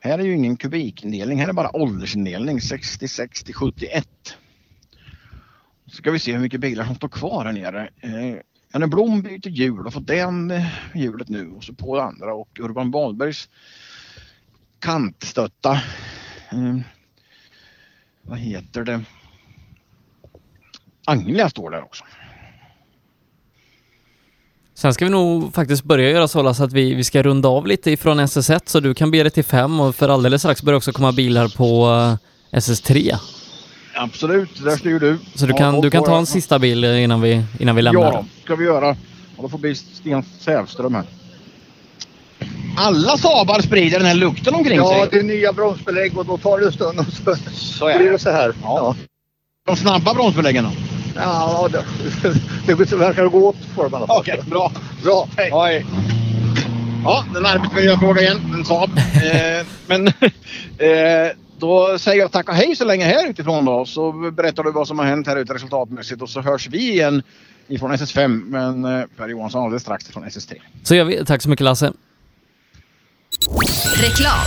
Här 0.00 0.18
är 0.18 0.22
ju 0.22 0.34
ingen 0.34 0.56
kubikindelning, 0.56 1.40
här 1.40 1.48
är 1.48 1.52
bara 1.52 1.76
åldersindelning 1.76 2.60
66 2.60 3.44
till 3.44 3.54
71. 3.54 4.08
Ska 5.94 6.10
vi 6.10 6.18
se 6.18 6.32
hur 6.32 6.40
mycket 6.40 6.60
bilar 6.60 6.84
som 6.84 6.94
står 6.94 7.08
kvar 7.08 7.44
här 7.44 7.52
nere. 7.52 7.88
Eh, 8.00 8.36
Janne 8.72 8.86
Blom 8.86 9.22
byter 9.22 9.48
hjul 9.48 9.86
och 9.86 9.92
får 9.92 10.00
den 10.00 10.50
eh, 10.50 10.66
hjulet 10.94 11.28
nu 11.28 11.50
och 11.50 11.64
så 11.64 11.74
på 11.74 11.96
det 11.96 12.02
andra 12.02 12.34
och 12.34 12.58
Urban 12.60 12.90
Wahlbergs 12.90 13.48
kantstötta. 14.78 15.72
Eh, 16.52 16.76
vad 18.22 18.38
heter 18.38 18.84
det? 18.84 19.04
Anglia 21.06 21.50
står 21.50 21.70
där 21.70 21.82
också. 21.82 22.04
Sen 24.74 24.94
ska 24.94 25.04
vi 25.04 25.10
nog 25.10 25.54
faktiskt 25.54 25.84
börja 25.84 26.10
göra 26.10 26.28
så 26.28 26.42
Lasse, 26.42 26.64
att 26.64 26.72
vi, 26.72 26.94
vi 26.94 27.04
ska 27.04 27.22
runda 27.22 27.48
av 27.48 27.66
lite 27.66 27.90
ifrån 27.90 28.20
SS1 28.20 28.60
så 28.66 28.80
du 28.80 28.94
kan 28.94 29.10
bege 29.10 29.22
dig 29.22 29.32
till 29.32 29.44
5 29.44 29.80
och 29.80 29.94
för 29.94 30.08
alldeles 30.08 30.42
strax 30.42 30.62
börjar 30.62 30.76
också 30.76 30.92
komma 30.92 31.12
bilar 31.12 31.48
på 31.48 31.86
eh, 32.52 32.58
SS3. 32.58 33.18
Absolut, 33.96 34.64
där 34.64 34.76
styr 34.76 34.98
du. 35.00 35.18
Så 35.34 35.46
du 35.46 35.52
Ja, 35.52 35.56
kan, 35.58 35.74
och 35.74 35.82
du 35.82 35.90
kan 35.90 36.04
ta 36.04 36.18
en 36.18 36.26
sista 36.26 36.58
bil 36.58 36.84
eh, 36.84 37.02
innan 37.04 37.20
vi, 37.20 37.42
innan 37.58 37.76
vi 37.76 37.82
lämnar. 37.82 38.02
Ja, 38.12 38.24
ska 38.44 38.56
vi 38.56 38.64
göra. 38.64 38.88
Och 39.36 39.42
då 39.42 39.48
får 39.48 39.58
bli 39.58 39.74
Sten 39.74 40.22
Sävström 40.40 40.94
här. 40.94 41.04
Alla 42.76 43.16
Saabar 43.16 43.60
sprider 43.60 43.98
den 43.98 44.06
här 44.06 44.14
lukten 44.14 44.54
omkring 44.54 44.76
Ja, 44.76 44.88
sig. 44.88 45.08
det 45.10 45.18
är 45.18 45.22
nya 45.22 45.52
bromsbelägg 45.52 46.18
och 46.18 46.26
då 46.26 46.38
tar 46.38 46.58
det 46.58 46.66
en 46.66 46.72
stund 46.72 46.98
och 46.98 47.06
så, 47.06 47.36
Så 47.52 47.88
är 47.88 47.96
blir 47.98 48.06
det. 48.06 48.12
det 48.12 48.18
så 48.18 48.30
här. 48.30 48.54
Ja. 48.62 48.96
De 49.66 49.76
snabba 49.76 50.14
bromsbeläggen 50.14 50.64
då? 50.64 50.70
Ja, 51.16 51.68
det, 51.72 52.74
det 52.74 52.92
verkar 52.96 53.26
gå 53.26 53.48
åt 53.48 53.56
för 53.74 53.88
dem. 53.88 54.04
Okej, 54.08 54.40
bra. 54.46 54.72
Bra, 55.02 55.28
hej. 55.36 55.50
hej. 55.50 55.86
Ja, 57.04 57.24
en 57.36 57.46
arbetsmiljöfråga 57.46 58.22
igen. 58.22 58.40
En 58.54 58.64
Saab. 58.64 58.90
eh, 58.98 59.66
men 59.86 60.06
eh, 60.78 61.30
Då 61.58 61.98
säger 61.98 62.18
jag 62.20 62.32
tack 62.32 62.48
och 62.48 62.54
hej 62.54 62.76
så 62.76 62.84
länge 62.84 63.04
här 63.04 63.30
utifrån 63.30 63.64
då. 63.64 63.84
Så 63.84 64.12
berättar 64.12 64.62
du 64.62 64.72
vad 64.72 64.88
som 64.88 64.98
har 64.98 65.06
hänt 65.06 65.26
här 65.26 65.36
ute 65.36 65.54
resultatmässigt 65.54 66.22
och 66.22 66.28
så 66.28 66.40
hörs 66.40 66.68
vi 66.68 66.90
igen 66.90 67.22
ifrån 67.68 67.92
SS5. 67.92 68.28
Men 68.28 68.84
eh, 68.84 69.04
Per 69.16 69.28
Johansson 69.28 69.62
alldeles 69.64 69.82
strax 69.82 70.08
från 70.08 70.24
SS3. 70.24 70.54
Så 70.82 70.94
gör 70.94 71.04
vi. 71.04 71.24
Tack 71.24 71.42
så 71.42 71.48
mycket 71.48 71.64
Lasse. 71.64 71.92
Reklam. 73.96 74.46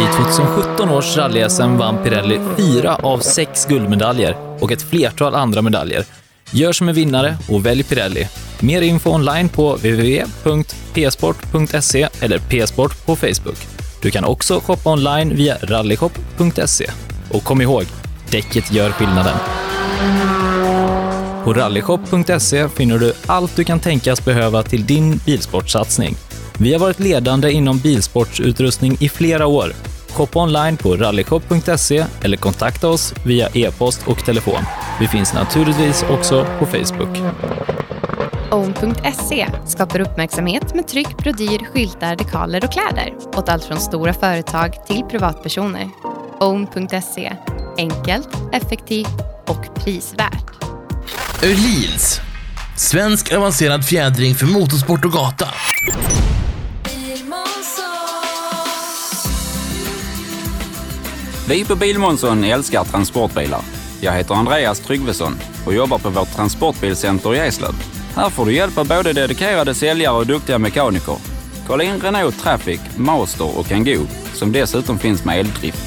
I 0.00 0.04
2017 0.16 0.88
års 0.88 1.16
rally-SM 1.16 1.76
vann 1.76 2.04
Pirelli 2.04 2.40
fyra 2.56 2.94
av 2.94 3.18
sex 3.18 3.66
guldmedaljer 3.66 4.36
och 4.60 4.72
ett 4.72 4.82
flertal 4.82 5.34
andra 5.34 5.62
medaljer. 5.62 6.04
Gör 6.52 6.72
som 6.72 6.88
en 6.88 6.94
vinnare 6.94 7.36
och 7.48 7.66
välj 7.66 7.82
Pirelli. 7.82 8.28
Mer 8.60 8.82
info 8.82 9.10
online 9.10 9.48
på 9.48 9.74
www.psport.se 9.74 10.88
eller 12.20 12.38
psport 12.38 13.06
på 13.06 13.16
Facebook. 13.16 13.79
Du 14.02 14.10
kan 14.10 14.24
också 14.24 14.60
shoppa 14.60 14.92
online 14.92 15.36
via 15.36 15.56
rallyshop.se. 15.62 16.90
Och 17.30 17.44
kom 17.44 17.60
ihåg, 17.60 17.84
däcket 18.30 18.72
gör 18.72 18.90
skillnaden. 18.90 19.36
På 21.44 21.52
rallyshop.se 21.52 22.68
finner 22.68 22.98
du 22.98 23.12
allt 23.26 23.56
du 23.56 23.64
kan 23.64 23.80
tänkas 23.80 24.24
behöva 24.24 24.62
till 24.62 24.86
din 24.86 25.20
bilsportsatsning. 25.26 26.16
Vi 26.58 26.72
har 26.72 26.80
varit 26.80 27.00
ledande 27.00 27.52
inom 27.52 27.78
bilsportsutrustning 27.78 28.96
i 29.00 29.08
flera 29.08 29.46
år. 29.46 29.72
Shoppa 30.10 30.42
online 30.42 30.76
på 30.76 30.96
rallyshop.se 30.96 32.04
eller 32.22 32.36
kontakta 32.36 32.88
oss 32.88 33.14
via 33.24 33.48
e-post 33.54 34.00
och 34.06 34.24
telefon. 34.24 34.64
Vi 35.00 35.08
finns 35.08 35.34
naturligtvis 35.34 36.04
också 36.10 36.46
på 36.58 36.66
Facebook. 36.66 37.18
Own.se 38.50 39.46
skapar 39.66 40.00
uppmärksamhet 40.00 40.74
med 40.74 40.88
tryck, 40.88 41.16
brodyr, 41.16 41.66
skyltar, 41.72 42.16
dekaler 42.16 42.64
och 42.64 42.72
kläder 42.72 43.14
åt 43.36 43.48
allt 43.48 43.64
från 43.64 43.80
stora 43.80 44.12
företag 44.12 44.86
till 44.86 45.02
privatpersoner. 45.02 45.88
Own.se 46.40 47.36
enkelt, 47.78 48.28
effektivt 48.52 49.20
och 49.46 49.74
prisvärt. 49.74 50.64
Öhlins. 51.42 52.20
Svensk 52.76 53.32
avancerad 53.32 53.84
fjädring 53.84 54.34
för 54.34 54.46
motorsport 54.46 55.04
och 55.04 55.12
gata. 55.12 55.48
Vi 61.48 61.64
på 61.64 61.76
Bilmånsson 61.76 62.44
älskar 62.44 62.84
transportbilar. 62.84 63.60
Jag 64.00 64.12
heter 64.12 64.34
Andreas 64.34 64.80
Tryggvesson 64.80 65.38
och 65.66 65.74
jobbar 65.74 65.98
på 65.98 66.10
vårt 66.10 66.36
transportbilcenter 66.36 67.34
i 67.34 67.38
Eslöv. 67.38 67.99
Här 68.20 68.30
får 68.30 68.46
du 68.46 68.54
hjälp 68.54 68.78
av 68.78 68.88
både 68.88 69.12
dedikerade 69.12 69.74
säljare 69.74 70.16
och 70.16 70.26
duktiga 70.26 70.58
mekaniker. 70.58 71.16
Kolla 71.66 71.84
in 71.84 72.00
Renault 72.00 72.38
Traffic, 72.38 72.80
Master 72.96 73.58
och 73.58 73.66
Kangoo 73.66 74.06
som 74.34 74.52
dessutom 74.52 74.98
finns 74.98 75.24
med 75.24 75.40
eldrift. 75.40 75.78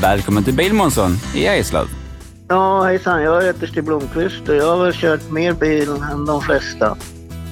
Välkommen 0.00 0.44
till 0.44 0.54
Bilmånsson 0.54 1.10
i 1.34 1.46
Eslöv. 1.46 1.86
Ja, 2.48 2.82
hejsan. 2.82 3.22
Jag 3.22 3.42
heter 3.42 3.66
Stig 3.66 3.84
Blomqvist 3.84 4.48
och 4.48 4.56
jag 4.56 4.76
har 4.76 4.84
väl 4.84 4.94
kört 4.94 5.30
mer 5.30 5.52
bil 5.52 5.88
än 6.12 6.26
de 6.26 6.42
flesta. 6.42 6.96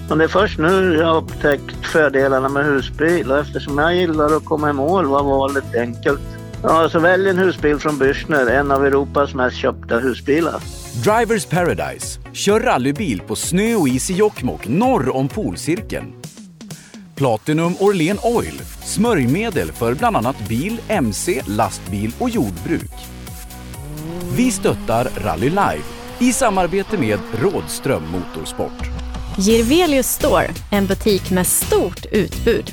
Men 0.09 0.19
det 0.19 0.25
är 0.25 0.29
först 0.29 0.59
nu 0.59 0.95
jag 0.95 1.07
har 1.07 1.17
upptäckt 1.17 1.87
fördelarna 1.87 2.49
med 2.49 2.65
husbil 2.65 3.31
och 3.31 3.39
eftersom 3.39 3.79
jag 3.79 3.97
gillar 3.97 4.37
att 4.37 4.45
komma 4.45 4.71
i 4.71 4.73
mål 4.73 5.07
var 5.07 5.23
valet 5.23 5.75
enkelt. 5.75 6.21
Ja, 6.63 6.89
så 6.89 6.99
välj 6.99 7.29
en 7.29 7.39
husbil 7.39 7.79
från 7.79 7.99
Bürstner, 7.99 8.51
en 8.51 8.71
av 8.71 8.87
Europas 8.87 9.35
mest 9.35 9.57
köpta 9.57 9.99
husbilar. 9.99 10.61
Drivers 11.05 11.47
Paradise. 11.47 12.21
Kör 12.33 12.61
rallybil 12.61 13.21
på 13.21 13.37
snö 13.37 13.75
och 13.75 13.89
is 13.89 14.11
i 14.11 14.15
Jokkmokk 14.15 14.69
norr 14.69 15.17
om 15.17 15.29
polcirkeln. 15.29 16.13
Platinum 17.15 17.75
Orlen 17.81 18.19
Oil. 18.23 18.61
Smörjmedel 18.85 19.73
för 19.73 19.95
bland 19.95 20.17
annat 20.17 20.49
bil, 20.49 20.81
mc, 20.89 21.43
lastbil 21.47 22.13
och 22.19 22.31
jordbruk. 22.31 22.93
Vi 24.37 24.51
stöttar 24.51 25.09
Rally 25.25 25.49
Live 25.49 25.85
i 26.19 26.33
samarbete 26.33 26.99
med 26.99 27.19
Rådström 27.43 28.03
Motorsport. 28.11 29.06
Girvelius 29.39 30.07
Store, 30.07 30.51
en 30.71 30.87
butik 30.87 31.31
med 31.31 31.47
stort 31.47 32.07
utbud. 32.13 32.73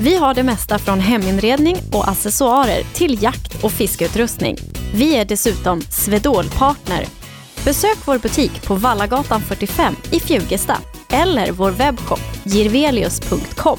Vi 0.00 0.16
har 0.16 0.34
det 0.34 0.42
mesta 0.42 0.78
från 0.78 1.00
heminredning 1.00 1.76
och 1.92 2.08
accessoarer 2.08 2.82
till 2.94 3.22
jakt 3.22 3.64
och 3.64 3.72
fiskeutrustning. 3.72 4.56
Vi 4.94 5.16
är 5.16 5.24
dessutom 5.24 5.80
Swedol-partner. 5.80 7.06
Besök 7.64 7.98
vår 8.04 8.18
butik 8.18 8.66
på 8.66 8.74
Vallagatan 8.74 9.40
45 9.40 9.96
i 10.10 10.20
Fjugesta 10.20 10.76
eller 11.10 11.52
vår 11.52 11.70
webbshop 11.70 12.20
girvelius.com. 12.44 13.78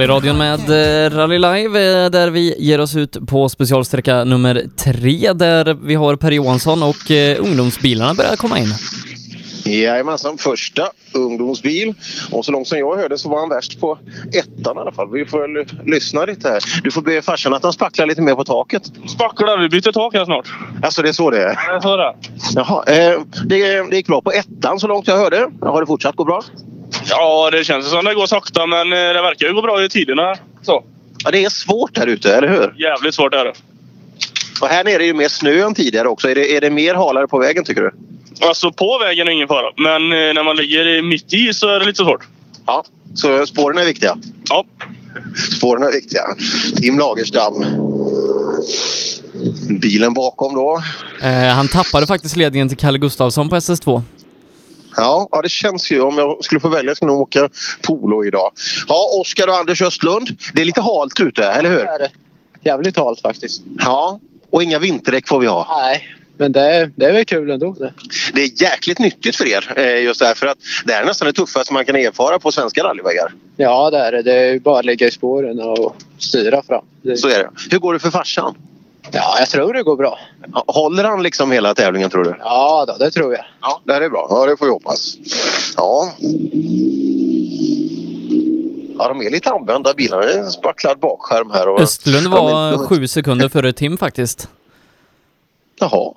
Rallyradion 0.00 0.38
med 0.38 0.60
eh, 0.60 1.10
Rally 1.16 1.38
Live 1.38 2.04
eh, 2.04 2.10
där 2.10 2.30
vi 2.30 2.54
ger 2.58 2.80
oss 2.80 2.96
ut 2.96 3.26
på 3.26 3.48
specialsträcka 3.48 4.24
nummer 4.24 4.64
tre 4.76 5.32
där 5.32 5.76
vi 5.82 5.94
har 5.94 6.16
Per 6.16 6.30
Johansson 6.30 6.82
och 6.82 7.10
eh, 7.10 7.40
ungdomsbilarna 7.40 8.14
börjar 8.14 8.36
komma 8.36 8.58
in. 8.58 8.74
Jajamensan, 9.64 10.38
första 10.38 10.88
ungdomsbil. 11.14 11.94
Och 12.32 12.44
så 12.44 12.52
långt 12.52 12.68
som 12.68 12.78
jag 12.78 12.96
hörde 12.96 13.18
så 13.18 13.28
var 13.28 13.40
han 13.40 13.48
värst 13.48 13.80
på 13.80 13.98
ettan 14.32 14.76
i 14.76 14.80
alla 14.80 14.92
fall. 14.92 15.12
Vi 15.12 15.26
får 15.26 15.40
väl 15.40 15.66
lyssna 15.86 16.24
lite 16.24 16.48
här. 16.48 16.62
Du 16.82 16.90
får 16.90 17.02
be 17.02 17.22
farsan 17.22 17.54
att 17.54 17.62
han 17.62 17.72
spacklar 17.72 18.06
lite 18.06 18.22
mer 18.22 18.34
på 18.34 18.44
taket. 18.44 18.82
Spacklar? 19.08 19.58
Vi 19.58 19.68
byter 19.68 19.92
tak 19.92 20.14
här 20.14 20.24
snart. 20.24 20.48
Alltså 20.82 21.02
det 21.02 21.08
är 21.08 21.12
så 21.12 21.30
det 21.30 21.42
är? 21.42 21.58
Ja, 21.66 21.72
det 21.72 21.76
är 21.76 21.80
så 21.80 21.96
det 21.96 22.04
är. 22.04 22.14
Jaha, 22.54 22.84
eh, 22.86 23.20
det, 23.44 23.90
det 23.90 23.96
gick 23.96 24.06
bra 24.06 24.20
på 24.22 24.32
ettan 24.32 24.80
så 24.80 24.86
långt 24.86 25.08
jag 25.08 25.16
hörde. 25.16 25.50
Har 25.60 25.80
det 25.80 25.86
fortsatt 25.86 26.16
gå 26.16 26.24
bra? 26.24 26.42
Ja, 27.08 27.50
det 27.50 27.64
känns 27.64 27.90
som 27.90 28.04
det 28.04 28.14
går 28.14 28.26
sakta 28.26 28.66
men 28.66 28.92
eh, 28.92 28.98
det 28.98 29.22
verkar 29.22 29.46
ju 29.46 29.54
gå 29.54 29.62
bra 29.62 29.84
i 29.84 29.88
tiderna. 29.88 30.34
Så. 30.62 30.84
Ja, 31.24 31.30
det 31.30 31.44
är 31.44 31.48
svårt 31.50 31.98
här 31.98 32.06
ute, 32.06 32.34
eller 32.36 32.48
hur? 32.48 32.74
Jävligt 32.82 33.14
svårt 33.14 33.34
är 33.34 33.44
det. 33.44 33.52
Och 34.60 34.68
här 34.68 34.84
nere 34.84 35.02
är 35.02 35.06
ju 35.06 35.14
mer 35.14 35.28
snö 35.28 35.66
än 35.66 35.74
tidigare 35.74 36.08
också. 36.08 36.30
Är 36.30 36.34
det, 36.34 36.56
är 36.56 36.60
det 36.60 36.70
mer 36.70 36.94
halare 36.94 37.26
på 37.26 37.38
vägen 37.38 37.64
tycker 37.64 37.80
du? 37.82 37.90
Alltså 38.46 38.72
på 38.72 38.98
vägen 38.98 39.28
är 39.28 39.32
ingen 39.32 39.48
fara. 39.48 39.72
Men 39.76 40.02
eh, 40.12 40.34
när 40.34 40.44
man 40.44 40.56
ligger 40.56 40.86
i- 40.86 41.02
mitt 41.02 41.32
i 41.34 41.52
så 41.54 41.68
är 41.68 41.80
det 41.80 41.86
lite 41.86 41.96
svårt. 42.04 42.24
Ja, 42.66 42.84
så 43.14 43.46
spåren 43.46 43.78
är 43.78 43.84
viktiga? 43.84 44.16
Ja. 44.48 44.64
Spåren 45.56 45.82
är 45.82 45.92
viktiga. 45.92 46.22
Tim 46.76 46.98
Lagerstam. 46.98 47.64
Bilen 49.80 50.14
bakom 50.14 50.54
då. 50.54 50.82
Eh, 51.22 51.30
han 51.32 51.68
tappade 51.68 52.06
faktiskt 52.06 52.36
ledningen 52.36 52.68
till 52.68 52.78
Kalle 52.78 52.98
Gustafsson 52.98 53.48
på 53.48 53.56
SS2. 53.56 54.02
Ja, 54.96 55.28
ja, 55.32 55.42
det 55.42 55.48
känns 55.48 55.90
ju. 55.90 56.00
Om 56.00 56.18
jag 56.18 56.44
skulle 56.44 56.60
få 56.60 56.68
välja 56.68 56.94
skulle 56.94 57.10
jag 57.10 57.14
nog 57.14 57.22
åka 57.22 57.48
polo 57.82 58.24
idag. 58.24 58.52
Ja, 58.88 59.20
Oskar 59.20 59.48
och 59.48 59.54
Anders 59.56 59.82
Östlund. 59.82 60.28
Det 60.54 60.60
är 60.60 60.64
lite 60.66 60.80
halt 60.80 61.20
ute, 61.20 61.44
eller 61.44 61.70
hur? 61.70 61.76
Det 61.76 61.82
är 61.90 61.98
det. 61.98 62.10
Jävligt 62.64 62.96
halt 62.96 63.20
faktiskt. 63.20 63.62
Ja, 63.78 64.20
och 64.50 64.62
inga 64.62 64.78
vinterdäck 64.78 65.28
får 65.28 65.40
vi 65.40 65.46
ha. 65.46 65.80
Nej, 65.80 66.08
Men 66.36 66.52
det 66.52 66.60
är, 66.60 66.92
det 66.96 67.06
är 67.06 67.12
väl 67.12 67.24
kul 67.24 67.50
ändå. 67.50 67.72
Det. 67.72 67.92
Det 68.34 68.42
är 68.42 68.62
jäkligt 68.62 68.98
nyttigt 68.98 69.36
för 69.36 69.48
er 69.48 69.72
eh, 69.76 70.02
just 70.02 70.20
därför 70.20 70.46
att 70.46 70.58
det 70.84 70.92
här 70.92 71.02
är 71.02 71.06
nästan 71.06 71.26
det 71.26 71.32
tuffaste 71.32 71.72
man 71.72 71.84
kan 71.84 71.96
erfara 71.96 72.38
på 72.38 72.52
svenska 72.52 72.84
rallyvägar. 72.84 73.32
Ja, 73.56 73.90
det 73.90 73.98
är 73.98 74.12
det. 74.12 74.22
Det 74.22 74.32
är 74.34 74.58
bara 74.58 74.78
att 74.78 74.84
ligga 74.84 75.06
i 75.06 75.10
spåren 75.10 75.60
och 75.60 75.96
styra 76.18 76.62
fram. 76.62 76.84
Så 77.16 77.28
är 77.28 77.38
det. 77.38 77.50
Hur 77.70 77.78
går 77.78 77.92
det 77.92 77.98
för 77.98 78.10
farsan? 78.10 78.54
Ja, 79.12 79.36
jag 79.38 79.48
tror 79.48 79.72
det 79.74 79.82
går 79.82 79.96
bra. 79.96 80.18
Håller 80.66 81.04
han 81.04 81.22
liksom 81.22 81.52
hela 81.52 81.74
tävlingen 81.74 82.10
tror 82.10 82.24
du? 82.24 82.36
Ja, 82.38 82.84
då, 82.88 82.96
det 83.04 83.10
tror 83.10 83.32
jag. 83.34 83.44
Ja, 83.60 83.80
det 83.84 83.92
här 83.92 84.00
är 84.00 84.08
bra. 84.10 84.26
Ja, 84.30 84.46
det 84.46 84.56
får 84.56 84.66
vi 84.66 84.72
hoppas. 84.72 85.14
Ja. 85.76 86.12
Ja, 88.98 89.08
de 89.08 89.22
är 89.26 89.30
lite 89.30 89.50
använda 89.50 89.94
bilarna. 89.94 90.22
Det 90.22 90.32
är 90.32 90.38
en 90.38 90.50
spacklad 90.50 90.98
bakskärm 90.98 91.50
här. 91.50 91.68
Och... 91.68 91.80
Östlund 91.80 92.26
Ja, 92.26 92.30
var 92.30 92.70
men- 92.70 92.86
sju 92.86 93.08
sekunder 93.08 93.48
före 93.48 93.72
Tim 93.72 93.98
faktiskt. 93.98 94.48
Jaha. 95.80 96.12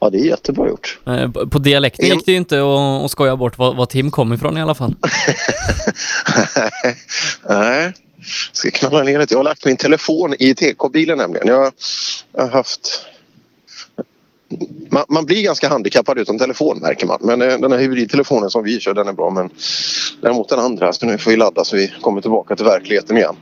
Ja, 0.00 0.10
det 0.10 0.18
är 0.18 0.24
jättebra 0.24 0.68
gjort. 0.68 0.98
Eh, 1.06 1.30
På 1.30 1.58
dialekten 1.58 2.06
gick 2.06 2.26
det 2.26 2.32
ju 2.32 2.38
inte 2.38 2.58
att 2.62 3.04
att 3.04 3.10
skoja 3.10 3.36
bort 3.36 3.58
var, 3.58 3.74
var 3.74 3.86
Tim 3.86 4.10
kom 4.10 4.32
ifrån 4.32 4.58
i 4.58 4.62
alla 4.62 4.74
fall. 4.74 4.94
Nej. 7.48 7.92
Ska 8.52 8.70
knalla 8.70 9.02
ner 9.02 9.18
lite. 9.18 9.34
Jag 9.34 9.38
har 9.38 9.44
lagt 9.44 9.64
min 9.64 9.76
telefon 9.76 10.34
i 10.38 10.54
TK-bilen 10.54 11.18
nämligen. 11.18 11.48
Jag 11.48 11.72
har 12.38 12.48
haft... 12.48 13.06
Man, 14.90 15.04
man 15.08 15.26
blir 15.26 15.42
ganska 15.42 15.68
handikappad 15.68 16.18
utan 16.18 16.38
telefon 16.38 16.78
märker 16.78 17.06
man. 17.06 17.18
Men 17.22 17.42
eh, 17.42 17.58
den 17.58 17.72
här 17.72 17.78
hybridtelefonen 17.78 18.50
som 18.50 18.64
vi 18.64 18.80
kör 18.80 18.94
den 18.94 19.08
är 19.08 19.12
bra. 19.12 19.30
Men 19.30 19.50
däremot 20.20 20.48
den 20.48 20.58
andra, 20.58 20.92
så 20.92 21.06
nu 21.06 21.18
får 21.18 21.30
vi 21.30 21.36
ladda 21.36 21.64
så 21.64 21.76
vi 21.76 21.92
kommer 22.00 22.20
tillbaka 22.20 22.56
till 22.56 22.64
verkligheten 22.64 23.16
igen. 23.16 23.36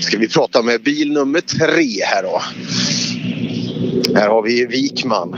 Ska 0.00 0.18
vi 0.18 0.28
prata 0.28 0.62
med 0.62 0.82
bil 0.82 1.12
nummer 1.12 1.40
tre 1.40 2.04
här 2.04 2.22
då. 2.22 2.42
Här 4.14 4.28
har 4.28 4.42
vi 4.42 4.66
Wikman. 4.66 5.36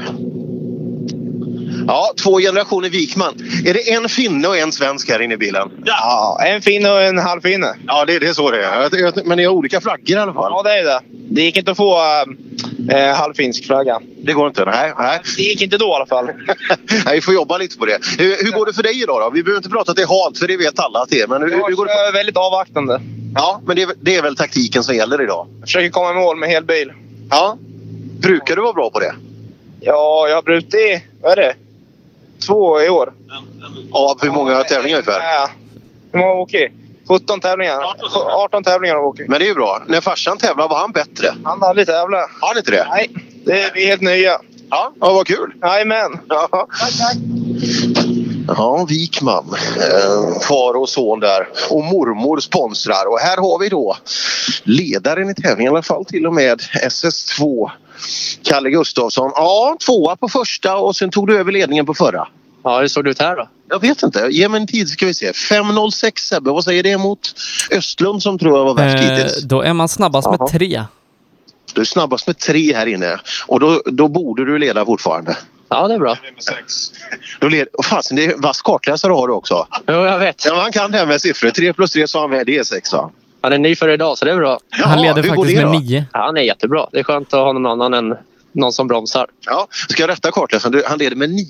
Ja, 1.87 2.13
två 2.23 2.39
generationer 2.39 2.89
Wikman. 2.91 3.35
Är 3.67 3.75
det 3.75 3.93
en 3.93 4.09
finne 4.09 4.49
och 4.49 4.57
en 4.57 4.73
svensk 4.73 5.11
här 5.11 5.23
inne 5.23 5.35
i 5.35 5.37
bilen? 5.37 5.71
Ja, 5.85 6.39
en 6.47 6.63
finne 6.63 6.91
och 6.91 7.03
en 7.03 7.19
halvfinne. 7.19 7.75
Ja, 7.87 8.05
det, 8.05 8.19
det 8.19 8.29
är 8.29 8.33
så 8.33 8.51
det 8.51 8.65
är. 8.65 8.83
Jag- 8.83 9.01
jag- 9.01 9.27
Men 9.27 9.37
ni 9.39 9.45
har 9.45 9.53
olika 9.53 9.81
flaggor 9.81 10.11
i 10.11 10.15
alla 10.15 10.33
fall? 10.33 10.53
Ja, 10.55 10.63
det 10.63 10.79
är 10.79 10.85
det. 10.85 11.01
Det 11.31 11.43
gick 11.43 11.57
inte 11.57 11.71
att 11.71 11.77
få 11.77 11.99
äh, 12.91 13.15
halvfinsk 13.15 13.67
flagga. 13.67 14.01
Det 14.25 14.33
går 14.33 14.49
inte? 14.49 14.65
Nej. 14.65 14.93
nej. 14.99 15.21
Det 15.37 15.43
gick 15.43 15.63
inte 15.63 15.79
då 15.79 15.87
i 15.87 15.93
alla 15.93 16.07
fall. 16.07 16.27
nej 17.05 17.15
vi 17.15 17.21
får 17.21 17.35
jobba 17.35 17.59
lite 17.59 17.79
på 17.79 17.87
det. 17.87 17.99
Hur, 18.19 18.45
hur 18.45 18.51
går 18.53 18.67
det 18.67 18.73
för 18.73 18.83
dig 18.83 19.03
idag 19.03 19.21
då? 19.21 19.31
Vi 19.35 19.43
behöver 19.43 19.59
inte 19.59 19.69
prata 19.71 19.91
att 19.91 19.97
det 19.97 20.03
är 20.03 20.25
halt, 20.25 20.39
för 20.39 20.49
det 20.49 20.57
vet 20.57 20.79
alla 20.81 20.99
att 21.03 21.09
det 21.09 21.21
är. 21.21 21.27
Men 21.27 21.43
hur, 21.43 21.51
hur 21.51 21.75
går 21.77 21.87
det? 21.87 21.93
Jag 21.93 22.09
är 22.09 22.13
väldigt 22.13 22.37
avvaktande. 22.37 23.01
Ja, 23.35 23.61
men 23.67 23.77
det 23.77 23.83
är, 23.83 23.89
det 24.01 24.17
är 24.17 24.23
väl 24.23 24.37
taktiken 24.37 24.85
som 24.85 24.97
gäller 24.97 25.23
idag? 25.23 25.47
Jag 25.61 25.69
försöker 25.69 25.91
komma 25.91 26.11
i 26.11 26.15
mål 26.15 26.37
med 26.37 26.49
hel 26.49 26.65
bil. 26.65 26.93
Ja. 27.31 27.57
Brukar 28.21 28.57
du 28.57 28.63
vara 28.63 28.73
bra 28.73 28.91
på 28.91 29.01
det? 29.01 29.15
Ja, 29.85 30.29
jag 30.29 30.35
har 30.35 30.43
brutit 30.43 31.03
vad 31.23 31.33
är 31.33 31.37
det? 31.37 31.55
Två 32.47 32.83
i 32.83 32.89
år. 32.89 33.13
Av 33.93 34.23
hur 34.23 34.31
många 34.31 34.65
tävlingar 34.65 34.97
ungefär? 34.97 35.21
Ja. 35.21 35.51
Hur 36.13 36.19
många 36.19 36.33
åkt? 36.33 36.55
17 37.09 37.41
tävlingar. 37.41 37.81
18 38.45 38.65
tävlingar 38.65 38.95
har 38.95 39.03
åkt. 39.03 39.21
Men 39.29 39.39
det 39.39 39.45
är 39.45 39.49
ju 39.49 39.55
bra. 39.55 39.83
När 39.87 40.01
farsan 40.01 40.39
tävlade, 40.39 40.69
var 40.69 40.79
han 40.79 40.93
bättre? 40.93 41.35
Han 41.45 41.61
har 41.61 41.69
aldrig 41.69 41.87
tävlat. 41.87 42.31
Har 42.41 42.49
han 42.49 42.59
inte 42.59 42.71
det? 42.71 42.87
Nej, 42.91 43.11
det 43.45 43.63
är, 43.63 43.71
vi 43.75 43.87
helt 43.87 44.03
nya. 44.03 44.39
Ja, 44.71 44.93
ja 45.01 45.13
vad 45.13 45.27
kul. 45.27 45.53
Jajamän. 45.63 46.19
Ja. 46.29 46.49
Tack, 46.51 46.99
tack. 46.99 47.17
Ja, 48.49 48.87
Wikman. 48.89 49.45
Eh, 49.77 50.41
far 50.49 50.75
och 50.77 50.89
son 50.89 51.21
där. 51.21 51.49
Och 51.71 51.85
mormor 51.85 52.41
sponsrar. 52.41 53.07
Och 53.13 53.19
här 53.19 53.37
har 53.37 53.59
vi 53.59 53.69
då 53.69 53.97
ledaren 54.63 55.31
i 55.31 55.35
tävlingen, 55.35 55.73
i 55.73 55.75
alla 55.77 55.83
fall 55.83 56.05
till 56.05 56.27
och 56.27 56.35
med 56.35 56.61
SS2. 56.61 57.71
Kalle 58.43 58.71
Gustafsson. 58.71 59.31
Ja, 59.35 59.77
tvåa 59.87 60.17
på 60.17 60.29
första 60.29 60.77
och 60.77 60.97
sen 60.97 61.11
tog 61.11 61.27
du 61.27 61.39
över 61.39 61.53
ledningen 61.53 61.87
på 61.87 61.95
förra. 61.95 62.29
Ja, 62.65 62.81
hur 62.81 62.89
såg 62.89 63.05
det 63.05 63.11
ut 63.11 63.19
här 63.21 63.37
då? 63.37 63.49
Jag 63.69 63.81
vet 63.81 64.03
inte. 64.03 64.29
Ge 64.31 64.49
mig 64.49 64.61
en 64.61 64.67
tid 64.67 64.89
ska 64.89 65.07
vi 65.07 65.15
se. 65.15 65.31
5.06 65.33 66.13
Sebbe. 66.29 66.51
Vad 66.51 66.65
säger 66.65 66.83
det 66.83 66.99
mot 66.99 67.35
Östlund 67.71 68.23
som 68.23 68.39
tror 68.39 68.59
jag 68.59 68.65
var 68.65 68.75
värst 68.75 69.05
Eh, 69.05 69.11
hittills? 69.11 69.43
då 69.43 69.63
är 69.63 69.73
man 69.73 69.89
snabbast 69.89 70.27
Jaha. 70.27 70.37
med 70.41 70.49
tre. 70.51 70.85
Du 71.75 71.81
är 71.81 71.85
snabbast 71.85 72.27
med 72.27 72.39
tre 72.39 72.75
här 72.75 72.87
inne. 72.87 73.19
Och 73.47 73.61
då, 73.61 73.83
då 73.87 74.09
borde 74.09 74.45
du 74.45 74.59
leda 74.59 74.85
fortfarande. 74.87 75.37
Ja, 75.75 75.89
det 75.89 75.95
är 75.95 75.99
bra. 75.99 76.19
Då 77.41 77.49
led... 77.49 77.69
oh, 77.73 77.85
fasen, 77.85 78.17
det 78.17 78.25
är 78.25 78.37
vass 78.37 78.63
kartläsare 78.63 79.13
har 79.13 79.29
du 79.29 79.35
också. 79.35 79.67
Jo, 79.89 79.95
jag 79.95 80.19
vet. 80.19 80.45
Ja, 80.47 80.61
han 80.61 80.73
kan 80.73 80.91
det 80.91 80.99
här 80.99 81.07
med 81.07 81.21
siffror. 81.21 81.51
3 81.51 81.73
plus 81.73 81.93
3 81.93 82.09
så 82.09 82.21
han 82.21 82.31
med. 82.31 82.47
Det 82.47 82.59
är 82.59 82.65
6 82.65 82.93
va? 82.93 83.11
Han 83.41 83.53
är 83.53 83.59
ny 83.59 83.77
för 83.77 83.89
idag, 83.89 84.19
så 84.19 84.25
det 84.25 84.31
är 84.31 84.37
bra. 84.37 84.59
Jaha, 84.71 84.89
Han 84.89 85.03
leder 85.03 85.23
faktiskt 85.23 85.49
det 85.57 85.65
med 85.65 85.75
då? 85.75 85.79
nio. 85.79 86.05
Ja, 86.13 86.25
han 86.25 86.37
är 86.37 86.43
jättebra. 86.43 86.87
Det 86.93 86.99
är 86.99 87.05
skönt 87.05 87.35
att 87.35 87.41
ha 87.41 87.53
någon 87.53 87.67
annan 87.67 87.95
än 87.95 88.17
någon 88.53 88.73
som 88.73 88.89
bromsar. 88.89 89.27
Ja, 89.47 89.67
ska 89.89 90.03
jag 90.03 90.11
rätta 90.11 90.31
kartläsaren? 90.31 90.83
Han 90.87 90.99
leder 90.99 91.17
med 91.17 91.31
9. 91.31 91.47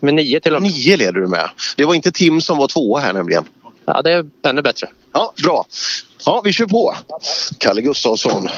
Med 0.00 0.14
nio 0.14 0.40
till 0.40 0.54
och 0.54 0.62
med. 0.62 0.70
9 0.70 0.96
leder 0.96 1.12
du 1.20 1.26
med. 1.26 1.50
Det 1.76 1.84
var 1.84 1.94
inte 1.94 2.12
Tim 2.12 2.40
som 2.40 2.58
var 2.58 2.68
tvåa 2.68 3.00
här 3.00 3.12
nämligen. 3.12 3.44
Ja, 3.86 4.02
det 4.02 4.12
är 4.12 4.24
ännu 4.46 4.62
bättre. 4.62 4.88
Ja, 5.12 5.32
bra. 5.42 5.64
Ja, 6.26 6.40
vi 6.44 6.52
kör 6.52 6.66
på. 6.66 6.94
Kalle 7.58 7.82
Gustafsson. 7.82 8.48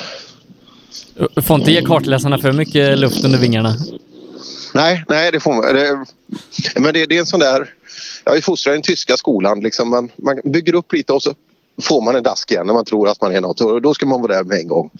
Får 1.42 1.56
inte 1.60 1.72
ge 1.72 1.82
kartläsarna 1.82 2.38
för 2.38 2.52
mycket 2.52 2.98
luft 2.98 3.24
under 3.24 3.38
vingarna. 3.38 3.74
Nej, 4.74 5.04
nej 5.08 5.32
det 5.32 5.40
får 5.40 5.52
man. 5.52 5.74
Det, 5.74 6.04
men 6.74 6.94
det, 6.94 7.06
det 7.06 7.16
är 7.16 7.20
en 7.20 7.26
sån 7.26 7.40
där... 7.40 7.74
Jag 8.24 8.36
är 8.36 8.40
fostrad 8.40 8.72
i 8.72 8.76
den 8.76 8.82
tyska 8.82 9.16
skolan. 9.16 9.60
Liksom 9.60 9.90
man, 9.90 10.10
man 10.16 10.40
bygger 10.44 10.74
upp 10.74 10.92
lite 10.92 11.12
och 11.12 11.22
så 11.22 11.34
får 11.82 12.02
man 12.02 12.16
en 12.16 12.22
dask 12.22 12.50
igen 12.50 12.66
när 12.66 12.74
man 12.74 12.84
tror 12.84 13.08
att 13.08 13.20
man 13.20 13.34
är 13.34 13.40
något. 13.40 13.60
Och 13.60 13.82
då 13.82 13.94
ska 13.94 14.06
man 14.06 14.22
vara 14.22 14.34
där 14.34 14.44
med 14.44 14.58
en 14.58 14.68
gång. 14.68 14.90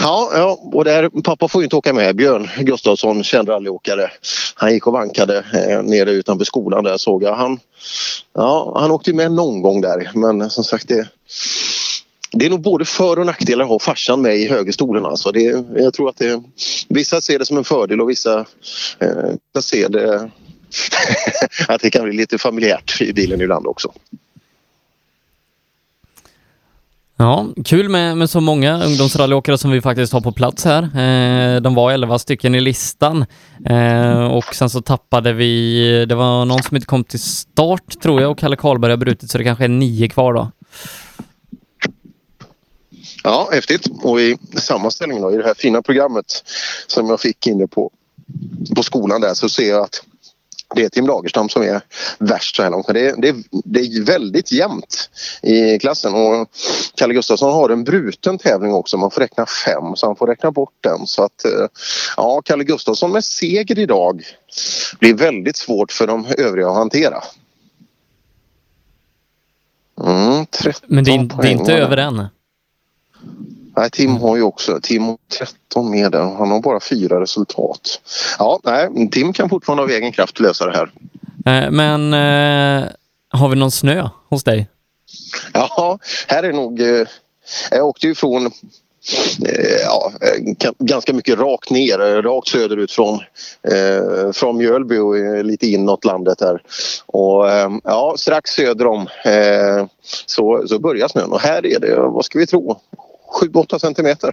Ja, 0.00 0.30
ja 0.34 0.58
och 0.72 0.84
där, 0.84 1.22
pappa 1.22 1.48
får 1.48 1.60
ju 1.60 1.64
inte 1.64 1.76
åka 1.76 1.92
med. 1.92 2.16
Björn 2.16 2.48
Gustafsson, 2.58 3.24
känd 3.24 3.48
rallyåkare. 3.48 4.10
Han 4.54 4.72
gick 4.72 4.86
och 4.86 4.92
vankade 4.92 5.38
eh, 5.38 5.82
nere 5.82 6.10
utanför 6.10 6.44
skolan 6.44 6.84
där 6.84 6.96
såg 6.96 7.22
jag. 7.22 7.34
Han, 7.34 7.60
ja, 8.34 8.76
han 8.80 8.90
åkte 8.90 9.10
ju 9.10 9.16
med 9.16 9.32
någon 9.32 9.62
gång 9.62 9.80
där 9.80 10.10
men 10.14 10.50
som 10.50 10.64
sagt 10.64 10.88
det, 10.88 11.08
det 12.32 12.46
är 12.46 12.50
nog 12.50 12.60
både 12.60 12.84
för 12.84 13.18
och 13.18 13.26
nackdelar 13.26 13.64
att 13.64 13.70
ha 13.70 13.78
farsan 13.78 14.22
med 14.22 14.36
i 14.36 14.48
högerstolen. 14.48 15.04
Alltså 15.04 15.32
det, 15.32 15.64
jag 15.76 15.94
tror 15.94 16.08
att 16.08 16.16
det, 16.16 16.42
vissa 16.88 17.20
ser 17.20 17.38
det 17.38 17.46
som 17.46 17.56
en 17.56 17.64
fördel 17.64 18.00
och 18.00 18.10
vissa 18.10 18.46
eh, 18.98 19.60
ser 19.60 19.88
det 19.88 20.30
att 21.68 21.80
det 21.80 21.90
kan 21.90 22.04
bli 22.04 22.16
lite 22.16 22.38
familjärt 22.38 23.00
i 23.00 23.12
bilen 23.12 23.40
ibland 23.40 23.66
också. 23.66 23.92
Ja, 27.20 27.46
kul 27.64 27.88
med, 27.88 28.16
med 28.16 28.30
så 28.30 28.40
många 28.40 28.84
ungdomsrallyåkare 28.84 29.58
som 29.58 29.70
vi 29.70 29.80
faktiskt 29.80 30.12
har 30.12 30.20
på 30.20 30.32
plats 30.32 30.64
här. 30.64 30.82
Eh, 30.82 31.60
de 31.60 31.74
var 31.74 31.92
11 31.92 32.18
stycken 32.18 32.54
i 32.54 32.60
listan 32.60 33.26
eh, 33.66 34.24
och 34.24 34.54
sen 34.54 34.70
så 34.70 34.80
tappade 34.82 35.32
vi, 35.32 36.06
det 36.08 36.14
var 36.14 36.44
någon 36.44 36.62
som 36.62 36.76
inte 36.76 36.86
kom 36.86 37.04
till 37.04 37.20
start 37.20 38.00
tror 38.02 38.20
jag 38.20 38.30
och 38.30 38.38
Kalle 38.38 38.56
Karlberg 38.56 38.92
har 38.92 38.96
brutit 38.96 39.30
så 39.30 39.38
det 39.38 39.44
kanske 39.44 39.64
är 39.64 39.68
nio 39.68 40.08
kvar 40.08 40.34
då. 40.34 40.50
Ja, 43.24 43.48
häftigt. 43.52 43.86
Och 44.02 44.20
i 44.20 44.36
sammanställningen 44.56 45.22
då, 45.22 45.32
i 45.34 45.36
det 45.36 45.44
här 45.46 45.54
fina 45.54 45.82
programmet 45.82 46.44
som 46.86 47.08
jag 47.10 47.20
fick 47.20 47.46
inne 47.46 47.66
på, 47.66 47.90
på 48.76 48.82
skolan 48.82 49.20
där 49.20 49.34
så 49.34 49.48
ser 49.48 49.68
jag 49.68 49.82
att 49.84 50.02
det 50.74 50.84
är 50.84 50.88
Tim 50.88 51.06
Lagerstam 51.06 51.48
som 51.48 51.62
är 51.62 51.80
värst 52.18 52.56
så 52.56 52.62
här 52.62 52.70
långt. 52.70 52.86
Det, 52.86 53.08
är- 53.08 53.16
det, 53.16 53.34
det 53.64 53.80
är 53.80 54.04
väldigt 54.04 54.52
jämnt 54.52 55.10
i 55.42 55.78
klassen 55.78 56.14
och 56.14 56.48
Kalle 56.94 57.14
Gustafsson 57.14 57.52
har 57.52 57.68
en 57.70 57.84
bruten 57.84 58.38
tävling 58.38 58.72
också. 58.72 58.96
Man 58.96 59.10
får 59.10 59.20
räkna 59.20 59.46
fem 59.46 59.96
så 59.96 60.06
han 60.06 60.16
får 60.16 60.26
räkna 60.26 60.50
bort 60.50 60.74
den. 60.80 61.06
Så 61.06 61.22
att 61.22 61.44
eh, 61.44 61.66
ja, 62.16 62.42
Kalle 62.44 62.64
Gustafsson 62.64 63.12
med 63.12 63.24
seger 63.24 63.78
idag 63.78 64.22
blir 64.98 65.14
väldigt 65.14 65.56
svårt 65.56 65.92
för 65.92 66.06
de 66.06 66.26
övriga 66.38 66.68
att 66.68 66.74
hantera. 66.76 67.22
Mm, 70.04 70.46
13 70.46 70.80
Men 70.86 71.04
det 71.04 71.10
är, 71.10 71.18
det 71.42 71.48
är 71.48 71.52
inte 71.52 71.74
över 71.74 71.96
än. 71.96 72.26
Nej, 73.76 73.90
Tim 73.90 74.16
har 74.16 74.36
ju 74.36 74.42
också 74.42 74.80
Tim 74.82 75.02
har 75.02 75.16
13 75.38 75.90
med 75.90 76.12
där. 76.12 76.20
Han 76.20 76.50
har 76.50 76.60
bara 76.60 76.80
fyra 76.80 77.20
resultat. 77.20 78.00
Ja, 78.38 78.60
nej, 78.64 79.08
Tim 79.10 79.32
kan 79.32 79.48
fortfarande 79.48 79.82
av 79.82 79.90
egen 79.90 80.12
kraft 80.12 80.40
lösa 80.40 80.66
det 80.66 80.72
här. 80.76 80.90
Eh, 81.46 81.70
men 81.70 82.12
eh, 82.14 82.88
har 83.30 83.48
vi 83.48 83.56
någon 83.56 83.70
snö 83.70 84.08
hos 84.28 84.44
dig? 84.44 84.68
Ja, 85.52 85.98
här 86.28 86.42
är 86.42 86.52
nog... 86.52 86.80
Eh, 86.80 87.06
jag 87.70 87.86
åkte 87.86 88.06
ju 88.06 88.14
från 88.14 88.46
eh, 88.46 89.80
ja, 89.84 90.12
eh, 90.20 90.42
ga- 90.42 90.74
ganska 90.78 91.12
mycket 91.12 91.38
rakt 91.38 91.70
ner, 91.70 92.00
eh, 92.00 92.22
rakt 92.22 92.48
söderut 92.48 92.92
från, 92.92 93.14
eh, 93.72 94.32
från 94.32 94.56
Mjölby 94.56 94.98
och 94.98 95.44
lite 95.44 95.66
inåt 95.66 96.04
landet 96.04 96.40
här. 96.40 96.62
Och 97.06 97.50
eh, 97.50 97.70
ja, 97.84 98.14
strax 98.18 98.50
söder 98.50 98.86
om 98.86 99.00
eh, 99.24 99.86
så, 100.26 100.64
så 100.68 100.78
börjar 100.78 101.08
snön 101.08 101.32
och 101.32 101.40
här 101.40 101.66
är 101.66 101.80
det, 101.80 101.96
vad 101.96 102.24
ska 102.24 102.38
vi 102.38 102.46
tro, 102.46 102.80
7-8 103.30 103.78
centimeter. 103.78 104.32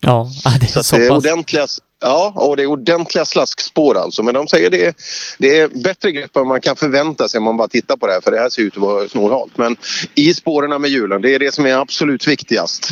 Ja, 0.00 0.30
det 0.60 0.66
är 0.66 0.68
Så, 0.70 0.82
så, 0.82 0.96
det 0.96 1.04
är 1.06 1.08
pass. 1.08 1.24
ordentliga, 1.24 1.66
ja, 2.00 2.32
och 2.36 2.56
det 2.56 2.62
är 2.62 2.66
ordentliga 2.66 3.24
slaskspår 3.24 3.98
alltså. 3.98 4.22
Men 4.22 4.34
de 4.34 4.48
säger 4.48 4.70
det 4.70 4.96
det 5.38 5.58
är 5.58 5.68
bättre 5.68 6.12
grepp 6.12 6.36
än 6.36 6.46
man 6.48 6.60
kan 6.60 6.76
förvänta 6.76 7.28
sig 7.28 7.38
om 7.38 7.44
man 7.44 7.56
bara 7.56 7.68
tittar 7.68 7.96
på 7.96 8.06
det 8.06 8.12
här. 8.12 8.20
För 8.20 8.30
det 8.30 8.38
här 8.38 8.50
ser 8.50 8.62
ut 8.62 8.76
att 8.76 8.82
vara 8.82 9.08
snorhalt. 9.08 9.58
Men 9.58 9.76
i 10.14 10.34
spåren 10.34 10.80
med 10.82 10.90
hjulen, 10.90 11.22
det 11.22 11.34
är 11.34 11.38
det 11.38 11.54
som 11.54 11.66
är 11.66 11.74
absolut 11.74 12.28
viktigast. 12.28 12.90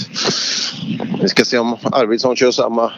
Vi 1.23 1.29
ska 1.29 1.45
se 1.45 1.59
om 1.59 1.77
Arvidsson 1.93 2.37
kör 2.37 2.51
samma. 2.51 2.93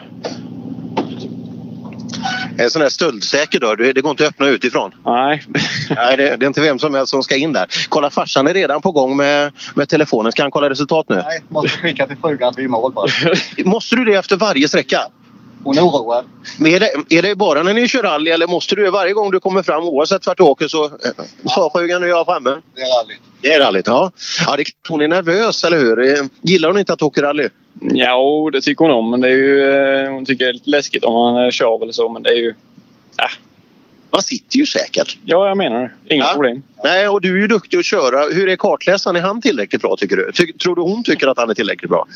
En 2.57 2.69
sån 2.69 2.81
här 2.81 2.89
stöldsäker 2.89 3.59
dörr, 3.59 3.75
det 3.75 3.93
det 3.93 4.01
går 4.01 4.11
inte 4.11 4.23
att 4.23 4.29
öppna 4.29 4.47
utifrån. 4.47 4.91
Nej. 5.05 5.43
Nej, 5.89 6.17
det, 6.17 6.35
det 6.35 6.45
är 6.45 6.47
inte 6.47 6.61
vem 6.61 6.79
som 6.79 6.93
helst 6.93 7.09
som 7.09 7.23
ska 7.23 7.35
in 7.35 7.53
där. 7.53 7.67
Kolla, 7.89 8.09
farsan 8.09 8.47
är 8.47 8.53
redan 8.53 8.81
på 8.81 8.91
gång 8.91 9.17
med, 9.17 9.51
med 9.75 9.89
telefonen. 9.89 10.31
Ska 10.31 10.41
han 10.41 10.51
kolla 10.51 10.69
resultat 10.69 11.05
nu? 11.09 11.15
Nej, 11.15 11.43
måste 11.49 11.69
skicka 11.69 12.07
till 12.07 12.17
frugan 12.17 12.49
att 12.49 12.57
vi 12.57 12.61
är 12.61 12.65
i 12.65 12.69
mål 12.69 12.93
bara. 12.93 13.07
Måste 13.65 13.95
du 13.95 14.05
det 14.05 14.13
efter 14.13 14.37
varje 14.37 14.67
sträcka? 14.67 15.01
Hon 15.67 15.77
är 15.77 15.81
oroad. 15.81 16.25
Men 16.59 16.71
är, 16.73 16.79
det, 16.79 16.91
är 17.17 17.21
det 17.21 17.35
bara 17.35 17.63
när 17.63 17.73
ni 17.73 17.87
kör 17.87 18.03
rally 18.03 18.31
eller 18.31 18.47
måste 18.47 18.75
du 18.75 18.89
varje 18.89 19.13
gång 19.13 19.31
du 19.31 19.39
kommer 19.39 19.63
fram 19.63 19.83
oavsett 19.83 20.27
vart 20.27 20.37
du 20.37 20.43
åker 20.43 20.67
så... 20.67 20.85
eh, 20.85 20.91
Sa 21.55 21.69
frugan 21.75 22.01
nu 22.01 22.07
är 22.07 22.11
jag 22.11 22.25
framme? 22.25 22.49
Det 22.75 22.81
är 22.81 23.03
rally. 23.03 23.15
Det 23.41 23.53
är 23.53 23.59
rallyt, 23.59 23.87
ja. 23.87 24.11
ja 24.45 24.55
det, 24.57 24.63
hon 24.89 25.01
är 25.01 25.07
nervös, 25.07 25.63
eller 25.63 25.77
hur? 25.79 26.09
Eh, 26.19 26.25
Gillar 26.41 26.69
hon 26.69 26.79
inte 26.79 26.93
att 26.93 27.01
åka 27.01 27.21
rally? 27.21 27.49
Ja, 27.81 28.49
det 28.53 28.61
tycker 28.61 28.85
hon 28.85 28.93
om. 28.93 29.09
Men 29.11 29.21
det 29.21 29.27
är 29.27 29.31
ju, 29.31 29.71
eh, 30.05 30.11
hon 30.11 30.25
tycker 30.25 30.45
det 30.45 30.51
är 30.51 30.53
lite 30.53 30.69
läskigt 30.69 31.03
om 31.03 31.13
man 31.13 31.43
eh, 31.45 31.49
kör 31.51 31.83
eller 31.83 31.93
så. 31.93 32.09
Men 32.09 32.23
det 32.23 32.29
är 32.29 32.35
ju... 32.35 32.53
Man 34.11 34.21
sitter 34.21 34.57
ju 34.57 34.65
säkert. 34.65 35.17
Ja, 35.25 35.47
jag 35.47 35.57
menar 35.57 35.81
det. 36.07 36.15
Inga 36.15 36.23
Ja. 36.23 36.33
problem. 36.33 36.63
Nej, 36.83 37.07
och 37.07 37.21
du 37.21 37.37
är 37.37 37.41
ju 37.41 37.47
duktig 37.47 37.77
att 37.77 37.85
köra. 37.85 38.23
Hur 38.33 38.49
är 38.49 38.55
kartläsaren? 38.55 39.15
Är 39.15 39.21
han 39.21 39.41
tillräckligt 39.41 39.81
bra 39.81 39.95
tycker 39.99 40.17
du? 40.17 40.31
Ty, 40.31 40.53
tror 40.53 40.75
du 40.75 40.81
hon 40.81 41.03
tycker 41.03 41.27
att 41.27 41.37
han 41.37 41.49
är 41.49 41.53
tillräckligt 41.53 41.89
bra? 41.89 42.07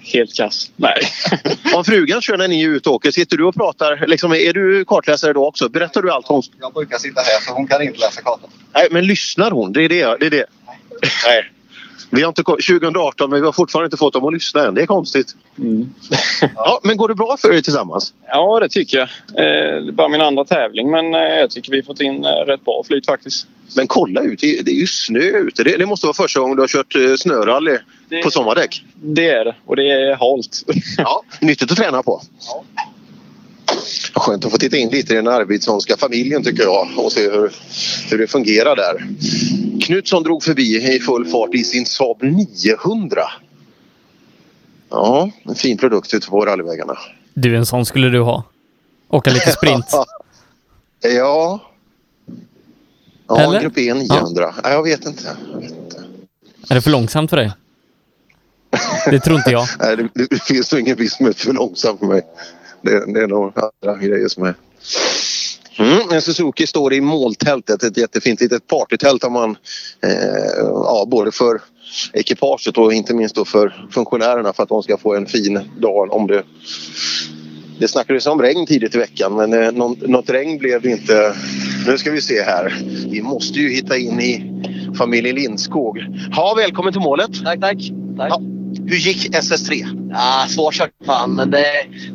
Helt 0.00 0.34
kass. 0.36 0.70
Nej. 0.76 1.00
Om 1.74 1.84
frugan 1.84 2.20
kör 2.22 2.36
när 2.38 2.48
ni 2.48 2.62
är 2.62 2.68
ute 2.68 2.88
och 2.88 2.94
åker, 2.94 3.10
sitter 3.10 3.36
du 3.36 3.44
och 3.44 3.54
pratar? 3.54 4.04
Liksom, 4.06 4.32
är 4.32 4.52
du 4.52 4.84
kartläsare 4.84 5.32
då 5.32 5.46
också? 5.46 5.68
Berättar 5.68 6.02
du 6.02 6.10
allt 6.10 6.26
hon... 6.26 6.42
Jag 6.60 6.72
brukar 6.74 6.98
sitta 6.98 7.20
här 7.20 7.40
så 7.46 7.52
hon 7.52 7.66
kan 7.66 7.82
inte 7.82 7.98
läsa 7.98 8.22
kartan. 8.22 8.50
Nej, 8.74 8.88
men 8.90 9.06
lyssnar 9.06 9.50
hon? 9.50 9.72
Det 9.72 9.82
är 9.82 9.88
det. 9.88 10.16
det, 10.20 10.26
är 10.26 10.30
det. 10.30 10.46
Nej. 11.26 11.50
Vi 12.10 12.22
har 12.22 12.28
inte, 12.28 12.42
ko- 12.42 12.56
2018 12.68 13.30
men 13.30 13.40
vi 13.40 13.46
har 13.46 13.52
fortfarande 13.52 13.86
inte 13.86 13.96
fått 13.96 14.12
dem 14.12 14.24
att 14.24 14.32
lyssna 14.32 14.66
än. 14.66 14.74
Det 14.74 14.82
är 14.82 14.86
konstigt. 14.86 15.34
Ja, 16.54 16.80
men 16.82 16.96
går 16.96 17.08
det 17.08 17.14
bra 17.14 17.36
för 17.40 17.52
er 17.52 17.60
tillsammans? 17.60 18.14
Ja, 18.28 18.60
det 18.60 18.68
tycker 18.68 18.98
jag. 18.98 19.08
Eh, 19.08 19.82
Det 19.82 19.88
är 19.88 19.92
bara 19.92 20.08
min 20.08 20.20
andra 20.20 20.44
tävling, 20.44 20.90
men 20.90 21.14
eh, 21.14 21.20
jag 21.20 21.50
tycker 21.50 21.72
vi 21.72 21.82
fått 21.82 22.00
in 22.00 22.24
eh, 22.24 22.28
rätt 22.28 22.64
bra 22.64 22.82
flyt 22.86 23.06
faktiskt. 23.06 23.46
Men 23.76 23.86
kolla 23.86 24.20
ut, 24.20 24.40
det 24.40 24.58
är 24.58 24.62
det 24.62 24.70
är 24.70 24.80
ju 24.80 24.86
snö 24.86 25.18
ute. 25.38 25.64
Det, 25.64 25.76
det 25.76 25.86
måste 25.86 26.06
vara 26.06 26.14
första 26.14 26.40
gången 26.40 26.56
du 26.56 26.62
har 26.62 26.68
kört 26.68 26.94
eh, 26.96 27.14
snörally 27.18 27.76
på 28.24 28.30
sommardäck. 28.30 28.84
Det 28.94 29.28
är 29.28 29.44
det. 29.44 29.54
Och 29.66 29.76
det 29.76 29.90
är 29.90 30.16
halt. 30.16 30.62
Ja, 30.98 31.22
nyttigt 31.40 31.70
att 31.72 31.78
träna 31.78 32.02
på. 32.02 32.22
Skönt 34.14 34.44
att 34.44 34.50
få 34.52 34.58
titta 34.58 34.76
in 34.76 34.88
lite 34.88 35.12
i 35.12 35.16
den 35.16 35.28
arvidssonska 35.28 35.96
familjen 35.96 36.44
tycker 36.44 36.62
jag 36.62 36.88
och 36.96 37.12
se 37.12 37.30
hur, 37.30 37.52
hur 38.10 38.18
det 38.18 38.26
fungerar 38.26 38.76
där. 38.76 39.06
Knutsson 39.80 40.22
drog 40.22 40.42
förbi 40.42 40.94
i 40.94 41.00
full 41.00 41.26
fart 41.26 41.54
i 41.54 41.64
sin 41.64 41.86
Saab 41.86 42.22
900. 42.22 43.22
Ja, 44.90 45.30
en 45.44 45.54
fin 45.54 45.78
produkt 45.78 46.14
ute 46.14 46.28
på 46.28 46.44
rallyvägarna. 46.44 46.98
Du, 47.34 47.56
en 47.56 47.66
sån 47.66 47.86
skulle 47.86 48.08
du 48.08 48.20
ha. 48.20 48.44
Åka 49.08 49.30
lite 49.30 49.52
sprint. 49.52 49.86
ja. 51.00 51.60
Ja, 53.28 53.40
Eller? 53.40 53.60
Grupp 53.60 53.78
E 53.78 53.94
900. 53.94 54.54
Ja. 54.62 54.70
Jag 54.70 54.82
vet 54.82 55.06
inte. 55.06 55.36
Är 56.68 56.74
det 56.74 56.80
för 56.80 56.90
långsamt 56.90 57.30
för 57.30 57.36
dig? 57.36 57.52
Det 59.10 59.20
tror 59.20 59.36
inte 59.36 59.50
jag. 59.50 59.66
Nej, 59.80 59.96
det, 59.96 60.26
det 60.30 60.42
finns 60.42 60.72
nog 60.72 60.80
ingen 60.80 61.08
som 61.08 61.26
är 61.26 61.32
för 61.32 61.52
långsam 61.52 61.98
för 61.98 62.06
mig. 62.06 62.22
Det, 62.82 63.12
det 63.12 63.20
är 63.20 63.26
nog 63.26 63.52
andra 63.54 63.98
grejer 63.98 64.28
som 64.28 64.42
är... 64.42 64.54
Mm, 65.78 66.12
en 66.12 66.22
Suzuki 66.22 66.66
står 66.66 66.94
i 66.94 67.00
måltältet, 67.00 67.82
ett 67.82 67.96
jättefint 67.96 68.40
litet 68.40 68.66
partytält 68.66 69.22
har 69.22 69.30
man 69.30 69.56
eh, 70.02 70.58
ja, 70.62 71.06
både 71.10 71.32
för 71.32 71.60
ekipaget 72.12 72.78
och 72.78 72.92
inte 72.92 73.14
minst 73.14 73.34
då 73.34 73.44
för 73.44 73.88
funktionärerna 73.90 74.52
för 74.52 74.62
att 74.62 74.68
de 74.68 74.82
ska 74.82 74.96
få 74.96 75.14
en 75.14 75.26
fin 75.26 75.60
dag 75.80 76.12
om 76.12 76.26
det 76.26 76.42
det 77.78 77.88
snackades 77.88 78.26
om 78.26 78.42
regn 78.42 78.66
tidigt 78.66 78.94
i 78.94 78.98
veckan 78.98 79.36
men 79.36 79.52
eh, 79.52 79.72
något 80.08 80.30
regn 80.30 80.58
blev 80.58 80.82
det 80.82 80.90
inte. 80.90 81.34
Nu 81.86 81.98
ska 81.98 82.10
vi 82.10 82.20
se 82.20 82.42
här. 82.42 82.82
Vi 83.10 83.22
måste 83.22 83.58
ju 83.58 83.70
hitta 83.70 83.96
in 83.96 84.20
i 84.20 84.52
familjen 84.98 85.34
Lindskog. 85.34 85.98
Ja, 86.36 86.54
välkommen 86.56 86.92
till 86.92 87.02
målet. 87.02 87.30
Tack, 87.44 87.60
tack. 87.60 87.78
tack. 88.16 88.30
Ja, 88.30 88.40
hur 88.86 88.96
gick 88.96 89.28
SS3? 89.34 89.86
Ja, 90.12 90.46
svårkört 90.48 90.90
fan, 91.06 91.34
men 91.34 91.50
det, 91.50 91.66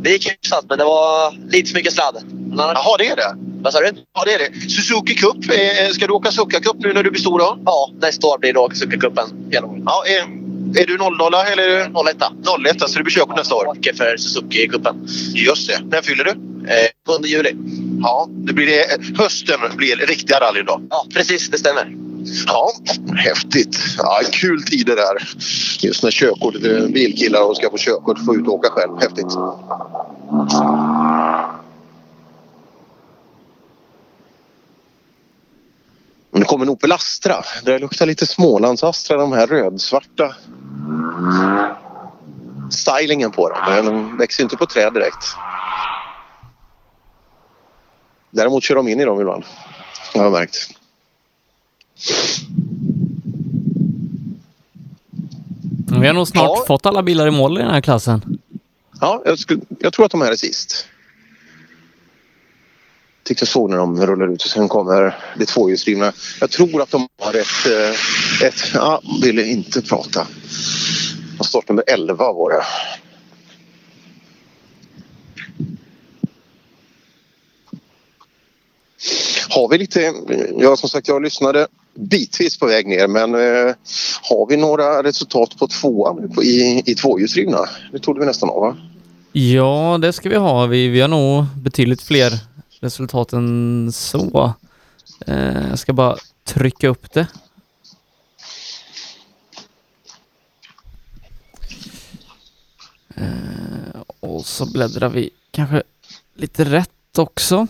det 0.03 0.09
gick 0.09 0.30
hyfsat. 0.32 0.66
Men 0.69 0.77
det 0.77 0.83
var 0.83 1.32
lite 1.51 1.69
för 1.69 1.75
mycket 1.80 1.93
sladd. 1.93 2.16
Annars- 2.51 2.74
Jaha, 2.75 2.98
det 2.98 3.08
är 3.08 3.16
det? 3.16 3.35
Vad 3.64 3.74
sa 3.74 3.80
du? 3.80 3.91
Ja, 4.14 4.24
det 4.25 4.33
är 4.33 4.40
det. 4.40 4.69
Suzuki 4.69 5.16
Cup. 5.16 5.35
Eh, 5.51 5.90
ska 5.93 6.08
du 6.08 6.14
åka 6.14 6.32
Succa 6.32 6.59
Cup 6.59 6.75
nu 6.80 6.93
när 6.93 7.03
du 7.03 7.11
blir 7.11 7.22
stor 7.22 7.40
då? 7.40 7.58
Ja, 7.66 7.90
nästa 8.01 8.27
år 8.27 8.38
blir 8.38 8.53
det 8.53 8.59
Åkesuka-cupen 8.59 9.51
hela 9.51 9.67
året. 9.67 9.83
Ja, 9.85 10.03
är, 10.08 10.19
är 10.82 10.85
du 10.88 10.98
00 10.98 11.22
eller? 11.27 11.51
Är 11.51 11.56
du... 11.56 12.09
01. 12.09 12.17
01, 12.69 12.90
så 12.90 12.98
du 12.98 13.03
blir 13.03 13.14
körkort 13.14 13.38
nästa 13.38 13.56
år? 13.56 13.67
Åker 13.67 13.93
för 13.93 14.16
Suzuki-cupen. 14.17 15.08
Just 15.35 15.67
det. 15.67 15.80
När 15.91 16.01
fyller 16.01 16.24
du? 16.24 16.32
Eh, 16.72 17.17
7 17.22 17.27
juli. 17.27 17.51
Ja, 18.01 18.27
det 18.30 18.53
blir 18.53 18.67
det. 18.67 18.85
Hösten 19.24 19.59
blir 19.77 19.95
riktiga 19.95 20.40
rally 20.40 20.61
då. 20.61 20.82
Ja, 20.90 21.06
precis. 21.14 21.50
Det 21.50 21.58
stämmer. 21.58 21.95
Ja, 22.48 22.72
häftigt. 23.18 23.77
Ja, 23.98 24.19
kul 24.32 24.64
tider 24.64 24.95
där. 24.95 25.30
Just 25.80 26.03
när 26.03 26.11
körkortet 26.11 26.64
är 26.64 26.88
bilkillar 26.88 27.50
och 27.50 27.58
ska 27.58 27.69
få 27.69 27.77
körkort 27.77 28.26
få 28.26 28.35
ut 28.35 28.48
och 28.48 28.53
åka 28.53 28.69
själv. 28.69 29.00
Häftigt. 29.00 29.35
Nu 36.34 36.43
kommer 36.43 36.66
en 36.66 36.69
Opel 36.69 36.92
Astra. 36.92 37.35
Det 37.66 37.80
luktar 37.80 38.06
lite 38.06 38.26
Smålands 38.26 38.84
Astra, 38.84 39.18
de 39.18 39.32
här 39.32 39.48
rödsvarta. 39.48 40.35
Stylingen 42.72 43.32
på 43.32 43.50
dem. 43.50 43.58
Men 43.68 43.85
de 43.85 44.18
växer 44.18 44.43
inte 44.43 44.58
på 44.58 44.66
träd 44.66 44.93
direkt. 44.93 45.35
Däremot 48.32 48.64
kör 48.64 48.76
de 48.76 48.88
in 48.88 49.00
i 49.00 49.06
dem 49.06 49.22
ibland. 49.22 49.43
Jag 50.14 50.24
har 50.24 50.32
märkt. 50.32 50.81
Vi 56.01 56.07
har 56.07 56.13
nog 56.13 56.27
snart 56.27 56.57
Ja. 56.57 56.63
fått 56.67 56.85
alla 56.85 57.03
bilar 57.03 57.27
i 57.27 57.31
mål 57.31 57.57
i 57.57 57.61
den 57.61 57.71
här 57.71 57.81
klassen. 57.81 58.39
Ja, 59.01 59.21
jag, 59.25 59.39
skulle, 59.39 59.61
jag 59.80 59.93
tror 59.93 60.05
att 60.05 60.11
de 60.11 60.21
här 60.21 60.31
är 60.31 60.35
sist. 60.35 60.85
Tyckte 63.23 63.45
såg 63.45 63.69
när 63.69 63.77
de 63.77 64.05
rullar 64.05 64.33
ut 64.33 64.43
och 64.43 64.49
sen 64.49 64.67
kommer 64.67 65.15
det 65.38 65.45
tvåhjulsdrivna. 65.45 66.13
Jag 66.39 66.49
tror 66.51 66.81
att 66.81 66.91
de 66.91 67.07
har 67.21 67.33
ett... 67.33 67.65
eh, 67.65 68.47
ett 68.47 68.71
ja, 68.73 69.01
ville 69.23 69.43
inte 69.45 69.81
prata. 69.81 70.27
Startnummer 71.41 71.83
11 71.88 72.15
var 72.33 72.49
det. 72.51 72.63
Har 79.49 79.69
vi 79.69 79.77
lite... 79.77 80.13
Ja, 80.57 80.75
som 80.77 80.89
sagt, 80.89 81.07
jag 81.07 81.21
lyssnade 81.21 81.67
bitvis 81.95 82.60
på 82.60 82.66
väg 82.66 82.88
ner 82.88 83.08
men 83.08 83.36
eh, 83.36 83.76
har 84.30 84.50
vi 84.50 84.58
några 84.58 85.03
resultat 85.03 85.58
på 85.60 85.68
tvåan 85.68 86.32
på- 86.36 86.44
i, 86.44 86.84
i 86.86 86.95
tvåhjulsdrivna? 86.95 87.60
Det 87.92 88.00
trodde 88.00 88.20
vi 88.20 88.26
nästan 88.26 88.50
av 88.50 88.61
va? 88.61 88.78
Ja, 89.32 89.98
det 90.02 90.14
ska 90.14 90.30
vi 90.30 90.36
ha. 90.36 90.66
Vi, 90.66 90.88
vi 90.88 91.02
har 91.02 91.08
nog 91.08 91.45
betydligt 91.58 92.02
fler 92.02 92.32
resultat 92.80 93.34
än 93.34 93.92
så. 93.94 94.53
Eh, 95.28 95.70
jag 95.70 95.80
ska 95.80 95.94
bara 95.94 96.18
trycka 96.45 96.88
upp 96.88 97.14
det. 97.14 97.28
Eh, 103.16 104.02
och 104.20 104.45
så 104.45 104.72
bläddrar 104.72 105.10
vi 105.10 105.30
kanske 105.52 105.84
lite 106.36 106.66
rätt 106.66 107.18
också. 107.18 107.68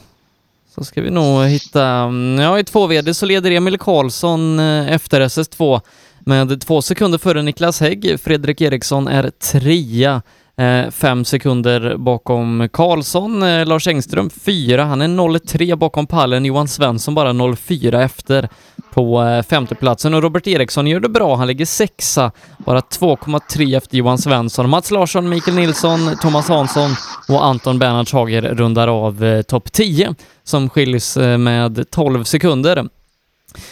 Så 0.75 0.83
ska 0.83 1.01
vi 1.01 1.09
nog 1.09 1.45
hitta... 1.45 1.85
Mm, 1.85 2.43
ja, 2.43 2.59
i 2.59 2.63
två 2.63 2.87
VD 2.87 3.13
så 3.13 3.25
leder 3.25 3.51
Emil 3.51 3.77
Karlsson 3.77 4.59
eh, 4.59 4.93
efter 4.93 5.21
SS2 5.21 5.81
med 6.19 6.61
två 6.61 6.81
sekunder 6.81 7.17
före 7.17 7.41
Niklas 7.41 7.81
Hägg. 7.81 8.19
Fredrik 8.23 8.61
Eriksson 8.61 9.07
är 9.07 9.29
trea. 9.29 10.21
Eh, 10.57 10.89
fem 10.91 11.25
sekunder 11.25 11.97
bakom 11.97 12.69
Karlsson. 12.73 13.43
Eh, 13.43 13.65
Lars 13.65 13.87
Engström 13.87 14.29
fyra. 14.29 14.83
Han 14.83 15.01
är 15.01 15.07
0,3 15.07 15.75
bakom 15.75 16.07
pallen. 16.07 16.45
Johan 16.45 16.67
Svensson 16.67 17.15
bara 17.15 17.33
0,4 17.33 18.03
efter 18.03 18.49
på 18.91 19.23
eh, 19.23 19.43
femteplatsen. 19.43 20.13
Och 20.13 20.21
Robert 20.21 20.47
Eriksson 20.47 20.87
gör 20.87 20.99
det 20.99 21.09
bra. 21.09 21.35
Han 21.35 21.47
ligger 21.47 21.65
sexa, 21.65 22.31
bara 22.57 22.79
2,3 22.79 23.77
efter 23.77 23.97
Johan 23.97 24.17
Svensson. 24.17 24.69
Mats 24.69 24.91
Larsson, 24.91 25.29
Mikael 25.29 25.57
Nilsson, 25.57 25.99
Thomas 26.21 26.49
Hansson 26.49 26.89
och 27.27 27.45
Anton 27.45 27.79
Bernhards 27.79 28.13
Hager 28.13 28.41
rundar 28.41 28.87
av 28.87 29.23
eh, 29.23 29.41
topp 29.41 29.71
10 29.71 30.15
som 30.43 30.69
skiljs 30.69 31.17
eh, 31.17 31.37
med 31.37 31.85
12 31.91 32.23
sekunder. 32.23 32.87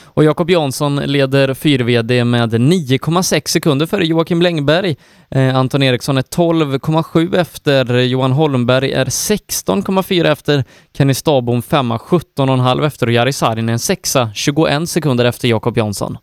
Och 0.03 0.23
Jakob 0.23 0.49
Jansson 0.49 0.95
leder 0.95 1.53
4VD 1.53 2.23
med 2.23 2.53
9,6 2.53 3.47
sekunder 3.47 3.85
före 3.85 4.05
Joakim 4.05 4.41
Längberg. 4.41 4.95
Eh, 5.29 5.55
Anton 5.55 5.83
Eriksson 5.83 6.17
är 6.17 6.21
12,7 6.21 7.37
efter, 7.37 7.97
Johan 7.97 8.31
Holmberg 8.31 8.91
är 8.91 9.05
16,4 9.05 10.31
efter, 10.31 10.63
Kenny 10.93 11.13
Stabom 11.13 11.61
5 11.61 11.91
17,5 11.91 12.85
efter 12.85 13.07
och 13.07 13.13
Jari 13.13 13.33
Saarinen 13.33 13.79
6 13.79 14.15
21 14.33 14.89
sekunder 14.89 15.25
efter 15.25 15.47
Jakob 15.47 15.77
Jansson. 15.77 16.17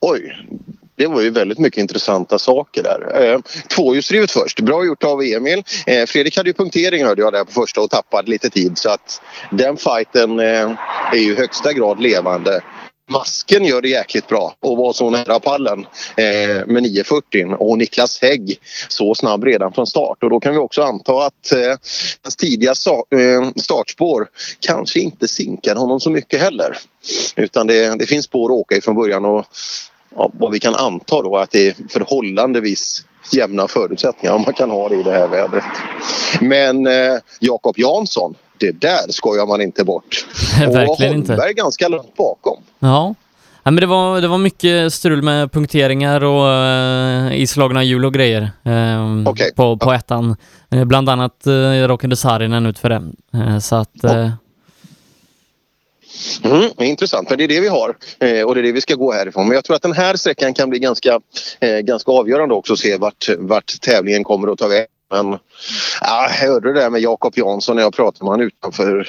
Oj, 0.00 0.36
det 1.00 1.06
var 1.06 1.20
ju 1.20 1.30
väldigt 1.30 1.58
mycket 1.58 1.80
intressanta 1.80 2.38
saker 2.38 2.82
där. 2.82 3.22
Eh, 3.24 3.38
tvåhjulsdrivet 3.68 4.30
först. 4.30 4.60
Bra 4.60 4.84
gjort 4.84 5.04
av 5.04 5.22
Emil. 5.22 5.62
Eh, 5.86 6.06
Fredrik 6.06 6.36
hade 6.36 6.50
ju 6.50 6.54
punktering 6.54 7.04
hörde 7.04 7.22
jag 7.22 7.32
där 7.32 7.44
på 7.44 7.52
första 7.52 7.80
och 7.80 7.90
tappade 7.90 8.30
lite 8.30 8.50
tid 8.50 8.78
så 8.78 8.90
att 8.90 9.22
den 9.50 9.76
fighten 9.76 10.40
eh, 10.40 10.70
är 11.12 11.16
ju 11.16 11.32
i 11.32 11.36
högsta 11.36 11.72
grad 11.72 12.00
levande. 12.00 12.60
Masken 13.10 13.64
gör 13.64 13.82
det 13.82 13.88
jäkligt 13.88 14.28
bra 14.28 14.54
och 14.60 14.76
var 14.76 14.92
så 14.92 15.10
nära 15.10 15.40
pallen 15.40 15.86
eh, 16.16 16.66
med 16.66 16.86
9.40 16.86 17.54
och 17.54 17.78
Niklas 17.78 18.22
Hägg 18.22 18.58
så 18.88 19.14
snabb 19.14 19.44
redan 19.44 19.72
från 19.72 19.86
start 19.86 20.22
och 20.22 20.30
då 20.30 20.40
kan 20.40 20.52
vi 20.52 20.58
också 20.58 20.82
anta 20.82 21.26
att 21.26 21.52
eh, 21.52 21.76
hans 22.22 22.36
tidiga 22.36 22.74
sa- 22.74 23.04
eh, 23.14 23.50
startspår 23.56 24.28
kanske 24.60 25.00
inte 25.00 25.28
sinkade 25.28 25.80
honom 25.80 26.00
så 26.00 26.10
mycket 26.10 26.40
heller. 26.40 26.76
Utan 27.36 27.66
det, 27.66 27.98
det 27.98 28.06
finns 28.06 28.24
spår 28.24 28.46
att 28.46 28.58
åka 28.58 28.76
i 28.76 28.80
från 28.80 28.96
början 28.96 29.24
och 29.24 29.46
ja, 30.16 30.30
vad 30.32 30.52
vi 30.52 30.60
kan 30.60 30.74
anta 30.74 31.22
då 31.22 31.36
att 31.36 31.50
det 31.50 31.68
är 31.68 31.74
förhållandevis 31.88 33.04
jämna 33.32 33.68
förutsättningar 33.68 34.34
om 34.34 34.42
man 34.42 34.54
kan 34.54 34.70
ha 34.70 34.88
det 34.88 34.96
i 34.96 35.02
det 35.02 35.12
här 35.12 35.28
vädret. 35.28 35.64
Men 36.40 36.86
eh, 36.86 37.18
Jakob 37.40 37.78
Jansson, 37.78 38.34
det 38.58 38.80
där 38.80 39.12
skojar 39.12 39.46
man 39.46 39.60
inte 39.60 39.84
bort. 39.84 40.26
Och 40.68 40.74
Verkligen 40.74 41.14
inte. 41.14 41.32
Holmberg 41.32 41.54
ganska 41.54 41.88
långt 41.88 42.16
bakom. 42.16 42.58
Ja. 42.78 43.14
Ja, 43.62 43.70
men 43.70 43.80
det, 43.80 43.86
var, 43.86 44.20
det 44.20 44.28
var 44.28 44.38
mycket 44.38 44.92
strul 44.92 45.22
med 45.22 45.52
punkteringar 45.52 46.24
och 46.24 46.46
uh, 46.46 47.40
islagna 47.40 47.84
hjul 47.84 48.04
och 48.04 48.14
grejer 48.14 48.50
eh, 48.64 49.34
på, 49.56 49.76
på 49.76 49.92
ettan. 49.92 50.36
Eh, 50.70 50.84
bland 50.84 51.08
annat 51.08 51.46
uh, 51.46 51.86
råkade 51.88 52.16
Saarinen 52.16 52.66
ut 52.66 52.78
för 52.78 52.88
det. 52.88 53.02
Eh, 53.34 53.58
så 53.58 53.76
att... 53.76 54.04
eh, 54.04 54.30
Mm, 56.44 56.70
intressant, 56.78 57.28
men 57.28 57.38
det 57.38 57.44
är 57.44 57.48
det 57.48 57.60
vi 57.60 57.68
har 57.68 57.96
eh, 58.18 58.42
och 58.42 58.54
det 58.54 58.60
är 58.60 58.62
det 58.62 58.72
vi 58.72 58.80
ska 58.80 58.94
gå 58.94 59.12
härifrån. 59.12 59.48
Men 59.48 59.54
jag 59.54 59.64
tror 59.64 59.76
att 59.76 59.82
den 59.82 59.92
här 59.92 60.16
sträckan 60.16 60.54
kan 60.54 60.70
bli 60.70 60.78
ganska, 60.78 61.20
eh, 61.60 61.78
ganska 61.78 62.12
avgörande 62.12 62.54
också 62.54 62.72
att 62.72 62.78
se 62.78 62.96
vart, 62.96 63.28
vart 63.38 63.80
tävlingen 63.80 64.24
kommer 64.24 64.52
att 64.52 64.58
ta 64.58 64.68
vägen. 64.68 64.86
Men 65.10 65.38
ja, 66.00 66.22
jag 66.22 66.28
hörde 66.28 66.72
det 66.72 66.80
där 66.80 66.90
med 66.90 67.00
Jakob 67.00 67.32
Jansson 67.36 67.76
när 67.76 67.82
jag 67.82 67.94
pratade 67.94 68.24
med 68.24 68.30
honom 68.30 68.46
utanför 68.46 69.08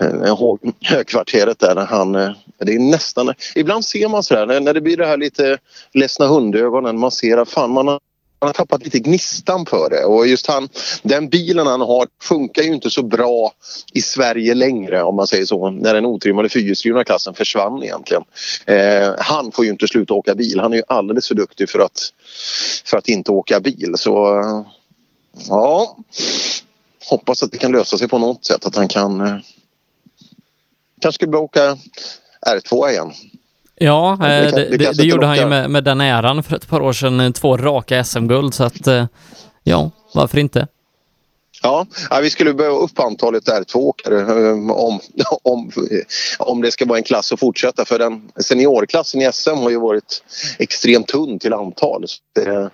eh, 0.00 0.34
högkvarteret 0.80 1.58
där. 1.58 1.74
när 1.74 1.86
Han, 1.86 2.14
eh, 2.14 2.30
det 2.58 2.74
är 2.74 2.78
nästan, 2.78 3.34
ibland 3.54 3.84
ser 3.84 4.08
man 4.08 4.22
sådär 4.22 4.46
när, 4.46 4.60
när 4.60 4.74
det 4.74 4.80
blir 4.80 4.96
det 4.96 5.06
här 5.06 5.16
lite 5.16 5.58
ledsna 5.92 6.26
hundögonen. 6.26 6.98
Man 6.98 7.10
ser 7.10 7.38
att 7.38 7.50
fan 7.50 7.70
man 7.70 7.88
har 7.88 8.00
han 8.44 8.48
har 8.48 8.64
tappat 8.64 8.84
lite 8.84 8.98
gnistan 8.98 9.66
för 9.66 9.90
det 9.90 10.04
och 10.04 10.26
just 10.26 10.46
han, 10.46 10.68
den 11.02 11.28
bilen 11.28 11.66
han 11.66 11.80
har 11.80 12.06
funkar 12.22 12.62
ju 12.62 12.74
inte 12.74 12.90
så 12.90 13.02
bra 13.02 13.52
i 13.92 14.02
Sverige 14.02 14.54
längre 14.54 15.02
om 15.02 15.16
man 15.16 15.26
säger 15.26 15.46
så. 15.46 15.70
När 15.70 15.94
den 15.94 16.06
otrimmade 16.06 16.48
fyrhjulsdrivna 16.48 17.04
klassen 17.04 17.34
försvann 17.34 17.82
egentligen. 17.82 18.22
Eh, 18.66 19.14
han 19.18 19.52
får 19.52 19.64
ju 19.64 19.70
inte 19.70 19.88
sluta 19.88 20.14
åka 20.14 20.34
bil. 20.34 20.60
Han 20.60 20.72
är 20.72 20.76
ju 20.76 20.82
alldeles 20.88 21.28
för 21.28 21.34
duktig 21.34 21.70
för 21.70 21.78
att, 21.78 22.12
för 22.84 22.96
att 22.96 23.08
inte 23.08 23.30
åka 23.30 23.60
bil. 23.60 23.94
Så 23.96 24.42
ja, 25.48 25.96
hoppas 27.10 27.42
att 27.42 27.52
det 27.52 27.58
kan 27.58 27.72
lösa 27.72 27.98
sig 27.98 28.08
på 28.08 28.18
något 28.18 28.44
sätt. 28.44 28.66
Att 28.66 28.76
han 28.76 28.88
kan 28.88 29.20
eh, 29.20 29.36
kanske 31.00 31.16
skulle 31.16 31.30
börja 31.30 31.44
åka 31.44 31.78
R2 32.46 32.90
igen. 32.90 33.12
Ja, 33.76 34.18
det 34.20 34.36
eh, 34.38 34.54
det, 34.54 34.68
det 34.70 34.76
det, 34.76 34.96
det 34.96 35.04
gjorde 35.04 35.26
han 35.26 35.36
ju 35.36 35.46
med, 35.46 35.70
med 35.70 35.84
den 35.84 36.00
äran 36.00 36.42
för 36.42 36.56
ett 36.56 36.68
par 36.68 36.80
år 36.80 36.92
sedan. 36.92 37.20
eh, 37.20 37.30
Två 37.30 37.56
raka 37.56 38.04
SM-guld, 38.04 38.54
så 38.54 38.64
att 38.64 38.86
eh, 38.86 39.06
ja, 39.64 39.90
varför 40.14 40.38
inte? 40.38 40.66
Ja, 41.62 41.86
vi 42.22 42.30
skulle 42.30 42.54
behöva 42.54 42.76
upp 42.76 42.98
antalet 42.98 43.48
R2-åkare 43.48 44.20
eh, 44.20 44.70
om, 44.70 45.00
om, 45.42 45.70
om 46.38 46.62
det 46.62 46.70
ska 46.70 46.84
vara 46.86 46.98
en 46.98 47.04
klass 47.04 47.32
att 47.32 47.40
fortsätta. 47.40 47.84
För 47.84 47.98
den 47.98 48.22
seniorklassen 48.36 49.22
i 49.22 49.32
SM 49.32 49.50
har 49.50 49.70
ju 49.70 49.80
varit 49.80 50.22
extremt 50.58 51.06
tunn 51.08 51.38
till 51.38 51.52
antal. 51.52 52.04
Det, 52.34 52.70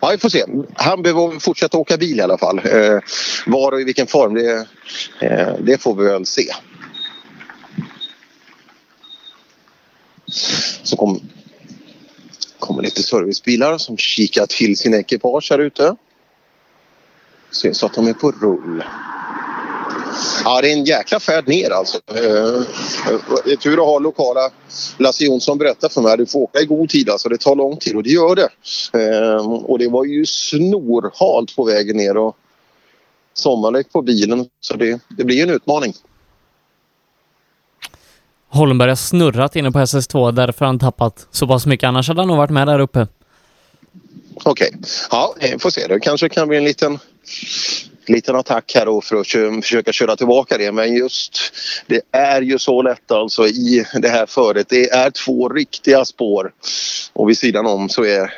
ja, 0.00 0.10
vi 0.12 0.18
får 0.18 0.28
se. 0.28 0.44
Han 0.74 1.02
behöver 1.02 1.40
fortsätta 1.40 1.78
åka 1.78 1.96
bil 1.96 2.18
i 2.18 2.22
alla 2.22 2.38
fall. 2.38 2.60
Var 3.46 3.72
och 3.72 3.80
i 3.80 3.84
vilken 3.84 4.06
form, 4.06 4.34
det, 4.34 4.66
det 5.60 5.82
får 5.82 5.94
vi 5.94 6.04
väl 6.04 6.26
se. 6.26 6.52
Så 10.82 10.96
kom, 10.96 11.20
kommer 12.58 12.82
lite 12.82 13.02
servicebilar 13.02 13.78
som 13.78 13.96
kikar 13.96 14.46
till 14.46 14.76
sina 14.76 14.96
ekipage 14.96 15.50
här 15.50 15.58
ute. 15.58 15.96
Se 17.50 17.74
så 17.74 17.86
att 17.86 17.94
de 17.94 18.06
är 18.06 18.12
på 18.12 18.30
rull. 18.30 18.84
Ja, 20.44 20.60
det 20.60 20.72
är 20.72 20.72
en 20.72 20.84
jäkla 20.84 21.20
färd 21.20 21.48
ner 21.48 21.70
alltså. 21.70 21.98
Eh, 22.06 22.62
det 23.44 23.52
är 23.52 23.56
tur 23.56 23.72
att 23.72 23.86
ha 23.86 23.98
lokala 23.98 24.50
Lasse 24.98 25.24
Jonsson 25.24 25.58
berättar 25.58 25.88
för 25.88 26.00
mig. 26.00 26.16
Du 26.16 26.26
får 26.26 26.38
åka 26.40 26.60
i 26.60 26.66
god 26.66 26.88
tid 26.88 27.10
alltså. 27.10 27.28
Det 27.28 27.38
tar 27.38 27.56
lång 27.56 27.76
tid 27.76 27.96
och 27.96 28.02
det 28.02 28.10
gör 28.10 28.34
det. 28.34 28.48
Ehm, 28.98 29.46
och 29.46 29.78
det 29.78 29.88
var 29.88 30.04
ju 30.04 30.26
snorhalt 30.26 31.56
på 31.56 31.64
vägen 31.64 31.96
ner 31.96 32.16
och 32.16 32.36
sommardäck 33.34 33.92
på 33.92 34.02
bilen. 34.02 34.46
Så 34.60 34.74
det, 34.74 35.00
det 35.08 35.24
blir 35.24 35.42
en 35.42 35.50
utmaning. 35.50 35.94
Holmberg 38.52 38.88
har 38.88 38.96
snurrat 38.96 39.56
inne 39.56 39.72
på 39.72 39.78
SS2, 39.78 40.32
därför 40.32 40.58
har 40.58 40.66
han 40.66 40.78
tappat 40.78 41.26
så 41.30 41.46
pass 41.46 41.66
mycket. 41.66 41.86
Annars 41.86 42.08
hade 42.08 42.20
han 42.20 42.28
nog 42.28 42.36
varit 42.36 42.50
med 42.50 42.66
där 42.66 42.78
uppe. 42.78 43.06
Okej, 44.44 44.72
ja, 45.10 45.34
vi 45.40 45.58
får 45.58 45.70
se. 45.70 45.86
Det 45.86 46.00
kanske 46.00 46.28
kan 46.28 46.48
bli 46.48 46.56
en 46.56 46.64
liten, 46.64 46.98
liten 48.06 48.36
attack 48.36 48.72
här 48.74 48.86
då 48.86 49.00
för 49.00 49.16
att 49.16 49.26
försöka 49.64 49.92
köra 49.92 50.16
tillbaka 50.16 50.58
det. 50.58 50.72
Men 50.72 50.94
just 50.94 51.38
det 51.86 52.00
är 52.12 52.42
ju 52.42 52.58
så 52.58 52.82
lätt 52.82 53.10
alltså 53.10 53.46
i 53.46 53.86
det 53.94 54.08
här 54.08 54.26
föret. 54.26 54.68
Det 54.68 54.90
är 54.90 55.10
två 55.10 55.48
riktiga 55.48 56.04
spår 56.04 56.52
och 57.12 57.28
vid 57.28 57.38
sidan 57.38 57.66
om 57.66 57.88
så 57.88 58.04
är 58.04 58.32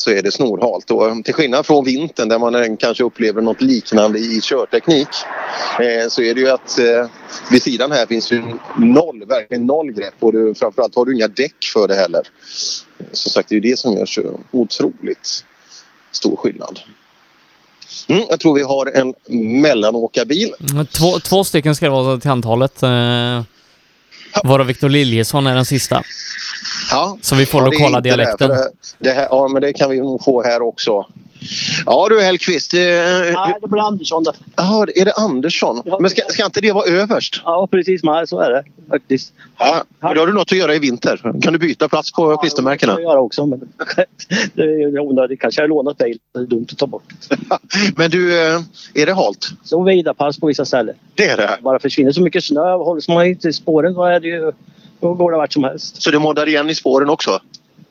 så 0.00 0.10
är 0.10 0.22
det 0.22 0.32
snorhalt. 0.32 0.90
Och 0.90 1.08
eh, 1.08 1.16
till 1.24 1.34
skillnad 1.34 1.66
från 1.66 1.84
vintern 1.84 2.28
där 2.28 2.38
man 2.38 2.76
kanske 2.76 3.04
upplever 3.04 3.42
något 3.42 3.60
liknande 3.60 4.18
i 4.18 4.40
körteknik 4.40 5.08
eh, 5.80 6.08
så 6.08 6.22
är 6.22 6.34
det 6.34 6.40
ju 6.40 6.48
att 6.48 6.78
eh, 6.78 7.06
vid 7.50 7.62
sidan 7.62 7.92
här 7.92 8.06
finns 8.06 8.32
ju 8.32 8.42
noll, 8.76 9.24
verkligen 9.26 9.66
noll 9.66 9.92
grepp 9.92 10.14
och 10.20 10.32
du, 10.32 10.54
framförallt 10.54 10.94
har 10.94 11.04
du 11.04 11.14
inga 11.14 11.28
däck 11.28 11.64
för 11.72 11.88
det 11.88 11.94
heller. 11.94 12.22
Som 13.12 13.32
sagt, 13.32 13.48
det 13.48 13.52
är 13.52 13.60
ju 13.60 13.70
det 13.70 13.78
som 13.78 13.92
gör 13.96 14.06
så 14.06 14.40
otroligt 14.50 15.44
stor 16.12 16.36
skillnad. 16.36 16.80
Mm, 18.06 18.24
jag 18.30 18.40
tror 18.40 18.54
vi 18.54 18.62
har 18.62 18.86
en 18.86 19.14
mellanåkarbil. 19.60 20.54
Mm, 20.72 20.86
två, 20.86 21.18
två 21.18 21.44
stycken 21.44 21.76
ska 21.76 21.86
det 21.86 21.90
vara 21.90 22.20
till 22.20 22.30
antalet. 22.30 22.82
Eh, 22.82 23.42
varav 24.44 24.66
Victor 24.66 24.88
Liljesson 24.88 25.46
är 25.46 25.54
den 25.54 25.64
sista. 25.64 26.02
Ja. 26.90 27.18
Så 27.22 27.34
vi 27.36 27.46
får 27.46 27.60
Ja, 27.60 27.64
det 27.70 27.70
lokala 27.78 28.00
det, 28.00 28.08
dialekten. 28.08 28.48
Det, 28.48 28.70
det 28.98 29.10
här, 29.10 29.28
ja, 29.30 29.48
men 29.48 29.62
det 29.62 29.72
kan 29.72 29.90
vi 29.90 30.00
nog 30.00 30.24
få 30.24 30.42
här 30.42 30.62
också. 30.62 31.06
Ja 31.86 32.06
du 32.10 32.20
Hellqvist. 32.20 32.74
Eh, 32.74 32.80
Nej, 32.80 33.54
det 33.62 33.68
blir 33.68 33.82
Andersson 33.82 34.24
det. 34.24 34.32
Jaha, 34.56 34.86
är 34.94 35.04
det 35.04 35.12
Andersson? 35.12 35.82
Men 36.00 36.10
ska, 36.10 36.22
ska 36.28 36.44
inte 36.44 36.60
det 36.60 36.72
vara 36.72 36.90
överst? 36.90 37.40
Ja, 37.44 37.68
precis. 37.70 38.02
Men 38.02 38.26
så 38.26 38.40
är 38.40 38.50
det 38.50 38.64
faktiskt. 38.90 39.32
Ja, 39.58 39.84
men 40.00 40.14
då 40.14 40.20
har 40.20 40.26
du 40.26 40.32
något 40.32 40.52
att 40.52 40.58
göra 40.58 40.74
i 40.74 40.78
vinter. 40.78 41.40
Kan 41.42 41.52
du 41.52 41.58
byta 41.58 41.88
plats 41.88 42.12
på 42.12 42.36
klistermärkena? 42.36 42.92
Det 42.92 42.96
kan 42.96 43.02
jag 43.02 43.12
göra 43.12 43.20
också, 43.20 43.46
men 43.46 43.60
det 44.54 44.62
är 44.62 44.98
onödigt. 44.98 45.40
Kanske 45.40 45.60
jag 45.60 45.64
har 45.64 45.68
lånat 45.68 45.98
bil. 45.98 46.18
Det 46.34 46.40
är 46.40 46.44
dumt 46.44 46.66
att 46.72 46.78
ta 46.78 46.86
bort. 46.86 47.02
Men 47.96 48.10
du, 48.10 48.40
eh, 48.40 48.60
är 48.94 49.06
det 49.06 49.14
halt? 49.14 49.48
Så 49.64 49.82
vidapass 49.82 50.40
på 50.40 50.46
vissa 50.46 50.64
ställen. 50.64 50.94
Det 51.14 51.26
är 51.26 51.36
det? 51.36 51.58
Bara 51.62 51.78
försvinner 51.78 52.12
så 52.12 52.22
mycket 52.22 52.44
snö. 52.44 52.72
Håller 52.72 53.14
man 53.14 53.26
inte 53.26 53.48
i 53.48 53.52
spåren 53.52 53.94
då 53.94 54.04
är 54.04 54.20
det 54.20 54.28
ju... 54.28 54.52
Då 55.00 55.14
går 55.14 55.30
det 55.30 55.36
vart 55.36 55.52
som 55.52 55.64
helst. 55.64 56.02
Så 56.02 56.10
du 56.10 56.18
moddar 56.18 56.48
igen 56.48 56.70
i 56.70 56.74
spåren 56.74 57.10
också? 57.10 57.40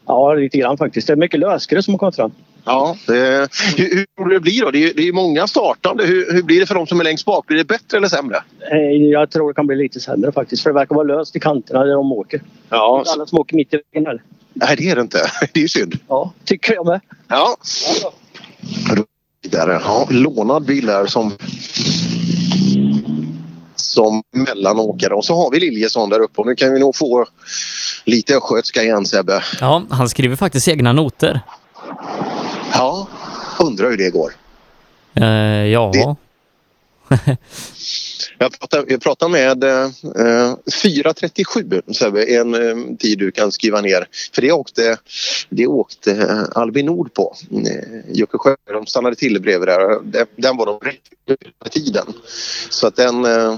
Ja, 0.06 0.34
lite 0.34 0.58
grann 0.58 0.78
faktiskt. 0.78 1.08
Det 1.08 1.14
är 1.14 1.18
mycket 1.18 1.40
lösgrus 1.40 1.86
som 1.86 1.94
har 1.94 2.00
kommit 2.00 2.16
fram. 2.16 2.32
Ja, 2.66 2.98
det, 3.08 3.50
hur, 3.78 4.06
hur 4.18 4.30
det 4.30 4.40
blir 4.40 4.62
då? 4.62 4.72
Det 4.72 4.84
är, 4.90 4.94
det 4.94 5.08
är 5.08 5.14
många 5.14 5.48
startande. 5.48 6.06
Hur, 6.06 6.34
hur 6.34 6.44
blir 6.44 6.60
det 6.60 6.66
för 6.66 6.76
de 6.76 6.88
som 6.88 7.00
är 7.00 7.04
längst 7.04 7.26
bak? 7.26 7.48
Blir 7.48 7.58
det 7.58 7.64
bättre 7.64 7.98
eller 7.98 8.08
sämre? 8.08 8.38
Eh, 8.72 8.78
Jag 9.12 9.32
tror 9.32 9.48
det 9.48 9.54
kan 9.54 9.68
bli 9.68 9.76
lite 9.76 10.00
sämre 10.00 10.32
faktiskt. 10.32 10.64
För 10.64 10.70
det 10.70 10.74
verkar 10.74 10.96
vara 10.96 11.08
löst 11.08 11.36
i 11.36 11.40
kanterna 11.40 11.84
där 11.84 11.94
de 11.94 12.12
åker. 12.12 12.42
Ja. 12.70 13.04
Alla 13.08 13.26
som 13.26 13.40
åker 13.40 13.56
mitt 13.56 13.74
i 13.74 13.80
vägen 13.94 14.06
här. 14.08 14.22
Nej, 14.54 14.76
det 14.78 14.90
är 14.90 14.96
det 14.96 15.02
inte. 15.02 15.18
Det 15.54 15.60
är 15.60 15.62
ju 15.62 15.68
synd. 15.68 16.00
Ja, 16.08 16.34
tycker 16.46 16.74
jag 16.74 16.86
med. 16.86 17.02
Ja. 17.28 17.58
Vidare. 19.44 19.82
Ja, 19.84 20.08
lånad 20.12 20.66
bil 20.66 20.90
här 20.90 21.06
som 21.06 21.32
som 23.98 24.24
mellanåkare. 24.32 25.14
Och 25.14 25.26
så 25.26 25.36
har 25.36 25.52
vi 25.52 25.60
Liljesson 25.60 26.10
där 26.10 26.20
uppe 26.20 26.42
och 26.42 26.48
nu 26.48 26.56
kan 26.56 26.74
vi 26.74 26.80
nog 26.80 26.96
få 26.96 27.26
lite 28.06 28.38
östgötska 28.38 28.84
igen 28.84 29.06
Sebbe. 29.06 29.44
Ja, 29.60 29.84
han 29.90 30.10
skriver 30.10 30.36
faktiskt 30.36 30.68
egna 30.68 30.94
noter. 30.94 31.42
Ja, 32.74 33.08
undrar 33.60 33.90
hur 33.90 33.98
det 33.98 34.10
går. 34.10 34.32
Eh, 35.16 35.26
ja. 35.66 36.16
Jag 38.40 38.60
pratade, 38.60 38.86
jag 38.88 39.02
pratade 39.02 39.32
med 39.32 39.64
eh, 39.64 39.90
4.37 40.84 41.94
Sebbe, 41.94 42.24
en 42.24 42.54
eh, 42.54 42.98
tid 43.00 43.20
du 43.20 43.32
kan 43.32 43.52
skriva 43.52 43.82
ner. 43.82 44.08
För 44.34 44.42
det 44.42 44.52
åkte, 44.52 44.98
det 45.50 45.68
åkte 45.68 46.46
Albin 46.56 46.86
Nord 46.86 47.14
på. 47.14 47.36
Eh, 47.52 48.12
Jocke 48.14 48.38
Sjö, 48.38 48.56
de 48.74 48.86
stannade 48.86 49.16
till 49.16 49.42
bredvid 49.42 49.68
där. 49.68 50.02
Den, 50.04 50.26
den 50.36 50.58
var 50.58 50.66
de 50.66 50.80
rätt 50.80 51.08
tiden. 51.72 52.14
Så 52.70 52.88
att 52.88 52.96
den, 52.96 53.26
eh, 53.26 53.56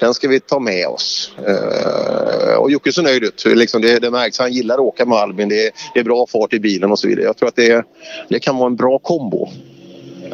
den 0.00 0.14
ska 0.14 0.28
vi 0.28 0.40
ta 0.40 0.58
med 0.60 0.86
oss. 0.86 1.30
Eh, 1.48 2.54
och 2.54 2.70
Jocke 2.70 2.92
ser 2.92 3.02
nöjd 3.02 3.24
ut. 3.24 3.44
Liksom 3.46 3.82
det, 3.82 3.98
det 3.98 4.10
märks. 4.10 4.38
Han 4.38 4.52
gillar 4.52 4.74
att 4.74 4.80
åka 4.80 5.04
med 5.06 5.18
Albin. 5.18 5.48
Det, 5.48 5.66
är- 5.66 5.72
det 5.94 6.00
är 6.00 6.04
bra 6.04 6.26
fart 6.26 6.52
i 6.52 6.60
bilen 6.60 6.90
och 6.92 6.98
så 6.98 7.08
vidare. 7.08 7.24
Jag 7.24 7.36
tror 7.36 7.48
att 7.48 7.56
det, 7.56 7.84
det 8.28 8.38
kan 8.40 8.56
vara 8.56 8.66
en 8.66 8.76
bra 8.76 8.98
kombo. 8.98 9.48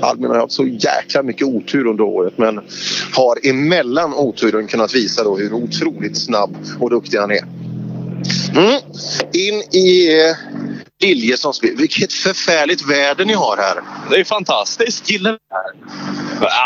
Albin 0.00 0.30
har 0.30 0.38
haft 0.38 0.52
så 0.52 0.66
jäkla 0.66 1.22
mycket 1.22 1.46
otur 1.46 1.86
under 1.86 2.04
året 2.04 2.38
men 2.38 2.60
har 3.12 3.38
emellan 3.48 4.14
oturen 4.14 4.66
kunnat 4.66 4.94
visa 4.94 5.24
då 5.24 5.36
hur 5.36 5.52
otroligt 5.52 6.16
snabb 6.18 6.56
och 6.80 6.90
duktig 6.90 7.18
han 7.18 7.30
är. 7.30 7.44
Mm. 8.56 8.80
In 9.32 9.62
i 9.80 10.20
eh, 10.28 10.36
Liljesons 11.02 11.60
bil. 11.60 11.74
Vilket 11.78 12.12
förfärligt 12.12 12.90
väder 12.90 13.24
ni 13.24 13.32
har 13.32 13.56
här. 13.56 13.80
Det 14.10 14.16
är 14.20 14.24
fantastiskt. 14.24 15.10
Gillar 15.10 15.30
det 15.32 15.38
här. 15.50 16.21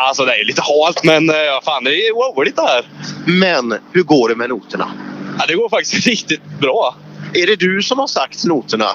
Alltså 0.07 0.25
det 0.25 0.33
är 0.41 0.45
lite 0.45 0.63
halt 0.63 1.05
men 1.05 1.31
eh, 1.31 1.37
ja, 1.37 1.61
fan 1.65 1.85
det 1.85 1.91
är 1.91 2.35
roligt 2.37 2.57
det 2.57 2.63
här. 2.63 2.85
Men 3.27 3.75
hur 3.93 4.03
går 4.03 4.29
det 4.29 4.35
med 4.35 4.49
noterna? 4.49 4.91
Ja, 5.39 5.45
det 5.49 5.55
går 5.55 5.69
faktiskt 5.69 6.07
riktigt 6.07 6.45
bra. 6.61 6.97
Är 7.35 7.47
det 7.47 7.57
du 7.57 7.83
som 7.83 7.99
har 7.99 8.07
sagt 8.07 8.45
noterna? 8.45 8.91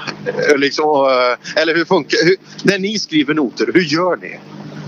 Eh, 0.49 0.57
Liksom, 0.57 0.85
eh, 0.85 1.61
eller 1.61 1.75
hur 1.75 1.85
funkar 1.85 2.17
hur, 2.25 2.35
När 2.63 2.79
ni 2.79 2.99
skriver 2.99 3.33
noter, 3.33 3.71
hur 3.73 3.81
gör 3.81 4.15
ni? 4.15 4.39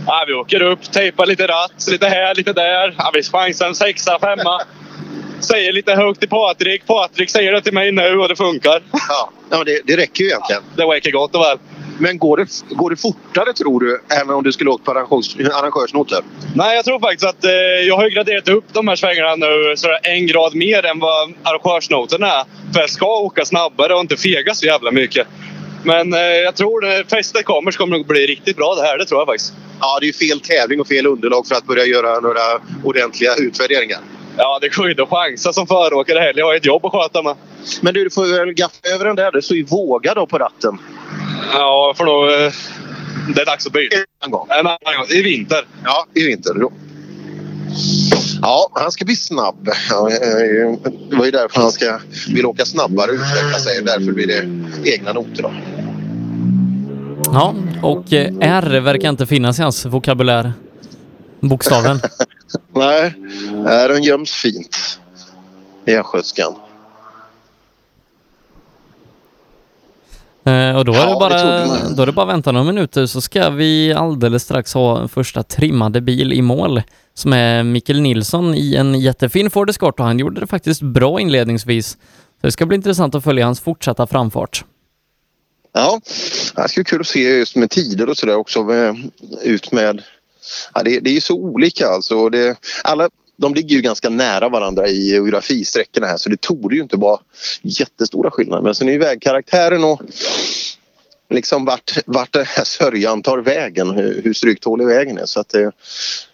Ja, 0.07 0.23
vi 0.27 0.33
åker 0.33 0.61
upp, 0.61 0.91
tejpar 0.91 1.25
lite 1.25 1.47
ratt, 1.47 1.87
lite 1.87 2.07
här, 2.07 2.35
lite 2.35 2.53
där. 2.53 2.95
Ja, 2.97 3.11
vi 3.13 3.23
chansar 3.23 3.67
en 3.67 3.75
sexa, 3.75 4.19
femma. 4.19 4.61
Säger 5.39 5.73
lite 5.73 5.95
högt 5.95 6.19
till 6.19 6.29
Patrik. 6.29 6.85
Patrik 6.87 7.29
säger 7.29 7.51
det 7.51 7.61
till 7.61 7.73
mig 7.73 7.91
nu 7.91 8.17
och 8.19 8.27
det 8.27 8.35
funkar. 8.35 8.81
Ja, 9.09 9.29
ja 9.49 9.63
det, 9.63 9.81
det 9.85 9.97
räcker 9.97 10.23
ju 10.23 10.29
egentligen. 10.29 10.61
Det 10.75 10.83
räcker 10.83 11.11
gott 11.11 11.35
och 11.35 11.41
väl. 11.41 11.57
Men 11.97 12.17
går 12.17 12.37
det, 12.37 12.75
går 12.75 12.89
det 12.89 12.95
fortare 12.95 13.53
tror 13.53 13.79
du 13.79 14.01
än 14.21 14.29
om 14.29 14.43
du 14.43 14.51
skulle 14.51 14.69
åkt 14.69 14.85
på 14.85 14.91
arrangörs, 14.91 15.35
arrangörsnoter? 15.35 16.19
Nej, 16.55 16.75
jag 16.75 16.85
tror 16.85 16.99
faktiskt 16.99 17.25
att 17.25 17.45
eh, 17.45 17.51
jag 17.87 17.95
har 17.95 18.03
ju 18.03 18.09
graderat 18.09 18.49
upp 18.49 18.65
de 18.71 18.87
här 18.87 18.95
svängarna 18.95 19.35
nu 19.35 19.73
så 19.77 19.87
en 20.03 20.27
grad 20.27 20.55
mer 20.55 20.85
än 20.85 20.99
vad 20.99 21.33
arrangörsnoterna 21.43 22.27
är. 22.27 22.43
För 22.73 22.79
jag 22.79 22.89
ska 22.89 23.05
åka 23.05 23.45
snabbare 23.45 23.93
och 23.93 24.01
inte 24.01 24.17
fega 24.17 24.53
så 24.53 24.65
jävla 24.65 24.91
mycket. 24.91 25.27
Men 25.83 26.13
eh, 26.13 26.19
jag 26.19 26.55
tror 26.55 26.81
när 26.81 27.03
fästet 27.03 27.45
kommer 27.45 27.71
så 27.71 27.77
kommer 27.77 27.97
det 27.97 28.03
bli 28.03 28.27
riktigt 28.27 28.57
bra 28.57 28.75
det 28.75 28.81
här. 28.81 28.97
Det 28.97 29.05
tror 29.05 29.21
jag 29.21 29.27
faktiskt. 29.27 29.53
Ja, 29.79 29.97
det 29.99 30.05
är 30.05 30.07
ju 30.07 30.13
fel 30.13 30.39
tävling 30.39 30.81
och 30.81 30.87
fel 30.87 31.07
underlag 31.07 31.47
för 31.47 31.55
att 31.55 31.65
börja 31.65 31.85
göra 31.85 32.19
några 32.19 32.41
ordentliga 32.83 33.35
utvärderingar. 33.35 33.99
Ja, 34.37 34.59
det 34.61 34.75
går 34.75 34.85
ju 34.85 34.91
inte 34.91 35.03
att 35.03 35.09
chansa 35.09 35.53
som 35.53 35.67
föråkare 35.67 36.19
heller. 36.19 36.39
Jag 36.39 36.45
har 36.45 36.55
ett 36.55 36.65
jobb 36.65 36.85
att 36.85 36.91
sköta 36.91 37.21
med. 37.21 37.35
Men 37.81 37.93
du, 37.93 38.03
du 38.03 38.09
får 38.09 38.45
väl 38.45 38.53
gaffa 38.53 38.87
över 38.95 39.05
den 39.05 39.15
där. 39.15 39.31
Det 39.31 39.41
står 39.41 39.57
ju 39.57 39.63
våga 39.63 40.13
då 40.13 40.25
på 40.25 40.37
ratten. 40.37 40.77
Ja, 41.53 41.93
för 41.97 42.05
då... 42.05 42.25
eh, 42.25 42.51
Det 43.35 43.41
är 43.41 43.45
dags 43.45 43.67
att 43.67 43.73
byta. 43.73 43.95
En 44.25 44.31
gång. 44.31 44.47
En 44.49 44.67
annan 44.67 44.77
gång. 44.97 45.05
I 45.09 45.21
vinter. 45.21 45.65
Ja, 45.85 46.05
i 46.13 46.23
vinter. 46.27 46.53
Då. 46.53 46.71
Ja, 48.41 48.69
han 48.73 48.91
ska 48.91 49.05
bli 49.05 49.15
snabb. 49.15 49.69
Ja, 49.89 50.09
eh, 50.09 50.77
Det 51.09 51.15
var 51.15 51.25
ju 51.25 51.31
därför 51.31 51.61
han 51.61 51.71
ska 51.71 51.99
vill 52.27 52.45
åka 52.45 52.65
snabbare 52.65 53.11
och 53.11 53.15
utveckla 53.15 53.59
sig. 53.59 53.81
Därför 53.83 54.11
blir 54.11 54.27
det 54.27 54.89
egna 54.91 55.13
noter. 55.13 55.43
Då. 55.43 55.53
Ja, 57.25 57.55
och 57.83 58.13
eh, 58.13 58.33
R 58.41 58.79
verkar 58.79 59.09
inte 59.09 59.25
finnas 59.27 59.59
i 59.59 59.61
hans 59.61 59.85
vokabulär. 59.85 60.53
Bokstaven. 61.39 61.99
Nej, 62.75 63.13
den 63.87 64.03
göms 64.03 64.31
fint 64.31 64.99
i 65.85 65.95
östgötskan. 65.95 66.53
Eh, 70.45 70.77
och 70.77 70.85
då 70.85 70.93
är, 70.93 70.97
Ja, 70.97 71.05
det 71.05 71.13
det 71.13 71.19
bara, 71.19 71.65
man. 71.67 71.95
då 71.95 72.01
är 72.01 72.05
det 72.05 72.11
bara 72.11 72.25
vänta 72.25 72.51
några 72.51 72.65
minuter 72.65 73.05
så 73.05 73.21
ska 73.21 73.49
vi 73.49 73.93
alldeles 73.93 74.43
strax 74.43 74.73
ha 74.73 75.07
första 75.07 75.43
trimmade 75.43 76.01
bil 76.01 76.33
i 76.33 76.41
mål 76.41 76.81
som 77.13 77.33
är 77.33 77.63
Mikkel 77.63 78.01
Nilsson 78.01 78.55
i 78.55 78.75
en 78.75 78.99
jättefin 78.99 79.49
Ford 79.49 79.69
Escort 79.69 79.99
och 79.99 80.05
han 80.05 80.19
gjorde 80.19 80.39
det 80.41 80.47
faktiskt 80.47 80.81
bra 80.81 81.19
inledningsvis. 81.19 81.87
Så 82.41 82.47
det 82.47 82.51
ska 82.51 82.65
bli 82.65 82.75
intressant 82.75 83.15
att 83.15 83.23
följa 83.23 83.45
hans 83.45 83.59
fortsatta 83.61 84.07
framfart. 84.07 84.65
Ja, 85.73 85.99
det 86.55 86.69
ska 86.69 86.79
bli 86.79 86.83
kul 86.83 87.01
att 87.01 87.07
se 87.07 87.19
just 87.37 87.55
med 87.55 87.69
tider 87.69 88.09
och 88.09 88.17
sådär 88.17 88.35
också. 88.35 88.63
Med, 88.63 89.11
ut 89.43 89.71
med... 89.71 90.01
Ja, 90.73 90.83
det, 90.83 90.99
det 90.99 91.09
är 91.09 91.13
ju 91.13 91.21
så 91.21 91.35
olika 91.35 91.87
alltså. 91.87 92.29
Det, 92.29 92.55
alla, 92.83 93.09
de 93.37 93.53
ligger 93.53 93.75
ju 93.75 93.81
ganska 93.81 94.09
nära 94.09 94.49
varandra 94.49 94.87
i 94.87 95.09
geografisträckorna 95.09 96.07
här 96.07 96.17
så 96.17 96.29
det 96.29 96.41
torde 96.41 96.75
ju 96.75 96.81
inte 96.81 96.97
vara 96.97 97.19
jättestora 97.61 98.31
skillnader. 98.31 98.63
Men 98.63 98.75
sen 98.75 98.87
är 98.87 98.93
ju 98.93 98.99
vägkaraktären 98.99 99.83
och 99.83 100.01
liksom 101.29 101.65
vart, 101.65 101.91
vart 102.05 102.33
den 102.33 102.45
här 102.47 102.63
sörjan 102.63 103.21
tar 103.21 103.37
vägen, 103.37 103.91
hur, 103.91 104.21
hur 104.23 104.33
stryktålig 104.33 104.87
vägen 104.87 105.17
är. 105.17 105.25
Så 105.25 105.39
att 105.39 105.49
det, 105.49 105.71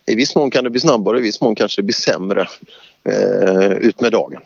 i 0.07 0.15
viss 0.15 0.35
mån 0.35 0.51
kan 0.51 0.63
det 0.63 0.69
bli 0.69 0.79
snabbare, 0.79 1.17
i 1.17 1.21
viss 1.21 1.41
mån 1.41 1.55
kanske 1.55 1.81
det 1.81 1.85
blir 1.85 1.95
sämre 1.95 2.47
eh, 3.09 3.71
ut 3.71 4.01
med 4.01 4.11
dagen. 4.11 4.41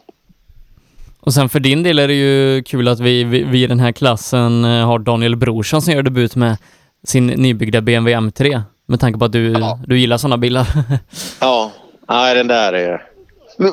Och 1.20 1.34
sen 1.34 1.50
för 1.50 1.60
din 1.60 1.84
del 1.84 2.00
är 2.00 2.08
det 2.08 2.14
ju 2.14 2.64
kul 2.64 2.88
att 2.88 3.00
vi, 3.00 3.24
vi, 3.24 3.44
vi 3.44 3.64
i 3.64 3.68
den 3.68 3.80
här 3.80 3.92
klassen 3.92 4.66
eh, 4.66 4.86
har 4.86 5.00
Daniel 5.00 5.36
Brorsson 5.36 5.82
som 5.82 5.94
gör 5.94 6.04
debut 6.04 6.36
med 6.36 6.58
sin 7.04 7.28
nybyggda 7.28 7.82
BMW 7.82 8.20
M3. 8.20 8.62
Med 8.86 9.00
tanke 9.00 9.20
på 9.20 9.26
att 9.26 9.32
du, 9.32 9.56
du 9.88 10.00
gillar 10.00 10.18
sådana 10.18 10.38
bilar. 10.38 10.68
Ja, 11.40 11.72
nej 12.10 12.36
den 12.36 12.48
där 12.48 12.74
är... 12.74 13.08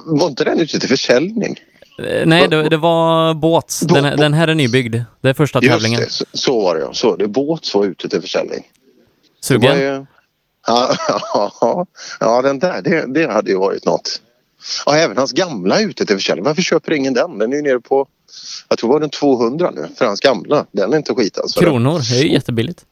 Var 0.05 0.27
inte 0.27 0.45
den 0.45 0.61
ute 0.61 0.79
till 0.81 0.89
försäljning? 0.89 1.57
Eh, 1.99 2.27
Nej, 2.27 2.49
det, 2.49 2.69
det 2.69 2.77
var 2.77 3.35
båt. 3.35 3.81
Den, 3.83 4.05
här- 4.05 4.17
den 4.17 4.35
här 4.35 4.49
är 4.49 4.55
nybyggd. 4.55 4.97
Det 5.21 5.29
är 5.29 5.35
första 5.35 5.59
Just 5.63 5.73
tävlingen. 5.73 6.01
det, 6.01 6.11
så, 6.11 6.25
så 6.33 6.61
var 6.61 6.75
det 6.75 6.81
ja. 6.81 6.93
Så, 6.93 7.17
det 7.17 7.29
båt 7.29 7.75
var 7.75 7.85
ute 7.85 8.09
till 8.09 8.21
försäljning. 8.21 8.65
Sugen? 9.41 9.79
Ju- 9.79 10.07
Ja, 10.67 10.95
ja, 11.35 11.87
ja, 12.21 12.43
den 12.43 12.59
där, 12.59 12.83
det, 12.83 13.15
det 13.15 13.33
hade 13.33 13.51
ju 13.51 13.57
varit 13.59 13.85
något. 13.85 14.21
Ja, 14.87 14.97
även 14.97 15.17
hans 15.17 15.33
gamla 15.33 15.81
är 15.81 15.87
ute 15.87 16.07
till 16.07 16.17
försäljning. 16.17 16.45
Varför 16.45 16.63
köper 16.63 16.93
ingen 16.93 17.15
den? 17.15 17.39
Den 17.39 17.53
är 17.53 17.57
ju 17.57 17.63
nere 17.63 17.81
på, 17.81 18.07
jag 18.69 18.79
tror 18.79 18.93
var 18.93 19.01
den 19.01 19.11
200 19.11 19.71
nu, 19.75 19.89
för 19.99 20.05
hans 20.07 20.21
gamla. 20.21 20.67
Den 20.73 20.93
är 20.93 20.97
inte 20.97 21.15
skit 21.15 21.39
alltså. 21.39 21.61
Kronor, 21.61 22.01
det 22.11 22.19
är 22.19 22.23
ju 22.23 22.33
jättebilligt. 22.33 22.85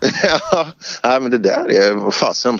ja, 0.50 0.66
nej, 1.04 1.20
men 1.20 1.30
det 1.30 1.38
där 1.38 1.70
är, 1.72 2.10
fasen. 2.10 2.58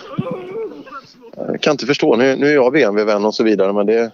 Jag 1.48 1.60
kan 1.60 1.70
inte 1.70 1.86
förstå. 1.86 2.16
Nu, 2.16 2.36
nu 2.36 2.48
är 2.48 2.54
jag 2.54 2.72
BMW-vän 2.72 3.24
och 3.24 3.34
så 3.34 3.42
vidare 3.44 3.72
men 3.72 3.86
det... 3.86 4.10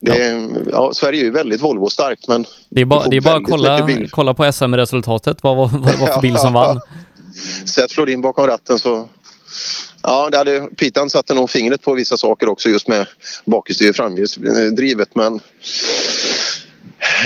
det 0.00 0.22
är, 0.22 0.48
ja, 0.72 0.92
Sverige 0.94 1.20
är 1.20 1.24
ju 1.24 1.30
väldigt 1.30 1.60
Volvo-starkt 1.60 2.28
men... 2.28 2.44
Det 2.68 2.80
är 2.80 2.84
bara, 2.84 3.08
det 3.08 3.16
är 3.16 3.20
bara 3.20 3.36
att 3.36 3.44
kolla, 3.44 3.88
kolla 4.10 4.34
på 4.34 4.52
SM-resultatet, 4.52 5.38
vad 5.42 5.56
vad- 5.56 5.70
vad 5.70 5.92
det 5.92 5.96
var 5.98 6.06
för 6.06 6.20
bil 6.20 6.36
som 6.36 6.52
vann. 6.62 6.80
Sätt 7.66 7.90
slår 7.90 8.10
in 8.10 8.20
bakom 8.20 8.46
ratten 8.46 8.78
så... 8.78 9.08
Ja, 10.02 10.28
det 10.30 10.36
hade, 10.36 10.60
Pitan 10.76 11.10
satte 11.10 11.34
nog 11.34 11.50
fingret 11.50 11.82
på 11.82 11.94
vissa 11.94 12.16
saker 12.16 12.48
också 12.48 12.68
just 12.68 12.88
med 12.88 13.06
bakhjulsdrivet 13.44 13.96
framhjulsdrivet 13.96 15.14
men 15.14 15.40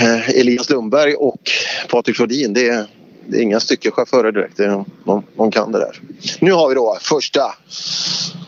eh, 0.01 0.29
Elias 0.29 0.69
Lundberg 0.69 1.15
och 1.15 1.51
Patrik 1.89 2.15
Flodin 2.15 2.53
det 2.53 2.67
är, 2.69 2.85
det 3.27 3.37
är 3.37 3.41
inga 3.41 3.59
styckechaufförer 3.59 4.31
direkt. 4.31 4.57
De, 4.57 5.23
de 5.37 5.51
kan 5.51 5.71
det 5.71 5.79
där. 5.79 6.01
Nu 6.39 6.51
har 6.51 6.69
vi 6.69 6.75
då 6.75 6.97
första 7.01 7.41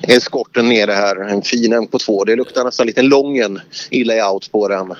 eskorten 0.02 0.70
nere 0.70 0.92
här. 0.92 1.16
En 1.16 1.42
fin 1.42 1.74
MK2. 1.74 2.26
Det 2.26 2.36
luktar 2.36 2.64
nästan 2.64 2.88
lite 2.88 3.02
Lången 3.02 3.60
i 3.90 4.04
layout 4.04 4.52
på 4.52 4.68
den. 4.68 4.88
Lången 4.88 4.98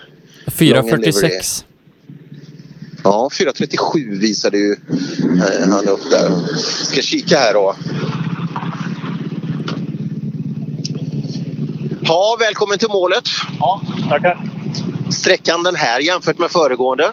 livery. 0.48 1.12
446. 1.12 1.66
Ja, 3.04 3.30
4.37 3.34 4.20
visade 4.20 4.58
ju 4.58 4.72
eh, 4.72 5.70
han 5.70 5.88
upp 5.88 6.12
där. 6.12 6.32
Ska 6.86 7.02
kika 7.02 7.38
här 7.38 7.54
då. 7.54 7.76
Ja, 12.02 12.38
välkommen 12.40 12.78
till 12.78 12.90
målet. 12.90 13.24
Ja, 13.60 13.82
tackar. 14.10 14.44
Sträckan 15.12 15.64
den 15.64 15.76
här 15.76 16.00
jämfört 16.00 16.38
med 16.38 16.52
föregående. 16.52 17.12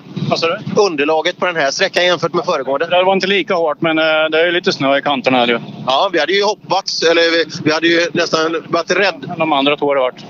Underlaget 0.77 1.39
på 1.39 1.47
den 1.47 1.57
här 1.57 1.71
sträckan 1.71 2.05
jämfört 2.05 2.35
med 2.35 2.45
föregående. 2.45 2.87
Det 2.87 3.05
var 3.05 3.13
inte 3.13 3.27
lika 3.27 3.55
hårt, 3.55 3.81
men 3.81 3.99
eh, 3.99 4.05
det 4.05 4.41
är 4.41 4.47
ju 4.47 4.53
lite 4.53 4.73
snö 4.73 4.99
i 4.99 5.03
kanterna. 5.03 5.39
här 5.39 5.47
ju. 5.47 5.59
Ja, 5.87 6.11
vi 6.13 6.21
hade 6.21 6.33
ju 6.33 6.45
hoppats, 6.45 7.03
eller 7.03 7.23
vi, 7.31 7.45
vi 7.65 7.73
hade 7.73 7.87
ju 7.87 8.07
nästan 8.13 8.63
varit 8.69 8.91
rädd. 8.91 9.33
De 9.39 9.53
andra 9.53 9.77
två 9.77 9.87
har 9.87 9.95
det 9.95 10.01
varit. 10.01 10.25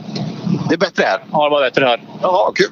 Det 0.69 0.75
är 0.75 0.79
bättre 0.79 1.05
här? 1.05 1.21
Ja, 1.33 1.45
det 1.45 1.51
var 1.51 1.61
bättre 1.61 1.85
här. 1.85 2.01
Jaha, 2.23 2.53
kul. 2.55 2.67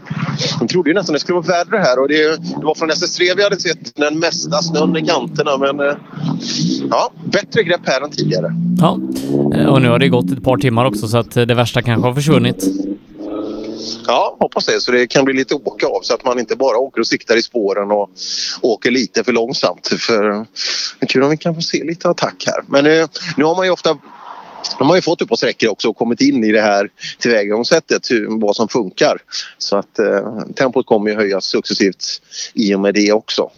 Jag 0.61 0.69
trodde 0.69 0.91
ju 0.91 0.95
nästan 0.95 1.13
det 1.13 1.21
skulle 1.21 1.41
vara 1.41 1.47
värre 1.47 1.79
här 1.79 1.99
och 1.99 2.09
det, 2.09 2.37
det 2.37 2.65
var 2.65 2.75
från 2.75 2.91
SS3 2.91 3.37
vi 3.37 3.43
hade 3.43 3.61
sett 3.61 3.97
den 3.97 4.19
mesta 4.19 4.63
snön 4.63 4.97
i 4.97 5.07
kanterna 5.07 5.57
men 5.57 5.81
eh, 5.81 5.95
ja, 6.91 7.13
bättre 7.25 7.63
grepp 7.63 7.81
här 7.85 8.01
än 8.01 8.11
tidigare. 8.11 8.55
Ja, 8.81 8.99
eh, 9.55 9.67
och 9.67 9.83
nu 9.83 9.89
har 9.89 9.99
det 9.99 10.09
gått 10.09 10.31
ett 10.33 10.45
par 10.45 10.57
timmar 10.57 10.85
också 10.85 11.09
så 11.09 11.19
att 11.19 11.31
det 11.31 11.55
värsta 11.55 11.83
kanske 11.83 12.09
har 12.09 12.15
försvunnit. 12.15 12.65
Ja, 14.07 14.37
hoppas 14.41 14.67
det. 14.67 14.81
Så 14.81 14.93
det 14.93 15.07
kan 15.07 15.25
bli 15.25 15.35
lite 15.35 15.55
åka 15.55 15.87
av 15.87 16.01
så 16.03 16.15
att 16.15 16.25
man 16.25 16.39
inte 16.39 16.57
bara 16.57 16.79
åker 16.79 17.01
och 17.01 17.07
siktar 17.07 17.37
i 17.37 17.43
spåren 17.43 17.91
och 17.91 18.11
åker 18.61 18.91
lite 18.91 19.25
för 19.25 19.33
långsamt. 19.33 19.89
För 19.89 20.23
det 20.31 20.47
är 21.01 21.07
kul 21.07 21.23
om 21.23 21.31
vi 21.31 21.37
kan 21.37 21.55
få 21.55 21.61
se 21.61 21.85
lite 21.85 22.09
attack 22.09 22.45
här. 22.47 22.65
Men 22.69 22.87
eh, 22.87 23.09
nu 23.37 23.45
har 23.45 23.57
man 23.57 23.67
ju 23.67 23.71
ofta 23.73 23.99
de 24.79 24.89
har 24.89 24.97
ju 24.97 25.03
fått 25.03 25.23
upp 25.23 25.29
på 25.29 25.37
sträckor 25.37 25.71
också 25.71 25.89
och 25.89 25.97
kommit 25.97 26.21
in 26.21 26.45
i 26.45 26.53
det 26.53 26.61
här 26.61 26.89
tillvägagångssättet, 27.19 28.11
hur- 28.11 28.41
vad 28.41 28.57
som 28.57 28.69
funkar. 28.69 29.19
Så 29.59 29.77
att 29.77 29.99
eh, 29.99 30.41
tempot 30.57 30.87
kommer 30.87 31.11
ju 31.11 31.17
höjas 31.17 31.45
successivt 31.45 32.05
i 32.55 32.75
och 32.75 32.81
med 32.81 32.95
det 32.95 33.13
också. 33.13 33.51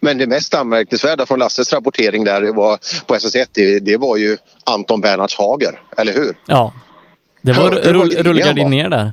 Men 0.00 0.18
det 0.18 0.26
mest 0.26 0.54
anmärkningsvärda 0.54 1.26
från 1.26 1.38
Lasses 1.38 1.72
rapportering 1.72 2.24
där 2.24 2.40
det 2.40 2.52
var 2.52 2.78
på 3.06 3.14
SS1 3.14 3.46
det, 3.52 3.78
det 3.78 3.96
var 3.96 4.16
ju 4.16 4.36
Anton 4.64 5.00
Bernhards 5.00 5.34
Hager, 5.36 5.80
eller 5.96 6.12
hur? 6.12 6.36
Ja. 6.46 6.72
Det 7.42 7.52
var 7.52 7.62
Hörde 7.62 7.76
du 7.76 7.86
vad 7.86 7.94
rull, 7.94 8.08
grejen 8.08 8.24
rullgardin 8.24 8.64
var? 8.64 8.70
ner 8.70 8.88
där. 8.88 9.12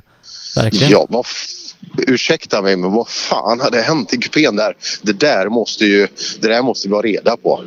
Verkligen. 0.56 0.90
Ja, 0.90 1.06
vad 1.08 1.26
ursäkta 2.06 2.62
mig 2.62 2.76
men 2.76 2.92
vad 2.92 3.08
fan 3.08 3.60
hade 3.60 3.80
hänt 3.80 4.14
i 4.14 4.16
kupén 4.16 4.56
där? 4.56 4.76
Det 5.02 5.12
där 5.12 5.48
måste 5.48 5.84
ju, 5.84 6.08
det 6.40 6.48
där 6.48 6.62
måste 6.62 6.88
vi 6.88 6.94
ha 6.94 7.02
reda 7.02 7.36
på. 7.36 7.60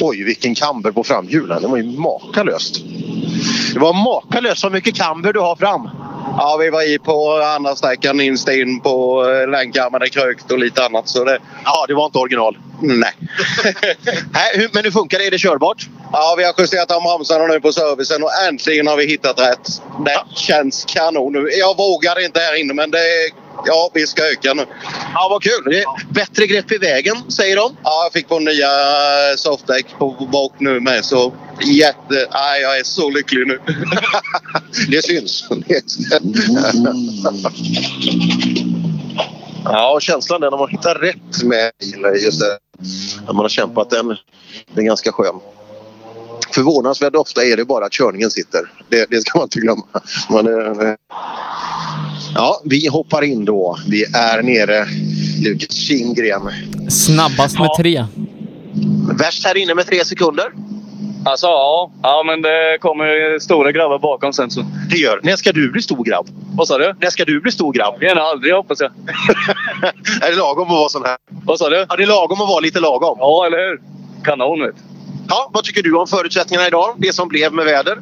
Oj, 0.00 0.24
vilken 0.24 0.54
kamber 0.54 0.90
på 0.90 1.04
framhjulen. 1.04 1.62
Det 1.62 1.68
var 1.68 1.76
ju 1.76 1.82
makalöst. 1.98 2.80
Det 3.74 3.80
var 3.80 3.92
makalöst 3.92 4.60
så 4.60 4.70
mycket 4.70 4.94
kamber 4.94 5.32
du 5.32 5.40
har 5.40 5.56
fram. 5.56 5.88
Ja, 6.38 6.56
vi 6.60 6.70
var 6.70 6.82
i 6.94 6.98
på 6.98 7.32
andra 7.56 7.76
sträckan, 7.76 8.20
instegen 8.20 8.80
på 8.80 9.24
eh, 9.30 9.50
länkarmarna 9.50 10.06
krökt 10.06 10.50
och 10.52 10.58
lite 10.58 10.84
annat. 10.84 11.08
Så 11.08 11.24
det, 11.24 11.38
Ja, 11.64 11.84
det 11.88 11.94
var 11.94 12.06
inte 12.06 12.18
original. 12.18 12.56
Nej. 12.82 13.12
Nej, 14.32 14.68
men 14.72 14.84
hur 14.84 14.90
funkar 14.90 15.18
det? 15.18 15.26
Är 15.26 15.30
det 15.30 15.38
körbart? 15.38 15.88
Ja, 16.12 16.34
vi 16.38 16.44
har 16.44 16.54
justerat 16.58 16.90
om 16.90 17.02
bromsarna 17.02 17.46
nu 17.46 17.60
på 17.60 17.72
servicen 17.72 18.22
och 18.22 18.30
äntligen 18.48 18.86
har 18.86 18.96
vi 18.96 19.06
hittat 19.06 19.40
rätt. 19.40 19.82
Det 20.04 20.22
känns 20.36 20.84
kanon 20.84 21.32
nu. 21.32 21.50
Jag 21.50 21.76
vågar 21.76 22.24
inte 22.24 22.40
här 22.40 22.60
inne 22.60 22.74
men 22.74 22.90
det 22.90 22.98
Ja, 23.66 23.90
vi 23.94 24.06
ska 24.06 24.22
öka 24.22 24.54
nu. 24.54 24.66
Ja, 25.14 25.28
vad 25.30 25.42
kul. 25.42 25.84
Bättre 26.10 26.46
grepp 26.46 26.72
i 26.72 26.78
vägen, 26.78 27.16
säger 27.28 27.56
de. 27.56 27.76
Ja, 27.82 28.02
jag 28.04 28.12
fick 28.12 28.28
på 28.28 28.38
nya 28.38 28.66
eh, 28.66 29.36
softdäck 29.36 29.86
på 29.98 30.28
bak 30.32 30.52
nu 30.58 30.80
med 30.80 31.04
så 31.04 31.32
jätte... 31.66 32.28
Nej, 32.32 32.62
jag 32.62 32.78
är 32.78 32.84
så 32.84 33.10
lycklig 33.10 33.46
nu. 33.46 33.60
det 34.88 35.04
syns. 35.04 35.48
ja, 39.64 39.98
känslan 40.00 40.42
är 40.42 40.50
när 40.50 40.58
man 40.58 40.68
hittar 40.68 40.94
rätt 40.94 41.42
med 41.42 41.72
just 42.24 42.40
det. 42.40 42.69
När 43.26 43.32
man 43.32 43.44
har 43.44 43.48
kämpat 43.48 43.90
den, 43.90 44.06
den 44.06 44.16
är 44.76 44.82
ganska 44.82 45.12
skön. 45.12 45.34
Förvånansvärt 46.54 47.14
ofta 47.14 47.44
är 47.44 47.56
det 47.56 47.64
bara 47.64 47.86
att 47.86 47.92
körningen 47.92 48.30
sitter. 48.30 48.60
Det, 48.88 49.06
det 49.10 49.20
ska 49.20 49.38
man 49.38 49.44
inte 49.44 49.60
glömma. 49.60 49.84
Man, 50.30 50.46
eh, 50.46 50.94
ja, 52.34 52.60
vi 52.64 52.86
hoppar 52.86 53.22
in 53.22 53.44
då. 53.44 53.78
Vi 53.88 54.04
är 54.04 54.42
nere. 54.42 54.86
Lukas 55.44 55.74
Kindgren. 55.74 56.42
Snabbast 56.90 57.58
med 57.58 57.70
tre. 57.76 58.04
Värst 59.18 59.46
här 59.46 59.56
inne 59.56 59.74
med 59.74 59.86
tre 59.86 60.04
sekunder. 60.04 60.46
Alltså 61.24 61.46
ja, 61.46 61.92
ja 62.02 62.22
men 62.26 62.42
det 62.42 62.78
kommer 62.80 63.38
stora 63.38 63.72
grabbar 63.72 63.98
bakom 63.98 64.32
sen 64.32 64.50
så. 64.50 64.64
Det 64.90 64.96
gör 64.96 65.20
När 65.22 65.36
ska 65.36 65.52
du 65.52 65.70
bli 65.70 65.82
stor 65.82 66.04
grabb? 66.04 66.28
Vad 66.60 66.68
sa 66.68 66.78
du? 66.78 66.94
När 67.00 67.10
ska 67.10 67.24
du 67.24 67.40
bli 67.40 67.52
stor 67.52 67.72
grabb? 67.72 68.02
Gärna 68.02 68.20
aldrig 68.20 68.54
hoppas 68.54 68.80
jag. 68.80 68.90
är 70.22 70.30
det 70.30 70.36
lagom 70.36 70.64
att 70.64 70.70
vara 70.70 70.88
sån 70.88 71.04
här? 71.04 71.16
Vad 71.44 71.58
sa 71.58 71.68
du? 71.70 71.86
Ja, 71.88 71.96
det 71.96 72.02
är 72.02 72.06
lagom 72.06 72.40
att 72.40 72.48
vara 72.48 72.60
lite 72.60 72.80
lagom. 72.80 73.16
Ja, 73.20 73.46
eller 73.46 73.58
hur? 73.58 73.80
Kanon 74.24 74.60
vet 74.60 74.74
Ja, 75.28 75.50
vad 75.54 75.64
tycker 75.64 75.82
du 75.82 75.96
om 75.96 76.06
förutsättningarna 76.06 76.66
idag? 76.66 76.94
Det 76.98 77.12
som 77.12 77.28
blev 77.28 77.52
med 77.52 77.64
väder? 77.64 77.98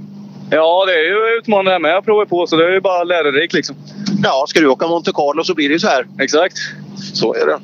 Ja, 0.50 0.84
det 0.86 0.92
är 0.92 1.04
ju 1.04 1.38
utmanande 1.38 1.70
här 1.70 1.78
med. 1.78 1.90
Jag 1.90 2.04
provar 2.04 2.24
på 2.24 2.46
så 2.46 2.56
det 2.56 2.64
är 2.66 2.70
ju 2.70 2.80
bara 2.80 3.04
lärorikt 3.04 3.54
liksom. 3.54 3.76
Ja, 4.22 4.44
ska 4.48 4.60
du 4.60 4.68
åka 4.68 4.86
Monte 4.86 5.12
Carlo 5.12 5.44
så 5.44 5.54
blir 5.54 5.68
det 5.68 5.72
ju 5.72 5.78
så 5.78 5.88
här. 5.88 6.06
Exakt. 6.20 6.56
Så 7.14 7.34
är 7.34 7.46
det. 7.46 7.58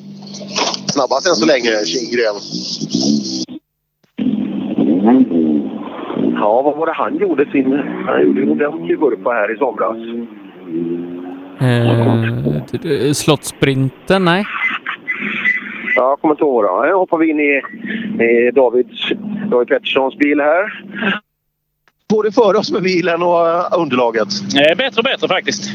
Snabbast 0.93 1.27
än 1.27 1.35
så 1.35 1.47
länge, 1.47 1.71
Kindgren. 1.85 2.35
Ja, 6.35 6.63
vad 6.63 6.77
var 6.77 6.87
det 6.87 6.93
han 6.93 7.17
gjorde 7.17 7.47
sin... 7.53 7.73
Han 8.07 8.23
gjorde 8.23 8.43
en 8.43 8.51
ordentlig 8.51 8.99
vurpa 8.99 9.31
här 9.31 9.55
i 9.55 9.57
somras. 9.59 9.97
Eh, 11.61 13.13
Slottsprinten? 13.13 14.25
Nej. 14.25 14.45
Ja, 15.97 16.03
jag 16.11 16.21
kommer 16.21 16.35
inte 16.35 16.45
ihåg. 16.45 16.65
då. 16.65 16.83
Nu 16.87 16.93
hoppar 16.95 17.19
vi 17.19 17.31
in 17.31 17.41
i, 17.41 17.63
i 18.25 18.51
Davids, 18.51 19.09
David 19.51 19.69
Petterssons 19.69 20.17
bil 20.17 20.41
här. 20.41 20.85
Går 22.11 22.25
det 22.25 22.33
för 22.33 22.57
oss 22.57 22.73
med 22.73 22.83
bilen 22.83 23.23
och 23.23 23.49
eh, 23.49 23.65
underlaget? 23.79 24.29
Eh, 24.57 24.77
bättre 24.77 24.99
och 24.99 25.05
bättre 25.05 25.29
faktiskt. 25.29 25.71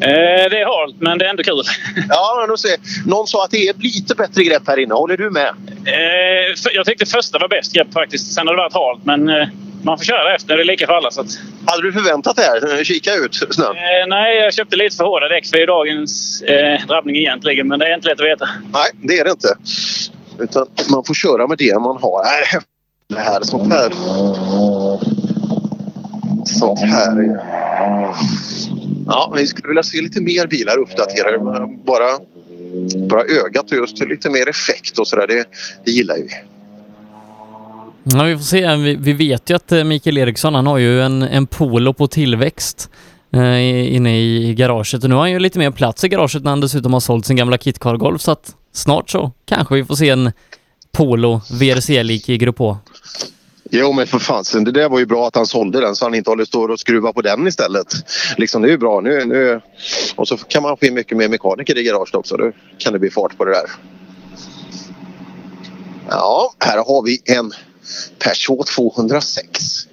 Eh, 0.00 0.50
det 0.50 0.60
är 0.60 0.66
halt, 0.80 0.96
men 1.00 1.18
det 1.18 1.24
är 1.26 1.30
ändå 1.30 1.42
kul. 1.42 1.62
Ja, 2.08 2.46
men 2.48 2.58
se. 2.58 2.68
Någon 3.06 3.26
sa 3.26 3.44
att 3.44 3.50
det 3.50 3.68
är 3.68 3.74
lite 3.74 4.14
bättre 4.14 4.44
grepp 4.44 4.62
här 4.66 4.78
inne. 4.78 4.94
Håller 4.94 5.16
du 5.16 5.30
med? 5.30 5.48
Eh, 5.84 6.72
jag 6.74 6.86
tyckte 6.86 7.06
första 7.06 7.38
var 7.38 7.48
bäst 7.48 7.74
grepp 7.74 7.92
faktiskt. 7.92 8.32
Sen 8.32 8.46
har 8.46 8.54
det 8.54 8.62
varit 8.62 8.74
halt, 8.74 9.04
men 9.04 9.28
eh, 9.28 9.48
man 9.82 9.98
får 9.98 10.04
köra 10.04 10.34
efter. 10.34 10.56
Det 10.56 10.62
är 10.62 10.64
lika 10.64 10.86
för 10.86 10.92
alla. 10.92 11.10
Så 11.10 11.20
att... 11.20 11.26
Hade 11.66 11.82
du 11.82 11.92
förväntat 11.92 12.36
det 12.36 12.42
här? 12.42 12.84
Kika 12.84 13.14
ut 13.14 13.34
snön. 13.34 13.66
eh, 13.76 14.06
nej, 14.08 14.36
jag 14.36 14.54
köpte 14.54 14.76
lite 14.76 14.96
för 14.96 15.04
hårda 15.04 15.28
däck 15.28 15.46
för 15.46 15.66
dagens 15.66 16.42
eh, 16.42 16.86
drabbning 16.86 17.16
egentligen. 17.16 17.68
Men 17.68 17.78
det 17.78 17.86
är 17.86 17.94
inte 17.94 18.08
lätt 18.08 18.20
att 18.20 18.26
veta. 18.26 18.48
Nej, 18.72 18.90
det 19.02 19.18
är 19.18 19.24
det 19.24 19.30
inte. 19.30 19.56
Utan 20.38 20.66
man 20.90 21.04
får 21.04 21.14
köra 21.14 21.46
med 21.46 21.58
det 21.58 21.74
man 21.78 21.96
har. 22.02 22.24
Nej, 22.24 22.62
Det 23.08 23.20
här, 23.20 23.40
sånt 23.42 23.72
här. 23.72 23.90
Sånt 26.46 26.80
här. 26.80 27.10
är- 27.22 27.40
Ja, 29.06 29.32
vi 29.36 29.46
skulle 29.46 29.68
vilja 29.68 29.82
se 29.82 30.00
lite 30.00 30.20
mer 30.20 30.46
bilar 30.46 30.78
uppdaterade. 30.78 31.38
Bara, 31.84 32.18
bara 33.08 33.20
ögat 33.22 33.64
och 33.72 33.76
just 33.76 33.98
lite 34.04 34.30
mer 34.30 34.48
effekt 34.48 34.98
och 34.98 35.08
sådär. 35.08 35.26
Det, 35.26 35.44
det 35.84 35.90
gillar 35.90 36.14
vi. 36.16 36.28
Ja, 38.04 38.22
vi 38.22 38.36
får 38.36 38.44
se. 38.44 38.62
Eh, 38.62 38.76
vi, 38.76 38.96
vi 38.96 39.12
vet 39.12 39.50
ju 39.50 39.56
att 39.56 39.72
eh, 39.72 39.84
Mikael 39.84 40.18
Eriksson, 40.18 40.54
han 40.54 40.66
har 40.66 40.78
ju 40.78 41.02
en, 41.02 41.22
en 41.22 41.46
polo 41.46 41.92
på 41.92 42.06
tillväxt 42.06 42.90
eh, 43.32 43.94
inne 43.94 44.20
i 44.20 44.54
garaget. 44.54 45.04
Och 45.04 45.10
nu 45.10 45.14
har 45.14 45.22
han 45.22 45.30
ju 45.30 45.38
lite 45.38 45.58
mer 45.58 45.70
plats 45.70 46.04
i 46.04 46.08
garaget 46.08 46.44
när 46.44 46.50
han 46.50 46.60
dessutom 46.60 46.92
har 46.92 47.00
sålt 47.00 47.26
sin 47.26 47.36
gamla 47.36 47.58
KitKar 47.58 47.96
Golf. 47.96 48.22
Så 48.22 48.30
att 48.30 48.54
snart 48.72 49.10
så 49.10 49.32
kanske 49.44 49.74
vi 49.74 49.84
får 49.84 49.94
se 49.94 50.08
en 50.08 50.32
polo 50.92 51.40
VRC-lik 51.50 52.28
i 52.28 52.38
Grupp 52.38 52.58
H. 52.58 52.78
Jo 53.70 53.92
men 53.92 54.06
för 54.06 54.18
fasen, 54.18 54.64
det 54.64 54.72
där 54.72 54.88
var 54.88 54.98
ju 54.98 55.06
bra 55.06 55.26
att 55.26 55.34
han 55.34 55.46
sålde 55.46 55.80
den 55.80 55.96
så 55.96 56.04
han 56.04 56.14
inte 56.14 56.30
håller 56.30 56.44
står 56.44 56.68
och 56.68 56.80
skruvar 56.80 57.12
på 57.12 57.22
den 57.22 57.46
istället. 57.46 57.86
Liksom 58.36 58.62
det 58.62 58.68
är 58.68 58.70
ju 58.70 58.78
bra. 58.78 59.00
Nu, 59.00 59.24
nu... 59.24 59.60
Och 60.16 60.28
så 60.28 60.36
kan 60.36 60.62
man 60.62 60.76
få 60.76 60.86
in 60.86 60.94
mycket 60.94 61.18
mer 61.18 61.28
mekaniker 61.28 61.78
i 61.78 61.82
garaget 61.82 62.14
också. 62.14 62.36
Då 62.36 62.52
kan 62.78 62.92
det 62.92 62.98
bli 62.98 63.10
fart 63.10 63.36
på 63.38 63.44
det 63.44 63.50
där. 63.50 63.70
Ja, 66.08 66.54
här 66.58 66.76
har 66.76 67.02
vi 67.02 67.18
en 67.24 67.52
Peugeot 68.18 68.66
206. 68.66 69.86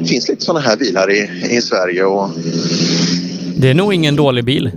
Det 0.00 0.06
finns 0.08 0.28
lite 0.28 0.44
sådana 0.44 0.60
här 0.60 0.76
bilar 0.76 1.10
i, 1.10 1.30
i 1.56 1.60
Sverige 1.60 2.04
och 2.04 2.30
Det 3.56 3.70
är 3.70 3.74
nog 3.74 3.94
ingen 3.94 4.16
dålig 4.16 4.44
bil. 4.44 4.70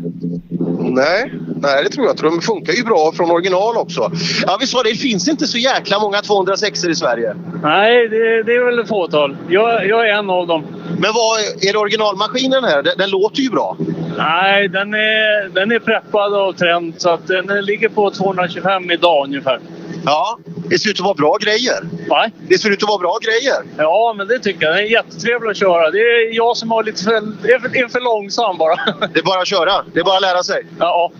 nej, 0.79 1.31
nej 1.61 1.83
det 1.83 1.89
tror 1.89 2.05
jag 2.05 2.13
inte. 2.13 2.23
De 2.23 2.41
funkar 2.41 2.73
ju 2.73 2.83
bra 2.83 3.11
från 3.15 3.31
original 3.31 3.77
också. 3.77 4.11
Ja 4.47 4.57
vi 4.61 4.67
sa 4.67 4.83
det, 4.83 4.89
det 4.89 4.95
finns 4.97 5.27
inte 5.27 5.47
så 5.47 5.57
jäkla 5.57 5.99
många 5.99 6.21
206 6.21 6.85
i 6.85 6.95
Sverige. 6.95 7.35
Nej, 7.63 8.09
det, 8.09 8.43
det 8.43 8.51
är 8.55 8.65
väl 8.65 8.79
ett 8.79 8.87
fåtal. 8.87 9.37
Jag, 9.49 9.87
jag 9.87 10.09
är 10.09 10.13
en 10.13 10.29
av 10.29 10.47
dem. 10.47 10.63
Men 10.99 11.11
vad 11.13 11.39
är 11.39 11.73
det 11.73 11.79
originalmaskinen 11.79 12.63
här? 12.63 12.83
Den, 12.83 12.93
den 12.97 13.09
låter 13.09 13.41
ju 13.41 13.49
bra. 13.49 13.77
Nej, 14.17 14.67
den 14.67 14.93
är, 14.93 15.49
den 15.49 15.71
är 15.71 15.79
preppad 15.79 16.33
av 16.33 16.53
Trent 16.53 17.01
så 17.01 17.09
att 17.09 17.27
den 17.27 17.65
ligger 17.65 17.89
på 17.89 18.11
225 18.11 18.91
idag 18.91 19.25
ungefär. 19.25 19.59
Ja, 20.05 20.37
det 20.69 20.79
ser 20.79 20.89
ut 20.89 20.99
att 20.99 21.05
vara 21.05 21.13
bra 21.13 21.37
grejer. 21.41 21.79
Nej. 22.09 22.31
Det 22.47 22.57
ser 22.57 22.69
ut 22.69 22.83
att 22.83 22.89
vara 22.89 22.97
bra 22.99 23.17
grejer. 23.21 23.55
Ja, 23.77 24.13
men 24.17 24.27
det 24.27 24.39
tycker 24.39 24.65
jag. 24.65 24.75
Den 24.75 24.83
är 24.85 24.89
jättetrevlig 24.89 25.49
att 25.49 25.57
köra. 25.57 25.91
Det 25.91 25.97
är 25.97 26.35
jag 26.35 26.57
som 26.57 26.71
har 26.71 26.83
lite 26.83 27.03
för, 27.03 27.11
är 27.15 27.59
för, 27.59 27.77
är 27.77 27.87
för 27.87 27.99
långsam 28.01 28.57
bara. 28.57 28.75
Det 29.13 29.19
är 29.19 29.23
bara 29.23 29.41
att 29.41 29.47
köra. 29.47 29.83
Det 29.93 29.99
är 29.99 30.03
bara 30.03 30.15
att 30.15 30.21
lära 30.21 30.43
sig. 30.43 30.63
Ja. 30.79 31.11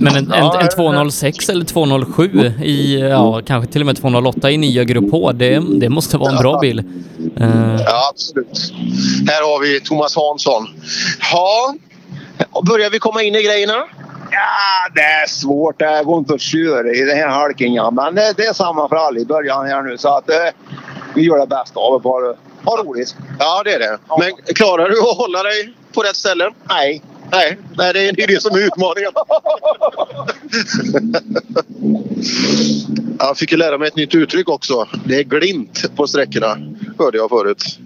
Men 0.00 0.16
en, 0.16 0.32
en, 0.32 0.44
en 0.60 0.68
206 0.68 1.48
eller 1.48 1.64
207 1.64 2.52
i, 2.62 3.00
ja 3.00 3.40
kanske 3.46 3.72
till 3.72 3.82
och 3.82 3.86
med 3.86 3.96
208 3.96 4.50
i 4.50 4.56
nya 4.56 4.84
Grupp 4.84 5.10
H, 5.12 5.32
det, 5.32 5.62
det 5.80 5.88
måste 5.88 6.16
vara 6.18 6.30
en 6.32 6.36
bra 6.38 6.58
bil. 6.60 6.78
Eh, 7.40 7.76
Ja, 7.86 8.08
absolut. 8.10 8.72
Här 9.28 9.42
har 9.52 9.60
vi 9.60 9.80
Thomas 9.80 10.16
Hansson. 10.16 10.66
Ja, 11.32 11.74
börjar 12.66 12.90
vi 12.90 12.98
komma 12.98 13.22
in 13.22 13.34
i 13.34 13.42
grejerna? 13.42 13.84
Ja, 14.34 14.90
det 14.94 15.00
är 15.00 15.26
svårt. 15.26 15.78
Det 15.78 16.02
går 16.04 16.18
inte 16.18 16.34
att 16.34 16.40
köra 16.40 16.92
i 16.92 17.00
den 17.00 17.16
här 17.16 17.28
halkingen. 17.28 17.94
Men 17.94 18.14
det, 18.14 18.34
det 18.36 18.46
är 18.46 18.52
samma 18.52 18.88
för 18.88 18.96
alla 18.96 19.20
i 19.20 19.24
början 19.24 19.66
här 19.66 19.82
nu. 19.82 19.98
Så 19.98 20.16
att 20.16 20.30
eh, 20.30 20.36
vi 21.14 21.22
gör 21.22 21.38
det 21.38 21.46
bästa 21.46 21.80
av 21.80 21.92
det. 21.92 22.02
Bara 22.02 22.34
ha 22.64 22.82
roligt. 22.82 23.16
Ja, 23.38 23.62
det 23.64 23.72
är 23.72 23.78
det. 23.78 23.98
Men 24.18 24.54
klarar 24.54 24.88
du 24.88 25.00
att 25.00 25.16
hålla 25.16 25.42
dig 25.42 25.74
på 25.94 26.02
rätt 26.02 26.16
ställen? 26.16 26.52
Nej. 26.68 27.02
Nej, 27.32 27.58
nej 27.76 27.92
det 27.92 28.08
är 28.08 28.12
det, 28.12 28.22
är 28.22 28.26
det 28.26 28.42
som 28.42 28.56
är 28.56 28.66
utmaningen. 28.66 29.12
Jag 33.18 33.38
fick 33.38 33.52
ju 33.52 33.58
lära 33.58 33.78
mig 33.78 33.88
ett 33.88 33.96
nytt 33.96 34.14
uttryck 34.14 34.48
också. 34.48 34.88
Det 35.04 35.18
är 35.18 35.22
glint 35.22 35.96
på 35.96 36.06
sträckorna. 36.06 36.58
Hörde 36.98 37.18
jag 37.18 37.30
förut. 37.30 37.78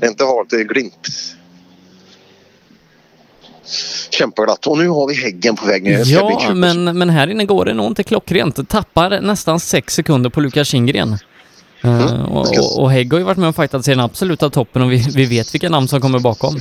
Det 0.00 0.06
är 0.06 0.10
inte 0.10 0.24
halt, 0.24 0.50
det 0.50 0.56
är 0.56 0.64
glint. 0.64 1.08
Kämpaglatt. 4.10 4.66
Och 4.66 4.78
nu 4.78 4.88
har 4.88 5.08
vi 5.08 5.14
häggen 5.14 5.56
på 5.56 5.66
väg 5.66 5.82
ner. 5.82 6.02
Ja, 6.06 6.52
men, 6.54 6.98
men 6.98 7.10
här 7.10 7.30
inne 7.30 7.44
går 7.44 7.64
det 7.64 7.74
nog 7.74 7.86
inte 7.86 8.02
klockrent. 8.02 8.68
Tappar 8.68 9.20
nästan 9.20 9.60
sex 9.60 9.94
sekunder 9.94 10.30
på 10.30 10.40
Lukas 10.40 10.68
Kindgren. 10.68 11.18
Eh, 11.84 12.24
och, 12.24 12.58
och, 12.58 12.82
och 12.82 12.90
Hägg 12.90 13.12
har 13.12 13.18
ju 13.18 13.24
varit 13.24 13.38
med 13.38 13.48
och 13.48 13.56
fightats 13.56 13.88
i 13.88 13.90
den 13.90 14.00
absoluta 14.00 14.50
toppen 14.50 14.82
och 14.82 14.92
vi, 14.92 15.06
vi 15.14 15.24
vet 15.24 15.54
vilka 15.54 15.68
namn 15.68 15.88
som 15.88 16.00
kommer 16.00 16.18
bakom. 16.18 16.54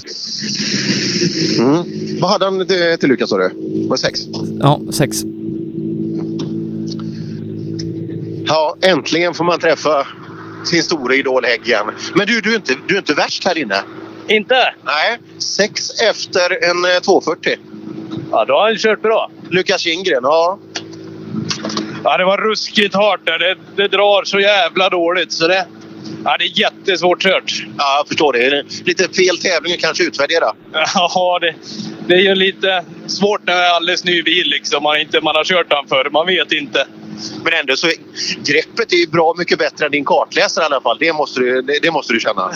Mm. 1.60 1.84
Vad 2.22 2.32
hade 2.32 2.46
han 2.46 2.68
till, 2.68 2.98
till 3.00 3.10
Lukas 3.10 3.30
sa 3.30 3.38
du? 3.38 3.50
Var 3.88 3.98
det 3.98 4.02
sex? 4.02 4.20
Ja, 4.60 4.82
sex. 4.92 5.24
Ja, 8.46 8.76
äntligen 8.82 9.34
får 9.34 9.44
man 9.44 9.60
träffa 9.60 10.08
sin 10.66 10.84
stora 10.84 11.16
idol 11.16 11.46
Hägg 11.46 11.68
igen. 11.68 11.86
Men 12.16 12.28
du, 12.28 12.42
du 12.42 12.52
är 12.52 12.56
inte, 12.56 12.76
du 12.88 12.94
är 12.94 13.00
inte 13.00 13.14
värst 13.14 13.46
här 13.46 13.58
inne. 13.58 13.76
Inte? 14.28 14.74
Nej, 14.86 15.18
sex 15.38 16.02
efter 16.02 16.70
en 16.70 16.86
eh, 16.86 17.00
240. 17.00 17.56
Ja, 18.32 18.46
då 18.46 18.54
har 18.54 18.68
han 18.68 18.78
kört 18.78 19.02
bra. 19.02 19.32
Lukas 19.50 19.82
Kindgren, 19.82 20.24
ja. 20.24 20.60
Ja, 22.04 22.18
det 22.18 22.26
var 22.26 22.38
ruskigt 22.38 22.96
hårt 22.96 23.26
där. 23.26 23.40
Det, 23.40 23.56
det 23.76 23.88
drar 23.88 24.24
så 24.24 24.40
jävla 24.40 24.90
dåligt. 24.90 25.32
Så 25.32 25.48
det, 25.48 25.66
ja, 26.26 26.36
det 26.40 26.46
är 26.46 26.60
jättesvårt 26.60 27.24
kört. 27.24 27.66
Ja, 27.78 27.98
jag 27.98 28.08
förstår 28.08 28.34
det. 28.34 28.64
Lite 28.86 29.04
fel 29.14 29.38
tävling 29.38 29.74
att 29.74 29.80
kanske 29.80 30.04
utvärdera. 30.04 30.54
Ja, 30.94 31.40
det, 31.42 31.56
det 32.08 32.14
är 32.14 32.22
ju 32.22 32.36
lite 32.36 32.84
svårt 33.08 33.42
när 33.46 33.56
det 33.56 33.62
är 33.62 33.70
alldeles 33.70 34.04
ny 34.04 34.24
bil. 34.24 34.48
Liksom. 34.48 34.84
Man, 34.84 35.00
inte, 35.00 35.22
man 35.22 35.36
har 35.36 35.44
kört 35.44 35.70
den 35.70 35.88
förr. 35.88 36.10
Man 36.12 36.28
vet 36.28 36.52
inte. 36.52 36.88
Men 37.44 37.54
ändå 37.54 37.76
så 37.76 37.88
greppet 38.46 38.94
är 38.94 38.98
ju 38.98 39.08
bra 39.08 39.36
mycket 39.38 39.60
bättre 39.60 39.86
än 39.86 39.92
din 39.92 40.06
kartläsare 40.06 40.64
i 40.64 40.66
alla 40.66 40.82
fall. 40.82 40.98
Det 41.00 41.14
måste 41.14 41.40
du, 41.40 41.62
det, 41.62 41.80
det 41.82 41.92
måste 41.92 42.14
du 42.14 42.20
känna. 42.20 42.48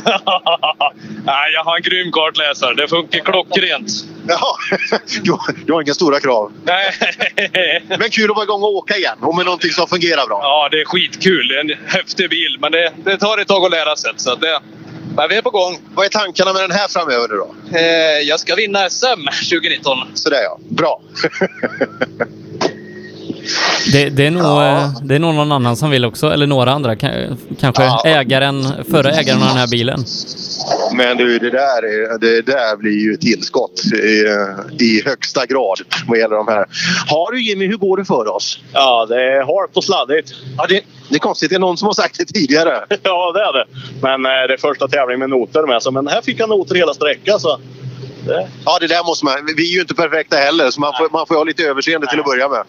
Nej, 1.25 1.51
jag 1.53 1.63
har 1.63 1.75
en 1.75 1.81
grym 1.81 2.11
kartläsare. 2.11 2.73
Det 2.73 2.87
funkar 2.87 3.19
klockrent. 3.19 3.91
Jaha, 4.27 4.55
du, 5.23 5.37
du 5.65 5.73
har 5.73 5.81
inga 5.81 5.93
stora 5.93 6.19
krav. 6.19 6.51
Nej. 6.63 6.93
Men 7.99 8.09
kul 8.09 8.29
att 8.29 8.35
vara 8.35 8.43
igång 8.43 8.63
och 8.63 8.75
åka 8.75 8.95
igen 8.97 9.17
och 9.21 9.35
med 9.35 9.45
någonting 9.45 9.71
som 9.71 9.87
fungerar 9.87 10.27
bra. 10.27 10.39
Ja, 10.43 10.69
det 10.71 10.81
är 10.81 10.85
skitkul. 10.85 11.47
Det 11.47 11.55
är 11.55 11.59
en 11.59 11.87
häftig 11.87 12.29
bil, 12.29 12.57
men 12.59 12.71
det, 12.71 12.91
det 13.05 13.17
tar 13.17 13.37
ett 13.37 13.47
tag 13.47 13.65
att 13.65 13.71
lära 13.71 13.95
sig. 13.95 14.11
Så 14.15 14.35
det, 14.35 14.59
men 15.15 15.29
vi 15.29 15.35
är 15.35 15.41
på 15.41 15.49
gång. 15.49 15.79
Vad 15.95 16.05
är 16.05 16.09
tankarna 16.09 16.53
med 16.53 16.61
den 16.61 16.71
här 16.71 16.87
framöver 16.87 17.27
nu 17.27 17.35
då? 17.35 17.77
Eh, 17.77 18.19
jag 18.27 18.39
ska 18.39 18.55
vinna 18.55 18.89
SM 18.89 19.21
2019. 19.51 19.97
Sådär 20.13 20.41
ja. 20.43 20.59
Bra. 20.69 21.01
Det, 23.91 24.09
det, 24.09 24.25
är 24.27 24.31
nog, 24.31 24.61
eh, 24.61 24.89
det 25.03 25.15
är 25.15 25.19
nog 25.19 25.35
någon 25.35 25.51
annan 25.51 25.75
som 25.77 25.89
vill 25.89 26.05
också, 26.05 26.31
eller 26.33 26.47
några 26.47 26.71
andra. 26.71 26.95
Ka- 26.95 27.35
Kanske 27.59 27.83
Ja. 27.83 28.01
ägaren, 28.05 28.63
förra 28.91 29.11
ägaren 29.11 29.41
av 29.41 29.47
den 29.47 29.57
här 29.57 29.67
bilen. 29.67 30.03
Men 30.93 31.17
du, 31.17 31.39
det 31.39 31.49
där, 31.49 31.83
är, 31.83 32.19
det 32.19 32.41
där 32.41 32.77
blir 32.77 32.99
ju 33.03 33.17
tillskott 33.17 33.81
i, 33.93 34.23
i 34.83 35.01
högsta 35.05 35.45
grad 35.45 35.77
vad 36.07 36.19
gäller 36.19 36.35
de 36.35 36.47
här. 36.47 36.65
Har 37.07 37.31
du 37.31 37.41
Jimmy, 37.41 37.67
hur 37.67 37.77
går 37.77 37.97
det 37.97 38.05
för 38.05 38.35
oss? 38.35 38.59
Ja, 38.73 39.05
det 39.05 39.21
är 39.23 39.37
halt 39.39 39.71
och 39.77 39.83
sladdigt. 39.83 40.33
Ja, 40.57 40.65
det, 40.69 40.81
det 41.09 41.15
är 41.15 41.19
konstigt, 41.19 41.49
det 41.49 41.55
är 41.55 41.59
någon 41.59 41.77
som 41.77 41.85
har 41.85 41.93
sagt 41.93 42.17
det 42.17 42.25
tidigare. 42.25 42.79
Ja, 43.03 43.31
det 43.31 43.39
är 43.41 43.53
det. 43.53 43.65
Men 44.01 44.25
eh, 44.25 44.47
det 44.47 44.53
är 44.53 44.57
första 44.57 44.87
tävlingen 44.87 45.19
med 45.19 45.29
noter 45.29 45.67
med. 45.67 45.83
Så, 45.83 45.91
men 45.91 46.07
här 46.07 46.21
fick 46.21 46.39
jag 46.39 46.49
noter 46.49 46.75
hela 46.75 46.93
sträckan. 46.93 47.39
Så. 47.39 47.59
Det. 48.27 48.47
Ja, 48.65 48.77
det 48.79 48.87
där 48.87 49.03
måste 49.03 49.25
man. 49.25 49.33
Vi 49.57 49.69
är 49.69 49.73
ju 49.73 49.81
inte 49.81 49.95
perfekta 49.95 50.35
heller, 50.35 50.71
så 50.71 50.81
man 50.81 50.93
får, 50.97 51.09
man 51.09 51.27
får 51.27 51.35
ha 51.35 51.43
lite 51.43 51.63
överseende 51.63 52.07
till 52.07 52.19
att 52.19 52.25
börja 52.25 52.49
med. 52.49 52.63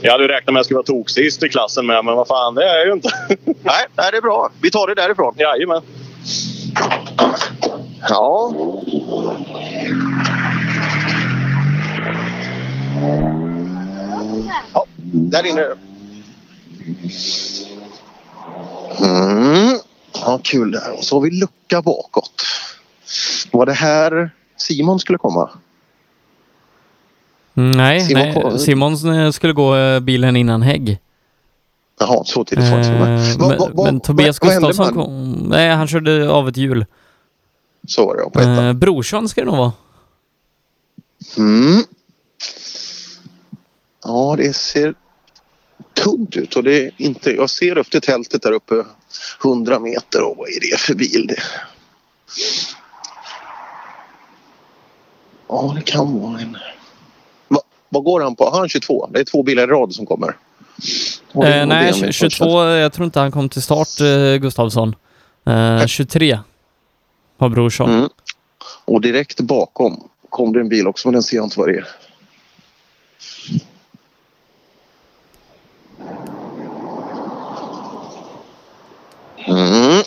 Jag 0.00 0.12
hade 0.12 0.24
ju 0.24 0.28
räknat 0.28 0.52
med 0.52 0.54
att 0.54 0.58
jag 0.58 0.64
skulle 0.64 0.76
vara 0.76 1.04
toksist 1.04 1.42
i 1.42 1.48
klassen 1.48 1.86
med, 1.86 2.04
men 2.04 2.14
vad 2.16 2.28
fan, 2.28 2.54
det 2.54 2.64
är 2.64 2.76
jag 2.76 2.86
ju 2.86 2.92
inte. 2.92 3.08
Nej, 3.44 3.86
nej, 3.96 4.10
det 4.10 4.16
är 4.16 4.20
bra. 4.20 4.50
Vi 4.60 4.70
tar 4.70 4.86
det 4.86 4.94
därifrån. 4.94 5.34
Jajamän. 5.38 5.82
Ja. 8.08 8.54
ja 14.74 14.86
där 15.02 15.46
inne. 15.46 15.66
Mm. 19.00 19.78
Ja, 20.14 20.40
kul 20.42 20.70
där. 20.70 20.92
Och 20.98 21.04
så 21.04 21.16
har 21.16 21.20
vi 21.20 21.30
lucka 21.30 21.82
bakåt. 21.82 22.42
Var 23.50 23.66
det 23.66 23.72
här 23.72 24.30
Simon 24.62 24.98
skulle 25.00 25.18
komma? 25.18 25.50
Mm, 27.54 27.70
Nej, 27.70 28.00
Simon 28.00 28.22
nej. 28.22 28.34
kom- 28.42 28.58
Simon 28.58 29.14
eh, 29.14 29.30
skulle 29.30 29.52
gå 29.52 29.76
eh, 29.76 30.00
bilen 30.00 30.36
innan 30.36 30.62
Hägg. 30.62 30.98
Jaha, 32.00 32.24
så 32.24 32.44
tidigt 32.44 32.70
var. 32.70 32.78
Eh, 32.78 33.38
men, 33.38 33.58
vad- 33.58 33.84
men 33.84 34.00
Tobias 34.00 34.42
hände 34.42 34.66
Gustafsson 34.68 34.94
kom... 34.94 35.32
Nej, 35.32 35.70
han 35.70 35.88
körde 35.88 36.30
av 36.30 36.48
ett 36.48 36.56
hjul. 36.56 36.86
Så 37.88 38.06
var 38.06 38.16
det, 38.16 38.22
på 38.30 38.40
ettan. 38.40 38.64
Eh, 38.66 38.72
Brorsson 38.72 39.28
ska 39.28 39.40
det 39.40 39.46
nog 39.46 39.56
vara. 39.56 39.72
Mm. 41.36 41.82
Ja, 44.04 44.34
det 44.38 44.52
ser 44.56 44.94
tunt 46.04 46.36
ut 46.36 46.56
och 46.56 46.62
det 46.64 46.84
är 46.86 46.90
inte... 46.96 47.30
Jag 47.30 47.50
ser 47.50 47.76
efter 47.78 48.00
tältet 48.00 48.42
där 48.42 48.52
uppe 48.52 48.84
100 49.44 49.78
meter 49.78 50.22
och 50.22 50.36
vad 50.36 50.48
är 50.48 50.60
det 50.70 50.80
för 50.80 50.94
bil? 50.94 51.26
Det? 51.28 51.42
Ja, 55.48 55.72
det 55.76 55.82
kan 55.82 56.20
vara 56.20 56.40
en... 56.40 56.56
Va, 57.48 57.60
vad 57.88 58.04
går 58.04 58.20
han 58.20 58.36
på? 58.36 58.44
Har 58.44 58.58
han 58.58 58.68
22? 58.68 59.08
Det 59.12 59.20
är 59.20 59.24
två 59.24 59.42
bilar 59.42 59.62
i 59.62 59.66
rad 59.66 59.94
som 59.94 60.06
kommer. 60.06 60.36
Eh, 61.34 61.66
nej, 61.66 61.88
idé 61.88 61.92
om 61.94 62.00
det? 62.00 62.12
22, 62.12 62.64
jag 62.64 62.92
tror 62.92 63.04
inte 63.04 63.20
han 63.20 63.32
kom 63.32 63.48
till 63.48 63.62
start, 63.62 64.00
eh, 64.00 64.36
Gustavsson. 64.36 64.94
Eh, 65.46 65.86
23 65.86 66.38
har 67.38 67.48
Brorsson. 67.48 67.90
Mm. 67.90 68.08
Och 68.84 69.00
direkt 69.00 69.40
bakom 69.40 70.08
kom 70.28 70.52
det 70.52 70.60
en 70.60 70.68
bil 70.68 70.86
också, 70.86 71.08
men 71.08 71.12
den 71.12 71.22
ser 71.22 71.36
jag 71.36 71.46
inte 71.46 71.58
vad 71.58 71.68
det 71.68 71.76
är. 71.76 71.86
Mm. 79.46 80.01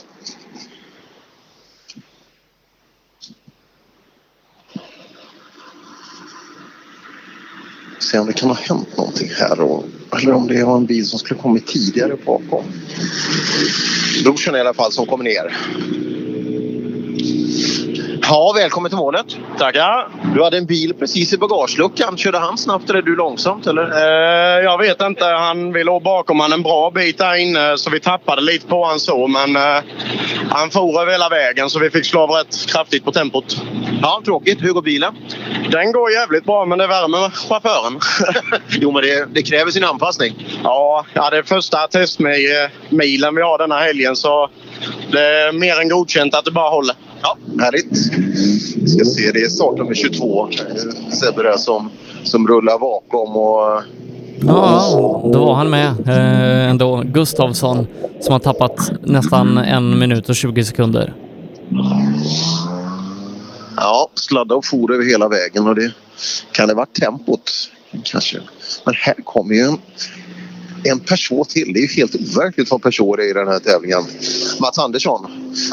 Se 8.16 8.20
om 8.20 8.28
det 8.28 8.34
kan 8.34 8.50
ha 8.50 8.56
hänt 8.56 8.98
någonting 8.98 9.30
här. 9.40 9.62
Och, 9.62 9.84
eller 10.18 10.34
om 10.34 10.48
det 10.48 10.64
var 10.64 10.78
en 10.78 10.86
bil 10.86 11.06
som 11.06 11.20
skulle 11.20 11.40
kommit 11.40 11.68
tidigare 11.68 12.18
bakom. 12.26 12.64
Brorsan 14.24 14.56
i 14.56 14.60
alla 14.60 14.74
fall 14.74 14.92
som 14.92 15.06
kommer 15.06 15.24
ner. 15.24 15.58
Ja, 18.30 18.54
välkommen 18.56 18.90
till 18.90 18.98
målet. 18.98 19.26
Tackar. 19.58 20.08
Du 20.36 20.44
hade 20.44 20.58
en 20.58 20.66
bil 20.66 20.94
precis 20.94 21.34
i 21.34 21.38
bagageluckan. 21.38 22.18
Körde 22.18 22.38
han 22.38 22.58
snabbt 22.58 22.90
eller 22.90 23.02
du 23.02 23.16
långsamt? 23.16 23.68
Eller? 23.68 23.84
Eh, 23.84 24.64
jag 24.64 24.78
vet 24.78 25.02
inte. 25.02 25.26
Han 25.26 25.74
ville 25.74 25.92
ha 25.92 26.00
bakom 26.00 26.40
han 26.40 26.54
en 26.54 26.64
bra 26.64 26.92
bit 26.92 27.18
där 27.18 27.36
inne 27.36 27.78
så 27.78 27.90
vi 27.90 28.00
tappade 28.00 28.42
lite 28.42 28.68
på 28.68 28.86
han 28.86 29.00
så. 29.00 29.28
Men 29.28 29.56
eh, 29.56 29.84
han 30.50 30.70
for 30.70 31.02
över 31.02 31.12
hela 31.12 31.30
vägen 31.30 31.70
så 31.70 31.80
vi 31.80 31.90
fick 31.90 32.06
slå 32.06 32.22
av 32.22 32.30
rätt 32.30 32.68
kraftigt 32.68 33.06
på 33.06 33.12
tempot. 33.12 33.62
Ja, 34.02 34.22
tråkigt. 34.26 34.64
Hur 34.64 34.74
går 34.74 34.82
bilen? 34.82 35.16
Den 35.72 35.92
går 35.92 36.12
jävligt 36.12 36.46
bra 36.46 36.66
men 36.66 36.78
det 36.78 36.88
värmer 36.88 37.30
chauffören. 37.30 38.00
jo, 38.70 38.92
men 38.92 39.02
det, 39.02 39.26
det 39.34 39.44
kräver 39.44 39.72
sin 39.72 39.84
anpassning. 39.84 40.60
Ja, 40.64 41.06
ja, 41.14 41.30
det 41.30 41.38
är 41.38 41.44
första 41.44 41.88
testmilen 41.88 43.36
vi 43.36 43.42
har 43.42 43.58
denna 43.58 43.80
helgen 43.80 44.16
så 44.16 44.50
det 45.12 45.22
är 45.22 45.52
mer 45.52 45.80
än 45.80 45.90
godkänt 45.90 46.36
att 46.36 46.46
det 46.46 46.52
bara 46.52 46.70
håller. 46.70 46.96
Ja, 47.26 47.38
härligt. 47.64 48.14
Vi 48.84 48.88
ska 48.88 49.06
se, 49.06 49.32
det 49.32 49.40
är 49.42 49.50
startnummer 49.50 49.94
22. 49.94 50.48
eh, 50.48 51.12
Sebbe 51.12 51.44
där 51.44 51.58
som, 51.58 51.90
som 52.24 52.48
rullar 52.48 52.80
bakom. 52.80 53.36
Och, 53.36 53.84
Ja, 54.48 55.30
då 55.34 55.46
var 55.46 55.54
han 55.56 55.70
med 55.70 55.88
eh, 56.08 56.70
ändå. 56.70 57.04
Gustavsson 57.06 57.88
som 58.22 58.32
har 58.34 58.40
tappat 58.40 58.92
nästan 59.02 59.58
en 59.58 60.00
minut 60.00 60.30
och 60.30 60.36
20 60.36 60.64
sekunder. 60.66 61.14
ja, 63.78 64.10
sladda 64.16 64.56
och 64.56 64.66
for 64.66 64.94
över 64.94 65.06
hela 65.06 65.28
vägen. 65.28 65.68
Och 65.68 65.76
det 65.76 65.92
kan 66.52 66.68
det 66.68 66.74
varit 66.74 66.94
tempot 66.94 67.52
kanske. 68.04 68.38
Men 68.86 68.94
här 68.98 69.16
kommer 69.24 69.56
ju 69.56 69.62
en, 69.62 69.78
en 70.92 71.00
Peugeot 71.00 71.50
till. 71.50 71.74
Det 71.74 71.80
är 71.80 71.82
ju 71.82 71.88
helt 71.88 72.16
overkligt 72.16 72.72
vad 72.72 72.82
Peugeot 72.82 73.20
är 73.20 73.30
i 73.30 73.34
den 73.34 73.48
här 73.48 73.60
tävlingen. 73.60 74.04
Mats 74.62 74.80
Andersson. 74.80 75.28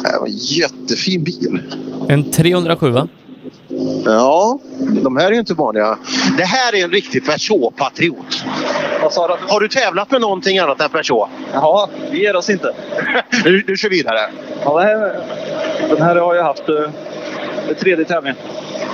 En 0.05 0.33
jättefin 0.33 1.25
bil. 1.25 1.63
En 2.09 2.31
307 2.31 2.91
va? 2.91 3.09
Ja, 4.05 4.59
de 5.03 5.17
här 5.17 5.27
är 5.27 5.33
ju 5.33 5.39
inte 5.39 5.55
vanliga. 5.55 5.99
Det 6.37 6.45
här 6.45 6.75
är 6.75 6.85
en 6.85 6.91
riktig 6.91 7.23
Peugeot-patriot. 7.25 8.45
Har 9.49 9.61
du 9.61 9.69
tävlat 9.69 10.11
med 10.11 10.21
någonting 10.21 10.59
annat 10.59 10.81
än 10.81 10.91
Peugeot? 10.91 11.29
Ja, 11.53 11.89
vi 12.11 12.23
ger 12.23 12.37
oss 12.37 12.51
inte. 12.51 12.75
Du, 13.45 13.63
du 13.63 13.77
kör 13.77 13.89
vidare? 13.89 14.21
Ja, 14.65 14.81
det 14.81 14.85
här, 14.85 15.21
den 15.89 16.03
här 16.03 16.17
har 16.17 16.35
jag 16.35 16.45
haft 16.45 16.69
eh, 16.69 16.91
tredje 17.81 18.05
tävlingen. 18.05 18.37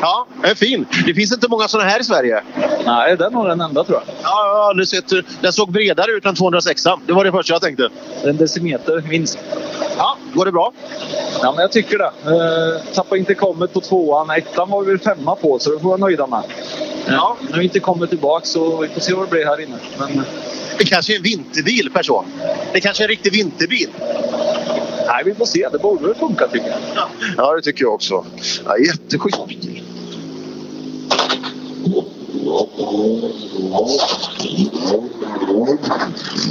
Ja, 0.01 0.27
den 0.43 0.51
är 0.51 0.55
fin. 0.55 0.87
Det 1.07 1.15
finns 1.15 1.33
inte 1.33 1.49
många 1.49 1.69
sådana 1.69 1.91
här 1.91 2.01
i 2.01 2.05
Sverige. 2.05 2.43
Nej, 2.87 3.17
den 3.17 3.35
var 3.35 3.49
den 3.49 3.61
enda 3.61 3.85
tror 3.85 4.03
jag. 4.07 4.15
Ja, 4.23 4.69
aldrig 4.69 4.89
sett. 4.89 5.13
Den 5.41 5.53
såg 5.53 5.73
bredare 5.73 6.11
ut 6.11 6.27
än 6.27 6.35
206. 6.35 6.83
Det 7.07 7.13
var 7.13 7.25
det 7.25 7.33
första 7.33 7.53
jag 7.53 7.63
tänkte. 7.63 7.89
En 8.25 8.37
decimeter 8.37 9.03
minst. 9.09 9.39
Ja, 9.99 10.17
går 10.35 10.45
det 10.45 10.53
bra? 10.53 10.73
Ja, 11.43 11.53
men 11.53 11.61
jag 11.63 11.73
tycker 11.73 11.99
det. 11.99 12.05
Eh, 12.05 12.95
tappade 12.95 13.19
inte 13.19 13.35
kommet 13.35 13.73
på 13.73 13.81
tvåan. 13.81 14.31
Ettan 14.31 14.71
var 14.71 14.83
vi 14.83 14.99
femma 14.99 15.35
på, 15.35 15.59
så 15.59 15.71
det 15.71 15.81
får 15.81 15.91
jag 15.91 16.01
nöjda 16.01 16.27
med. 16.27 16.43
Ja. 17.07 17.37
Nu 17.41 17.53
har 17.53 17.59
vi 17.59 17.65
inte 17.65 17.81
kommit 17.81 18.11
tillbaka, 18.11 18.47
så 18.47 18.77
vi 18.77 18.89
får 18.89 19.01
se 19.01 19.15
vad 19.15 19.27
det 19.27 19.31
blir 19.31 19.45
här 19.45 19.61
inne. 19.61 19.77
Men, 19.99 20.23
Det 20.79 20.85
kanske 20.85 21.13
är 21.13 21.17
en 21.17 21.23
vinterbil, 21.23 21.91
Peugeot. 21.95 22.25
Det 22.73 22.81
kanske 22.81 23.03
är 23.03 23.05
en 23.05 23.09
riktig 23.09 23.33
vinterbil. 23.33 23.89
Nej, 25.09 25.23
vi 25.25 25.35
får 25.35 25.47
se. 25.47 25.69
Det 25.73 25.79
borde 25.79 26.07
väl 26.07 26.15
funka 26.15 26.47
tycker 26.49 26.69
jag. 26.69 26.79
Ja, 27.37 27.57
det 27.57 27.63
tycker 27.63 27.85
jag 27.85 27.95
också. 27.95 28.25
Ja, 28.65 28.79
jätteschysst 28.79 29.47
bil. 29.47 29.83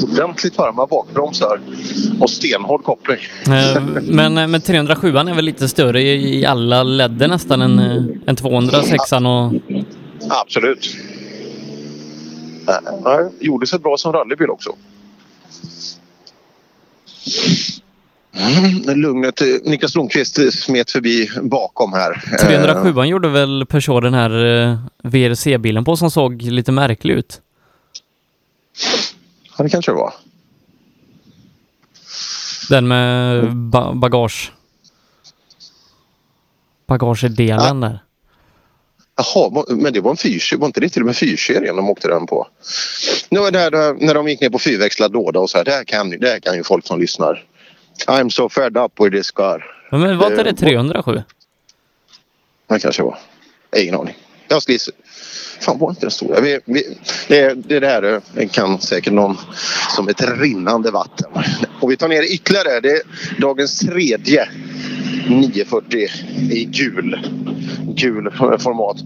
Ordentligt 0.03 0.57
varma 0.57 0.85
bakbromsar 0.85 1.59
och 2.19 2.29
stenhård 2.29 2.83
koppling. 2.83 3.19
Eh, 3.45 3.81
Men, 4.01 4.37
eh, 4.37 4.47
men 4.47 4.61
307 4.61 5.07
är 5.17 5.35
väl 5.35 5.45
lite 5.45 5.67
större 5.67 6.01
i, 6.01 6.45
alla 6.45 6.83
ledder 6.83 7.27
nästan 7.27 7.61
än, 7.61 7.79
eh, 7.79 8.03
än 8.27 8.35
206 8.35 9.11
och... 9.11 9.53
Absolut. 10.29 10.95
Ja, 13.03 13.29
gjorde 13.39 13.67
sig 13.67 13.79
bra 13.79 13.97
som 13.97 14.13
rallybil 14.13 14.49
också. 14.49 14.75
Mm, 18.39 18.99
lugnet. 19.01 19.41
eh, 19.41 19.47
Niklas 19.63 19.93
Blomqvist 19.93 20.39
eh, 20.39 20.49
smet 20.49 20.91
förbi 20.91 21.29
bakom 21.41 21.93
här. 21.93 22.23
Eh, 22.41 22.47
307 22.47 23.03
gjorde 23.05 23.29
väl 23.29 23.65
Peugeot 23.65 24.03
den 24.03 24.13
här 24.13 24.45
eh, 24.45 24.77
VRC-bilen 25.03 25.85
på 25.85 25.97
som 25.97 26.11
såg 26.11 26.41
lite 26.41 26.71
märklig 26.71 27.13
ut. 27.13 27.41
Ja, 29.57 29.63
det 29.63 29.69
kanske 29.69 29.91
det 29.91 29.95
var. 29.95 30.13
Den 32.69 32.87
med 32.87 33.55
ba 33.55 33.93
bagage... 33.93 34.51
Bagagedelen 36.87 37.79
där. 37.81 37.99
Jaha, 39.17 39.49
var- 39.49 39.75
men 39.75 39.93
det 39.93 40.01
var 40.01 40.11
en 40.11 40.17
fyrserie. 40.17 40.59
Var 40.59 40.67
inte 40.67 40.79
det 40.79 40.89
till 40.89 41.01
och 41.01 41.05
med 41.05 41.15
fyrserien 41.15 41.75
de 41.75 41.89
åkte 41.89 42.07
den 42.07 42.25
på? 42.27 42.47
Nu 43.29 43.39
är 43.39 43.51
det 43.51 43.59
här, 43.59 44.05
när 44.05 44.13
de 44.13 44.27
gick 44.27 44.41
ner 44.41 44.49
på 44.49 44.59
fyrväxlad 44.59 45.13
låda 45.13 45.39
och 45.39 45.49
så 45.49 45.57
här. 45.57 45.65
Det 45.65 45.71
här 45.71 45.83
kan, 45.83 46.09
det 46.09 46.27
här 46.29 46.39
kan 46.39 46.55
ju 46.55 46.63
folk 46.63 46.87
som 46.87 46.99
lyssnar. 46.99 47.45
I'm 48.07 48.29
so 48.29 48.49
fed 48.49 48.77
up 48.77 48.99
with 48.99 49.15
this 49.15 49.31
car. 49.31 49.65
Men 49.91 50.17
var 50.17 50.27
inte 50.31 50.43
det 50.43 50.49
Eh, 50.49 50.55
307? 50.55 51.23
Det 52.67 52.79
kanske 52.79 53.03
var. 53.03 53.17
Ingen 53.77 53.95
aning. 53.95 54.15
Jag 54.47 54.61
ska 54.61 54.71
gissa. 54.71 54.91
Fan 55.59 55.77
var 55.77 55.89
inte 55.89 56.01
den 56.01 56.11
stora? 56.11 56.39
Vi, 56.41 56.59
vi, 56.65 56.83
det, 57.27 57.53
det 57.53 57.79
där 57.79 58.21
kan 58.51 58.81
säkert 58.81 59.13
någon 59.13 59.37
som 59.95 60.07
ett 60.07 60.39
rinnande 60.39 60.91
vatten. 60.91 61.31
Och 61.81 61.91
vi 61.91 61.97
tar 61.97 62.07
ner 62.07 62.33
ytterligare. 62.33 62.79
Det 62.79 62.91
är 62.91 63.01
dagens 63.41 63.79
tredje 63.79 64.49
940 65.29 66.07
i 66.51 66.65
gul, 66.65 67.19
gul 67.95 68.31
format. 68.59 68.97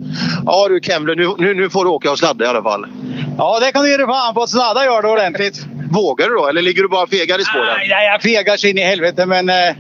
Ja 0.46 0.68
du 0.70 0.80
Kemble, 0.80 1.16
nu, 1.16 1.34
nu, 1.38 1.54
nu 1.54 1.70
får 1.70 1.86
du 1.86 1.90
åka 1.90 2.12
och 2.12 2.20
sladda 2.20 2.46
i 2.46 2.48
alla 2.48 2.64
fall. 2.64 2.86
Ja, 3.38 3.60
det 3.60 3.72
kan 3.72 3.84
du 3.84 3.92
ge 3.92 3.98
dig 3.98 4.06
fan 4.06 4.34
på 4.34 4.44
att 4.44 4.50
sladda 4.50 4.86
gör 4.86 5.02
det 5.02 5.08
ordentligt. 5.08 5.66
Vågar 5.92 6.30
du 6.30 6.36
då 6.36 6.48
eller 6.48 6.62
ligger 6.62 6.82
du 6.82 6.90
bara 6.90 7.08
fegar 7.08 7.42
i 7.42 7.44
spåren? 7.44 7.66
Nej, 7.78 7.88
nej, 7.90 8.08
jag 8.08 8.22
fegar 8.22 8.58
så 8.58 8.68
in 8.68 8.78
i 8.78 8.82
helvete 8.82 9.26
men 9.26 9.50
eh, 9.50 9.76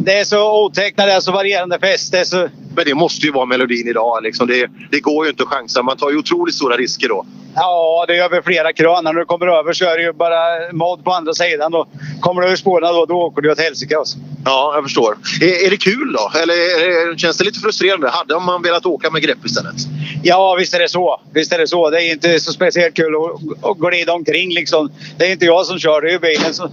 det 0.00 0.18
är 0.18 0.24
så 0.24 0.64
otäckt 0.64 0.98
när 0.98 1.06
det 1.06 1.12
är 1.12 1.20
så 1.20 1.32
varierande 1.32 1.78
fest. 1.78 2.12
Det 2.12 2.18
är 2.18 2.24
så... 2.24 2.48
Men 2.78 2.84
det 2.84 2.94
måste 2.94 3.26
ju 3.26 3.32
vara 3.32 3.46
melodin 3.46 3.88
idag. 3.88 4.22
Liksom. 4.22 4.46
Det, 4.46 4.70
det 4.90 5.00
går 5.00 5.24
ju 5.24 5.30
inte 5.30 5.42
att 5.42 5.48
chansa. 5.48 5.82
Man 5.82 5.96
tar 5.96 6.10
ju 6.10 6.18
otroligt 6.18 6.54
stora 6.54 6.76
risker 6.76 7.08
då. 7.08 7.26
Ja, 7.54 8.04
det 8.08 8.16
är 8.16 8.24
över 8.24 8.42
flera 8.42 8.72
kranar. 8.72 9.12
När 9.12 9.20
du 9.20 9.24
kommer 9.26 9.46
över 9.46 9.72
så 9.72 9.84
är 9.84 9.96
det 9.96 10.02
ju 10.02 10.12
bara 10.12 10.72
mod 10.72 11.04
på 11.04 11.12
andra 11.12 11.34
sidan. 11.34 11.72
Då 11.72 11.86
kommer 12.20 12.42
du 12.42 12.48
ur 12.48 12.56
spåren 12.56 12.94
då, 12.94 13.06
då 13.06 13.14
åker 13.14 13.42
du 13.42 13.52
åt 13.52 13.60
helsike. 13.60 13.98
Alltså. 13.98 14.18
Ja, 14.44 14.72
jag 14.74 14.84
förstår. 14.84 15.16
Är, 15.40 15.66
är 15.66 15.70
det 15.70 15.76
kul 15.76 16.12
då? 16.12 16.38
Eller 16.42 16.54
är 16.54 17.16
känns 17.16 17.36
det 17.36 17.44
lite 17.44 17.60
frustrerande? 17.60 18.08
Hade 18.08 18.40
man 18.40 18.62
velat 18.62 18.86
åka 18.86 19.10
med 19.10 19.22
grepp 19.22 19.46
istället? 19.46 19.76
Ja, 20.22 20.56
visst 20.58 20.74
är 20.74 20.78
det 20.78 20.88
så. 20.88 21.20
Visst 21.34 21.52
är 21.52 21.58
det 21.58 21.66
så. 21.66 21.90
Det 21.90 22.02
är 22.02 22.12
inte 22.12 22.40
så 22.40 22.52
speciellt 22.52 22.94
kul 22.94 23.14
att, 23.14 23.70
att 23.70 23.78
glida 23.78 24.12
omkring 24.12 24.54
liksom. 24.54 24.90
Det 25.16 25.26
är 25.26 25.32
inte 25.32 25.44
jag 25.44 25.66
som 25.66 25.78
kör, 25.78 26.00
det 26.00 26.08
är 26.08 26.12
ju 26.12 26.18
bilen 26.18 26.54
som, 26.54 26.70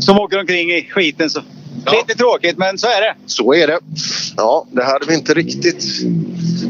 som 0.00 0.18
åker 0.18 0.40
omkring 0.40 0.70
i 0.70 0.88
skiten. 0.90 1.30
Så. 1.30 1.40
Lite 1.86 2.14
tråkigt, 2.18 2.58
men 2.58 2.78
så 2.78 2.86
är 2.86 3.00
det. 3.00 3.14
Så 3.26 3.54
är 3.54 3.66
det. 3.66 3.80
Ja, 4.36 4.66
det 4.72 4.84
hade 4.84 5.06
vi 5.06 5.14
inte 5.14 5.34
riktigt 5.34 5.84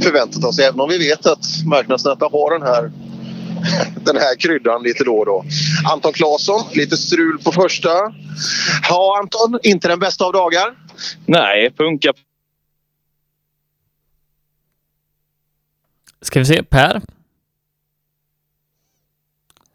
förväntat 0.03 0.45
oss. 0.45 0.59
Även 0.59 0.81
om 0.81 0.89
vi 0.89 0.99
vet 0.99 1.27
att 1.27 1.47
Marknadsnäta 1.67 2.29
har 2.33 2.59
den 2.59 2.63
här, 2.63 2.91
den 4.05 4.17
här 4.17 4.37
kryddan 4.41 4.83
lite 4.83 5.05
då 5.05 5.19
och 5.19 5.27
då. 5.27 5.45
Anton 5.93 6.13
Claesson, 6.13 6.63
lite 6.73 6.97
strul 6.97 7.39
på 7.39 7.53
första. 7.53 7.89
Ja, 8.89 9.19
Anton, 9.23 9.59
inte 9.63 9.89
den 9.89 9.99
bästa 9.99 10.25
av 10.25 10.33
dagar. 10.33 10.75
Nej, 11.27 11.71
punka. 11.77 12.13
Ska 16.21 16.39
vi 16.39 16.45
se, 16.45 16.63
Per? 16.63 17.01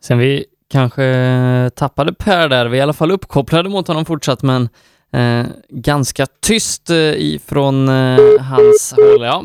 Sen 0.01 0.17
vi 0.17 0.45
kanske 0.69 1.71
tappade 1.75 2.13
Per 2.13 2.49
där, 2.49 2.65
vi 2.65 2.77
är 2.77 2.79
i 2.79 2.83
alla 2.83 2.93
fall 2.93 3.11
uppkopplade 3.11 3.69
mot 3.69 3.87
honom 3.87 4.05
fortsatt, 4.05 4.43
men 4.43 4.69
eh, 5.13 5.45
ganska 5.69 6.27
tyst 6.41 6.89
eh, 6.89 6.97
ifrån 6.97 7.89
eh, 7.89 8.17
hans 8.39 8.93
håll. 8.97 9.21
Ja. 9.21 9.43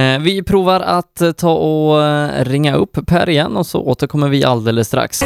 Eh, 0.00 0.18
vi 0.18 0.42
provar 0.42 0.80
att 0.80 1.20
eh, 1.20 1.32
ta 1.32 1.52
och 1.54 2.02
eh, 2.02 2.44
ringa 2.44 2.74
upp 2.74 3.06
Per 3.06 3.28
igen 3.28 3.56
och 3.56 3.66
så 3.66 3.80
återkommer 3.80 4.28
vi 4.28 4.44
alldeles 4.44 4.86
strax. 4.86 5.22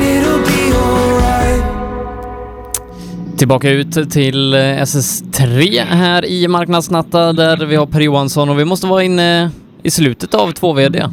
Tillbaka 3.37 3.71
ut 3.71 4.11
till 4.11 4.55
eh, 4.55 4.59
SS3 4.59 5.85
här 5.85 6.25
i 6.25 6.49
Marknadsnatta 6.49 7.33
där 7.33 7.57
vi 7.57 7.77
har 7.77 7.87
Per 7.87 8.01
Johansson 8.01 8.49
och 8.49 8.59
vi 8.59 8.65
måste 8.65 8.87
vara 8.87 9.03
inne 9.03 9.51
i 9.83 9.91
slutet 9.91 10.35
av 10.35 10.53
2VD. 10.53 11.11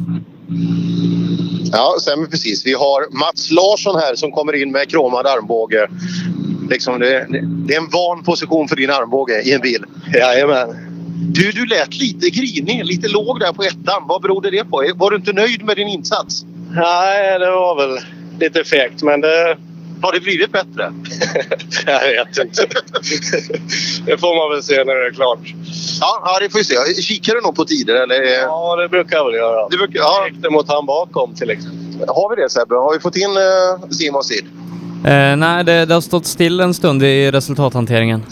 Ja, 1.72 1.96
stämmer 2.00 2.26
precis. 2.26 2.66
Vi 2.66 2.72
har 2.72 3.18
Mats 3.18 3.50
Larsson 3.50 3.96
här 3.96 4.14
som 4.14 4.32
kommer 4.32 4.62
in 4.62 4.72
med 4.72 4.90
kromad 4.90 5.26
armbåge. 5.26 5.88
Liksom 6.70 6.98
det, 7.00 7.26
det, 7.66 7.74
är 7.74 7.78
en 7.78 7.88
van 7.90 8.22
position 8.24 8.68
för 8.68 8.76
din 8.76 8.90
armbåge 8.90 9.42
i 9.42 9.52
en 9.52 9.60
bil. 9.60 9.84
Jajamän. 10.14 10.76
Du, 11.20 11.50
du 11.50 11.66
lät 11.66 11.94
lite 11.94 12.30
grinig, 12.30 12.84
lite 12.84 13.08
låg 13.08 13.40
där 13.40 13.52
på 13.52 13.62
ettan. 13.62 14.02
Vad 14.08 14.22
berodde 14.22 14.50
det 14.50 14.64
på? 14.64 14.84
Var 14.94 15.10
du 15.10 15.16
inte 15.16 15.32
nöjd 15.32 15.64
med 15.64 15.76
din 15.76 15.88
insats? 15.88 16.44
Nej, 16.70 17.38
det 17.38 17.50
var 17.50 17.76
väl 17.76 17.98
lite 18.40 18.64
fegt, 18.64 19.02
men 19.02 19.20
det... 19.20 19.56
Har 20.02 20.12
det 20.12 20.20
blivit 20.20 20.52
bättre? 20.52 20.92
jag 21.86 22.00
vet 22.00 22.38
inte. 22.38 22.66
det 24.06 24.18
får 24.18 24.36
man 24.36 24.54
väl 24.54 24.62
se 24.62 24.84
när 24.84 24.94
det 24.94 25.06
är 25.06 25.12
klart. 25.12 25.38
Ja, 26.00 26.22
ja 26.24 26.38
det 26.40 26.50
får 26.50 26.58
vi 26.58 26.64
se. 26.64 27.02
Kikar 27.02 27.34
du 27.34 27.40
nog 27.40 27.56
på 27.56 27.64
tider? 27.64 27.94
Eller? 27.94 28.42
Ja, 28.42 28.76
det 28.76 28.88
brukar 28.88 29.16
jag 29.16 29.24
väl 29.24 29.34
göra. 29.34 29.68
Det 29.68 29.76
brukar, 29.76 29.98
ja. 29.98 30.26
Sikte 30.28 30.50
mot 30.50 30.68
han 30.68 30.86
bakom 30.86 31.34
till 31.34 31.50
exempel. 31.50 32.08
Har 32.08 32.36
vi 32.36 32.42
det 32.42 32.50
Sebbe? 32.50 32.74
Har 32.74 32.92
vi 32.92 33.00
fått 33.00 33.16
in 33.16 33.30
uh, 33.30 33.90
Simon 33.90 34.24
Sid? 34.24 34.44
Eh, 35.04 35.36
nej, 35.36 35.64
det, 35.64 35.84
det 35.84 35.94
har 35.94 36.00
stått 36.00 36.26
still 36.26 36.60
en 36.60 36.74
stund 36.74 37.02
i 37.02 37.30
resultathanteringen. 37.30 38.22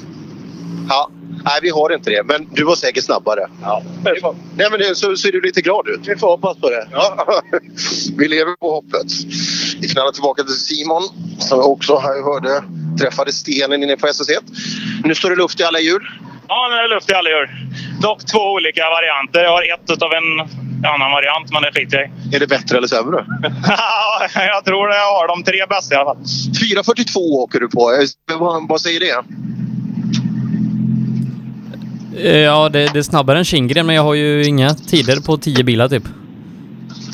Ja, 0.88 1.10
nej 1.46 1.58
vi 1.62 1.70
har 1.70 1.94
inte 1.94 2.10
det. 2.10 2.22
Men 2.22 2.48
du 2.52 2.64
var 2.64 2.76
säkert 2.76 3.04
snabbare. 3.04 3.46
Ja. 3.62 3.82
Nej, 4.56 4.66
men 4.70 4.94
så 4.96 5.16
ser 5.16 5.32
du 5.32 5.40
lite 5.40 5.60
glad 5.60 5.88
ut. 5.88 6.00
Vi 6.04 6.16
får 6.16 6.28
hoppas 6.28 6.56
på 6.56 6.70
det. 6.70 6.88
Ja. 6.92 7.26
vi 8.18 8.28
lever 8.28 8.56
på 8.56 8.70
hoppet. 8.70 9.12
Vi 9.80 9.88
knallar 9.88 10.12
tillbaka 10.12 10.42
till 10.42 10.54
Simon 10.54 11.02
som 11.38 11.60
också 11.60 11.98
här 11.98 12.22
hörde 12.24 12.62
träffade 13.00 13.32
stenen 13.32 13.82
inne 13.82 13.96
på 13.96 14.06
SS1. 14.06 14.38
Nu 15.04 15.14
står 15.14 15.30
det 15.30 15.36
luft 15.36 15.60
i 15.60 15.64
alla 15.64 15.80
hjul. 15.80 16.08
Ja, 16.48 16.68
nu 16.70 16.76
är 16.76 16.82
det 16.88 16.94
luft 16.94 17.10
i 17.10 17.14
alla 17.14 17.30
hjul. 17.30 17.48
Dock 18.02 18.26
två 18.26 18.38
olika 18.38 18.82
varianter. 18.90 19.40
Jag 19.40 19.50
har 19.50 19.62
ett 19.74 20.02
av 20.02 20.12
en 20.12 20.40
annan 20.94 21.10
variant, 21.10 21.52
men 21.52 21.62
det 21.62 21.72
skiter 21.72 21.96
jag 21.96 22.06
i. 22.32 22.36
Är 22.36 22.40
det 22.40 22.46
bättre 22.46 22.76
eller 22.78 22.88
sämre? 22.88 23.24
Ja, 24.34 24.44
jag 24.44 24.64
tror 24.64 24.88
det. 24.88 24.96
Jag 24.96 25.12
har 25.12 25.28
de 25.28 25.44
tre 25.44 25.66
bästa 25.66 25.94
i 25.94 25.98
alla 25.98 26.14
fall. 26.14 26.22
4.42 26.24 27.16
åker 27.16 27.60
du 27.60 27.68
på. 27.68 27.92
Eh, 27.92 28.36
Vad, 28.38 28.68
vad 28.68 28.80
säger 28.80 29.00
det? 29.00 29.22
Eh, 32.16 32.36
ja, 32.36 32.68
det, 32.68 32.92
det 32.92 32.98
är 32.98 33.02
snabbare 33.02 33.38
än 33.38 33.44
Kindgren, 33.44 33.86
men 33.86 33.94
jag 33.94 34.02
har 34.02 34.14
ju 34.14 34.44
inga 34.44 34.74
tider 34.74 35.16
på 35.20 35.38
10 35.38 35.64
bilar 35.64 35.88
typ. 35.88 36.04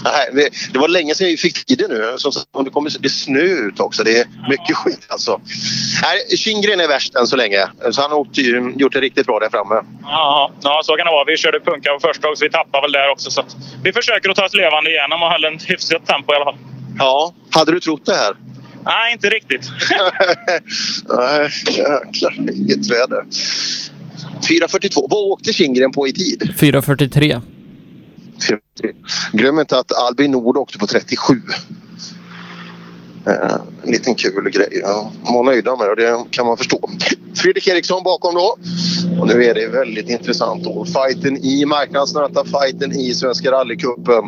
Nej, 0.04 0.28
det, 0.32 0.48
det 0.72 0.78
var 0.78 0.88
länge 0.88 1.14
sedan 1.14 1.30
jag 1.30 1.38
fick 1.38 1.64
tider 1.64 1.88
nu. 1.88 2.14
Som 2.16 2.32
sagt, 2.32 2.46
det, 2.64 2.70
kommer, 2.70 2.90
det 3.00 3.06
är 3.06 3.10
snö 3.10 3.40
ut 3.40 3.80
också. 3.80 4.04
Det 4.04 4.18
är 4.18 4.26
mycket 4.48 4.76
skit 4.76 5.06
alltså. 5.08 5.40
Nej, 6.02 6.36
Kindgren 6.36 6.80
är 6.80 6.88
värst 6.88 7.14
än 7.14 7.26
så 7.26 7.36
länge. 7.36 7.66
Så 7.90 8.02
han 8.02 8.10
har 8.10 8.18
åkt, 8.18 8.38
gjort 8.76 8.92
det 8.92 9.00
riktigt 9.00 9.26
bra 9.26 9.38
där 9.38 9.50
framme. 9.50 9.74
Ja, 10.02 10.52
ja, 10.62 10.80
så 10.84 10.96
kan 10.96 11.06
det 11.06 11.12
vara. 11.12 11.24
Vi 11.24 11.36
körde 11.36 11.60
punka 11.60 11.90
på 11.92 12.00
första 12.08 12.28
och 12.28 12.38
så 12.38 12.44
vi 12.44 12.50
tappade 12.50 12.82
väl 12.82 12.92
där 12.92 13.10
också. 13.10 13.30
Så 13.30 13.44
vi 13.82 13.92
försöker 13.92 14.30
att 14.30 14.36
ta 14.36 14.44
oss 14.44 14.54
levande 14.54 14.90
igenom 14.90 15.22
och 15.22 15.28
hålla 15.28 15.48
en 15.48 15.58
hyfsat 15.58 16.06
tempo 16.06 16.32
i 16.32 16.36
alla 16.36 16.44
fall. 16.44 16.58
Ja, 16.98 17.34
hade 17.50 17.72
du 17.72 17.80
trott 17.80 18.06
det 18.06 18.14
här? 18.14 18.34
Nej, 18.84 19.12
inte 19.12 19.28
riktigt. 19.28 19.70
Nej, 21.08 21.50
jäklar 21.66 22.34
vilket 22.38 22.90
väder. 22.90 23.24
4.42. 24.48 25.06
Vad 25.10 25.30
åkte 25.32 25.52
Kindgren 25.52 25.92
på 25.92 26.08
i 26.08 26.12
tid? 26.12 26.54
4.43. 26.56 27.40
Glöm 29.32 29.58
inte 29.58 29.78
att 29.78 29.92
Albin 29.92 30.30
Nord 30.30 30.56
åkte 30.56 30.78
på 30.78 30.86
37. 30.86 31.34
Eh, 33.26 33.32
en 33.84 33.90
liten 33.90 34.14
kul 34.14 34.50
grej. 34.50 34.82
De 35.24 35.34
var 35.34 35.44
nöjda 35.44 35.76
med 35.76 35.86
det 35.86 35.90
och 35.90 35.96
det 35.96 36.30
kan 36.30 36.46
man 36.46 36.56
förstå. 36.56 36.90
Fredrik 37.34 37.68
Eriksson 37.68 38.02
bakom 38.02 38.34
då. 38.34 38.56
Och 39.20 39.26
nu 39.26 39.44
är 39.44 39.54
det 39.54 39.68
väldigt 39.68 40.08
intressant 40.08 40.64
då. 40.64 40.84
Fighten 40.84 41.36
i 41.36 41.64
marknadsnöta, 41.66 42.44
fighten 42.44 42.92
i 42.92 43.14
Svenska 43.14 43.50
rallycupen. 43.52 44.24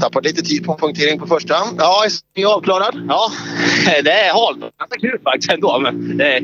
Tappat 0.00 0.24
lite 0.24 0.42
tid 0.42 0.64
på 0.64 0.78
punktering 0.78 1.18
på 1.18 1.26
första. 1.26 1.54
Ja, 1.78 2.04
är 2.04 2.10
ni 2.36 2.44
avklarad? 2.44 3.06
Ja, 3.08 3.32
det 4.04 4.10
är 4.10 4.32
halt. 4.32 4.58
Ganska 4.78 5.00
kul 5.00 5.20
faktiskt 5.24 5.52
ändå, 5.52 5.78
men 5.78 6.18
det 6.18 6.36
är 6.36 6.42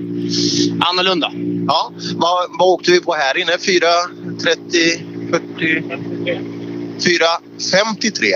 annorlunda. 0.81 1.33
Ja, 1.69 1.93
vad, 2.15 2.47
vad 2.59 2.69
åkte 2.69 2.91
vi 2.91 3.01
på 3.01 3.15
här 3.15 3.39
inne? 3.39 3.53
4, 3.59 3.87
30, 4.43 5.03
40, 5.31 5.83
4, 7.05 7.25
53. 7.73 8.27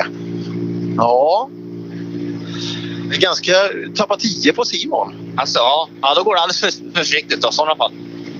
Ja. 0.96 1.48
Det 3.10 3.16
är 3.16 3.20
Ganska... 3.20 3.52
Tappat 3.96 4.20
10 4.20 4.52
på 4.52 4.64
Simon. 4.64 5.34
Alltså, 5.36 5.58
ja, 5.58 5.88
ja, 6.02 6.14
då 6.14 6.22
går 6.22 6.34
det 6.34 6.40
alldeles 6.40 6.60
för 6.60 6.98
försiktigt 6.98 7.42
då, 7.42 7.48
i 7.48 7.52
sådana 7.52 7.76
fall. 7.76 7.92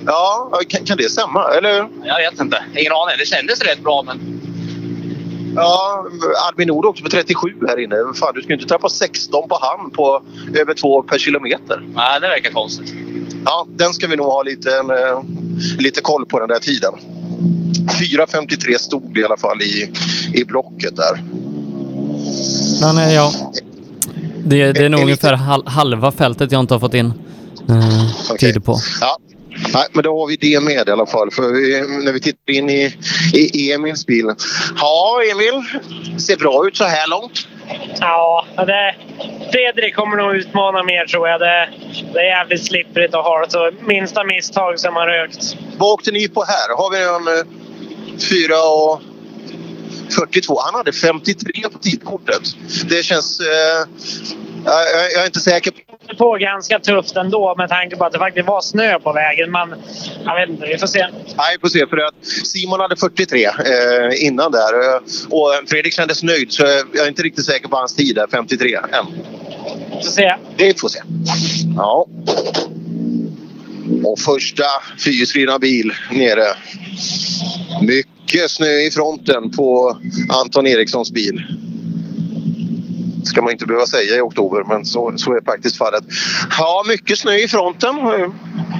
Ja, 0.05 0.51
kan, 0.69 0.85
kan 0.85 0.97
det 0.97 1.11
stämma? 1.11 1.53
Eller? 1.57 1.89
Jag 2.03 2.31
vet 2.31 2.39
inte. 2.39 2.63
Ingen 2.75 2.91
aning. 2.91 3.15
Det 3.19 3.25
kändes 3.25 3.61
rätt 3.61 3.83
bra, 3.83 4.03
men... 4.05 4.19
Ja, 5.55 6.05
Albin 6.49 6.67
Nord 6.67 6.85
åkte 6.85 7.03
på 7.03 7.09
37 7.09 7.49
här 7.67 7.79
inne. 7.83 7.95
Fan, 8.15 8.31
du 8.35 8.41
ska 8.41 8.49
ju 8.49 8.55
inte 8.55 8.67
tappa 8.67 8.89
16 8.89 9.49
på 9.49 9.59
hand 9.61 9.93
på 9.93 10.21
över 10.61 10.73
2 10.73 11.01
per 11.01 11.17
kilometer. 11.17 11.83
Nej, 11.95 12.19
det 12.21 12.27
verkar 12.27 12.51
konstigt. 12.51 12.93
Ja, 13.45 13.67
den 13.69 13.93
ska 13.93 14.07
vi 14.07 14.15
nog 14.15 14.25
ha 14.25 14.43
lite, 14.43 14.69
eh, 14.77 15.21
lite 15.79 16.01
koll 16.01 16.25
på 16.25 16.39
den 16.39 16.47
där 16.47 16.59
tiden. 16.59 16.93
4.53 17.99 18.77
stod 18.79 19.13
det 19.13 19.19
i 19.19 19.23
alla 19.25 19.37
fall 19.37 19.61
i, 19.61 19.91
i 20.33 20.45
blocket 20.45 20.95
där. 20.95 21.23
Ja, 22.81 22.91
nej, 22.93 23.15
ja. 23.15 23.31
Det, 24.45 24.71
det 24.73 24.85
är 24.85 24.89
nog 24.89 25.01
ungefär 25.01 25.33
hal- 25.33 25.67
halva 25.67 26.11
fältet 26.11 26.51
jag 26.51 26.59
inte 26.59 26.73
har 26.73 26.79
fått 26.79 26.93
in 26.93 27.13
eh, 27.69 28.35
tid 28.39 28.65
på. 28.65 28.79
Ja. 29.01 29.17
Nej, 29.73 29.87
men 29.91 30.03
då 30.03 30.19
har 30.19 30.27
vi 30.27 30.35
det 30.35 30.59
med 30.63 30.87
i 30.87 30.91
alla 30.91 31.05
fall. 31.05 31.31
För 31.31 31.53
vi, 31.53 31.81
när 32.05 32.11
vi 32.11 32.19
tittar 32.19 32.53
in 32.53 32.69
i, 32.69 32.93
i 33.33 33.71
Emils 33.71 34.05
bil. 34.05 34.31
Ja, 34.77 35.21
Emil. 35.31 35.63
Ser 36.19 36.37
bra 36.37 36.67
ut 36.67 36.77
så 36.77 36.83
här 36.83 37.07
långt. 37.07 37.47
Ja, 37.99 38.45
det, 38.57 38.95
Fredrik 39.51 39.95
kommer 39.95 40.17
nog 40.17 40.35
utmana 40.35 40.83
mer 40.83 41.05
tror 41.05 41.27
jag. 41.27 41.39
Det, 41.39 41.69
det 42.13 42.19
är 42.19 42.25
jävligt 42.25 42.65
slipprigt 42.65 43.15
och 43.15 43.23
halt. 43.23 43.51
Så 43.51 43.71
minsta 43.81 44.23
misstag 44.23 44.73
är 44.85 44.91
man 44.91 45.07
rökt. 45.07 45.57
Vad 45.77 45.93
åkte 45.93 46.11
ni 46.11 46.27
på 46.27 46.43
här? 46.43 46.77
Har 46.77 46.91
vi 46.91 46.97
en 47.03 47.37
eh, 47.37 47.45
4 48.29 48.53
och 48.61 49.01
42. 50.15 50.59
Han 50.59 50.75
hade 50.75 50.91
53 50.91 51.69
på 51.71 51.79
tidkortet. 51.79 52.41
Det 52.89 53.03
känns... 53.03 53.39
Eh, 53.39 53.87
jag, 54.65 55.11
jag 55.13 55.21
är 55.21 55.25
inte 55.25 55.39
säker. 55.39 55.73
Det 56.07 56.15
på 56.15 56.37
ganska 56.37 56.79
tufft 56.79 57.15
ändå 57.15 57.55
med 57.57 57.69
tanke 57.69 57.95
på 57.95 58.05
att 58.05 58.13
det 58.13 58.19
faktiskt 58.19 58.47
var 58.47 58.61
snö 58.61 58.99
på 58.99 59.13
vägen. 59.13 59.51
Men 59.51 59.75
jag 60.25 60.35
vet 60.35 60.49
inte, 60.49 60.67
vi 60.67 60.77
får 60.77 60.87
se. 60.87 61.07
Nej, 61.37 61.55
vi 61.55 61.59
får 61.61 61.69
se. 61.69 61.87
För 61.87 61.97
att 61.97 62.25
Simon 62.25 62.79
hade 62.79 62.95
43 62.95 63.45
eh, 63.45 63.51
innan 64.25 64.51
där. 64.51 64.95
Och 65.29 65.69
Fredrik 65.69 65.93
kändes 65.93 66.23
nöjd 66.23 66.51
så 66.51 66.63
jag 66.93 67.03
är 67.05 67.07
inte 67.07 67.23
riktigt 67.23 67.45
säker 67.45 67.67
på 67.67 67.75
hans 67.75 67.95
tid 67.95 68.15
där, 68.15 68.27
53 68.31 68.75
än. 68.75 69.05
Vi 69.89 70.03
får 70.03 70.11
se. 70.11 70.35
Det 70.57 70.79
får 70.79 70.89
se. 70.89 70.99
Ja. 71.75 72.07
Och 74.03 74.19
första 74.19 74.65
fyrhjulsdrivna 74.99 75.59
bil 75.59 75.91
nere. 76.11 76.45
Mycket 77.81 78.51
snö 78.51 78.71
i 78.71 78.91
fronten 78.91 79.51
på 79.51 79.97
Anton 80.29 80.67
Erikssons 80.67 81.11
bil. 81.11 81.43
Ska 83.27 83.41
man 83.41 83.51
inte 83.51 83.65
behöva 83.65 83.85
säga 83.85 84.17
i 84.17 84.21
oktober, 84.21 84.63
men 84.67 84.85
så, 84.85 85.13
så 85.17 85.33
är 85.33 85.41
faktiskt 85.45 85.77
fallet. 85.77 86.03
Ja, 86.57 86.83
mycket 86.87 87.19
snö 87.19 87.33
i 87.33 87.47
fronten. 87.47 87.95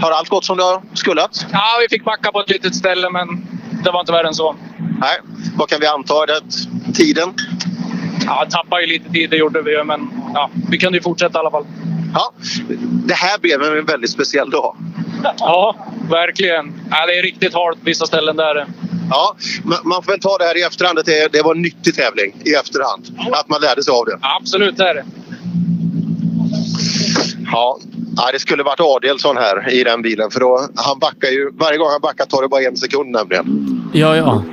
Har 0.02 0.12
allt 0.12 0.30
gått 0.30 0.46
som 0.46 0.58
det 0.58 0.64
har 0.64 0.82
skullat? 0.94 1.46
Ja, 1.52 1.64
vi 1.82 1.96
fick 1.96 2.06
backa 2.06 2.32
på 2.32 2.40
ett 2.40 2.50
litet 2.50 2.76
ställe, 2.76 3.10
men 3.10 3.28
det 3.84 3.92
var 3.92 4.00
inte 4.00 4.12
värre 4.12 4.28
än 4.28 4.34
så. 4.34 4.56
Nej. 5.00 5.20
Vad 5.56 5.70
kan 5.70 5.80
vi 5.80 5.88
anta 5.88 6.26
det? 6.26 6.42
Tiden? 6.94 7.34
Ja, 8.26 8.48
tappade 8.50 8.82
ju 8.82 8.88
lite 8.88 9.10
tid, 9.10 9.30
det 9.30 9.38
gjorde 9.38 9.62
vi 9.62 9.72
ju, 9.72 9.84
men 9.84 10.10
ja, 10.34 10.50
vi 10.70 10.78
kunde 10.78 10.98
ju 10.98 11.02
fortsätta 11.02 11.38
i 11.38 11.40
alla 11.40 11.52
fall. 11.52 11.66
Ja, 12.14 12.34
det 12.82 13.14
här 13.14 13.40
blev 13.40 13.62
en 13.62 13.86
väldigt 13.86 14.12
speciell 14.12 14.50
dag. 14.50 14.76
Ja, 15.40 15.76
verkligen. 16.10 16.74
Ja, 16.90 17.06
det 17.06 17.18
är 17.18 17.24
riktigt 17.24 17.54
halt 17.54 17.80
på 17.80 17.86
vissa 17.86 18.06
ställen 18.06 18.36
där. 18.38 18.68
Ja, 19.10 19.36
men 19.64 19.78
man 19.84 20.04
får 20.04 20.12
väl 20.12 20.20
ta 20.20 20.38
det 20.38 20.44
här 20.44 20.58
i 20.58 20.62
efterhand 20.62 21.00
att 21.00 21.06
det, 21.06 21.32
det 21.32 21.42
var 21.42 21.56
en 21.56 21.62
nyttig 21.62 21.96
tävling 21.96 22.36
i 22.46 22.54
efterhand. 22.54 23.20
Att 23.32 23.50
man 23.50 23.62
lärde 23.62 23.84
sig 23.84 23.92
av 23.92 24.06
det. 24.06 24.18
Absolut, 24.22 24.78
det 24.78 24.90
är 24.90 24.94
det. 24.94 25.06
Ja, 27.52 27.80
ja 28.18 28.30
det 28.32 28.40
skulle 28.40 28.64
varit 28.64 28.80
Adelsson 28.80 29.38
här 29.38 29.70
i 29.70 29.84
den 29.84 30.02
bilen. 30.02 30.32
För 30.32 30.40
då, 30.40 30.68
han 30.76 31.00
backar 31.00 31.28
ju, 31.28 31.52
varje 31.54 31.78
gång 31.78 31.90
han 31.92 32.02
backar 32.02 32.26
tar 32.26 32.42
det 32.42 32.48
bara 32.48 32.62
en 32.62 32.78
sekund 32.78 33.12
nämligen. 33.12 33.92
Ja, 33.94 34.16
ja. 34.16 34.44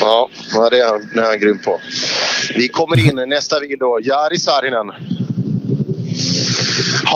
Ja, 0.00 0.28
ja, 0.54 0.70
det 0.70 0.80
är 0.80 0.88
han, 0.88 1.08
det 1.14 1.20
är 1.20 1.24
han 1.24 1.40
grym 1.40 1.58
på. 1.58 1.80
Vi 2.54 2.68
kommer 2.68 3.08
in 3.08 3.18
i 3.18 3.26
nästa 3.26 3.60
bil 3.60 3.76
då. 3.80 3.98
Jari 4.02 4.38
Saarinen. 4.38 4.92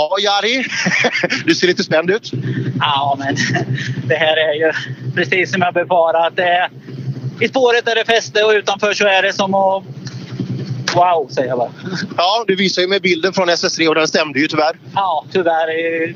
Ja, 0.01 0.17
Jari. 0.19 0.65
Du 1.47 1.55
ser 1.55 1.67
lite 1.67 1.85
spänd 1.85 2.11
ut. 2.11 2.33
Ja, 2.81 3.17
men 3.19 3.37
det 4.09 4.15
här 4.15 4.37
är 4.37 4.55
ju 4.55 4.73
precis 5.15 5.53
som 5.53 5.62
jag 5.62 5.77
är, 6.39 6.70
I 7.41 7.49
spåret 7.49 7.89
är 7.89 7.95
det 7.95 8.05
fäste 8.05 8.45
och 8.45 8.51
utanför 8.51 8.95
så 8.95 9.07
är 9.07 9.23
det 9.23 9.33
som 9.33 9.55
att... 9.55 9.85
Wow, 10.95 11.29
säger 11.31 11.49
jag 11.49 11.59
bara. 11.59 11.70
Ja, 12.17 12.45
du 12.47 12.57
visar 12.57 12.83
ju 12.83 12.89
med 12.89 13.03
bilden 13.03 13.33
från 13.33 13.51
SS3 13.51 13.89
och 13.89 13.95
den 13.95 14.09
stämde 14.09 14.41
ju 14.41 14.47
tyvärr. 14.47 14.77
Ja, 14.95 15.25
tyvärr. 15.33 15.67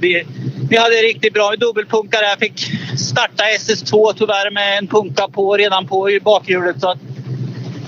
Vi, 0.00 0.26
vi 0.70 0.76
hade 0.76 0.94
riktigt 0.94 1.32
bra 1.34 1.54
dubbelpunkare. 1.56 2.26
Jag 2.26 2.38
fick 2.38 2.70
starta 2.98 3.44
SS2 3.44 4.14
tyvärr 4.18 4.50
med 4.50 4.78
en 4.78 4.86
punka 4.86 5.28
på 5.32 5.56
redan 5.56 5.86
på 5.86 6.10
bakhjulet. 6.22 6.80
Så 6.80 6.90
att 6.90 6.98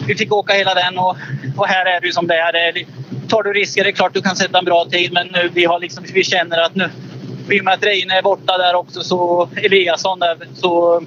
vi 0.06 0.14
fick 0.14 0.32
åka 0.32 0.54
hela 0.54 0.74
den 0.74 0.98
och, 0.98 1.16
och 1.56 1.66
här 1.66 1.86
är 1.86 2.00
det 2.00 2.06
ju 2.06 2.12
som 2.12 2.26
det 2.26 2.34
är. 2.34 2.84
Det 3.26 3.32
är 3.32 3.34
li- 3.34 3.42
Tar 3.42 3.42
du 3.42 3.52
risker 3.52 3.84
det 3.84 3.90
är 3.90 3.92
klart 3.92 4.14
du 4.14 4.22
kan 4.22 4.36
sätta 4.36 4.58
en 4.58 4.64
bra 4.64 4.84
tid 4.90 5.12
men 5.12 5.26
nu 5.26 5.50
vi, 5.54 5.64
har 5.64 5.80
liksom, 5.80 6.04
vi 6.14 6.24
känner 6.24 6.58
att 6.58 6.74
nu 6.74 6.90
i 7.50 7.60
och 7.60 7.64
med 7.64 7.74
att 7.74 7.84
Reine 7.84 8.10
är 8.18 8.22
borta 8.22 8.58
där 8.58 8.74
också 8.74 9.00
så 9.00 9.48
Eliasson 9.56 10.18
där 10.18 10.36
så, 10.54 11.02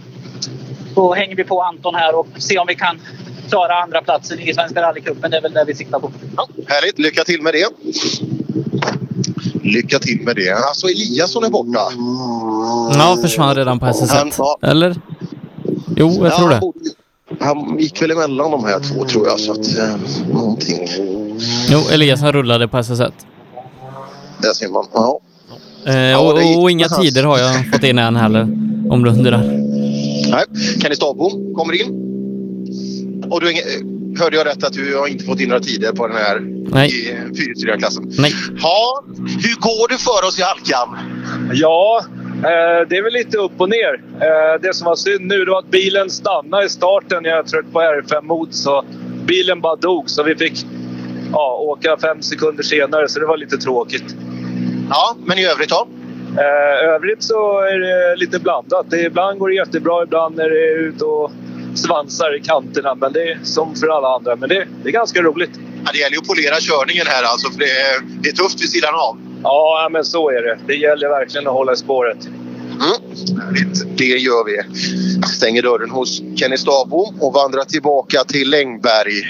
så 0.95 1.14
hänger 1.14 1.35
vi 1.35 1.43
på 1.43 1.61
Anton 1.61 1.95
här 1.95 2.15
och 2.19 2.27
ser 2.38 2.59
om 2.59 2.65
vi 2.67 2.75
kan 2.75 2.99
klara 3.49 3.73
andra 3.83 4.01
platsen 4.01 4.39
i 4.39 4.53
Svenska 4.53 4.81
rallycupen. 4.81 5.31
Det 5.31 5.38
är 5.38 5.41
väl 5.41 5.53
det 5.53 5.64
vi 5.67 5.75
siktar 5.75 5.99
på. 5.99 6.11
Härligt, 6.67 6.99
lycka 6.99 7.23
till 7.23 7.41
med 7.41 7.53
det. 7.53 7.67
Lycka 9.64 9.99
till 9.99 10.22
med 10.25 10.35
det. 10.35 10.51
Alltså 10.51 10.88
Eliasson 10.88 11.43
är 11.43 11.49
borta. 11.49 11.80
Ja, 12.99 13.17
försvann 13.22 13.56
redan 13.56 13.80
på 13.80 13.85
SS1. 13.85 14.56
Eller? 14.61 14.95
Jo, 15.95 16.19
jag 16.23 16.35
tror 16.35 16.49
det. 16.49 16.61
Han 17.45 17.80
gick 17.80 18.01
väl 18.01 18.11
emellan 18.11 18.51
de 18.51 18.64
här 18.64 18.80
två 18.80 19.06
tror 19.06 19.27
jag. 19.27 19.39
Så 19.39 19.51
att, 19.51 19.77
eh, 19.77 19.95
någonting. 20.33 20.88
Jo, 21.69 21.80
Eliasson 21.92 22.32
rullade 22.32 22.68
på 22.68 22.77
SS1. 22.77 23.11
Där 24.42 24.53
ser 24.53 24.68
man. 24.69 24.85
Ja. 24.93 25.19
Eh, 25.92 26.19
och, 26.22 26.61
och 26.61 26.72
inga 26.72 26.88
tider 26.90 27.24
har 27.24 27.38
jag 27.38 27.72
fått 27.72 27.84
in 27.84 28.00
än 28.00 28.16
heller, 28.16 28.42
om 28.90 29.03
du 29.03 29.09
undrar. 29.09 29.38
Nej. 30.32 30.45
Kenny 30.82 30.95
Stavbom 30.95 31.53
kommer 31.56 31.82
in. 31.82 32.06
Och 33.32 33.42
du, 33.42 33.51
ingen- 33.51 34.18
hörde 34.19 34.38
jag 34.38 34.48
rätt 34.48 34.64
att 34.64 34.74
du 34.74 34.98
har 34.98 35.08
inte 35.08 35.24
fått 35.26 35.40
in 35.40 35.50
några 35.50 35.61
tider 35.61 35.92
på 35.92 36.08
den 36.08 36.18
här 36.18 36.40
Nej. 36.72 36.90
i 36.90 37.11
eh, 37.11 37.64
4 37.66 37.77
klassen 37.77 38.11
Nej. 38.18 38.34
Ja, 38.61 39.03
hur 39.18 39.56
går 39.56 39.88
det 39.90 39.98
för 39.98 40.27
oss 40.27 40.40
i 40.40 40.42
halkan? 40.42 40.98
Ja, 41.53 42.01
eh, 42.38 42.88
det 42.90 42.98
är 42.98 43.03
väl 43.03 43.14
lite 43.14 43.38
upp 43.38 43.51
och 43.58 43.69
ner. 43.69 44.01
Eh, 44.22 44.61
det 44.61 44.76
som 44.76 44.85
var 44.85 44.95
synd 44.95 45.22
nu 45.27 45.45
var 45.45 45.59
att 45.59 45.72
bilen 45.72 46.09
stannade 46.09 46.66
i 46.66 46.69
starten 46.69 47.24
när 47.24 47.30
jag 47.30 47.48
tryckte 47.48 47.72
på 47.72 47.80
R5 47.80 48.22
mot 48.22 48.53
så 48.53 48.84
bilen 49.26 49.61
bara 49.61 49.76
dog 49.76 50.09
så 50.09 50.24
vi 50.24 50.35
fick 50.35 50.66
ja, 51.32 51.58
åka 51.61 51.98
fem 51.98 52.22
sekunder 52.22 52.64
senare 52.64 53.09
så 53.09 53.19
det 53.19 53.25
var 53.25 53.38
lite 53.38 53.58
tråkigt. 53.58 54.16
Ja, 54.90 55.16
men 55.25 55.38
i 55.38 55.45
övrigt 55.45 55.69
då? 55.69 55.88
Eh, 56.38 56.90
övrigt 56.90 57.24
så 57.24 57.59
är 57.59 57.80
det 57.80 58.16
lite 58.16 58.40
blandat. 58.40 58.85
Det, 58.90 59.01
ibland 59.01 59.40
går 59.40 59.49
det 59.49 59.56
jättebra, 59.56 60.03
ibland 60.03 60.40
är 60.40 60.49
det 60.49 60.72
ut 60.72 61.01
och 61.01 61.32
svansar 61.75 62.35
i 62.35 62.40
kanterna. 62.40 62.95
Men 62.95 63.14
det 63.14 63.32
är 63.32 63.40
som 63.43 63.75
för 63.75 63.88
alla 63.88 64.08
andra. 64.16 64.35
Men 64.35 64.49
det, 64.49 64.67
det 64.83 64.90
är 64.90 64.93
ganska 64.93 65.22
roligt. 65.22 65.51
Ja, 65.85 65.91
det 65.93 65.99
gäller 65.99 66.16
ju 66.16 66.19
att 66.19 66.27
polera 66.27 66.56
körningen 66.59 67.08
här 67.08 67.24
alltså, 67.24 67.51
för 67.51 67.59
det 67.59 67.72
är, 67.72 68.22
det 68.22 68.30
är 68.30 68.33
tufft 68.33 68.61
vid 68.61 68.69
sidan 68.69 68.95
av. 68.95 69.17
Ja, 69.43 69.90
men 69.91 70.06
så 70.06 70.30
är 70.30 70.41
det. 70.41 70.59
Det 70.67 70.75
gäller 70.75 71.09
verkligen 71.09 71.48
att 71.48 71.53
hålla 71.53 71.74
i 71.74 71.77
spåret. 71.77 72.17
Mm. 72.72 72.98
Det 73.98 74.06
gör 74.06 74.45
vi. 74.45 74.58
Stänger 75.27 75.61
dörren 75.61 75.90
hos 75.90 76.22
Kenny 76.35 76.58
Stavbom 76.58 77.16
och 77.22 77.33
vandrar 77.33 77.64
tillbaka 77.64 78.24
till 78.24 78.49
Längberg. 78.49 79.24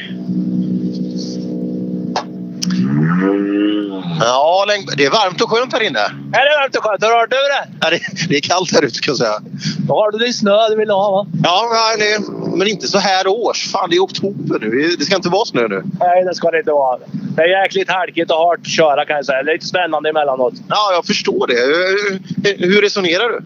Ja, 4.19 4.65
det 4.97 5.05
är 5.05 5.09
varmt 5.09 5.41
och 5.41 5.49
skönt 5.49 5.73
här 5.73 5.81
inne. 5.83 5.99
Är 5.99 6.45
det 6.45 6.57
varmt 6.61 6.75
och 6.75 6.83
skönt? 6.83 7.03
Har 7.03 7.11
du 7.11 7.17
hört 7.17 7.33
över 7.33 7.49
det? 7.49 7.67
Ja, 7.81 7.89
det, 7.89 8.27
det 8.29 8.35
är 8.35 8.41
kallt 8.41 8.71
här 8.73 8.81
ute 8.81 8.95
ska 8.95 9.11
jag 9.11 9.17
säga. 9.17 9.39
Då 9.88 9.93
har 9.93 10.11
du 10.11 10.17
din 10.17 10.33
snö 10.33 10.69
du 10.69 10.75
vill 10.75 10.89
ha 10.89 11.11
va? 11.11 11.27
Ja, 11.43 11.95
nej, 11.99 12.17
men 12.57 12.67
inte 12.67 12.88
så 12.88 12.97
här 12.97 13.27
års. 13.27 13.71
Fan, 13.71 13.89
det 13.89 13.95
är 13.95 13.99
oktober 13.99 14.59
nu. 14.61 14.95
Det 14.99 15.05
ska 15.05 15.15
inte 15.15 15.29
vara 15.29 15.45
snö 15.45 15.67
nu. 15.67 15.83
Nej, 15.99 16.23
det 16.23 16.35
ska 16.35 16.51
det 16.51 16.59
inte 16.59 16.71
vara. 16.71 16.99
Det 17.35 17.41
är 17.41 17.61
jäkligt 17.61 17.89
halkigt 17.89 18.31
och 18.31 18.38
hårt 18.38 18.59
att 18.59 18.67
köra 18.67 19.05
kan 19.05 19.15
jag 19.15 19.25
säga. 19.25 19.43
Det 19.43 19.51
är 19.51 19.53
lite 19.53 19.65
spännande 19.65 20.09
emellanåt. 20.09 20.53
Ja, 20.67 20.91
jag 20.93 21.05
förstår 21.05 21.47
det. 21.47 22.65
Hur 22.65 22.81
resonerar 22.81 23.29
du? 23.29 23.39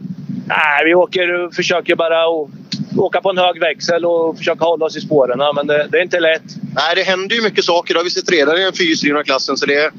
Nej, 0.58 0.86
vi 0.86 0.96
åker 0.96 1.34
och 1.46 1.54
försöker 1.54 1.96
bara 1.96 2.28
åka 2.98 3.22
på 3.22 3.30
en 3.30 3.38
hög 3.38 3.60
växel 3.60 4.06
och 4.06 4.38
försöka 4.38 4.66
hålla 4.66 4.86
oss 4.86 4.98
i 4.98 5.02
spåren. 5.02 5.56
Men 5.56 5.68
det, 5.68 5.88
det 5.92 5.98
är 5.98 6.02
inte 6.04 6.20
lätt. 6.20 6.42
Nej, 6.76 6.96
det 6.96 7.04
händer 7.04 7.36
ju 7.36 7.42
mycket 7.42 7.64
saker. 7.66 7.94
Det 7.94 8.00
har 8.00 8.04
vi 8.04 8.10
sett 8.10 8.32
redan 8.32 8.58
i 8.58 8.64
den 8.64 8.74
fyrhjulsdrivna 8.74 9.24
klassen. 9.24 9.58
Så 9.58 9.66
det 9.66 9.76
är 9.76 9.92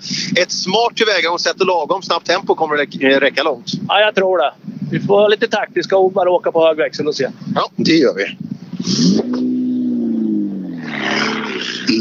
ett 0.42 0.52
smart 0.52 0.96
tillvägagångssätt 0.96 1.60
och 1.60 1.66
lagom 1.66 2.02
snabbt 2.02 2.26
tempo 2.26 2.54
kommer 2.54 2.76
räcka- 2.76 3.20
räcka 3.20 3.42
långt. 3.42 3.66
Ja, 3.88 4.00
jag 4.00 4.14
tror 4.14 4.38
det. 4.38 4.52
Vi 4.90 5.00
får 5.00 5.16
vara 5.16 5.28
lite 5.28 5.48
taktiska 5.48 5.96
och 5.96 6.12
bara 6.12 6.30
åka 6.30 6.52
på 6.52 6.66
hög 6.66 6.76
växel 6.76 7.08
och 7.08 7.14
se. 7.16 7.28
Ja, 7.54 7.68
det 7.76 7.92
gör 7.96 8.14
vi. 8.14 8.36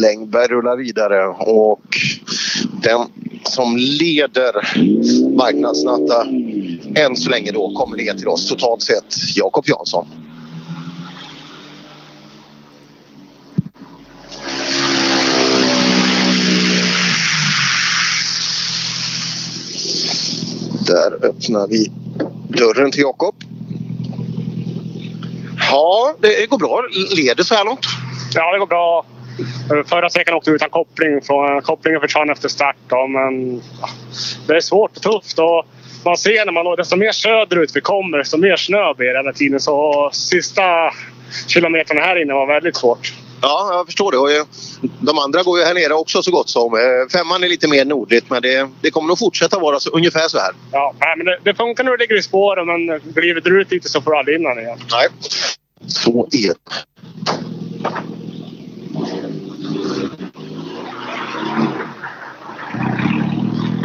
Längberg 0.02 0.48
rullar 0.48 0.78
vidare 0.78 1.28
och 1.28 1.82
den 2.84 3.02
som 3.48 3.78
leder 3.78 4.54
marknadsnatta 5.38 6.28
än 6.96 7.16
så 7.16 7.30
länge 7.30 7.52
då 7.52 7.76
kommer 7.76 7.98
ner 7.98 8.14
till 8.14 8.28
oss 8.28 8.50
totalt 8.50 8.82
sett 8.82 9.16
Jakob 9.36 9.66
Jansson. 9.68 10.08
Där 20.88 21.26
öppnar 21.26 21.68
vi 21.68 21.92
dörren 22.58 22.92
till 22.92 23.02
Jakob. 23.02 23.36
Ja, 25.72 26.16
det 26.22 26.50
går 26.50 26.58
bra. 26.58 26.82
Leder 27.16 27.44
så 27.44 27.56
här 27.56 27.66
långt. 27.66 27.86
Ja, 28.34 28.54
det 28.54 28.60
går 28.60 28.68
bra. 28.68 29.06
Förra 29.90 30.10
sträckan 30.10 30.34
åkte 30.34 30.50
vi 30.50 30.56
utan 30.56 30.70
koppling. 30.70 31.22
Från, 31.22 31.62
kopplingen 31.62 32.02
försvann 32.02 32.30
efter 32.30 32.50
start. 32.50 32.76
Då, 32.88 33.08
men 33.08 33.62
ja, 33.82 33.90
det 34.48 34.56
är 34.56 34.62
svårt 34.62 34.98
och 34.98 35.04
tufft. 35.04 35.40
Och 35.40 35.66
man 36.06 36.18
ser 36.18 36.46
när 36.46 36.52
man 36.52 36.76
desto 36.76 36.96
mer 36.96 37.12
söderut 37.12 37.72
vi 37.76 37.82
kommer, 37.82 38.18
desto 38.18 38.38
mer 38.38 38.56
snö 38.56 38.94
blir 38.94 39.08
det 39.08 39.20
hela 39.20 39.34
tiden. 39.34 39.60
Så 39.60 40.10
sista 40.14 40.64
kilometrarna 41.48 42.02
här 42.02 42.22
inne 42.22 42.34
var 42.34 42.48
väldigt 42.48 42.76
svårt. 42.76 43.14
Ja, 43.42 43.70
jag 43.74 43.86
förstår 43.86 44.12
det. 44.12 44.18
Och 44.18 44.32
eh, 44.32 44.46
de 45.00 45.18
andra 45.18 45.44
går 45.44 45.60
ju 45.60 45.66
här 45.66 45.74
nere 45.74 45.94
också 45.94 46.24
så 46.24 46.32
gott 46.32 46.50
som. 46.50 46.74
Eh, 46.74 47.10
Femman 47.12 47.44
är 47.44 47.48
lite 47.48 47.68
mer 47.68 47.86
nordligt 47.86 48.30
men 48.30 48.42
det, 48.42 48.70
det 48.82 48.92
kommer 48.92 49.08
nog 49.08 49.20
fortsätta 49.20 49.60
vara 49.60 49.80
så, 49.80 49.90
ungefär 49.90 50.28
så 50.28 50.38
här. 50.40 50.52
Ja, 50.72 50.94
men 51.18 51.26
det, 51.26 51.40
det 51.44 51.54
funkar 51.54 51.84
när 51.84 51.92
du 51.92 51.98
ligger 51.98 52.18
i 52.18 52.22
spåren 52.22 52.68
men 52.68 53.02
glider 53.14 53.42
du 53.42 53.62
ut 53.62 53.72
lite 53.72 53.90
så 53.90 54.02
får 54.02 54.12
du 54.12 54.18
aldrig 54.18 54.40
in 54.40 54.42
igen. 54.42 54.80
Nej. 54.92 55.08
Så 55.88 56.28
är 56.32 56.48
det. 56.48 56.56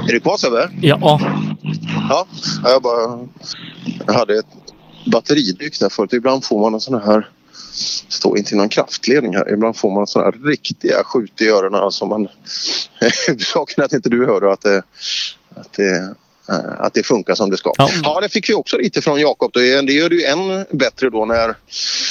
Är 0.09 0.13
du 0.13 0.21
kvar 0.21 0.37
Sebbe? 0.37 0.71
Ja. 0.81 1.21
Ja, 2.09 2.27
jag 2.65 2.83
bara... 2.83 3.29
Jag 4.07 4.13
hade 4.13 4.39
ett 4.39 4.47
batteridryck 5.13 5.81
där 5.81 5.89
förut. 5.89 6.13
Ibland 6.13 6.45
får 6.45 6.61
man 6.61 6.75
en 6.75 6.81
sån 6.81 7.03
här... 7.03 7.29
Står 8.09 8.39
inte 8.39 8.55
i 8.55 8.59
någon 8.59 8.69
kraftledning 8.69 9.37
här. 9.37 9.53
Ibland 9.53 9.77
får 9.77 9.91
man 9.91 10.07
såna 10.07 10.25
här 10.25 10.33
riktiga 10.33 11.05
skjut 11.05 11.41
i 11.41 11.49
öronen 11.49 11.93
som 11.93 12.09
man... 12.09 12.29
Huvudsaken 13.27 13.83
är 13.83 13.85
att 13.85 13.93
inte 13.93 14.09
du 14.09 14.27
hör 14.27 14.53
att 14.53 14.61
det, 14.61 14.83
att 15.55 15.73
det, 15.73 16.15
att 16.79 16.95
det 16.95 17.03
funkar 17.03 17.35
som 17.35 17.51
det 17.51 17.57
ska. 17.57 17.73
Ja. 18.03 18.21
det 18.21 18.29
fick 18.29 18.51
vi 18.51 18.55
också 18.55 18.79
lite 18.79 19.03
från 19.03 19.21
Jakob. 19.21 19.51
Det 19.53 19.67
gör 19.67 20.09
det 20.09 20.17
ju 20.17 20.25
än 20.25 20.65
bättre 20.71 21.11
då 21.11 21.25
när 21.25 21.35
jag 21.35 21.55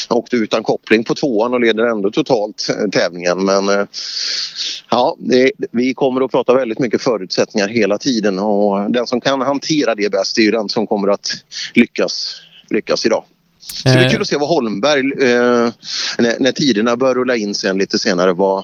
åkte 0.10 0.36
utan 0.36 0.64
koppling 0.64 1.04
på 1.04 1.16
tvåan 1.16 1.54
och 1.54 1.60
leder 1.60 1.84
ändå 1.86 2.12
totalt 2.12 2.70
eh, 2.70 2.90
tävlingen. 2.90 3.46
Men 3.46 3.70
eh, 3.70 3.86
ja, 4.90 5.16
det, 5.20 5.52
vi 5.72 5.94
kommer 5.94 6.22
att 6.22 6.32
prata 6.32 6.54
väldigt 6.54 6.80
mycket 6.80 7.02
förutsättningar 7.02 7.68
hela 7.68 7.98
tiden 7.98 8.40
och 8.40 8.92
den 8.92 9.08
som 9.08 9.22
kan 9.22 9.42
hantera 9.42 9.96
det 9.96 10.12
bäst 10.12 10.38
är 10.38 10.42
ju 10.42 10.52
den 10.52 10.70
som 10.70 10.88
kommer 10.88 11.08
att 11.08 11.28
lyckas, 11.74 12.36
lyckas 12.70 13.06
idag. 13.06 13.24
Så 13.60 13.90
det 13.90 14.06
Eh. 14.06 14.12
kul 14.12 14.22
att 14.22 14.28
se 14.28 14.38
vad 14.38 14.50
Holmberg, 14.50 15.00
eh, 15.00 15.70
när, 16.18 16.40
när 16.40 16.52
tiderna 16.52 16.98
bör 16.98 17.16
rulla 17.16 17.36
in 17.36 17.56
sen 17.56 17.78
lite 17.78 18.00
senare, 18.00 18.34
vad, 18.34 18.64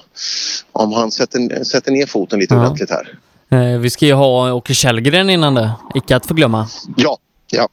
om 0.72 0.92
han 0.92 1.10
sätter, 1.10 1.64
sätter 1.64 1.92
ner 1.92 2.06
foten 2.06 2.38
lite 2.40 2.54
Ja. 2.54 2.60
ordentligt 2.60 2.90
här. 2.90 3.18
Eh, 3.54 3.78
vi 3.78 3.90
ska 3.90 4.06
ju 4.06 4.12
ha 4.12 4.52
Åke 4.52 4.74
Källgren 4.74 5.30
innan 5.30 5.54
det. 5.54 5.70
Icke 5.94 6.16
att 6.16 6.26
förglömma. 6.26 6.68
Ja, 6.96 7.18
ja. 7.50 7.68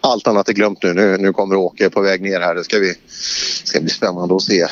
Allt 0.00 0.26
annat 0.26 0.48
är 0.48 0.52
glömt 0.52 0.82
nu. 0.82 0.94
Nu, 0.94 1.16
nu 1.16 1.32
kommer 1.32 1.56
Åke 1.56 1.90
på 1.90 2.00
väg 2.00 2.22
ner 2.22 2.40
här. 2.40 2.54
Det 2.54 2.64
ska, 2.64 2.78
vi, 2.78 2.94
ska 3.64 3.80
bli 3.80 3.90
spännande 3.90 4.36
att 4.36 4.42
se 4.42 4.66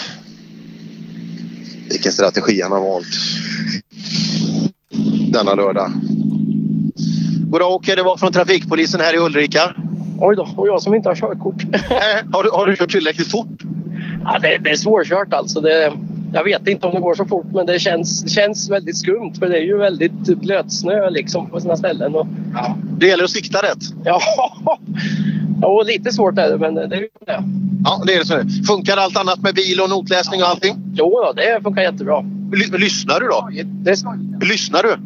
vilken 1.91 2.13
strategi 2.13 2.63
han 2.63 2.73
har 2.73 2.81
valt 2.81 3.07
denna 5.33 5.55
lördag. 5.55 5.93
Goddag 7.51 7.69
Åke, 7.69 7.95
det 7.95 8.03
var 8.03 8.17
från 8.17 8.33
trafikpolisen 8.33 9.01
här 9.01 9.15
i 9.15 9.19
Ulrika. 9.19 9.75
Oj 10.21 10.37
då, 10.37 10.49
och 10.57 10.69
jag 10.69 10.83
som 10.83 10.95
inte 10.95 11.09
har 11.09 11.17
körkort. 11.17 11.63
har, 12.33 12.43
du, 12.43 12.51
har 12.51 12.67
du 12.67 12.77
kört 12.77 12.91
tillräckligt 12.91 13.31
fort? 13.31 13.63
Ja, 14.25 14.39
det, 14.43 14.59
det 14.59 14.71
är 14.71 14.77
svårkört 14.77 15.33
alltså. 15.33 15.61
Det, 15.61 15.93
jag 16.35 16.45
vet 16.45 16.69
inte 16.69 16.87
om 16.87 16.95
det 16.95 17.01
går 17.01 17.15
så 17.15 17.25
fort 17.25 17.47
men 17.53 17.67
det 17.67 17.79
känns, 17.79 18.31
känns 18.35 18.71
väldigt 18.71 18.97
skumt 18.99 19.33
för 19.39 19.49
det 19.49 19.57
är 19.57 19.63
ju 19.63 19.77
väldigt 19.77 20.13
blötsnö 20.41 21.11
liksom 21.11 21.51
på 21.51 21.61
sina 21.61 21.77
ställen. 21.77 22.15
Och, 22.15 22.27
Det 22.99 23.07
gäller 23.07 23.25
att 23.25 23.31
sikta 23.31 23.59
rätt. 23.59 23.79
Ja, 24.05 24.21
och 25.63 25.87
lite 25.87 26.13
svårt 26.13 26.39
är 26.39 26.51
det 26.51 26.59
men 26.59 26.75
det 26.75 26.97
är 26.97 27.01
ju 27.01 27.09
det. 27.27 27.45
Ja, 27.85 28.03
det 28.07 28.15
är 28.15 28.19
det. 28.19 28.25
Så. 28.25 28.43
Funkar 28.67 28.97
allt 28.97 29.17
annat 29.17 29.39
med 29.43 29.55
bil 29.55 29.81
och 29.81 29.91
notläsning 29.91 30.43
och 30.43 30.49
allting? 30.49 30.75
Jo, 30.95 31.11
då, 31.27 31.33
det 31.33 31.61
funkar 31.63 31.83
jättebra. 31.83 32.25
Ly- 32.53 32.79
lyssnar 32.79 33.21
du 33.21 33.27
då? 33.27 33.49
Det, 33.85 34.47
Lyssnar 34.47 34.83
du? 34.83 34.97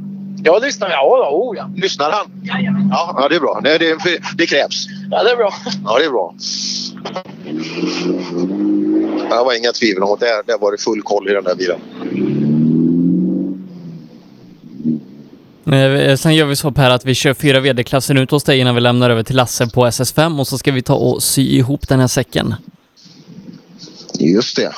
jag 0.45 0.63
lyssnar. 0.63 0.91
Ja, 0.91 1.31
oh, 1.33 1.57
ja. 1.57 1.71
Lyssnar 1.77 2.11
han? 2.11 2.27
Ja, 2.43 3.17
ja 3.21 3.29
det 3.29 3.37
är 3.37 3.41
bra. 3.41 3.61
Det, 3.65 3.79
det, 3.79 3.97
det 4.37 4.47
krävs. 4.47 4.87
ja, 5.11 5.23
det 5.23 5.31
är 5.31 5.37
bra. 5.37 5.53
Ja, 5.85 5.99
det 5.99 6.05
är 6.05 6.11
bra. 6.11 6.35
Det 9.29 9.45
var 9.45 9.59
inga 9.59 9.73
tvivel 9.73 10.03
om 10.03 10.13
att 10.13 10.21
där, 10.21 10.43
där 10.47 10.59
var 10.59 10.73
det 10.73 10.79
full 10.79 11.03
koll 11.03 11.29
i 11.29 11.33
den 11.33 11.45
där 11.45 11.55
bilen. 11.55 11.81
Eh, 15.73 16.17
Sen 16.17 16.35
gör 16.35 16.47
vi 16.47 16.57
så 16.57 16.71
Per 16.71 16.91
att 16.91 17.05
vi 17.05 17.15
kör 17.15 17.35
fyra 17.35 17.61
VD-klassen 17.61 18.19
ut 18.19 18.31
hos 18.31 18.45
dig 18.45 18.59
innan 18.59 18.75
vi 18.75 18.81
lämnar 18.81 19.11
över 19.11 19.23
till 19.23 19.37
Lasse 19.37 19.67
på 19.67 19.87
SS5 19.87 20.41
och 20.41 20.47
så 20.47 20.59
ska 20.59 20.73
vi 20.73 20.83
ta 20.83 20.95
och 20.95 21.23
sy 21.23 21.43
ihop 21.43 21.89
den 21.89 22.01
här 22.01 22.07
säcken. 22.09 22.55
Just 24.19 24.57
det. 24.57 24.73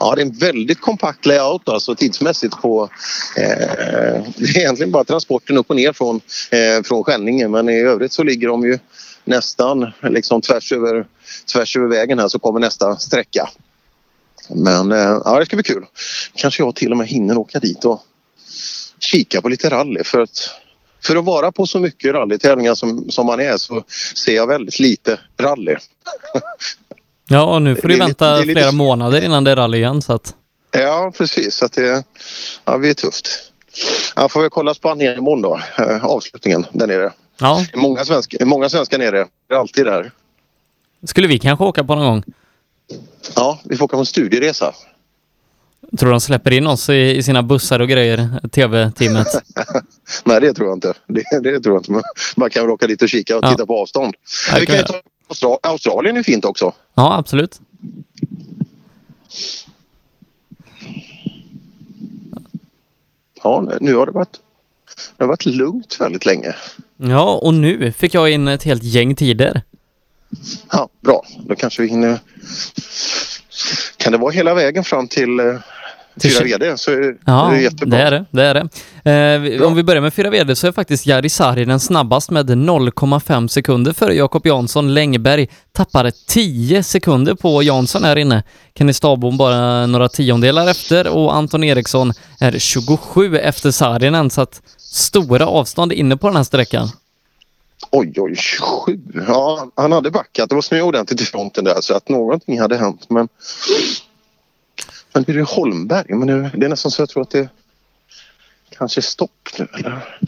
Ja, 0.00 0.14
det 0.14 0.22
är 0.22 0.26
en 0.26 0.32
väldigt 0.32 0.80
kompakt 0.80 1.26
layout 1.26 1.68
alltså 1.68 1.94
tidsmässigt 1.94 2.62
på... 2.62 2.88
Eh, 3.36 4.22
det 4.36 4.44
är 4.44 4.58
egentligen 4.58 4.92
bara 4.92 5.04
transporten 5.04 5.58
upp 5.58 5.70
och 5.70 5.76
ner 5.76 5.92
från, 5.92 6.20
eh, 6.50 6.82
från 6.84 7.04
Skänninge 7.04 7.48
men 7.48 7.68
i 7.68 7.80
övrigt 7.80 8.12
så 8.12 8.22
ligger 8.22 8.48
de 8.48 8.64
ju 8.64 8.78
nästan 9.24 9.92
liksom 10.02 10.40
tvärs 10.40 10.72
över, 10.72 11.06
tvärs 11.46 11.76
över 11.76 11.88
vägen 11.88 12.18
här 12.18 12.28
så 12.28 12.38
kommer 12.38 12.60
nästa 12.60 12.96
sträcka. 12.96 13.50
Men 14.48 14.92
eh, 14.92 15.20
ja, 15.24 15.38
det 15.38 15.46
ska 15.46 15.56
bli 15.56 15.62
kul. 15.62 15.84
Kanske 16.34 16.62
jag 16.62 16.74
till 16.74 16.90
och 16.90 16.96
med 16.98 17.08
hinner 17.08 17.38
åka 17.38 17.58
dit 17.58 17.84
och 17.84 18.02
kika 19.00 19.40
på 19.42 19.48
lite 19.48 19.70
rally 19.70 20.04
för 20.04 20.20
att 20.20 20.50
för 21.04 21.16
att 21.16 21.24
vara 21.24 21.52
på 21.52 21.66
så 21.66 21.78
mycket 21.78 22.12
rallytävlingar 22.14 22.74
som, 22.74 23.10
som 23.10 23.26
man 23.26 23.40
är 23.40 23.56
så 23.56 23.82
ser 24.16 24.34
jag 24.36 24.46
väldigt 24.46 24.78
lite 24.78 25.20
rally. 25.40 25.76
Ja, 27.28 27.42
och 27.54 27.62
nu 27.62 27.76
får 27.76 27.88
du 27.88 27.94
lite- 27.94 28.04
vänta 28.06 28.36
lite- 28.38 28.52
flera 28.52 28.72
månader 28.72 29.24
innan 29.24 29.44
det 29.44 29.50
är 29.50 29.56
rally 29.56 29.78
igen 29.78 30.02
så 30.02 30.12
att... 30.12 30.34
Ja, 30.70 31.12
precis. 31.18 31.54
Så 31.54 31.64
att 31.64 31.72
det 31.72 32.04
ja, 32.64 32.78
det 32.78 32.88
är 32.88 32.94
tufft. 32.94 33.28
Jag 34.16 34.30
får 34.32 34.40
väl 34.40 34.50
kolla 34.50 34.74
Spanien 34.74 35.18
imorgon 35.18 35.42
då, 35.42 35.60
eh, 35.78 36.04
avslutningen 36.04 36.66
där 36.72 36.86
nere. 36.86 37.12
Ja, 37.40 37.64
Många, 37.74 38.04
svensk, 38.04 38.34
många 38.40 38.68
svenskar 38.68 38.98
nere. 38.98 39.26
Det 39.48 39.54
är 39.54 39.58
alltid 39.58 39.86
där. 39.86 40.12
Skulle 41.04 41.28
vi 41.28 41.38
kanske 41.38 41.64
åka 41.64 41.84
på 41.84 41.94
någon 41.94 42.04
gång. 42.06 42.22
Ja, 43.36 43.60
vi 43.64 43.76
får 43.76 43.84
åka 43.84 43.96
på 43.96 44.00
en 44.00 44.06
studieresa. 44.06 44.74
Tror 45.98 46.10
de 46.10 46.20
släpper 46.20 46.50
in 46.52 46.66
oss 46.66 46.88
i, 46.88 47.16
i 47.16 47.22
sina 47.22 47.42
bussar 47.42 47.80
och 47.80 47.88
grejer, 47.88 48.48
TV-teamet? 48.52 49.26
Nej, 50.24 50.40
det 50.40 50.54
tror 50.54 50.68
jag 50.68 50.76
inte. 50.76 50.92
Det, 51.06 51.22
det 51.42 51.60
tror 51.60 51.74
jag 51.74 51.80
inte. 51.80 52.08
Man 52.36 52.50
kan 52.50 52.62
väl 52.62 52.70
åka 52.70 52.86
dit 52.86 53.02
och 53.02 53.08
kika 53.08 53.36
och 53.38 53.44
Ja. 53.44 53.50
titta 53.50 53.66
på 53.66 53.80
avstånd. 53.82 54.14
Ja, 54.52 54.56
vi 54.60 54.66
kan 54.66 54.76
ju 54.76 54.82
ta 54.82 54.94
Austra- 55.28 55.58
Australien 55.62 56.16
är 56.16 56.22
fint 56.22 56.44
också. 56.44 56.72
Ja, 56.94 57.16
absolut. 57.18 57.60
Ja, 63.42 63.68
nu 63.80 63.94
har 63.94 64.06
det 64.06 64.12
varit, 64.12 64.40
det 65.16 65.24
har 65.24 65.28
varit 65.28 65.46
lugnt 65.46 65.96
väldigt 66.00 66.26
länge. 66.26 66.54
Ja, 66.96 67.38
och 67.42 67.54
nu 67.54 67.92
fick 67.92 68.14
jag 68.14 68.30
in 68.30 68.48
ett 68.48 68.62
helt 68.62 68.82
gäng 68.82 69.14
tider. 69.14 69.62
Ja, 70.72 70.88
bra. 71.00 71.22
Då 71.48 71.54
kanske 71.54 71.82
vi 71.82 71.88
hinner... 71.88 72.18
Kan 73.96 74.12
det 74.12 74.18
vara 74.18 74.30
hela 74.30 74.54
vägen 74.54 74.84
fram 74.84 75.08
till 75.08 75.40
eh, 75.40 75.54
Till 76.20 76.30
fyra 76.30 76.44
VD 76.44 76.76
så 76.78 76.90
är 76.90 77.16
Ja, 77.26 77.48
det 77.50 77.56
är 77.56 77.60
jättebra. 77.60 77.98
det 77.98 78.04
är 78.04 78.10
det. 78.10 78.24
det, 78.30 78.44
är 78.44 78.54
det. 78.54 79.60
Eh, 79.60 79.66
om 79.66 79.74
vi 79.74 79.82
börjar 79.82 80.02
med 80.02 80.14
fyra 80.14 80.30
VD 80.30 80.56
så 80.56 80.66
är 80.66 80.72
faktiskt 80.72 81.06
Jari 81.06 81.28
Saarinen 81.28 81.80
snabbast 81.80 82.30
med 82.30 82.50
0,5 82.50 83.48
sekunder 83.48 83.92
före 83.92 84.14
Jakob 84.14 84.46
Jansson. 84.46 84.94
Längberg 84.94 85.48
tappar 85.72 86.12
10 86.28 86.82
sekunder 86.82 87.34
på 87.34 87.62
Jansson 87.62 88.04
här 88.04 88.16
inne. 88.16 88.42
Kenny 88.78 88.92
Stabom 88.92 89.36
bara 89.36 89.86
några 89.86 90.08
tiondelar 90.08 90.70
efter 90.70 91.08
och 91.08 91.34
Anton 91.34 91.64
Eriksson 91.64 92.12
är 92.40 92.58
27 92.58 93.38
efter 93.38 93.70
Saarinen 93.70 94.30
så 94.30 94.40
att 94.40 94.62
stora 94.78 95.46
avstånd 95.46 95.92
inne 95.92 96.16
på 96.16 96.26
den 96.26 96.36
här 96.36 96.44
sträckan. 96.44 96.88
Oj, 97.94 98.12
oj, 98.16 98.36
27. 98.36 99.00
Ja, 99.28 99.70
han 99.74 99.92
hade 99.92 100.10
backat. 100.10 100.48
Det 100.48 100.54
var 100.54 100.62
snö 100.62 100.80
ordentligt 100.80 101.20
i 101.20 101.24
fronten 101.24 101.64
där 101.64 101.80
så 101.80 101.94
att 101.94 102.08
någonting 102.08 102.60
hade 102.60 102.76
hänt. 102.76 103.10
Men, 103.10 103.28
men 105.12 105.22
det 105.22 105.32
är 105.32 105.56
Holmberg. 105.56 106.14
Men 106.14 106.26
det, 106.26 106.50
det 106.54 106.66
är 106.66 106.70
nästan 106.70 106.90
så 106.90 107.02
jag 107.02 107.08
tror 107.08 107.22
att 107.22 107.30
det 107.30 107.48
kanske 108.70 109.00
är 109.00 109.02
stopp 109.02 109.48
nu. 109.58 109.68
Eller? 109.78 110.18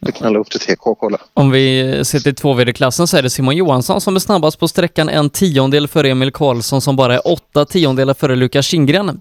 Det 0.00 0.12
knallar 0.12 0.40
upp 0.40 0.50
till 0.50 0.60
TK 0.60 0.86
och 0.86 0.98
kolla. 0.98 1.18
Om 1.34 1.50
vi 1.50 2.00
ser 2.04 2.20
till 2.20 2.34
2 2.34 2.64
klassen 2.74 3.06
så 3.06 3.16
är 3.16 3.22
det 3.22 3.30
Simon 3.30 3.56
Johansson 3.56 4.00
som 4.00 4.16
är 4.16 4.20
snabbast 4.20 4.58
på 4.58 4.68
sträckan 4.68 5.08
en 5.08 5.30
tiondel 5.30 5.88
före 5.88 6.10
Emil 6.10 6.32
Karlsson 6.32 6.80
som 6.80 6.96
bara 6.96 7.14
är 7.14 7.28
åtta 7.28 7.64
tiondelar 7.64 8.14
före 8.14 8.36
Lukas 8.36 8.66
Kindgren. 8.66 9.20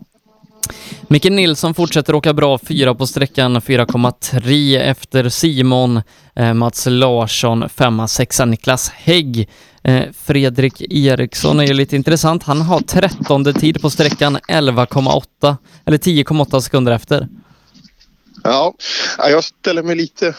Micke 1.08 1.30
Nilsson 1.30 1.74
fortsätter 1.74 2.16
åka 2.16 2.34
bra, 2.34 2.58
fyra 2.58 2.96
på 2.96 3.08
sträckan, 3.08 3.58
4,3 3.58 4.82
efter 4.82 5.30
Simon. 5.30 6.02
Eh, 6.36 6.54
Mats 6.54 6.88
Larsson, 6.90 7.70
femma, 7.70 8.08
sexa 8.08 8.46
Niklas 8.46 8.90
Hägg. 8.90 9.50
Eh, 9.84 10.04
Fredrik 10.24 10.82
Eriksson 10.82 11.60
är 11.60 11.66
ju 11.66 11.74
lite 11.74 11.96
intressant. 11.96 12.44
Han 12.44 12.62
har 12.62 12.80
trettonde 12.80 13.54
tid 13.54 13.82
på 13.82 13.90
sträckan, 13.90 14.38
11,8 14.38 15.58
eller 15.86 15.98
10,8 15.98 16.60
sekunder 16.60 16.92
efter. 16.92 17.28
Ja, 18.44 18.74
ja, 19.18 19.30
jag 19.30 19.44
ställer 19.44 19.84
mig 19.84 19.96
lite... 19.96 20.36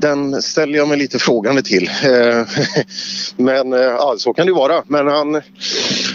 Den 0.00 0.42
ställer 0.42 0.78
jag 0.78 0.88
mig 0.88 0.98
lite 0.98 1.18
frågande 1.18 1.62
till. 1.62 1.90
Eh, 2.04 2.46
Men 3.36 3.72
eh, 3.72 3.78
ja, 3.78 4.14
så 4.18 4.32
kan 4.32 4.46
det 4.46 4.52
vara. 4.52 4.82
Men 4.86 5.06
han, 5.06 5.42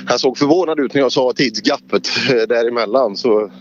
han 0.08 0.20
såg 0.20 0.38
förvånad 0.38 0.80
ut 0.80 0.94
när 0.94 1.02
jag 1.02 1.12
sa 1.12 1.34
tidsgappet 1.36 2.10
eh, 2.30 2.36
däremellan. 2.36 3.18
Så, 3.18 3.52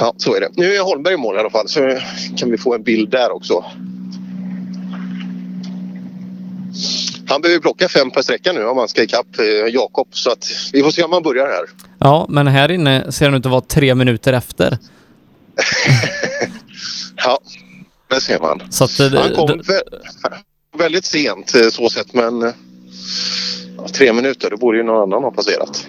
ja, 0.00 0.14
så 0.16 0.34
är 0.34 0.40
det. 0.40 0.48
Nu 0.56 0.74
är 0.74 0.80
Holmberg 0.80 1.14
i 1.14 1.16
mål 1.16 1.36
i 1.36 1.38
alla 1.38 1.50
fall 1.50 1.68
så 1.68 1.98
kan 2.36 2.50
vi 2.50 2.58
få 2.58 2.74
en 2.74 2.82
bild 2.82 3.10
där 3.10 3.32
också. 3.32 3.64
Han 7.28 7.40
behöver 7.40 7.60
plocka 7.60 7.88
fem 7.88 8.10
per 8.10 8.22
sträcka 8.22 8.52
nu 8.52 8.64
om 8.64 8.78
han 8.78 8.88
ska 8.88 9.02
ikapp 9.02 9.26
Jakob. 9.68 10.08
Så 10.10 10.30
att 10.30 10.46
vi 10.72 10.82
får 10.82 10.90
se 10.90 11.02
om 11.02 11.12
han 11.12 11.22
börjar 11.22 11.46
här. 11.46 11.64
Ja, 11.98 12.26
men 12.28 12.46
här 12.46 12.70
inne 12.70 13.12
ser 13.12 13.26
han 13.26 13.34
ut 13.34 13.46
att 13.46 13.52
vara 13.52 13.60
tre 13.60 13.94
minuter 13.94 14.32
efter. 14.32 14.78
Ja, 17.18 17.38
det 18.08 18.20
ser 18.20 18.38
man. 18.40 18.60
Så 18.70 18.84
att, 18.84 19.00
eh, 19.00 19.20
Han 19.20 19.34
kom 19.34 19.48
vä- 19.48 19.82
väldigt 20.78 21.04
sent 21.04 21.54
eh, 21.54 21.68
så 21.68 21.88
sett 21.90 22.14
men 22.14 22.42
eh, 22.42 22.52
ja, 23.76 23.88
tre 23.88 24.12
minuter, 24.12 24.50
då 24.50 24.56
borde 24.56 24.78
ju 24.78 24.84
någon 24.84 25.02
annan 25.02 25.22
ha 25.22 25.30
passerat. 25.30 25.86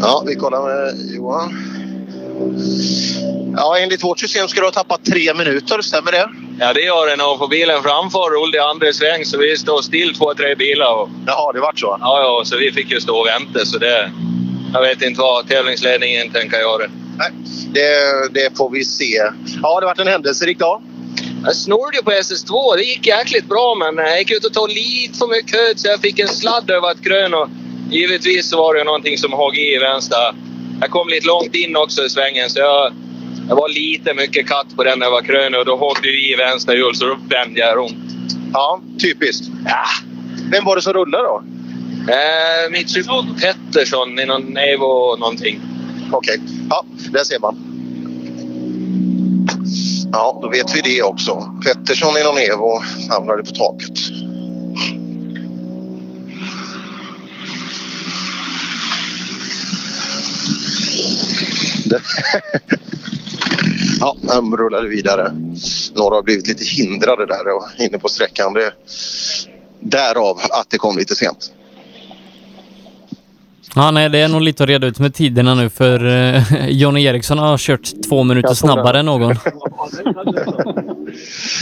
Ja, 0.00 0.24
vi 0.26 0.34
kollar 0.34 0.62
med 0.62 1.14
Johan. 1.14 1.54
Ja, 3.56 3.78
enligt 3.78 4.04
vårt 4.04 4.18
system 4.18 4.48
ska 4.48 4.60
du 4.60 4.66
ha 4.66 4.72
tappat 4.72 5.04
tre 5.04 5.34
minuter, 5.34 5.80
stämmer 5.82 6.12
det? 6.12 6.28
Ja, 6.60 6.72
det 6.72 6.80
gör 6.80 7.06
det 7.06 7.16
nog. 7.16 7.38
För 7.38 7.46
bilen 7.48 7.82
framför 7.82 8.30
rullade 8.30 8.56
i 8.56 8.60
andra 8.60 8.92
sväng 8.92 9.24
så 9.24 9.38
vi 9.38 9.56
står 9.56 9.82
still 9.82 10.14
två, 10.14 10.34
tre 10.34 10.54
bilar. 10.54 10.94
Och... 10.94 11.08
Jaha, 11.26 11.52
det 11.52 11.60
vart 11.60 11.78
så? 11.80 11.96
Ja, 12.00 12.20
ja, 12.20 12.42
så 12.44 12.56
vi 12.56 12.72
fick 12.72 12.90
ju 12.90 13.00
stå 13.00 13.16
och 13.16 13.26
vänta. 13.26 13.64
Så 13.66 13.78
det... 13.78 14.12
Jag 14.72 14.82
vet 14.82 15.02
inte 15.02 15.20
vad 15.20 15.48
tävlingsledningen 15.48 16.30
tänker 16.30 16.58
göra. 16.58 16.90
Nej, 17.18 17.30
det, 17.72 18.28
det 18.40 18.56
får 18.56 18.70
vi 18.70 18.84
se. 18.84 19.22
Ja, 19.62 19.80
det 19.80 19.86
varit 19.86 19.98
en 19.98 20.06
händelserik 20.06 20.58
dag. 20.58 20.82
Jag 21.44 21.56
snurrade 21.56 21.96
ju 21.96 22.02
på 22.02 22.10
SS2. 22.10 22.76
Det 22.76 22.82
gick 22.82 23.06
jäkligt 23.06 23.48
bra, 23.48 23.74
men 23.74 24.04
jag 24.04 24.18
gick 24.18 24.30
ut 24.30 24.44
och 24.44 24.52
tog 24.52 24.68
lite 24.68 25.18
för 25.18 25.26
mycket 25.26 25.56
höjd 25.56 25.80
så 25.80 25.88
jag 25.88 26.00
fick 26.00 26.18
en 26.18 26.28
sladd 26.28 26.70
över 26.70 26.90
ett 26.90 27.00
grön. 27.00 27.34
Och 27.34 27.48
givetvis 27.90 28.50
så 28.50 28.56
var 28.56 28.74
det 28.74 28.84
någonting 28.84 29.18
som 29.18 29.32
högg 29.32 29.58
i 29.58 29.78
vänster. 29.78 30.34
Jag 30.80 30.90
kom 30.90 31.08
lite 31.08 31.26
långt 31.26 31.54
in 31.54 31.76
också 31.76 32.04
i 32.04 32.10
svängen, 32.10 32.50
så 32.50 32.58
jag, 32.58 32.92
jag 33.48 33.56
var 33.56 33.68
lite 33.68 34.14
mycket 34.14 34.48
katt 34.48 34.66
på 34.76 34.84
den 34.84 34.98
när 34.98 35.06
jag 35.06 35.10
var 35.10 35.22
krön 35.22 35.54
och 35.54 35.64
då 35.64 35.78
högg 35.78 36.02
det 36.02 36.08
i 36.08 36.34
vänster 36.34 36.74
hjul 36.74 36.94
så 36.94 37.06
då 37.06 37.18
vände 37.28 37.60
jag 37.60 37.76
runt. 37.76 38.12
Ja, 38.52 38.80
typiskt. 39.00 39.44
Ja. 39.64 39.84
Vem 40.50 40.64
var 40.64 40.76
det 40.76 40.82
som 40.82 40.92
rullade 40.92 41.24
då? 41.24 41.42
Eh, 42.08 42.70
Mitchell 42.70 43.04
typ 43.04 43.40
Pettersson 43.40 44.18
i 44.18 44.26
någon 44.26 44.56
Evo 44.56 45.16
någonting. 45.16 45.60
Okej, 46.12 46.40
ja, 46.70 46.84
där 47.10 47.24
ser 47.24 47.38
man. 47.38 47.56
Ja, 50.12 50.38
då 50.42 50.48
vet 50.48 50.76
vi 50.76 50.80
det 50.80 51.02
också. 51.02 51.60
Pettersson 51.64 52.16
i 52.16 52.24
någon 52.24 52.38
Evo 52.38 52.82
hamnade 53.10 53.42
på 53.42 53.50
taket. 53.50 53.98
Ja, 64.00 64.16
de 64.22 64.56
rullade 64.56 64.88
vidare. 64.88 65.32
Några 65.94 66.14
har 66.14 66.22
blivit 66.22 66.46
lite 66.46 66.64
hindrade 66.64 67.26
där 67.26 67.56
och 67.56 67.64
inne 67.78 67.98
på 67.98 68.08
sträckan. 68.08 68.52
Det, 68.52 68.72
därav 69.80 70.40
att 70.50 70.70
det 70.70 70.78
kom 70.78 70.98
lite 70.98 71.14
sent. 71.14 71.52
Ja, 73.74 73.90
nej, 73.90 74.08
det 74.08 74.18
är 74.18 74.28
nog 74.28 74.40
lite 74.42 74.62
att 74.62 74.68
reda 74.68 74.86
ut 74.86 74.98
med 74.98 75.14
tiderna 75.14 75.54
nu 75.54 75.70
för 75.70 76.06
eh, 76.06 76.68
Johnny 76.68 77.04
Eriksson 77.04 77.38
har 77.38 77.58
kört 77.58 78.02
två 78.08 78.22
minuter 78.24 78.54
snabbare 78.54 78.98
än 78.98 79.06
någon. 79.06 79.34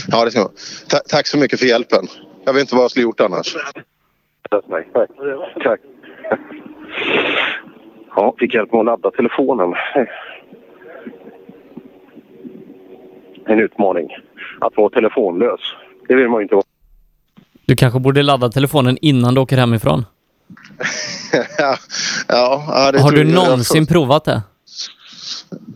Ja, 0.08 0.24
det 0.24 0.30
ska 0.30 0.40
jag. 0.40 0.50
Ta- 0.88 1.00
Tack 1.08 1.26
så 1.26 1.38
mycket 1.38 1.58
för 1.60 1.66
hjälpen. 1.66 2.04
Jag 2.44 2.52
vet 2.52 2.60
inte 2.60 2.74
vad 2.74 2.84
jag 2.84 2.90
skulle 2.90 3.02
gjort 3.02 3.20
annars. 3.20 3.54
Tack. 4.50 5.10
Tack. 5.64 5.80
Ja, 8.16 8.34
fick 8.38 8.54
hjälp 8.54 8.72
med 8.72 8.78
att 8.80 8.86
ladda 8.86 9.10
telefonen. 9.10 9.74
En 13.46 13.58
utmaning. 13.60 14.08
Att 14.60 14.76
vara 14.76 14.90
telefonlös. 14.90 15.60
Det 16.08 16.14
vill 16.14 16.28
man 16.28 16.40
ju 16.40 16.42
inte 16.42 16.54
vara. 16.54 16.64
Du 17.66 17.76
kanske 17.76 17.98
borde 18.00 18.22
ladda 18.22 18.48
telefonen 18.48 18.98
innan 19.02 19.34
du 19.34 19.40
åker 19.40 19.56
hemifrån. 19.56 20.04
Ja, 21.58 21.78
ja, 22.28 22.64
Har 22.98 23.12
du 23.12 23.24
någonsin 23.24 23.86
provat 23.86 24.24
det? 24.24 24.42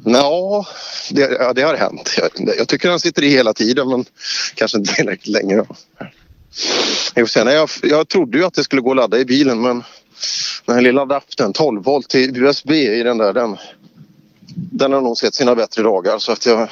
Ja, 0.04 0.66
det, 1.10 1.20
ja, 1.20 1.52
det 1.52 1.62
har 1.62 1.74
hänt. 1.74 2.14
Jag, 2.18 2.56
jag 2.58 2.68
tycker 2.68 2.90
han 2.90 3.00
sitter 3.00 3.22
i 3.22 3.28
hela 3.28 3.52
tiden 3.52 3.88
men 3.88 4.04
kanske 4.54 4.78
inte 4.78 4.94
tillräckligt 4.94 5.42
länge. 5.42 5.64
Jag, 7.14 7.30
sen, 7.30 7.46
jag, 7.46 7.70
jag 7.82 8.08
trodde 8.08 8.38
ju 8.38 8.44
att 8.44 8.54
det 8.54 8.64
skulle 8.64 8.82
gå 8.82 8.90
att 8.90 8.96
ladda 8.96 9.18
i 9.18 9.24
bilen 9.24 9.60
men 9.60 9.82
den 10.66 10.74
här 10.74 10.82
lilla 10.82 11.02
adaptern 11.02 11.52
12 11.52 11.82
volt 11.82 12.08
till 12.08 12.36
USB 12.36 12.70
i 12.70 13.02
den 13.02 13.18
där 13.18 13.32
den, 13.32 13.56
den 14.54 14.92
har 14.92 15.00
nog 15.00 15.16
sett 15.16 15.34
sina 15.34 15.54
bättre 15.54 15.82
dagar. 15.82 16.18
Så 16.18 16.32
att 16.32 16.46
jag 16.46 16.68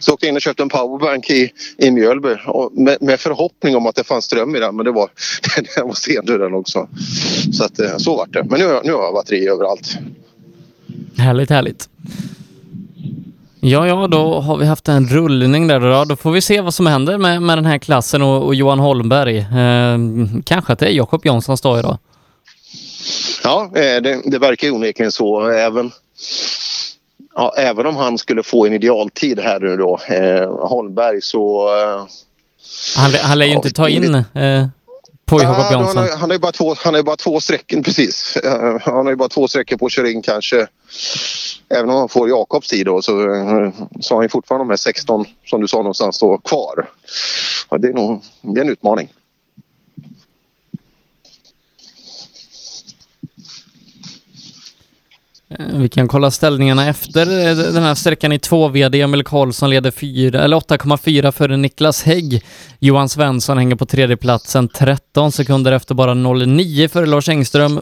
så 0.00 0.12
åkte 0.12 0.26
jag 0.26 0.30
in 0.30 0.36
och 0.36 0.42
köpte 0.42 0.62
en 0.62 0.68
powerbank 0.68 1.30
i, 1.30 1.50
i 1.78 1.90
Mjölby 1.90 2.36
med, 2.72 2.98
med 3.00 3.20
förhoppning 3.20 3.76
om 3.76 3.86
att 3.86 3.94
det 3.94 4.04
fanns 4.04 4.24
ström 4.24 4.56
i 4.56 4.58
den 4.58 4.76
men 4.76 4.84
det 4.84 4.92
var, 4.92 5.10
den 5.76 5.86
var 5.86 5.94
stendöd 5.94 6.40
den 6.40 6.54
också. 6.54 6.88
Så 7.52 7.64
att 7.64 7.78
eh, 7.78 7.96
så 7.96 8.16
vart 8.16 8.32
det. 8.32 8.44
Men 8.44 8.60
nu, 8.60 8.80
nu 8.84 8.92
har 8.92 9.02
jag 9.02 9.14
batteri 9.14 9.48
överallt. 9.48 9.98
Härligt, 11.16 11.50
härligt. 11.50 11.88
Ja, 13.60 13.86
ja, 13.86 14.06
då 14.06 14.40
har 14.40 14.56
vi 14.56 14.66
haft 14.66 14.88
en 14.88 15.08
rullning 15.08 15.66
där 15.66 15.80
då. 15.80 16.04
Då 16.04 16.16
får 16.16 16.32
vi 16.32 16.40
se 16.40 16.60
vad 16.60 16.74
som 16.74 16.86
händer 16.86 17.18
med, 17.18 17.42
med 17.42 17.58
den 17.58 17.64
här 17.64 17.78
klassen 17.78 18.22
och, 18.22 18.46
och 18.46 18.54
Johan 18.54 18.78
Holmberg. 18.78 19.38
Eh, 19.38 19.98
kanske 20.44 20.72
att 20.72 20.78
det 20.78 20.86
är 20.86 20.90
Jakob 20.90 21.26
Janssons 21.26 21.60
dag 21.60 21.78
idag. 21.78 21.98
Ja, 23.44 23.70
eh, 23.74 24.02
det, 24.02 24.22
det 24.24 24.38
verkar 24.38 24.70
onekligen 24.70 25.12
så. 25.12 25.48
Även, 25.48 25.90
ja, 27.34 27.54
även 27.56 27.86
om 27.86 27.96
han 27.96 28.18
skulle 28.18 28.42
få 28.42 28.66
en 28.66 28.72
idealtid 28.72 29.38
här 29.40 29.60
nu 29.60 29.76
då, 29.76 29.98
eh, 30.08 30.68
Holmberg, 30.68 31.22
så... 31.22 31.68
Eh, 31.82 32.06
Han, 32.96 33.10
han 33.22 33.38
lär 33.38 33.46
ju 33.46 33.52
inte 33.52 33.70
ta 33.70 33.88
in 33.88 34.14
eh, 34.14 34.66
på 35.24 35.42
Jakob 35.42 35.72
Jansson. 35.72 36.06
Han, 36.18 36.20
har- 36.20 36.32
ju 36.32 36.38
bara 36.38 36.52
två, 36.52 36.74
han 36.78 36.94
har 36.94 37.02
bara 37.02 37.16
två 37.16 37.40
sträckor 37.40 37.82
precis. 37.82 38.36
Eh, 38.36 38.76
han 38.80 38.94
har 38.94 39.10
ju 39.10 39.16
bara 39.16 39.28
två 39.28 39.48
sträckor 39.48 39.76
på 39.76 39.86
att 39.86 39.92
köra 39.92 40.10
in 40.10 40.22
kanske. 40.22 40.66
Även 41.70 41.90
om 41.90 41.96
han 41.96 42.08
får 42.08 42.28
Jakobs 42.28 42.68
tid 42.68 42.86
då 42.86 43.02
så, 43.02 43.20
eh, 43.34 43.70
så 44.00 44.14
har 44.14 44.22
han 44.22 44.28
fortfarande 44.28 44.64
de 44.64 44.70
här 44.70 44.76
16 44.76 45.24
som 45.46 45.60
du 45.60 45.68
sa 45.68 45.76
någonstans 45.76 46.18
då 46.18 46.38
kvar. 46.38 46.88
Ja, 47.70 47.78
det, 47.78 47.88
är 47.88 47.92
nog, 47.92 48.22
det 48.42 48.60
är 48.60 48.64
en 48.64 48.70
utmaning. 48.70 49.08
Eh, 55.58 55.78
vi 55.78 55.88
kan 55.88 56.08
kolla 56.08 56.30
ställningarna 56.30 56.88
efter 56.88 57.48
eh, 57.48 57.56
den 57.56 57.82
här 57.82 57.94
sträckan 57.94 58.32
i 58.32 58.38
2 58.38 58.68
VD. 58.68 59.00
Emil 59.00 59.24
Karlsson 59.24 59.70
leder 59.70 59.90
4, 59.90 60.42
eller 60.42 60.56
8,4 60.56 61.30
före 61.30 61.56
Niklas 61.56 62.02
Hägg. 62.02 62.42
Johan 62.78 63.08
Svensson 63.08 63.58
hänger 63.58 63.76
på 63.76 63.86
tredjeplatsen 63.86 64.68
13 64.68 65.32
sekunder 65.32 65.72
efter 65.72 65.94
bara 65.94 66.14
0,9 66.14 66.88
före 66.88 67.06
Lars 67.06 67.28
Engström. 67.28 67.80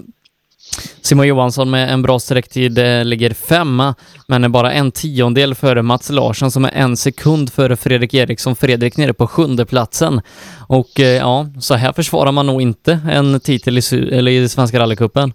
Simon 1.01 1.27
Johansson 1.27 1.71
med 1.71 1.93
en 1.93 2.03
bra 2.03 2.19
sträcktid 2.19 2.79
eh, 2.79 3.05
ligger 3.05 3.35
femma, 3.35 3.95
men 4.27 4.45
är 4.45 4.49
bara 4.49 4.73
en 4.73 4.93
tiondel 4.93 5.55
före 5.55 5.83
Mats 5.83 6.11
Larsson 6.11 6.51
som 6.51 6.65
är 6.65 6.71
en 6.71 6.97
sekund 6.97 7.53
före 7.53 7.77
Fredrik 7.77 8.15
Eriksson. 8.15 8.57
Fredrik 8.57 8.97
nere 8.97 9.13
på 9.13 9.27
sjunde 9.27 9.67
platsen. 9.67 10.21
Och 10.67 10.99
ja, 10.99 11.47
så 11.61 11.75
här 11.75 11.93
försvarar 11.93 12.33
man 12.33 12.47
nog 12.47 12.63
inte 12.63 13.01
en 13.11 13.41
titel 13.41 13.79
i, 13.79 13.83
eller 14.13 14.31
i 14.31 14.49
Svenska 14.49 14.79
rallycupen. 14.79 15.33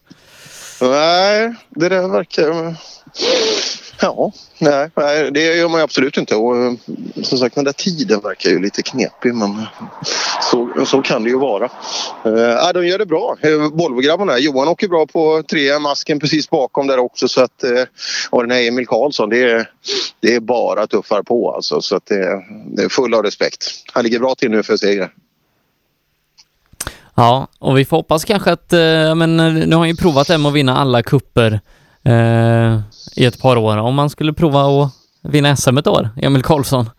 Nej, 0.81 1.53
det 1.69 1.89
där 1.89 2.07
verkar... 2.07 2.75
Ja, 4.01 4.31
nej, 4.59 4.89
nej, 4.95 5.31
det 5.31 5.55
gör 5.55 5.69
man 5.69 5.79
ju 5.79 5.83
absolut 5.83 6.17
inte. 6.17 6.35
Och 6.35 6.57
eh, 6.57 6.73
som 7.23 7.37
sagt, 7.37 7.55
den 7.55 7.63
där 7.63 7.71
tiden 7.71 8.19
verkar 8.19 8.49
ju 8.49 8.59
lite 8.59 8.81
knepig 8.81 9.35
men 9.35 9.51
eh, 9.51 9.65
så, 10.51 10.85
så 10.85 11.01
kan 11.01 11.23
det 11.23 11.29
ju 11.29 11.39
vara. 11.39 11.65
Eh, 12.25 12.73
de 12.73 12.87
gör 12.87 12.97
det 12.97 13.05
bra, 13.05 13.35
eh, 13.41 13.49
Volvo-grabbarna. 13.49 14.37
Johan 14.37 14.67
åker 14.67 14.87
bra 14.87 15.05
på 15.05 15.43
tre 15.49 15.79
masken 15.79 16.19
precis 16.19 16.49
bakom 16.49 16.87
där 16.87 16.99
också. 16.99 17.27
Så 17.27 17.41
att, 17.41 17.63
och 18.29 18.41
den 18.41 18.51
här 18.51 18.67
Emil 18.67 18.87
Karlsson, 18.87 19.29
det 19.29 19.43
är, 19.43 19.69
det 20.19 20.35
är 20.35 20.39
bara 20.39 20.87
tuffar 20.87 21.23
på 21.23 21.51
alltså. 21.51 21.81
Så 21.81 21.95
att 21.95 22.05
det, 22.05 22.43
det 22.75 22.83
är 22.83 22.89
full 22.89 23.13
av 23.13 23.23
respekt. 23.23 23.71
Han 23.93 24.03
ligger 24.03 24.19
bra 24.19 24.35
till 24.35 24.51
nu 24.51 24.63
för 24.63 24.77
seger. 24.77 25.09
Ja, 27.15 27.47
och 27.59 27.77
vi 27.77 27.85
får 27.85 27.97
hoppas 27.97 28.25
kanske 28.25 28.51
att, 28.51 28.73
eh, 28.73 29.15
men 29.15 29.39
eh, 29.39 29.53
nu 29.53 29.75
har 29.75 29.79
han 29.79 29.89
ju 29.89 29.95
provat 29.95 30.27
det 30.27 30.37
med 30.37 30.49
att 30.49 30.55
vinna 30.55 30.77
alla 30.77 31.03
kupper 31.03 31.59
eh, 32.05 32.79
i 33.15 33.25
ett 33.25 33.39
par 33.39 33.57
år. 33.57 33.77
Om 33.77 33.95
man 33.95 34.09
skulle 34.09 34.33
prova 34.33 34.61
att 34.61 34.91
vinna 35.21 35.55
SM 35.55 35.77
ett 35.77 35.87
år, 35.87 36.09
Emil 36.21 36.43
Karlsson. 36.43 36.89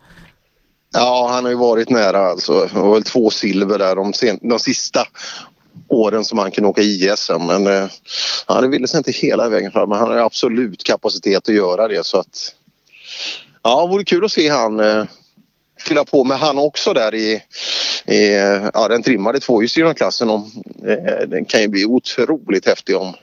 Ja, 0.93 1.29
han 1.31 1.43
har 1.43 1.51
ju 1.51 1.57
varit 1.57 1.89
nära 1.89 2.19
alltså. 2.19 2.69
Det 2.73 2.79
var 2.79 2.93
väl 2.93 3.03
två 3.03 3.29
silver 3.29 3.79
där 3.79 3.95
de, 3.95 4.13
sen, 4.13 4.39
de 4.41 4.59
sista 4.59 5.05
åren 5.87 6.25
som 6.25 6.37
han 6.37 6.51
kunde 6.51 6.69
åka 6.69 6.81
ISM. 6.81 7.45
Men 7.47 7.67
eh, 7.67 7.89
han 8.45 8.71
ville 8.71 8.87
sig 8.87 8.97
inte 8.97 9.11
hela 9.11 9.49
vägen 9.49 9.71
fram. 9.71 9.89
Men 9.89 9.97
han 9.99 10.07
har 10.07 10.17
absolut 10.17 10.83
kapacitet 10.83 11.49
att 11.49 11.55
göra 11.55 11.87
det. 11.87 12.05
Så 12.05 12.19
att, 12.19 12.55
ja, 13.63 13.81
det 13.81 13.87
vore 13.87 14.03
kul 14.03 14.25
att 14.25 14.31
se 14.31 14.49
han 14.49 14.79
eh, 14.79 15.03
fylla 15.79 16.05
på 16.05 16.23
med 16.23 16.39
han 16.39 16.57
också 16.57 16.93
där 16.93 17.15
i, 17.15 17.41
i 18.05 18.33
ja, 18.73 18.87
den 18.87 19.03
trimmade 19.03 19.39
tvåhjulsdrivna 19.39 19.93
Om, 20.21 20.51
eh, 20.87 21.27
den 21.27 21.45
kan 21.45 21.61
ju 21.61 21.67
bli 21.67 21.85
otroligt 21.85 22.65
häftig 22.65 22.97
om, 22.97 23.13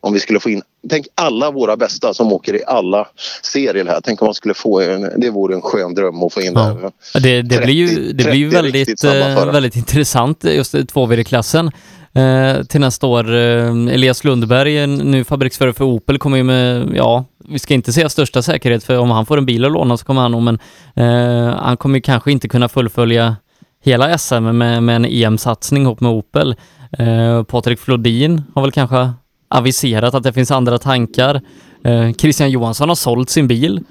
om 0.00 0.12
vi 0.12 0.20
skulle 0.20 0.40
få 0.40 0.50
in 0.50 0.62
Tänk 0.90 1.06
alla 1.14 1.50
våra 1.50 1.76
bästa 1.76 2.14
som 2.14 2.32
åker 2.32 2.54
i 2.54 2.64
alla 2.66 3.08
serier 3.42 3.84
här. 3.84 4.00
Tänk 4.04 4.22
om 4.22 4.26
man 4.26 4.34
skulle 4.34 4.54
få 4.54 4.80
en, 4.80 5.20
det 5.20 5.30
vore 5.30 5.54
en 5.54 5.62
skön 5.62 5.94
dröm 5.94 6.22
att 6.22 6.32
få 6.32 6.40
in 6.40 6.52
ja. 6.54 6.60
där. 6.60 7.20
Det, 7.20 7.42
det 7.42 7.56
30, 7.56 7.64
blir 7.64 7.74
ju, 7.74 8.12
det 8.12 8.24
blir 8.24 8.34
ju 8.34 8.48
väldigt, 8.48 9.04
eh, 9.04 9.52
väldigt 9.52 9.76
intressant 9.76 10.44
just 10.44 10.88
tvåvirreklassen 10.88 11.70
eh, 12.14 12.62
till 12.62 12.80
nästa 12.80 13.06
år. 13.06 13.34
Eh, 13.34 13.68
Elias 13.70 14.24
Lundberg, 14.24 14.86
nu 14.86 15.24
fabriksförare 15.24 15.72
för 15.72 15.84
Opel, 15.84 16.18
kommer 16.18 16.36
ju 16.36 16.42
med, 16.42 16.92
ja, 16.94 17.24
vi 17.48 17.58
ska 17.58 17.74
inte 17.74 17.92
säga 17.92 18.08
största 18.08 18.42
säkerhet 18.42 18.84
för 18.84 18.98
om 18.98 19.10
han 19.10 19.26
får 19.26 19.38
en 19.38 19.46
bil 19.46 19.64
att 19.64 19.72
låna 19.72 19.96
så 19.96 20.04
kommer 20.04 20.22
han 20.22 20.32
nog, 20.32 20.42
men 20.42 20.58
eh, 20.94 21.56
han 21.56 21.76
kommer 21.76 22.00
kanske 22.00 22.32
inte 22.32 22.48
kunna 22.48 22.68
fullfölja 22.68 23.36
hela 23.84 24.18
SM 24.18 24.34
med, 24.34 24.82
med 24.82 24.96
en 24.96 25.04
EM-satsning 25.04 25.82
ihop 25.82 26.00
med 26.00 26.10
Opel. 26.10 26.56
Eh, 26.98 27.42
Patrik 27.42 27.78
Flodin 27.78 28.42
har 28.54 28.62
väl 28.62 28.72
kanske 28.72 29.12
aviserat 29.48 30.14
att 30.14 30.22
det 30.22 30.32
finns 30.32 30.50
andra 30.50 30.78
tankar. 30.78 31.40
Eh, 31.84 32.12
Christian 32.12 32.50
Johansson 32.50 32.88
har 32.88 32.96
sålt 32.96 33.30
sin 33.30 33.48
bil. 33.48 33.84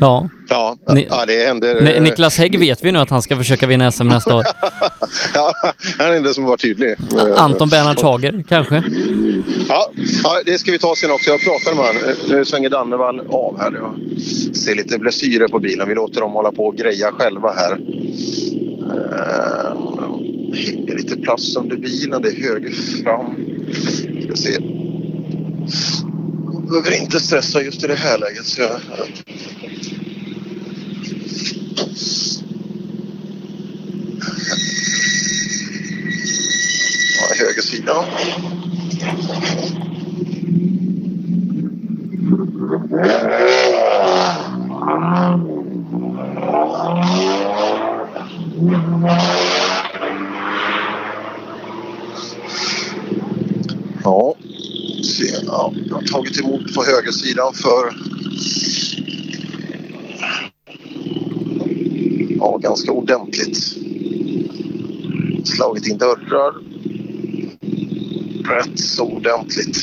Ja. 0.00 0.28
Ja, 0.48 0.76
Ni, 0.88 1.06
ja 1.10 1.24
det 1.26 1.46
händer. 1.46 1.80
Ni, 1.80 2.00
Niklas 2.00 2.38
Hägg 2.38 2.58
vet 2.58 2.84
vi 2.84 2.92
nu 2.92 2.98
att 2.98 3.10
han 3.10 3.22
ska 3.22 3.36
försöka 3.36 3.66
vinna 3.66 3.92
SM 3.92 4.08
nästa 4.08 4.36
år. 4.36 4.44
ja, 5.34 5.52
han 5.98 6.12
är 6.12 6.20
den 6.20 6.34
som 6.34 6.44
var 6.44 6.56
tydlig. 6.56 6.94
Anton 7.36 7.68
Bernhard 7.68 8.00
Hager, 8.02 8.44
kanske? 8.48 8.82
Ja, 9.68 9.90
ja, 10.24 10.40
det 10.46 10.58
ska 10.58 10.72
vi 10.72 10.78
ta 10.78 10.94
sen 10.96 11.10
också. 11.10 11.30
Jag 11.30 11.40
pratade 11.40 11.76
med 11.76 11.86
honom. 11.86 12.02
Nu 12.28 12.44
svänger 12.44 12.70
Dannevall 12.70 13.20
av 13.20 13.60
här. 13.60 13.72
Jag 13.72 13.94
ser 14.56 14.74
lite 14.74 14.98
blessyrer 14.98 15.48
på 15.48 15.58
bilen. 15.58 15.88
Vi 15.88 15.94
låter 15.94 16.20
dem 16.20 16.32
hålla 16.32 16.52
på 16.52 16.66
och 16.66 16.76
greja 16.76 17.12
själva 17.12 17.52
här. 17.52 17.72
Uh, 18.90 19.80
hänger 20.54 20.96
lite 20.96 21.16
plast 21.16 21.56
under 21.56 21.76
bilen. 21.76 22.22
Det 22.22 22.28
är 22.28 22.42
höger 22.42 22.70
fram. 23.04 23.34
Ska 24.24 24.36
se. 24.36 24.58
Behöver 26.70 27.02
inte 27.02 27.20
stressa 27.20 27.62
just 27.62 27.84
i 27.84 27.86
det 27.86 27.94
här 27.94 28.18
läget. 28.18 28.46
Så 28.46 28.60
jag... 28.60 28.70
Ja, 37.18 37.34
höger 37.38 37.62
sida. 37.62 38.04
Ja, 54.04 54.34
se. 55.04 55.34
Ja, 55.46 55.72
jag 55.88 55.94
har 55.94 56.02
tagit 56.02 56.40
emot 56.40 56.74
sidan 57.30 57.54
för 57.54 57.94
ja, 62.38 62.56
ganska 62.56 62.92
ordentligt. 62.92 63.56
Slagit 65.44 65.86
in 65.86 65.98
dörrar. 65.98 66.54
Rätt 68.44 68.80
så 68.80 69.04
ordentligt. 69.04 69.76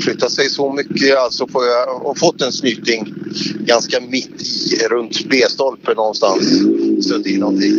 Flyttat 0.00 0.32
sig 0.32 0.50
så 0.50 0.72
mycket 0.72 1.18
alltså 1.18 1.48
får 1.48 1.64
jag 1.66 2.06
och 2.06 2.18
fått 2.18 2.42
en 2.42 2.52
snyting 2.52 3.14
ganska 3.60 4.00
mitt 4.00 4.42
i 4.72 4.86
runt 4.90 5.28
B-stolpen 5.28 5.96
någonstans. 5.96 6.44
Stött 7.04 7.26
in 7.26 7.40
någonting. 7.40 7.70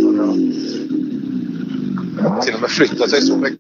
Till 2.43 2.53
och 2.53 2.61
med 2.61 2.69
flyttat 2.69 3.09
sig 3.09 3.22
så 3.22 3.38
mycket 3.38 3.59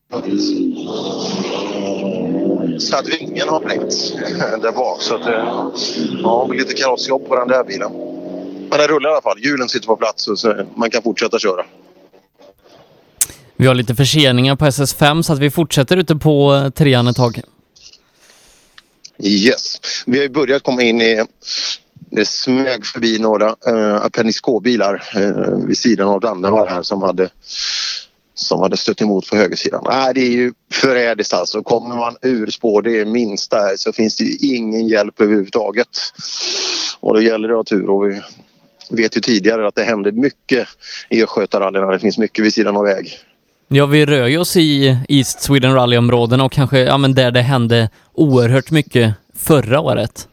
så 2.87 2.95
att 2.95 3.07
vingen 3.07 3.49
har 3.49 3.59
blänkt 3.59 3.91
där 4.61 4.71
bak. 4.71 5.01
Så 5.01 5.15
att, 5.15 5.25
ja, 6.23 6.47
lite 6.47 6.73
karossjobb 6.73 7.27
på 7.27 7.35
den 7.35 7.47
där 7.47 7.63
bilen. 7.63 7.91
Men 8.69 8.79
den 8.79 8.87
rullar 8.87 9.09
i 9.09 9.13
alla 9.13 9.21
fall. 9.21 9.39
Hjulen 9.39 9.69
sitter 9.69 9.87
på 9.87 9.95
plats 9.95 10.29
så 10.35 10.65
man 10.75 10.89
kan 10.89 11.01
fortsätta 11.01 11.39
köra. 11.39 11.65
Vi 13.55 13.67
har 13.67 13.75
lite 13.75 13.95
förseningar 13.95 14.55
på 14.55 14.65
SS5 14.65 15.21
så 15.21 15.33
att 15.33 15.39
vi 15.39 15.49
fortsätter 15.51 15.97
ute 15.97 16.15
på 16.15 16.71
trean 16.75 17.07
ett 17.07 17.15
tag. 17.15 17.41
Yes. 19.23 19.75
Vi 20.05 20.17
har 20.17 20.23
ju 20.23 20.29
börjat 20.29 20.63
komma 20.63 20.81
in 20.81 21.01
i... 21.01 21.25
Det 22.13 22.25
smög 22.25 22.85
förbi 22.85 23.19
några 23.19 23.55
Appendix 24.01 24.41
K-bilar 24.41 25.03
uh, 25.17 25.65
vid 25.65 25.77
sidan 25.77 26.07
av 26.07 26.19
Dannevall 26.19 26.67
här 26.67 26.83
som 26.83 27.01
hade 27.01 27.29
som 28.41 28.59
hade 28.59 28.77
stött 28.77 29.01
emot 29.01 29.29
på 29.29 29.35
högersidan. 29.35 29.83
Nej, 29.89 30.13
det 30.13 30.21
är 30.21 30.31
ju 30.31 30.53
förrädiskt 30.71 31.33
alltså. 31.33 31.63
Kommer 31.63 31.95
man 31.95 32.15
ur 32.21 32.47
spår 32.47 32.81
det 32.81 33.05
minsta 33.05 33.57
här 33.57 33.75
så 33.77 33.93
finns 33.93 34.15
det 34.15 34.23
ju 34.23 34.55
ingen 34.55 34.87
hjälp 34.87 35.21
överhuvudtaget. 35.21 35.87
Och 36.99 37.13
då 37.13 37.21
gäller 37.21 37.47
det 37.47 37.53
att 37.53 37.69
ha 37.69 37.77
tur 37.77 37.89
och 37.89 38.11
vi 38.89 39.01
vet 39.01 39.17
ju 39.17 39.21
tidigare 39.21 39.67
att 39.67 39.75
det 39.75 39.83
händer 39.83 40.11
mycket 40.11 40.67
i 41.09 41.23
Östgötarallyna. 41.23 41.91
Det 41.91 41.99
finns 41.99 42.17
mycket 42.17 42.45
vid 42.45 42.53
sidan 42.53 42.77
av 42.77 42.83
väg. 42.83 43.17
Ja, 43.67 43.85
vi 43.85 44.05
rör 44.05 44.27
ju 44.27 44.37
oss 44.37 44.57
i 44.57 44.97
East 45.09 45.41
Sweden 45.41 45.73
Rally-områdena 45.73 46.43
och 46.43 46.51
kanske 46.51 46.79
ja, 46.79 46.97
men 46.97 47.15
där 47.15 47.31
det 47.31 47.41
hände 47.41 47.89
oerhört 48.13 48.71
mycket 48.71 49.13
förra 49.35 49.79
året. 49.79 50.27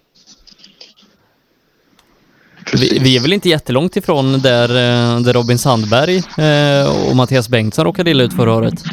Vi, 2.72 2.98
vi, 2.98 3.16
är 3.16 3.20
väl 3.20 3.32
inte 3.32 3.48
jättelångt 3.48 3.96
ifrån 3.96 4.40
där, 4.42 4.68
eh, 4.68 5.20
där 5.20 5.32
Robin 5.32 5.58
Sandberg 5.58 6.16
eh, 6.16 7.08
och 7.08 7.16
Mattias 7.16 7.48
Bengtsson 7.48 7.84
råkade 7.84 8.10
illa 8.10 8.24
ut 8.24 8.32
förra 8.32 8.54
året. 8.54 8.84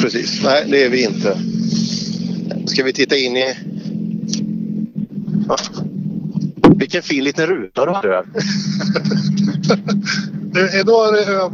Precis, 0.00 0.40
nej 0.44 0.64
det 0.68 0.84
är 0.84 0.88
vi 0.88 1.04
inte. 1.04 1.38
Ska 2.66 2.84
vi 2.84 2.92
titta 2.92 3.16
in 3.16 3.36
i... 3.36 3.54
Vilken 6.76 7.02
fin 7.02 7.24
liten 7.24 7.46
ruta 7.46 7.84
du 7.84 7.90
har 7.90 8.02
där. 8.02 8.24
Idag 10.80 11.08
är 11.08 11.12
det 11.12 11.50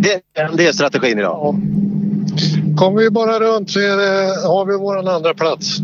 det, 0.00 0.22
det 0.56 0.66
är 0.66 0.72
strategin 0.72 1.18
idag. 1.18 1.38
Ja. 1.42 1.54
Kommer 2.76 3.02
vi 3.02 3.10
bara 3.10 3.40
runt 3.40 3.70
så 3.70 3.78
det, 3.78 4.46
har 4.46 4.66
vi 4.66 4.76
vår 4.76 5.08
andra 5.08 5.34
plats. 5.34 5.80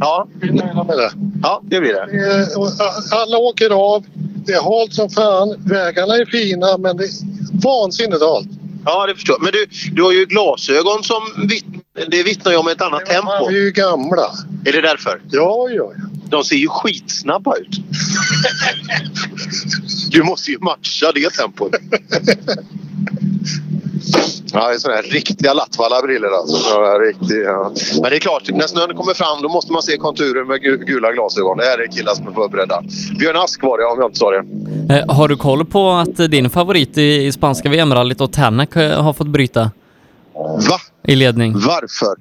Ja. 0.00 0.26
Vi 0.40 0.50
nöjda 0.50 0.84
med 0.84 0.96
det. 0.96 1.10
Ja, 1.42 1.62
det 1.64 1.80
blir 1.80 1.92
det. 1.92 2.06
Alla 3.16 3.38
åker 3.38 3.70
av. 3.70 4.04
Det 4.46 4.52
är 4.52 4.62
halt 4.62 4.94
som 4.94 5.10
fan. 5.10 5.54
Vägarna 5.58 6.14
är 6.14 6.24
fina 6.24 6.78
men 6.78 6.96
det 6.96 7.04
är 7.04 7.10
vansinnigt 7.64 8.22
halt. 8.22 8.48
Ja, 8.84 9.06
det 9.06 9.14
förstår 9.14 9.36
jag. 9.36 9.42
Men 9.42 9.52
du, 9.52 9.66
du 9.92 10.02
har 10.02 10.12
ju 10.12 10.26
glasögon 10.26 11.02
som 11.02 11.48
vitt, 11.48 11.64
det 12.08 12.22
vittnar 12.22 12.52
ju 12.52 12.58
om 12.58 12.68
ett 12.68 12.82
annat 12.82 13.06
tempo. 13.06 13.30
De 13.48 13.54
är 13.54 13.58
ju 13.58 13.70
gamla. 13.70 14.30
Är 14.64 14.72
det 14.72 14.80
därför? 14.80 15.20
Ja, 15.30 15.68
ja, 15.70 15.92
ja. 15.96 16.04
De 16.28 16.44
ser 16.44 16.56
ju 16.56 16.68
skitsnabba 16.68 17.56
ut. 17.56 17.80
du 20.10 20.22
måste 20.22 20.50
ju 20.50 20.58
matcha 20.58 21.12
det 21.14 21.30
tempot. 21.30 21.72
Ja, 24.52 24.68
det 24.68 24.74
är 24.74 24.78
sådana 24.78 24.96
här 25.00 25.08
riktiga 25.10 25.54
Lattvalla-brillor 25.54 26.34
alltså. 26.34 26.56
Ja, 26.70 26.98
riktig, 27.08 27.42
ja. 27.44 27.72
Men 28.02 28.10
det 28.10 28.16
är 28.16 28.20
klart, 28.20 28.42
när 28.52 28.66
snön 28.66 28.96
kommer 28.96 29.14
fram 29.14 29.42
då 29.42 29.48
måste 29.48 29.72
man 29.72 29.82
se 29.82 29.96
konturen 29.96 30.46
med 30.46 30.60
gula 30.62 31.12
glasögon. 31.12 31.58
Det 31.58 31.64
här 31.64 31.78
är 31.78 31.86
killar 31.92 32.14
som 32.14 32.28
är 32.28 32.32
förberedda. 32.32 32.82
Björn 33.18 33.36
Ask 33.36 33.62
var 33.62 33.78
det 33.78 33.84
om 33.84 33.98
jag 34.00 34.08
inte 34.08 34.18
sa 34.18 34.30
det. 34.30 34.44
Eh, 34.94 35.14
har 35.16 35.28
du 35.28 35.36
koll 35.36 35.64
på 35.64 35.90
att 35.90 36.16
din 36.16 36.50
favorit 36.50 36.98
i, 36.98 37.26
i 37.26 37.32
spanska 37.32 37.68
VM-rallyt 37.68 38.20
och 38.20 38.32
Tänak 38.32 38.74
har 38.74 39.12
fått 39.12 39.26
bryta? 39.28 39.70
Va? 40.70 40.78
I 41.06 41.14
ledning. 41.16 41.52
Varför? 41.52 42.16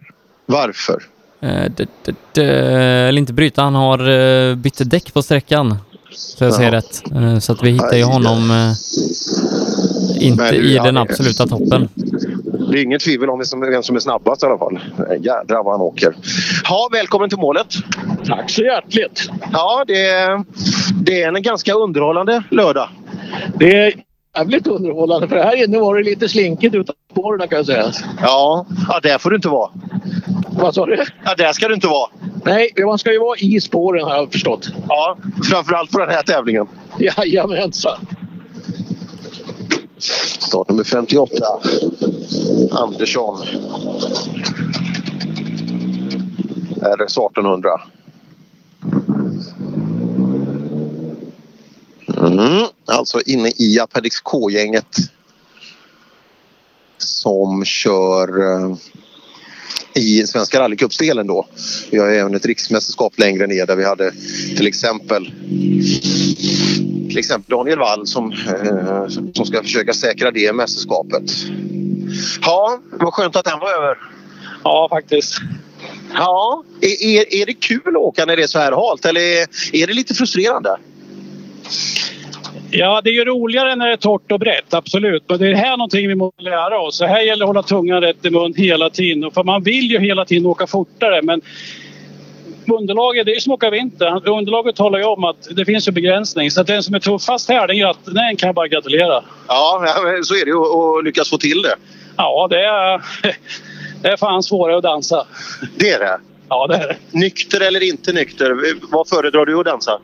Varför? 0.45 1.03
Eh, 1.41 1.71
d- 1.77 1.85
d- 2.05 2.13
d- 2.33 2.43
eller 2.43 3.17
inte 3.17 3.33
bryta, 3.33 3.61
han 3.61 3.75
har 3.75 4.09
uh, 4.09 4.55
bytt 4.55 4.89
däck 4.91 5.13
på 5.13 5.21
sträckan. 5.23 5.77
Så 6.15 6.43
jag 6.43 6.61
Ja. 6.63 6.71
rätt. 6.71 7.01
Eh, 7.15 7.39
så 7.39 7.51
att 7.51 7.63
vi 7.63 7.69
hittar 7.69 7.95
ju 7.95 8.03
honom 8.03 8.51
eh, 8.51 8.73
inte 10.23 10.51
du, 10.51 10.57
i 10.57 10.75
ja, 10.75 10.83
den 10.83 10.97
absoluta 10.97 11.47
toppen. 11.47 11.89
Det 12.71 12.79
är 12.79 12.83
inget 12.83 13.01
tvivel 13.01 13.29
om 13.29 13.39
vem 13.39 13.83
som, 13.83 13.95
är 13.95 13.99
snabbast 13.99 14.43
i 14.43 14.45
alla 14.45 14.57
fall. 14.57 14.79
Jädrar 15.19 15.63
vad 15.63 15.73
han 15.73 15.81
åker. 15.81 16.15
Ja, 16.63 16.89
välkommen 16.91 17.29
till 17.29 17.39
målet. 17.39 17.67
Tack 18.25 18.49
så 18.49 18.61
hjärtligt. 18.61 19.29
Ja, 19.51 19.83
det 19.87 20.05
är, 20.05 20.43
det 21.03 21.21
är 21.21 21.33
en 21.33 21.41
ganska 21.41 21.73
underhållande 21.73 22.43
lördag. 22.51 22.89
Det 23.59 23.75
är 23.75 23.93
jävligt 24.37 24.67
underhållande 24.67 25.27
för 25.27 25.35
här 25.35 25.63
inne 25.63 25.79
var 25.79 25.95
det 25.95 26.03
lite 26.03 26.29
slinkigt 26.29 26.75
utanför 26.75 27.01
spåren 27.11 27.47
kan 27.47 27.57
jag 27.57 27.65
säga. 27.65 27.91
Ja, 28.21 28.65
ja, 28.87 28.99
där 29.03 29.17
får 29.17 29.29
du 29.29 29.35
inte 29.35 29.49
vara. 29.49 29.69
Vad 30.49 30.75
sa 30.75 30.85
du? 30.85 31.05
Ja, 31.25 31.35
där 31.37 31.53
ska 31.53 31.67
du 31.67 31.73
inte 31.73 31.87
vara. 31.87 32.09
Nej, 32.45 32.69
man 32.85 32.99
ska 32.99 33.11
ju 33.11 33.19
vara 33.19 33.37
i 33.37 33.61
spåren 33.61 34.05
har 34.05 34.15
jag 34.15 34.31
förstått. 34.31 34.69
Ja, 34.89 35.17
framförallt 35.49 35.91
på 35.91 35.99
den 35.99 36.09
här 36.09 36.23
tävlingen. 36.23 36.67
Jajamensan. 36.97 37.97
Startnummer 40.40 40.83
58. 40.83 41.45
Andersson. 42.72 43.38
RS 46.82 47.17
1800. 47.17 47.82
Mm, 52.17 52.65
alltså 52.85 53.22
inne 53.25 53.51
i 53.57 53.80
Apedix 53.80 54.22
K-gänget. 54.22 54.95
Som 56.98 57.65
kör 57.65 58.41
eh, 58.41 58.75
i 59.93 60.27
Svenska 60.27 60.59
rallycupspelen 60.59 61.27
då. 61.27 61.47
Vi 61.91 61.99
har 61.99 62.07
även 62.07 62.35
ett 62.35 62.45
riksmästerskap 62.45 63.19
längre 63.19 63.47
ner 63.47 63.65
där 63.65 63.75
vi 63.75 63.85
hade 63.85 64.11
till 64.57 64.67
exempel 64.67 65.31
till 67.09 67.17
exempel 67.17 67.57
Daniel 67.57 67.79
Wall 67.79 68.07
som, 68.07 68.31
eh, 68.31 69.07
som 69.33 69.45
ska 69.45 69.63
försöka 69.63 69.93
säkra 69.93 70.31
det 70.31 70.53
mästerskapet. 70.53 71.23
Ja, 72.41 72.79
vad 72.91 73.13
skönt 73.13 73.35
att 73.35 73.45
den 73.45 73.59
var 73.59 73.71
över. 73.71 73.97
Ja, 74.63 74.87
faktiskt. 74.89 75.37
Ja, 76.13 76.63
är, 76.81 77.03
är, 77.03 77.33
är 77.41 77.45
det 77.45 77.53
kul 77.53 77.81
att 77.85 77.95
åka 77.95 78.25
när 78.25 78.37
det 78.37 78.43
är 78.43 78.47
så 78.47 78.59
här 78.59 78.71
halt 78.71 79.05
eller 79.05 79.21
är, 79.21 79.47
är 79.71 79.87
det 79.87 79.93
lite 79.93 80.13
frustrerande? 80.13 80.77
Ja, 82.75 83.01
det 83.03 83.09
är 83.09 83.13
ju 83.13 83.25
roligare 83.25 83.75
när 83.75 83.87
det 83.87 83.93
är 83.93 83.97
torrt 83.97 84.31
och 84.31 84.39
brett, 84.39 84.73
absolut. 84.73 85.23
Men 85.27 85.39
det 85.39 85.47
är 85.47 85.53
här 85.53 85.77
någonting 85.77 86.07
vi 86.07 86.15
måste 86.15 86.41
lära 86.41 86.79
oss. 86.79 86.97
Så 86.97 87.05
här 87.05 87.21
gäller 87.21 87.39
det 87.39 87.43
att 87.43 87.47
hålla 87.47 87.63
tungan 87.63 88.01
rätt 88.01 88.25
i 88.25 88.29
mun 88.29 88.53
hela 88.57 88.89
tiden. 88.89 89.31
För 89.31 89.43
man 89.43 89.63
vill 89.63 89.91
ju 89.91 89.99
hela 89.99 90.25
tiden 90.25 90.45
åka 90.45 90.67
fortare, 90.67 91.21
men 91.21 91.41
underlaget, 92.67 93.25
det 93.25 93.31
är 93.31 93.35
ju 93.35 93.41
som 93.41 93.51
att 93.51 93.57
åka 93.57 93.69
vinter. 93.69 94.29
Underlaget 94.29 94.75
talar 94.75 94.99
ju 94.99 95.05
om 95.05 95.23
att 95.23 95.47
det 95.55 95.65
finns 95.65 95.87
en 95.87 95.93
begränsning. 95.93 96.51
Så 96.51 96.61
att 96.61 96.67
den 96.67 96.83
som 96.83 96.95
är 96.95 96.99
tuffast 96.99 97.49
här, 97.49 97.67
den, 97.67 98.13
den 98.13 98.35
kan 98.35 98.47
jag 98.47 98.55
bara 98.55 98.67
gratulera. 98.67 99.23
Ja, 99.47 99.85
så 100.23 100.35
är 100.35 100.45
det 100.45 100.51
ju 100.51 100.97
att 100.97 101.03
lyckas 101.05 101.29
få 101.29 101.37
till 101.37 101.61
det. 101.61 101.75
Ja, 102.17 102.47
det 102.49 102.65
är, 102.65 103.01
det 104.01 104.07
är 104.07 104.17
fan 104.17 104.43
svårare 104.43 104.77
att 104.77 104.83
dansa. 104.83 105.25
Det 105.75 105.89
är 105.89 105.99
det? 105.99 106.19
Ja, 106.49 106.67
det 106.67 106.75
är 106.75 106.87
det. 106.87 106.95
Nykter 107.11 107.61
eller 107.61 107.83
inte 107.83 108.13
nykter? 108.13 108.55
Vad 108.91 109.07
föredrar 109.07 109.45
du 109.45 109.59
att 109.59 109.65
dansa? 109.65 109.99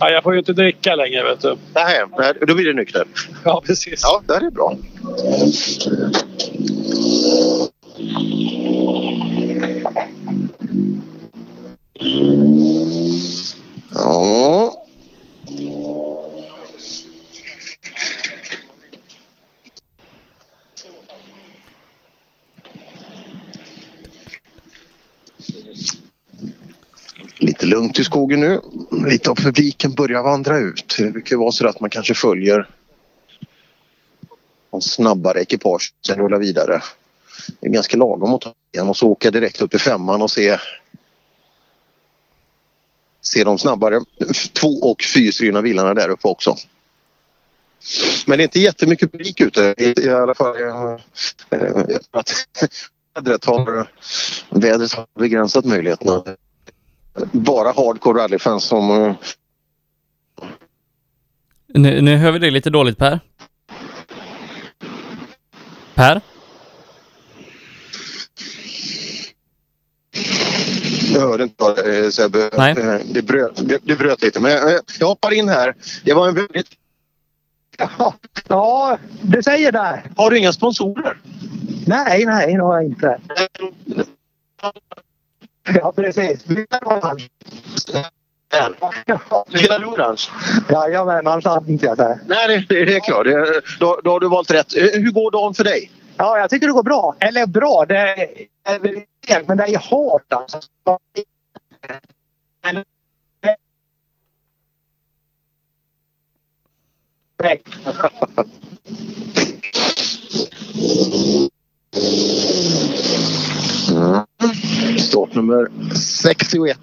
Ja, 0.00 0.10
jag 0.10 0.22
får 0.22 0.32
ju 0.32 0.38
inte 0.38 0.52
dricka 0.52 0.94
längre, 0.94 1.22
vet 1.22 1.40
du. 1.40 1.56
Nej, 1.74 2.04
då 2.46 2.54
blir 2.54 2.64
det 2.64 2.72
nykter. 2.72 3.04
Ja, 3.44 3.62
precis. 3.66 4.00
Ja, 4.02 4.22
det 4.26 4.34
är 4.34 4.50
bra. 4.50 4.76
Ja. 13.94 14.86
Lite 27.40 27.66
lugnt 27.66 27.98
i 27.98 28.04
skogen 28.04 28.40
nu. 28.40 28.60
Lite 29.06 29.30
av 29.30 29.34
publiken 29.34 29.92
börjar 29.92 30.22
vandra 30.22 30.58
ut. 30.58 30.94
Det 30.98 31.10
brukar 31.10 31.36
vara 31.36 31.52
så 31.52 31.66
att 31.66 31.80
man 31.80 31.90
kanske 31.90 32.14
följer 32.14 32.68
de 34.70 34.80
snabbare 34.80 35.40
ekipage 35.40 35.94
sen 36.06 36.18
rullar 36.18 36.38
vidare. 36.38 36.82
Det 37.60 37.66
är 37.66 37.70
ganska 37.70 37.96
lagom 37.96 38.34
att 38.34 38.40
ta 38.40 38.54
igen 38.72 38.88
och 38.88 38.96
så 38.96 39.08
åka 39.08 39.30
direkt 39.30 39.60
upp 39.60 39.70
till 39.70 39.80
femman 39.80 40.22
och 40.22 40.30
se 40.30 40.58
se 43.22 43.44
de 43.44 43.58
snabbare 43.58 44.00
två 44.60 44.68
och 44.68 45.02
fyrstrivna 45.02 45.62
bilarna 45.62 45.94
där 45.94 46.08
uppe 46.08 46.28
också. 46.28 46.56
Men 48.26 48.38
det 48.38 48.42
är 48.42 48.44
inte 48.44 48.60
jättemycket 48.60 49.12
publik 49.12 49.40
ute 49.40 49.74
i, 49.78 50.08
alla 50.08 50.34
fall. 50.34 50.62
Eh, 50.62 50.92
eh, 51.50 51.96
att 52.10 52.32
vädret 53.14 53.44
har, 53.44 53.88
vädret 54.50 54.92
har 54.92 55.06
begränsat 55.18 55.64
möjligheterna. 55.64 56.24
Bara 57.32 57.68
hardcore 57.72 58.22
rallyfans 58.22 58.64
som 58.64 58.90
eh, 58.90 59.14
Nu, 61.66 62.00
nu 62.00 62.16
hör 62.16 62.32
vi 62.32 62.38
dig 62.38 62.50
lite 62.50 62.70
dåligt 62.70 62.98
Per. 62.98 63.20
Per? 65.94 66.20
Jag 71.14 71.20
hörde 71.20 71.42
inte 71.42 71.54
vad 71.58 71.78
eh, 72.04 72.08
Sebbe. 72.10 72.50
Nej. 72.56 72.72
Eh, 72.78 73.00
Det 73.14 73.22
bröt, 73.22 73.68
det, 73.68 73.78
det 73.82 73.96
bröt 73.96 74.22
lite. 74.22 74.40
Men 74.40 74.68
eh, 74.68 74.74
jag 75.00 75.06
hoppar 75.06 75.32
in 75.32 75.48
här. 75.48 75.74
Det 76.04 76.14
var 76.14 76.28
en 76.28 76.34
väldigt... 76.34 76.68
Ja, 78.48 78.98
du 79.22 79.42
säger 79.42 79.72
det. 79.72 80.02
Har 80.16 80.30
du 80.30 80.38
inga 80.38 80.52
sponsorer? 80.52 81.18
Nej, 81.86 82.24
nej, 82.26 82.54
det 82.54 82.62
har 82.62 82.74
jag 82.74 82.84
inte. 82.84 83.20
Ja, 85.74 85.92
precis. 85.92 86.40
Spelar 86.42 86.80
du 89.78 89.86
orange? 89.86 90.20
Jajamän, 90.70 91.26
annars 91.26 91.44
hade 91.44 91.72
inte 91.72 91.86
jag 91.86 91.96
det. 91.96 92.20
Nej, 92.26 92.66
det, 92.68 92.84
det 92.84 92.96
är 92.96 93.00
klart. 93.00 93.24
Det, 93.24 93.62
då, 93.80 94.00
då 94.04 94.10
har 94.10 94.20
du 94.20 94.28
valt 94.28 94.50
rätt. 94.50 94.76
Eh, 94.76 94.82
Hur 94.82 95.10
går 95.12 95.30
dagen 95.30 95.54
för 95.54 95.64
dig? 95.64 95.90
Ja, 96.16 96.38
jag 96.38 96.50
tycker 96.50 96.66
det 96.66 96.72
går 96.72 96.82
bra. 96.82 97.16
Eller 97.20 97.46
bra, 97.46 97.84
det 97.88 97.96
är 98.64 98.78
väl 98.78 98.94
inte, 98.94 99.44
men 99.46 99.56
det 99.56 99.64
är 99.64 99.78
hårt 99.78 100.32
alltså. 100.32 100.58
Mm. 114.00 114.98
Startnummer 114.98 115.68
61 115.94 116.78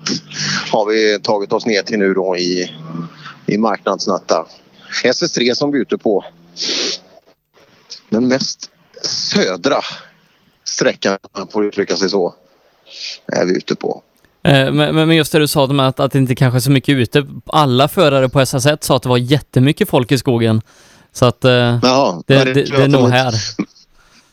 har 0.72 0.86
vi 0.86 1.20
tagit 1.20 1.54
oss 1.54 1.66
ner 1.66 1.82
till 1.82 2.00
nu 2.00 2.14
då 2.14 2.38
i, 2.38 2.72
i 3.46 3.58
marknadsnatta. 3.58 4.46
SS3 5.04 5.54
som 5.54 5.72
vi 5.72 5.78
är 5.78 5.82
ute 5.82 5.98
på. 5.98 6.26
Den 8.10 8.28
mest 8.28 8.70
södra 9.04 9.78
sträckan, 10.64 11.18
om 11.22 11.30
man 11.38 11.48
får 11.48 11.66
uttrycka 11.66 11.96
sig 11.96 12.10
så, 12.10 12.36
är 13.26 13.46
vi 13.46 13.58
ute 13.58 13.76
på. 13.76 14.02
Eh, 14.44 14.72
Men, 14.72 14.96
men 14.96 15.12
just 15.16 15.32
det 15.32 15.40
du 15.40 15.48
sa 15.48 15.64
om 15.64 15.80
att, 15.80 16.00
att 16.00 16.12
det 16.12 16.18
inte 16.18 16.36
kanske 16.36 16.58
är 16.58 16.62
så 16.62 16.72
mycket 16.72 16.96
ute. 16.96 17.28
Alla 17.46 17.88
förare 17.88 18.30
på 18.30 18.40
SS1 18.40 18.78
sa 18.82 18.96
att 18.96 19.04
det 19.04 19.10
var 19.10 19.18
jättemycket 19.18 19.90
folk 19.90 20.12
i 20.12 20.18
skogen. 20.18 20.62
Så 21.14 21.26
att 21.26 21.46
eh, 21.46 21.52
det, 21.52 21.80
ja, 21.84 22.24
det, 22.28 22.44
det 22.44 22.54
det, 22.54 22.70
jag 22.70 22.82
är 22.82 22.88
nog 22.88 23.10
här. 23.10 23.34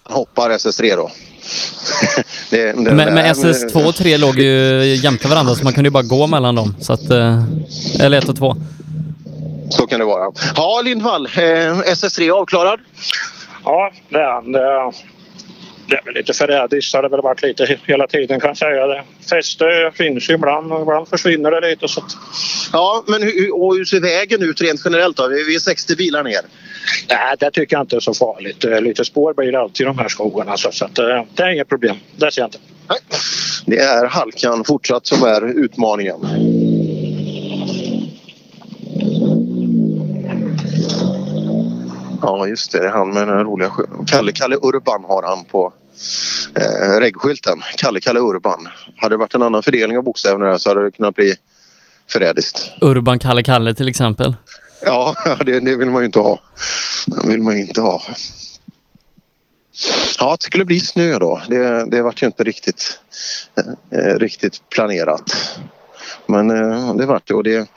Hoppar 0.08 0.50
SS3 0.50 0.97
då. 0.97 1.10
det, 2.50 2.65
det, 2.66 2.74
Men, 2.74 2.97
men 2.97 3.18
SS2 3.18 3.89
och 3.89 3.94
3 3.94 4.16
låg 4.16 4.39
ju 4.39 4.84
jämte 4.94 5.28
varandra 5.28 5.55
så 5.55 5.65
man 5.65 5.73
kunde 5.73 5.86
ju 5.89 5.92
bara 5.92 6.02
gå 6.02 6.26
mellan 6.26 6.55
dem. 6.55 6.76
Så 6.81 6.92
att, 6.92 7.10
eh, 7.10 7.42
eller 8.00 8.18
1 8.18 8.28
och 8.28 8.36
2. 8.36 8.57
Så 9.70 9.86
kan 9.86 10.00
det 10.00 10.07
vara. 10.07 10.33
Ja, 10.57 10.83
Lindvall. 10.84 11.26
Eh, 11.26 11.33
SS3 11.81 12.31
avklarad? 12.31 12.81
Ja, 13.65 13.92
det 14.08 14.18
är 14.18 14.33
han. 14.33 14.52
Det 14.52 14.58
är, 14.58 14.92
det 15.89 15.97
är 15.97 16.05
väl 16.05 16.15
lite 16.15 16.33
förrädiskt 16.33 16.94
har 16.94 17.02
det 17.02 17.08
väl 17.08 17.20
varit 17.20 17.42
lite 17.42 17.78
hela 17.86 18.07
tiden 18.07 18.41
kan 18.41 18.49
jag 18.49 18.57
säga. 18.57 18.86
Det. 18.86 19.02
Fäste 19.31 19.92
finns 19.94 20.31
ju 20.31 20.34
ibland 20.34 20.73
och 20.73 20.83
ibland 20.83 21.08
försvinner 21.08 21.50
det 21.50 21.70
lite. 21.70 21.89
Så 21.89 22.00
att... 22.00 22.16
Ja, 22.73 23.05
men 23.07 23.23
hur, 23.23 23.55
och 23.55 23.76
hur 23.76 23.84
ser 23.84 24.00
vägen 24.00 24.42
ut 24.42 24.60
rent 24.60 24.81
generellt 24.84 25.16
då? 25.16 25.28
Vi 25.28 25.44
vi 25.44 25.55
är 25.55 25.58
60 25.58 25.97
bilar 25.97 26.24
ner. 26.24 26.41
Nej, 27.09 27.37
det 27.39 27.51
tycker 27.51 27.77
jag 27.77 27.83
inte 27.83 27.97
är 27.97 28.01
så 28.01 28.15
farligt. 28.15 28.65
Eh, 28.65 28.81
Lite 28.81 29.05
spår 29.05 29.35
blir 29.35 29.53
det 29.53 29.61
alltid 29.61 29.85
i 29.85 29.87
de 29.87 29.99
här 29.99 30.09
skogarna. 30.09 30.57
Så, 30.57 30.73
så 30.73 30.85
att, 30.85 30.99
eh, 30.99 31.23
det 31.35 31.43
är 31.43 31.51
inget 31.51 31.69
problem. 31.69 31.97
Det 32.17 32.33
ser 32.33 32.43
jag 32.43 32.49
inte. 32.49 32.59
Det 33.67 33.79
är 33.79 34.07
halkan 34.07 34.65
fortsatt 34.65 35.07
som 35.07 35.23
är 35.23 35.65
utmaningen. 35.65 36.17
Ja, 42.23 42.47
just 42.47 42.73
det. 42.73 42.79
Det 42.79 42.87
är 42.87 42.91
han 42.91 43.09
med 43.15 43.29
den 43.29 43.37
här 43.37 43.45
roliga 43.45 43.71
Kalle, 44.07 44.33
Kalle 44.33 44.57
Urban 44.57 45.05
har 45.05 45.23
han 45.23 45.45
på, 45.45 45.73
eh, 46.55 47.01
reggskylten. 47.01 47.59
Kalle 47.77 48.01
Kalle 48.01 48.21
Urban. 48.21 48.69
Hade 48.97 49.15
det 49.15 49.19
varit 49.19 49.35
en 49.35 49.43
annan 49.43 49.63
fördelning 49.63 49.99
av 49.99 50.05
bokstäverna 50.05 50.59
så 50.59 50.71
hade 50.71 50.85
det 50.85 50.91
kunnat 50.91 51.15
bli 51.15 51.35
förrädiskt. 52.11 52.71
Urban 52.81 53.19
Kalle 53.19 53.43
Kalle 53.43 53.75
till 53.75 53.89
exempel. 53.89 54.35
Ja, 54.85 55.15
det, 55.47 55.61
det 55.61 55.77
vill 55.77 55.91
man 55.91 56.03
ju 56.03 56.07
inte 56.07 56.19
ha. 56.19 56.41
Det 57.07 57.29
vill 57.29 57.43
man 57.43 57.57
ju 57.57 57.61
inte 57.61 57.81
ha. 57.81 58.03
Ja, 60.19 60.35
att 60.35 60.41
det 60.41 60.47
skulle 60.47 60.65
bli 60.65 60.81
snö 60.81 61.19
då. 61.19 61.43
Det, 61.49 61.91
det 61.91 62.03
vart 62.03 62.23
ju 62.23 62.27
inte 62.27 62.45
riktigt, 62.45 62.99
eh, 63.91 64.19
riktigt 64.19 64.69
planerat. 64.69 65.59
Men 66.27 66.51
eh, 66.51 66.95
det 66.95 67.07
vart 67.07 67.29
det 67.29 67.35
och 67.35 67.45
det, 67.45 67.69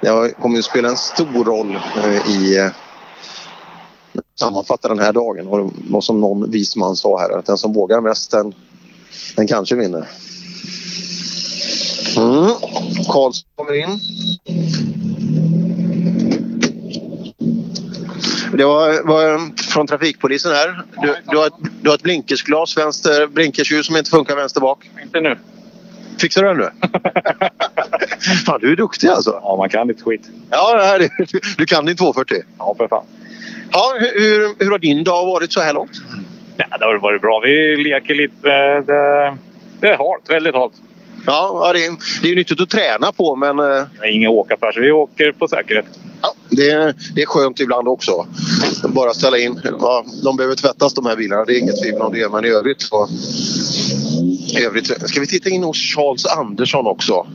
det 0.00 0.34
kommer 0.40 0.56
ju 0.56 0.62
spela 0.62 0.88
en 0.88 0.96
stor 0.96 1.44
roll 1.44 1.78
eh, 2.04 2.30
i 2.30 2.58
eh, 2.58 2.70
sammanfatta 4.40 4.88
den 4.88 4.98
här 4.98 5.12
dagen 5.12 5.46
och 5.46 5.72
vad 5.90 6.04
som 6.04 6.20
någon 6.20 6.50
vis 6.50 6.76
man 6.76 6.96
sa 6.96 7.20
här 7.20 7.38
att 7.38 7.46
den 7.46 7.58
som 7.58 7.72
vågar 7.72 8.00
mest 8.00 8.30
den, 8.30 8.54
den 9.36 9.46
kanske 9.46 9.74
vinner. 9.74 10.08
Mm. 12.16 12.50
Karlsson 13.08 13.48
kommer 13.56 13.72
in. 13.72 14.00
Det 18.56 18.64
var, 18.64 19.02
var 19.02 19.56
från 19.72 19.86
trafikpolisen 19.86 20.52
här. 20.52 20.82
Du, 21.02 21.14
du, 21.30 21.36
har, 21.36 21.50
du 21.82 21.88
har 21.88 21.96
ett 21.96 22.02
blinkersglas, 22.02 22.76
vänster 22.76 23.26
blinkersljus 23.26 23.86
som 23.86 23.96
inte 23.96 24.10
funkar 24.10 24.36
vänster 24.36 24.60
bak. 24.60 24.90
Inte 25.02 25.20
nu. 25.20 25.38
Fixar 26.20 26.42
du 26.42 26.48
den 26.48 26.56
nu? 26.56 26.70
fan, 28.46 28.60
du 28.60 28.72
är 28.72 28.76
duktig 28.76 29.08
alltså. 29.08 29.40
Ja, 29.42 29.56
man 29.56 29.68
kan 29.68 29.88
lite 29.88 30.02
skit. 30.02 30.30
Ja, 30.50 30.98
det 30.98 31.10
du, 31.18 31.40
du 31.56 31.66
kan 31.66 31.84
din 31.84 31.96
240. 31.96 32.36
Ja, 32.58 32.74
för 32.78 32.88
fan. 32.88 33.04
Ja, 33.72 33.94
hur, 33.98 34.20
hur, 34.20 34.64
hur 34.64 34.70
har 34.70 34.78
din 34.78 35.04
dag 35.04 35.26
varit 35.26 35.52
så 35.52 35.60
här 35.60 35.72
långt? 35.72 36.02
Ja, 36.56 36.78
det 36.78 36.84
har 36.84 36.98
varit 36.98 37.22
bra. 37.22 37.40
Vi 37.40 37.76
leker 37.76 38.14
lite. 38.14 38.48
Det, 38.86 39.36
det 39.80 39.88
är 39.88 39.96
halt. 39.96 40.30
Väldigt 40.30 40.54
halt. 40.54 40.72
Ja, 41.26 41.70
det, 41.74 41.84
är, 41.86 41.96
det 42.22 42.30
är 42.30 42.36
nyttigt 42.36 42.60
att 42.60 42.70
träna 42.70 43.12
på 43.12 43.36
men... 43.36 43.58
eh, 43.58 44.14
inga 44.14 44.30
åka 44.30 44.56
så 44.74 44.80
vi 44.80 44.90
åker 44.90 45.32
på 45.32 45.48
säkerhet. 45.48 45.84
Ja, 46.22 46.34
det, 46.50 46.70
är- 46.70 46.94
det 47.14 47.22
är 47.22 47.26
skönt 47.26 47.60
ibland 47.60 47.88
också. 47.88 48.26
Bara 48.88 49.14
ställa 49.14 49.38
in. 49.38 49.60
Ja, 49.80 50.04
de 50.24 50.36
behöver 50.36 50.54
tvättas 50.56 50.94
de 50.94 51.06
här 51.06 51.16
bilarna. 51.16 51.44
Det 51.44 51.52
är 51.56 51.58
inget 51.60 51.82
tvivel 51.82 52.02
om 52.02 52.12
det. 52.12 52.28
Men 52.32 52.44
i 52.44 52.48
övrigt 52.48 52.82
så... 52.82 53.08
I 54.58 54.64
övrigt, 54.64 55.08
ska 55.08 55.20
vi 55.20 55.26
titta 55.26 55.50
in 55.50 55.62
hos 55.64 55.76
Charles 55.78 56.26
Andersson 56.26 56.86
också? 56.86 57.26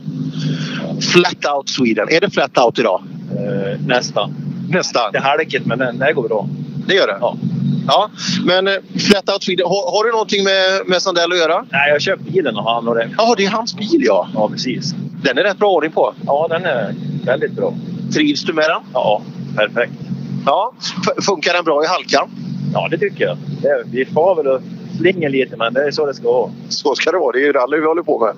Flat 1.12 1.46
Out 1.56 1.68
Sweden. 1.68 2.08
Är 2.10 2.20
det 2.20 2.30
Flat 2.30 2.58
Out 2.58 2.78
idag? 2.78 3.02
Eh, 3.36 3.80
nästan. 3.86 4.34
Nästan. 4.70 5.12
Det 5.12 5.18
är 5.18 5.22
halkigt 5.22 5.66
men 5.66 5.78
det, 5.78 5.92
det 5.92 6.12
går 6.12 6.28
bra. 6.28 6.48
Det 6.90 6.96
gör 6.96 7.06
det? 7.06 7.16
Ja. 7.20 7.36
ja. 7.86 8.10
Men 8.44 8.66
eh, 8.66 8.74
Flat 9.08 9.28
Out 9.28 9.42
Sweden. 9.42 9.66
Har, 9.66 9.90
har 9.92 10.04
du 10.04 10.10
någonting 10.10 10.44
med, 10.44 10.86
med 10.86 11.02
Sandell 11.02 11.32
att 11.32 11.38
göra? 11.38 11.64
Nej, 11.70 11.88
jag 11.88 11.94
har 11.94 12.00
köpt 12.00 12.22
bilen 12.22 12.56
av 12.56 12.64
han 12.64 12.88
och 12.88 12.94
det. 12.94 13.10
Ja, 13.18 13.34
det 13.36 13.44
är 13.44 13.50
hans 13.50 13.76
bil 13.76 14.02
ja. 14.06 14.28
Ja, 14.34 14.48
precis. 14.48 14.94
Den 15.22 15.38
är 15.38 15.42
rätt 15.42 15.58
bra 15.58 15.70
ordning 15.70 15.92
på. 15.92 16.14
Ja, 16.26 16.46
den 16.50 16.64
är 16.64 16.94
väldigt 17.24 17.52
bra. 17.52 17.74
Trivs 18.14 18.42
du 18.42 18.52
med 18.52 18.64
den? 18.64 18.82
Ja, 18.92 19.22
perfekt. 19.56 19.92
Ja. 20.46 20.72
Funkar 21.26 21.52
den 21.52 21.64
bra 21.64 21.84
i 21.84 21.86
halkan? 21.86 22.30
Ja, 22.72 22.88
det 22.90 22.98
tycker 22.98 23.24
jag. 23.24 23.36
Det, 23.62 23.82
vi 23.92 24.04
far 24.04 24.34
väl 24.34 24.46
och 24.46 24.60
slingar 24.96 25.28
lite 25.28 25.56
men 25.56 25.74
det 25.74 25.86
är 25.86 25.90
så 25.90 26.06
det 26.06 26.14
ska 26.14 26.32
vara. 26.32 26.50
Så 26.68 26.94
ska 26.94 27.12
det 27.12 27.18
vara. 27.18 27.32
Det 27.32 27.38
är 27.38 27.46
ju 27.46 27.52
rally 27.52 27.80
vi 27.80 27.86
håller 27.86 28.02
på 28.02 28.18
med. 28.18 28.34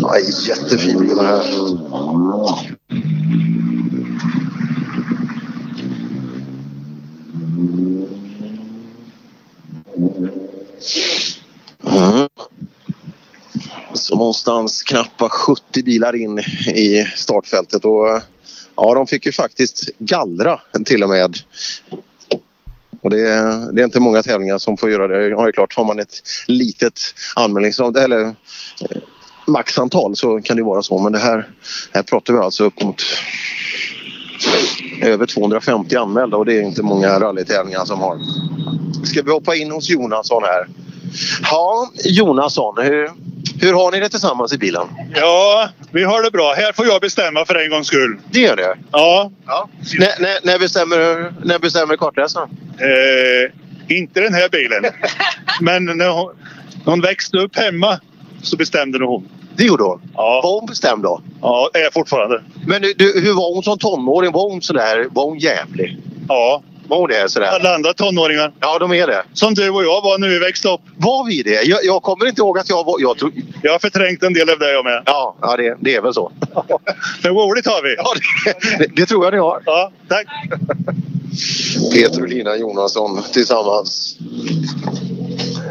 Ja, 0.00 0.14
jättefin 0.48 1.00
bil 1.00 1.18
här. 1.20 1.42
Mm. 11.84 12.28
Så 13.94 14.16
någonstans 14.16 14.82
knappt 14.82 15.20
70 15.30 15.82
bilar 15.82 16.16
in 16.16 16.38
i 16.66 17.06
startfältet 17.16 17.84
och 17.84 18.20
ja, 18.76 18.94
de 18.94 19.06
fick 19.06 19.26
ju 19.26 19.32
faktiskt 19.32 19.90
gallra 19.98 20.60
till 20.84 21.02
och 21.02 21.08
med. 21.08 21.36
Och 23.00 23.10
det, 23.10 23.20
är- 23.28 23.72
det 23.72 23.80
är 23.80 23.84
inte 23.84 24.00
många 24.00 24.22
tävlingar 24.22 24.58
som 24.58 24.76
får 24.76 24.90
göra 24.90 25.08
det. 25.08 25.28
Ja, 25.28 25.42
det 25.42 25.48
är 25.48 25.52
klart, 25.52 25.74
har 25.76 25.84
man 25.84 25.98
ett 25.98 26.22
litet 26.46 27.00
anmälningsavtal 27.36 28.02
eller 28.02 28.20
eh, 28.24 28.32
maxantal 29.46 30.16
så 30.16 30.40
kan 30.42 30.56
det 30.56 30.62
vara 30.62 30.82
så. 30.82 30.98
Men 30.98 31.12
det 31.12 31.18
här, 31.18 31.50
här 31.92 32.02
pratar 32.02 32.32
vi 32.34 32.38
alltså 32.40 32.64
upp 32.64 32.82
mot 32.82 33.02
över 35.02 35.26
250 35.26 35.96
anmälda 35.96 36.36
och 36.36 36.46
det 36.46 36.58
är 36.58 36.62
inte 36.62 36.82
många 36.82 37.20
rallytävlingar 37.20 37.84
som 37.84 38.00
har. 38.00 38.18
Ska 39.04 39.22
vi 39.22 39.30
hoppa 39.30 39.54
in 39.56 39.70
hos 39.70 39.90
Jonasson 39.90 40.42
här? 40.42 40.66
Ja, 41.42 41.90
Jonasson. 42.04 42.74
Hur, 42.82 43.10
hur 43.60 43.72
har 43.72 43.92
ni 43.92 44.00
det 44.00 44.08
tillsammans 44.08 44.52
i 44.52 44.58
bilen? 44.58 44.86
Ja, 45.14 45.68
vi 45.90 46.04
har 46.04 46.22
det 46.22 46.30
bra. 46.30 46.54
Här 46.56 46.72
får 46.72 46.86
jag 46.86 47.00
bestämma 47.00 47.44
för 47.44 47.54
en 47.54 47.70
gångs 47.70 47.86
skull. 47.86 48.18
Det 48.30 48.40
gör 48.40 48.56
det? 48.56 48.76
Ja. 48.92 49.30
ja. 49.46 49.68
När, 49.98 50.20
när, 50.20 50.38
när, 50.46 50.58
bestämmer, 50.58 51.32
när 51.44 51.58
bestämmer 51.58 51.96
kartläsaren? 51.96 52.48
Eh, 52.78 53.96
inte 53.96 54.20
den 54.20 54.34
här 54.34 54.48
bilen. 54.48 54.84
Men 55.60 55.84
när 55.84 56.08
hon, 56.08 56.32
när 56.84 56.90
hon 56.92 57.00
växte 57.00 57.38
upp 57.38 57.56
hemma 57.56 58.00
så 58.42 58.56
bestämde 58.56 59.04
hon. 59.04 59.28
Det 59.56 59.64
gjorde 59.64 59.82
hon? 59.84 60.00
Ja. 60.14 60.40
Var 60.44 60.60
hon 60.60 60.66
bestämd 60.66 61.02
då? 61.02 61.20
Ja, 61.42 61.70
är 61.74 61.90
fortfarande. 61.92 62.42
Men 62.66 62.82
du, 62.82 63.20
hur 63.20 63.32
var 63.34 63.54
hon 63.54 63.62
som 63.62 63.78
tonåring? 63.78 64.32
Var 64.32 64.50
hon 64.50 64.62
sådär? 64.62 65.06
Var 65.10 65.24
hon 65.24 65.38
jävlig? 65.38 65.98
Ja. 66.28 66.62
Var 66.88 66.98
hon 66.98 67.08
det? 67.08 67.30
Sådär? 67.30 67.46
Alla 67.46 67.74
andra 67.74 67.92
tonåringar. 67.94 68.52
Ja, 68.60 68.78
de 68.78 68.92
är 68.92 69.06
det. 69.06 69.22
Som 69.32 69.54
du 69.54 69.70
och 69.70 69.84
jag 69.84 70.02
var 70.02 70.18
när 70.18 70.28
vi 70.28 70.38
växte 70.38 70.68
upp. 70.68 70.80
Var 70.96 71.26
vi 71.26 71.42
det? 71.42 71.62
Jag, 71.62 71.84
jag 71.84 72.02
kommer 72.02 72.26
inte 72.26 72.40
ihåg 72.40 72.58
att 72.58 72.68
jag 72.68 72.84
var... 72.84 72.96
Jag, 72.98 73.18
tror, 73.18 73.32
Jag 73.62 73.72
har 73.72 73.78
förträngt 73.78 74.22
en 74.22 74.32
del 74.34 74.50
av 74.50 74.58
det 74.58 74.72
jag 74.72 74.84
med. 74.84 75.02
ja, 75.06 75.36
ja 75.40 75.56
det, 75.56 75.76
det 75.80 75.94
är 75.94 76.00
väl 76.02 76.14
så. 76.14 76.32
Är 77.24 77.28
roligt 77.28 77.66
har 77.66 77.82
vi. 77.82 77.94
Ja, 77.98 78.14
det, 78.78 78.86
det 78.96 79.06
tror 79.06 79.24
jag 79.24 79.32
ni 79.32 79.38
har. 79.40 79.62
Ja, 79.66 79.90
tack. 80.08 80.26
Peter 81.94 82.22
och 82.22 82.28
Lina 82.28 82.56
Jonasson 82.56 83.22
tillsammans. 83.32 84.16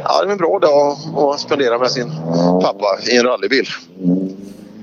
Ja, 0.03 0.21
det 0.23 0.27
är 0.27 0.31
en 0.31 0.37
bra 0.37 0.59
dag 0.59 0.97
att 1.33 1.39
spendera 1.39 1.77
med 1.79 1.91
sin 1.91 2.09
pappa 2.61 2.99
i 3.11 3.17
en 3.17 3.23
rallybil. 3.23 3.65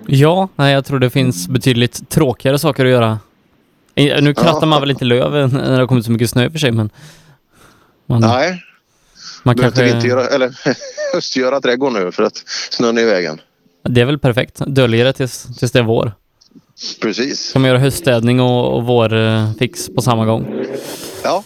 Ja, 0.06 0.48
nej, 0.56 0.72
jag 0.72 0.84
tror 0.84 0.98
det 0.98 1.10
finns 1.10 1.48
betydligt 1.48 2.08
tråkigare 2.10 2.58
saker 2.58 2.84
att 2.84 2.90
göra. 2.90 3.18
Eh, 3.94 4.22
Nu 4.22 4.34
krattar 4.34 4.58
Ja. 4.60 4.66
man 4.66 4.80
väl 4.80 4.90
inte 4.90 5.04
löv 5.04 5.52
när 5.52 5.70
det 5.70 5.76
har 5.76 5.86
kommit 5.86 6.04
så 6.04 6.10
mycket 6.10 6.30
snö 6.30 6.50
för 6.50 6.58
sig, 6.58 6.70
men... 6.72 6.90
Man, 8.06 8.20
Nej, 8.20 8.62
man 9.42 9.56
behöver 9.56 9.76
kanske... 9.76 9.96
inte 9.96 10.08
göra, 10.08 10.26
eller 10.26 10.54
höstgöra 11.14 11.60
trädgården 11.60 12.02
nu 12.04 12.12
för 12.12 12.22
att 12.22 12.42
snön 12.70 12.98
är 12.98 13.02
i 13.02 13.04
vägen. 13.04 13.40
Det 13.88 14.00
är 14.00 14.04
väl 14.04 14.18
perfekt. 14.18 14.56
Dölja 14.66 15.04
det 15.04 15.12
tills, 15.12 15.58
tills 15.58 15.72
det 15.72 15.78
är 15.78 15.82
vår. 15.82 16.12
Precis. 17.02 17.52
Kan 17.52 17.62
man 17.62 17.68
göra 17.68 17.78
höststädning 17.78 18.40
och, 18.40 18.76
och 18.76 18.84
vårfix 18.86 19.88
på 19.94 20.02
samma 20.02 20.24
gång. 20.26 20.64
Ja. 21.24 21.44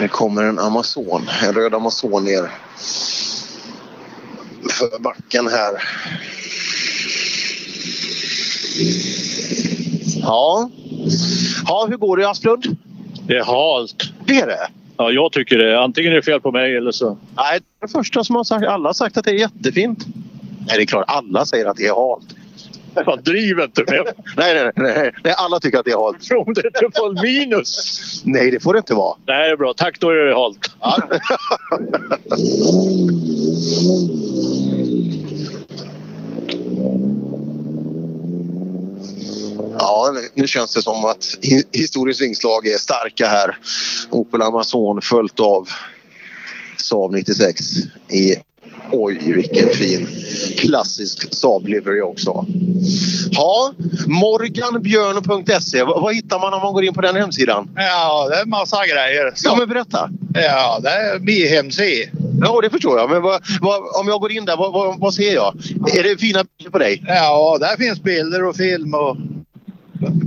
Det 0.00 0.08
kommer 0.08 0.42
en 0.42 0.58
Amazon, 0.58 1.28
en 1.42 1.52
röd 1.52 1.74
Amazon 1.74 2.24
ner 2.24 2.50
för 4.70 5.02
backen 5.02 5.48
här. 5.48 5.82
Ja. 10.22 10.70
Ja, 11.66 11.86
hur 11.90 11.96
går 11.96 12.16
det 12.16 12.22
i 12.22 12.26
Asplund? 12.26 12.76
Det 13.26 13.36
är 13.36 13.44
halt. 13.44 14.10
Det 14.26 14.40
är 14.40 14.46
det? 14.46 14.68
Ja, 14.96 15.10
jag 15.10 15.32
tycker 15.32 15.58
det. 15.58 15.80
Antingen 15.80 16.12
är 16.12 16.16
det 16.16 16.22
fel 16.22 16.40
på 16.40 16.52
mig 16.52 16.76
eller 16.76 16.92
så. 16.92 17.18
Nej, 17.36 17.60
det 17.60 17.84
är 17.84 17.86
det 17.86 17.92
första 17.92 18.24
som 18.24 18.36
har 18.36 18.44
sagt. 18.44 18.66
Alla 18.66 18.88
har 18.88 18.94
sagt 18.94 19.16
att 19.16 19.24
det 19.24 19.30
är 19.30 19.34
jättefint. 19.34 20.06
Nej, 20.66 20.76
det 20.76 20.82
är 20.82 20.86
klart. 20.86 21.04
Alla 21.08 21.46
säger 21.46 21.66
att 21.66 21.76
det 21.76 21.86
är 21.86 21.94
halt. 21.94 22.34
Vad 23.06 23.24
driver 23.24 23.64
inte 23.64 23.84
med? 23.88 24.06
Nej, 24.36 24.54
nej, 24.54 24.72
nej, 24.76 25.12
nej. 25.24 25.34
Alla 25.36 25.60
tycker 25.60 25.78
att 25.78 25.84
det 25.84 25.90
är 25.90 25.98
halt. 26.04 26.46
Om 26.46 26.54
det 26.54 26.66
inte 26.66 26.98
får 26.98 27.22
minus. 27.22 28.22
Nej, 28.24 28.50
det 28.50 28.60
får 28.60 28.72
det 28.72 28.78
inte 28.78 28.94
vara. 28.94 29.16
Nej, 29.26 29.46
det 29.48 29.52
är 29.52 29.56
bra. 29.56 29.74
Tack, 29.76 30.00
då 30.00 30.10
är 30.10 30.14
det 30.14 30.34
halt. 30.34 30.70
Ja, 39.78 40.14
nu 40.34 40.46
känns 40.46 40.74
det 40.74 40.82
som 40.82 41.04
att 41.04 41.24
hi- 41.42 41.66
historiskt 41.72 42.20
vingslag 42.20 42.66
är 42.66 42.78
starka 42.78 43.26
här. 43.26 43.58
Opel 44.10 44.42
Amazon 44.42 45.00
följt 45.02 45.40
av 45.40 45.68
Saab 46.76 47.12
96 47.12 47.60
i 48.08 48.34
Oj, 48.92 49.32
vilken 49.34 49.68
fin 49.68 50.08
klassisk 50.58 51.34
Saab 51.34 51.68
livery 51.68 52.00
också. 52.00 52.46
Ja, 53.30 53.72
morganbjörn.se. 54.06 55.82
Vad, 55.82 56.14
hittar 56.14 56.38
man 56.38 56.54
om 56.54 56.60
man 56.62 56.72
går 56.72 56.84
in 56.84 56.94
på 56.94 57.00
den 57.00 57.16
hemsidan? 57.16 57.70
Ja, 57.76 58.28
det 58.28 58.36
är 58.36 58.46
massa 58.46 58.86
grejer. 58.86 59.32
Ja, 59.44 59.56
men 59.58 59.68
berätta. 59.68 60.10
Ja, 60.34 60.78
det 60.82 60.88
är 60.88 61.18
min 61.18 61.48
hemsida. 61.48 62.10
Ja, 62.40 62.60
det 62.62 62.70
förstår 62.70 62.98
jag. 62.98 63.10
Men 63.10 63.22
vad, 63.22 63.42
vad, 63.60 64.00
om 64.00 64.08
jag 64.08 64.20
går 64.20 64.32
in 64.32 64.44
där, 64.44 64.56
vad, 64.56 64.72
vad, 64.72 65.00
vad 65.00 65.14
ser 65.14 65.34
jag? 65.34 65.54
Är 65.96 66.02
det 66.02 66.20
fina 66.20 66.44
bilder 66.58 66.70
på 66.70 66.78
dig? 66.78 67.04
Ja, 67.06 67.58
där 67.60 67.76
finns 67.76 68.02
bilder 68.02 68.44
och 68.44 68.56
film 68.56 68.94
och... 68.94 69.16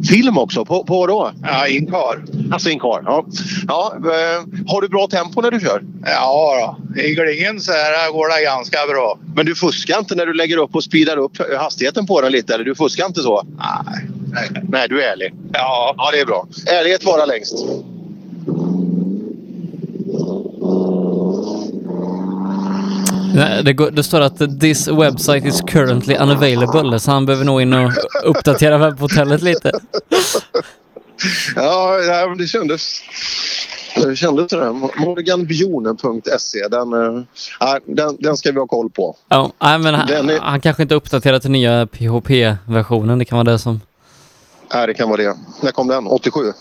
Film 0.10 0.38
också? 0.38 0.66
På, 0.66 0.84
på 0.84 1.08
då? 1.08 1.32
Ja, 1.44 1.68
inkar. 1.68 2.24
Alltså 2.52 2.70
in 2.70 2.80
kvar. 2.80 3.02
Ja. 3.06 3.26
Ja, 3.68 3.94
eh, 3.98 4.44
har 4.68 4.82
du 4.82 4.88
bra 4.88 5.08
tempo 5.08 5.42
när 5.42 5.52
du 5.52 5.60
kör? 5.60 5.84
Ja, 6.06 6.78
då. 6.96 7.02
i 7.02 7.16
glingen 7.16 7.60
så 7.60 7.72
här 7.72 8.12
går 8.12 8.38
det 8.38 8.44
ganska 8.44 8.78
bra. 8.88 9.20
Men 9.36 9.46
du 9.46 9.56
fuskar 9.56 10.00
inte 10.00 10.16
när 10.16 10.26
du 10.26 10.34
lägger 10.34 10.58
upp 10.58 10.76
och 10.76 10.84
speedar 10.84 11.18
upp 11.18 11.32
hastigheten 11.60 12.06
på 12.08 12.22
den 12.22 12.32
lite? 12.32 12.54
Eller 12.54 12.66
du 12.66 12.76
fuskar 12.76 13.06
inte 13.06 13.22
så? 13.22 13.44
Nej. 13.58 14.08
Nej, 14.70 14.88
du 14.90 15.04
är 15.04 15.12
ärlig. 15.12 15.34
Ja. 15.54 15.94
Ja, 15.98 16.10
det 16.12 16.20
är 16.20 16.26
bra. 16.26 16.48
Ärlighet 16.68 17.04
varar 17.06 17.28
längst. 17.28 17.66
Nej, 23.40 23.64
det, 23.64 23.74
går, 23.74 23.92
det 23.92 24.04
står 24.04 24.22
att 24.22 24.60
this 24.60 24.88
website 24.88 25.48
is 25.48 25.62
currently 25.62 26.16
unavailable, 26.16 27.00
så 27.00 27.12
han 27.12 27.26
behöver 27.26 27.46
nog 27.46 27.62
in 27.62 27.74
och 27.74 27.92
uppdatera 28.24 28.78
webbhotellet 28.78 29.42
lite. 29.42 29.72
Ja, 31.56 31.98
det 32.38 32.48
kändes... 32.48 33.02
Det 33.96 34.16
kändes 34.16 34.50
sådär. 34.52 34.74
Morganbjonen.se, 35.06 36.68
den, 36.68 36.94
eh, 36.94 37.24
den, 37.86 38.18
den 38.20 38.38
ska 38.38 38.52
vi 38.52 38.60
ha 38.60 38.68
koll 38.68 38.90
på. 38.90 39.16
Ja, 39.30 39.52
nej, 39.60 39.80
men 39.80 39.94
han, 39.94 40.08
Den 40.08 40.30
är- 40.30 40.40
han 40.40 40.62
kanske 40.62 40.84
inte 40.84 40.96
uppdaterat 40.96 41.42
till 41.42 41.52
nya 41.52 41.88
PHP-versionen, 41.88 43.20
det 43.20 43.26
kan 43.26 43.38
vara 43.38 43.52
det 43.52 43.60
som... 43.60 43.82
Nej, 44.74 44.88
det 44.88 44.94
kan 44.94 45.10
vara 45.10 45.22
det. 45.22 45.38
När 45.62 45.72
kom 45.72 45.88
den? 45.88 46.08
87? 46.08 46.40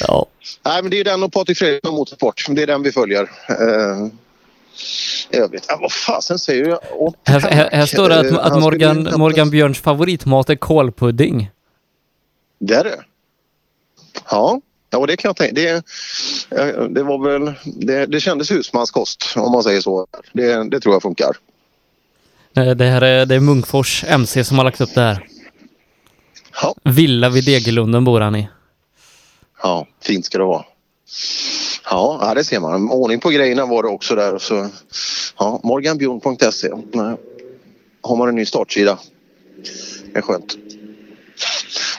ja. 0.00 0.26
Nej, 0.64 0.82
men 0.82 0.90
det 0.90 1.00
är 1.00 1.04
den 1.04 1.22
och 1.22 1.32
Patrik 1.32 1.58
Fredriksson 1.58 1.94
Motorsport. 1.94 2.46
Det 2.48 2.62
är 2.62 2.66
den 2.66 2.82
vi 2.82 2.92
följer. 2.92 3.22
Eh, 3.48 4.06
I 5.30 5.36
övrigt, 5.36 5.66
ja, 5.68 5.78
vad 5.80 5.92
fasen 5.92 6.38
säger 6.38 6.64
du? 6.64 6.78
Åh, 6.92 7.14
Här, 7.24 7.40
här, 7.40 7.68
här 7.72 7.86
står 7.86 8.08
det 8.08 8.20
att, 8.20 8.26
Eh, 8.26 8.46
att 8.46 8.60
Morgan, 8.60 9.08
Morgan 9.16 9.50
Björns 9.50 9.80
favoritmat 9.80 10.50
är 10.50 10.56
kålpudding. 10.56 11.50
Det 12.58 12.74
är 12.74 12.84
det? 12.84 13.00
Ja, 14.30 14.60
ja 14.90 15.06
det 15.06 15.16
kan 15.16 15.28
jag 15.28 15.36
tänka. 15.36 15.54
Det, 15.54 15.70
eh, 16.50 16.84
det 16.84 17.02
var 17.02 17.38
väl... 17.38 17.54
Det, 17.64 18.06
det 18.06 18.20
kändes 18.20 18.50
husmanskost 18.50 19.24
om 19.36 19.52
man 19.52 19.62
säger 19.62 19.80
så. 19.80 20.06
Det, 20.32 20.70
det 20.70 20.80
tror 20.80 20.94
jag 20.94 21.02
funkar. 21.02 21.36
Det 22.52 22.84
här 22.84 23.02
är, 23.02 23.26
det 23.26 23.34
är 23.34 23.40
Munkfors 23.40 24.04
MC 24.08 24.44
som 24.44 24.58
har 24.58 24.64
lagt 24.64 24.80
upp 24.80 24.94
det 24.94 25.00
här. 25.00 25.26
Ja. 26.62 26.74
Villa 26.84 27.28
vid 27.28 27.44
Degerlunden 27.44 28.04
bor 28.04 28.20
han 28.20 28.36
i. 28.36 28.48
Ja, 29.62 29.86
fint 30.02 30.24
ska 30.24 30.38
det 30.38 30.44
vara. 30.44 30.64
Ja, 31.90 32.32
det 32.34 32.44
ser 32.44 32.60
man. 32.60 32.90
Ordning 32.90 33.20
på 33.20 33.30
grejerna 33.30 33.66
var 33.66 33.82
det 33.82 33.88
också 33.88 34.14
där. 34.14 34.38
Så, 34.38 34.68
ja, 35.38 35.60
morganbjorn.se. 35.64 36.70
Har 38.00 38.16
man 38.16 38.28
en 38.28 38.34
ny 38.34 38.44
startsida. 38.44 38.98
Det 40.12 40.18
är 40.18 40.22
skönt. 40.22 40.56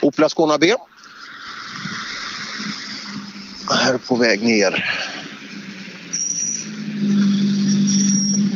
Opel 0.02 0.30
Skåne 0.30 0.58
B. 0.60 0.74
Här 3.70 3.98
på 3.98 4.16
väg 4.16 4.42
ner. 4.42 4.84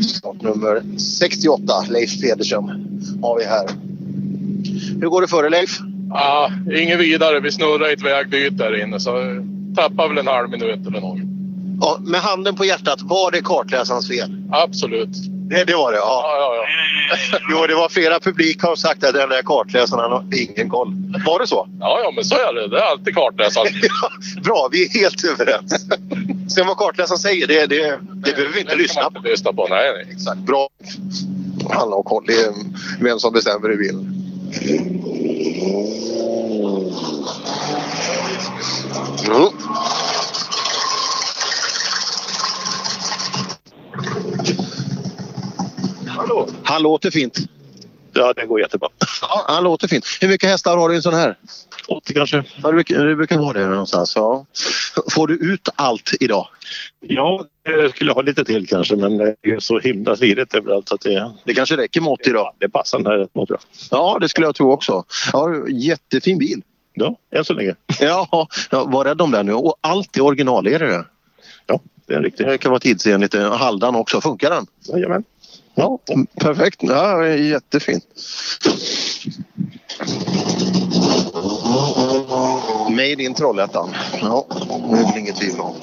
Startnummer 0.02 0.98
68, 0.98 1.84
Leif 1.90 2.20
Pedersen, 2.20 2.64
har 3.22 3.38
vi 3.38 3.44
här. 3.44 3.68
Hur 5.00 5.08
går 5.08 5.20
det 5.20 5.28
för 5.28 5.42
dig 5.42 5.50
Leif? 5.50 5.78
Ja, 6.10 6.52
inget 6.76 7.00
vidare. 7.00 7.40
Vi 7.40 7.52
snurrar 7.52 7.90
i 7.90 7.92
ett 7.92 8.02
vägbyte 8.02 8.54
där 8.54 8.82
inne 8.82 9.00
så 9.00 9.10
tappade 9.76 10.08
väl 10.08 10.18
en 10.18 10.26
halv 10.26 10.50
minut 10.50 10.86
eller 10.86 11.00
något. 11.00 11.18
Ja, 11.80 11.98
med 12.00 12.20
handen 12.20 12.54
på 12.54 12.64
hjärtat, 12.64 13.02
var 13.02 13.30
det 13.30 13.42
kartläsarens 13.42 14.08
fel? 14.08 14.30
Absolut. 14.50 15.08
Det, 15.50 15.64
det 15.64 15.74
var 15.74 15.92
det, 15.92 15.98
ja. 15.98 16.22
Ja, 16.24 16.36
ja, 16.38 16.54
ja. 16.56 17.38
Jo, 17.50 17.66
det 17.66 17.74
var 17.74 17.88
flera 17.88 18.20
publik 18.20 18.62
har 18.62 18.76
sagt 18.76 19.04
att 19.04 19.14
den 19.14 19.28
där 19.28 19.42
kartläsaren 19.42 20.12
har 20.12 20.24
ingen 20.36 20.68
koll. 20.70 20.94
Var 21.26 21.38
det 21.38 21.46
så? 21.46 21.68
Ja, 21.80 22.00
ja, 22.04 22.12
men 22.14 22.24
så 22.24 22.34
är 22.34 22.54
det. 22.54 22.68
Det 22.68 22.78
är 22.78 22.82
alltid 22.82 23.14
kartläsaren. 23.14 23.72
Ja, 23.82 24.40
Bra, 24.42 24.68
vi 24.72 24.84
är 24.84 24.88
helt 25.00 25.24
överens. 25.24 25.86
Sen 26.54 26.66
vad 26.66 26.76
kartläsaren 26.76 27.18
säger, 27.18 27.46
det, 27.46 27.66
det, 27.66 27.98
det 28.14 28.32
behöver 28.32 28.52
vi 28.54 28.60
inte 28.60 28.76
lyssna 28.76 29.10
på. 29.10 29.20
lyssna 29.24 29.52
på. 29.52 29.66
Nej, 29.70 29.92
nej. 29.92 30.06
Exakt. 30.14 30.38
Bra. 30.38 30.68
Han 31.70 31.92
har 31.92 32.02
koll. 32.02 32.24
Det 32.26 32.32
är 32.32 32.52
vem 33.00 33.18
som 33.18 33.32
bestämmer 33.32 33.68
hur 33.68 33.78
vill. 33.78 34.06
Mm. 39.26 39.48
Hallå? 46.06 46.48
Han 46.62 46.82
låter 46.82 47.10
fint. 47.10 47.38
Ja, 48.12 48.32
det 48.36 48.46
går 48.46 48.60
jättebra. 48.60 48.88
Ja, 49.22 49.44
han 49.48 49.64
låter 49.64 49.88
fint. 49.88 50.04
Hur 50.20 50.28
mycket 50.28 50.50
hästar 50.50 50.76
har 50.76 50.88
du 50.88 50.94
i 50.94 50.96
en 50.96 51.02
sån 51.02 51.14
här? 51.14 51.36
80 51.88 52.14
kanske. 52.14 52.36
Ja, 52.36 52.68
det 52.68 52.72
brukar, 52.72 53.06
det 53.06 53.16
brukar 53.16 53.38
vara 53.38 53.52
det 53.52 53.66
någonstans. 53.66 54.16
Ja. 54.16 54.46
Får 55.10 55.26
du 55.26 55.34
ut 55.34 55.68
allt 55.76 56.12
idag? 56.20 56.48
Ja, 57.00 57.44
jag 57.62 57.90
skulle 57.90 58.12
ha 58.12 58.22
lite 58.22 58.44
till 58.44 58.66
kanske 58.66 58.96
men 58.96 59.18
det 59.18 59.36
är 59.42 59.58
så 59.58 59.78
himla 59.78 60.16
slidigt 60.16 60.54
överallt. 60.54 60.92
Att 60.92 61.00
det, 61.00 61.32
det 61.44 61.54
kanske 61.54 61.76
räcker 61.76 62.00
med 62.00 62.10
80 62.10 62.30
idag? 62.30 62.54
Det 62.58 62.68
passar 62.68 62.98
den 62.98 63.06
här 63.06 63.18
rätt 63.18 63.32
bra. 63.32 63.58
Ja, 63.90 64.18
det 64.20 64.28
skulle 64.28 64.46
jag 64.46 64.54
tro 64.54 64.72
också. 64.72 65.04
Ja, 65.32 65.68
jättefin 65.68 66.38
bil. 66.38 66.62
Ja, 66.94 67.16
än 67.30 67.44
så 67.44 67.52
länge. 67.52 67.74
Ja, 68.00 68.48
ja, 68.70 68.84
var 68.84 69.04
rädd 69.04 69.20
om 69.20 69.30
den 69.30 69.46
nu. 69.46 69.52
Och 69.52 69.76
allt 69.80 70.16
i 70.16 70.20
original, 70.20 70.66
är 70.66 70.78
det? 70.78 71.04
Ja, 71.66 71.80
det 72.06 72.14
är 72.14 72.20
riktigt. 72.22 72.46
Det 72.46 72.58
kan 72.58 72.70
vara 72.70 72.80
tidsenligt. 72.80 73.34
Haldan 73.34 73.94
också. 73.94 74.20
Funkar 74.20 74.50
den? 74.50 74.66
Jajamän. 74.88 75.24
Ja, 75.74 75.98
perfekt. 76.40 76.82
Ja, 76.82 77.26
jättefint. 77.28 78.04
Made 82.90 83.22
in 83.22 83.34
Trollhättan. 83.34 83.94
Ja, 84.20 84.46
det 84.90 84.98
är 84.98 85.12
väl 85.12 85.18
inget 85.18 85.36
tvivel 85.36 85.60
om. 85.60 85.74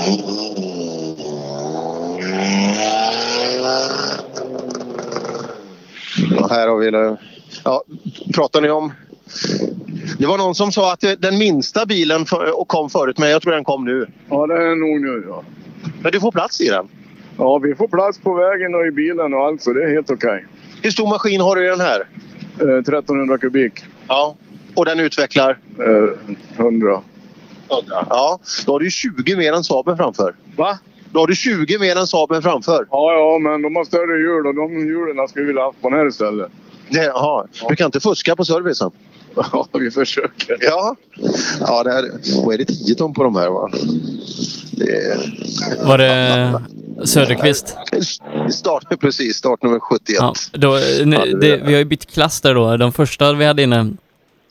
Här 6.49 6.67
har 6.67 6.77
vi... 6.77 7.17
Ja, 7.63 7.83
pratar 8.33 8.61
ni 8.61 8.69
om... 8.69 8.93
Det 10.19 10.25
var 10.25 10.37
någon 10.37 10.55
som 10.55 10.71
sa 10.71 10.93
att 10.93 11.03
den 11.19 11.37
minsta 11.37 11.85
bilen 11.85 12.25
för, 12.25 12.59
och 12.59 12.67
kom 12.67 12.89
förut, 12.89 13.17
men 13.17 13.29
jag 13.29 13.41
tror 13.41 13.53
den 13.53 13.63
kom 13.63 13.85
nu. 13.85 14.07
Ja, 14.29 14.47
det 14.47 14.53
är 14.53 14.75
nog 14.75 15.01
nu 15.01 15.25
ja. 15.27 15.43
Men 16.01 16.11
du 16.11 16.19
får 16.19 16.31
plats 16.31 16.61
i 16.61 16.69
den? 16.69 16.87
Ja, 17.37 17.57
vi 17.57 17.75
får 17.75 17.87
plats 17.87 18.19
på 18.19 18.33
vägen 18.33 18.75
och 18.75 18.85
i 18.85 18.91
bilen 18.91 19.33
och 19.33 19.45
allt 19.45 19.61
så 19.61 19.73
det 19.73 19.83
är 19.83 19.93
helt 19.93 20.11
okej. 20.11 20.45
Hur 20.81 20.91
stor 20.91 21.07
maskin 21.07 21.41
har 21.41 21.55
du 21.55 21.65
i 21.65 21.69
den 21.69 21.79
här? 21.79 22.07
Eh, 22.61 22.77
1300 22.77 23.37
kubik. 23.37 23.73
Ja. 24.07 24.35
Och 24.75 24.85
den 24.85 24.99
utvecklar? 24.99 25.57
Eh, 25.79 26.35
100. 26.57 27.01
Ja, 28.09 28.39
då 28.65 28.71
har 28.71 28.79
du 28.79 28.91
20 28.91 29.35
mer 29.35 29.53
än 29.53 29.63
Saaben 29.63 29.97
framför. 29.97 30.35
Va? 30.55 30.79
Då 31.11 31.19
har 31.19 31.27
du 31.27 31.35
20 31.35 31.79
mer 31.79 31.95
än 31.95 32.07
Saaben 32.07 32.41
framför. 32.41 32.87
Ja, 32.91 33.13
ja, 33.13 33.39
men 33.39 33.61
de 33.61 33.75
har 33.75 33.83
större 33.83 34.17
hjul 34.17 34.47
och 34.47 34.55
de 34.55 34.87
hjulen 34.87 35.27
skulle 35.27 35.43
vi 35.43 35.47
vilja 35.47 35.63
haft 35.63 35.81
på 35.81 35.89
den 35.89 35.99
här 35.99 36.07
istället. 36.07 36.51
Jaha. 36.89 37.47
Du 37.69 37.75
kan 37.75 37.85
inte 37.85 37.99
fuska 37.99 38.35
på 38.35 38.45
servicen? 38.45 38.91
Ja, 39.51 39.67
vi 39.73 39.91
försöker. 39.91 40.57
Ja, 40.59 40.95
ja 41.59 41.83
det 41.83 41.91
är, 41.91 42.43
vad 42.45 42.53
är 42.53 42.57
det 42.57 42.65
10 42.65 42.95
ton 42.95 43.13
på 43.13 43.23
de 43.23 43.35
här 43.35 43.49
va? 43.49 43.69
Det 44.71 44.95
är... 44.95 45.85
Var 45.85 45.97
det 45.97 46.61
Söderqvist? 47.05 47.77
Start, 48.49 48.99
precis, 48.99 49.37
startnummer 49.37 49.79
71. 49.79 50.17
Ja, 50.19 50.33
då, 50.51 50.79
nu, 51.05 51.17
det, 51.41 51.57
vi 51.57 51.73
har 51.73 51.79
ju 51.79 51.85
bytt 51.85 52.05
klass 52.05 52.41
där 52.41 52.55
då. 52.55 52.77
De 52.77 52.93
första 52.93 53.33
vi 53.33 53.45
hade 53.45 53.63
inne 53.63 53.91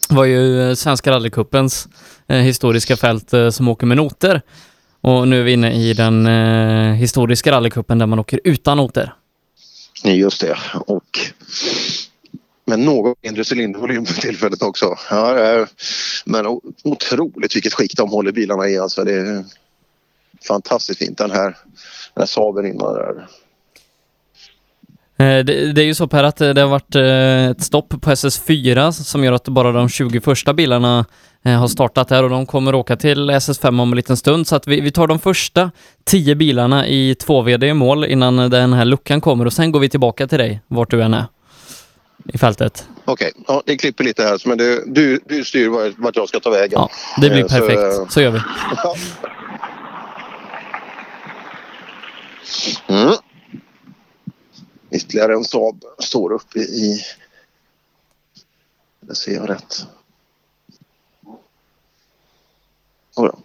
var 0.08 0.24
ju 0.24 0.68
eh, 0.68 0.74
Svenska 0.74 1.10
rallycupens 1.10 1.88
eh, 2.26 2.36
historiska 2.36 2.96
fält 2.96 3.32
eh, 3.32 3.50
som 3.50 3.68
åker 3.68 3.86
med 3.86 3.96
noter. 3.96 4.42
Och 5.00 5.28
nu 5.28 5.40
är 5.40 5.44
vi 5.44 5.52
inne 5.52 5.72
i 5.72 5.94
den 5.94 6.26
eh, 6.26 6.94
historiska 6.94 7.52
rallycupen 7.52 7.98
där 7.98 8.06
man 8.06 8.18
åker 8.18 8.40
utan 8.44 8.76
noter. 8.76 9.14
Just 10.04 10.40
det. 10.40 10.56
Och 10.86 11.18
men 12.68 12.84
något 12.84 13.18
mindre 13.22 13.44
cylindervolym 13.52 14.06
för 14.06 14.20
tillfället 14.20 14.62
också. 14.62 14.94
Ja, 15.10 15.66
men 16.24 16.46
otroligt 16.84 17.56
vilket 17.56 17.74
skick 17.74 17.96
de 17.96 18.08
håller 18.08 18.32
bilarna 18.32 18.68
i. 18.68 18.78
Alltså, 18.78 19.04
det 19.04 19.12
är 19.12 19.44
fantastiskt 20.48 20.98
fint. 20.98 21.18
Den 21.18 21.30
här, 21.30 21.44
den 21.44 22.20
här 22.20 22.26
Saaben 22.26 22.66
innan 22.66 22.94
där. 22.94 23.28
Eh, 25.18 25.44
det, 25.44 25.72
det 25.72 25.82
är 25.82 25.86
ju 25.86 25.94
så 25.94 26.06
Per 26.06 26.24
att 26.24 26.36
det 26.36 26.60
har 26.60 26.68
varit 26.68 26.94
eh, 26.94 27.50
ett 27.50 27.62
stopp 27.62 27.88
på 27.88 28.10
SS4 28.10 28.90
som 28.90 29.24
gör 29.24 29.32
att 29.32 29.48
bara 29.48 29.72
de 29.72 29.88
20 29.88 30.20
första 30.20 30.54
bilarna 30.54 31.06
eh, 31.44 31.60
har 31.60 31.68
startat 31.68 32.08
där 32.08 32.22
och 32.22 32.30
de 32.30 32.46
kommer 32.46 32.74
åka 32.74 32.96
till 32.96 33.30
SS5 33.30 33.82
om 33.82 33.92
en 33.92 33.96
liten 33.96 34.16
stund. 34.16 34.46
Så 34.46 34.56
att 34.56 34.66
vi, 34.66 34.80
vi 34.80 34.90
tar 34.90 35.06
de 35.06 35.18
första 35.18 35.70
10 36.04 36.34
bilarna 36.34 36.86
i 36.88 37.14
2VD 37.14 37.64
i 37.64 37.74
mål 37.74 38.04
innan 38.04 38.36
den 38.36 38.72
här 38.72 38.84
luckan 38.84 39.20
kommer 39.20 39.44
och 39.44 39.52
sen 39.52 39.72
går 39.72 39.80
vi 39.80 39.88
tillbaka 39.88 40.26
till 40.28 40.38
dig 40.38 40.60
vart 40.68 40.90
du 40.90 41.02
än 41.02 41.14
är 41.14 41.24
i 42.24 42.38
fältet. 42.38 42.88
Okej, 43.04 43.32
ja, 43.46 43.62
det 43.66 43.76
klipper 43.76 44.04
lite 44.04 44.22
här 44.22 44.42
men 44.44 44.58
det, 44.58 44.84
du, 44.86 45.20
du 45.26 45.44
styr 45.44 45.68
vart- 45.98 46.16
jag 46.16 46.28
ska 46.28 46.40
ta 46.40 46.50
vägen. 46.50 46.72
Ja, 46.80 46.90
det 47.20 47.30
blir 47.30 47.40
Eh, 47.40 47.46
så, 47.46 47.58
perfekt. 47.58 47.80
eh, 47.80 48.08
Så 48.08 48.20
gör 48.20 48.30
vi. 48.30 48.40
Ja. 48.84 48.96
Mm. 52.88 53.14
Ytterligare 54.90 55.32
en 55.34 55.44
Saab 55.44 55.84
står 55.98 56.32
uppe 56.32 56.58
i... 56.58 57.00
Det 59.00 59.14
ser 59.14 59.34
jag 59.34 59.48
rätt. 59.50 59.86
Oj 63.16 63.28
då. 63.32 63.38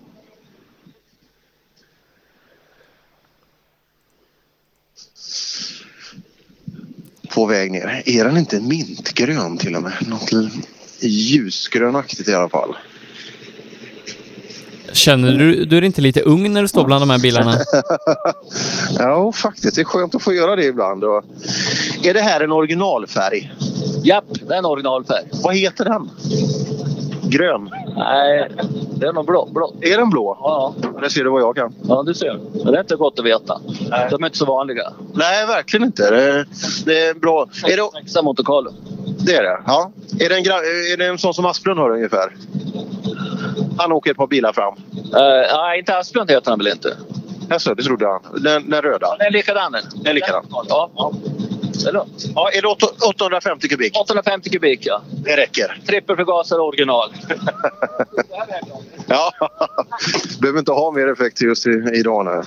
På 7.34 7.45
väg 7.45 7.72
ner. 7.72 8.03
Är 8.06 8.26
den 8.26 8.38
inte 8.38 8.60
mintgrön 8.60 9.58
till 9.58 9.76
och 9.76 9.84
med? 9.84 9.94
Något 10.00 10.32
ljusgrönaktigt 11.00 12.30
i 12.30 12.34
alla 12.34 12.50
fall. 12.50 12.76
Känner 14.94 15.32
du, 15.32 15.66
du 15.66 15.78
är 15.78 15.82
inte 15.82 16.02
lite 16.02 16.22
ung 16.22 16.53
när 16.53 16.62
du 16.62 16.68
står 16.68 16.86
bland 16.86 17.02
de 17.02 17.10
här 17.10 17.20
bilarna? 17.20 17.58
ja, 19.00 19.32
faktiskt. 19.32 19.76
Det 19.76 19.82
är 19.82 19.86
skönt 19.86 20.16
att 20.16 20.22
få 20.22 20.34
göra 20.34 20.56
det 20.56 20.66
ibland. 20.66 21.03
Och 21.03 21.24
är 22.03 22.14
det 22.14 22.22
här 22.22 22.42
en 22.42 22.52
originalfärg? 22.52 23.52
Japp, 24.03 24.26
det 24.48 24.53
är 24.53 24.58
en 24.58 24.66
originalfärg. 24.66 25.26
Vad 25.32 25.56
heter 25.56 25.86
den? 25.86 26.10
Grön? 27.24 27.69
Nej, 27.98 28.50
det 28.95 29.08
är 29.08 29.14
nog 29.14 29.26
blå. 29.26 29.50
blå. 29.52 29.74
Är 29.82 29.98
den 29.98 30.10
blå? 30.10 30.38
Ja. 30.42 30.74
Det 31.02 31.10
ser 31.10 31.24
du 31.24 31.30
vad 31.30 31.42
jag 31.42 31.56
kan. 31.56 31.74
Ja, 31.88 32.03
du 32.06 32.14
ser. 32.14 32.40
Men 32.64 32.72
det 32.72 32.77
är 32.77 32.82
inte 32.82 32.95
gott 32.95 33.19
att 33.19 33.26
veta. 33.26 33.61
De 34.10 34.24
är 34.24 34.26
inte 34.26 34.38
så 34.38 34.45
vanliga. 34.45 34.93
Nej, 35.14 35.45
verkligen 35.45 35.85
inte. 35.85 36.10
Det, 36.10 36.45
det 36.85 37.00
är 37.08 37.14
bra. 37.14 37.48
Är 37.66 37.77
det, 37.77 38.00
Sexa 38.00 38.22
Monte 38.22 38.43
Carlo. 38.43 38.72
det 39.26 39.35
är 39.35 39.43
det? 39.43 39.60
Ja. 39.68 39.92
Är 40.19 40.30
det, 40.30 40.35
en, 40.38 40.45
är 40.93 40.98
det 40.98 41.06
en 41.06 41.18
sån 41.18 41.34
som 41.34 41.45
Asplund 41.45 41.80
har 41.80 41.90
ungefär? 41.90 42.35
Han 43.77 43.92
åker 43.92 44.11
ett 44.11 44.18
par 44.18 44.27
bilar 44.27 44.53
fram. 44.53 44.74
Eh, 44.95 45.58
nej, 45.58 45.80
inte 45.80 45.98
Asplund 45.98 46.32
heter 46.32 46.50
han 46.52 46.60
väl 46.60 46.68
inte? 46.68 46.98
Jaså, 47.50 47.76
det 47.76 47.84
trodde 47.84 48.08
han. 48.08 48.22
Den, 48.43 48.69
den 48.69 48.82
röda? 48.82 49.16
Den 49.18 49.27
är 49.27 49.32
likadan 49.32 49.72
den. 49.72 49.84
Den 49.95 50.08
är 50.08 50.14
likadan. 50.14 50.45
Ja, 50.50 50.90
ja. 50.95 51.14
Det 51.74 51.90
är 51.90 51.93
lugnt. 51.93 52.26
Ja, 52.35 52.50
är 52.52 52.61
det 52.61 52.68
åtta- 52.68 53.06
850 53.10 53.68
kubik? 53.68 53.98
850 54.02 54.50
kubik, 54.50 54.80
ja. 54.84 55.02
Det 55.11 55.38
räcker. 55.38 55.82
Trippelförgasare 55.88 56.61
original. 56.61 57.10
Ja, 59.08 59.32
behöver 60.42 60.60
inte 60.60 60.72
ha 60.72 60.92
mer 60.92 61.08
effekt 61.11 61.42
just 61.42 61.68
idag. 61.68 62.26
Nej. 62.26 62.42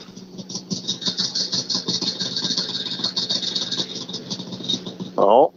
Ja, 5.16 5.50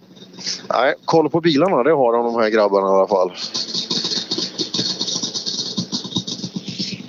nej, 0.70 0.94
koll 1.06 1.30
på 1.30 1.42
bilarna 1.42 1.84
det 1.84 1.92
har 1.92 2.14
de, 2.14 2.26
de 2.26 2.36
här 2.42 2.50
grabbarna 2.50 2.88
i 2.88 2.92
alla 2.92 3.08
fall. 3.08 3.32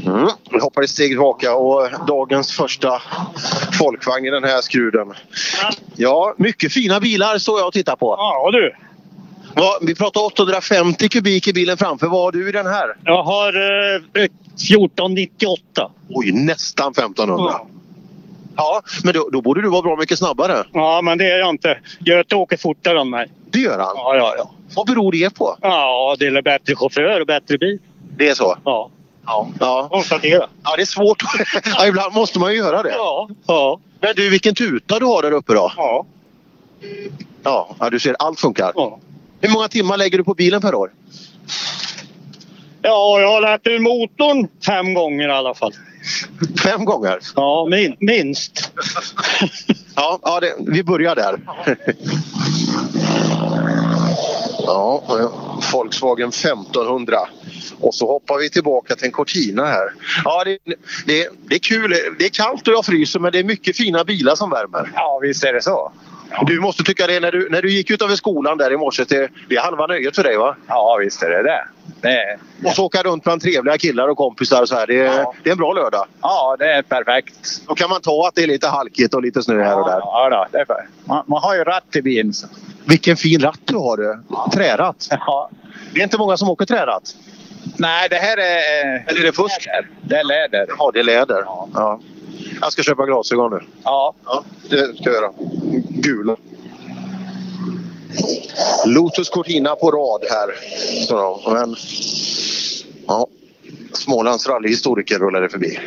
Mm. 0.06 0.28
Vi 0.50 0.58
hoppar 0.58 0.82
ett 0.82 0.90
steg 0.90 1.10
tillbaka 1.10 1.54
och 1.54 1.88
dagens 2.06 2.52
första 2.52 3.02
folkvagn 3.80 4.26
i 4.26 4.30
den 4.30 4.44
här 4.44 4.60
skruden. 4.60 5.12
Ja, 5.96 6.34
mycket 6.38 6.72
fina 6.72 7.00
bilar 7.00 7.38
står 7.38 7.58
jag 7.58 7.66
och 7.66 7.72
tittar 7.72 7.96
på. 7.96 8.14
Ja 8.18 8.50
du. 8.52 8.74
Ja, 9.54 9.78
vi 9.82 9.94
pratar 9.94 10.24
850 10.24 11.08
kubik 11.08 11.48
i 11.48 11.52
bilen 11.52 11.76
framför. 11.76 12.06
Vad 12.06 12.20
har 12.20 12.32
du 12.32 12.48
i 12.48 12.52
den 12.52 12.66
här? 12.66 12.96
Jag 13.04 13.22
har 13.22 13.48
eh, 13.94 14.00
1498. 14.22 15.90
Oj, 16.08 16.32
nästan 16.32 16.92
1500. 16.92 17.60
Ja, 18.56 18.82
men 19.04 19.14
då, 19.14 19.28
då 19.32 19.40
borde 19.40 19.62
du 19.62 19.68
vara 19.68 19.82
bra 19.82 19.96
mycket 19.96 20.18
snabbare. 20.18 20.64
Ja, 20.72 21.00
men 21.02 21.18
det 21.18 21.30
är 21.30 21.38
jag 21.38 21.50
inte. 21.50 21.78
Göte 21.98 22.36
åker 22.36 22.56
fortare 22.56 23.00
än 23.00 23.10
mig. 23.10 23.32
Det 23.50 23.58
gör 23.58 23.78
han? 23.78 23.92
Ja, 23.96 24.16
ja, 24.16 24.34
ja. 24.38 24.50
Vad 24.74 24.86
beror 24.86 25.12
det 25.12 25.34
på? 25.34 25.56
Ja, 25.62 26.16
det 26.18 26.26
är 26.26 26.42
bättre 26.42 26.76
chaufför 26.76 27.20
och 27.20 27.26
bättre 27.26 27.58
bil. 27.58 27.78
Det 28.16 28.28
är 28.28 28.34
så? 28.34 28.56
Ja. 28.64 28.90
Ja. 29.26 29.48
ja. 29.60 29.88
Konstatera. 29.90 30.48
Ja, 30.62 30.76
det 30.76 30.82
är 30.82 30.86
svårt. 30.86 31.22
ja, 31.64 31.86
ibland 31.86 32.14
måste 32.14 32.38
man 32.38 32.52
ju 32.52 32.58
göra 32.58 32.82
det. 32.82 32.90
Ja. 32.90 33.28
ja. 33.46 33.80
Men 34.00 34.12
du, 34.16 34.30
vilken 34.30 34.54
tuta 34.54 34.98
du 34.98 35.04
har 35.04 35.22
där 35.22 35.32
uppe 35.32 35.54
då? 35.54 35.72
Ja. 35.76 36.06
Ja, 37.42 37.76
ja 37.78 37.90
du 37.90 38.00
ser, 38.00 38.16
allt 38.18 38.40
funkar. 38.40 38.72
Ja. 38.74 38.98
Hur 39.40 39.50
många 39.50 39.68
timmar 39.68 39.96
lägger 39.96 40.18
du 40.18 40.24
på 40.24 40.34
bilen 40.34 40.60
per 40.60 40.74
år? 40.74 40.90
Ja, 42.82 43.20
jag 43.20 43.28
har 43.28 43.40
lärt 43.40 43.66
ur 43.66 43.78
motorn 43.78 44.48
fem 44.66 44.94
gånger 44.94 45.28
i 45.28 45.32
alla 45.32 45.54
fall. 45.54 45.72
Fem 46.62 46.84
gånger? 46.84 47.18
Ja, 47.36 47.66
min, 47.70 47.96
minst. 47.98 48.72
Ja, 49.96 50.18
ja 50.22 50.40
det, 50.40 50.54
vi 50.58 50.84
börjar 50.84 51.16
där. 51.16 51.40
ja, 54.66 55.02
Volkswagen 55.72 56.28
1500. 56.28 57.18
Och 57.80 57.94
så 57.94 58.06
hoppar 58.06 58.38
vi 58.38 58.50
tillbaka 58.50 58.94
till 58.96 59.06
en 59.06 59.12
Cortina 59.12 59.66
här. 59.66 59.92
Ja, 60.24 60.44
det, 60.44 60.58
det, 61.06 61.28
det 61.48 61.54
är 61.54 61.58
kul. 61.58 61.94
Det 62.18 62.24
är 62.24 62.28
kallt 62.28 62.68
och 62.68 62.74
jag 62.74 62.84
fryser 62.86 63.20
men 63.20 63.32
det 63.32 63.38
är 63.38 63.44
mycket 63.44 63.76
fina 63.76 64.04
bilar 64.04 64.34
som 64.34 64.50
värmer. 64.50 64.90
Ja, 64.94 65.18
visst 65.22 65.44
är 65.44 65.52
det 65.52 65.62
så. 65.62 65.92
Du 66.46 66.60
måste 66.60 66.82
tycka 66.82 67.06
det 67.06 67.20
när 67.20 67.32
du, 67.32 67.48
när 67.50 67.62
du 67.62 67.72
gick 67.72 67.90
utanför 67.90 68.16
skolan 68.16 68.58
där 68.58 68.72
i 68.72 68.76
morse. 68.76 69.04
Det, 69.08 69.30
det 69.48 69.56
är 69.56 69.60
halva 69.60 69.86
nöjet 69.86 70.16
för 70.16 70.22
dig 70.22 70.36
va? 70.36 70.56
Ja, 70.68 70.96
visst 71.00 71.22
är 71.22 71.30
det 71.30 71.42
det. 71.42 71.64
det. 72.00 72.38
Och 72.68 72.74
så 72.74 72.84
åka 72.84 73.02
runt 73.02 73.24
bland 73.24 73.42
trevliga 73.42 73.78
killar 73.78 74.08
och 74.08 74.16
kompisar 74.16 74.62
och 74.62 74.68
så 74.68 74.74
här. 74.74 74.86
Det, 74.86 75.00
är- 75.06 75.26
det 75.42 75.50
är 75.50 75.52
en 75.52 75.58
bra 75.58 75.72
lördag. 75.72 76.06
Ja, 76.22 76.56
det 76.58 76.72
är 76.72 76.82
perfekt. 76.82 77.62
Då 77.66 77.74
kan 77.74 77.90
man 77.90 78.00
ta 78.00 78.28
att 78.28 78.34
det 78.34 78.42
är 78.42 78.46
lite 78.46 78.68
halkigt 78.68 79.14
och 79.14 79.22
lite 79.22 79.42
snö 79.42 79.62
här 79.62 79.80
och 79.80 79.88
där. 79.88 79.98
Ja, 79.98 80.48
det 80.52 80.58
är 80.58 80.64
för. 80.64 80.88
Man, 81.04 81.24
man 81.26 81.42
har 81.42 81.54
ju 81.54 81.64
ratt 81.64 81.96
i 81.96 82.02
bilen. 82.02 82.32
Vilken 82.84 83.16
fin 83.16 83.40
ratt 83.40 83.60
du 83.64 83.76
har 83.76 83.96
du. 83.96 84.18
Träratt. 84.52 85.06
Ja. 85.10 85.50
Det 85.94 86.00
är 86.00 86.04
inte 86.04 86.18
många 86.18 86.36
som 86.36 86.48
åker 86.48 86.66
träratt. 86.66 87.14
Nej, 87.78 88.08
det 88.10 88.16
här 88.16 88.36
är... 88.36 89.04
Eller 89.08 89.20
är 89.20 89.24
det 89.24 89.32
fusk? 89.32 89.68
Det 90.02 90.16
är 90.16 90.24
läder. 90.24 90.66
Ja, 90.78 90.90
det 90.94 91.00
är 91.00 91.04
läder. 91.04 91.44
Ja. 91.46 92.00
Jag 92.60 92.72
ska 92.72 92.82
köpa 92.82 93.06
glasögon 93.06 93.50
nu. 93.50 93.60
Ja. 93.84 94.14
ja 94.24 94.44
det 94.70 94.76
ska 94.76 95.04
jag 95.04 95.14
göra. 95.14 95.32
Gula. 95.88 96.36
Lotus 98.86 99.30
Cortina 99.30 99.76
på 99.76 99.90
rad 99.90 100.24
här. 100.30 100.54
Så. 101.06 101.50
Men, 101.52 101.76
ja. 103.06 103.26
Smålands 103.92 104.48
rallyhistoriker 104.48 105.18
rullade 105.18 105.48
förbi. 105.48 105.78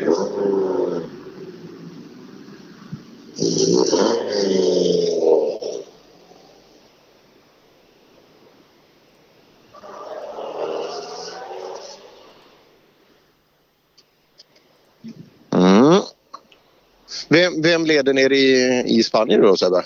Vem, 17.33 17.61
vem 17.61 17.85
leder 17.85 18.13
ner 18.13 18.31
i, 18.31 18.83
i 18.85 19.03
Spanien 19.03 19.41
då 19.41 19.57
Sebbe? 19.57 19.77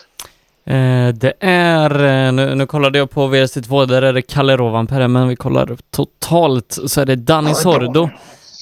Eh, 0.66 1.14
det 1.14 1.34
är, 1.40 2.04
eh, 2.06 2.32
nu, 2.32 2.56
nu 2.56 2.66
kollade 2.66 2.98
jag 2.98 3.10
på 3.10 3.28
VRC2, 3.28 3.86
där 3.86 4.02
är 4.02 4.14
det 4.14 4.22
Kalle 4.22 4.58
Rovanperä, 4.58 5.08
men 5.08 5.28
vi 5.28 5.36
kollar 5.36 5.78
totalt 5.92 6.78
så 6.88 7.02
är 7.02 7.06
det 7.06 7.16
Dani 7.16 7.56
Sordo. 7.56 8.10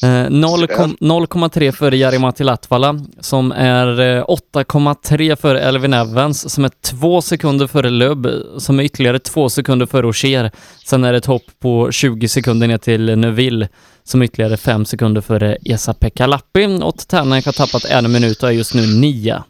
Eh, 0.04 0.08
0,- 0.08 0.98
0,3 1.00 1.72
före 1.72 1.98
Jari-Matti 1.98 2.44
Latvala, 2.44 3.00
som 3.20 3.52
är 3.52 4.00
eh, 4.00 4.24
8,3 4.28 5.36
före 5.36 5.62
Elvin 5.62 5.94
Evans, 5.94 6.54
som 6.54 6.66
är 6.66 6.72
två 6.86 7.22
sekunder 7.22 7.68
före 7.68 7.90
Löb, 7.90 8.28
som 8.58 8.80
är 8.80 8.84
ytterligare 8.84 9.20
två 9.20 9.50
sekunder 9.50 9.86
före 9.86 10.08
Ogier. 10.08 10.52
Sen 10.86 11.04
är 11.04 11.12
det 11.12 11.18
ett 11.18 11.26
hopp 11.26 11.44
på 11.62 11.92
20 11.92 12.28
sekunder 12.28 12.68
ner 12.68 12.78
till 12.78 13.18
Neuville, 13.18 13.68
som 14.04 14.22
är 14.22 14.26
ytterligare 14.26 14.58
fem 14.58 14.86
sekunder 14.86 15.22
före 15.22 15.58
Esa-Pekka 15.66 16.28
Lappi. 16.28 16.80
Och 16.82 16.98
Tänak 17.08 17.46
har 17.46 17.52
tappat 17.52 17.86
en 17.86 18.12
minut 18.12 18.44
och 18.44 18.50
är 18.50 18.54
just 18.54 18.74
nu 18.74 18.88
nia. 18.88 19.44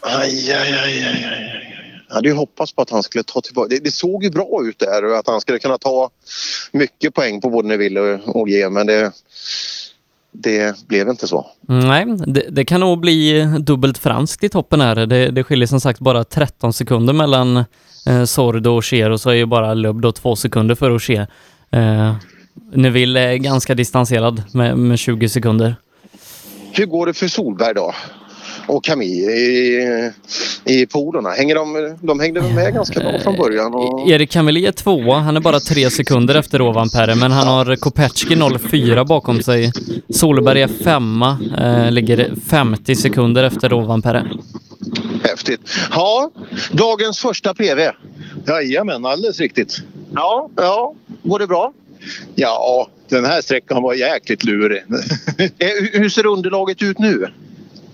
Aj, 0.00 0.52
aj, 0.52 0.72
aj, 0.72 1.04
aj, 1.04 1.24
aj. 1.24 1.65
Jag 2.08 2.14
hade 2.14 2.28
ju 2.28 2.34
hoppats 2.34 2.72
på 2.72 2.82
att 2.82 2.90
han 2.90 3.02
skulle 3.02 3.24
ta 3.24 3.40
tillbaka. 3.40 3.68
Det, 3.68 3.84
det 3.84 3.90
såg 3.90 4.24
ju 4.24 4.30
bra 4.30 4.60
ut 4.64 4.78
där 4.78 5.04
och 5.04 5.18
att 5.18 5.26
han 5.26 5.40
skulle 5.40 5.58
kunna 5.58 5.78
ta 5.78 6.10
mycket 6.72 7.14
poäng 7.14 7.40
på 7.40 7.50
både 7.50 7.68
Neville 7.68 8.00
och, 8.00 8.36
och 8.36 8.48
G 8.48 8.68
men 8.68 8.86
det, 8.86 9.12
det 10.32 10.86
blev 10.86 11.08
inte 11.08 11.26
så. 11.26 11.46
Nej, 11.60 12.06
det, 12.26 12.46
det 12.50 12.64
kan 12.64 12.80
nog 12.80 13.00
bli 13.00 13.44
dubbelt 13.60 13.98
franskt 13.98 14.44
i 14.44 14.48
toppen 14.48 14.80
här. 14.80 15.06
Det, 15.06 15.30
det 15.30 15.44
skiljer 15.44 15.66
som 15.66 15.80
sagt 15.80 16.00
bara 16.00 16.24
13 16.24 16.72
sekunder 16.72 17.12
mellan 17.12 17.64
eh, 18.06 18.24
Sordo 18.24 18.70
och 18.70 18.76
Ogier 18.76 19.10
och 19.10 19.20
så 19.20 19.30
är 19.30 19.34
ju 19.34 19.46
bara 19.46 19.74
Lubb 19.74 20.00
då 20.00 20.12
två 20.12 20.36
sekunder 20.36 20.74
för 20.74 20.90
Ogier. 20.90 21.26
Eh, 21.70 22.14
Neville 22.72 23.20
är 23.20 23.36
ganska 23.36 23.74
distanserad 23.74 24.42
med, 24.52 24.78
med 24.78 24.98
20 24.98 25.28
sekunder. 25.28 25.76
Hur 26.72 26.86
går 26.86 27.06
det 27.06 27.14
för 27.14 27.28
Solberg 27.28 27.74
då? 27.74 27.94
Och 28.66 28.84
Camille 28.84 29.32
i, 29.32 30.12
i 30.64 30.86
polerna. 30.86 31.30
Hänger 31.30 31.54
de, 31.54 31.96
de 32.00 32.20
hängde 32.20 32.40
väl 32.40 32.54
med 32.54 32.74
ganska 32.74 33.00
bra 33.00 33.18
från 33.18 33.36
början? 33.36 33.74
Och... 33.74 34.10
Erik 34.10 34.30
Cameli 34.30 34.66
är 34.66 34.72
tvåa, 34.72 35.18
han 35.18 35.36
är 35.36 35.40
bara 35.40 35.60
tre 35.60 35.90
sekunder 35.90 36.34
efter 36.34 36.58
Rovanperä, 36.58 37.14
men 37.14 37.32
han 37.32 37.48
har 37.48 37.76
Kopecki 37.76 38.36
04 38.70 39.04
bakom 39.04 39.42
sig. 39.42 39.72
Solberg 40.10 40.62
är 40.62 40.68
femma, 40.68 41.38
eh, 41.58 41.90
ligger 41.92 42.34
50 42.48 42.96
sekunder 42.96 43.44
efter 43.44 43.68
Rovanperä. 43.68 44.26
Häftigt. 45.22 45.60
Ja, 45.90 46.30
dagens 46.70 47.18
första 47.18 47.54
PV. 47.54 47.90
Jajamän, 48.46 49.06
alldeles 49.06 49.40
riktigt. 49.40 49.82
Ja, 50.14 50.50
ja. 50.56 50.94
Går 51.22 51.38
det 51.38 51.46
bra? 51.46 51.72
Ja, 52.34 52.88
den 53.08 53.24
här 53.24 53.40
sträckan 53.42 53.82
var 53.82 53.94
jäkligt 53.94 54.44
lurig. 54.44 54.82
Eh, 55.58 55.68
Hur 55.92 56.08
ser 56.08 56.26
underlaget 56.26 56.82
ut 56.82 56.98
nu? 56.98 57.26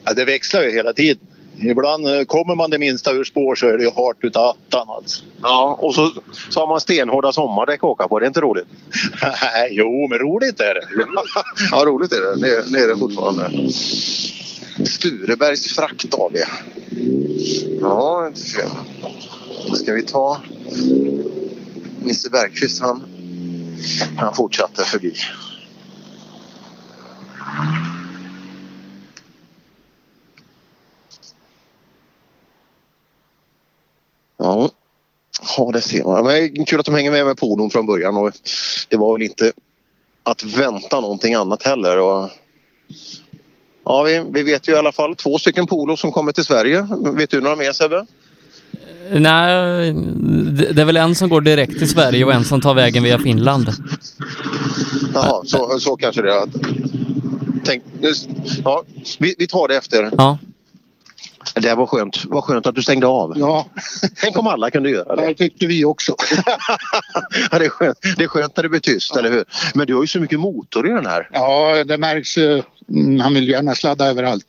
Ja, 0.05 0.15
det 0.15 0.25
växlar 0.25 0.63
ju 0.63 0.71
hela 0.71 0.93
tiden. 0.93 1.27
Ibland 1.59 2.07
eh, 2.07 2.25
kommer 2.25 2.55
man 2.55 2.71
det 2.71 2.79
minsta 2.79 3.13
ur 3.13 3.25
spår 3.25 3.55
så 3.55 3.67
är 3.67 3.79
det 3.79 3.85
ju 3.85 3.91
hårt 3.91 4.25
utav 4.25 4.45
attan 4.45 4.87
alltså. 4.89 5.25
Ja, 5.43 5.79
och 5.81 5.95
så, 5.95 6.13
så 6.49 6.61
har 6.61 6.67
man 6.67 6.81
stenhårda 6.81 7.33
sommardäck 7.33 7.79
att 7.79 7.85
åka 7.85 8.09
på. 8.09 8.19
Det 8.19 8.25
är 8.25 8.29
inte 8.29 8.41
roligt? 8.41 8.67
Nej, 9.23 9.69
jo, 9.71 10.09
men 10.09 10.19
roligt 10.19 10.61
är 10.61 10.75
det. 10.75 10.87
ja, 11.71 11.85
roligt 11.87 12.13
är 12.13 12.21
det. 12.21 12.41
Det, 12.41 12.73
det 12.73 12.79
är 12.79 12.89
det 12.89 12.97
fortfarande. 12.97 13.73
Sturebergs 14.87 15.75
Frakt 15.75 16.15
AB. 16.15 16.37
Ja, 17.81 18.27
inte 18.27 18.41
fel. 18.41 18.69
Ska 19.75 19.93
vi 19.93 20.03
ta 20.03 20.41
Nisse 22.03 22.31
Bergqvist? 22.31 22.81
Han, 22.81 23.03
han 24.17 24.35
fortsatte 24.35 24.85
förbi. 24.85 25.15
Ja, 34.43 34.71
ja 35.57 35.71
det 35.73 35.81
ser 35.81 36.05
man. 36.05 36.25
Men 36.25 36.65
kul 36.65 36.81
att 36.81 36.87
de 36.87 36.95
hänger 36.95 37.11
med 37.11 37.27
med 37.27 37.37
polon 37.37 37.71
från 37.71 37.87
början 37.87 38.17
och 38.17 38.33
det 38.89 38.97
var 38.97 39.13
väl 39.13 39.23
inte 39.23 39.53
att 40.23 40.45
vänta 40.45 41.01
någonting 41.01 41.35
annat 41.35 41.63
heller. 41.63 41.99
Och, 41.99 42.31
ja, 43.85 44.03
vi, 44.03 44.25
vi 44.31 44.43
vet 44.43 44.69
ju 44.69 44.73
i 44.73 44.77
alla 44.77 44.93
fall 44.93 45.17
två 45.17 45.39
stycken 45.39 45.67
polo 45.67 45.97
som 45.97 46.13
kommer 46.13 46.33
till 46.33 46.45
Sverige. 46.45 46.87
Vet 47.17 47.31
du 47.31 47.41
några 47.41 47.57
mer 47.57 47.73
Sebbe? 47.73 48.07
Nej, 49.11 49.93
det 49.93 50.73
det 50.73 50.83
är 50.83 50.87
väl 50.87 50.97
en 50.97 51.15
som 51.15 51.29
går 51.29 51.41
direkt 51.41 51.79
till 51.79 51.89
Sverige 51.89 52.25
och 52.25 52.33
en 52.33 52.45
som 52.45 52.61
tar 52.61 52.75
vägen 52.75 53.03
via 53.03 53.19
Finland. 53.19 53.69
Jaha, 55.15 55.43
så, 55.45 55.79
så 55.81 55.97
kanske 55.97 56.23
det 56.23 56.33
är. 56.33 56.49
Tänk, 57.65 57.83
ja, 58.65 58.85
vi, 59.19 59.35
vi 59.39 59.47
tar 59.47 59.69
det 59.69 59.77
efter. 59.77 60.11
Ja. 60.17 60.39
Det 61.55 61.75
var 61.75 61.87
skönt. 61.87 62.25
Vad 62.25 62.45
skönt 62.45 62.67
att 62.67 62.75
du 62.75 62.83
stängde 62.83 63.07
av. 63.07 63.33
Ja. 63.37 63.67
Tänk 64.21 64.39
om 64.39 64.47
alla 64.47 64.71
kunde 64.71 64.91
göra 64.91 65.17
det. 65.17 65.27
Det 65.27 65.35
tyckte 65.35 65.67
vi 65.67 65.85
också. 65.85 66.15
ja, 67.51 67.59
det, 67.59 67.65
är 67.65 67.69
skönt. 67.69 67.99
det 68.17 68.25
är 68.25 68.29
skönt 68.29 68.57
när 68.57 68.63
det 68.63 68.69
blir 68.69 68.81
tyst, 68.81 69.17
eller 69.17 69.31
hur? 69.31 69.45
Men 69.75 69.87
du 69.87 69.95
har 69.95 70.03
ju 70.03 70.07
så 70.07 70.21
mycket 70.21 70.41
motor 70.41 70.87
i 70.89 70.93
den 70.93 71.07
här. 71.07 71.29
Ja, 71.33 71.85
det 71.85 71.99
märks. 71.99 72.37
eh, 72.39 72.65
mm, 72.89 73.21
Han 73.21 73.35
vill 73.35 73.49
gärna 73.49 73.75
sladda 73.75 74.07
överallt. 74.07 74.47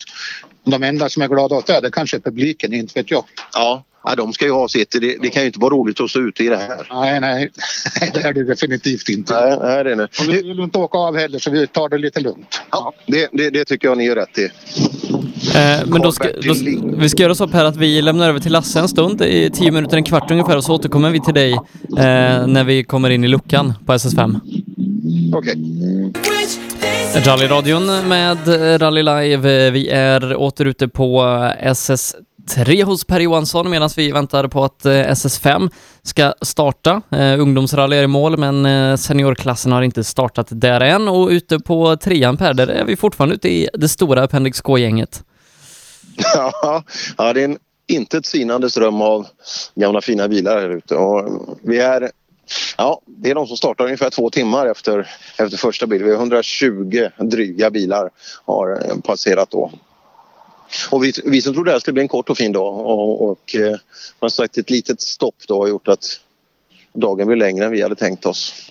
De 0.65 0.83
enda 0.83 1.09
som 1.09 1.21
är 1.23 1.27
glada 1.27 1.55
åt 1.55 1.65
det, 1.67 1.79
det 1.79 1.91
kanske 1.91 2.17
är 2.17 2.21
publiken, 2.21 2.73
inte 2.73 2.99
vet 2.99 3.11
jag. 3.11 3.23
Ja, 3.53 3.83
ja 4.03 4.15
de 4.15 4.33
ska 4.33 4.45
ju 4.45 4.51
ha 4.51 4.67
sitt. 4.67 4.91
Det, 4.91 5.17
det 5.21 5.29
kan 5.29 5.41
ju 5.41 5.47
inte 5.47 5.59
vara 5.59 5.73
roligt 5.73 6.01
att 6.01 6.09
stå 6.09 6.19
ute 6.19 6.43
i 6.43 6.47
det 6.47 6.57
här. 6.57 6.87
Nej, 6.91 7.19
nej, 7.19 7.51
det 8.13 8.23
är 8.23 8.33
det 8.33 8.43
definitivt 8.43 9.09
inte. 9.09 9.33
Nej, 9.33 9.57
nej 9.61 9.83
det 9.83 9.91
är 9.91 9.95
det. 9.95 10.03
Och 10.03 10.29
vi 10.29 10.41
vill 10.41 10.59
inte 10.59 10.77
åka 10.77 10.97
av 10.97 11.17
heller 11.17 11.39
så 11.39 11.51
vi 11.51 11.67
tar 11.67 11.89
det 11.89 11.97
lite 11.97 12.19
lugnt. 12.19 12.61
Ja, 12.71 12.93
det, 13.07 13.29
det, 13.31 13.49
det 13.49 13.65
tycker 13.65 13.87
jag 13.87 13.97
ni 13.97 14.05
gör 14.05 14.15
rätt 14.15 14.37
i. 14.37 14.49
Eh, 15.55 15.87
men 15.87 16.01
då 16.01 16.11
ska, 16.11 16.27
då, 16.43 16.53
vi 16.97 17.09
ska 17.09 17.23
göra 17.23 17.35
så 17.35 17.47
här 17.47 17.65
att 17.65 17.77
vi 17.77 18.01
lämnar 18.01 18.29
över 18.29 18.39
till 18.39 18.51
Lasse 18.51 18.79
en 18.79 18.87
stund, 18.87 19.21
i 19.21 19.49
tio 19.49 19.71
minuter, 19.71 19.97
en 19.97 20.03
kvart 20.03 20.31
ungefär, 20.31 20.57
och 20.57 20.63
så 20.63 20.73
återkommer 20.73 21.09
vi 21.09 21.19
till 21.19 21.33
dig 21.33 21.53
eh, 21.53 22.47
när 22.47 22.63
vi 22.63 22.83
kommer 22.83 23.09
in 23.09 23.23
i 23.23 23.27
luckan 23.27 23.73
på 23.85 23.93
SS5. 23.93 24.39
Okej. 25.35 25.57
Rallyradion 27.25 28.07
med 28.07 28.37
Rally 28.81 29.03
Live. 29.03 29.69
Vi 29.69 29.89
är 29.89 30.35
åter 30.35 30.65
ute 30.65 30.87
på 30.87 31.21
SS3 31.61 32.83
hos 32.83 33.05
Per 33.05 33.19
Johansson 33.19 33.69
medan 33.69 33.89
vi 33.97 34.11
väntar 34.11 34.47
på 34.47 34.63
att 34.63 34.85
eh, 34.85 34.91
SS5 34.91 35.71
ska 36.01 36.33
starta. 36.41 37.01
Eh, 37.09 37.39
ungdomsrally 37.39 37.97
är 37.97 38.03
i 38.03 38.07
mål 38.07 38.37
men 38.37 38.65
eh, 38.65 38.95
seniorklassen 38.95 39.71
har 39.71 39.81
inte 39.81 40.03
startat 40.03 40.47
där 40.49 40.81
än 40.81 41.07
och 41.07 41.27
ute 41.29 41.59
på 41.59 41.95
trean 41.95 42.37
Per, 42.37 42.53
där 42.53 42.67
är 42.67 42.85
vi 42.85 42.95
fortfarande 42.95 43.35
ute 43.35 43.49
i 43.49 43.69
det 43.73 43.89
stora 43.89 44.23
Appendix 44.23 44.61
K-gänget. 44.61 45.23
Ja, 46.33 46.83
ja, 47.17 47.33
det 47.33 47.41
är 47.41 47.45
en 47.45 47.57
inte 47.87 48.17
ett 48.17 48.25
sinande 48.25 48.69
ström 48.69 49.01
av 49.01 49.27
gamla 49.75 50.01
fina 50.01 50.27
bilar 50.27 50.61
här 50.61 50.69
ute. 50.69 50.95
Och 50.95 51.47
vi 51.61 51.79
är, 51.79 52.11
ja, 52.77 53.01
det 53.05 53.31
är 53.31 53.35
de 53.35 53.47
som 53.47 53.57
startar 53.57 53.85
ungefär 53.85 54.09
två 54.09 54.29
timmar 54.29 54.67
efter, 54.67 55.09
efter 55.37 55.57
första 55.57 55.87
bilen. 55.87 56.07
Vi 56.07 56.13
har 56.13 56.19
120 56.19 57.09
dryga 57.17 57.69
bilar 57.69 58.09
har 58.45 58.85
eh, 58.85 58.97
passerat 58.97 59.49
då. 59.49 59.71
Och 60.89 61.03
vi, 61.03 61.13
vi 61.25 61.41
som 61.41 61.53
trodde 61.53 61.69
det 61.69 61.73
här 61.73 61.79
skulle 61.79 61.93
bli 61.93 62.01
en 62.01 62.07
kort 62.07 62.29
och 62.29 62.37
fin 62.37 62.51
dag 62.51 62.79
och, 62.79 63.21
och 63.21 63.55
eh, 63.55 63.77
man 64.19 64.31
sagt 64.31 64.57
ett 64.57 64.69
litet 64.69 65.01
stopp 65.01 65.35
då 65.47 65.61
har 65.61 65.67
gjort 65.67 65.87
att 65.87 66.19
dagen 66.93 67.27
blir 67.27 67.37
längre 67.37 67.65
än 67.65 67.71
vi 67.71 67.81
hade 67.81 67.95
tänkt 67.95 68.25
oss. 68.25 68.69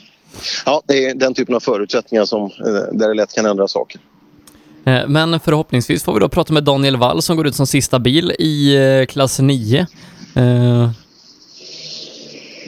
Ja, 0.66 0.82
det 0.86 1.06
är 1.06 1.14
den 1.14 1.34
typen 1.34 1.54
av 1.54 1.60
förutsättningar 1.60 2.24
som, 2.24 2.44
eh, 2.44 2.72
där 2.92 3.08
det 3.08 3.14
lätt 3.14 3.34
kan 3.34 3.46
ändra 3.46 3.68
saker. 3.68 4.00
Eh, 4.85 5.07
Men 5.09 5.41
förhoppningsvis 5.41 6.05
får 6.05 6.15
vi 6.15 6.20
då 6.20 6.28
prata 6.28 6.52
med 6.52 6.65
Daniel 6.65 6.97
Wall 6.97 7.23
som 7.23 7.36
går 7.36 7.47
ut 7.47 7.55
som 7.55 7.67
sista 7.67 7.99
bil 7.99 8.33
i 8.39 8.77
eh, 9.01 9.07
klass 9.07 9.41
9. 9.41 9.86
Eh, 10.36 10.91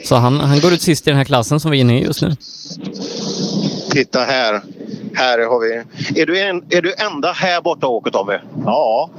Så 0.05 0.15
han, 0.15 0.39
han 0.39 0.59
går 0.59 0.73
ut 0.73 0.81
sist 0.81 1.07
i 1.07 1.09
den 1.09 1.17
här 1.17 1.25
klassen 1.25 1.59
som 1.59 1.71
vi 1.71 1.77
är 1.77 1.81
inne 1.81 1.99
i 1.99 2.03
just 2.03 2.21
nu. 2.21 2.35
Titta 3.91 4.19
här. 4.19 4.61
Här 5.13 5.39
har 5.39 5.59
vi... 5.59 5.83
Är 6.21 6.25
du, 6.25 6.39
en, 6.39 6.63
är 6.69 6.81
du 6.81 6.93
enda 6.97 7.31
här 7.31 7.61
borta 7.61 7.87
åket 7.87 8.13
Tommy? 8.13 8.33
Ja. 8.65 9.09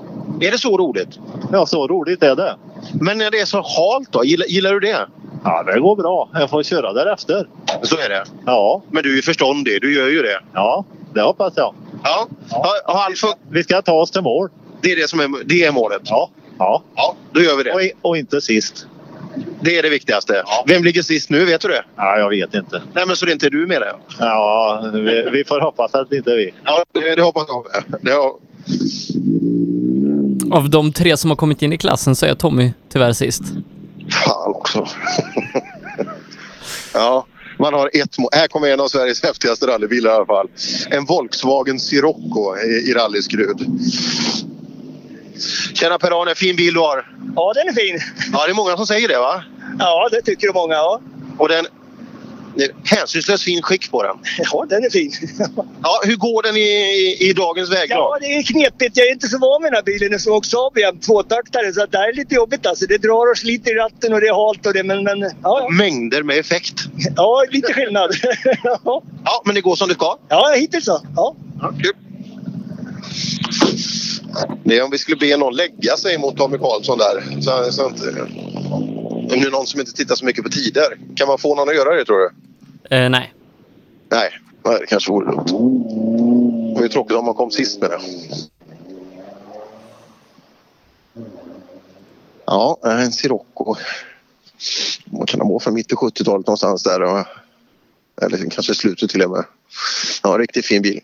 Är 0.40 0.50
det 0.50 0.58
så 0.58 0.78
roligt? 0.78 1.18
Ja, 1.52 1.66
så 1.66 1.86
roligt 1.86 2.22
är 2.22 2.36
det. 2.36 2.56
Men 3.00 3.18
när 3.18 3.30
det 3.30 3.38
är 3.40 3.44
så 3.44 3.56
halt 3.56 4.12
då? 4.12 4.24
Gillar, 4.24 4.46
gillar 4.46 4.72
du 4.72 4.80
det? 4.80 5.06
Ja, 5.44 5.62
det 5.62 5.80
går 5.80 5.96
bra. 5.96 6.28
Jag 6.32 6.50
får 6.50 6.62
köra 6.62 6.92
därefter. 6.92 7.48
Så 7.82 7.96
är 7.98 8.08
det? 8.08 8.24
Ja. 8.46 8.82
Men 8.90 9.02
du 9.02 9.12
är 9.12 9.16
ju 9.16 9.22
förståndig. 9.22 9.80
Du 9.80 9.94
gör 9.94 10.08
ju 10.08 10.22
det. 10.22 10.40
Ja, 10.54 10.84
det 11.16 11.22
hoppas 11.22 11.52
jag. 11.56 11.74
Ja. 12.04 12.28
Har, 12.50 12.92
har 12.94 13.04
allt 13.04 13.16
fun- 13.16 13.34
Vi 13.50 13.62
ska 13.62 13.82
ta 13.82 13.92
oss 13.92 14.10
till 14.10 14.22
mål. 14.22 14.48
det 14.80 14.92
är 14.92 14.96
det 14.96 15.08
som 15.08 15.20
är, 15.20 15.44
det 15.44 15.64
är 15.64 15.72
målet? 15.72 16.02
Ja. 16.04 16.30
Ja. 16.58 16.82
Ja, 16.94 17.14
då 17.32 17.40
gör 17.42 17.56
vi 17.56 17.62
det. 17.62 17.72
Och, 17.72 17.82
i- 17.82 17.92
och 18.02 18.16
inte 18.16 18.40
sist. 18.40 18.86
Det 19.60 19.78
är 19.78 19.82
det 19.82 19.88
viktigaste. 19.88 20.42
Vem 20.66 20.84
ligger 20.84 21.02
sist 21.02 21.30
nu? 21.30 21.44
Vet 21.44 21.60
du 21.60 21.68
det? 21.68 21.84
Ja, 21.96 22.18
jag 22.18 22.28
vet 22.28 22.54
inte. 22.54 22.82
Nej, 22.92 23.06
men 23.06 23.16
så 23.16 23.24
det 23.24 23.30
är 23.30 23.32
inte 23.32 23.50
du 23.50 23.66
med 23.66 23.80
det? 23.80 23.92
Ja, 24.18 24.90
vi, 24.94 25.28
vi 25.32 25.44
får 25.44 25.60
hoppas 25.60 25.94
att 25.94 26.10
det 26.10 26.16
inte 26.16 26.32
är 26.32 26.36
vi. 26.36 26.54
Ja, 26.64 26.84
det, 26.92 27.14
det 27.14 27.22
hoppas 27.22 27.44
jag 27.48 27.66
med. 27.88 28.00
Det 28.02 28.12
har... 28.12 28.32
Av 30.50 30.70
de 30.70 30.92
tre 30.92 31.16
som 31.16 31.30
har 31.30 31.36
kommit 31.36 31.62
in 31.62 31.72
i 31.72 31.78
klassen 31.78 32.16
så 32.16 32.26
är 32.26 32.34
Tommy 32.34 32.72
tyvärr 32.92 33.12
sist. 33.12 33.42
Fan 34.10 34.50
också. 34.54 34.86
ja, 36.94 37.26
man 37.58 37.74
har 37.74 37.90
ett 37.92 38.18
mål. 38.18 38.28
Här 38.32 38.48
kommer 38.48 38.68
en 38.68 38.80
av 38.80 38.88
Sveriges 38.88 39.22
häftigaste 39.22 39.66
rallybilar 39.66 40.10
i 40.10 40.14
alla 40.14 40.26
fall. 40.26 40.48
En 40.90 41.04
Volkswagen 41.04 41.80
Sirocco 41.80 42.56
i, 42.58 42.90
i 42.90 42.94
rallyskrud. 42.94 43.66
Tjena 45.74 45.98
Per-Arne, 45.98 46.34
fin 46.34 46.56
bil 46.56 46.74
du 46.74 46.80
har. 46.80 47.12
Ja, 47.36 47.52
den 47.54 47.68
är 47.68 47.72
fin. 47.72 48.00
Ja, 48.32 48.44
det 48.46 48.50
är 48.52 48.54
många 48.54 48.76
som 48.76 48.86
säger 48.86 49.08
det 49.08 49.18
va? 49.18 49.44
Ja, 49.78 50.08
det 50.12 50.22
tycker 50.22 50.52
många. 50.52 50.74
Ja, 50.74 51.00
Och 51.38 51.48
den... 51.48 51.66
Hänsynslöst 52.84 53.44
fin 53.44 53.62
skick 53.62 53.90
på 53.90 54.02
den. 54.02 54.16
ja 54.52 54.66
den 54.68 54.84
är 54.84 54.90
fin. 54.90 55.12
Ja, 55.82 56.00
hur 56.04 56.16
går 56.16 56.42
den 56.42 56.56
i, 56.56 56.60
i, 56.60 57.30
i 57.30 57.32
dagens 57.32 57.70
väglag? 57.70 57.98
Ja, 57.98 58.18
det 58.20 58.26
är 58.26 58.42
knepigt. 58.42 58.96
Jag 58.96 59.06
är 59.06 59.12
inte 59.12 59.28
så 59.28 59.38
van 59.38 59.62
med 59.62 59.70
den 59.70 59.76
här 59.76 59.82
bilen. 59.82 60.12
Jag 60.12 60.20
såg 60.20 60.46
Saab 60.46 60.78
igen, 60.78 61.00
tvåtaktare. 61.00 61.72
Så 61.72 61.86
det 61.86 61.98
här 61.98 62.08
är 62.08 62.12
lite 62.12 62.34
jobbigt 62.34 62.66
alltså. 62.66 62.86
Det 62.86 62.98
drar 62.98 63.30
och 63.30 63.38
sliter 63.38 63.70
i 63.70 63.74
ratten 63.74 64.12
och 64.12 64.20
det 64.20 64.26
är 64.26 64.46
halt 64.46 64.66
och 64.66 64.72
det. 64.72 64.82
Men, 64.82 65.04
men 65.04 65.20
ja, 65.20 65.30
ja. 65.42 65.68
Mängder 65.70 66.22
med 66.22 66.38
effekt. 66.38 66.74
ja, 67.16 67.44
lite 67.50 67.72
skillnad. 67.72 68.10
ja. 68.62 69.02
Ja, 69.24 69.42
men 69.44 69.54
det 69.54 69.60
går 69.60 69.76
som 69.76 69.88
det 69.88 69.94
ska. 69.94 70.18
ja, 70.28 70.54
hittills 70.56 70.84
så. 70.84 71.00
Ja. 71.16 71.36
Ja, 71.60 71.72
kul. 71.82 71.92
Det 74.64 74.78
är 74.78 74.84
om 74.84 74.90
vi 74.90 74.98
skulle 74.98 75.16
be 75.16 75.36
någon 75.36 75.56
lägga 75.56 75.96
sig 75.96 76.18
mot 76.18 76.36
Tommy 76.36 76.58
Karlsson 76.58 76.98
där. 76.98 77.40
Så, 77.40 77.72
så 77.72 77.88
inte, 77.88 78.04
om 79.32 79.40
det 79.40 79.46
är 79.46 79.50
någon 79.50 79.66
som 79.66 79.80
inte 79.80 79.92
tittar 79.92 80.14
så 80.14 80.24
mycket 80.24 80.44
på 80.44 80.50
tider. 80.50 80.98
Kan 81.16 81.28
man 81.28 81.38
få 81.38 81.54
någon 81.54 81.68
att 81.68 81.74
göra 81.74 81.94
det 81.94 82.04
tror 82.04 82.18
du? 82.18 82.30
Eh, 82.96 83.10
nej. 83.10 83.34
Nej, 84.08 84.30
nej, 84.64 84.78
det 84.80 84.86
kanske 84.86 85.12
vore 85.12 85.26
dumt. 85.26 86.74
Det 86.76 86.82
ju 86.82 86.88
tråkigt 86.88 87.16
om 87.16 87.24
man 87.24 87.34
kom 87.34 87.50
sist 87.50 87.80
med 87.80 87.90
det. 87.90 88.00
Ja, 92.46 92.78
en 92.82 93.12
Sirocco. 93.12 93.74
Vad 95.06 95.28
kan 95.28 95.38
den 95.38 95.48
vara 95.48 95.60
från 95.60 95.74
mitt 95.74 95.92
i 95.92 95.94
70-talet 95.94 96.46
någonstans 96.46 96.82
där? 96.82 97.26
Eller 98.22 98.50
kanske 98.50 98.74
slutet 98.74 99.10
till 99.10 99.22
och 99.22 99.30
med. 99.30 99.44
Ja, 100.22 100.30
riktigt 100.38 100.66
fin 100.66 100.82
bil. 100.82 101.00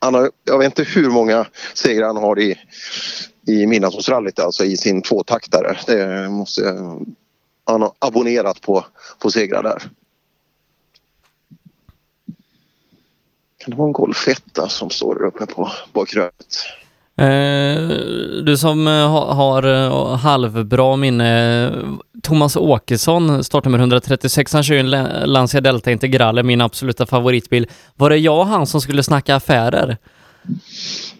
Han 0.00 0.14
har, 0.14 0.30
jag 0.44 0.58
vet 0.58 0.78
inte 0.78 0.90
hur 0.92 1.10
många 1.10 1.46
segrar 1.74 2.06
han 2.06 2.16
har 2.16 2.38
i, 2.38 2.58
i 3.48 3.66
Midnattsrallyt, 3.66 4.38
alltså 4.38 4.64
i 4.64 4.76
sin 4.76 5.02
tvåtaktare. 5.02 5.76
Det 5.86 6.28
måste, 6.28 6.62
han 7.64 7.82
har 7.82 7.92
abonnerat 7.98 8.60
på, 8.60 8.84
på 9.18 9.30
segrar 9.30 9.62
där. 9.62 9.82
Kan 13.58 13.70
det 13.70 13.76
vara 13.76 13.86
en 13.86 13.92
Golf 13.92 14.28
som 14.68 14.90
står 14.90 15.14
där 15.14 15.24
uppe 15.26 15.46
på 15.46 15.70
bakröret? 15.92 16.56
Eh, 17.16 17.88
du 18.42 18.56
som 18.56 18.86
eh, 18.86 19.08
ha- 19.08 19.32
har 19.34 19.62
eh, 19.62 20.16
halvbra 20.16 20.96
minne, 20.96 21.72
Thomas 22.22 22.56
Åkesson, 22.56 23.44
startnummer 23.44 23.78
136, 23.78 24.52
han 24.52 24.62
kör 24.62 24.74
ju 24.74 24.80
en 24.80 24.90
Lancia 25.32 25.60
Delta 25.60 25.90
Integrale, 25.90 26.42
min 26.42 26.60
absoluta 26.60 27.06
favoritbil. 27.06 27.66
Var 27.96 28.10
det 28.10 28.16
jag 28.16 28.38
och 28.38 28.46
han 28.46 28.66
som 28.66 28.80
skulle 28.80 29.02
snacka 29.02 29.36
affärer? 29.36 29.96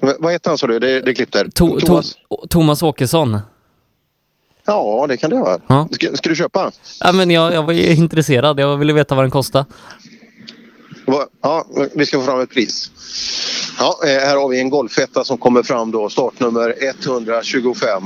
Vad 0.01 0.33
heter 0.33 0.51
han 0.51 0.59
sa 0.59 0.67
du? 0.67 0.79
Det, 0.79 1.01
det 1.01 1.15
klippte. 1.15 1.51
To, 1.51 1.81
Thomas? 1.81 2.15
to, 2.15 2.47
Thomas 2.49 2.83
Åkesson. 2.83 3.39
Ja, 4.67 5.07
det 5.09 5.17
kan 5.17 5.31
det 5.31 5.37
vara. 5.37 5.61
Ja. 5.67 5.89
Ska, 5.93 6.17
ska 6.17 6.29
du 6.29 6.37
köpa? 6.37 6.73
Ja, 7.01 7.13
men 7.13 7.31
jag, 7.31 7.55
jag 7.55 7.63
var 7.63 7.73
intresserad. 7.73 8.61
Jag 8.61 8.77
ville 8.77 8.93
veta 8.93 9.15
vad 9.15 9.25
den 9.25 9.31
kostade. 9.31 9.65
Ja, 11.43 11.65
vi 11.95 12.07
ska 12.07 12.19
få 12.19 12.25
fram 12.25 12.41
ett 12.41 12.51
pris. 12.51 12.91
Ja, 13.79 13.99
eh, 14.05 14.09
här 14.09 14.37
har 14.37 14.49
vi 14.49 14.61
en 14.61 14.71
golfetta 14.71 15.25
som 15.25 15.39
kommer 15.39 15.63
fram 15.63 15.91
då. 15.91 16.09
Startnummer 16.09 16.75
125. 16.81 18.03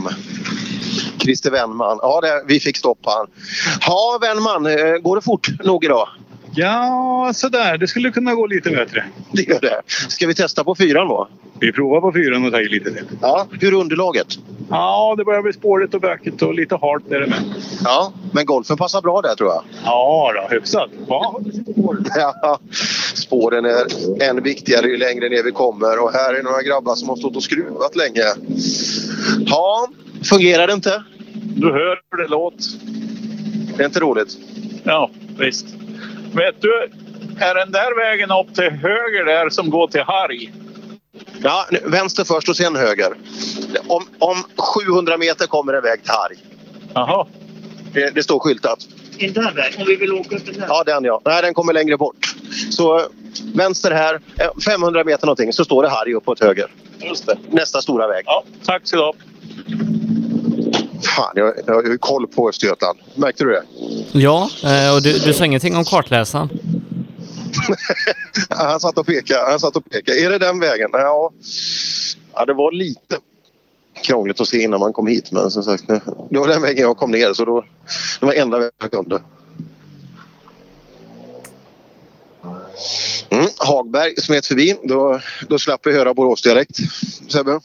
Christer 1.18 1.50
Wennman. 1.50 1.98
Ja, 2.02 2.20
det, 2.20 2.44
vi 2.46 2.60
fick 2.60 2.76
stopp 2.76 2.98
han. 3.04 3.26
Ja, 3.86 4.18
Wennman. 4.20 4.66
eh, 4.66 4.96
Går 5.02 5.16
det 5.16 5.22
fort 5.22 5.48
nog 5.64 5.84
idag? 5.84 6.08
Ja, 6.54 7.30
sådär. 7.34 7.78
Det 7.78 7.86
skulle 7.86 8.10
kunna 8.10 8.34
gå 8.34 8.46
lite 8.46 8.70
bättre. 8.70 9.04
Det 9.32 9.42
gör 9.48 9.60
det. 9.60 9.82
Ska 9.86 10.26
vi 10.26 10.34
testa 10.34 10.64
på 10.64 10.74
fyran 10.74 11.08
då? 11.08 11.28
Vi 11.60 11.72
provar 11.72 12.00
på 12.00 12.12
fyran 12.12 12.44
och 12.46 12.52
tar 12.52 12.60
i 12.60 12.68
lite 12.68 12.92
till. 12.92 13.04
Ja, 13.20 13.46
hur 13.60 13.74
är 13.74 13.80
underlaget? 13.80 14.26
Ja, 14.70 15.14
det 15.18 15.24
börjar 15.24 15.42
bli 15.42 15.52
spårigt 15.52 15.94
och 15.94 16.00
bökigt 16.00 16.42
och 16.42 16.54
lite 16.54 16.78
halt 16.80 17.12
är 17.12 17.20
det 17.20 17.26
med. 17.26 17.38
Ja, 17.84 18.12
men 18.32 18.46
golfen 18.46 18.76
passar 18.76 19.00
bra 19.02 19.20
där 19.20 19.34
tror 19.34 19.48
jag. 19.50 19.62
Ja, 19.84 20.32
då, 20.34 20.54
hyfsat. 20.54 20.90
Ja. 21.08 21.40
Ja, 22.16 22.58
spåren 23.14 23.64
är 23.64 23.86
än 24.22 24.42
viktigare 24.42 24.86
ju 24.86 24.96
längre 24.96 25.28
ner 25.28 25.42
vi 25.42 25.50
kommer 25.50 25.98
och 25.98 26.12
här 26.12 26.34
är 26.34 26.42
några 26.42 26.62
grabbar 26.62 26.94
som 26.94 27.08
har 27.08 27.16
stått 27.16 27.36
och 27.36 27.42
skruvat 27.42 27.96
länge. 27.96 28.24
Ja, 29.46 29.88
fungerar 30.24 30.66
det 30.66 30.72
inte? 30.72 31.02
Du 31.34 31.72
hör 31.72 32.00
hur 32.10 32.22
det 32.22 32.28
låter. 32.28 32.64
Det 33.76 33.82
är 33.82 33.86
inte 33.86 34.00
roligt. 34.00 34.36
Ja, 34.84 35.10
visst. 35.38 35.66
Vet 36.34 36.54
du, 36.60 36.88
är 37.40 37.54
den 37.54 37.72
där 37.72 37.96
vägen 37.96 38.30
upp 38.30 38.54
till 38.54 38.70
höger 38.70 39.24
där 39.24 39.50
som 39.50 39.70
går 39.70 39.88
till 39.88 40.00
Harg? 40.00 40.52
Ja, 41.42 41.66
vänster 41.84 42.24
först 42.24 42.48
och 42.48 42.56
sen 42.56 42.76
höger. 42.76 43.12
Om, 43.86 44.06
om 44.18 44.36
700 44.84 45.16
meter 45.18 45.46
kommer 45.46 45.72
en 45.72 45.82
väg 45.82 46.02
till 46.02 46.12
Harg. 46.12 46.36
Jaha. 46.94 47.26
Det, 47.92 48.10
det 48.14 48.22
står 48.22 48.38
skyltat. 48.38 48.78
Inte 49.18 49.40
den 49.40 49.54
vägen, 49.54 49.80
om 49.80 49.86
vi 49.86 49.96
vill 49.96 50.12
åka 50.12 50.36
upp 50.36 50.46
den 50.46 50.54
där. 50.54 50.66
Ja, 50.68 50.84
den 50.86 51.04
ja. 51.04 51.20
Nej, 51.24 51.42
den 51.42 51.54
kommer 51.54 51.72
längre 51.72 51.96
bort. 51.96 52.34
Så 52.70 52.98
eh, 52.98 53.04
vänster 53.54 53.90
här, 53.90 54.14
eh, 54.14 54.60
500 54.66 55.04
meter 55.04 55.26
någonting, 55.26 55.52
så 55.52 55.64
står 55.64 55.82
det 55.82 55.88
Harry 55.88 56.14
uppåt 56.14 56.40
höger. 56.40 56.66
Just 56.98 57.26
det. 57.26 57.38
Nästa 57.50 57.82
stora 57.82 58.08
väg. 58.08 58.22
Ja, 58.26 58.44
tack 58.64 58.82
så 58.84 58.96
du. 58.96 59.12
Fan, 61.02 61.32
jag, 61.34 61.54
jag 61.66 61.74
har 61.74 61.82
ju 61.82 61.98
koll 61.98 62.26
på 62.26 62.48
Östergötland. 62.48 62.98
Märkte 63.14 63.44
du 63.44 63.50
det? 63.50 63.62
Ja, 64.12 64.50
eh, 64.64 64.94
och 64.94 65.02
du, 65.02 65.18
du 65.18 65.34
sa 65.34 65.44
ingenting 65.44 65.76
om 65.76 65.84
kartläsaren. 65.84 66.48
Han 68.48 68.80
satt 68.80 68.98
och 68.98 69.06
pekade. 69.06 69.50
Han 69.50 69.60
satt 69.60 69.76
och 69.76 69.90
pekade. 69.90 70.20
Är 70.20 70.30
det 70.30 70.38
den 70.38 70.60
vägen? 70.60 70.90
Ja. 70.92 71.30
ja, 72.34 72.44
det 72.44 72.54
var 72.54 72.72
lite 72.72 73.18
krångligt 74.02 74.40
att 74.40 74.48
se 74.48 74.62
innan 74.62 74.80
man 74.80 74.92
kom 74.92 75.06
hit. 75.06 75.32
Men 75.32 75.50
som 75.50 75.62
sagt, 75.62 75.84
det 76.30 76.38
var 76.38 76.48
den 76.48 76.62
vägen 76.62 76.82
jag 76.82 76.96
kom 76.96 77.10
ner. 77.10 77.32
Så 77.32 77.44
då, 77.44 77.64
det 78.20 78.26
var 78.26 78.32
enda 78.32 78.58
vägen 78.58 78.72
jag 78.78 78.90
kunde. 78.90 79.22
Mm, 83.30 83.46
Hagberg 83.58 84.16
smet 84.16 84.46
förbi. 84.46 84.76
Då, 84.84 85.20
då 85.48 85.58
slapp 85.58 85.86
vi 85.86 85.92
höra 85.92 86.14
Boråsdialekt. 86.14 86.76
Sebbe? 87.28 87.60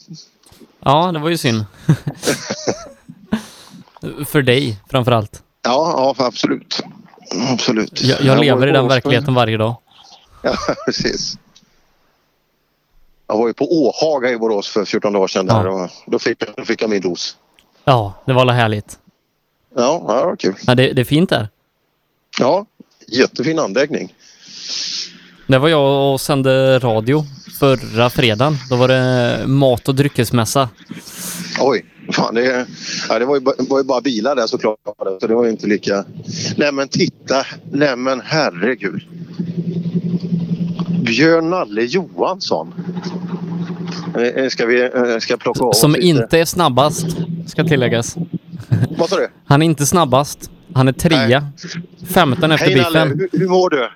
Ja, 0.84 1.10
det 1.12 1.18
var 1.18 1.28
ju 1.28 1.36
synd. 1.36 1.64
För 4.26 4.42
dig 4.42 4.80
framförallt. 4.90 5.42
Ja, 5.62 6.14
ja 6.18 6.26
absolut. 6.26 6.80
Absolut. 7.52 8.02
Jag, 8.02 8.20
Jag 8.20 8.26
jag 8.26 8.40
lever 8.40 8.66
i 8.66 8.70
i 8.70 8.72
den 8.72 8.88
verkligheten 8.88 9.34
varje 9.34 9.56
dag. 9.56 9.74
Ja, 10.42 10.54
precis. 10.86 11.38
Jag 13.26 13.38
var 13.38 13.46
ju 13.48 13.54
på 13.54 13.64
Åhaga 13.72 14.30
i 14.30 14.36
Borås 14.38 14.68
för 14.68 14.84
14 14.84 15.12
dagar 15.12 15.26
sedan. 15.26 15.46
Där, 15.46 15.66
och 15.66 15.90
då, 16.06 16.18
fick, 16.18 16.42
jag- 16.42 16.48
då 16.56 16.64
fick 16.64 16.82
jag 16.82 16.90
min 16.90 17.00
dos. 17.00 17.36
Ja, 17.84 18.14
det 18.24 18.32
var 18.32 18.40
alla 18.40 18.52
härligt. 18.52 18.98
Ja, 19.76 20.04
ja 20.08 20.14
det 20.20 20.24
var 20.26 20.36
kul. 20.36 20.54
Ja, 20.66 20.74
det, 20.74 20.92
det 20.92 21.00
är 21.02 21.04
fint 21.04 21.30
där. 21.30 21.48
Ja, 22.38 22.66
jättefin 23.06 23.58
anläggning. 23.58 24.14
Där 25.48 25.58
var 25.58 25.68
jag 25.68 26.12
och 26.12 26.20
sände 26.20 26.78
radio 26.78 27.24
förra 27.58 28.10
fredagen. 28.10 28.56
Då 28.70 28.76
var 28.76 28.88
det 28.88 29.38
mat 29.46 29.88
och 29.88 29.94
dryckesmässa. 29.94 30.68
Oj, 31.60 31.84
fan 32.12 32.34
det, 32.34 32.66
ja, 33.08 33.18
det 33.18 33.24
var, 33.24 33.36
ju, 33.36 33.42
var 33.68 33.78
ju 33.78 33.84
bara 33.84 34.00
bilar 34.00 34.36
där 34.36 34.46
såklart. 34.46 34.78
Så 35.20 35.26
det 35.26 35.34
var 35.34 35.44
ju 35.44 35.50
inte 35.50 35.66
lika... 35.66 36.04
Nej 36.56 36.72
men 36.72 36.88
titta! 36.88 37.46
Nej 37.72 37.96
men 37.96 38.20
herregud. 38.24 39.02
Björn 41.04 41.50
Nalle 41.50 41.82
Johansson. 41.82 42.74
Eh, 44.36 44.48
Ska 44.48 44.66
vi 44.66 44.82
eh, 44.82 45.18
ska 45.20 45.36
plocka 45.36 45.64
av 45.64 45.72
Som 45.72 45.92
lite? 45.92 46.06
inte 46.06 46.38
är 46.38 46.44
snabbast, 46.44 47.06
ska 47.46 47.64
tilläggas. 47.64 48.16
Vad 48.98 49.08
sa 49.08 49.16
du? 49.16 49.28
Han 49.44 49.62
är 49.62 49.66
inte 49.66 49.86
snabbast. 49.86 50.50
Han 50.74 50.88
är 50.88 50.92
trea. 50.92 51.46
15 52.14 52.52
efter 52.52 52.66
Hej, 52.66 52.76
Nalle. 52.82 53.04
biffen. 53.06 53.28
Hur, 53.32 53.38
hur 53.38 53.48
mår 53.48 53.70
du? 53.70 53.88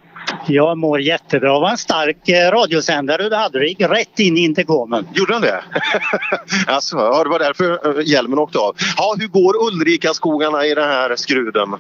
Jag 0.47 0.79
mår 0.79 1.01
jättebra. 1.01 1.53
Det 1.55 1.61
var 1.61 1.71
en 1.71 1.79
stark 1.79 2.29
eh, 2.29 2.51
radiosändare 2.51 3.29
du 3.29 3.37
hade. 3.37 3.59
Det 3.59 3.67
gick 3.67 3.81
rätt 3.81 4.19
in 4.19 4.39
i 4.39 4.41
intercomen. 4.41 5.09
Gjorde 5.15 5.33
han 5.33 5.43
det? 5.43 5.65
alltså, 6.67 6.97
ja, 6.97 7.25
det 7.25 7.31
var 7.31 7.39
därför 7.39 7.99
eh, 7.99 8.07
hjälmen 8.07 8.39
åkte 8.39 8.59
av. 8.59 8.77
Ja, 8.97 9.17
hur 9.19 9.29
går 9.29 9.67
Ulrika-skogarna 9.69 10.67
i 10.67 10.75
den 10.75 10.89
här 10.89 11.17
skruden? 11.17 11.73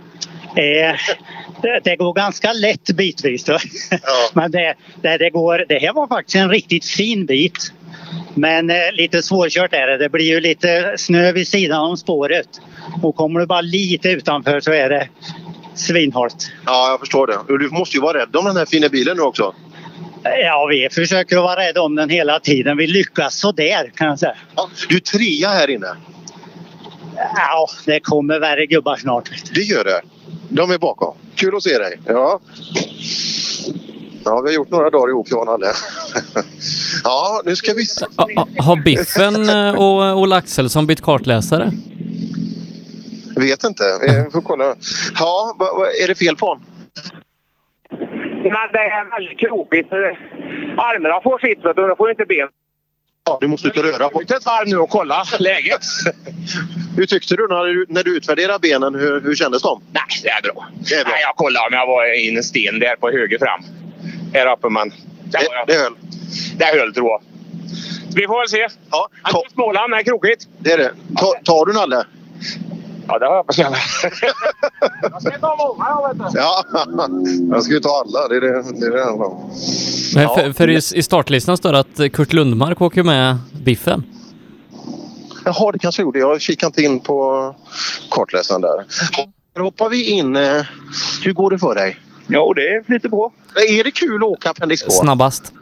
Eh, 0.56 0.96
det, 1.62 1.80
det 1.84 1.96
går 1.96 2.14
ganska 2.14 2.52
lätt 2.52 2.90
bitvis. 2.96 3.44
då. 3.44 3.58
Men 4.32 4.50
det, 4.50 4.74
det, 5.02 5.18
det, 5.18 5.30
går, 5.30 5.64
det 5.68 5.78
här 5.78 5.92
var 5.92 6.06
faktiskt 6.06 6.36
en 6.36 6.50
riktigt 6.50 6.84
fin 6.84 7.26
bit. 7.26 7.72
Men 8.34 8.70
eh, 8.70 8.92
lite 8.92 9.22
svårkört 9.22 9.72
är 9.72 9.86
det. 9.86 9.98
Det 9.98 10.08
blir 10.08 10.24
ju 10.24 10.40
lite 10.40 10.94
snö 10.96 11.32
vid 11.32 11.48
sidan 11.48 11.80
om 11.80 11.96
spåret. 11.96 12.48
Och 13.02 13.16
kommer 13.16 13.40
du 13.40 13.46
bara 13.46 13.60
lite 13.60 14.08
utanför 14.08 14.60
så 14.60 14.72
är 14.72 14.88
det 14.88 15.08
svinhalt. 15.74 16.50
Ja, 16.66 16.90
jag 16.90 17.00
förstår 17.00 17.26
det. 17.26 17.58
Du 17.58 17.70
måste 17.70 17.96
ju 17.96 18.00
vara 18.02 18.18
rädd 18.18 18.36
om 18.36 18.44
den 18.44 18.56
här 18.56 18.66
fina 18.66 18.88
bilen 18.88 19.16
nu 19.16 19.22
också. 19.22 19.54
Ja, 20.24 20.66
vi 20.70 20.88
försöker 20.92 21.36
vara 21.36 21.60
rädda 21.60 21.82
om 21.82 21.94
den 21.94 22.08
hela 22.08 22.40
tiden. 22.40 22.76
Vi 22.76 22.86
lyckas 22.86 23.38
sådär 23.38 23.92
kan 23.94 24.06
jag 24.06 24.18
säga. 24.18 24.34
Du 24.88 24.96
är 24.96 25.00
trea 25.00 25.48
här 25.48 25.70
inne. 25.70 25.96
Ja, 27.16 27.68
det 27.86 28.00
kommer 28.00 28.40
värre 28.40 28.66
gubbar 28.66 28.96
snart. 28.96 29.30
Det 29.54 29.60
gör 29.60 29.84
det. 29.84 30.02
De 30.48 30.70
är 30.70 30.78
bakom. 30.78 31.14
Kul 31.34 31.56
att 31.56 31.62
se 31.62 31.78
dig. 31.78 32.00
Ja. 32.06 32.40
Ja, 34.24 34.40
vi 34.40 34.48
har 34.48 34.54
gjort 34.54 34.70
några 34.70 34.90
dagar 34.90 35.08
ihop, 35.08 35.26
jag 35.30 35.40
och 35.40 35.46
Nalle. 35.46 35.66
Ja, 37.04 37.42
nu 37.44 37.56
ska 37.56 37.72
vi. 37.74 37.84
Har 38.58 38.82
Biffen 38.84 39.48
eh, 39.48 39.74
och 39.74 40.18
Ola 40.20 40.36
Axelsson 40.36 40.86
bytt 40.86 41.00
kartläsare? 41.00 41.72
Vet 43.42 43.64
inte. 43.64 43.84
Vi 44.02 44.30
får 44.30 44.40
kolla. 44.40 44.74
Ja, 45.18 45.56
är 46.04 46.08
det 46.08 46.14
fel 46.14 46.36
på 46.36 46.46
honom? 46.46 46.64
Men 48.42 48.66
det 48.72 48.78
är 48.78 49.10
väldigt 49.10 49.38
krokigt. 49.38 49.92
Armarna 49.92 51.20
får 51.22 51.38
sitt 51.38 51.62
du, 51.62 51.72
då 51.72 51.96
får 51.96 52.10
inte 52.10 52.24
ben. 52.24 52.48
Ja, 53.26 53.38
du 53.40 53.48
måste 53.48 53.68
ut 53.68 53.76
och 53.76 53.84
röra 53.84 54.08
på 54.08 54.22
Ta 54.24 54.36
ett 54.36 54.46
varv 54.46 54.68
nu 54.68 54.76
och 54.76 54.90
kolla 54.90 55.24
läget. 55.38 55.80
Hur 56.96 57.06
tyckte 57.06 57.36
du 57.36 57.48
när 57.48 57.64
du, 57.64 57.86
när 57.88 58.02
du 58.02 58.16
utvärderade 58.16 58.58
benen? 58.58 58.94
Hur, 58.94 59.20
hur 59.20 59.34
kändes 59.34 59.62
de? 59.62 59.82
Nej, 59.92 60.02
det 60.22 60.28
är 60.28 60.42
bra. 60.42 60.66
Nej, 60.90 61.22
jag 61.22 61.36
kollade 61.36 61.66
om 61.66 61.72
jag 61.72 61.86
var 61.86 62.14
i 62.14 62.36
en 62.36 62.42
sten 62.42 62.78
där 62.78 62.96
på 62.96 63.10
höger 63.10 63.38
fram. 63.38 63.60
Här 64.34 64.52
uppe, 64.52 64.68
men... 64.68 64.92
Det, 65.24 65.38
det 65.66 65.74
höll? 65.74 65.94
Det 66.56 66.64
höll, 66.64 66.94
tror 66.94 67.10
jag. 67.10 67.22
Vi 68.14 68.26
får 68.26 68.38
väl 68.38 68.48
se. 68.48 68.76
Ja, 68.90 69.08
är 69.24 69.50
Småland, 69.52 69.90
men 69.90 70.04
krokigt. 70.04 70.48
Det 70.58 70.72
är 70.72 70.78
det. 70.78 70.92
Ta, 71.16 71.32
tar 71.44 71.66
du 71.66 71.72
Nalle? 71.72 72.04
Ja, 73.08 73.18
det 73.18 73.26
har 73.26 73.34
jag 73.36 73.46
på 73.46 73.52
känna. 73.52 73.76
jag 75.02 75.22
ska 75.22 75.38
ta 75.38 75.56
många, 75.56 75.86
jag 75.90 76.08
vet 76.08 76.32
du. 76.32 76.38
Ja, 76.38 76.64
jag 77.50 77.62
ska 77.62 77.72
ju 77.72 77.80
ta 77.80 78.04
alla. 78.06 78.28
Det 78.28 78.36
är 78.36 78.40
det 78.40 78.80
det, 78.80 78.86
är 78.86 78.90
det 78.90 79.04
handlar 79.04 79.26
om. 79.26 79.50
Men 80.14 80.28
för, 80.28 80.52
för 80.52 80.70
i, 80.70 80.76
i 80.98 81.02
startlistan 81.02 81.56
står 81.56 81.72
det 81.72 81.78
att 81.78 82.12
Kurt 82.12 82.32
Lundmark 82.32 82.80
åker 82.80 83.02
med 83.02 83.36
Biffen. 83.64 84.04
Jaha, 85.44 85.72
det 85.72 85.78
kanske 85.78 86.02
gjorde. 86.02 86.18
Jag 86.18 86.40
kikade 86.40 86.66
inte 86.66 86.82
in 86.82 87.00
på 87.00 87.54
kartläsaren 88.10 88.60
där. 88.60 88.84
Här 89.56 89.62
hoppar 89.62 89.88
vi 89.88 90.10
in. 90.10 90.36
eh, 90.36 90.62
Hur 91.24 91.32
går 91.32 91.50
det 91.50 91.58
för 91.58 91.74
dig? 91.74 91.96
Jo, 92.26 92.52
det 92.54 92.82
flyter 92.86 93.08
på. 93.08 93.32
Är 93.68 93.84
det 93.84 93.90
kul 93.90 94.16
att 94.22 94.28
åka 94.28 94.50
Appendix 94.50 94.82
K? 94.82 94.90
Snabbast. 94.90 95.52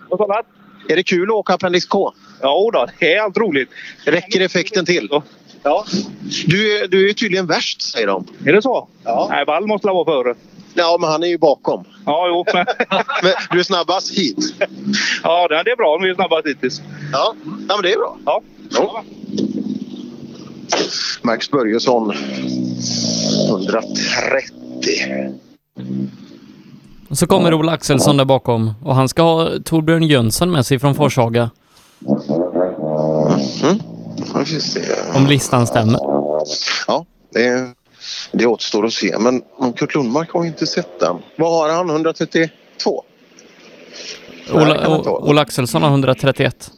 Är 0.89 0.97
det 0.97 1.03
kul 1.03 1.29
att 1.31 1.35
åka 1.35 1.55
Appendix 1.55 1.87
K? 1.87 2.13
Ja, 2.41 2.71
då, 2.73 2.87
det 2.99 3.15
är 3.15 3.21
allt 3.23 3.37
roligt. 3.37 3.69
Räcker 4.05 4.41
effekten 4.41 4.85
till? 4.87 5.09
Ja. 5.63 5.85
Du, 6.47 6.79
är- 6.79 6.89
du 6.89 7.11
är 7.11 7.13
tydligen 7.15 7.47
värst, 7.47 7.83
säger 7.83 8.07
de. 8.07 8.27
Är 8.47 8.53
det 8.53 8.63
så? 8.63 8.89
Ja. 9.05 9.27
Nej, 9.31 9.45
Wall 9.45 9.67
måste 9.67 9.87
vara 9.87 10.05
före. 10.05 10.35
Ja, 10.75 10.97
men 11.01 11.11
han 11.11 11.23
är 11.23 11.27
ju 11.27 11.39
bakom. 11.39 11.85
Ja, 12.07 12.27
jo. 12.29 12.45
Men... 12.55 12.67
Men 13.23 13.33
du 13.51 13.59
är 13.59 13.63
snabbast 13.63 14.11
hit. 14.19 14.55
ja, 15.23 15.49
det 15.49 15.55
är 15.71 15.77
bra. 15.77 15.99
Vi 16.03 16.11
är 16.11 16.15
snabbast 16.15 16.47
hittills. 16.47 16.83
Ja, 17.13 17.35
ja 17.69 17.75
men 17.77 17.83
det 17.83 17.93
är 17.93 17.97
bra. 17.97 18.17
Ja. 18.27 18.41
Ja. 18.71 19.05
Max 21.23 21.51
Börjesson 21.51 22.13
130. 23.49 24.51
Och 27.11 27.19
så 27.19 27.27
kommer 27.27 27.55
Ola 27.55 27.73
Axelsson 27.73 28.17
där 28.17 28.25
bakom 28.25 28.75
och 28.85 28.95
han 28.95 29.09
ska 29.09 29.23
ha 29.23 29.49
Torbjörn 29.65 30.03
Jönsson 30.03 30.51
med 30.51 30.67
sig 30.67 30.79
från 30.79 30.95
Forshaga. 30.95 31.51
Ja, 34.41 34.45
vi 34.45 34.53
får 34.55 34.61
se. 34.61 34.81
Om 35.15 35.27
listan 35.27 35.67
stämmer. 35.67 35.99
Ja, 36.87 37.07
det, 37.33 37.75
det 38.33 38.47
återstår 38.47 38.87
att 38.87 38.93
se. 38.93 39.19
Men 39.19 39.43
Kurt 39.77 39.95
Lundmark 39.95 40.31
har 40.31 40.43
ju 40.43 40.49
inte 40.49 40.67
sett 40.67 41.01
den. 41.01 41.17
Vad 41.37 41.53
har 41.53 41.75
han? 41.77 41.91
132? 41.91 43.05
Nej, 44.53 44.65
det 44.65 44.75
kan 44.75 45.07
Ola, 45.09 45.41
Axelsson 45.41 45.83
har 45.83 45.91
131. 45.91 46.71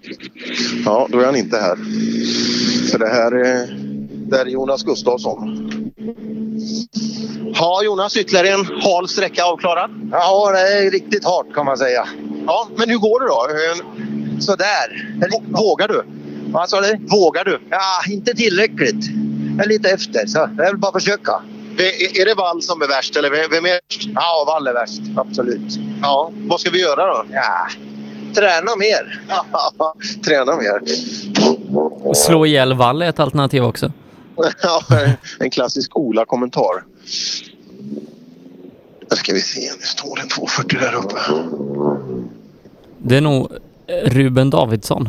Ja, 0.84 1.06
då 1.10 1.18
är 1.18 1.24
han 1.26 1.36
inte 1.36 1.56
här. 1.56 1.76
Så 2.90 2.98
det 2.98 3.08
här 3.08 3.32
är, 3.32 3.66
det 4.10 4.36
här 4.36 4.46
är 4.46 4.50
Jonas 4.50 4.82
Gustafsson. 4.82 5.68
Ja, 7.54 7.82
Jonas, 7.84 8.16
ytterligare 8.16 8.48
en 8.48 8.66
hal 8.82 9.08
sträcka 9.08 9.44
avklarad. 9.44 9.90
Ja, 10.12 10.50
det 10.52 10.60
är 10.60 10.90
riktigt 10.90 11.24
hårt 11.24 11.54
kan 11.54 11.66
man 11.66 11.78
säga. 11.78 12.08
Ja, 12.46 12.68
men 12.76 12.88
hur 12.88 12.98
går 12.98 13.20
det 13.20 13.26
då? 13.26 13.46
Sådär. 14.40 15.14
Vågar 15.48 15.88
du? 15.88 16.02
Vad 16.52 16.68
sa 16.68 16.80
du? 16.80 16.96
Vågar 17.10 17.44
du? 17.44 17.60
Ja, 17.70 18.12
inte 18.12 18.34
tillräckligt. 18.34 19.06
Jag 19.56 19.64
är 19.64 19.68
lite 19.68 19.90
efter, 19.90 20.26
så 20.26 20.48
jag 20.58 20.66
vill 20.66 20.76
bara 20.76 20.92
försöka. 20.92 21.42
Är, 21.78 22.20
är 22.20 22.24
det 22.26 22.34
Wall 22.34 22.62
som 22.62 22.82
är 22.82 22.88
värst 22.88 23.16
eller 23.16 23.30
vem 23.30 23.64
är 23.66 23.70
värst? 23.72 24.08
Ja, 24.14 24.44
Wall 24.46 24.66
är 24.66 24.72
värst. 24.72 25.00
Absolut. 25.16 25.78
Ja, 26.02 26.32
vad 26.34 26.60
ska 26.60 26.70
vi 26.70 26.80
göra 26.80 27.06
då? 27.06 27.24
Ja, 27.32 27.68
träna 28.34 28.76
mer. 28.76 29.20
Träna 30.24 30.56
mer. 30.56 30.82
Slå 32.14 32.46
ihjäl 32.46 32.74
Wall 32.74 33.02
är 33.02 33.08
ett 33.08 33.20
alternativ 33.20 33.64
också. 33.64 33.92
Ja, 34.62 34.82
en 35.38 35.50
klassisk 35.50 35.96
Ola-kommentar. 35.96 36.84
Där 39.08 39.16
ska 39.16 39.32
vi 39.32 39.40
se, 39.40 39.60
nu 39.60 39.86
står 39.86 40.16
det 40.16 40.22
en 40.22 40.28
240 40.28 40.78
där 40.80 40.94
uppe. 40.94 41.16
Det 42.98 43.16
är 43.16 43.20
nog 43.20 43.48
Ruben 44.04 44.50
Davidsson. 44.50 45.08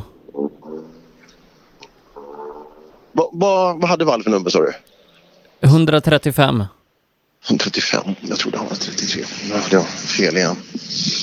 Va, 3.13 3.29
va, 3.33 3.73
vad 3.73 3.89
hade 3.89 4.05
Wall 4.05 4.23
för 4.23 4.29
nummer 4.31 4.49
sa 4.49 4.59
du? 4.59 4.73
135. 5.61 6.63
135. 7.49 8.03
Jag 8.21 8.37
trodde 8.37 8.57
han 8.57 8.67
var 8.67 8.75
33. 8.75 9.23
Ja, 9.49 9.55
Det 9.69 9.77
var 9.77 9.83
fel 9.83 10.37
igen. 10.37 10.55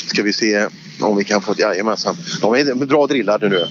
Ska 0.07 0.23
vi 0.23 0.33
se 0.33 0.69
om 1.01 1.17
vi 1.17 1.25
kan 1.25 1.43
få 1.43 1.53
ett 1.53 1.59
jajamensan. 1.59 2.17
De 2.41 2.55
är 2.55 2.87
bra 2.87 3.07
drillade 3.07 3.49
nu. 3.49 3.67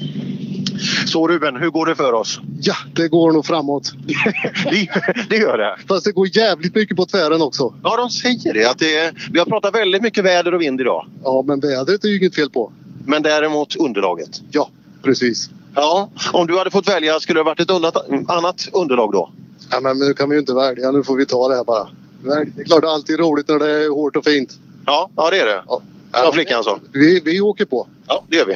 Så 1.06 1.28
Ruben, 1.28 1.56
hur 1.56 1.70
går 1.70 1.86
det 1.86 1.96
för 1.96 2.14
oss? 2.14 2.40
Ja, 2.62 2.76
det 2.96 3.08
går 3.08 3.32
nog 3.32 3.46
framåt. 3.46 3.94
det 5.30 5.38
gör 5.38 5.58
det. 5.58 5.78
Fast 5.88 6.06
det 6.06 6.12
går 6.12 6.38
jävligt 6.38 6.76
mycket 6.76 6.98
på 6.98 7.06
tvären 7.06 7.42
också. 7.42 7.74
Ja, 7.84 7.98
de 7.98 8.10
säger 8.10 8.54
det. 8.54 8.66
Att 8.66 8.80
det 8.80 8.96
är, 8.98 9.30
vi 9.32 9.40
har 9.40 9.46
pratat 9.46 9.76
väldigt 9.76 10.02
mycket 10.02 10.24
väder 10.24 10.54
och 10.54 10.62
vind 10.62 10.82
idag. 10.82 11.08
Ja, 11.24 11.44
men 11.48 11.60
vädret 11.60 12.04
är 12.04 12.08
ju 12.08 12.18
inget 12.18 12.36
fel 12.36 12.50
på. 12.50 12.72
Men 13.06 13.24
däremot 13.24 13.76
underlaget. 13.76 14.42
Ja, 14.52 14.70
precis. 15.04 15.50
Ja, 15.76 16.10
om 16.34 16.48
du 16.48 16.58
hade 16.58 16.72
fått 16.72 16.88
välja 16.88 17.20
skulle 17.20 17.40
det 17.40 17.44
varit 17.44 17.60
ett 17.60 17.72
undrat, 17.72 17.96
annat 18.28 18.68
underlag 18.74 19.12
då? 19.12 19.30
Ja, 19.72 19.80
men 19.80 20.00
nu 20.00 20.14
kan 20.14 20.30
vi 20.30 20.36
ju 20.36 20.40
inte 20.40 20.54
välja. 20.54 20.92
Nu 20.92 21.04
får 21.04 21.16
vi 21.16 21.26
ta 21.26 21.48
det 21.48 21.56
här 21.56 21.64
bara. 21.64 21.88
Det 22.24 22.62
är 22.62 22.66
klart 22.66 22.82
det 22.82 22.88
är 22.88 22.92
alltid 22.92 23.20
roligt 23.20 23.48
när 23.48 23.60
det 23.60 23.86
är 23.86 23.90
hårt 23.90 24.16
och 24.16 24.24
fint. 24.24 24.60
Ja, 24.86 25.10
ja 25.16 25.30
det 25.30 25.40
är 25.40 25.46
det. 25.46 25.64
Ja, 25.68 25.82
ja 26.12 26.32
flickan 26.34 26.64
så. 26.64 26.80
Vi, 26.92 27.22
vi 27.26 27.42
åker 27.42 27.66
på. 27.66 27.88
Ja, 28.08 28.24
det 28.28 28.38
gör 28.38 28.46
vi. 28.46 28.56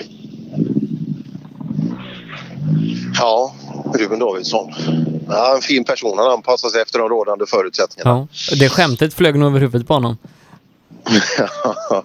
Ja, 3.20 3.54
Ruben 3.94 4.20
Davidsson. 4.20 4.74
Ja, 5.28 5.56
en 5.56 5.62
fin 5.62 5.84
person. 5.84 6.18
Han 6.18 6.32
anpassar 6.32 6.70
sig 6.70 6.82
efter 6.82 7.00
de 7.00 7.10
rådande 7.10 7.46
förutsättningarna. 7.46 8.28
Ja. 8.50 8.56
Det 8.56 8.70
skämtet 8.70 9.14
flög 9.14 9.40
nog 9.40 9.50
över 9.50 9.60
huvudet 9.60 9.88
på 9.88 9.94
honom. 9.94 10.18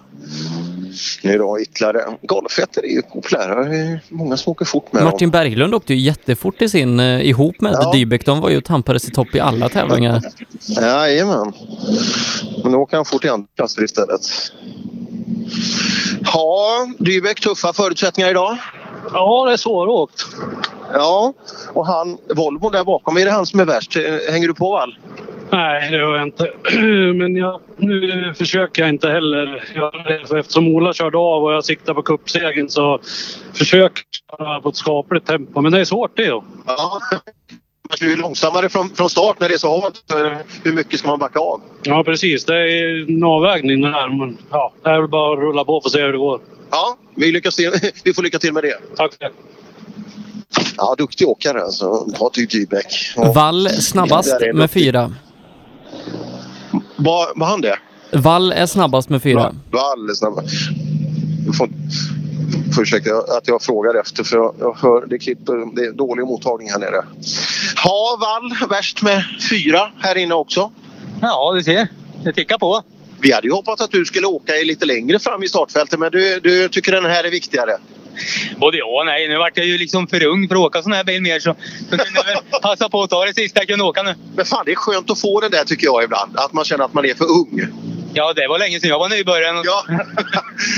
nu 1.23 1.37
då 1.37 1.59
ytterligare. 1.59 2.17
Golfetter 2.21 2.85
är 2.85 2.89
ju 2.89 3.01
populära. 3.01 3.63
Det 3.63 3.77
är 3.77 3.99
många 4.09 4.37
som 4.37 4.51
åker 4.51 4.65
fort 4.65 4.93
med 4.93 5.01
dem. 5.01 5.09
Martin 5.11 5.29
Berglund 5.31 5.75
åkte 5.75 5.93
ju 5.93 5.99
jättefort 5.99 6.61
i 6.61 6.69
sin 6.69 6.99
eh, 6.99 7.21
ihop 7.27 7.61
med 7.61 7.73
Ja. 7.73 7.91
Dybeck. 7.91 8.25
De 8.25 8.41
var 8.41 8.49
ju 8.49 8.57
och 8.57 8.65
tampades 8.65 9.07
i 9.07 9.11
topp 9.11 9.35
i 9.35 9.39
alla 9.39 9.69
tävlingar. 9.69 10.21
Jajamän. 10.67 11.53
Men 12.63 12.71
nu 12.71 12.77
åker 12.77 12.95
han 12.97 13.05
fort 13.05 13.25
i 13.25 13.29
andra 13.29 13.47
klasser 13.55 13.83
istället. 13.83 14.21
Ja, 16.33 16.87
Dybeck, 16.99 17.39
tuffa 17.39 17.73
förutsättningar 17.73 18.29
idag. 18.29 18.57
Ja, 19.13 19.45
det 19.47 19.53
är 19.53 19.57
svåråkt. 19.57 20.25
Ja, 20.93 21.33
och 21.73 21.85
han, 21.87 22.17
Volvo 22.35 22.69
där 22.69 22.83
bakom, 22.83 23.17
är 23.17 23.25
det 23.25 23.31
han 23.31 23.45
som 23.45 23.59
är 23.59 23.65
värst? 23.65 23.97
Hänger 24.29 24.47
du 24.47 24.53
på 24.53 24.71
Wall? 24.71 24.97
Nej, 25.51 25.91
det 25.91 25.97
gör 25.97 26.15
jag 26.15 26.23
inte. 26.23 26.51
Men 27.13 27.35
jag, 27.35 27.61
nu 27.77 28.33
försöker 28.37 28.81
jag 28.81 28.89
inte 28.89 29.09
heller 29.09 29.63
göra 29.75 30.03
det. 30.03 30.27
För 30.27 30.37
eftersom 30.37 30.67
Ola 30.67 30.93
körde 30.93 31.17
av 31.17 31.43
och 31.43 31.53
jag 31.53 31.65
siktar 31.65 31.93
på 31.93 32.01
cupsegern 32.01 32.69
så 32.69 32.99
försöker 33.53 34.03
jag 34.27 34.37
köra 34.39 34.61
på 34.61 34.69
ett 34.69 34.75
skapligt 34.75 35.27
tempo. 35.27 35.61
Men 35.61 35.71
det 35.71 35.79
är 35.79 35.85
svårt 35.85 36.17
det. 36.17 36.27
Då. 36.27 36.43
Ja. 36.67 37.01
Du 37.99 38.13
är 38.13 38.17
långsammare 38.17 38.69
från, 38.69 38.89
från 38.89 39.09
start 39.09 39.39
när 39.39 39.49
det 39.49 39.53
är 39.53 39.57
så 39.57 39.81
halt. 39.81 40.03
Hur 40.63 40.73
mycket 40.73 40.99
ska 40.99 41.07
man 41.07 41.19
backa 41.19 41.39
av? 41.39 41.61
Ja, 41.83 42.03
precis. 42.03 42.45
Det 42.45 42.55
är 42.55 43.09
en 43.09 43.23
avvägning 43.23 43.81
det 43.81 43.91
här. 43.91 44.09
Men 44.09 44.37
ja, 44.51 44.73
det 44.83 44.89
är 44.89 44.99
väl 44.99 45.09
bara 45.09 45.33
att 45.33 45.39
rulla 45.39 45.65
på 45.65 45.73
och 45.73 45.91
se 45.91 46.01
hur 46.01 46.11
det 46.11 46.17
går. 46.17 46.41
Ja, 46.71 46.97
vi, 47.15 47.31
lyckas 47.31 47.55
se, 47.55 47.71
vi 48.03 48.13
får 48.13 48.23
lycka 48.23 48.39
till 48.39 48.53
med 48.53 48.63
det. 48.63 48.77
Tack 48.95 49.11
det. 49.19 49.29
Ja, 50.77 50.95
duktig 50.97 51.27
åkare 51.27 51.61
alltså. 51.61 52.05
Patrik 52.19 52.51
Dybeck. 52.51 53.13
Vall 53.35 53.69
snabbast 53.69 54.39
Där 54.39 54.53
med 54.53 54.71
fyra. 54.71 55.11
Var, 56.95 57.27
var 57.35 57.47
han 57.47 57.61
det? 57.61 57.79
Vall 58.13 58.51
är 58.51 58.65
snabbast 58.65 59.09
med 59.09 59.23
fyra. 59.23 59.55
Wall 59.71 60.09
är 60.09 60.13
snabb. 60.13 60.39
Du 61.45 61.53
får, 61.53 61.69
får 62.75 62.83
ursäkta 62.83 63.11
att 63.37 63.47
jag 63.47 63.61
frågar 63.61 63.99
efter 63.99 64.23
för 64.23 64.37
jag, 64.37 64.55
jag 64.59 64.73
hör 64.73 65.05
det 65.05 65.19
klipper. 65.19 65.75
Det 65.75 65.81
är 65.81 65.91
dålig 65.91 66.25
mottagning 66.25 66.69
här 66.69 66.79
nere. 66.79 67.05
Ha 67.83 68.17
Wall 68.21 68.69
värst 68.69 69.01
med 69.01 69.23
fyra 69.49 69.91
här 69.99 70.17
inne 70.17 70.33
också. 70.33 70.71
Ja, 71.21 71.53
du 71.55 71.63
ser. 71.63 71.87
Det 72.23 72.33
tickar 72.33 72.57
på. 72.57 72.81
Vi 73.21 73.31
hade 73.31 73.47
ju 73.47 73.53
hoppats 73.53 73.81
att 73.81 73.91
du 73.91 74.05
skulle 74.05 74.27
åka 74.27 74.53
lite 74.53 74.85
längre 74.85 75.19
fram 75.19 75.43
i 75.43 75.47
startfältet 75.47 75.99
men 75.99 76.11
du, 76.11 76.39
du 76.39 76.69
tycker 76.69 76.91
den 76.91 77.05
här 77.05 77.23
är 77.23 77.31
viktigare. 77.31 77.77
Både 78.57 78.77
ja 78.77 78.85
och 78.85 79.05
nej. 79.05 79.27
Nu 79.27 79.37
vart 79.37 79.57
jag 79.57 79.65
ju 79.65 79.77
liksom 79.77 80.07
för 80.07 80.25
ung 80.25 80.47
för 80.47 80.55
att 80.55 80.61
åka 80.61 80.81
sån 80.81 80.91
här 80.91 81.03
bil 81.03 81.21
mer 81.21 81.39
så 81.39 81.55
då 81.89 81.97
kunde 81.97 82.11
jag 82.13 82.23
väl 82.23 82.35
passa 82.61 82.89
på 82.89 83.03
att 83.03 83.09
ta 83.09 83.25
det 83.25 83.33
sista 83.33 83.59
jag 83.59 83.67
kunde 83.67 83.83
åka 83.83 84.03
nu. 84.03 84.15
Men 84.35 84.45
fan 84.45 84.63
det 84.65 84.71
är 84.71 84.75
skönt 84.75 85.09
att 85.09 85.21
få 85.21 85.39
det 85.39 85.49
där 85.49 85.63
tycker 85.63 85.85
jag 85.85 86.03
ibland. 86.03 86.37
Att 86.37 86.53
man 86.53 86.65
känner 86.65 86.85
att 86.85 86.93
man 86.93 87.05
är 87.05 87.13
för 87.13 87.25
ung. 87.25 87.67
Ja, 88.13 88.33
det 88.33 88.47
var 88.47 88.59
länge 88.59 88.79
sedan 88.79 88.89
jag 88.89 88.99
var 88.99 89.09
nybörjare. 89.09 89.61
Ja. 89.65 89.85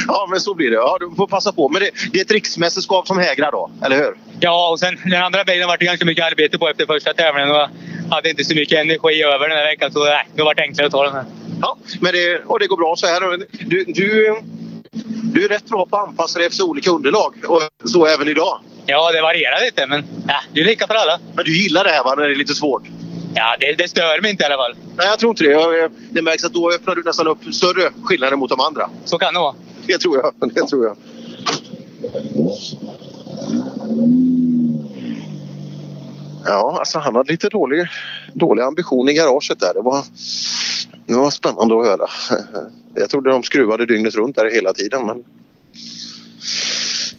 ja 0.08 0.28
men 0.30 0.40
så 0.40 0.54
blir 0.54 0.70
det. 0.70 0.76
Ja, 0.76 0.98
du 1.00 1.16
får 1.16 1.28
passa 1.28 1.52
på. 1.52 1.70
Men 1.70 1.82
det, 1.82 1.90
det 2.12 2.20
är 2.20 2.26
ett 2.26 2.32
riksmästerskap 2.32 3.08
som 3.08 3.18
hägrar 3.18 3.52
då, 3.52 3.72
eller 3.86 3.98
hur? 3.98 4.14
Ja, 4.40 4.70
och 4.70 4.80
sen 4.80 4.98
den 5.06 5.24
andra 5.24 5.44
bilen 5.44 5.68
var 5.68 5.78
det 5.78 5.86
ganska 5.86 6.06
mycket 6.06 6.26
arbete 6.26 6.58
på 6.58 6.70
efter 6.70 6.86
första 6.86 7.14
tävlingen 7.14 7.52
och 7.52 7.58
jag 7.58 7.70
hade 8.10 8.30
inte 8.30 8.44
så 8.44 8.56
mycket 8.56 8.80
energi 8.80 9.24
över 9.24 9.50
den 9.50 9.58
här 9.58 9.66
veckan 9.66 9.92
så 9.92 10.04
nej, 10.04 10.28
det 10.36 10.44
var 10.44 10.62
enklare 10.62 10.88
att 10.88 10.94
ta 10.94 11.04
den 11.04 11.14
här. 11.14 11.26
Ja, 11.62 11.78
men 12.00 12.14
det, 12.14 12.42
och 12.46 12.60
det 12.60 12.68
går 12.68 12.78
bra 12.78 12.96
så 12.96 13.08
här. 13.08 13.38
Du, 13.52 13.84
du, 13.88 14.36
du 15.34 15.46
är 15.46 15.50
rätt 15.50 15.66
bra 15.66 15.86
på 15.86 15.98
att 15.98 16.08
anpassa 16.08 16.40
dig 16.40 16.48
efter 16.48 16.64
olika 16.64 16.92
underlag 16.92 17.34
och 17.48 17.62
så 17.90 18.06
även 18.06 18.28
idag. 18.28 18.60
Ja, 18.86 19.12
det 19.12 19.22
varierar 19.22 19.66
lite 19.66 19.88
men 19.88 20.04
ja, 20.28 20.36
det 20.54 20.62
är 20.62 20.66
lika 20.66 20.88
för 20.88 20.96
alla. 20.96 21.20
Men 21.36 21.46
du 21.46 21.64
gillar 21.64 21.84
det 21.84 21.90
här 21.90 22.04
va, 22.04 22.16
när 22.16 22.24
det 22.24 22.34
är 22.34 22.36
lite 22.36 22.54
svårt? 22.54 22.84
Ja, 23.34 23.56
det, 23.60 23.74
det 23.74 23.88
stör 23.88 24.22
mig 24.22 24.32
inte 24.32 24.44
i 24.44 24.46
alla 24.46 24.56
fall. 24.56 24.76
Nej, 24.98 25.08
jag 25.08 25.20
tror 25.20 25.30
inte 25.30 25.44
det. 25.44 25.52
Jag, 25.52 25.92
det 26.10 26.22
märks 26.22 26.44
att 26.44 26.54
då 26.54 26.72
öppnar 26.72 26.96
du 26.96 27.04
nästan 27.04 27.28
upp 27.28 27.54
större 27.54 27.92
skillnader 28.04 28.36
mot 28.36 28.50
de 28.50 28.60
andra. 28.60 28.90
Så 29.06 29.18
kan 29.18 29.34
det 29.34 29.40
vara. 29.40 29.56
Det 29.88 29.98
tror 29.98 30.18
jag. 30.18 30.34
Det 30.54 30.68
tror 30.68 30.86
jag. 30.86 30.98
Ja, 36.46 36.76
alltså 36.80 37.00
han 37.00 37.16
hade 37.16 37.32
lite 37.32 37.50
dålig, 37.50 37.88
dålig 38.34 38.64
ambition 38.64 39.10
i 39.10 39.14
garaget 39.14 39.60
där. 39.60 39.74
Det 39.74 39.82
var, 39.82 40.04
det 41.06 41.14
var 41.14 41.30
spännande 41.30 41.80
att 41.80 41.86
höra. 41.86 42.08
Jag 42.96 43.10
trodde 43.10 43.30
de 43.30 43.44
skruvade 43.44 43.86
dygnet 43.86 44.16
runt 44.16 44.36
där 44.36 44.52
hela 44.54 44.74
tiden 44.74 45.06
men 45.06 45.24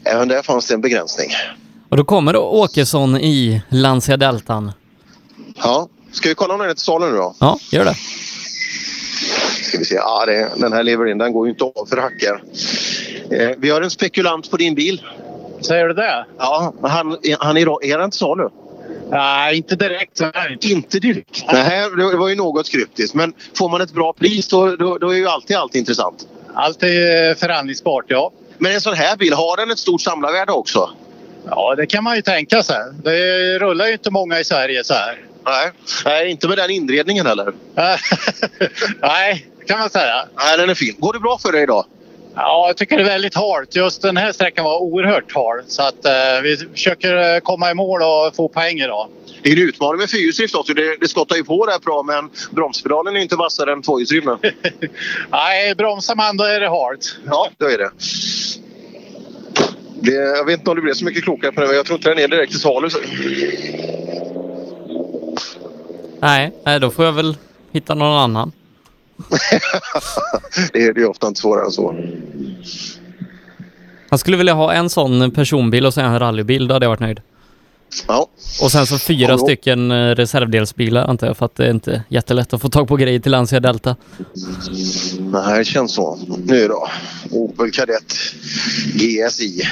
även 0.05 0.29
där 0.29 0.43
fanns 0.43 0.67
det 0.67 0.75
en 0.75 0.81
begränsning. 0.81 1.31
Och 1.89 1.97
då 1.97 2.05
kommer 2.05 2.33
då 2.33 2.41
Åkesson 2.41 3.17
i 3.17 3.63
Lancia 3.69 4.17
Deltan. 4.17 4.73
Ja, 5.57 5.89
ska 6.13 6.29
vi 6.29 6.35
kolla 6.35 6.55
om 6.55 6.61
den 6.61 6.71
är 6.71 6.75
till 6.75 6.85
salu 6.85 7.07
nu 7.11 7.17
då? 7.17 7.35
Ja, 7.41 7.59
gör 7.71 7.85
det. 7.85 7.95
Ska 9.63 9.79
vi 9.79 9.85
se. 9.85 9.95
Ja, 9.95 10.27
det, 10.27 10.51
den 10.57 10.73
här 10.73 10.83
lever 10.83 11.07
in. 11.07 11.19
Den 11.19 11.33
går 11.33 11.47
ju 11.47 11.53
inte 11.53 11.65
av 11.65 11.87
för 11.89 11.97
hackor. 11.97 12.43
Eh, 13.31 13.51
vi 13.59 13.71
har 13.71 13.83
en 13.83 13.91
spekulant 13.91 14.51
på 14.51 14.57
din 14.57 14.75
bil. 14.75 15.03
Säger 15.61 15.89
du 15.89 15.95
det? 15.95 16.27
Ja, 16.39 16.75
men 16.81 16.91
han, 16.91 17.17
han 17.39 17.57
är, 17.57 17.85
är 17.85 17.99
den 17.99 18.11
till 18.11 18.19
salu? 18.19 18.49
Nej, 19.13 19.57
inte 19.57 19.77
direkt. 19.77 20.21
Inte 20.61 20.99
direkt? 20.99 21.45
Nej, 21.53 21.91
det 21.97 22.17
var 22.17 22.29
ju 22.29 22.35
något 22.35 22.71
kryptiskt. 22.71 23.15
Men 23.15 23.35
får 23.59 23.69
man 23.69 23.81
ett 23.81 23.93
bra 23.93 24.13
pris 24.13 24.49
då, 24.49 24.77
då, 24.77 24.99
då 24.99 25.11
är 25.11 25.17
ju 25.17 25.29
alltid 25.29 25.57
allt 25.57 25.75
intressant. 25.75 26.27
Allt 26.55 26.83
är 26.83 27.35
förhandlingsbart, 27.35 28.05
ja. 28.09 28.33
Men 28.59 28.73
en 28.73 28.81
sån 28.81 28.95
här 28.95 29.17
bil, 29.17 29.33
har 29.33 29.57
den 29.57 29.71
ett 29.71 29.79
stort 29.79 30.01
samlarvärde 30.01 30.53
också? 30.53 30.91
Ja, 31.51 31.75
det 31.75 31.87
kan 31.87 32.05
man 32.05 32.17
ju 32.17 32.23
tänka 32.23 32.63
sig. 32.63 32.79
Det 33.05 33.59
rullar 33.59 33.87
ju 33.87 33.93
inte 33.93 34.11
många 34.11 34.41
i 34.41 34.45
Sverige 34.45 34.85
så 34.85 34.95
här. 34.95 35.21
Nej, 35.45 35.71
Nej 36.05 36.31
inte 36.31 36.49
med 36.49 36.59
den 36.59 36.71
inredningen 36.71 37.27
heller. 37.27 37.53
Nej, 39.01 39.47
kan 39.67 39.79
man 39.79 39.91
säga. 39.91 40.25
Nej, 40.37 40.59
den 40.59 40.71
är 40.71 40.75
fin. 40.75 40.95
Går 40.99 41.13
det 41.13 41.21
bra 41.21 41.39
för 41.39 41.53
dig 41.53 41.63
idag? 41.63 41.85
Ja, 42.35 42.65
jag 42.67 42.77
tycker 42.77 42.97
det 42.97 43.03
är 43.03 43.07
väldigt 43.07 43.35
halt. 43.35 43.77
Just 43.77 44.03
den 44.03 44.17
här 44.17 44.33
sträckan 44.33 44.65
var 44.65 44.79
oerhört 44.79 45.35
hal. 45.35 45.63
Så 45.67 45.83
att 45.83 46.05
eh, 46.05 46.13
vi 46.43 46.57
försöker 46.57 47.35
eh, 47.35 47.41
komma 47.41 47.71
i 47.71 47.75
mål 47.75 48.03
och 48.03 48.37
få 48.37 48.49
poäng 48.49 48.81
idag. 48.81 49.09
Det 49.43 49.49
är 49.49 49.57
en 49.57 49.69
utmaning 49.69 50.01
med 50.01 50.11
fyrhjulsdrift 50.11 50.55
också. 50.55 50.75
Det, 50.75 50.97
det 51.01 51.09
skottar 51.09 51.37
ju 51.37 51.45
på 51.45 51.67
rätt 51.67 51.83
bra 51.83 52.03
men 52.03 52.31
bromspedalen 52.51 53.17
är 53.17 53.21
inte 53.21 53.37
vassare 53.37 53.73
än 53.73 53.83
tvåhjulsdrivna. 53.83 54.39
Nej, 55.31 55.75
bromsar 55.75 56.15
man 56.15 56.37
då 56.37 56.45
är 56.45 56.61
det 56.61 56.69
halt. 56.69 57.17
Ja, 57.27 57.51
då 57.59 57.67
är 57.67 57.79
det. 57.79 57.91
det. 59.95 60.13
Jag 60.13 60.45
vet 60.45 60.59
inte 60.59 60.71
om 60.71 60.77
det 60.77 60.83
blir 60.83 60.95
så 60.95 61.05
mycket 61.05 61.25
klokare 61.25 61.53
på 61.53 61.61
det 61.61 61.67
men 61.67 61.77
jag 61.77 61.87
tror 61.87 61.99
inte 61.99 62.09
den 62.09 62.19
är 62.19 62.29
direkt 62.29 62.53
till 62.53 62.61
salu. 62.61 62.89
Nej, 66.21 66.53
nej, 66.65 66.81
då 66.81 66.91
får 66.91 67.05
jag 67.05 67.13
väl 67.13 67.37
hitta 67.73 67.95
någon 67.95 68.19
annan. 68.19 68.53
det 70.73 70.85
är 70.85 70.93
det 70.93 71.01
ju 71.01 71.07
ofta 71.07 71.29
inte 71.29 71.41
svårare 71.41 71.65
än 71.65 71.71
så. 71.71 71.95
Han 74.11 74.19
skulle 74.19 74.37
vilja 74.37 74.55
ha 74.55 74.73
en 74.73 74.91
sån 74.91 75.31
personbil 75.31 75.87
och 75.87 75.95
sen 75.95 76.05
en 76.05 76.19
rallybil, 76.19 76.69
då 76.69 76.75
hade 76.75 76.85
jag 76.85 76.91
varit 76.91 77.01
nöjd. 77.01 77.21
Ja. 78.09 78.29
Och 78.63 78.73
sen 78.73 78.87
så 78.87 78.99
fyra 78.99 79.39
stycken 79.39 79.91
eh, 79.91 80.15
reservdelsbilar 80.15 81.05
antar 81.05 81.27
jag, 81.27 81.37
för 81.37 81.47
att 81.47 81.57
det 81.57 81.67
är 81.67 81.71
inte 81.71 82.03
jättelätt 82.09 82.53
att 82.53 82.63
få 82.63 82.69
tag 82.69 82.89
på 82.89 82.97
grejer 82.97 83.21
till 83.21 83.33
Lancia 83.33 83.61
Delta. 83.61 83.97
Nej, 85.19 85.59
det 85.59 85.65
känns 85.65 85.95
så. 85.95 86.19
Nu 86.45 86.69
då. 86.69 86.89
Opel 87.31 87.71
Kadett 87.71 88.15
GSI. 88.95 89.63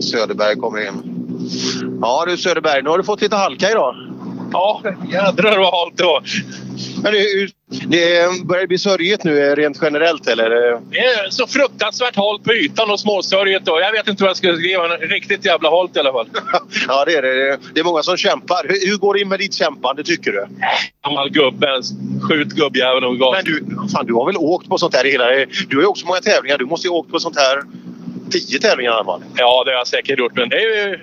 Söderberg 0.00 0.56
kommer 0.56 0.88
in. 0.88 1.12
Ja 2.00 2.24
du 2.28 2.36
Söderberg, 2.36 2.82
nu 2.82 2.90
har 2.90 2.98
du 2.98 3.04
fått 3.04 3.22
lite 3.22 3.36
halka 3.36 3.70
idag. 3.70 3.94
Ja, 4.56 4.82
jädrar 5.12 5.58
vad 5.58 5.74
halt 5.74 5.96
det 5.96 6.04
var. 6.04 6.22
Men 7.02 7.12
det, 7.12 7.50
det 7.86 8.44
börjar 8.44 8.66
bli 8.66 8.78
sörjigt 8.78 9.24
nu 9.24 9.50
eh, 9.50 9.56
rent 9.56 9.78
generellt 9.82 10.26
eller? 10.28 10.50
Det 10.90 10.98
är 10.98 11.30
så 11.30 11.46
fruktansvärt 11.46 12.16
halt 12.16 12.44
på 12.44 12.52
ytan 12.54 12.90
och 12.90 13.00
småsörjigt. 13.00 13.62
Jag 13.66 13.92
vet 13.92 14.08
inte 14.08 14.22
vad 14.22 14.30
jag 14.30 14.36
ska 14.36 14.54
skriva. 14.54 14.88
men 14.88 14.98
Riktigt 15.08 15.44
jävla 15.44 15.70
halt 15.70 15.96
i 15.96 15.98
alla 15.98 16.12
fall. 16.12 16.28
Ja 16.88 17.04
det 17.04 17.14
är 17.14 17.22
det. 17.22 17.58
Det 17.74 17.80
är 17.80 17.84
många 17.84 18.02
som 18.02 18.16
kämpar. 18.16 18.66
Hur, 18.68 18.90
hur 18.90 18.96
går 18.96 19.14
det 19.14 19.20
in 19.20 19.28
med 19.28 19.38
ditt 19.38 19.54
kämpande 19.54 20.04
tycker 20.04 20.32
du? 20.32 20.46
Gammal 21.04 21.30
gubbe. 21.30 21.82
Skjut 22.22 22.48
gubbjäveln 22.48 23.04
och 23.04 23.18
gas. 23.18 23.36
Men 23.36 23.44
du, 23.44 23.88
fan, 23.92 24.06
du 24.06 24.14
har 24.14 24.26
väl 24.26 24.36
åkt 24.36 24.68
på 24.68 24.78
sånt 24.78 24.94
här 24.96 25.04
hela... 25.04 25.24
Du 25.68 25.76
har 25.76 25.82
ju 25.82 25.86
också 25.86 26.06
många 26.06 26.20
tävlingar. 26.20 26.58
Du 26.58 26.66
måste 26.66 26.86
ju 26.86 26.90
ha 26.92 26.98
åkt 26.98 27.10
på 27.10 27.20
sånt 27.20 27.36
här 27.36 27.62
tio 28.30 28.58
tävlingar 28.58 28.92
i 28.92 28.94
alla 28.94 29.04
fall. 29.04 29.22
Ja, 29.36 29.64
det 29.64 29.70
har 29.70 29.78
jag 29.78 29.86
säkert 29.86 30.18
gjort. 30.18 30.32
Men 30.34 30.48
det 30.48 30.56
är 30.56 30.88
ju... 30.88 30.98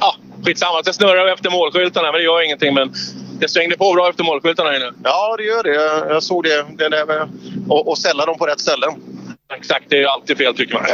Ja, 0.00 0.14
skitsamma. 0.44 0.82
Jag 0.84 0.94
snurrar 0.94 1.26
efter 1.32 1.50
målskyltarna, 1.50 2.12
men 2.12 2.18
det 2.20 2.24
gör 2.24 2.44
ingenting. 2.44 2.74
Men 2.74 2.92
det 3.40 3.48
svängde 3.48 3.76
på 3.76 3.92
bra 3.92 4.08
efter 4.08 4.24
målskyltarna 4.24 4.70
här 4.70 4.76
inne. 4.76 4.92
Ja, 5.04 5.36
det 5.36 5.44
gör 5.44 5.62
det. 5.62 5.74
Jag, 6.14 6.22
såg 6.22 6.44
det. 6.44 6.66
det 6.78 6.88
där 6.88 7.06
med, 7.06 7.28
och, 7.68 7.88
och 7.88 7.98
ställa 7.98 8.26
dem 8.26 8.38
på 8.38 8.46
rätt 8.46 8.60
ställen. 8.60 8.90
Exakt, 9.56 9.84
det 9.88 10.02
är 10.02 10.06
alltid 10.06 10.36
fel 10.36 10.54
tycker 10.54 10.74
man. 10.74 10.84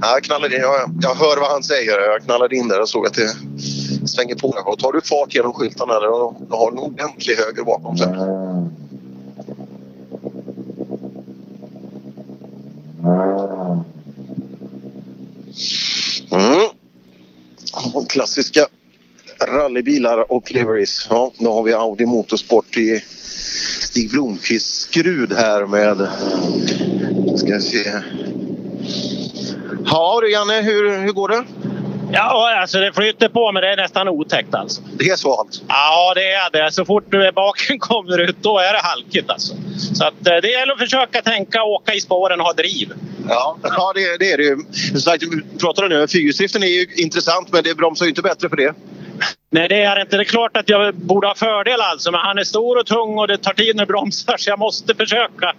Ja, 0.00 0.12
jag, 0.14 0.22
knallade 0.22 0.56
in, 0.56 0.60
jag, 0.60 0.90
jag 1.02 1.14
hör 1.14 1.40
vad 1.40 1.50
han 1.50 1.62
säger. 1.62 2.00
Jag 2.00 2.22
knallade 2.24 2.56
in 2.56 2.68
där 2.68 2.80
och 2.80 2.88
såg 2.88 3.06
att 3.06 3.14
det 3.14 3.28
svänger 4.08 4.34
på. 4.34 4.48
Och 4.48 4.78
tar 4.78 4.92
du 4.92 5.00
fart 5.00 5.34
genom 5.34 5.52
skyltarna 5.52 6.00
där, 6.00 6.06
då, 6.06 6.36
då 6.48 6.56
har 6.56 6.70
du 6.70 6.76
en 6.76 6.82
ordentlig 6.82 7.36
höger 7.36 7.62
bakom 7.62 7.96
sig. 7.96 8.06
Mm. 8.06 8.70
Mm. 16.30 16.68
Klassiska 18.08 18.66
rallybilar 19.48 20.32
och 20.32 20.52
liveries. 20.52 21.06
Ja, 21.10 21.32
nu 21.38 21.48
har 21.48 21.62
vi 21.62 21.72
Audi 21.72 22.06
Motorsport 22.06 22.76
i 22.76 23.04
Stig 23.80 24.10
Blomqvists 24.10 24.80
skrud 24.80 25.32
här 25.32 25.66
med... 25.66 26.08
Ska 27.38 27.48
jag 27.48 27.62
se. 27.62 27.92
Ja 29.84 30.20
du 30.22 30.32
Janne, 30.32 30.60
hur, 30.60 30.98
hur 30.98 31.12
går 31.12 31.28
det? 31.28 31.44
Ja, 32.12 32.60
alltså 32.60 32.78
det 32.78 32.92
flyter 32.92 33.28
på 33.28 33.52
men 33.52 33.62
det 33.62 33.72
är 33.72 33.76
nästan 33.76 34.08
otäckt 34.08 34.54
alltså. 34.54 34.82
Det 34.98 35.08
är 35.08 35.16
så 35.16 35.34
allt? 35.34 35.62
Ja, 35.68 36.12
det 36.14 36.32
är 36.32 36.50
det. 36.50 36.72
Så 36.72 36.84
fort 36.84 37.04
du 37.08 37.26
är 37.26 37.32
baken 37.32 37.78
kommer 37.78 38.18
ut, 38.18 38.36
då 38.40 38.58
är 38.58 38.72
det 38.72 38.78
halkigt 38.82 39.30
alltså. 39.30 39.54
Så 39.94 40.04
att, 40.04 40.26
eh, 40.26 40.36
det 40.42 40.50
gäller 40.50 40.72
att 40.72 40.78
försöka 40.78 41.22
tänka 41.22 41.62
åka 41.62 41.94
i 41.94 42.00
spåren 42.00 42.40
och 42.40 42.46
ha 42.46 42.52
driv. 42.52 42.92
Ja, 43.28 43.56
ja 43.62 43.92
det, 43.94 44.18
det 44.18 44.32
är 44.32 44.36
det 44.36 44.44
ju. 44.44 44.56
Som 45.00 45.42
pratade 45.60 45.88
nu, 45.88 46.08
fyrhjulsdriften 46.08 46.62
är 46.62 46.66
ju 46.66 46.86
intressant 46.96 47.52
men 47.52 47.62
det 47.62 47.74
bromsar 47.74 48.04
ju 48.04 48.08
inte 48.08 48.22
bättre 48.22 48.48
för 48.48 48.56
det. 48.56 48.74
Nej, 49.50 49.68
det 49.68 49.82
är 49.82 50.00
inte. 50.00 50.16
Det 50.16 50.22
är 50.22 50.24
klart 50.24 50.56
att 50.56 50.68
jag 50.68 50.94
borde 50.94 51.26
ha 51.26 51.34
fördel 51.34 51.80
alltså, 51.80 52.10
men 52.10 52.20
han 52.20 52.38
är 52.38 52.44
stor 52.44 52.78
och 52.78 52.86
tung 52.86 53.18
och 53.18 53.28
det 53.28 53.38
tar 53.38 53.52
tid 53.52 53.76
när 53.76 53.82
det 53.82 53.92
bromsar 53.92 54.36
så 54.36 54.50
jag 54.50 54.58
måste 54.58 54.94
försöka 54.94 55.54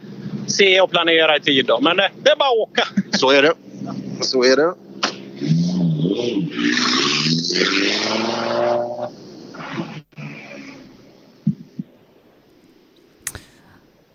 se 0.48 0.82
och 0.82 0.91
planera 0.91 1.38
i 1.38 1.40
tid. 1.40 1.65
Då. 1.65 1.80
Men 1.80 1.99
eh, 1.99 2.06
det 2.23 2.30
är 2.30 2.35
bara 2.35 2.49
att 2.49 2.69
åka. 2.69 2.88
Så 3.11 3.32
är 3.32 3.41
det. 3.41 3.53
Så 4.22 4.43
är 4.43 4.56
det. 4.56 4.73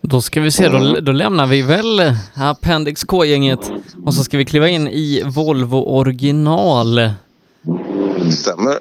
Då 0.01 0.21
ska 0.21 0.41
vi 0.41 0.51
se, 0.51 0.69
då, 0.69 1.01
då 1.01 1.13
lämnar 1.13 1.47
vi 1.47 1.63
väl 1.63 2.15
Appendix 2.35 3.05
K-gänget 3.05 3.73
och 4.05 4.15
så 4.15 4.25
ska 4.25 4.39
vi 4.39 4.45
kliva 4.45 4.69
in 4.69 4.89
i 4.89 5.23
Volvo 5.27 5.77
original. 5.77 7.11
Stämmer. 8.33 8.79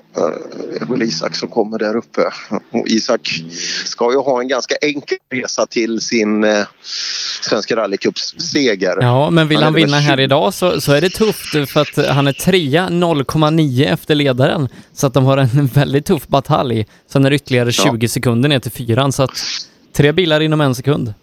Det 0.72 0.82
är 0.82 0.85
väl 0.85 1.03
Isak 1.03 1.35
som 1.35 1.50
kommer 1.50 1.80
där 1.80 1.95
uppe. 1.95 2.22
Och 2.72 2.88
Isak 2.88 3.42
ska 3.85 4.11
ju 4.11 4.17
ha 4.17 4.42
en 4.42 4.48
ganska 4.48 4.76
enkel 4.82 5.17
resa 5.32 5.66
till 5.66 6.01
sin 6.01 6.43
eh, 6.43 6.66
Svenska 7.42 7.76
rallycups-seger. 7.76 8.98
Ja, 9.01 9.30
men 9.30 9.48
vill 9.48 9.64
han 9.64 9.74
väl 9.74 9.85
vinna 9.85 10.00
här 10.00 10.19
idag 10.19 10.53
så, 10.53 10.82
så 10.82 10.92
är 10.92 11.01
det 11.01 11.09
tufft 11.09 11.72
för 11.72 11.82
att 11.82 12.08
han 12.08 12.27
är 12.27 12.34
trea 12.34 12.90
0,9 12.90 13.93
efter 13.93 14.16
ledaren. 14.16 14.69
Så 14.93 15.08
att 15.08 15.14
de 15.14 15.26
har 15.26 15.38
en 15.38 15.67
väldigt 15.67 16.06
tuff 16.06 16.27
batalj. 16.27 16.88
Sen 17.11 17.26
är 17.26 17.30
det 17.30 17.35
ytterligare 17.35 17.72
20 17.72 18.08
sekunder 18.08 18.50
ner 18.50 18.59
till 18.59 18.72
fyran 18.72 19.11
så 19.11 19.24
att 19.24 19.43
tre 19.95 20.11
bilar 20.11 20.42
inom 20.42 20.61
en 20.61 20.76
sekund. 20.76 21.14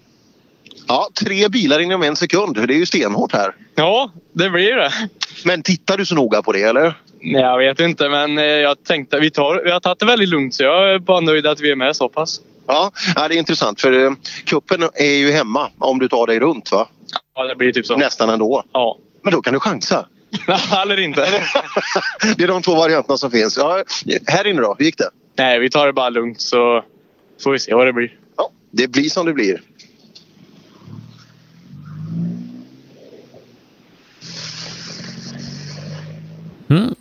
Ja, 0.86 1.08
tre 1.24 1.48
bilar 1.48 1.80
inom 1.80 2.02
en 2.02 2.16
sekund. 2.16 2.56
Det 2.66 2.74
är 2.74 2.78
ju 2.78 2.86
stenhårt 2.86 3.32
här. 3.32 3.54
Ja, 3.74 4.12
det 4.32 4.50
blir 4.50 4.76
det. 4.76 4.92
Men 5.44 5.62
tittar 5.62 5.98
du 5.98 6.06
så 6.06 6.14
noga 6.14 6.42
på 6.42 6.52
det 6.52 6.62
eller? 6.62 6.98
Jag 7.24 7.58
vet 7.58 7.80
inte, 7.80 8.08
men 8.08 8.38
eh, 8.38 8.44
jag 8.44 8.84
tänkte 8.84 9.20
vi, 9.20 9.30
tar, 9.30 9.62
vi 9.64 9.70
har 9.70 9.80
tagit 9.80 9.98
det 9.98 10.06
väldigt 10.06 10.28
lugnt 10.28 10.54
så 10.54 10.62
jag 10.62 10.94
är 10.94 10.98
bara 10.98 11.20
nöjd 11.20 11.46
att 11.46 11.60
vi 11.60 11.70
är 11.70 11.76
med 11.76 11.96
så 11.96 12.08
pass. 12.08 12.40
Ja, 12.66 12.90
det 13.14 13.20
är 13.20 13.32
intressant 13.32 13.80
för 13.80 14.04
eh, 14.04 14.12
kuppen 14.44 14.82
är 14.94 15.14
ju 15.14 15.32
hemma 15.32 15.70
om 15.78 15.98
du 15.98 16.08
tar 16.08 16.26
dig 16.26 16.40
runt 16.40 16.72
va? 16.72 16.88
Ja, 17.34 17.44
det 17.44 17.56
blir 17.56 17.72
typ 17.72 17.86
så. 17.86 17.96
Nästan 17.96 18.30
ändå. 18.30 18.62
Ja. 18.72 18.98
Men 19.22 19.32
då 19.32 19.42
kan 19.42 19.54
du 19.54 19.60
chansa. 19.60 20.06
Eller 20.82 21.00
inte. 21.00 21.20
Det 22.36 22.44
är 22.44 22.48
de 22.48 22.62
två 22.62 22.74
varianterna 22.74 23.16
som 23.16 23.30
finns. 23.30 23.56
Ja, 23.56 23.82
här 24.26 24.46
inne 24.46 24.60
då, 24.60 24.74
hur 24.78 24.84
gick 24.84 24.98
det? 24.98 25.10
Nej, 25.38 25.58
vi 25.58 25.70
tar 25.70 25.86
det 25.86 25.92
bara 25.92 26.08
lugnt 26.08 26.40
så 26.40 26.84
får 27.44 27.52
vi 27.52 27.58
se 27.58 27.74
vad 27.74 27.86
det 27.86 27.92
blir. 27.92 28.12
Ja, 28.36 28.50
det 28.70 28.88
blir 28.88 29.10
som 29.10 29.26
det 29.26 29.32
blir. 29.32 29.60
Mm. 36.70 36.94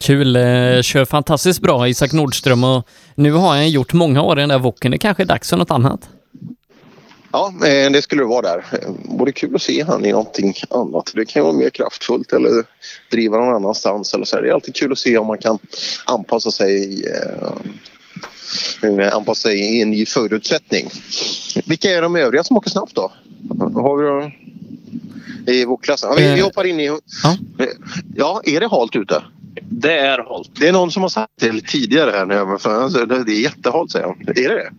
Kul, 0.00 0.36
eh, 0.36 0.82
kör 0.82 1.04
fantastiskt 1.04 1.60
bra 1.60 1.88
Isak 1.88 2.12
Nordström 2.12 2.64
och 2.64 2.88
nu 3.14 3.32
har 3.32 3.48
han 3.48 3.70
gjort 3.70 3.92
många 3.92 4.22
år 4.22 4.38
i 4.38 4.40
den 4.42 4.48
där 4.48 4.58
woken. 4.58 4.90
Det 4.90 4.98
kanske 4.98 5.22
är 5.22 5.26
dags 5.26 5.50
för 5.50 5.56
något 5.56 5.70
annat. 5.70 6.08
Ja, 7.32 7.52
eh, 7.66 7.90
det 7.90 8.02
skulle 8.02 8.22
det 8.22 8.26
vara 8.26 8.42
där. 8.42 8.64
Eh, 8.72 8.88
Vore 9.04 9.32
kul 9.32 9.54
att 9.54 9.62
se 9.62 9.82
han 9.82 10.04
i 10.04 10.12
någonting 10.12 10.54
annat. 10.70 11.12
Det 11.14 11.24
kan 11.24 11.40
ju 11.40 11.44
vara 11.44 11.56
mer 11.56 11.70
kraftfullt 11.70 12.32
eller 12.32 12.64
driva 13.10 13.38
någon 13.38 13.54
annanstans. 13.54 14.14
Eller 14.14 14.24
så. 14.24 14.40
Det 14.40 14.48
är 14.48 14.52
alltid 14.52 14.74
kul 14.74 14.92
att 14.92 14.98
se 14.98 15.18
om 15.18 15.26
man 15.26 15.38
kan 15.38 15.58
anpassa 16.06 16.50
sig, 16.50 17.04
eh, 18.82 19.12
anpassa 19.12 19.48
sig 19.48 19.60
i 19.60 19.82
en 19.82 19.90
ny 19.90 20.06
förutsättning. 20.06 20.90
Vilka 21.66 21.90
är 21.90 22.02
de 22.02 22.16
övriga 22.16 22.44
som 22.44 22.56
åker 22.56 22.70
snabbt 22.70 22.94
då? 22.94 23.12
Har 23.74 23.96
vi 23.96 24.04
då 24.04 24.30
i 25.46 25.64
vågklassen? 25.64 26.08
Ja, 26.10 26.16
vi, 26.16 26.34
vi 26.34 26.40
hoppar 26.40 26.64
in 26.64 26.80
i... 26.80 26.86
Ja. 26.86 27.36
ja, 28.14 28.40
är 28.44 28.60
det 28.60 28.66
halt 28.66 28.96
ute? 28.96 29.22
Det 29.60 29.98
är 29.98 30.18
halt. 30.18 30.50
Det 30.52 30.68
är 30.68 30.72
någon 30.72 30.90
som 30.90 31.02
har 31.02 31.08
sagt 31.08 31.32
det 31.40 31.60
tidigare 31.60 32.10
här 32.10 32.26
nu. 32.26 32.34
alltså, 32.34 33.06
Det 33.06 33.24
det 33.24 33.32
är 33.32 33.40
jättehalt 33.40 33.90
säger 33.90 34.06
han. 34.06 34.20
Är 34.20 34.48
det 34.48 34.54
det? 34.54 34.70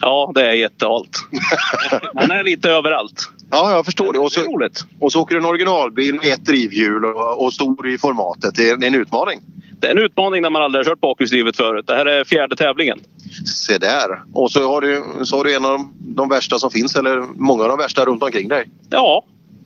Ja, 0.00 0.32
det 0.34 0.46
är 0.46 0.52
jättehalt. 0.52 1.18
Man 2.14 2.30
är 2.30 2.44
lite 2.44 2.70
överallt. 2.70 3.28
Ja, 3.50 3.70
jag 3.72 3.84
förstår 3.84 4.12
det. 4.12 4.18
Och 4.18 4.32
så, 4.32 4.68
och 5.00 5.12
så 5.12 5.20
åker 5.20 5.34
du 5.34 5.40
en 5.40 5.46
originalbil 5.46 6.14
med 6.14 6.32
ett 6.32 6.44
drivhjul 6.44 7.04
och, 7.04 7.44
och 7.44 7.52
stor 7.52 7.88
i 7.88 7.98
formatet. 7.98 8.54
Det 8.54 8.70
är, 8.70 8.76
det 8.76 8.86
är 8.86 8.88
en 8.88 8.94
utmaning. 8.94 9.40
Det 9.80 9.86
är 9.86 9.90
en 9.90 9.98
utmaning 9.98 10.42
när 10.42 10.50
man 10.50 10.62
aldrig 10.62 10.86
har 10.86 10.90
kört 10.90 11.00
bakhjulsdrivet 11.00 11.56
förut. 11.56 11.86
Det 11.86 11.94
här 11.94 12.06
är 12.06 12.24
fjärde 12.24 12.56
tävlingen. 12.56 13.00
Se 13.46 13.78
där. 13.78 14.22
Och 14.32 14.50
så 14.50 14.68
har 14.68 14.80
du, 14.80 15.04
så 15.24 15.36
har 15.36 15.44
du 15.44 15.54
en 15.54 15.64
av 15.64 15.70
de, 15.70 15.92
de 15.98 16.28
värsta 16.28 16.58
som 16.58 16.70
finns, 16.70 16.96
eller 16.96 17.20
många 17.20 17.62
av 17.62 17.68
de 17.68 17.78
värsta 17.78 18.04
runt 18.04 18.22
omkring 18.22 18.48
dig. 18.48 18.70
Ja, 18.90 19.24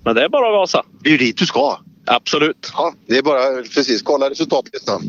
men 0.08 0.14
det 0.14 0.24
är 0.24 0.28
bara 0.28 0.46
att 0.46 0.54
gasa. 0.54 0.84
Det 1.02 1.08
är 1.08 1.12
ju 1.12 1.18
dit 1.18 1.38
du 1.38 1.46
ska. 1.46 1.78
Absolut. 2.04 2.70
Ja, 2.72 2.94
det 3.06 3.18
är 3.18 3.22
bara 3.22 3.62
precis 3.74 4.02
kolla 4.02 4.30
resultatlistan. 4.30 5.02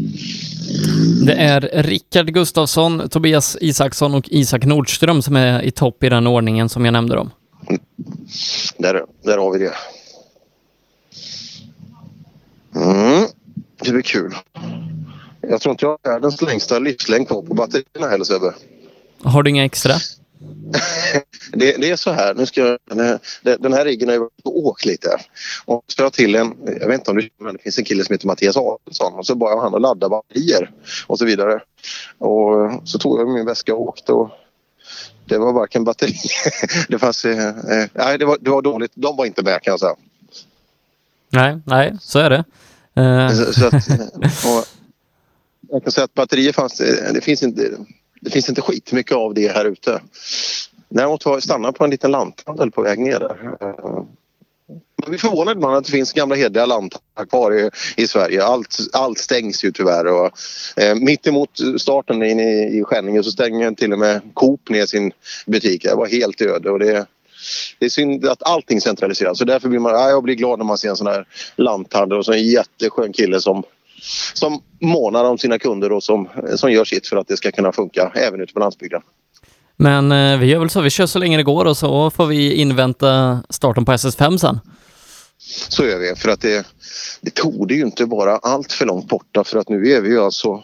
Det 1.26 1.34
är 1.34 1.84
Rickard 1.84 2.34
Gustafsson, 2.34 3.10
Tobias 3.10 3.58
Isaksson 3.61 4.16
och 4.16 4.30
Isak 4.30 4.66
Nordström 4.66 5.22
som 5.22 5.36
är 5.36 5.61
i 5.61 5.72
topp 5.72 6.03
i 6.03 6.10
den 6.10 6.28
ordningen 6.28 6.69
som 6.69 6.86
jag 6.86 6.92
nämnde 6.92 7.16
dem. 7.16 7.32
Där, 8.78 9.03
där 9.24 9.38
har 9.38 9.52
vi 9.52 9.60
det. 9.60 9.74
Mm. 12.76 13.28
Det 13.84 13.92
blir 13.92 14.02
kul. 14.02 14.36
Jag 15.42 15.61
tror 15.61 15.72
inte 15.72 15.86
jag 15.86 15.90
har 16.03 16.11
världens 16.11 16.42
längsta 16.42 16.80
livslängd 16.80 17.28
på 17.28 17.42
batterierna 17.42 18.08
heller 18.11 18.26
Sebbe. 18.26 18.53
Har 19.24 19.44
du 19.44 19.50
inga 19.50 19.66
extra? 19.66 19.94
Det, 21.51 21.82
det 21.82 21.90
är 21.90 21.95
så 21.95 22.11
här, 22.11 22.35
nu 22.35 22.45
ska 22.45 22.61
jag, 22.61 22.77
den, 23.59 23.74
här, 23.74 23.85
riggen 23.85 24.08
har 24.08 24.16
ju 24.16 24.19
varit 24.19 24.43
på 24.43 24.68
åk 24.68 24.85
lite. 24.85 25.08
Och 25.66 25.84
så 25.88 26.01
jag 26.01 26.14
till 26.14 26.35
en, 26.35 26.56
jag 26.66 26.88
vet 26.88 27.00
inte 27.00 27.11
om 27.11 27.18
du 27.18 27.22
känner, 27.22 27.43
men 27.43 27.53
det 27.53 27.61
finns 27.61 27.77
en 27.77 27.84
kille 27.84 28.06
som 28.06 28.14
heter 28.14 28.27
Mattias 28.27 28.58
Adelsson 28.58 29.14
och 29.14 29.26
så 29.26 29.35
började 29.35 29.61
han 29.61 29.76
att 29.76 29.82
ladda 29.82 30.09
batterier 30.09 30.72
och 31.08 31.19
så 31.19 31.26
vidare. 31.26 31.59
Och 32.18 32.72
så 32.84 33.00
tog 33.00 33.19
jag 33.19 33.30
min 33.30 33.45
väska 33.45 33.76
och 33.76 33.82
åkte 33.82 34.14
och 34.14 34.30
det 35.26 35.38
var 35.38 35.53
varken 35.53 35.84
batteri. 35.84 36.16
det 36.90 37.00
fanns, 37.00 37.26
eh, 37.26 37.48
eh, 37.48 37.90
nej 37.93 38.18
det 38.18 38.26
var, 38.26 38.38
det 38.42 38.50
var 38.50 38.61
dåligt, 38.61 38.92
de 38.95 39.18
var 39.18 39.26
inte 39.26 39.43
med 39.43 39.61
kan 39.61 39.72
jag 39.72 39.80
säga. 39.80 39.95
Nej, 41.30 41.59
nej, 41.66 41.98
så 42.01 42.19
är 42.19 42.30
det. 42.30 42.43
Eh, 43.01 43.30
Så, 43.30 43.53
så 43.53 43.68
att, 43.68 43.74
och, 44.45 44.66
jag 45.72 45.84
kan 45.84 45.92
säga 45.92 46.06
att 46.06 46.14
batterier 46.14 46.53
fanns 46.53 46.77
det, 46.77 47.14
det 47.14 47.22
finns 47.22 47.43
inte 47.43 47.72
det 48.19 48.30
finns 48.30 48.49
inte 48.49 48.61
skitmycket 48.61 49.17
av 49.17 49.33
det 49.33 49.48
här 49.48 49.65
ute. 49.65 50.01
Däremot 50.89 51.23
har 51.23 51.33
jag 51.33 51.43
stannat 51.43 51.75
på 51.75 51.83
en 51.83 51.89
liten 51.89 52.11
lanthandel 52.11 52.72
på 52.72 52.81
väg 52.81 52.99
ner 52.99 53.19
där. 53.19 53.57
Eh, 53.61 54.03
man 55.01 55.09
blir 55.09 55.19
förvånad 55.19 55.57
ibland 55.57 55.75
att 55.75 55.85
det 55.85 55.91
finns 55.91 56.14
gamla 56.14 56.35
hederliga 56.35 56.65
lanthandlar 56.65 57.25
kvar 57.30 57.53
i, 57.53 57.69
i 57.98 58.07
Sverige. 58.07 58.43
Allt, 58.43 58.77
allt 58.93 59.17
stängs 59.17 59.64
ju 59.64 59.72
tyvärr. 59.72 60.06
Och, 60.06 60.31
eh, 60.77 60.95
mitt 60.95 61.27
emot 61.27 61.49
starten 61.77 62.23
in 62.23 62.39
i, 62.39 62.80
i 62.80 62.83
Skänninge 62.83 63.23
så 63.23 63.31
stänger 63.31 63.72
till 63.72 63.93
och 63.93 63.99
med 63.99 64.22
Coop 64.33 64.69
ner 64.69 64.85
sin 64.85 65.11
butik. 65.45 65.83
Det 65.83 65.95
var 65.95 66.07
helt 66.07 66.41
öde 66.41 66.72
och 66.72 66.80
det, 66.80 67.06
det 67.80 67.85
är 67.85 67.89
synd 67.89 68.25
att 68.25 68.43
allting 68.43 68.81
centraliseras. 68.81 69.38
Så 69.38 69.45
därför 69.45 69.69
blir 69.69 69.80
man, 69.80 69.93
ja, 69.93 70.09
jag 70.09 70.23
blir 70.23 70.35
glad 70.35 70.59
när 70.59 70.65
man 70.65 70.77
ser 70.77 70.89
en 70.89 70.95
sån 70.95 71.07
här 71.07 71.25
lanthandel 71.56 72.17
och 72.17 72.25
så 72.25 72.33
en 72.33 72.48
jätteskön 72.48 73.14
kille 73.14 73.41
som 73.41 73.64
som 74.34 74.61
månar 74.82 75.24
om 75.24 75.38
sina 75.38 75.60
kunder 75.60 75.92
och 75.92 76.03
som, 76.03 76.30
som 76.56 76.72
gör 76.72 76.86
sitt 76.86 77.08
för 77.08 77.18
att 77.18 77.28
det 77.28 77.38
ska 77.38 77.52
kunna 77.52 77.72
funka 77.72 78.11
även 78.16 78.42
ute 78.42 78.53
på 78.53 78.60
landsbygden. 78.60 79.02
Men 79.78 80.11
eh, 80.11 80.40
vi 80.40 80.45
gör 80.45 80.60
väl 80.60 80.69
så, 80.69 80.82
vi 80.82 80.90
kör 80.90 81.06
så 81.06 81.19
länge 81.19 81.38
det 81.38 81.44
går 81.44 81.66
och 81.66 81.78
så 81.78 82.10
får 82.10 82.26
vi 82.26 82.53
invänta 82.53 83.44
starten 83.50 83.86
på 83.86 83.92
SS5 83.92 84.38
sen. 84.38 84.60
Så 85.69 85.86
gör 85.86 86.00
vi 86.00 86.16
för 86.16 86.30
att 86.30 86.42
det, 86.42 86.66
det 87.22 87.34
torde 87.34 87.74
ju 87.74 87.82
inte 87.82 88.06
vara 88.06 88.38
allt 88.38 88.72
för 88.72 88.86
långt 88.86 89.08
borta 89.08 89.44
för 89.44 89.58
att 89.58 89.69
nu 89.69 89.92
är 89.92 90.02
vi 90.02 90.10
ju 90.10 90.19
alltså 90.19 90.64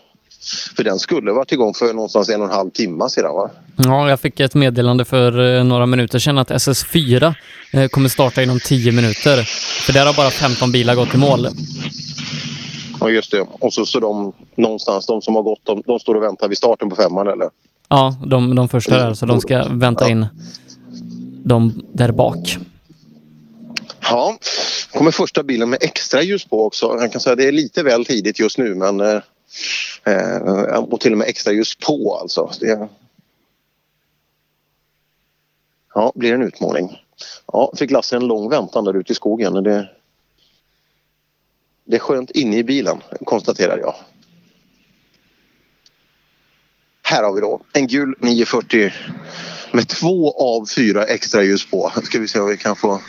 för 0.76 0.84
den 0.84 1.00
skulle 1.00 1.32
varit 1.32 1.52
igång 1.52 1.74
för 1.74 1.94
någonstans 1.94 2.30
en 2.30 2.42
och 2.42 2.48
en 2.48 2.54
halv 2.54 2.70
timme 2.70 3.10
sedan 3.10 3.34
va? 3.34 3.50
Ja, 3.76 4.10
jag 4.10 4.20
fick 4.20 4.40
ett 4.40 4.54
meddelande 4.54 5.06
för 5.06 5.58
eh, 5.58 5.64
några 5.64 5.86
minuter 5.86 6.20
sedan 6.20 6.38
att 6.38 6.52
SS4 6.52 7.34
eh, 7.72 7.88
kommer 7.88 8.10
starta 8.10 8.44
inom 8.44 8.60
10 8.60 8.92
minuter. 8.92 9.44
För 9.86 9.94
där 9.94 10.06
har 10.06 10.14
bara 10.14 10.30
15 10.30 10.72
bilar 10.72 10.96
gått 10.96 11.14
i 11.14 11.18
mål. 11.18 11.48
Ja 13.06 13.12
just 13.12 13.32
det. 13.32 13.48
Och 13.60 13.74
så, 13.74 13.86
så 13.86 14.00
de 14.00 14.34
någonstans, 14.56 15.06
de 15.06 15.22
som 15.22 15.36
har 15.36 15.44
gått, 15.44 15.60
de, 15.64 15.84
de 15.86 16.00
står 16.00 16.16
och 16.16 16.24
väntar 16.24 16.48
vid 16.48 16.58
starten 16.58 16.90
på 16.90 16.96
femman 16.96 17.28
eller? 17.28 17.50
Ja, 17.90 18.16
de, 18.26 18.56
de 18.56 18.70
första 18.70 18.98
där, 18.98 19.14
så 19.14 19.26
de 19.26 19.42
ska 19.42 19.68
vänta 19.70 20.10
in 20.10 20.28
de 21.44 21.84
där 21.94 22.12
bak. 22.12 22.58
Ja, 24.02 24.38
kommer 24.92 25.12
första 25.12 25.44
bilen 25.44 25.70
med 25.70 25.84
extra 25.84 26.22
ljus 26.22 26.46
på 26.46 26.66
också. 26.66 26.98
Jag 27.00 27.12
kan 27.12 27.22
säga 27.22 27.32
att 27.32 27.38
det 27.38 27.48
är 27.48 27.52
lite 27.52 27.84
väl 27.84 28.06
tidigt 28.06 28.40
just 28.40 28.58
nu 28.58 28.76
men 28.76 29.00
eh, 29.02 29.22
eh, 30.04 30.78
och 30.78 31.00
till 31.00 31.12
och 31.12 31.18
med 31.18 31.28
extra 31.28 31.54
ljus 31.54 31.76
på 31.76 32.18
alltså. 32.22 32.52
Det, 32.60 32.88
ja, 35.94 36.12
blir 36.16 36.34
en 36.34 36.42
utmaning. 36.42 37.02
Ja, 37.54 37.74
fick 37.78 37.92
Lasse 37.92 38.16
en 38.16 38.28
lång 38.28 38.50
väntan 38.50 38.84
där 38.84 38.94
ute 38.94 39.12
i 39.12 39.16
skogen. 39.16 39.64
Det, 39.64 39.90
det 41.86 41.96
är 41.96 42.00
skönt 42.00 42.32
inne 42.32 42.58
i 42.58 42.64
bilen 42.64 43.02
konstaterar 43.26 43.78
jag. 43.78 43.96
Här 47.04 47.24
har 47.24 47.34
vi 47.34 47.42
då 47.42 47.62
en 47.74 47.88
gul 47.88 48.16
940 48.20 48.92
med 49.72 49.88
två 49.88 50.32
av 50.32 50.66
fyra 50.66 51.04
extra 51.04 51.44
ljus 51.44 51.70
på. 51.72 51.92
Ska 52.04 52.20
vi 52.20 52.28
se 52.28 52.40
om 52.40 52.48
vi 52.48 52.58
kan 52.58 52.76
få... 52.76 53.02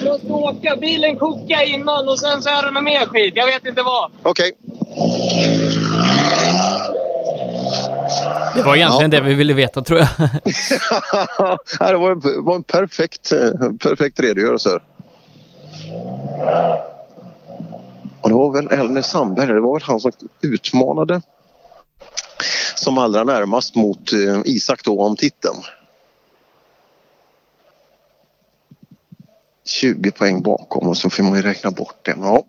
Du 0.00 0.08
måste 0.08 0.26
åka. 0.26 0.76
Bilen 0.76 1.18
kokar 1.18 1.62
innan 1.68 2.08
och 2.08 2.18
sen 2.18 2.42
så 2.42 2.48
är 2.48 2.62
det 2.62 2.70
något 2.70 2.84
mer 2.84 3.06
skit. 3.06 3.32
Jag 3.36 3.46
vet 3.46 3.66
inte 3.66 3.82
vad. 3.82 4.10
Okej. 4.22 4.52
Det 8.54 8.62
var 8.62 8.76
egentligen 8.76 9.10
det 9.10 9.20
vi 9.20 9.34
ville 9.34 9.54
veta 9.54 9.82
tror 9.82 9.98
jag. 9.98 10.08
Ja, 11.80 11.90
det 11.90 11.96
var 11.96 12.10
en, 12.10 12.44
var 12.44 12.56
en 12.56 12.62
perfekt, 12.62 13.32
perfekt 13.82 14.20
redogörelse. 14.20 14.80
Och 18.20 18.28
det 18.28 18.34
var 18.34 18.52
väl 18.52 18.66
Elner 18.66 19.02
Sandberg, 19.02 19.46
det 19.46 19.60
var 19.60 19.72
väl 19.72 19.82
han 19.82 20.00
som 20.00 20.12
utmanade 20.40 21.22
som 22.82 22.98
allra 22.98 23.24
närmast 23.24 23.74
mot 23.74 24.12
eh, 24.12 24.40
Isak 24.44 24.84
då 24.84 25.02
om 25.02 25.16
titeln. 25.16 25.56
20 29.64 30.10
poäng 30.10 30.42
bakom 30.42 30.88
och 30.88 30.96
så 30.96 31.10
får 31.10 31.22
man 31.22 31.36
ju 31.36 31.42
räkna 31.42 31.70
bort 31.70 31.98
det. 32.02 32.14
Ja, 32.20 32.44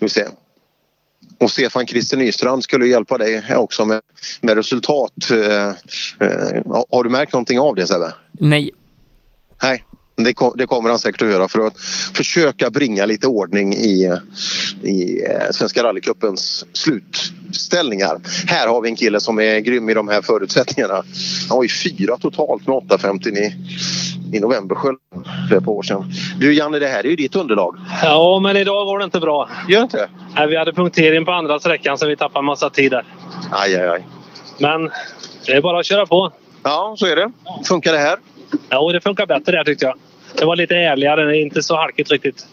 vi 0.00 0.08
se. 0.08 0.26
Och 1.38 1.50
Stefan 1.50 1.86
Christer 1.86 2.16
Nystrand 2.16 2.64
skulle 2.64 2.86
hjälpa 2.86 3.18
dig 3.18 3.56
också 3.56 3.84
med, 3.84 4.00
med 4.40 4.56
resultat. 4.56 5.30
Eh, 5.30 5.68
eh, 5.68 6.84
har 6.90 7.04
du 7.04 7.10
märkt 7.10 7.32
någonting 7.32 7.60
av 7.60 7.74
det 7.74 7.86
Sebbe? 7.86 8.12
Nej. 8.32 8.70
Nej, 9.62 9.84
det, 10.16 10.34
kom, 10.34 10.52
det 10.56 10.66
kommer 10.66 10.90
han 10.90 10.98
säkert 10.98 11.22
att 11.22 11.28
göra 11.28 11.48
för 11.48 11.66
att 11.66 11.78
försöka 12.14 12.70
bringa 12.70 13.06
lite 13.06 13.26
ordning 13.26 13.74
i, 13.74 14.18
i 14.82 15.24
eh, 15.24 15.50
Svenska 15.50 15.82
rallycupens 15.82 16.66
slutställningar. 16.72 18.20
Här 18.46 18.68
har 18.68 18.80
vi 18.80 18.88
en 18.88 18.96
kille 18.96 19.20
som 19.20 19.40
är 19.40 19.58
grym 19.58 19.88
i 19.88 19.94
de 19.94 20.08
här 20.08 20.22
förutsättningarna. 20.22 20.94
Han 21.48 21.56
har 21.56 21.62
ju 21.62 21.68
fyra 21.68 22.16
totalt 22.16 22.66
med 22.66 22.76
850 22.76 23.28
i, 23.28 23.54
i 24.32 24.40
november 24.40 24.76
för 25.48 25.56
ett 25.56 25.64
par 25.64 25.72
år 25.72 25.82
sedan. 25.82 26.12
Du 26.38 26.54
Janne, 26.54 26.78
det 26.78 26.88
här 26.88 27.06
är 27.06 27.10
ju 27.10 27.16
ditt 27.16 27.36
underlag. 27.36 27.76
Ja, 28.02 28.40
men 28.42 28.56
idag 28.56 28.86
går 28.86 28.98
det 28.98 29.04
inte 29.04 29.20
bra. 29.20 29.48
Gör 29.68 29.82
inte? 29.82 30.08
Nej, 30.34 30.48
vi 30.48 30.56
hade 30.56 30.72
punktering 30.72 31.24
på 31.24 31.32
andra 31.32 31.60
sträckan 31.60 31.98
så 31.98 32.06
vi 32.06 32.16
tappade 32.16 32.46
massa 32.46 32.70
tid 32.70 32.90
där. 32.90 33.04
Aj, 33.50 33.76
aj, 33.76 33.88
aj. 33.88 34.06
Men 34.58 34.90
det 35.46 35.52
är 35.52 35.62
bara 35.62 35.80
att 35.80 35.86
köra 35.86 36.06
på. 36.06 36.32
Ja, 36.62 36.94
så 36.98 37.06
är 37.06 37.16
det. 37.16 37.32
Funkar 37.64 37.92
det 37.92 37.98
här? 37.98 38.18
Ja, 38.68 38.92
det 38.92 39.00
funkar 39.00 39.26
bättre 39.26 39.52
där 39.52 39.64
tyckte 39.64 39.84
jag. 39.84 39.94
Det 40.38 40.44
var 40.44 40.56
lite 40.56 40.76
ärligare, 40.76 41.40
inte 41.40 41.62
så 41.62 41.76
halkigt 41.76 42.10
riktigt. 42.10 42.46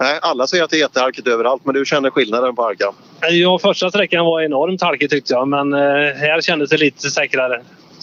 Nej, 0.00 0.18
alla 0.22 0.46
säger 0.46 0.64
att 0.64 0.70
det 0.70 0.76
är 0.76 0.80
jättehalkigt 0.80 1.28
överallt 1.28 1.64
men 1.64 1.74
du 1.74 1.84
känner 1.84 2.10
skillnaden 2.10 2.56
på 2.56 2.62
halkan? 2.62 2.94
Ja, 3.30 3.58
första 3.58 3.90
sträckan 3.90 4.24
var 4.24 4.42
enormt 4.42 4.82
halkig 4.82 5.10
tyckte 5.10 5.32
jag, 5.32 5.48
men 5.48 5.72
eh, 5.72 5.78
här 6.14 6.40
kändes 6.40 6.70
det 6.70 6.76
lite 6.76 7.10
säkrare. 7.10 7.62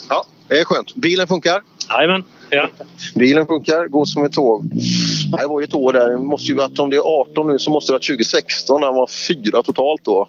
Ja, 0.09 0.25
det 0.48 0.59
är 0.59 0.65
skönt. 0.65 0.95
Bilen 0.95 1.27
funkar? 1.27 1.61
Jajamän. 1.90 2.24
Ja. 2.49 2.67
Bilen 3.15 3.48
funkar, 3.48 3.88
går 3.88 4.06
som 4.06 4.25
ett 4.25 4.33
tåg. 4.33 4.65
Det 5.40 5.48
var 5.48 5.59
ju 5.59 5.64
ett 5.64 5.74
år 5.74 5.93
där. 5.93 6.09
Det 6.09 6.17
måste 6.17 6.48
ju 6.48 6.53
varit, 6.53 6.80
om 6.80 6.90
det 6.90 6.95
är 6.95 7.22
18 7.22 7.48
nu 7.48 7.59
så 7.59 7.72
måste 7.72 7.91
det 7.91 7.93
ha 7.93 7.98
varit 7.98 8.07
2016 8.07 8.82
när 8.82 8.88
han 8.88 8.95
var 8.95 9.07
fyra 9.07 9.64
totalt 9.64 10.01
då. 10.03 10.27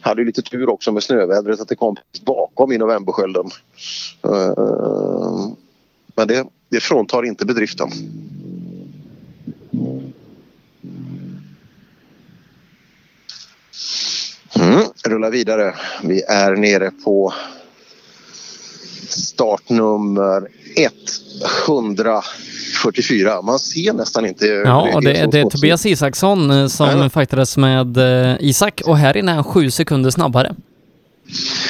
Hade 0.00 0.20
ju 0.20 0.26
lite 0.26 0.42
tur 0.42 0.68
också 0.68 0.92
med 0.92 1.02
snövädret 1.02 1.60
att 1.60 1.68
det 1.68 1.76
kom 1.76 1.96
bakom 2.26 2.72
i 2.72 2.78
novemberskölden. 2.78 3.50
Men 6.16 6.28
det, 6.28 6.44
det 6.70 6.80
fråntar 6.80 7.26
inte 7.26 7.46
bedriften. 7.46 7.90
Mm, 14.54 14.82
rulla 15.04 15.30
vidare. 15.30 15.74
Vi 16.02 16.22
är 16.22 16.56
nere 16.56 16.90
på 17.04 17.34
startnummer 19.08 20.48
144. 21.66 23.42
Man 23.42 23.58
ser 23.58 23.92
nästan 23.92 24.26
inte. 24.26 24.46
Ja, 24.46 25.00
det, 25.02 25.10
det 25.12 25.18
är 25.18 25.42
smått. 25.42 25.52
Tobias 25.52 25.86
Isaksson 25.86 26.50
eh, 26.50 26.66
som 26.66 26.86
Jajamän. 26.86 27.10
fightades 27.10 27.56
med 27.56 27.96
eh, 27.96 28.36
Isak 28.40 28.80
och 28.84 28.98
här 28.98 29.16
inne 29.16 29.32
är 29.32 29.34
han 29.34 29.44
sju 29.44 29.70
sekunder 29.70 30.10
snabbare. 30.10 30.54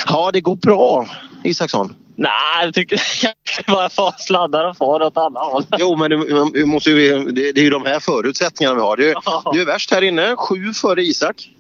Ja, 0.07 0.31
det 0.33 0.41
går 0.41 0.57
bra, 0.57 1.09
Isaksson. 1.45 1.95
Nej, 2.19 2.65
jag 2.65 2.75
tycker 2.75 2.97
det 3.67 3.73
bara 3.73 3.89
far 3.89 4.15
sladdar 4.19 4.69
och 4.69 4.77
far 4.77 5.03
åt 5.03 5.17
alla 5.17 5.41
håll. 5.41 5.65
Jo, 5.79 5.97
men 5.97 6.11
du, 6.11 6.51
du 6.53 6.65
måste 6.65 6.91
ju, 6.91 7.25
det, 7.25 7.53
det 7.53 7.61
är 7.61 7.65
ju 7.65 7.71
de 7.71 7.87
här 7.87 8.01
förutsättningarna 8.01 8.75
vi 8.75 8.81
har. 8.81 8.97
Du, 8.97 9.15
du 9.53 9.61
är 9.61 9.67
värst 9.67 9.91
här 9.91 10.03
inne, 10.03 10.37
sju 10.37 10.73
före 10.73 11.03
Isak. 11.03 11.51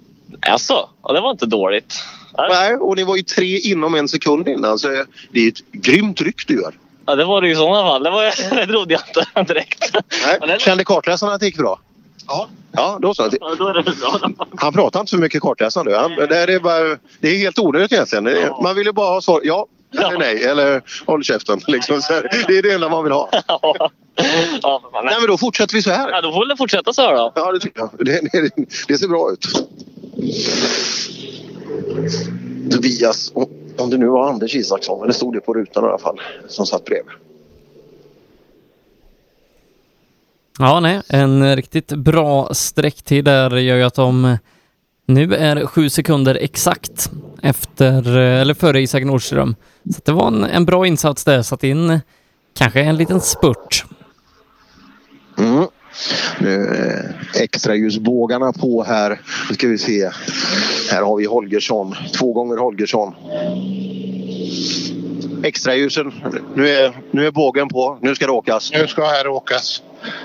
Jaså? 0.46 0.88
Ja, 1.02 1.12
det 1.12 1.20
var 1.20 1.30
inte 1.30 1.46
dåligt. 1.46 1.94
Nej, 2.38 2.74
och 2.74 2.96
ni 2.96 3.04
var 3.04 3.16
ju 3.16 3.22
tre 3.22 3.58
inom 3.58 3.94
en 3.94 4.08
sekund 4.08 4.48
innan. 4.48 4.78
Så 4.78 4.88
det 5.30 5.40
är 5.40 5.48
ett 5.48 5.72
grymt 5.72 6.20
ryck 6.20 6.46
du 6.46 6.54
gör. 6.54 6.74
Ja, 7.06 7.14
det 7.14 7.24
var 7.24 7.42
det 7.42 7.48
i 7.48 7.54
sådana 7.54 7.88
fall. 7.88 8.02
Det, 8.02 8.10
var, 8.10 8.24
det 8.56 8.66
trodde 8.66 8.94
jag 8.94 9.02
inte 9.42 9.52
direkt. 9.54 9.96
Nej. 10.46 10.58
Kände 10.58 10.84
kartläsaren 10.84 11.32
att 11.34 11.40
det 11.40 11.46
gick 11.46 11.58
bra? 11.58 11.80
Ja. 12.26 12.48
Ja, 12.72 12.98
då 13.02 13.14
så. 13.14 13.28
Ja, 13.40 13.54
då 13.58 13.68
är 13.68 13.74
det 13.74 13.82
bra. 13.82 14.30
Han 14.56 14.72
pratar 14.72 15.00
inte 15.00 15.10
så 15.10 15.18
mycket 15.18 15.42
kartläsande. 15.42 15.98
Han, 15.98 16.14
det, 16.14 16.36
är 16.36 16.60
bara, 16.60 16.98
det 17.20 17.28
är 17.28 17.38
helt 17.38 17.58
onödigt 17.58 17.92
egentligen. 17.92 18.24
Det 18.24 18.52
man 18.62 18.74
vill 18.74 18.86
ju 18.86 18.92
bara 18.92 19.10
ha 19.10 19.20
svar. 19.20 19.40
Ja 19.44 19.66
eller 19.92 20.18
nej. 20.18 20.44
Eller 20.44 20.82
håll 21.06 21.24
käften. 21.24 21.60
Liksom. 21.68 22.02
Så 22.02 22.12
här, 22.12 22.44
det 22.48 22.58
är 22.58 22.62
det 22.62 22.72
enda 22.72 22.88
man 22.88 23.04
vill 23.04 23.12
ha. 23.12 23.30
Ja, 24.62 24.80
för 24.82 24.90
fan. 24.90 25.04
Nej, 25.04 25.14
men 25.20 25.26
då 25.26 25.38
fortsätter 25.38 25.74
vi 25.74 25.82
så 25.82 25.90
här. 25.90 26.10
Ja, 26.10 26.20
då 26.20 26.32
får 26.32 26.46
det 26.46 26.56
fortsätta 26.56 26.92
så 26.92 27.02
här 27.02 27.14
då. 27.14 27.32
Ja, 27.34 27.52
det 27.52 27.60
tycker 27.60 27.80
jag. 27.80 27.90
Det, 27.98 28.20
det, 28.32 28.50
det 28.88 28.98
ser 28.98 29.08
bra 29.08 29.32
ut. 29.32 29.46
Tobias, 32.70 33.32
om 33.78 33.90
det 33.90 33.96
nu 33.96 34.06
var 34.06 34.28
Anders 34.28 34.54
Isaksson, 34.54 35.02
eller 35.02 35.12
stod 35.12 35.34
det 35.34 35.40
på 35.40 35.54
rutan 35.54 35.84
i 35.84 35.86
alla 35.86 35.98
fall, 35.98 36.20
som 36.48 36.66
satt 36.66 36.84
bredvid. 36.84 37.12
Ja, 40.58 40.80
nej, 40.80 41.00
en 41.08 41.56
riktigt 41.56 41.92
bra 41.92 42.54
sträcktid 42.54 43.24
där 43.24 43.56
gör 43.56 43.76
ju 43.76 43.82
att 43.82 43.94
de 43.94 44.38
nu 45.06 45.34
är 45.34 45.66
sju 45.66 45.90
sekunder 45.90 46.34
exakt 46.34 47.10
efter, 47.42 48.16
eller 48.16 48.54
före 48.54 48.80
Isak 48.80 49.04
Nordström. 49.04 49.54
Så 49.94 50.00
det 50.04 50.12
var 50.12 50.26
en, 50.26 50.44
en 50.44 50.64
bra 50.64 50.86
insats 50.86 51.24
där, 51.24 51.42
satt 51.42 51.64
in 51.64 52.00
kanske 52.58 52.80
en 52.80 52.96
liten 52.96 53.20
spurt. 53.20 53.84
Mm. 55.38 55.66
Nu 56.38 56.76
eh, 57.34 57.42
extra 57.42 57.74
ljusbågarna 57.74 58.52
på 58.52 58.84
här. 58.84 59.20
Nu 59.48 59.54
ska 59.54 59.68
vi 59.68 59.78
se. 59.78 60.10
Här 60.90 61.02
har 61.02 61.16
vi 61.16 61.24
Holgersson. 61.26 61.94
Två 62.18 62.32
gånger 62.32 62.56
Holgersson. 62.56 63.14
Extra 65.44 65.74
ljusen. 65.74 66.12
Nu 66.54 66.68
är, 66.68 66.96
nu 67.10 67.26
är 67.26 67.30
bågen 67.30 67.68
på. 67.68 67.98
Nu 68.02 68.14
ska 68.14 68.26
det 68.26 68.32
åkas. 68.32 68.72
Nu 68.72 68.86
ska 68.86 69.06
här 69.06 69.28
åkas. 69.28 69.82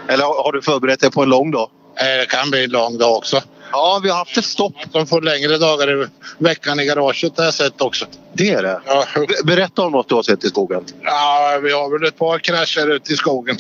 Eller 0.08 0.24
har, 0.24 0.44
har 0.44 0.52
du 0.52 0.62
förberett 0.62 1.00
dig 1.00 1.12
på 1.12 1.24
en 1.24 1.30
lång 1.30 1.52
dag? 1.52 1.70
Eh, 1.96 2.06
Det 2.20 2.26
kan 2.30 2.50
bli 2.52 2.64
en 2.64 2.70
lång 2.70 2.98
dag 2.98 3.18
också. 3.18 3.42
Ja, 3.72 4.00
vi 4.04 4.10
har 4.10 4.18
haft 4.18 4.38
ett 4.38 4.46
stopp. 4.46 4.74
De 4.92 5.08
får 5.08 5.22
längre 5.22 5.58
dagar 5.58 6.04
i 6.04 6.08
veckan 6.38 6.80
i 6.80 6.86
garaget 6.86 7.38
har 7.38 7.46
jag 7.46 7.54
sett 7.54 7.82
också. 7.82 8.06
Det 8.34 8.50
är 8.50 8.64
det? 8.64 8.82
Ja, 8.86 9.06
Be- 9.16 9.44
Berätta 9.46 9.82
om 9.82 9.92
något 9.92 10.10
du 10.10 10.16
har 10.16 10.24
sett 10.24 10.44
i 10.44 10.48
skogen. 10.50 10.84
ja 11.04 11.60
vi 11.64 11.72
har 11.72 12.00
väl 12.00 12.08
ett 12.08 12.18
par 12.18 12.40
krascher 12.40 12.92
ute 12.96 13.14
i 13.14 13.16
skogen. 13.16 13.58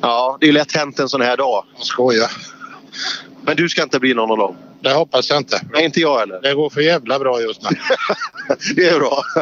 Ja, 0.00 0.36
det 0.40 0.48
är 0.48 0.52
lätt 0.52 0.76
hänt 0.76 0.98
en 0.98 1.08
sån 1.08 1.20
här 1.20 1.36
dag. 1.36 1.64
Jag 1.76 1.86
skojar. 1.86 2.30
Men 3.42 3.56
du 3.56 3.68
ska 3.68 3.82
inte 3.82 3.98
bli 4.00 4.14
någon 4.14 4.30
av 4.30 4.36
dem? 4.38 4.56
Det 4.82 4.92
hoppas 4.92 5.30
jag 5.30 5.36
inte. 5.38 5.60
Nej, 5.72 5.84
inte 5.84 6.00
jag 6.00 6.18
heller. 6.18 6.40
Det 6.42 6.54
går 6.54 6.70
för 6.70 6.80
jävla 6.80 7.18
bra 7.18 7.40
just 7.40 7.62
nu. 7.62 7.68
Det 8.76 8.88
är 8.88 8.98
bra. 8.98 9.22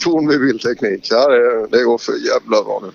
Torn 0.00 0.26
med 0.26 0.40
bildteknik. 0.40 1.08
Ja, 1.10 1.28
det, 1.28 1.66
det 1.66 1.82
går 1.84 1.98
för 1.98 2.12
jävla 2.12 2.62
bra 2.64 2.80
nu. 2.82 2.90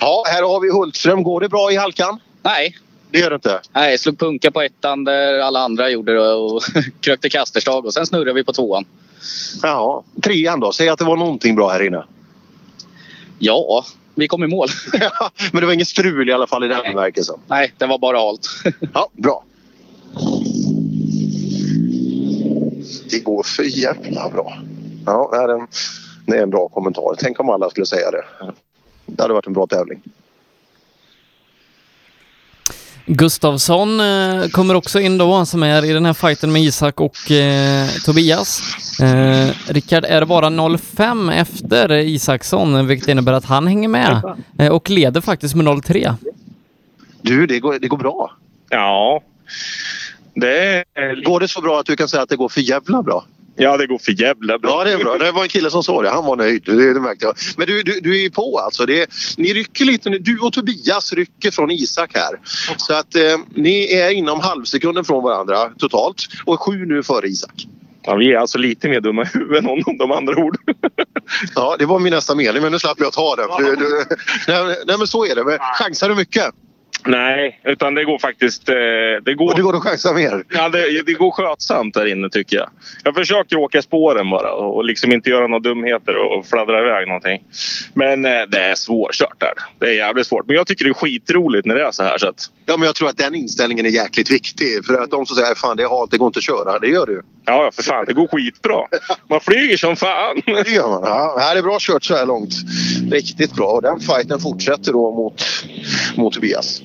Ja, 0.00 0.24
här 0.26 0.42
har 0.42 0.60
vi 0.60 0.70
Hultström. 0.70 1.22
Går 1.22 1.40
det 1.40 1.48
bra 1.48 1.72
i 1.72 1.76
halkan? 1.76 2.20
Nej. 2.42 2.76
Det 3.10 3.18
gör 3.18 3.30
det 3.30 3.34
inte? 3.34 3.60
Nej, 3.72 3.98
slog 3.98 4.18
punka 4.18 4.50
på 4.50 4.62
ettan 4.62 5.04
där 5.04 5.38
alla 5.38 5.60
andra 5.60 5.90
gjorde 5.90 6.14
det 6.14 6.32
och 6.32 6.62
krökte 7.00 7.28
kasterslag 7.30 7.86
och 7.86 7.94
sen 7.94 8.06
snurrade 8.06 8.32
vi 8.32 8.44
på 8.44 8.52
tvåan. 8.52 8.84
Ja, 9.62 10.04
trean 10.22 10.60
då? 10.60 10.72
Säg 10.72 10.88
att 10.88 10.98
det 10.98 11.04
var 11.04 11.16
någonting 11.16 11.56
bra 11.56 11.68
här 11.68 11.82
inne. 11.82 12.04
Ja, 13.38 13.84
vi 14.14 14.28
kom 14.28 14.44
i 14.44 14.46
mål. 14.46 14.68
Men 15.52 15.60
det 15.60 15.66
var 15.66 15.72
inget 15.72 15.88
strul 15.88 16.28
i 16.28 16.32
alla 16.32 16.46
fall 16.46 16.64
i 16.64 16.68
den 16.68 16.82
bemärkelsen? 16.82 17.38
Nej, 17.46 17.74
det 17.78 17.86
var 17.86 17.98
bara 17.98 18.18
halt. 18.18 18.48
Ja, 18.94 19.08
bra. 19.12 19.44
Det 23.10 23.20
går 23.20 23.42
för 23.42 23.62
jävla 23.62 24.28
bra. 24.28 24.58
Ja, 25.06 25.28
det 25.32 25.36
är 25.36 25.48
en, 25.48 25.66
det 26.26 26.36
är 26.36 26.42
en 26.42 26.50
bra 26.50 26.68
kommentar. 26.68 27.14
Tänk 27.18 27.40
om 27.40 27.50
alla 27.50 27.70
skulle 27.70 27.86
säga 27.86 28.10
det. 28.10 28.24
Det 29.06 29.22
hade 29.22 29.34
varit 29.34 29.46
en 29.46 29.52
bra 29.52 29.66
tävling. 29.66 30.02
Gustavsson 33.12 34.00
eh, 34.00 34.48
kommer 34.48 34.74
också 34.74 35.00
in 35.00 35.18
då, 35.18 35.46
som 35.46 35.62
är 35.62 35.84
i 35.84 35.92
den 35.92 36.06
här 36.06 36.12
fighten 36.12 36.52
med 36.52 36.62
Isak 36.62 37.00
och 37.00 37.30
eh, 37.30 37.88
Tobias. 38.04 38.62
Eh, 39.00 39.72
Rickard 39.72 40.04
är 40.04 40.24
bara 40.24 40.78
05 40.78 41.28
efter 41.28 41.92
Isaksson, 41.92 42.86
vilket 42.86 43.08
innebär 43.08 43.32
att 43.32 43.44
han 43.44 43.66
hänger 43.66 43.88
med 43.88 44.36
eh, 44.58 44.72
och 44.72 44.90
leder 44.90 45.20
faktiskt 45.20 45.54
med 45.54 45.84
03. 45.84 46.14
Du, 47.22 47.46
det 47.46 47.60
går, 47.60 47.78
det 47.78 47.88
går 47.88 47.98
bra. 47.98 48.32
Ja. 48.68 49.22
Det 50.34 50.84
Går 51.24 51.40
det 51.40 51.48
så 51.48 51.60
bra 51.60 51.80
att 51.80 51.86
du 51.86 51.96
kan 51.96 52.08
säga 52.08 52.22
att 52.22 52.28
det 52.28 52.36
går 52.36 52.48
för 52.48 52.60
jävla 52.60 53.02
bra? 53.02 53.24
Ja, 53.62 53.76
det 53.76 53.86
går 53.86 53.98
för 53.98 54.12
jävla 54.22 54.58
bra. 54.58 54.70
Ja, 54.70 54.84
det 54.84 54.92
är 54.92 54.98
bra. 54.98 55.18
Det 55.18 55.32
var 55.32 55.42
en 55.42 55.48
kille 55.48 55.70
som 55.70 55.82
sa 55.82 56.02
det. 56.02 56.10
Han 56.10 56.24
var 56.24 56.36
nöjd. 56.36 56.62
Det, 56.66 56.94
det 56.94 57.00
märkte 57.00 57.26
jag. 57.26 57.34
Men 57.56 57.66
du, 57.66 57.82
du, 57.82 58.00
du 58.00 58.16
är 58.18 58.22
ju 58.22 58.30
på 58.30 58.58
alltså. 58.58 58.86
Det, 58.86 59.10
ni 59.36 59.54
rycker 59.54 59.84
lite 59.84 60.10
nu. 60.10 60.18
Du 60.18 60.38
och 60.38 60.52
Tobias 60.52 61.12
rycker 61.12 61.50
från 61.50 61.70
Isak 61.70 62.10
här. 62.14 62.40
Så 62.76 62.94
att 62.94 63.14
eh, 63.14 63.38
ni 63.54 63.94
är 63.94 64.10
inom 64.10 64.40
halvsekunden 64.40 65.04
från 65.04 65.24
varandra 65.24 65.70
totalt. 65.78 66.26
Och 66.44 66.60
sju 66.60 66.86
nu 66.86 67.02
före 67.02 67.26
Isak. 67.26 67.66
Ja, 68.02 68.14
vi 68.14 68.32
är 68.32 68.38
alltså 68.38 68.58
lite 68.58 68.88
mer 68.88 69.00
dumma 69.00 69.22
i 69.22 69.26
huvudet 69.32 69.64
än 69.64 69.84
om 69.86 69.98
de 69.98 70.12
andra 70.12 70.36
ord. 70.36 70.56
Ja, 71.54 71.76
det 71.78 71.86
var 71.86 71.98
min 71.98 72.12
nästa 72.12 72.34
mening 72.34 72.62
men 72.62 72.72
nu 72.72 72.78
slapp 72.78 73.00
jag 73.00 73.12
ta 73.12 73.36
den. 73.36 73.46
Du, 73.58 73.76
du, 73.76 74.04
nej, 74.48 74.76
nej, 74.86 74.98
men 74.98 75.06
så 75.06 75.26
är 75.26 75.34
det. 75.34 75.44
Men 75.44 75.58
chansar 75.58 76.08
du 76.08 76.14
mycket? 76.14 76.54
Nej, 77.06 77.60
utan 77.64 77.94
det 77.94 78.04
går 78.04 78.18
faktiskt... 78.18 78.68
Eh, 78.68 78.74
det, 79.24 79.34
går, 79.34 79.54
det 79.54 79.62
går 79.62 79.76
att 79.76 79.82
chansa 79.82 80.12
mer? 80.12 80.44
Ja, 80.48 80.68
det, 80.68 81.02
det 81.06 81.12
går 81.12 81.30
skötsamt 81.30 81.94
där 81.94 82.06
inne 82.06 82.30
tycker 82.30 82.56
jag. 82.56 82.70
Jag 83.04 83.14
försöker 83.14 83.56
åka 83.56 83.82
spåren 83.82 84.30
bara 84.30 84.52
och 84.52 84.80
och 84.80 84.84
liksom 84.84 85.12
inte 85.12 85.30
göra 85.30 85.46
några 85.46 85.60
dumheter 85.60 86.16
och 86.16 86.46
fladdra 86.46 86.80
iväg 86.80 87.08
någonting. 87.08 87.42
Men 87.94 88.24
eh, 88.24 88.42
det 88.48 88.58
är 88.58 88.74
svårkört 88.74 89.40
där. 89.40 89.52
Det 89.78 89.86
är 89.86 89.94
jävligt 89.94 90.26
svårt. 90.26 90.46
Men 90.46 90.56
jag 90.56 90.66
tycker 90.66 90.84
det 90.84 90.90
är 90.90 90.94
skitroligt 90.94 91.66
när 91.66 91.74
det 91.74 91.86
är 91.86 91.90
så 91.90 92.02
här. 92.02 92.18
Så 92.18 92.28
att, 92.28 92.50
Ja, 92.66 92.76
men 92.76 92.86
jag 92.86 92.94
tror 92.94 93.08
att 93.08 93.16
den 93.16 93.34
inställningen 93.34 93.86
är 93.86 93.90
jäkligt 93.90 94.30
viktig. 94.30 94.84
För 94.86 94.94
att 94.94 95.10
de 95.10 95.26
som 95.26 95.36
säger 95.36 95.54
fan 95.54 95.76
det 95.76 95.82
är 95.82 95.88
halt, 95.88 96.10
det 96.10 96.18
går 96.18 96.26
inte 96.26 96.38
att 96.38 96.44
köra. 96.44 96.78
Det 96.78 96.88
gör 96.88 97.06
du. 97.06 97.22
ja, 97.46 97.64
ja, 97.64 97.70
för 97.74 97.82
fan. 97.82 98.04
Det 98.06 98.12
går 98.12 98.26
skitbra. 98.26 98.86
Man 99.30 99.40
flyger 99.40 99.76
som 99.76 99.96
fan. 99.96 100.42
Det 100.46 100.70
gör 100.70 100.88
man. 100.88 101.02
Ja, 101.04 101.36
här 101.40 101.56
är 101.56 101.62
bra 101.62 101.76
kört 101.80 102.04
så 102.04 102.16
här 102.16 102.26
långt. 102.26 102.52
Riktigt 103.10 103.54
bra. 103.54 103.66
Och 103.66 103.82
den 103.82 104.00
fighten 104.00 104.40
fortsätter 104.40 104.92
då 104.92 105.14
mot, 105.14 105.42
mot 106.16 106.34
Tobias. 106.34 106.82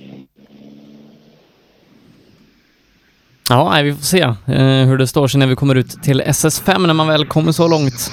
Ja, 3.49 3.69
nej, 3.69 3.83
vi 3.83 3.93
får 3.93 4.01
se 4.01 4.21
eh, 4.21 4.87
hur 4.87 4.97
det 4.97 5.07
står 5.07 5.27
sig 5.27 5.39
när 5.39 5.47
vi 5.47 5.55
kommer 5.55 5.75
ut 5.75 6.03
till 6.03 6.21
SS5 6.21 6.87
när 6.87 6.93
man 6.93 7.07
väl 7.07 7.25
kommer 7.25 7.51
så 7.51 7.67
långt. 7.67 8.11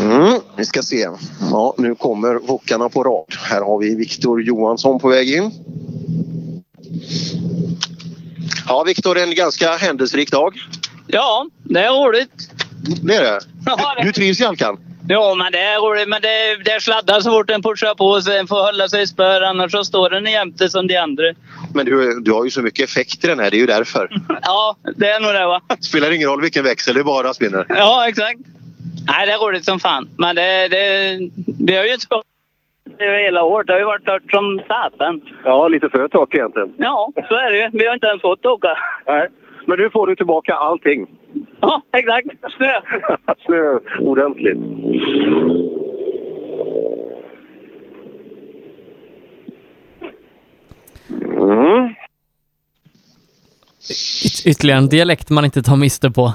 Mm, 0.00 0.40
vi 0.56 0.64
ska 0.64 0.82
se. 0.82 1.08
Ja, 1.50 1.74
nu 1.78 1.94
kommer 1.94 2.34
wokarna 2.34 2.88
på 2.88 3.04
rad. 3.04 3.24
Här 3.50 3.60
har 3.60 3.78
vi 3.78 3.94
Viktor 3.94 4.42
Johansson 4.42 5.00
på 5.00 5.08
väg 5.08 5.30
in. 5.30 5.50
Ja, 8.68 8.84
Viktor, 8.86 9.18
en 9.18 9.34
ganska 9.34 9.76
händelserik 9.76 10.30
dag. 10.30 10.54
Ja, 11.06 11.46
det 11.64 11.80
är 11.80 12.06
roligt. 12.06 12.50
Det 13.02 13.14
är 13.14 13.22
det. 13.22 13.40
Du 14.02 14.12
trivs 14.12 14.40
i 14.40 14.44
halkan? 14.44 14.76
Ja, 15.12 15.34
men 15.34 15.52
det 15.52 15.58
är 15.58 15.78
roligt. 15.78 16.08
Men 16.08 16.22
det, 16.22 16.56
det 16.64 16.80
sladdar 16.80 17.20
så 17.20 17.30
fort 17.30 17.48
den 17.48 17.62
pushar 17.62 17.94
på 17.94 18.20
så 18.20 18.30
den 18.30 18.46
får 18.46 18.62
hålla 18.62 18.88
sig 18.88 19.02
i 19.02 19.06
spör. 19.06 19.42
Annars 19.42 19.72
så 19.72 19.84
står 19.84 20.10
den 20.10 20.26
jämte 20.26 20.68
som 20.68 20.86
de 20.86 20.96
andra. 20.96 21.24
Men 21.74 21.86
du, 21.86 22.20
du 22.20 22.32
har 22.32 22.44
ju 22.44 22.50
så 22.50 22.62
mycket 22.62 22.84
effekt 22.84 23.24
i 23.24 23.26
den 23.26 23.38
här. 23.38 23.50
Det 23.50 23.56
är 23.56 23.58
ju 23.58 23.66
därför. 23.66 24.08
Ja, 24.42 24.76
det 24.96 25.08
är 25.10 25.20
nog 25.20 25.32
det 25.32 25.46
va. 25.46 25.60
Spelar 25.80 26.10
ingen 26.10 26.28
roll 26.28 26.40
vilken 26.40 26.64
växel, 26.64 26.94
det 26.94 27.00
är 27.00 27.04
bara 27.04 27.34
spinner. 27.34 27.66
Ja, 27.68 28.08
exakt. 28.08 28.40
Nej, 29.08 29.26
det 29.26 29.32
är 29.32 29.38
roligt 29.38 29.64
som 29.64 29.80
fan. 29.80 30.08
Men 30.18 30.36
det, 30.36 30.68
det, 30.68 31.18
vi 31.66 31.76
har 31.76 31.84
ju 31.84 31.94
inte 31.94 32.06
hela 32.98 33.42
året. 33.42 33.66
Det 33.66 33.72
har 33.72 33.80
ju 33.80 33.86
varit 33.86 34.04
tört 34.04 34.30
som 34.30 34.60
satan. 34.68 35.20
Ja, 35.44 35.68
lite 35.68 35.88
för 35.88 36.08
torrt 36.08 36.34
egentligen. 36.34 36.74
Ja, 36.76 37.12
så 37.28 37.34
är 37.34 37.50
det 37.50 37.58
ju. 37.58 37.70
Vi 37.72 37.86
har 37.86 37.94
inte 37.94 38.06
ens 38.06 38.22
fått 38.22 38.46
åka. 38.46 38.68
Nej. 39.06 39.28
Men 39.66 39.78
nu 39.78 39.90
får 39.90 40.06
du 40.06 40.16
tillbaka 40.16 40.54
allting. 40.54 41.06
Ja, 41.60 41.82
exakt. 41.92 42.26
Snö. 42.56 42.72
Snö 43.46 43.78
ordentligt. 44.00 44.58
Mm. 51.40 51.94
Yt 54.24 54.46
ytterligare 54.46 54.78
en 54.78 54.88
dialekt 54.88 55.30
man 55.30 55.44
inte 55.44 55.62
tar 55.62 55.76
miste 55.76 56.10
på. 56.10 56.32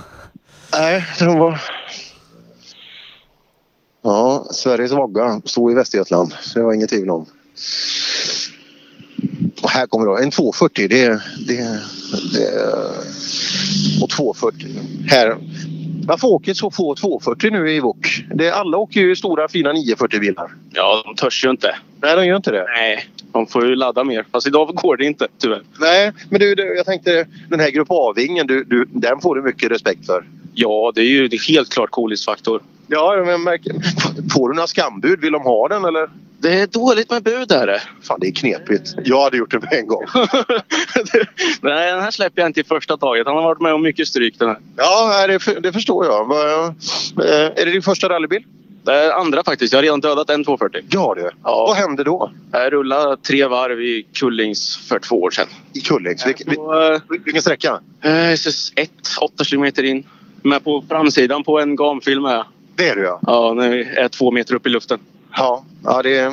Nej, 0.71 1.05
de 1.19 1.39
var... 1.39 1.61
Ja, 4.01 4.45
Sveriges 4.51 4.91
vagga 4.91 5.41
stod 5.45 5.71
i 5.71 5.75
Västergötland. 5.75 6.33
Så 6.33 6.59
det 6.59 6.65
var 6.65 6.73
inget 6.73 6.89
tvivel 6.89 7.09
om. 7.09 7.25
Och 9.61 9.69
här 9.69 9.87
kommer 9.87 10.05
då 10.05 10.17
en 10.17 10.31
240. 10.31 10.87
Det, 10.87 11.07
det, 11.47 11.79
det, 12.33 12.49
och 14.01 14.09
240. 14.09 14.67
Här. 15.07 15.37
Varför 16.07 16.27
åker 16.27 16.53
så 16.53 16.71
få 16.71 16.95
240 16.95 17.51
nu 17.51 17.71
i 17.71 17.79
VOK? 17.79 18.25
Det, 18.33 18.51
alla 18.51 18.77
åker 18.77 19.01
ju 19.01 19.15
stora 19.15 19.47
fina 19.47 19.71
940 19.71 20.19
bilar. 20.19 20.51
Ja, 20.73 21.03
de 21.05 21.15
törs 21.15 21.45
ju 21.45 21.49
inte. 21.49 21.75
Nej, 22.01 22.15
de 22.15 22.25
gör 22.25 22.35
inte 22.35 22.51
det. 22.51 22.63
Nej, 22.63 23.09
de 23.31 23.47
får 23.47 23.65
ju 23.65 23.75
ladda 23.75 24.03
mer. 24.03 24.25
Fast 24.31 24.47
idag 24.47 24.75
går 24.75 24.97
det 24.97 25.05
inte, 25.05 25.27
tyvärr. 25.37 25.61
Nej, 25.79 26.11
men 26.29 26.39
du, 26.39 26.55
du 26.55 26.75
jag 26.75 26.85
tänkte 26.85 27.27
den 27.49 27.59
här 27.59 27.69
Grupp 27.69 27.87
A-vingen, 27.89 28.47
du, 28.47 28.63
du, 28.63 28.85
den 28.91 29.21
får 29.21 29.35
du 29.35 29.41
mycket 29.41 29.71
respekt 29.71 30.05
för. 30.05 30.25
Ja, 30.53 30.91
det 30.95 31.01
är 31.01 31.09
ju 31.09 31.27
det 31.27 31.35
är 31.35 31.47
helt 31.47 31.69
klart 31.69 31.91
coolhetsfaktor. 31.91 32.61
Ja, 32.87 33.15
men 33.17 33.27
jag 33.27 33.39
märker. 33.39 33.73
Får 34.33 34.49
du 34.49 34.55
några 34.55 34.67
skambud? 34.67 35.21
Vill 35.21 35.33
de 35.33 35.41
ha 35.41 35.67
den 35.67 35.85
eller? 35.85 36.09
Det 36.45 36.59
är 36.61 36.67
dåligt 36.67 37.09
med 37.11 37.23
bud 37.23 37.51
är 37.51 37.67
det. 37.67 37.81
Fan, 38.03 38.19
det 38.21 38.27
är 38.27 38.31
knepigt. 38.31 38.93
Jag 39.03 39.23
hade 39.23 39.37
gjort 39.37 39.51
det 39.51 39.59
med 39.59 39.73
en 39.73 39.87
gång. 39.87 40.03
Nej, 41.61 41.91
den 41.91 42.01
här 42.01 42.11
släpper 42.11 42.41
jag 42.41 42.49
inte 42.49 42.59
i 42.59 42.63
första 42.63 42.97
taget. 42.97 43.27
Han 43.27 43.35
har 43.35 43.43
varit 43.43 43.61
med 43.61 43.73
om 43.73 43.81
mycket 43.83 44.07
stryk 44.07 44.39
den 44.39 44.47
här. 44.47 44.57
Ja, 44.75 45.27
det, 45.27 45.59
det 45.59 45.73
förstår 45.73 46.05
jag. 46.05 46.31
Eh, 46.31 47.45
Är 47.55 47.65
det 47.65 47.71
din 47.71 47.81
första 47.81 48.09
rallybil? 48.09 48.43
Det 48.83 48.93
är 48.93 49.11
andra 49.11 49.43
faktiskt. 49.43 49.73
Jag 49.73 49.77
har 49.77 49.83
redan 49.83 49.99
dödat 49.99 50.29
en 50.29 50.43
240. 50.43 50.81
Ja 50.89 51.13
du. 51.17 51.21
Ja. 51.43 51.65
Vad 51.67 51.75
hände 51.77 52.03
då? 52.03 52.31
Jag 52.51 52.73
rullade 52.73 53.17
tre 53.17 53.45
varv 53.45 53.81
i 53.81 54.05
Kullings 54.13 54.77
för 54.89 54.99
två 54.99 55.21
år 55.21 55.31
sedan. 55.31 55.47
I 55.73 55.79
Kullings? 55.81 56.27
Vilken, 56.27 56.55
På, 56.55 56.99
vilken 57.09 57.41
sträcka? 57.41 57.79
eh, 58.01 58.09
SS1, 58.09 58.87
8 59.21 59.43
kilometer 59.43 59.83
in. 59.83 60.03
Med 60.41 60.63
på 60.63 60.83
framsidan 60.89 61.43
på 61.43 61.59
en 61.59 61.75
gamfilm 61.75 62.23
med. 62.23 62.43
Det 62.75 62.89
är 62.89 62.95
du 62.95 63.01
ja. 63.03 63.19
Ja, 63.27 63.53
när 63.53 63.69
vi 63.69 63.83
är 63.83 64.07
två 64.07 64.31
meter 64.31 64.55
upp 64.55 64.65
i 64.67 64.69
luften. 64.69 64.99
Ja, 65.37 65.63
ja 65.83 66.01
det... 66.01 66.25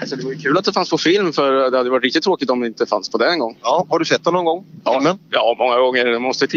Alltså, 0.00 0.16
det 0.16 0.24
var 0.24 0.32
ju 0.32 0.38
kul 0.38 0.58
att 0.58 0.64
det 0.64 0.72
fanns 0.72 0.90
på 0.90 0.98
film 0.98 1.32
för 1.32 1.70
det 1.70 1.76
hade 1.76 1.90
varit 1.90 2.04
riktigt 2.04 2.24
tråkigt 2.24 2.50
om 2.50 2.60
det 2.60 2.66
inte 2.66 2.86
fanns 2.86 3.08
på 3.08 3.18
det 3.18 3.30
en 3.30 3.38
gång. 3.38 3.56
Ja, 3.62 3.86
har 3.88 3.98
du 3.98 4.04
sett 4.04 4.24
den 4.24 4.34
någon 4.34 4.44
gång? 4.44 4.66
Ja, 4.84 5.16
ja 5.30 5.56
många 5.58 5.78
gånger. 5.78 6.06
Jag 6.06 6.22
måste 6.22 6.46
titta 6.46 6.56